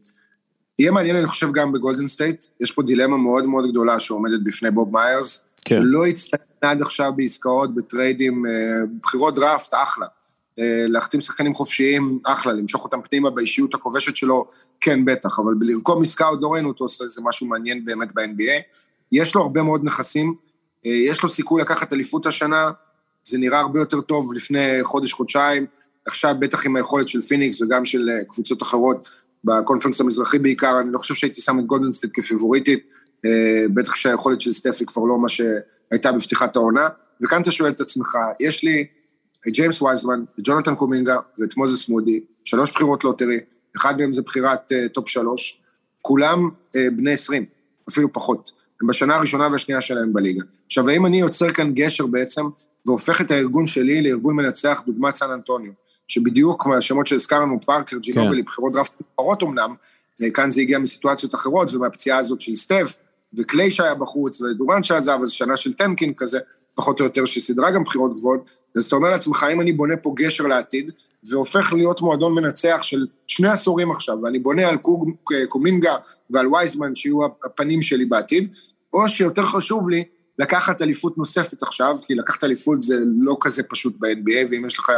יהיה 0.78 0.90
מעניין, 0.90 1.16
אני 1.16 1.26
חושב, 1.26 1.52
גם 1.52 1.72
בגולדן 1.72 2.06
סטייט, 2.06 2.44
יש 2.60 2.72
פה 2.72 2.82
דילמה 2.82 3.16
מאוד 3.16 3.44
מאוד 3.44 3.70
גדולה 3.70 4.00
שעומדת 4.00 4.40
בפני 4.44 4.70
בוב 4.70 4.92
מיירס, 4.92 5.46
כן. 5.64 5.76
שלא 5.76 6.06
הצטיינה 6.06 6.44
עד 6.62 6.82
עכשיו 6.82 7.12
בעסקאות, 7.16 7.74
בטריידים, 7.74 8.46
אה, 8.46 8.52
בחירות 9.02 9.34
דראפט, 9.34 9.74
אחלה. 9.74 10.06
אה, 10.58 10.84
להחתים 10.88 11.20
שחקנים 11.20 11.54
חופשיים, 11.54 12.18
אחלה, 12.24 12.52
למשוך 12.52 12.84
אותם 12.84 13.00
פנימה 13.02 13.30
באישיות 13.30 13.74
הכובשת 13.74 14.16
שלו, 14.16 14.46
כן, 14.80 15.04
בטח, 15.04 15.38
אבל 15.38 15.54
בלרקום 15.54 16.02
עסקה 16.02 16.26
עוד 16.26 16.42
לא 16.42 16.48
ראינו 16.48 16.68
אותו 16.68 16.84
עושה 16.84 17.04
איזה 17.04 17.22
משהו 17.24 17.46
מעניין 17.46 17.84
באמת 17.84 18.08
ב-NBA. 18.14 18.62
יש 19.12 19.34
לו 19.34 19.42
הרבה 19.42 19.62
מאוד 19.62 19.84
נכסים, 19.84 20.34
אה, 20.86 20.90
יש 20.90 21.22
לו 21.22 21.28
סיכוי 21.28 21.60
לקחת 21.60 21.92
אליפות 21.92 22.26
השנה, 22.26 22.70
זה 23.24 23.38
נראה 23.38 23.60
הרבה 23.60 23.80
יותר 23.80 24.00
טוב 24.00 24.32
לפני 24.34 24.78
חודש, 24.82 25.12
חודשיים, 25.12 25.66
עכשיו 26.06 26.34
בטח 26.38 26.66
עם 26.66 26.76
היכולת 26.76 27.08
של 27.08 27.22
פיניקס 27.22 27.62
וגם 27.62 27.84
של 27.84 28.08
אה, 28.10 28.24
קבוצות 28.24 28.62
אחרות, 28.62 29.08
בקונפרנס 29.44 30.00
המזרחי 30.00 30.38
בעיקר, 30.38 30.80
אני 30.80 30.92
לא 30.92 30.98
חושב 30.98 31.14
שהייתי 31.14 31.40
שם 31.40 31.58
את 31.58 31.66
גולדן 31.66 31.89
סטייט 31.89 32.12
כפיבוריטית, 32.16 32.86
בטח 33.74 33.94
שהיכולת 33.94 34.40
של 34.40 34.52
סטפי 34.52 34.86
כבר 34.86 35.04
לא 35.04 35.18
מה 35.18 35.28
שהייתה 35.28 36.12
בפתיחת 36.12 36.56
העונה, 36.56 36.88
וכאן 37.22 37.42
אתה 37.42 37.50
שואל 37.50 37.70
את 37.70 37.80
עצמך, 37.80 38.08
יש 38.40 38.64
לי 38.64 38.84
את 39.48 39.52
ג'יימס 39.52 39.82
וייזמן, 39.82 40.24
את 40.34 40.44
ג'ונתן 40.44 40.74
קומינגה 40.74 41.16
ואת 41.38 41.56
מוזס 41.56 41.88
מודי, 41.88 42.20
שלוש 42.44 42.70
בחירות 42.70 43.04
lottery, 43.04 43.40
אחד 43.76 43.98
מהם 43.98 44.12
זה 44.12 44.22
בחירת 44.22 44.72
אה, 44.72 44.88
top 44.88 45.08
שלוש, 45.08 45.60
כולם 46.02 46.48
בני 46.96 47.12
עשרים, 47.12 47.44
אפילו 47.90 48.12
פחות. 48.12 48.50
הם 48.80 48.86
בשנה 48.86 49.16
הראשונה 49.16 49.48
והשנייה 49.52 49.80
שלהם 49.80 50.12
בליגה. 50.12 50.42
עכשיו, 50.66 50.88
האם 50.88 51.06
אני 51.06 51.20
יוצר 51.20 51.52
כאן 51.52 51.72
גשר 51.74 52.06
בעצם, 52.06 52.44
והופך 52.86 53.20
את 53.20 53.30
הארגון 53.30 53.66
שלי 53.66 54.02
לארגון 54.02 54.36
מנצח, 54.36 54.82
דוגמת 54.86 55.14
סן 55.14 55.30
אנטוניו, 55.30 55.72
שבדיוק 56.10 56.62
כמו 56.62 56.74
השמות 56.74 57.06
שהזכרנו, 57.06 57.60
פארקר, 57.60 57.98
ג'ינובלי, 57.98 58.42
כן. 58.42 58.46
בחירות 58.46 58.72
דראפט 58.72 58.92
מוכרות 59.00 59.42
אמנם, 59.42 59.74
אה, 60.22 60.30
כאן 60.30 60.50
זה 60.50 60.60
הגיע 60.60 60.78
מסיטואציות 60.78 61.34
אחרות, 61.34 61.74
ומהפציעה 61.74 62.18
הזאת 62.18 62.40
של 62.40 62.56
סטף, 62.56 62.98
וקליי 63.38 63.70
שהיה 63.70 63.94
בחוץ, 63.94 64.40
ודורן 64.40 64.82
שעזב, 64.82 65.18
אז 65.22 65.30
שנה 65.30 65.56
של 65.56 65.72
טנקין 65.72 66.14
כזה, 66.16 66.38
פחות 66.74 67.00
או 67.00 67.04
יותר, 67.04 67.24
שסידרה 67.24 67.70
גם 67.70 67.84
בחירות 67.84 68.14
גבוהות, 68.14 68.50
אז 68.76 68.86
אתה 68.86 68.96
אומר 68.96 69.10
לעצמך, 69.10 69.46
אם 69.52 69.60
אני 69.60 69.72
בונה 69.72 69.96
פה 69.96 70.12
גשר 70.16 70.46
לעתיד, 70.46 70.92
והופך 71.24 71.72
להיות 71.72 72.00
מועדון 72.00 72.34
מנצח 72.34 72.78
של 72.82 73.06
שני 73.26 73.48
עשורים 73.48 73.90
עכשיו, 73.90 74.16
ואני 74.22 74.38
בונה 74.38 74.68
על 74.68 74.76
קוג, 74.76 75.10
קומינגה 75.48 75.96
ועל 76.30 76.54
וייזמן, 76.54 76.94
שיהיו 76.94 77.18
הפנים 77.44 77.82
שלי 77.82 78.04
בעתיד, 78.04 78.56
או 78.92 79.08
שיותר 79.08 79.44
חשוב 79.44 79.90
לי 79.90 80.04
לקחת 80.40 80.82
אליפות 80.82 81.18
נוספת 81.18 81.62
עכשיו, 81.62 81.96
כי 82.06 82.14
לקחת 82.14 82.44
אליפות 82.44 82.82
זה 82.82 82.96
לא 83.20 83.36
כזה 83.40 83.62
פשוט 83.62 83.96
ב-NBA, 83.98 84.46
ואם 84.50 84.66
יש 84.66 84.78
לך 84.78 84.90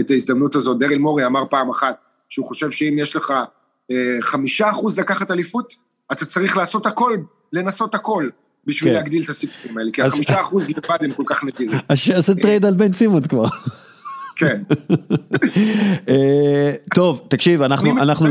את 0.00 0.10
ההזדמנות 0.10 0.54
הזאת, 0.54 0.78
דריל 0.78 0.98
מורי 0.98 1.26
אמר 1.26 1.44
פעם 1.50 1.70
אחת, 1.70 1.96
שהוא 2.28 2.46
חושב 2.46 2.70
שאם 2.70 2.96
יש 2.98 3.16
לך 3.16 3.32
אה, 3.90 4.16
חמישה 4.20 4.70
אחוז 4.70 4.98
לקחת 4.98 5.30
אליפות, 5.30 5.74
אתה 6.12 6.24
צריך 6.24 6.56
לעשות 6.56 6.86
הכל, 6.86 7.16
לנסות 7.52 7.94
הכל, 7.94 8.28
בשביל 8.66 8.90
כן. 8.90 8.96
להגדיל 8.96 9.24
את 9.24 9.28
הסיפורים 9.28 9.78
האלה, 9.78 9.90
כי 9.92 10.02
החמישה 10.02 10.40
אחוז 10.40 10.70
לבד 10.70 10.98
הם 11.00 11.12
כל 11.12 11.22
כך 11.26 11.44
נדירים. 11.44 11.78
אז 11.88 11.98
שיעשה 11.98 12.34
טרייד 12.34 12.64
על 12.64 12.74
בן 12.74 12.92
סימונס 12.92 13.26
כבר. 13.26 13.46
כן. 14.36 14.62
אה, 16.08 16.72
טוב, 16.94 17.26
תקשיב, 17.30 17.62
אנחנו, 17.62 17.90
אני 17.90 18.00
אנחנו, 18.00 18.26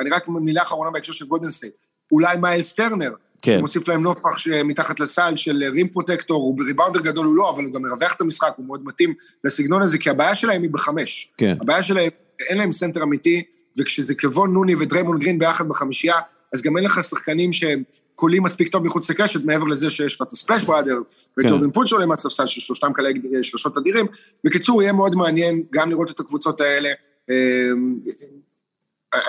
אני 0.00 0.10
רק 0.10 0.28
מילה 0.28 0.62
אחרונה 0.62 0.90
בהקשר 0.90 1.12
של 1.12 1.26
גולדן 1.26 1.50
סטייט. 1.50 1.74
אולי 2.12 2.36
מיילס 2.36 2.72
טרנר, 2.72 3.10
כן. 3.42 3.58
שמוסיף 3.58 3.88
להם 3.88 4.02
נופח 4.02 4.38
שמתחת 4.38 5.00
לסל 5.00 5.36
של 5.36 5.62
rim 5.72 5.88
protector, 5.88 6.42
הוא 6.42 6.58
ריבאונדר 6.58 7.00
גדול 7.00 7.26
הוא 7.26 7.36
לא, 7.36 7.50
אבל 7.50 7.64
הוא 7.64 7.72
גם 7.72 7.82
מרווח 7.82 8.14
את 8.14 8.20
המשחק, 8.20 8.52
הוא 8.56 8.66
מאוד 8.66 8.84
מתאים 8.84 9.14
לסגנון 9.44 9.82
הזה, 9.82 9.98
כי 9.98 10.10
הבעיה 10.10 10.34
שלהם 10.34 10.62
היא 10.62 10.70
בחמש. 10.70 11.32
כן. 11.36 11.56
הבעיה 11.60 11.82
שלהם, 11.82 12.10
אין 12.48 12.58
להם 12.58 12.72
סנטר 12.72 13.02
אמיתי, 13.02 13.42
וכשזה 13.78 14.14
קוון 14.14 14.52
לוני 14.52 14.74
ודריימון 14.74 15.18
גרין 15.18 15.38
ביחד 15.38 15.68
בחמישייה, 15.68 16.16
אז 16.54 16.62
גם 16.62 16.76
אין 16.76 16.84
לך 16.84 17.04
שחקנים 17.04 17.52
שהם 17.52 17.82
קולעים 18.14 18.42
מספיק 18.42 18.68
טוב 18.68 18.84
מחוץ 18.84 19.10
לקשת, 19.10 19.44
מעבר 19.44 19.64
לזה 19.64 19.90
שיש 19.90 20.14
לך 20.14 20.22
את 20.22 20.32
ה 20.32 20.36
Splash 20.36 20.62
Brothers, 20.62 20.98
וג'ורדן 21.38 21.70
פול 21.70 21.86
שעולה 21.86 22.06
מהספסל, 22.06 22.46
ששלושתם 22.46 22.92
כאלה 22.92 23.10
שלושות 23.42 23.78
אדירים. 23.78 24.06
בקיצור, 24.44 24.82
יהיה 24.82 24.92
מאוד 24.92 25.14
מעניין 25.14 25.62
גם 25.70 25.90
לראות 25.90 26.10
את 26.10 26.20
הקבוצות 26.20 26.60
האלה. 26.60 26.90
אמ, 27.30 27.98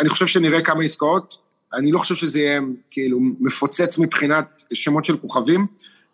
אני 0.02 0.10
חושב 0.10 0.28
שנראה 0.28 0.62
כמה 0.62 0.84
עסקאות, 0.84 1.43
אני 1.76 1.92
לא 1.92 2.00
חושב 2.00 2.16
שזה 2.16 2.40
יהיה 2.40 2.60
כאילו 2.92 3.20
מפוצץ 3.40 3.98
מבחינת 3.98 4.64
שמות 4.74 5.06
של 5.06 5.18
כוכבים. 5.18 5.66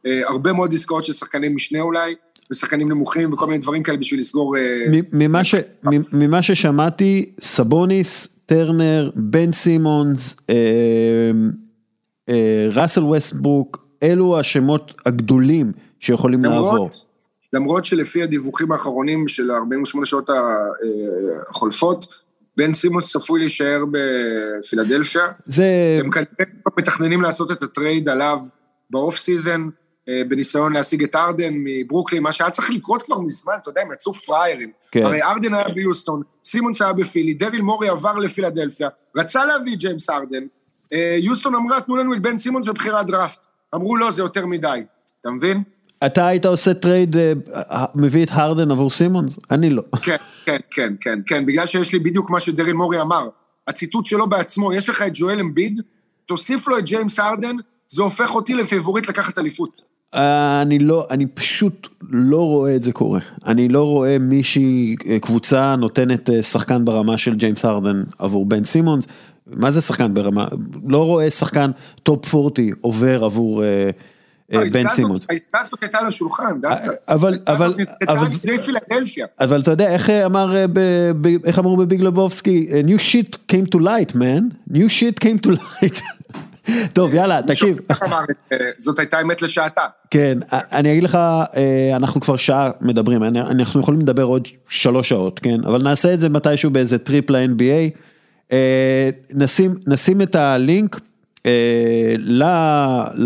אה, 0.06 0.22
הרבה 0.30 0.54
מאוד 0.54 0.74
עסקאות 0.74 1.06
של 1.06 1.14
שחקני 1.14 1.50
משנה 1.50 1.82
אולי, 1.82 2.16
ושחקנים 2.52 2.90
נמוכים 2.90 3.34
וכל 3.34 3.48
מיני 3.48 3.60
דברים 3.60 3.84
כאלה 3.84 3.98
בשביל 3.98 4.20
לסגור... 4.20 4.58
אה, 4.58 4.86
ממה 5.14 5.44
ש- 5.44 5.56
ממה 6.14 6.42
ששמעתי, 6.42 7.32
סבוניס, 7.42 8.28
טרנר, 8.46 9.10
בן 9.16 9.52
סימונס, 9.52 10.36
אה, 10.50 10.56
אה, 12.30 12.68
ראסל 12.72 13.04
ווסטברוק, 13.04 13.86
אלו 14.04 14.40
השמות 14.40 14.94
הגדולים 15.06 15.72
שיכולים 16.00 16.40
לעבור. 16.40 16.74
למרות, 16.74 17.06
למרות 17.54 17.86
שלפי 17.86 18.24
הדיווחים 18.24 18.72
האחרונים 18.72 19.28
של 19.28 19.52
48 19.52 20.06
שעות 20.06 20.30
אה, 20.30 20.36
החולפות, 21.50 22.06
בן 22.60 22.74
סימונס 22.74 23.12
צפוי 23.12 23.40
להישאר 23.40 23.84
בפילדלפיה. 23.92 25.32
זה, 25.46 25.98
הם 26.00 26.12
כנראה 26.12 26.52
מתכננים 26.78 27.22
לעשות 27.22 27.52
את 27.52 27.64
הטרייד 27.64 28.10
עליו 28.10 28.40
ב 28.90 28.97
off 28.97 29.20
season, 29.20 29.70
אה, 30.10 30.22
בניסיון 30.28 30.74
להשיג 30.74 31.04
את 31.04 31.16
ארדן 31.16 31.54
מברוקלין, 31.54 32.24
מה 32.24 32.34
שהיה 32.34 32.50
צריך 32.50 32.70
לקרות 32.70 33.02
כבר 33.02 33.20
מזמן, 33.20 33.54
אתה 33.62 33.70
יודע, 33.70 33.82
הם 33.82 33.94
יצאו 33.94 34.14
פראיירים. 34.14 34.72
כן. 34.92 35.04
הרי 35.04 35.24
ארדן 35.24 35.54
היה 35.54 35.70
ביוסטון, 35.70 36.22
סימונס 36.46 36.82
היה 36.82 36.94
בפילי, 36.94 37.34
דריל 37.34 37.62
מורי 37.62 37.90
עבר 37.90 38.16
לפילדלפיה, 38.16 38.90
רצה 39.18 39.46
להביא 39.46 39.76
ג'יימס 39.76 40.10
ארדן, 40.10 40.44
אה, 40.94 41.16
יוסטון 41.20 41.56
אמרה, 41.56 41.82
תנו 41.82 41.98
לנו 41.98 42.14
את 42.14 42.22
בן 42.22 42.38
סימונס 42.38 42.68
ובחירת 42.68 43.08
דראפט. 43.08 43.46
אמרו, 43.76 43.98
לא, 43.98 44.12
זה 44.12 44.22
יותר 44.22 44.46
מדי. 44.46 44.84
אתה 45.22 45.32
מבין? 45.32 45.64
אתה 46.06 46.28
היית 46.28 46.46
עושה 46.46 46.74
טרייד, 46.74 47.18
אה, 47.18 47.34
אה, 47.54 47.86
מביא 47.96 48.26
את 48.26 48.30
הרדן 48.32 48.72
עבור 48.72 48.90
סימונס? 48.90 49.40
אני 49.52 49.70
לא. 49.70 49.82
כן, 50.06 50.16
כן, 50.46 50.58
כן, 50.72 50.94
כן, 51.02 51.20
כן, 51.26 51.46
בגלל 51.46 51.66
שיש 51.66 51.94
לי 51.94 52.00
בדיוק 52.00 52.30
מה 52.30 52.40
שדריל 52.40 52.74
מורי 52.74 53.02
אמר. 53.02 53.30
הציטוט 53.68 54.06
שלו 54.06 54.30
בעצמו, 54.30 54.74
יש 54.74 54.90
לך 54.90 55.02
את 55.02 55.12
ג'ואל 55.14 55.40
אמביד, 55.40 55.82
תוסיף 56.26 56.68
לו 56.68 56.78
את 56.78 56.84
ג'יימס 56.84 57.20
ארדן, 57.20 57.56
זה 57.88 58.02
הופך 58.02 58.36
אותי 58.36 58.56
לפייבוריט 58.56 59.10
לקחת 59.10 59.38
אליפות. 59.38 59.82
אה, 60.16 60.62
אני 60.62 60.80
לא, 60.80 61.08
אני 61.12 61.26
פשוט 61.28 61.88
לא 62.10 62.46
רואה 62.46 62.76
את 62.76 62.84
זה 62.84 62.92
קורה. 62.92 63.20
אני 63.46 63.70
לא 63.70 63.84
רואה 63.84 64.20
מישהי, 64.20 64.96
קבוצה 65.22 65.76
נותנת 65.76 66.30
שחקן 66.42 66.86
ברמה 66.86 67.18
של 67.18 67.36
ג'יימס 67.36 67.66
הרדן 67.66 68.04
עבור 68.20 68.46
בן 68.46 68.64
סימונס. 68.64 69.06
מה 69.48 69.72
זה 69.72 69.82
שחקן 69.82 70.14
ברמה? 70.14 70.48
לא 70.88 71.06
רואה 71.06 71.30
שחקן 71.30 71.72
top 72.04 72.36
40 72.36 72.74
עובר 72.82 73.24
עבור 73.24 73.64
העסקה 73.64 74.19
בן 74.52 74.58
הזאת- 74.86 74.92
סימונס. 74.96 75.26
העסקה 75.30 75.60
הזאת 75.62 75.82
הייתה 75.84 75.98
על 76.00 76.06
השולחן. 76.06 76.44
אבל- 77.08 77.34
העסקה 77.34 77.54
אבל- 77.54 77.74
אבל- 78.08 78.26
פילדלפיה. 78.66 79.26
אבל 79.40 79.62
אתה 79.62 79.72
יודע 79.72 79.88
איך 79.94 80.10
אמר, 80.10 80.56
אה, 80.56 80.66
ב- 81.22 81.46
איך 81.46 81.60
אמרו 81.60 81.78
ב 81.78 81.84
Big 81.84 82.02
Lebowski? 82.02 82.68
"A 82.72 82.86
New 82.88 82.98
shit 83.00 83.38
came 83.52 83.78
to 83.78 83.82
light 83.82 84.16
man, 84.16 84.74
new 84.74 84.88
shit 85.00 85.26
came 85.26 85.48
to 85.48 85.56
light. 85.60 86.02
טוב 86.94 87.14
יאללה 87.14 87.42
תקשיב. 87.48 87.78
אמר, 88.04 88.18
אה, 88.52 88.58
זאת 88.78 89.00
הייתה 89.00 89.22
אמת 89.22 89.42
לשעתה. 89.42 89.82
כן, 90.12 90.38
אני 90.52 90.92
אגיד 90.92 91.04
לך, 91.04 91.16
אה, 91.16 91.92
אנחנו 91.96 92.22
כבר 92.22 92.38
שעה 92.38 92.72
מדברים, 92.82 93.24
אנחנו 93.24 93.80
יכולים 93.82 94.00
לדבר 94.00 94.24
עוד 94.24 94.48
שלוש 94.70 95.10
שעות, 95.10 95.40
כן? 95.40 95.64
אבל 95.66 95.84
נעשה 95.84 96.14
את 96.14 96.20
זה 96.20 96.30
מתישהו 96.30 96.72
באיזה 96.72 96.98
trip 96.98 97.30
ל-NBA. 97.30 97.90
אה, 98.52 99.10
נשים, 99.34 99.76
נשים 99.88 100.22
את 100.22 100.36
הלינק 100.36 101.00
אה, 101.46 101.52
ל- 102.18 102.44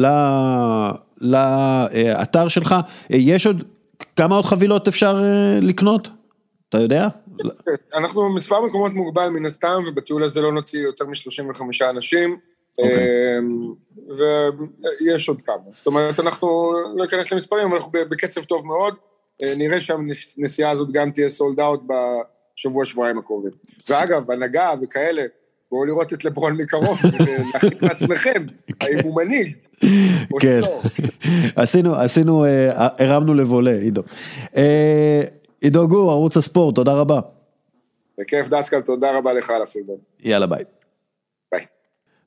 ל- 0.05 0.91
לאתר 1.23 2.47
שלך. 2.47 2.71
אה, 2.71 3.17
יש 3.17 3.47
עוד, 3.47 3.63
כמה 4.15 4.35
עוד 4.35 4.45
חבילות 4.45 4.87
אפשר 4.87 5.21
אה, 5.23 5.59
לקנות? 5.61 6.09
אתה 6.69 6.81
יודע? 6.81 7.07
אנחנו 7.95 8.21
במספר 8.21 8.61
מקומות 8.61 8.93
מוגבל 8.93 9.29
מן 9.29 9.45
הסתם, 9.45 9.81
ובטיול 9.87 10.23
הזה 10.23 10.41
לא 10.41 10.51
נוציא 10.51 10.81
יותר 10.81 11.05
מ-35 11.05 11.89
אנשים. 11.89 12.37
אוקיי. 12.77 13.37
אמ, 13.39 13.73
ויש 14.17 15.29
עוד 15.29 15.41
כמה. 15.45 15.55
זאת 15.73 15.87
אומרת, 15.87 16.19
אנחנו 16.19 16.73
לא 16.95 17.03
ניכנס 17.05 17.33
למספרים, 17.33 17.67
אבל 17.67 17.75
אנחנו 17.75 17.91
בקצב 17.91 18.43
טוב 18.43 18.65
מאוד. 18.65 18.95
אה, 19.43 19.53
נראה 19.57 19.81
שהנסיעה 19.81 20.71
הזאת 20.71 20.91
גם 20.91 21.11
תהיה 21.11 21.29
סולד 21.29 21.59
אאוט 21.59 21.81
בשבוע, 21.87 22.85
שבועיים 22.85 23.17
הקרובים. 23.17 23.51
ואגב, 23.89 24.31
הנהגה 24.31 24.73
וכאלה, 24.81 25.23
בואו 25.73 25.85
לראות 25.85 26.13
את 26.13 26.25
לברון 26.25 26.53
מקרוב, 26.57 26.97
ולהחליט 27.19 27.83
מעצמכם, 27.83 28.45
האם 28.81 28.97
הוא 29.03 29.15
מנהיג. 29.15 29.55
כן. 30.39 30.59
עשינו, 31.55 31.95
עשינו, 31.95 32.45
אה, 32.45 32.87
הרמנו 32.99 33.33
לבולה, 33.33 33.71
עידו. 33.71 34.01
אה, 34.57 35.21
עידו 35.61 35.87
גור, 35.87 36.11
ערוץ 36.11 36.37
הספורט, 36.37 36.75
תודה 36.75 36.93
רבה. 36.93 37.19
בכיף, 38.19 38.49
דסקל, 38.49 38.81
תודה 38.81 39.17
רבה 39.17 39.33
לך 39.33 39.49
על 39.49 39.61
הפרגון. 39.61 39.97
יאללה 40.23 40.47
ביי. 40.47 40.63
ביי. 41.51 41.65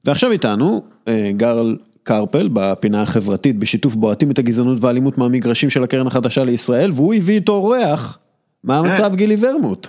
ועכשיו 0.04 0.32
איתנו 0.32 0.84
אה, 1.08 1.30
גל 1.32 1.76
קרפל 2.02 2.48
בפינה 2.52 3.02
החברתית 3.02 3.58
בשיתוף 3.58 3.94
בועטים 3.94 4.30
את 4.30 4.38
הגזענות 4.38 4.78
והאלימות 4.80 5.18
מהמגרשים 5.18 5.70
של 5.70 5.84
הקרן 5.84 6.06
החדשה 6.06 6.44
לישראל 6.44 6.90
והוא 6.94 7.14
הביא 7.14 7.34
איתו 7.34 7.52
אורח. 7.52 8.18
מה 8.64 8.78
המצב 8.78 9.14
גילי 9.14 9.36
ורמוט? 9.40 9.88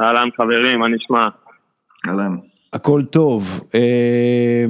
אהלן 0.00 0.28
חברים, 0.36 0.80
מה 0.80 0.88
נשמע? 0.88 1.49
אהלן. 2.08 2.36
הכל 2.72 3.04
טוב. 3.04 3.60
אה, 3.74 4.64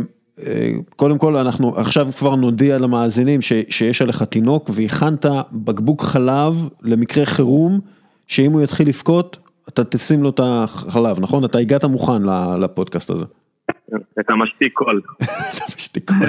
אה, 0.46 0.72
קודם 0.96 1.18
כל 1.18 1.36
אנחנו 1.36 1.76
עכשיו 1.76 2.08
כבר 2.18 2.34
נודיע 2.34 2.78
למאזינים 2.78 3.42
ש, 3.42 3.52
שיש 3.68 4.02
עליך 4.02 4.22
תינוק 4.22 4.70
והכנת 4.74 5.26
בקבוק 5.52 6.02
חלב 6.02 6.68
למקרה 6.82 7.26
חירום 7.26 7.80
שאם 8.26 8.52
הוא 8.52 8.62
יתחיל 8.62 8.88
לבכות 8.88 9.38
אתה 9.68 9.84
תשים 9.84 10.22
לו 10.22 10.30
את 10.30 10.40
החלב 10.42 11.20
נכון 11.20 11.44
אתה 11.44 11.58
הגעת 11.58 11.84
מוכן 11.84 12.22
לפודקאסט 12.60 13.10
הזה. 13.10 13.24
אתה 14.20 14.34
משתיק 14.34 14.72
קול. 14.72 15.00
אתה 15.54 15.64
משתיק. 15.76 16.10
אמ, 16.10 16.24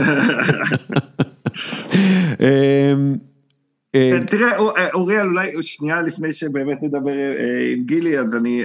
אה, 2.42 2.94
תראה, 4.28 4.58
אור- 4.58 4.78
אה, 4.78 4.92
אוריאל, 4.94 5.26
אולי 5.28 5.64
שנייה 5.64 6.02
לפני 6.02 6.34
שבאמת 6.34 6.84
נדבר 6.84 7.10
אה, 7.38 7.72
עם 7.74 7.84
גילי, 7.84 8.20
אז 8.20 8.36
אני, 8.36 8.64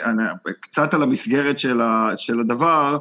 קצת 0.61 0.95
על 0.95 1.03
המסגרת 1.03 1.59
של, 1.59 1.81
הדבר, 2.41 2.99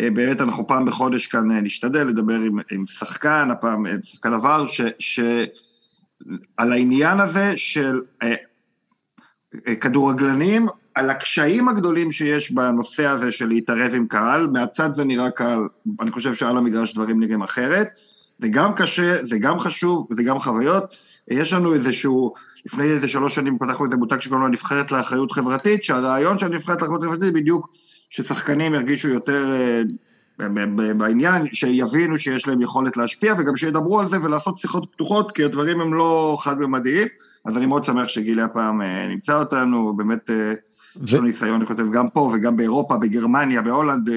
אה, 0.00 0.10
באמת 0.10 0.40
אנחנו 0.40 0.66
פעם 0.66 0.84
בחודש 0.84 1.26
כאן 1.26 1.50
אה, 1.50 1.60
נשתדל 1.60 2.04
לדבר 2.06 2.34
עם, 2.34 2.58
עם 2.70 2.86
שחקן, 2.86 3.48
הפעם 3.52 3.86
אה, 3.86 3.92
שחקן 4.02 4.34
עבר, 4.34 4.66
ש, 4.66 4.80
ש, 4.98 5.20
על 6.56 6.72
העניין 6.72 7.20
הזה 7.20 7.52
של 7.56 8.00
אה, 8.22 8.34
אה, 9.68 9.74
כדורגלנים, 9.74 10.66
על 10.94 11.10
הקשיים 11.10 11.68
הגדולים 11.68 12.12
שיש 12.12 12.52
בנושא 12.52 13.06
הזה 13.06 13.32
של 13.32 13.46
להתערב 13.48 13.94
עם 13.94 14.06
קהל, 14.06 14.46
מהצד 14.46 14.92
זה 14.92 15.04
נראה 15.04 15.30
קהל, 15.30 15.58
אני 16.00 16.10
חושב 16.10 16.34
שעל 16.34 16.56
המגרש 16.56 16.94
דברים 16.94 17.20
נראים 17.20 17.42
אחרת, 17.42 17.88
זה 18.38 18.48
גם 18.48 18.74
קשה, 18.74 19.26
זה 19.26 19.38
גם 19.38 19.58
חשוב, 19.58 20.06
זה 20.10 20.22
גם 20.22 20.38
חוויות. 20.38 21.07
יש 21.30 21.52
לנו 21.52 21.74
איזשהו, 21.74 22.34
לפני 22.66 22.84
איזה 22.84 23.08
שלוש 23.08 23.34
שנים 23.34 23.58
פתחנו 23.58 23.84
איזה 23.84 23.96
מותג 23.96 24.20
שקוראים 24.20 24.42
לו 24.42 24.48
נבחרת 24.48 24.92
לאחריות 24.92 25.32
חברתית, 25.32 25.84
שהרעיון 25.84 26.38
של 26.38 26.48
נבחרת 26.48 26.82
לאחריות 26.82 27.02
חברתית 27.02 27.20
זה 27.20 27.32
בדיוק 27.32 27.68
ששחקנים 28.10 28.74
ירגישו 28.74 29.08
יותר 29.08 29.46
אה, 29.50 29.82
בעניין, 30.96 31.46
שיבינו 31.52 32.18
שיש 32.18 32.48
להם 32.48 32.62
יכולת 32.62 32.96
להשפיע, 32.96 33.34
וגם 33.38 33.56
שידברו 33.56 34.00
על 34.00 34.08
זה 34.08 34.22
ולעשות 34.22 34.58
שיחות 34.58 34.86
פתוחות, 34.92 35.32
כי 35.32 35.44
הדברים 35.44 35.80
הם 35.80 35.94
לא 35.94 36.36
חד-ממדיים, 36.40 37.08
אז 37.44 37.56
אני 37.56 37.66
מאוד 37.66 37.84
שמח 37.84 38.08
שגילי 38.08 38.42
הפעם 38.42 38.82
אה, 38.82 39.06
נמצא 39.08 39.38
אותנו, 39.38 39.96
באמת 39.96 40.30
אה, 40.30 40.52
יש 41.04 41.12
ו- 41.12 41.16
לנו 41.16 41.26
ניסיון, 41.26 41.54
אני 41.54 41.66
כותב, 41.66 41.92
גם 41.92 42.08
פה 42.08 42.30
וגם 42.34 42.56
באירופה, 42.56 42.96
בגרמניה, 42.96 43.62
בהולנד, 43.62 44.08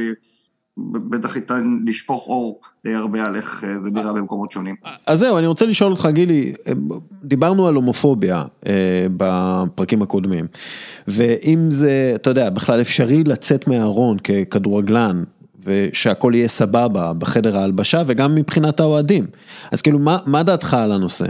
בטח 0.78 1.36
ייתן 1.36 1.78
לשפוך 1.86 2.28
אור 2.28 2.62
די 2.84 2.94
הרבה 2.94 3.20
על 3.28 3.36
איך 3.36 3.64
אה, 3.64 3.80
זה 3.84 3.90
נראה 3.92 4.14
במקומות 4.14 4.52
שונים. 4.52 4.76
אז 5.08 5.20
זהו, 5.20 5.38
אני 5.38 5.48
רוצה 5.48 5.66
לשאול 5.66 5.92
אותך, 5.92 6.08
גילי, 6.12 6.54
דיברנו 7.24 7.68
על 7.68 7.76
הומופוביה 7.76 8.44
אה, 8.68 9.06
בפרקים 9.18 10.02
הקודמים, 10.02 10.46
ואם 11.08 11.58
זה, 11.70 12.12
אתה 12.16 12.30
יודע, 12.30 12.50
בכלל 12.50 12.82
אפשרי 12.82 13.24
לצאת 13.24 13.68
מהארון 13.68 14.18
ככדורגלן, 14.20 15.24
ושהכול 15.66 16.36
יהיה 16.36 16.48
סבבה 16.48 17.14
בחדר 17.14 17.58
ההלבשה, 17.58 18.02
וגם 18.08 18.36
מבחינת 18.36 18.80
האוהדים. 18.80 19.26
אז 19.72 19.82
כאילו, 19.82 20.00
מה, 20.00 20.18
מה 20.26 20.44
דעתך 20.44 20.74
על 20.74 20.92
הנושא? 20.92 21.26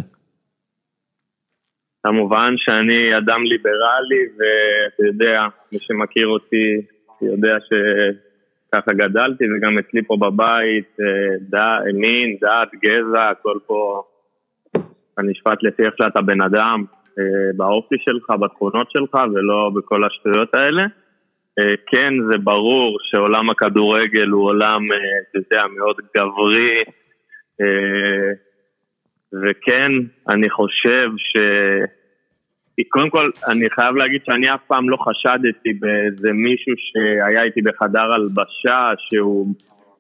כמובן 2.04 2.54
שאני 2.58 3.18
אדם 3.18 3.44
ליברלי, 3.44 4.24
ואתה 4.38 5.08
יודע, 5.08 5.42
מי 5.72 5.78
שמכיר 5.82 6.28
אותי 6.28 6.82
יודע 7.22 7.58
שככה 8.76 8.94
גדלתי, 8.94 9.44
וגם 9.46 9.78
אצלי 9.78 10.02
פה 10.08 10.18
בבית, 10.20 10.98
אה, 11.00 11.36
דה, 11.40 11.78
מין, 11.94 12.38
דת, 12.42 12.70
גזע, 12.84 13.30
הכל 13.30 13.58
פה, 13.68 14.04
אתה 15.14 15.22
נשפט 15.22 15.64
לפי 15.64 15.84
איך 15.84 15.94
שאתה 16.02 16.22
בן 16.22 16.42
אדם, 16.42 16.84
אה, 17.20 17.24
באופי 17.58 17.96
שלך, 18.00 18.30
בתכונות 18.40 18.92
שלך, 18.92 19.16
ולא 19.34 19.72
בכל 19.76 20.04
השטויות 20.04 20.56
האלה. 20.56 20.82
אה, 21.60 21.76
כן, 21.88 22.14
זה 22.32 22.38
ברור 22.38 22.98
שעולם 23.02 23.50
הכדורגל 23.50 24.28
הוא 24.28 24.46
עולם, 24.46 24.82
אתה 25.30 25.38
יודע, 25.40 25.64
מאוד 25.78 25.96
גברי, 26.18 26.84
וכן, 29.34 29.92
אני 30.30 30.50
חושב 30.50 31.10
ש... 31.18 31.38
קודם 32.90 33.10
כל, 33.10 33.30
אני 33.50 33.70
חייב 33.70 33.96
להגיד 33.96 34.22
שאני 34.26 34.54
אף 34.54 34.62
פעם 34.68 34.90
לא 34.90 34.98
חשדתי 34.98 35.74
באיזה 35.74 36.34
מישהו 36.34 36.74
שהיה 36.78 37.44
איתי 37.44 37.62
בחדר 37.62 38.14
הלבשה, 38.14 38.92
שהוא, 38.98 39.48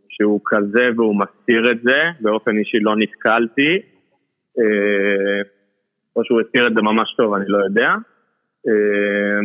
שהוא 0.09 0.39
כזה 0.45 0.89
והוא 0.95 1.15
מסתיר 1.15 1.71
את 1.71 1.81
זה, 1.81 2.01
באופן 2.19 2.57
אישי 2.57 2.79
לא 2.79 2.95
נתקלתי, 2.95 3.79
אה, 4.59 5.41
או 6.15 6.25
שהוא 6.25 6.41
הסתיר 6.41 6.67
את 6.67 6.73
זה 6.73 6.81
ממש 6.81 7.15
טוב, 7.17 7.33
אני 7.33 7.45
לא 7.47 7.57
יודע. 7.57 7.89
אה, 8.67 9.41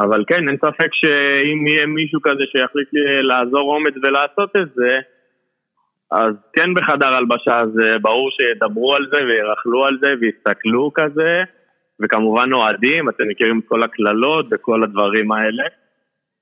אבל 0.00 0.24
כן, 0.26 0.48
אין 0.48 0.56
ספק 0.56 0.88
שאם 0.92 1.66
יהיה 1.66 1.86
מישהו 1.86 2.20
כזה 2.22 2.44
שיחליט 2.52 2.88
לעזור 3.28 3.74
עומד 3.74 3.92
ולעשות 4.04 4.56
את 4.56 4.74
זה, 4.74 4.98
אז 6.10 6.34
כן 6.52 6.74
בחדר 6.74 7.08
הלבשה 7.08 7.62
זה 7.74 7.98
ברור 8.02 8.30
שידברו 8.30 8.94
על 8.94 9.06
זה 9.12 9.24
וירכלו 9.24 9.84
על 9.84 9.98
זה 10.02 10.14
ויסתכלו 10.20 10.90
כזה 10.94 11.42
וכמובן 12.02 12.52
אוהדים, 12.52 13.08
אתם 13.08 13.28
מכירים 13.28 13.58
את 13.58 13.64
כל 13.68 13.82
הקללות 13.82 14.46
וכל 14.50 14.82
הדברים 14.82 15.32
האלה 15.32 15.64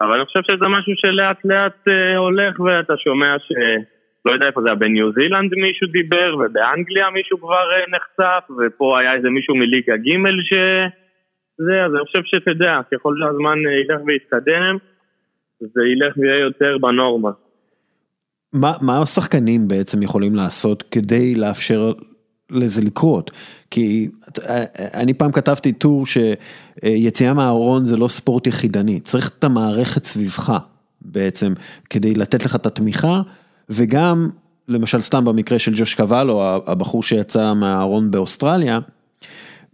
אבל 0.00 0.14
אני 0.14 0.24
חושב 0.24 0.40
שזה 0.50 0.68
משהו 0.68 0.92
שלאט 0.96 1.40
לאט 1.44 1.88
אה, 1.88 2.16
הולך 2.16 2.60
ואתה 2.60 2.94
שומע 3.04 3.36
ש... 3.38 3.52
לא 4.24 4.32
יודע 4.32 4.46
איפה 4.46 4.60
זה 4.60 4.68
היה, 4.68 4.76
בניו 4.76 5.12
זילנד 5.12 5.50
מישהו 5.54 5.86
דיבר 5.86 6.36
ובאנגליה 6.36 7.10
מישהו 7.10 7.38
כבר 7.38 7.66
אה, 7.74 7.84
נחשף 7.94 8.44
ופה 8.58 9.00
היה 9.00 9.14
איזה 9.14 9.28
מישהו 9.30 9.54
מליגה 9.54 9.96
ג' 9.96 10.10
ש... 10.50 10.52
זה, 11.58 11.84
אז 11.86 11.90
אני 11.94 12.04
חושב 12.06 12.22
שאתה 12.24 12.50
יודע, 12.50 12.80
ככל 12.92 13.14
שהזמן 13.18 13.58
אה, 13.66 13.72
ילך 13.80 14.00
ויתקדם, 14.06 14.76
זה 15.60 15.82
ילך 15.92 16.16
ויהיה 16.16 16.40
יותר 16.40 16.78
בנורמה. 16.80 17.30
מה, 18.52 18.72
מה 18.82 19.02
השחקנים 19.02 19.68
בעצם 19.68 20.02
יכולים 20.02 20.34
לעשות 20.34 20.82
כדי 20.82 21.34
לאפשר 21.34 21.92
לזה 22.56 22.82
לקרות? 22.82 23.30
כי 23.70 24.08
אני 24.78 25.14
פעם 25.14 25.32
כתבתי 25.32 25.72
טור 25.72 26.04
שיציאה 26.06 27.34
מהארון 27.34 27.84
זה 27.84 27.96
לא 27.96 28.08
ספורט 28.08 28.46
יחידני, 28.46 29.00
צריך 29.00 29.30
את 29.38 29.44
המערכת 29.44 30.04
סביבך 30.04 30.58
בעצם 31.02 31.52
כדי 31.90 32.14
לתת 32.14 32.44
לך 32.44 32.54
את 32.54 32.66
התמיכה 32.66 33.22
וגם 33.70 34.30
למשל 34.68 35.00
סתם 35.00 35.24
במקרה 35.24 35.58
של 35.58 35.72
ג'וש 35.76 35.94
קוואלו, 35.94 36.42
הבחור 36.66 37.02
שיצא 37.02 37.54
מהארון 37.54 38.10
באוסטרליה, 38.10 38.78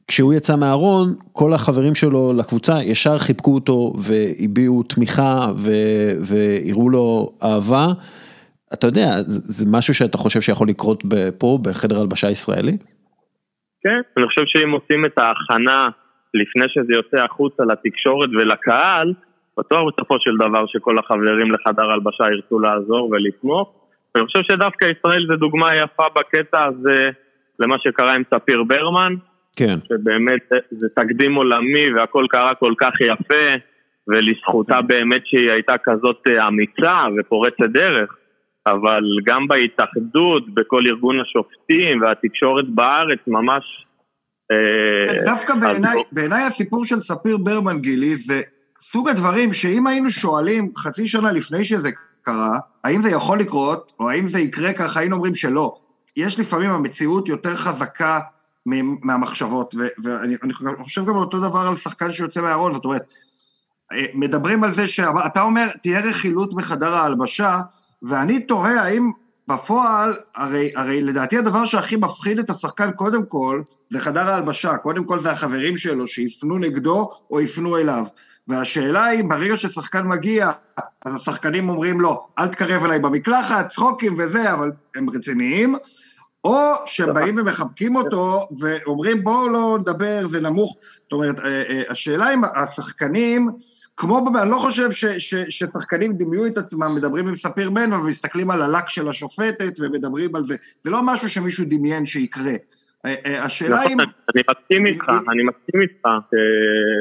כשהוא 0.09 0.35
יצא 0.35 0.57
מהארון, 0.57 1.15
כל 1.33 1.53
החברים 1.55 1.95
שלו 1.95 2.33
לקבוצה 2.33 2.83
ישר 2.83 3.19
חיבקו 3.19 3.55
אותו 3.55 3.93
והביעו 3.97 4.83
תמיכה 4.83 5.53
והראו 6.21 6.91
לו 6.91 7.33
אהבה. 7.43 7.93
אתה 8.73 8.87
יודע, 8.87 9.07
זה, 9.27 9.41
זה 9.45 9.67
משהו 9.71 9.95
שאתה 9.95 10.19
חושב 10.19 10.41
שיכול 10.41 10.69
לקרות 10.69 11.05
פה, 11.39 11.59
בחדר 11.63 12.01
הלבשה 12.01 12.31
ישראלי? 12.31 12.77
כן, 13.83 14.01
אני 14.17 14.27
חושב 14.27 14.43
שאם 14.47 14.71
עושים 14.71 15.07
את 15.07 15.19
ההכנה 15.19 15.89
לפני 16.35 16.65
שזה 16.69 16.93
יוצא 16.97 17.25
החוצה 17.25 17.63
לתקשורת 17.65 18.29
ולקהל, 18.39 19.15
בטוח 19.59 19.81
בסופו 19.89 20.17
של 20.21 20.31
דבר 20.37 20.67
שכל 20.67 20.99
החברים 20.99 21.53
לחדר 21.53 21.91
הלבשה 21.91 22.25
ירצו 22.33 22.59
לעזור 22.59 23.11
ולתמוך. 23.11 23.75
אני 24.17 24.25
חושב 24.25 24.41
שדווקא 24.43 24.87
ישראל 24.99 25.27
זה 25.29 25.37
דוגמה 25.37 25.77
יפה 25.77 26.07
בקטע 26.17 26.65
הזה 26.65 27.11
למה 27.59 27.77
שקרה 27.79 28.15
עם 28.15 28.23
ספיר 28.35 28.63
ברמן. 28.63 29.15
כן. 29.57 29.79
שבאמת 29.89 30.53
זה 30.71 30.89
תקדים 30.97 31.35
עולמי 31.35 31.93
והכל 31.95 32.27
קרה 32.31 32.55
כל 32.55 32.73
כך 32.79 33.01
יפה, 33.01 33.47
ולזכותה 34.09 34.81
באמת 34.83 35.23
שהיא 35.25 35.51
הייתה 35.51 35.75
כזאת 35.85 36.23
אמיצה 36.49 36.99
ופורצת 37.19 37.71
דרך. 37.73 38.17
אבל 38.67 39.03
גם 39.27 39.47
בהתאחדות, 39.49 40.55
בכל 40.55 40.83
ארגון 40.87 41.21
השופטים 41.21 42.03
והתקשורת 42.03 42.69
בארץ, 42.69 43.19
ממש... 43.27 43.65
אה, 44.53 45.25
דווקא 45.25 45.55
בעיניי, 45.55 46.03
בעיניי 46.13 46.43
הסיפור 46.43 46.85
של 46.85 47.01
ספיר 47.01 47.37
ברמן 47.37 47.79
גילי 47.79 48.17
זה 48.17 48.43
סוג 48.81 49.09
הדברים 49.09 49.53
שאם 49.53 49.87
היינו 49.87 50.11
שואלים 50.11 50.73
חצי 50.77 51.09
שנה 51.09 51.33
לפני 51.33 51.65
שזה 51.65 51.91
קרה, 52.23 52.59
האם 52.85 53.01
זה 53.01 53.11
יכול 53.11 53.41
לקרות, 53.41 53.93
או 54.01 54.11
האם 54.11 54.27
זה 54.27 54.41
יקרה 54.41 54.73
ככה, 54.73 55.01
היינו 55.01 55.17
אומרים 55.17 55.35
שלא. 55.35 55.77
יש 56.17 56.39
לפעמים 56.41 56.71
המציאות 56.71 57.29
יותר 57.29 57.57
חזקה 57.57 58.21
מהמחשבות, 59.03 59.75
ואני 60.03 60.37
חושב 60.83 61.05
גם 61.05 61.17
אותו 61.17 61.41
דבר 61.41 61.59
על 61.59 61.77
שחקן 61.77 62.13
שיוצא 62.13 62.41
מהארון, 62.41 62.75
זאת 62.75 62.85
אומרת, 62.85 63.13
אה, 63.93 64.07
מדברים 64.15 64.65
על 64.65 64.71
זה 64.71 64.89
שאתה 64.89 65.43
אומר, 65.43 65.69
תהיה 65.83 66.01
רכילות 66.01 66.55
בחדר 66.55 66.95
ההלבשה, 66.95 67.61
ואני 68.03 68.41
תוהה 68.41 68.83
האם 68.83 69.11
בפועל, 69.49 70.15
הרי, 70.35 70.73
הרי 70.77 71.03
לדעתי 71.03 71.39
הדבר 71.39 71.65
שהכי 71.65 71.97
מפחיד 71.97 72.39
את 72.39 72.51
השחקן 72.51 72.91
קודם 72.93 73.27
כל, 73.27 73.63
זה 73.91 74.01
חדר 74.01 74.29
ההלבשה, 74.29 74.77
קודם 74.77 75.05
כל 75.05 75.21
זה 75.21 75.31
החברים 75.31 75.77
שלו 75.77 76.07
שיפנו 76.07 76.59
נגדו 76.59 77.11
או 77.31 77.41
יפנו 77.41 77.77
אליו. 77.77 78.05
והשאלה 78.49 79.05
היא, 79.05 79.25
ברגע 79.25 79.57
ששחקן 79.57 80.07
מגיע, 80.07 80.51
אז 81.05 81.15
השחקנים 81.15 81.69
אומרים 81.69 82.01
לו, 82.01 82.27
אל 82.39 82.49
תקרב 82.49 82.85
אליי 82.85 82.99
במקלחת, 82.99 83.69
צחוקים 83.69 84.17
וזה, 84.19 84.53
אבל 84.53 84.71
הם 84.97 85.11
רציניים, 85.11 85.77
או 86.45 86.73
שהם 86.87 87.15
באים 87.15 87.37
ומחבקים 87.39 87.97
אותו 87.97 88.49
ואומרים, 88.59 89.25
בואו 89.25 89.49
לא 89.49 89.79
נדבר, 89.81 90.29
זה 90.29 90.41
נמוך. 90.41 90.77
זאת 91.03 91.13
אומרת, 91.13 91.41
אה, 91.41 91.63
אה, 91.69 91.83
השאלה 91.89 92.35
אם 92.35 92.43
השחקנים, 92.57 93.51
כמו, 94.01 94.25
אני 94.43 94.51
לא 94.51 94.57
חושב 94.57 94.93
ש, 94.93 95.05
ש, 95.05 95.35
ששחקנים 95.49 96.13
דימיו 96.13 96.47
את 96.47 96.59
עצמם, 96.59 96.95
מדברים 96.97 97.29
עם 97.29 97.37
ספיר 97.37 97.71
בן 97.71 97.93
ומסתכלים 97.93 98.51
על 98.51 98.63
הלק 98.63 98.89
של 98.89 99.09
השופטת 99.09 99.73
ומדברים 99.81 100.37
על 100.37 100.45
זה. 100.45 100.57
זה 100.81 100.91
לא 100.91 101.03
משהו 101.03 101.29
שמישהו 101.29 101.65
דמיין 101.69 102.07
שיקרה. 102.07 102.53
אה, 103.07 103.15
אה, 103.27 103.45
השאלה 103.45 103.83
אם... 103.83 104.01
אני 104.01 104.43
מסכים 104.51 104.87
איתך, 104.87 105.05
אני 105.09 105.43
מסכים 105.43 105.81
איתך, 105.81 106.09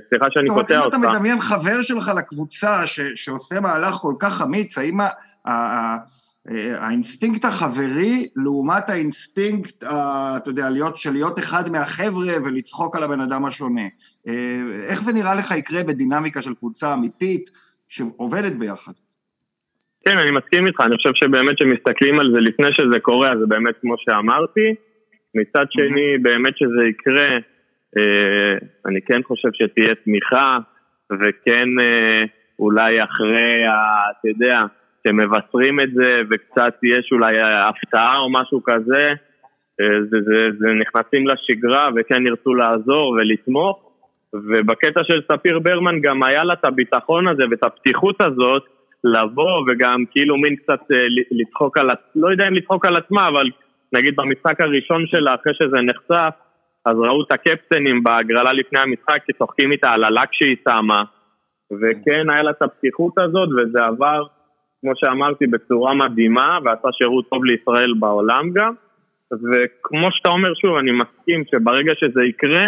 סליחה 0.09 0.25
שאני 0.29 0.49
קוטע 0.49 0.79
אותך. 0.79 0.95
אם 0.95 1.03
אתה 1.03 1.09
מדמיין 1.09 1.39
חבר 1.39 1.81
שלך 1.81 2.11
לקבוצה 2.17 2.83
שעושה 3.15 3.59
מהלך 3.59 3.93
כל 3.93 4.13
כך 4.19 4.41
אמיץ, 4.41 4.77
האם 4.77 4.97
האינסטינקט 6.47 7.45
החברי 7.45 8.27
לעומת 8.35 8.89
האינסטינקט, 8.89 9.83
אתה 9.83 10.49
יודע, 10.49 10.69
להיות, 10.69 10.97
של 10.97 11.11
להיות 11.11 11.39
אחד 11.39 11.69
מהחבר'ה 11.71 12.33
ולצחוק 12.45 12.95
על 12.95 13.03
הבן 13.03 13.21
אדם 13.21 13.45
השונה. 13.45 13.87
אה, 14.27 14.59
איך 14.89 15.01
זה 15.01 15.13
נראה 15.13 15.35
לך 15.35 15.51
יקרה 15.51 15.83
בדינמיקה 15.83 16.41
של 16.41 16.53
קבוצה 16.53 16.93
אמיתית 16.93 17.49
שעובדת 17.87 18.51
ביחד? 18.51 18.91
כן, 20.05 20.17
אני 20.17 20.31
מסכים 20.31 20.67
איתך, 20.67 20.79
אני 20.81 20.95
חושב 20.95 21.09
שבאמת 21.15 21.55
כשמסתכלים 21.55 22.19
על 22.19 22.31
זה 22.33 22.39
לפני 22.39 22.73
שזה 22.73 22.99
קורה, 23.01 23.31
אז 23.31 23.39
זה 23.39 23.45
באמת 23.45 23.75
כמו 23.81 23.95
שאמרתי. 23.97 24.75
מצד 25.35 25.65
שני, 25.69 26.17
באמת 26.21 26.57
שזה 26.57 26.83
יקרה, 26.89 27.29
אה, 27.97 28.67
אני 28.85 29.01
כן 29.01 29.23
חושב 29.23 29.49
שתהיה 29.53 29.95
תמיכה, 29.95 30.57
וכן 31.11 31.69
אה, 31.81 32.23
אולי 32.59 33.03
אחרי, 33.03 33.63
אתה 34.11 34.27
יודע, 34.29 34.59
שמבשרים 35.09 35.79
את 35.79 35.91
זה 35.93 36.21
וקצת 36.29 36.73
יש 36.83 37.09
אולי 37.11 37.35
הפתעה 37.41 38.17
או 38.17 38.31
משהו 38.31 38.63
כזה, 38.63 39.13
אה, 39.81 40.01
זה, 40.09 40.17
זה, 40.21 40.57
זה 40.59 40.67
נכנסים 40.79 41.27
לשגרה 41.27 41.89
וכן 41.95 42.27
ירצו 42.27 42.53
לעזור 42.53 43.09
ולתמוך. 43.09 43.85
ובקטע 44.33 45.03
של 45.03 45.21
ספיר 45.31 45.59
ברמן 45.59 45.99
גם 46.01 46.23
היה 46.23 46.43
לה 46.43 46.53
את 46.53 46.65
הביטחון 46.65 47.27
הזה 47.27 47.43
ואת 47.51 47.63
הפתיחות 47.63 48.21
הזאת 48.21 48.63
לבוא 49.03 49.63
וגם 49.67 50.03
כאילו 50.11 50.37
מין 50.37 50.55
קצת 50.55 50.79
אה, 50.91 50.97
לצחוק 51.31 51.77
על, 51.77 51.89
לא 52.15 52.31
יודע 52.31 52.47
אם 52.47 52.53
לצחוק 52.53 52.85
על 52.85 52.95
עצמה, 52.95 53.27
אבל 53.27 53.49
נגיד 53.93 54.15
במשחק 54.15 54.61
הראשון 54.61 55.07
שלה 55.07 55.35
אחרי 55.35 55.53
שזה 55.53 55.81
נחשף, 55.81 56.33
אז 56.85 56.95
ראו 56.97 57.23
את 57.23 57.33
הקפטנים 57.33 58.03
בהגרלה 58.03 58.53
לפני 58.53 58.79
המשחק 58.79 59.17
שצוחקים 59.31 59.71
איתה 59.71 59.89
על 59.89 60.03
הלק 60.03 60.29
שהיא 60.31 60.55
שמה, 60.69 61.03
וכן 61.71 62.29
היה 62.29 62.43
לה 62.43 62.51
את 62.51 62.61
הפתיחות 62.61 63.13
הזאת 63.17 63.49
וזה 63.49 63.85
עבר 63.85 64.23
כמו 64.81 64.91
שאמרתי, 64.95 65.47
בצורה 65.47 65.93
מדהימה, 65.93 66.57
ועשה 66.65 66.87
שירות 66.97 67.29
טוב 67.29 67.45
לישראל 67.45 67.93
בעולם 67.99 68.51
גם. 68.53 68.73
וכמו 69.31 70.07
שאתה 70.11 70.29
אומר 70.29 70.53
שוב, 70.61 70.77
אני 70.77 70.91
מסכים 70.91 71.43
שברגע 71.51 71.91
שזה 71.99 72.21
יקרה, 72.29 72.65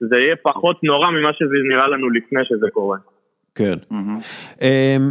זה 0.00 0.20
יהיה 0.20 0.36
פחות 0.42 0.84
נורא 0.84 1.10
ממה 1.10 1.32
שזה 1.32 1.54
נראה 1.70 1.88
לנו 1.88 2.10
לפני 2.10 2.40
שזה 2.44 2.66
קורה. 2.72 2.98
כן. 3.54 3.74
אמ, 4.62 5.10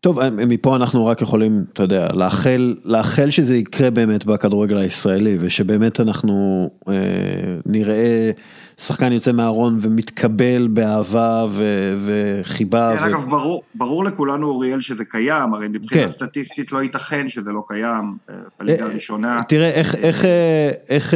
טוב, 0.00 0.18
מפה 0.48 0.76
אנחנו 0.76 1.06
רק 1.06 1.22
יכולים, 1.22 1.64
אתה 1.72 1.82
יודע, 1.82 2.08
לאחל, 2.14 2.74
לאחל 2.84 3.30
שזה 3.30 3.54
יקרה 3.54 3.90
באמת 3.90 4.24
בכדורגל 4.24 4.76
הישראלי, 4.76 5.36
ושבאמת 5.40 6.00
אנחנו 6.00 6.70
אה, 6.88 7.56
נראה 7.66 8.30
שחקן 8.78 9.12
יוצא 9.12 9.32
מהארון 9.32 9.78
ומתקבל 9.80 10.68
באהבה 10.68 11.46
ו, 11.48 11.64
וחיבה. 12.00 12.96
כן, 12.98 13.04
ו... 13.04 13.06
אגב, 13.06 13.30
ברור, 13.30 13.62
ברור 13.74 14.04
לכולנו, 14.04 14.46
אוריאל, 14.46 14.80
שזה 14.80 15.04
קיים, 15.04 15.54
הרי 15.54 15.68
מבחינה 15.68 16.06
כן. 16.06 16.12
סטטיסטית 16.12 16.72
לא 16.72 16.82
ייתכן 16.82 17.28
שזה 17.28 17.52
לא 17.52 17.64
קיים, 17.68 18.16
אה, 18.30 18.34
בליגה 18.60 18.84
אה, 18.84 18.90
הראשונה. 18.90 19.42
תראה, 19.48 19.70
איך, 19.70 19.94
איך, 19.94 20.24
אה, 20.24 20.70
איך, 20.88 21.14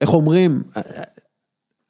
איך 0.00 0.14
אומרים, 0.14 0.62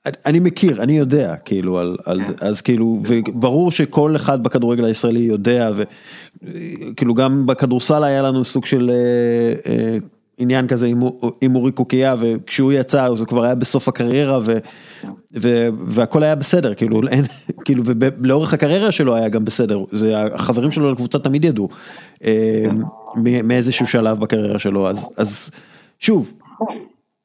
אני 0.07 0.41
מכיר, 0.41 0.83
אני 0.83 0.99
יודע, 0.99 1.37
כאילו, 1.37 1.79
על, 1.79 1.97
על 2.05 2.25
זה, 2.27 2.35
אז 2.41 2.61
כאילו, 2.61 3.01
וברור 3.07 3.71
שכל 3.71 4.17
אחד 4.17 4.43
בכדורגל 4.43 4.85
הישראלי 4.85 5.21
יודע, 5.21 5.71
וכאילו 6.43 7.15
גם 7.15 7.47
בכדורסל 7.47 8.05
היה 8.05 8.23
לנו 8.23 8.45
סוג 8.45 8.67
של 8.67 8.91
אה, 8.91 9.73
אה, 9.73 9.99
עניין 10.43 10.67
כזה 10.67 10.87
עם 11.41 11.55
אורי 11.55 11.73
קוקייה, 11.73 12.15
וכשהוא 12.19 12.73
יצא, 12.73 13.05
אז 13.05 13.21
הוא 13.21 13.29
כבר 13.29 13.45
היה 13.45 13.55
בסוף 13.55 13.89
הקריירה, 13.89 14.39
ו, 14.43 14.59
ו, 15.37 15.69
והכל 15.87 16.23
היה 16.23 16.35
בסדר, 16.35 16.75
כאילו, 16.75 17.01
אין, 17.09 17.25
כאילו, 17.65 17.83
ולאורך 17.87 18.55
הקריירה 18.55 18.93
שלו 18.93 19.15
היה 19.15 19.29
גם 19.29 19.45
בסדר, 19.45 19.85
זה, 19.93 20.23
החברים 20.23 20.71
שלו 20.71 20.93
לקבוצה 20.93 21.19
תמיד 21.19 21.45
ידעו, 21.45 21.69
אה, 22.25 22.65
מאיזשהו 23.45 23.87
שלב 23.87 24.21
בקריירה 24.21 24.59
שלו, 24.59 24.89
אז, 24.89 25.09
אז 25.17 25.51
שוב, 25.99 26.33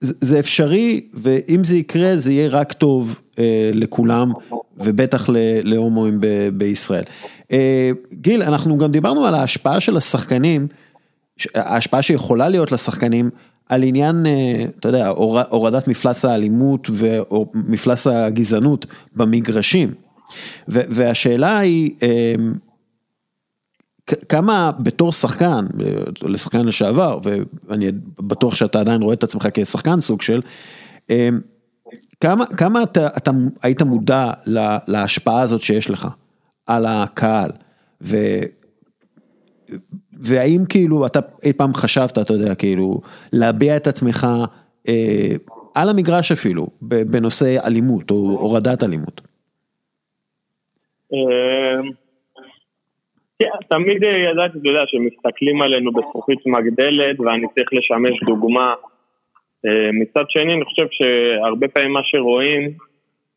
זה 0.01 0.39
אפשרי, 0.39 1.01
ואם 1.13 1.63
זה 1.63 1.77
יקרה 1.77 2.17
זה 2.17 2.31
יהיה 2.31 2.49
רק 2.49 2.73
טוב 2.73 3.21
אה, 3.39 3.71
לכולם, 3.73 4.31
ובטח 4.77 5.29
להומואים 5.63 6.21
ב, 6.21 6.27
בישראל. 6.53 7.03
אה, 7.51 7.91
גיל, 8.13 8.43
אנחנו 8.43 8.77
גם 8.77 8.91
דיברנו 8.91 9.25
על 9.25 9.35
ההשפעה 9.35 9.79
של 9.79 9.97
השחקנים, 9.97 10.67
ההשפעה 11.55 12.01
שיכולה 12.01 12.49
להיות 12.49 12.71
לשחקנים, 12.71 13.29
על 13.69 13.83
עניין, 13.83 14.25
אה, 14.25 14.65
אתה 14.79 14.89
יודע, 14.89 15.07
הורדת 15.49 15.87
מפלס 15.87 16.25
האלימות 16.25 16.89
ומפלס 16.93 18.07
הגזענות 18.07 18.85
במגרשים. 19.15 19.93
והשאלה 20.67 21.57
היא, 21.57 21.91
אה, 22.03 22.35
כמה 24.29 24.71
בתור 24.79 25.11
שחקן, 25.11 25.65
לשחקן 26.21 26.65
לשעבר, 26.65 27.19
ואני 27.23 27.91
בטוח 28.19 28.55
שאתה 28.55 28.79
עדיין 28.79 29.01
רואה 29.01 29.13
את 29.13 29.23
עצמך 29.23 29.47
כשחקן 29.53 30.01
סוג 30.01 30.21
של, 30.21 30.41
כמה, 32.21 32.45
כמה 32.45 32.83
אתה, 32.83 33.07
אתה 33.07 33.31
היית 33.63 33.81
מודע 33.81 34.31
לה, 34.45 34.77
להשפעה 34.87 35.41
הזאת 35.41 35.61
שיש 35.61 35.89
לך 35.89 36.07
על 36.65 36.85
הקהל, 36.85 37.51
ו, 38.01 38.17
והאם 40.19 40.65
כאילו 40.69 41.05
אתה 41.05 41.19
אי 41.43 41.53
פעם 41.53 41.73
חשבת, 41.73 42.17
אתה 42.17 42.33
יודע, 42.33 42.55
כאילו, 42.55 43.01
להביע 43.33 43.77
את 43.77 43.87
עצמך 43.87 44.27
אה, 44.87 45.35
על 45.75 45.89
המגרש 45.89 46.31
אפילו, 46.31 46.67
בנושא 46.81 47.57
אלימות 47.65 48.11
או 48.11 48.15
הורדת 48.15 48.83
אלימות? 48.83 49.21
אמ, 51.13 51.91
כן, 53.39 53.49
תמיד 53.69 54.03
ידעתי, 54.03 54.57
אתה 54.59 54.67
יודע, 54.69 54.83
שמסתכלים 54.87 55.61
עלינו 55.61 55.91
בזכוכית 55.91 56.39
מגדלת 56.45 57.19
ואני 57.19 57.47
צריך 57.55 57.69
לשמש 57.73 58.23
דוגמה. 58.25 58.73
אה, 59.65 59.89
מצד 59.93 60.23
שני, 60.29 60.53
אני 60.53 60.65
חושב 60.65 60.87
שהרבה 60.91 61.67
פעמים 61.67 61.91
מה 61.91 61.99
שרואים 62.03 62.71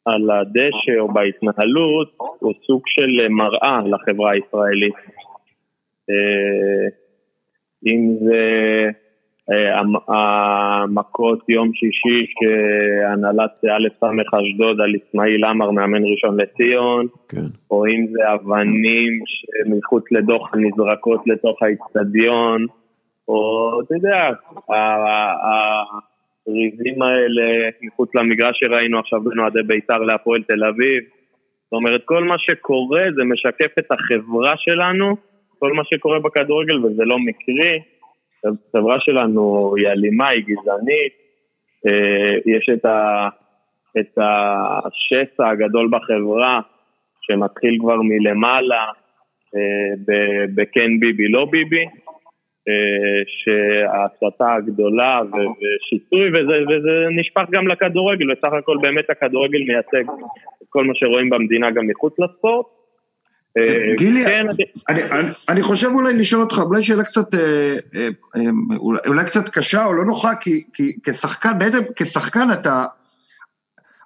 על 0.05 0.31
הדשא 0.31 0.99
או 0.99 1.09
בהתנהלות 1.09 2.13
הוא 2.39 2.53
סוג 2.67 2.83
של 2.87 3.29
מראה 3.29 3.81
לחברה 3.87 4.31
הישראלית. 4.31 4.95
אה, 6.11 6.89
אם 7.87 8.17
זה 8.25 8.43
אה, 9.51 9.81
המכות 10.09 11.49
יום 11.49 11.71
שישי 11.75 12.27
שהנהלת 12.33 13.65
א' 13.65 13.89
ס' 14.01 14.35
אשדוד 14.35 14.81
על 14.81 14.95
אסמאעיל 14.97 15.45
עמר 15.45 15.71
מאמן 15.71 16.03
ראשון 16.05 16.41
לציון, 16.41 17.07
כן. 17.29 17.47
או 17.71 17.87
אם 17.87 18.07
זה 18.13 18.33
אבנים 18.35 19.21
שמחוץ 19.27 20.05
לדוח 20.11 20.51
נזרקות 20.55 21.27
לתוך 21.27 21.63
האיצטדיון, 21.63 22.67
או 23.29 23.71
אתה 23.81 23.95
יודע, 23.95 24.31
הריבים 26.47 27.03
האלה 27.03 27.71
מחוץ 27.83 28.15
למגרש 28.15 28.61
שראינו 28.61 28.99
עכשיו 28.99 29.21
בין 29.21 29.39
אוהדי 29.39 29.63
בית"ר 29.67 29.99
להפועל 29.99 30.43
תל 30.43 30.65
אביב. 30.65 31.05
זאת 31.65 31.73
אומרת, 31.73 32.01
כל 32.05 32.25
מה 32.25 32.35
שקורה 32.39 33.03
זה 33.17 33.25
משקף 33.25 33.79
את 33.79 33.93
החברה 33.93 34.55
שלנו, 34.57 35.17
כל 35.61 35.73
מה 35.73 35.83
שקורה 35.85 36.19
בכדורגל 36.19 36.85
וזה 36.85 37.05
לא 37.05 37.17
מקרי. 37.19 37.81
החברה 38.45 39.01
שלנו 39.01 39.75
היא 39.77 39.89
אלימה, 39.89 40.29
היא 40.29 40.45
גזענית, 40.45 41.13
אה, 41.87 42.35
יש 42.47 42.69
את, 42.73 42.85
ה, 42.85 43.29
את 44.01 44.19
השסע 44.19 45.49
הגדול 45.49 45.89
בחברה 45.91 46.61
שמתחיל 47.21 47.79
כבר 47.81 47.97
מלמעלה, 48.03 48.85
אה, 49.57 50.15
בכן 50.55 51.01
ביבי 51.01 51.29
לא 51.29 51.45
ביבי, 51.51 51.85
אה, 52.69 53.21
שההסתה 53.27 54.55
הגדולה 54.55 55.21
ושיסוי 55.31 56.29
וזה, 56.29 56.63
וזה 56.63 57.07
נשפך 57.11 57.45
גם 57.51 57.69
לכדורגל, 57.69 58.33
וסך 58.33 58.53
הכל 58.53 58.77
באמת 58.83 59.11
הכדורגל 59.11 59.59
מייצג 59.59 60.11
את 60.63 60.67
כל 60.69 60.85
מה 60.85 60.93
שרואים 60.95 61.31
במדינה 61.31 61.71
גם 61.71 61.87
מחוץ 61.87 62.15
לספורט. 62.19 62.80
אה, 63.59 63.97
גילי, 63.97 64.25
כן, 64.25 64.47
אני, 64.89 65.03
אני, 65.03 65.31
אני 65.49 65.63
חושב 65.63 65.89
אולי 65.95 66.19
לשאול 66.19 66.43
אותך, 66.43 66.59
אולי 66.59 66.83
שאלה 66.83 67.05
קצת, 67.05 67.35
אה, 67.35 67.77
אה, 67.97 68.43
אולי, 68.77 69.01
אולי 69.07 69.25
קצת 69.25 69.49
קשה 69.49 69.85
או 69.85 69.93
לא 69.93 70.05
נוחה, 70.05 70.35
כי, 70.35 70.65
כי 70.73 70.97
כשחקן, 71.03 71.59
בעצם 71.59 71.79
כשחקן 71.97 72.53
אתה, 72.53 72.87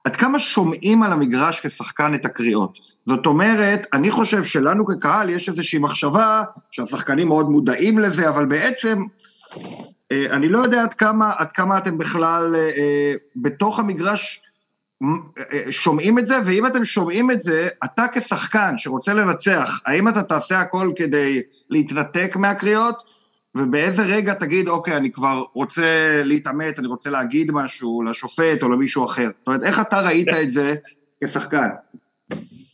עד 0.05 0.17
כמה 0.17 0.39
שומעים 0.39 1.03
על 1.03 1.13
המגרש 1.13 1.67
כשחקן 1.67 2.15
את 2.15 2.25
הקריאות? 2.25 2.79
זאת 3.07 3.27
אומרת, 3.27 3.87
אני 3.93 4.11
חושב 4.11 4.45
שלנו 4.45 4.87
כקהל 4.87 5.31
יש 5.31 5.49
איזושהי 5.49 5.79
מחשבה 5.79 6.43
שהשחקנים 6.71 7.29
מאוד 7.29 7.51
מודעים 7.51 7.99
לזה, 7.99 8.29
אבל 8.29 8.47
בעצם 8.47 9.03
אני 10.13 10.49
לא 10.49 10.59
יודע 10.59 10.83
עד 10.83 10.95
כמה, 10.95 11.33
עד 11.37 11.53
כמה 11.53 11.79
אתם 11.79 11.99
בכלל 11.99 12.57
בתוך 13.37 13.79
המגרש 13.79 14.44
שומעים 15.71 16.19
את 16.19 16.27
זה, 16.27 16.35
ואם 16.47 16.67
אתם 16.67 16.85
שומעים 16.85 17.31
את 17.31 17.41
זה, 17.41 17.69
אתה 17.85 18.05
כשחקן 18.15 18.79
שרוצה 18.79 19.15
לנצח, 19.15 19.83
האם 19.87 20.09
אתה 20.09 20.23
תעשה 20.23 20.61
הכל 20.61 20.89
כדי 20.97 21.43
להתנתק 21.71 22.37
מהקריאות, 22.37 22.95
ובאיזה 23.55 24.03
רגע 24.17 24.35
תגיד, 24.35 24.69
אוקיי, 24.69 24.97
אני 24.97 25.13
כבר 25.13 25.43
רוצה 25.53 26.21
להתעמת, 26.25 26.79
אני 26.79 26.87
רוצה 26.87 27.11
להגיד 27.11 27.51
משהו 27.55 28.03
לשופט 28.03 28.63
או 28.63 28.69
למישהו 28.69 29.05
אחר. 29.05 29.27
זאת 29.27 29.47
אומרת, 29.47 29.63
איך 29.63 29.81
אתה 29.81 30.01
ראית 30.07 30.29
את 30.43 30.51
זה 30.51 30.75
כשחקן? 31.25 31.69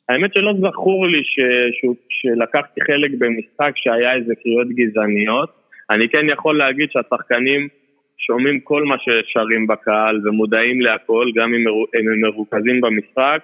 האמת 0.08 0.34
שלא 0.34 0.52
זכור 0.60 1.06
לי 1.06 1.22
ש... 1.24 1.36
ש... 1.76 1.86
שלקחתי 2.10 2.80
חלק 2.80 3.10
במשחק 3.18 3.72
שהיה 3.76 4.14
איזה 4.14 4.34
קריאות 4.42 4.68
גזעניות. 4.68 5.50
אני 5.90 6.08
כן 6.08 6.28
יכול 6.28 6.58
להגיד 6.58 6.88
שהשחקנים... 6.90 7.79
שומעים 8.26 8.60
כל 8.60 8.82
מה 8.84 8.96
ששרים 8.98 9.66
בקהל 9.66 10.20
ומודעים 10.24 10.80
להכל, 10.80 11.26
גם 11.34 11.54
אם 11.54 11.64
הם 12.10 12.20
מרוכזים 12.20 12.80
במשחק, 12.80 13.42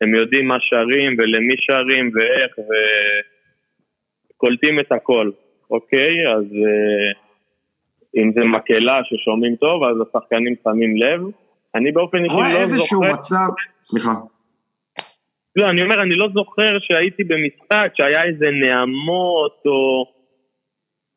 הם 0.00 0.14
יודעים 0.14 0.48
מה 0.48 0.56
שרים 0.60 1.16
ולמי 1.18 1.54
שרים 1.58 2.10
ואיך 2.14 2.52
וקולטים 4.30 4.80
את 4.80 4.92
הכל, 4.92 5.30
אוקיי? 5.70 6.14
אז 6.36 6.44
אה, 6.44 7.12
אם 8.16 8.32
זה 8.34 8.40
מקהלה 8.44 9.00
ששומעים 9.04 9.56
טוב, 9.56 9.84
אז 9.84 9.96
השחקנים 10.00 10.54
שמים 10.64 10.96
לב. 10.96 11.20
אני 11.74 11.92
באופן 11.92 12.24
אישי 12.24 12.36
לא 12.36 12.42
זוכר... 12.42 12.54
רואה 12.54 12.62
איזשהו 12.62 13.02
מצב, 13.02 13.48
סליחה. 13.82 14.10
לא, 15.56 15.70
אני 15.70 15.82
אומר, 15.82 16.02
אני 16.02 16.14
לא 16.14 16.28
זוכר 16.34 16.78
שהייתי 16.80 17.24
במשחק 17.24 17.92
שהיה 17.94 18.24
איזה 18.24 18.46
נעמות 18.50 19.62
או... 19.66 20.06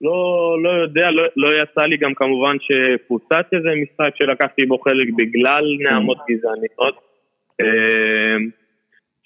לא, 0.01 0.57
לא 0.63 0.69
יודע, 0.69 1.11
לא, 1.11 1.23
לא 1.35 1.47
יצא 1.61 1.81
לי 1.81 1.97
גם 1.97 2.13
כמובן 2.13 2.55
שפוצץ 2.59 3.53
איזה 3.53 3.69
משחק 3.81 4.15
שלקחתי 4.15 4.65
בו 4.65 4.77
חלק 4.77 5.07
בגלל 5.17 5.63
נעמות 5.79 6.17
גזעניות. 6.29 6.95
אמ, 7.61 8.49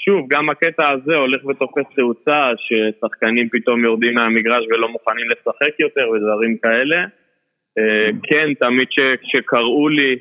שוב, 0.05 0.25
גם 0.29 0.49
הקטע 0.49 0.89
הזה 0.89 1.15
הולך 1.15 1.45
ותופס 1.45 1.95
תאוצה, 1.95 2.51
ששחקנים 2.57 3.49
פתאום 3.49 3.83
יורדים 3.83 4.13
מהמגרש 4.13 4.65
ולא 4.69 4.89
מוכנים 4.89 5.29
לשחק 5.29 5.79
יותר 5.79 6.09
ודברים 6.09 6.57
כאלה. 6.57 7.05
אה, 7.77 8.09
כן, 8.23 8.53
תמיד 8.53 8.87
כשקראו 9.21 9.89
לי 9.89 10.15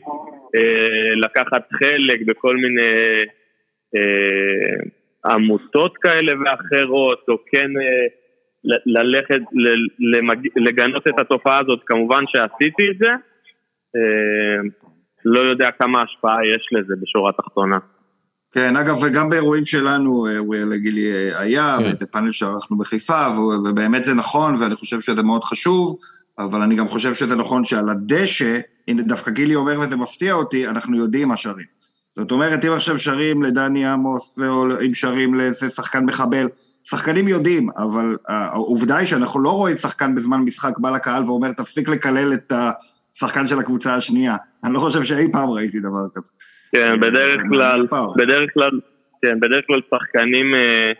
אה, 0.57 1.15
לקחת 1.25 1.69
חלק 1.73 2.21
בכל 2.27 2.57
מיני 2.57 3.25
אה, 3.97 5.33
עמותות 5.33 5.97
כאלה 5.97 6.33
ואחרות, 6.41 7.25
או 7.29 7.39
כן 7.47 7.71
ללכת, 8.65 9.41
לגנות 10.57 11.07
את 11.07 11.19
התופעה 11.19 11.59
הזאת, 11.59 11.81
כמובן 11.87 12.25
שעשיתי 12.27 12.83
את 12.91 12.99
זה. 12.99 13.09
לא 15.25 15.41
יודע 15.41 15.69
כמה 15.79 16.03
השפעה 16.03 16.37
יש 16.57 16.69
לזה 16.73 16.95
בשורה 17.03 17.31
התחתונה. 17.31 17.79
כן, 18.53 18.77
אגב, 18.77 19.03
וגם 19.03 19.29
באירועים 19.29 19.65
שלנו, 19.65 20.27
אוריאל 20.39 20.77
גילי 20.77 21.11
היה, 21.35 21.77
כן. 21.79 21.85
וזה 21.85 22.07
פאנל 22.07 22.33
שערכנו 22.33 22.79
בחיפה, 22.79 23.27
ובאמת 23.39 24.05
זה 24.05 24.15
נכון, 24.15 24.57
ואני 24.61 24.77
חושב 24.77 25.01
שזה 25.01 25.23
מאוד 25.23 25.45
חשוב, 25.45 25.99
אבל 26.39 26.61
אני 26.61 26.77
גם 26.77 26.89
חושב 26.89 27.15
שזה 27.15 27.37
נכון 27.37 27.65
שעל 27.65 27.91
הדשא, 27.91 28.61
הנה 28.89 29.03
דווקא 29.03 29.31
גילי 29.31 29.55
אומר 29.55 29.81
וזה 29.81 29.97
מפתיע 29.97 30.33
אותי, 30.33 30.69
אנחנו 30.69 30.97
יודעים 30.97 31.29
מה 31.29 31.37
שרים. 31.37 31.67
זאת 32.17 32.33
אומרת, 32.33 32.65
אם 32.65 32.73
עכשיו 32.73 32.99
שרים 32.99 33.43
לדני 33.43 33.87
עמוס, 33.87 34.39
או 34.49 34.67
אם 34.87 34.95
שרים 34.95 35.35
לאיזה 35.35 35.71
שחקן 35.71 36.05
מחבל, 36.05 36.47
שחקנים 36.85 37.29
יודעים, 37.29 37.69
אבל 37.77 38.17
העובדה 38.29 38.97
היא 38.97 39.07
שאנחנו 39.07 39.41
לא 39.41 39.51
רואים 39.51 39.77
שחקן 39.77 40.15
בזמן 40.15 40.39
משחק 40.39 40.79
בא 40.79 40.91
לקהל 40.91 41.25
ואומר, 41.25 41.53
תפסיק 41.53 41.89
לקלל 41.89 42.33
את 42.35 42.53
השחקן 43.17 43.47
של 43.47 43.59
הקבוצה 43.59 43.95
השנייה. 43.95 44.37
אני 44.65 44.75
לא 44.75 44.79
חושב 44.79 45.03
שאי 45.03 45.33
פעם 45.33 45.51
ראיתי 45.51 45.81
דבר 45.81 46.07
כזה. 46.15 46.29
כן, 46.73 47.01
בדרך 47.01 47.41
כלל, 47.49 47.87
בדרך 48.17 48.51
כלל, 48.55 48.71
כן, 49.23 49.41
בדרך 49.41 49.65
כלל 49.67 49.81
שחקנים 49.91 50.55
אה, 50.55 50.93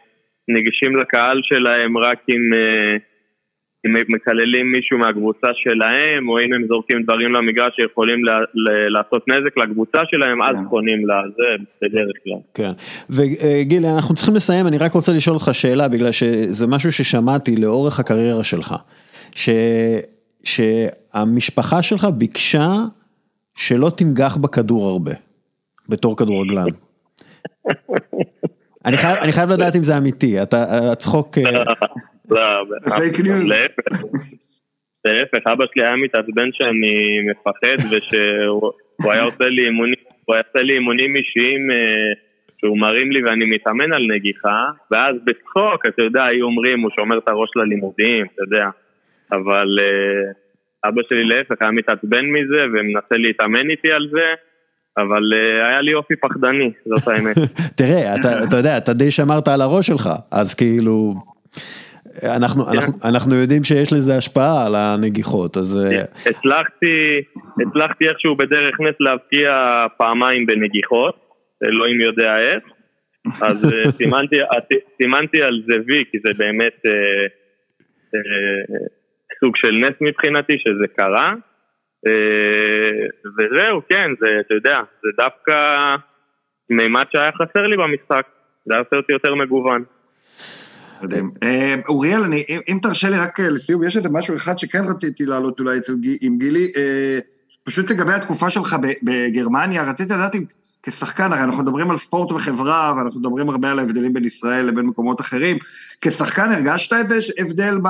ניגשים 0.49 0.97
לקהל 0.97 1.41
שלהם 1.43 1.99
רק 1.99 2.19
אם... 2.29 2.53
אם 3.87 3.97
הם 3.97 4.03
מקללים 4.09 4.73
מישהו 4.73 4.99
מהקבוצה 4.99 5.49
שלהם, 5.55 6.29
או 6.29 6.39
אם 6.39 6.53
הם 6.53 6.67
זורקים 6.69 7.03
דברים 7.03 7.33
למגרש 7.33 7.73
שיכולים 7.77 8.19
לעשות 8.95 9.29
נזק 9.29 9.57
לקבוצה 9.57 9.99
שלהם, 10.11 10.43
אז 10.43 10.57
פונים 10.71 10.99
כן. 10.99 11.05
לזה 11.05 11.65
בדרך 11.83 12.17
כלל. 12.25 12.41
כן, 12.55 12.73
וגילי, 13.11 13.89
אנחנו 13.89 14.15
צריכים 14.15 14.35
לסיים, 14.35 14.67
אני 14.67 14.79
רק 14.79 14.93
רוצה 14.93 15.13
לשאול 15.13 15.37
אותך 15.37 15.49
שאלה, 15.53 15.89
בגלל 15.89 16.13
שזה 16.13 16.67
משהו 16.67 16.93
ששמעתי 16.93 17.57
לאורך 17.57 18.01
הקריירה 18.01 18.45
שלך, 18.45 18.75
ש... 19.35 19.49
שהמשפחה 20.45 21.83
שלך 21.83 22.05
ביקשה 22.05 22.73
שלא 23.55 23.91
תנגח 23.97 24.37
בכדור 24.37 24.89
הרבה, 24.89 25.13
בתור 25.89 26.17
כדורגלן. 26.17 26.67
אני 28.87 28.97
חייב, 28.97 29.19
אני 29.19 29.33
חייב 29.33 29.51
לדעת 29.51 29.77
אם 29.77 29.83
זה 29.83 29.99
אמיתי, 29.99 30.43
אתה, 30.43 30.65
הצחוק... 30.93 31.39
אה, 31.39 31.65
לא, 32.31 32.65
להפך. 33.49 34.03
להפך, 35.05 35.47
אבא 35.47 35.65
שלי 35.75 35.87
היה 35.87 35.97
מתעצבן 35.97 36.49
שאני 36.53 37.21
מפחד 37.31 37.97
ושהוא 37.97 39.13
היה 39.13 39.23
עושה 39.23 39.45
לי 39.45 39.67
אימונים, 39.67 39.95
הוא 40.25 40.35
היה 40.35 40.45
עושה 40.49 40.63
לי 40.63 40.75
אימונים 40.75 41.17
אישיים 41.17 41.71
אה, 41.71 41.77
שהוא 42.61 42.79
מרים 42.79 43.13
לי 43.13 43.25
ואני 43.25 43.45
מתאמן 43.45 43.93
על 43.93 44.07
נגיחה, 44.15 44.65
ואז 44.91 45.17
בצחוק, 45.25 45.87
אתה 45.89 46.03
יודע, 46.03 46.25
היו 46.25 46.47
אומרים, 46.47 46.81
הוא 46.81 46.91
שומר 46.97 47.19
את 47.19 47.29
הראש 47.29 47.51
ללימודים, 47.57 48.27
אתה 48.35 48.43
יודע, 48.43 48.67
אבל 49.33 49.79
אה, 49.83 50.89
אבא 50.89 51.03
שלי 51.09 51.25
להפך 51.25 51.57
היה 51.61 51.71
מתעצבן 51.71 52.25
מזה 52.27 52.65
ומנסה 52.73 53.17
להתאמן 53.17 53.71
איתי 53.71 53.93
על 53.93 54.09
זה. 54.11 54.35
אבל 54.99 55.23
uh, 55.33 55.69
היה 55.69 55.81
לי 55.81 55.95
אופי 55.95 56.17
פחדני, 56.17 56.73
זאת 56.87 57.09
האמת. 57.09 57.37
תראה, 57.79 58.15
אתה, 58.15 58.45
אתה 58.45 58.57
יודע, 58.57 58.79
אתה 58.79 58.93
די 58.93 59.11
שמרת 59.11 59.49
על 59.49 59.61
הראש 59.61 59.87
שלך, 59.87 60.11
אז 60.31 60.55
כאילו, 60.55 61.15
אנחנו, 62.23 62.65
כן. 62.65 62.71
אנחנו, 62.71 62.93
אנחנו 63.05 63.35
יודעים 63.35 63.65
שיש 63.65 63.93
לזה 63.93 64.17
השפעה 64.17 64.67
על 64.67 64.75
הנגיחות, 64.75 65.57
אז... 65.57 65.79
אה, 65.79 66.03
הצלחתי, 66.27 67.23
הצלחתי 67.67 68.09
איכשהו 68.09 68.37
בדרך 68.37 68.81
נס 68.81 68.95
להבקיע 69.01 69.51
פעמיים 69.97 70.47
בנגיחות, 70.47 71.15
אלוהים 71.65 72.01
יודע 72.01 72.39
איך, 72.39 72.65
אז 73.43 73.65
אה, 73.65 73.93
סימנתי, 73.99 74.37
סימנתי 75.03 75.43
על 75.43 75.63
זה 75.67 75.77
וי, 75.87 76.05
כי 76.11 76.19
זה 76.19 76.45
באמת 76.45 76.81
אה, 76.87 77.27
אה, 78.15 78.79
סוג 79.41 79.57
של 79.57 79.73
נס 79.73 79.95
מבחינתי 80.01 80.53
שזה 80.59 80.85
קרה. 80.97 81.35
אה, 82.07 83.07
וזהו, 83.39 83.81
כן, 83.89 84.11
זה, 84.21 84.27
אתה 84.41 84.55
יודע, 84.55 84.79
זה 85.03 85.09
דווקא 85.17 85.53
מימד 86.71 87.05
שהיה 87.13 87.31
חסר 87.33 87.67
לי 87.67 87.77
במשחק, 87.77 88.27
זה 88.67 88.75
היה 88.75 88.83
עושה 88.83 88.97
אותי 88.97 89.13
יותר 89.13 89.35
מגוון. 89.35 89.85
אה, 91.43 91.75
אוריאל, 91.89 92.21
אם 92.69 92.79
תרשה 92.83 93.11
לי 93.11 93.17
רק 93.19 93.41
אה, 93.41 93.49
לסיום, 93.49 93.85
יש 93.85 93.97
איזה 93.97 94.09
משהו 94.13 94.37
אחד 94.37 94.59
שכן 94.59 94.85
רציתי 94.89 95.27
להעלות 95.27 95.61
אולי 95.61 95.79
עם 96.21 96.39
גילי, 96.39 96.73
פשוט 97.65 97.91
לגבי 97.91 98.13
התקופה 98.13 98.51
שלך 98.51 98.77
בגרמניה, 99.03 99.91
רציתי 99.91 100.13
לדעת 100.13 100.35
אם 100.35 100.45
כשחקן, 100.83 101.33
הרי 101.33 101.43
אנחנו 101.43 101.63
מדברים 101.63 101.91
על 101.91 101.97
ספורט 101.97 102.33
וחברה, 102.33 102.95
ואנחנו 102.97 103.21
מדברים 103.21 103.51
הרבה 103.51 103.71
על 103.71 103.79
ההבדלים 103.79 104.13
בין 104.13 104.25
ישראל 104.25 104.65
לבין 104.65 104.87
מקומות 104.87 105.21
אחרים, 105.21 105.59
כשחקן 106.01 106.53
הרגשת 106.53 106.93
איזה 106.93 107.33
הבדל 107.39 107.79
ב... 107.83 107.89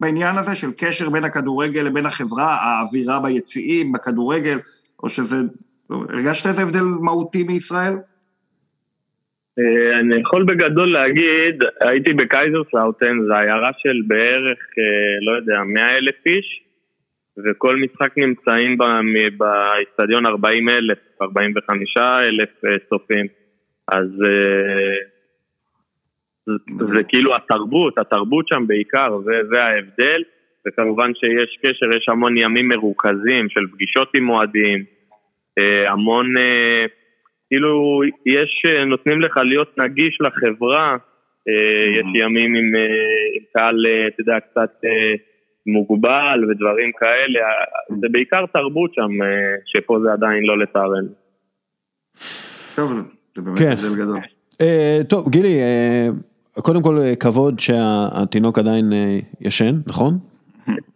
בעניין 0.00 0.38
הזה 0.38 0.54
של 0.54 0.68
קשר 0.78 1.10
בין 1.10 1.24
הכדורגל 1.24 1.80
לבין 1.80 2.06
החברה, 2.06 2.56
האווירה 2.60 3.20
ביציעים, 3.20 3.92
בכדורגל, 3.92 4.58
או 5.02 5.08
שזה... 5.08 5.36
הרגשת 5.90 6.46
איזה 6.46 6.62
הבדל 6.62 6.84
מהותי 7.00 7.42
מישראל? 7.42 7.92
אה, 9.58 10.00
אני 10.00 10.20
יכול 10.20 10.44
בגדול 10.44 10.92
להגיד, 10.92 11.62
הייתי 11.80 12.12
בקייזרסלאוטן, 12.12 13.16
זו 13.26 13.34
עיירה 13.34 13.70
של 13.78 14.02
בערך, 14.06 14.58
אה, 14.78 15.18
לא 15.26 15.36
יודע, 15.36 15.62
100 15.64 15.96
אלף 15.98 16.26
איש, 16.26 16.62
וכל 17.44 17.76
משחק 17.76 18.18
נמצאים 18.18 18.78
באיצטדיון 19.38 20.26
40 20.26 20.68
אלף, 20.68 20.98
45 21.22 21.96
אלף 21.96 22.64
אה, 22.64 22.78
צופים. 22.88 23.26
אז 23.88 24.08
זה 26.94 27.02
כאילו 27.02 27.36
התרבות, 27.36 27.98
התרבות 27.98 28.48
שם 28.48 28.66
בעיקר, 28.66 29.18
זה, 29.24 29.32
זה 29.50 29.62
ההבדל, 29.62 30.22
וכמובן 30.66 31.10
שיש 31.14 31.58
קשר, 31.62 31.96
יש 31.96 32.08
המון 32.08 32.38
ימים 32.38 32.68
מרוכזים 32.68 33.48
של 33.48 33.66
פגישות 33.72 34.08
עם 34.14 34.30
אוהדים, 34.30 34.84
אה, 35.58 35.90
המון, 35.92 36.26
אה, 36.38 36.86
כאילו, 37.48 38.00
יש, 38.26 38.62
אה, 38.66 38.84
נותנים 38.84 39.20
לך 39.20 39.36
להיות 39.36 39.78
נגיש 39.78 40.18
לחברה, 40.20 40.96
יש 42.00 42.06
mm-hmm. 42.06 42.18
ימים 42.18 42.54
עם, 42.54 42.74
עם 43.34 43.42
קהל, 43.54 43.86
אתה 44.06 44.20
יודע, 44.20 44.40
קצת 44.40 44.80
מוגבל 45.66 46.44
ודברים 46.50 46.92
כאלה, 46.92 47.40
זה 48.00 48.06
בעיקר 48.10 48.46
תרבות 48.52 48.94
שם, 48.94 49.10
שפה 49.66 49.98
זה 50.02 50.12
עדיין 50.12 50.42
לא 50.42 50.58
לצערנו. 50.58 51.08
טוב, 52.76 52.92
זה 53.34 53.42
באמת 53.42 53.58
כן. 53.58 53.70
הבדל 53.70 53.94
גדול. 53.94 54.18
טוב, 55.08 55.30
גילי, 55.30 55.58
קודם 56.54 56.82
כל 56.82 56.98
כבוד 57.20 57.60
שהתינוק 57.60 58.58
עדיין 58.58 58.92
אה, 58.92 59.18
ישן, 59.40 59.80
נכון? 59.86 60.18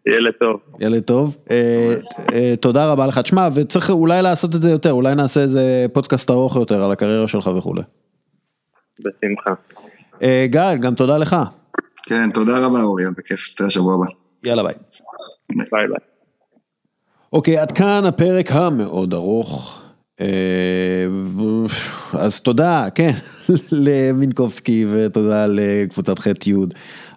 ילד 0.07 0.33
טוב. 0.41 0.61
ילד 0.81 1.03
טוב. 1.03 1.37
אה, 1.51 1.95
אה, 2.33 2.55
תודה 2.61 2.93
רבה 2.93 3.07
לך. 3.07 3.19
תשמע, 3.19 3.49
וצריך 3.55 3.91
אולי 3.91 4.23
לעשות 4.23 4.55
את 4.55 4.63
זה 4.63 4.71
יותר, 4.71 4.93
אולי 4.93 5.15
נעשה 5.15 5.41
איזה 5.41 5.87
פודקאסט 5.93 6.31
ארוך 6.31 6.57
יותר 6.57 6.85
על 6.85 6.91
הקריירה 6.91 7.29
שלך 7.29 7.51
וכולי. 7.57 7.83
בשמחה. 9.01 9.55
גל, 10.47 10.77
גם 10.81 10.95
תודה 10.95 11.19
לך. 11.19 11.37
כן, 12.03 12.31
תודה 12.31 12.59
רבה 12.59 12.83
אוריאל, 12.83 13.11
בכיף, 13.17 13.55
נתראה 13.57 13.71
שבוע 13.71 13.95
הבא. 13.95 14.05
יאללה 14.45 14.63
ביי. 14.63 14.75
ביי 15.49 15.67
ביי. 15.71 15.97
אוקיי, 17.33 17.59
עד 17.59 17.73
כאן 17.73 18.05
הפרק 18.05 18.47
המאוד 18.51 19.15
ארוך. 19.15 19.84
אה, 20.21 20.27
אז 22.13 22.41
תודה, 22.41 22.87
כן, 22.95 23.13
למינקובסקי 23.73 24.87
ותודה 24.91 25.47
לקבוצת 25.47 26.19
ח' 26.19 26.27
י' 26.47 26.55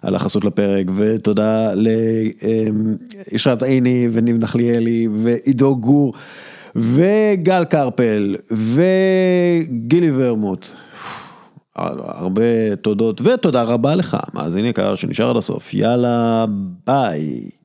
על 0.02 0.14
החסות 0.14 0.44
לפרק 0.44 0.86
ותודה 0.96 1.72
לישרת 1.74 3.62
עיני 3.62 4.08
וניב 4.12 4.36
נחליאלי 4.38 5.08
ועידו 5.12 5.76
גור 5.76 6.14
וגל 6.76 7.64
קרפל 7.64 8.36
וגילי 8.50 10.10
ורמוט. 10.16 10.68
הרבה 11.76 12.76
תודות 12.76 13.20
ותודה 13.20 13.62
רבה 13.62 13.94
לך, 13.94 14.16
מאזין 14.34 14.64
יקר 14.64 14.94
שנשאר 14.94 15.30
עד 15.30 15.36
הסוף, 15.36 15.74
יאללה 15.74 16.44
ביי. 16.86 17.57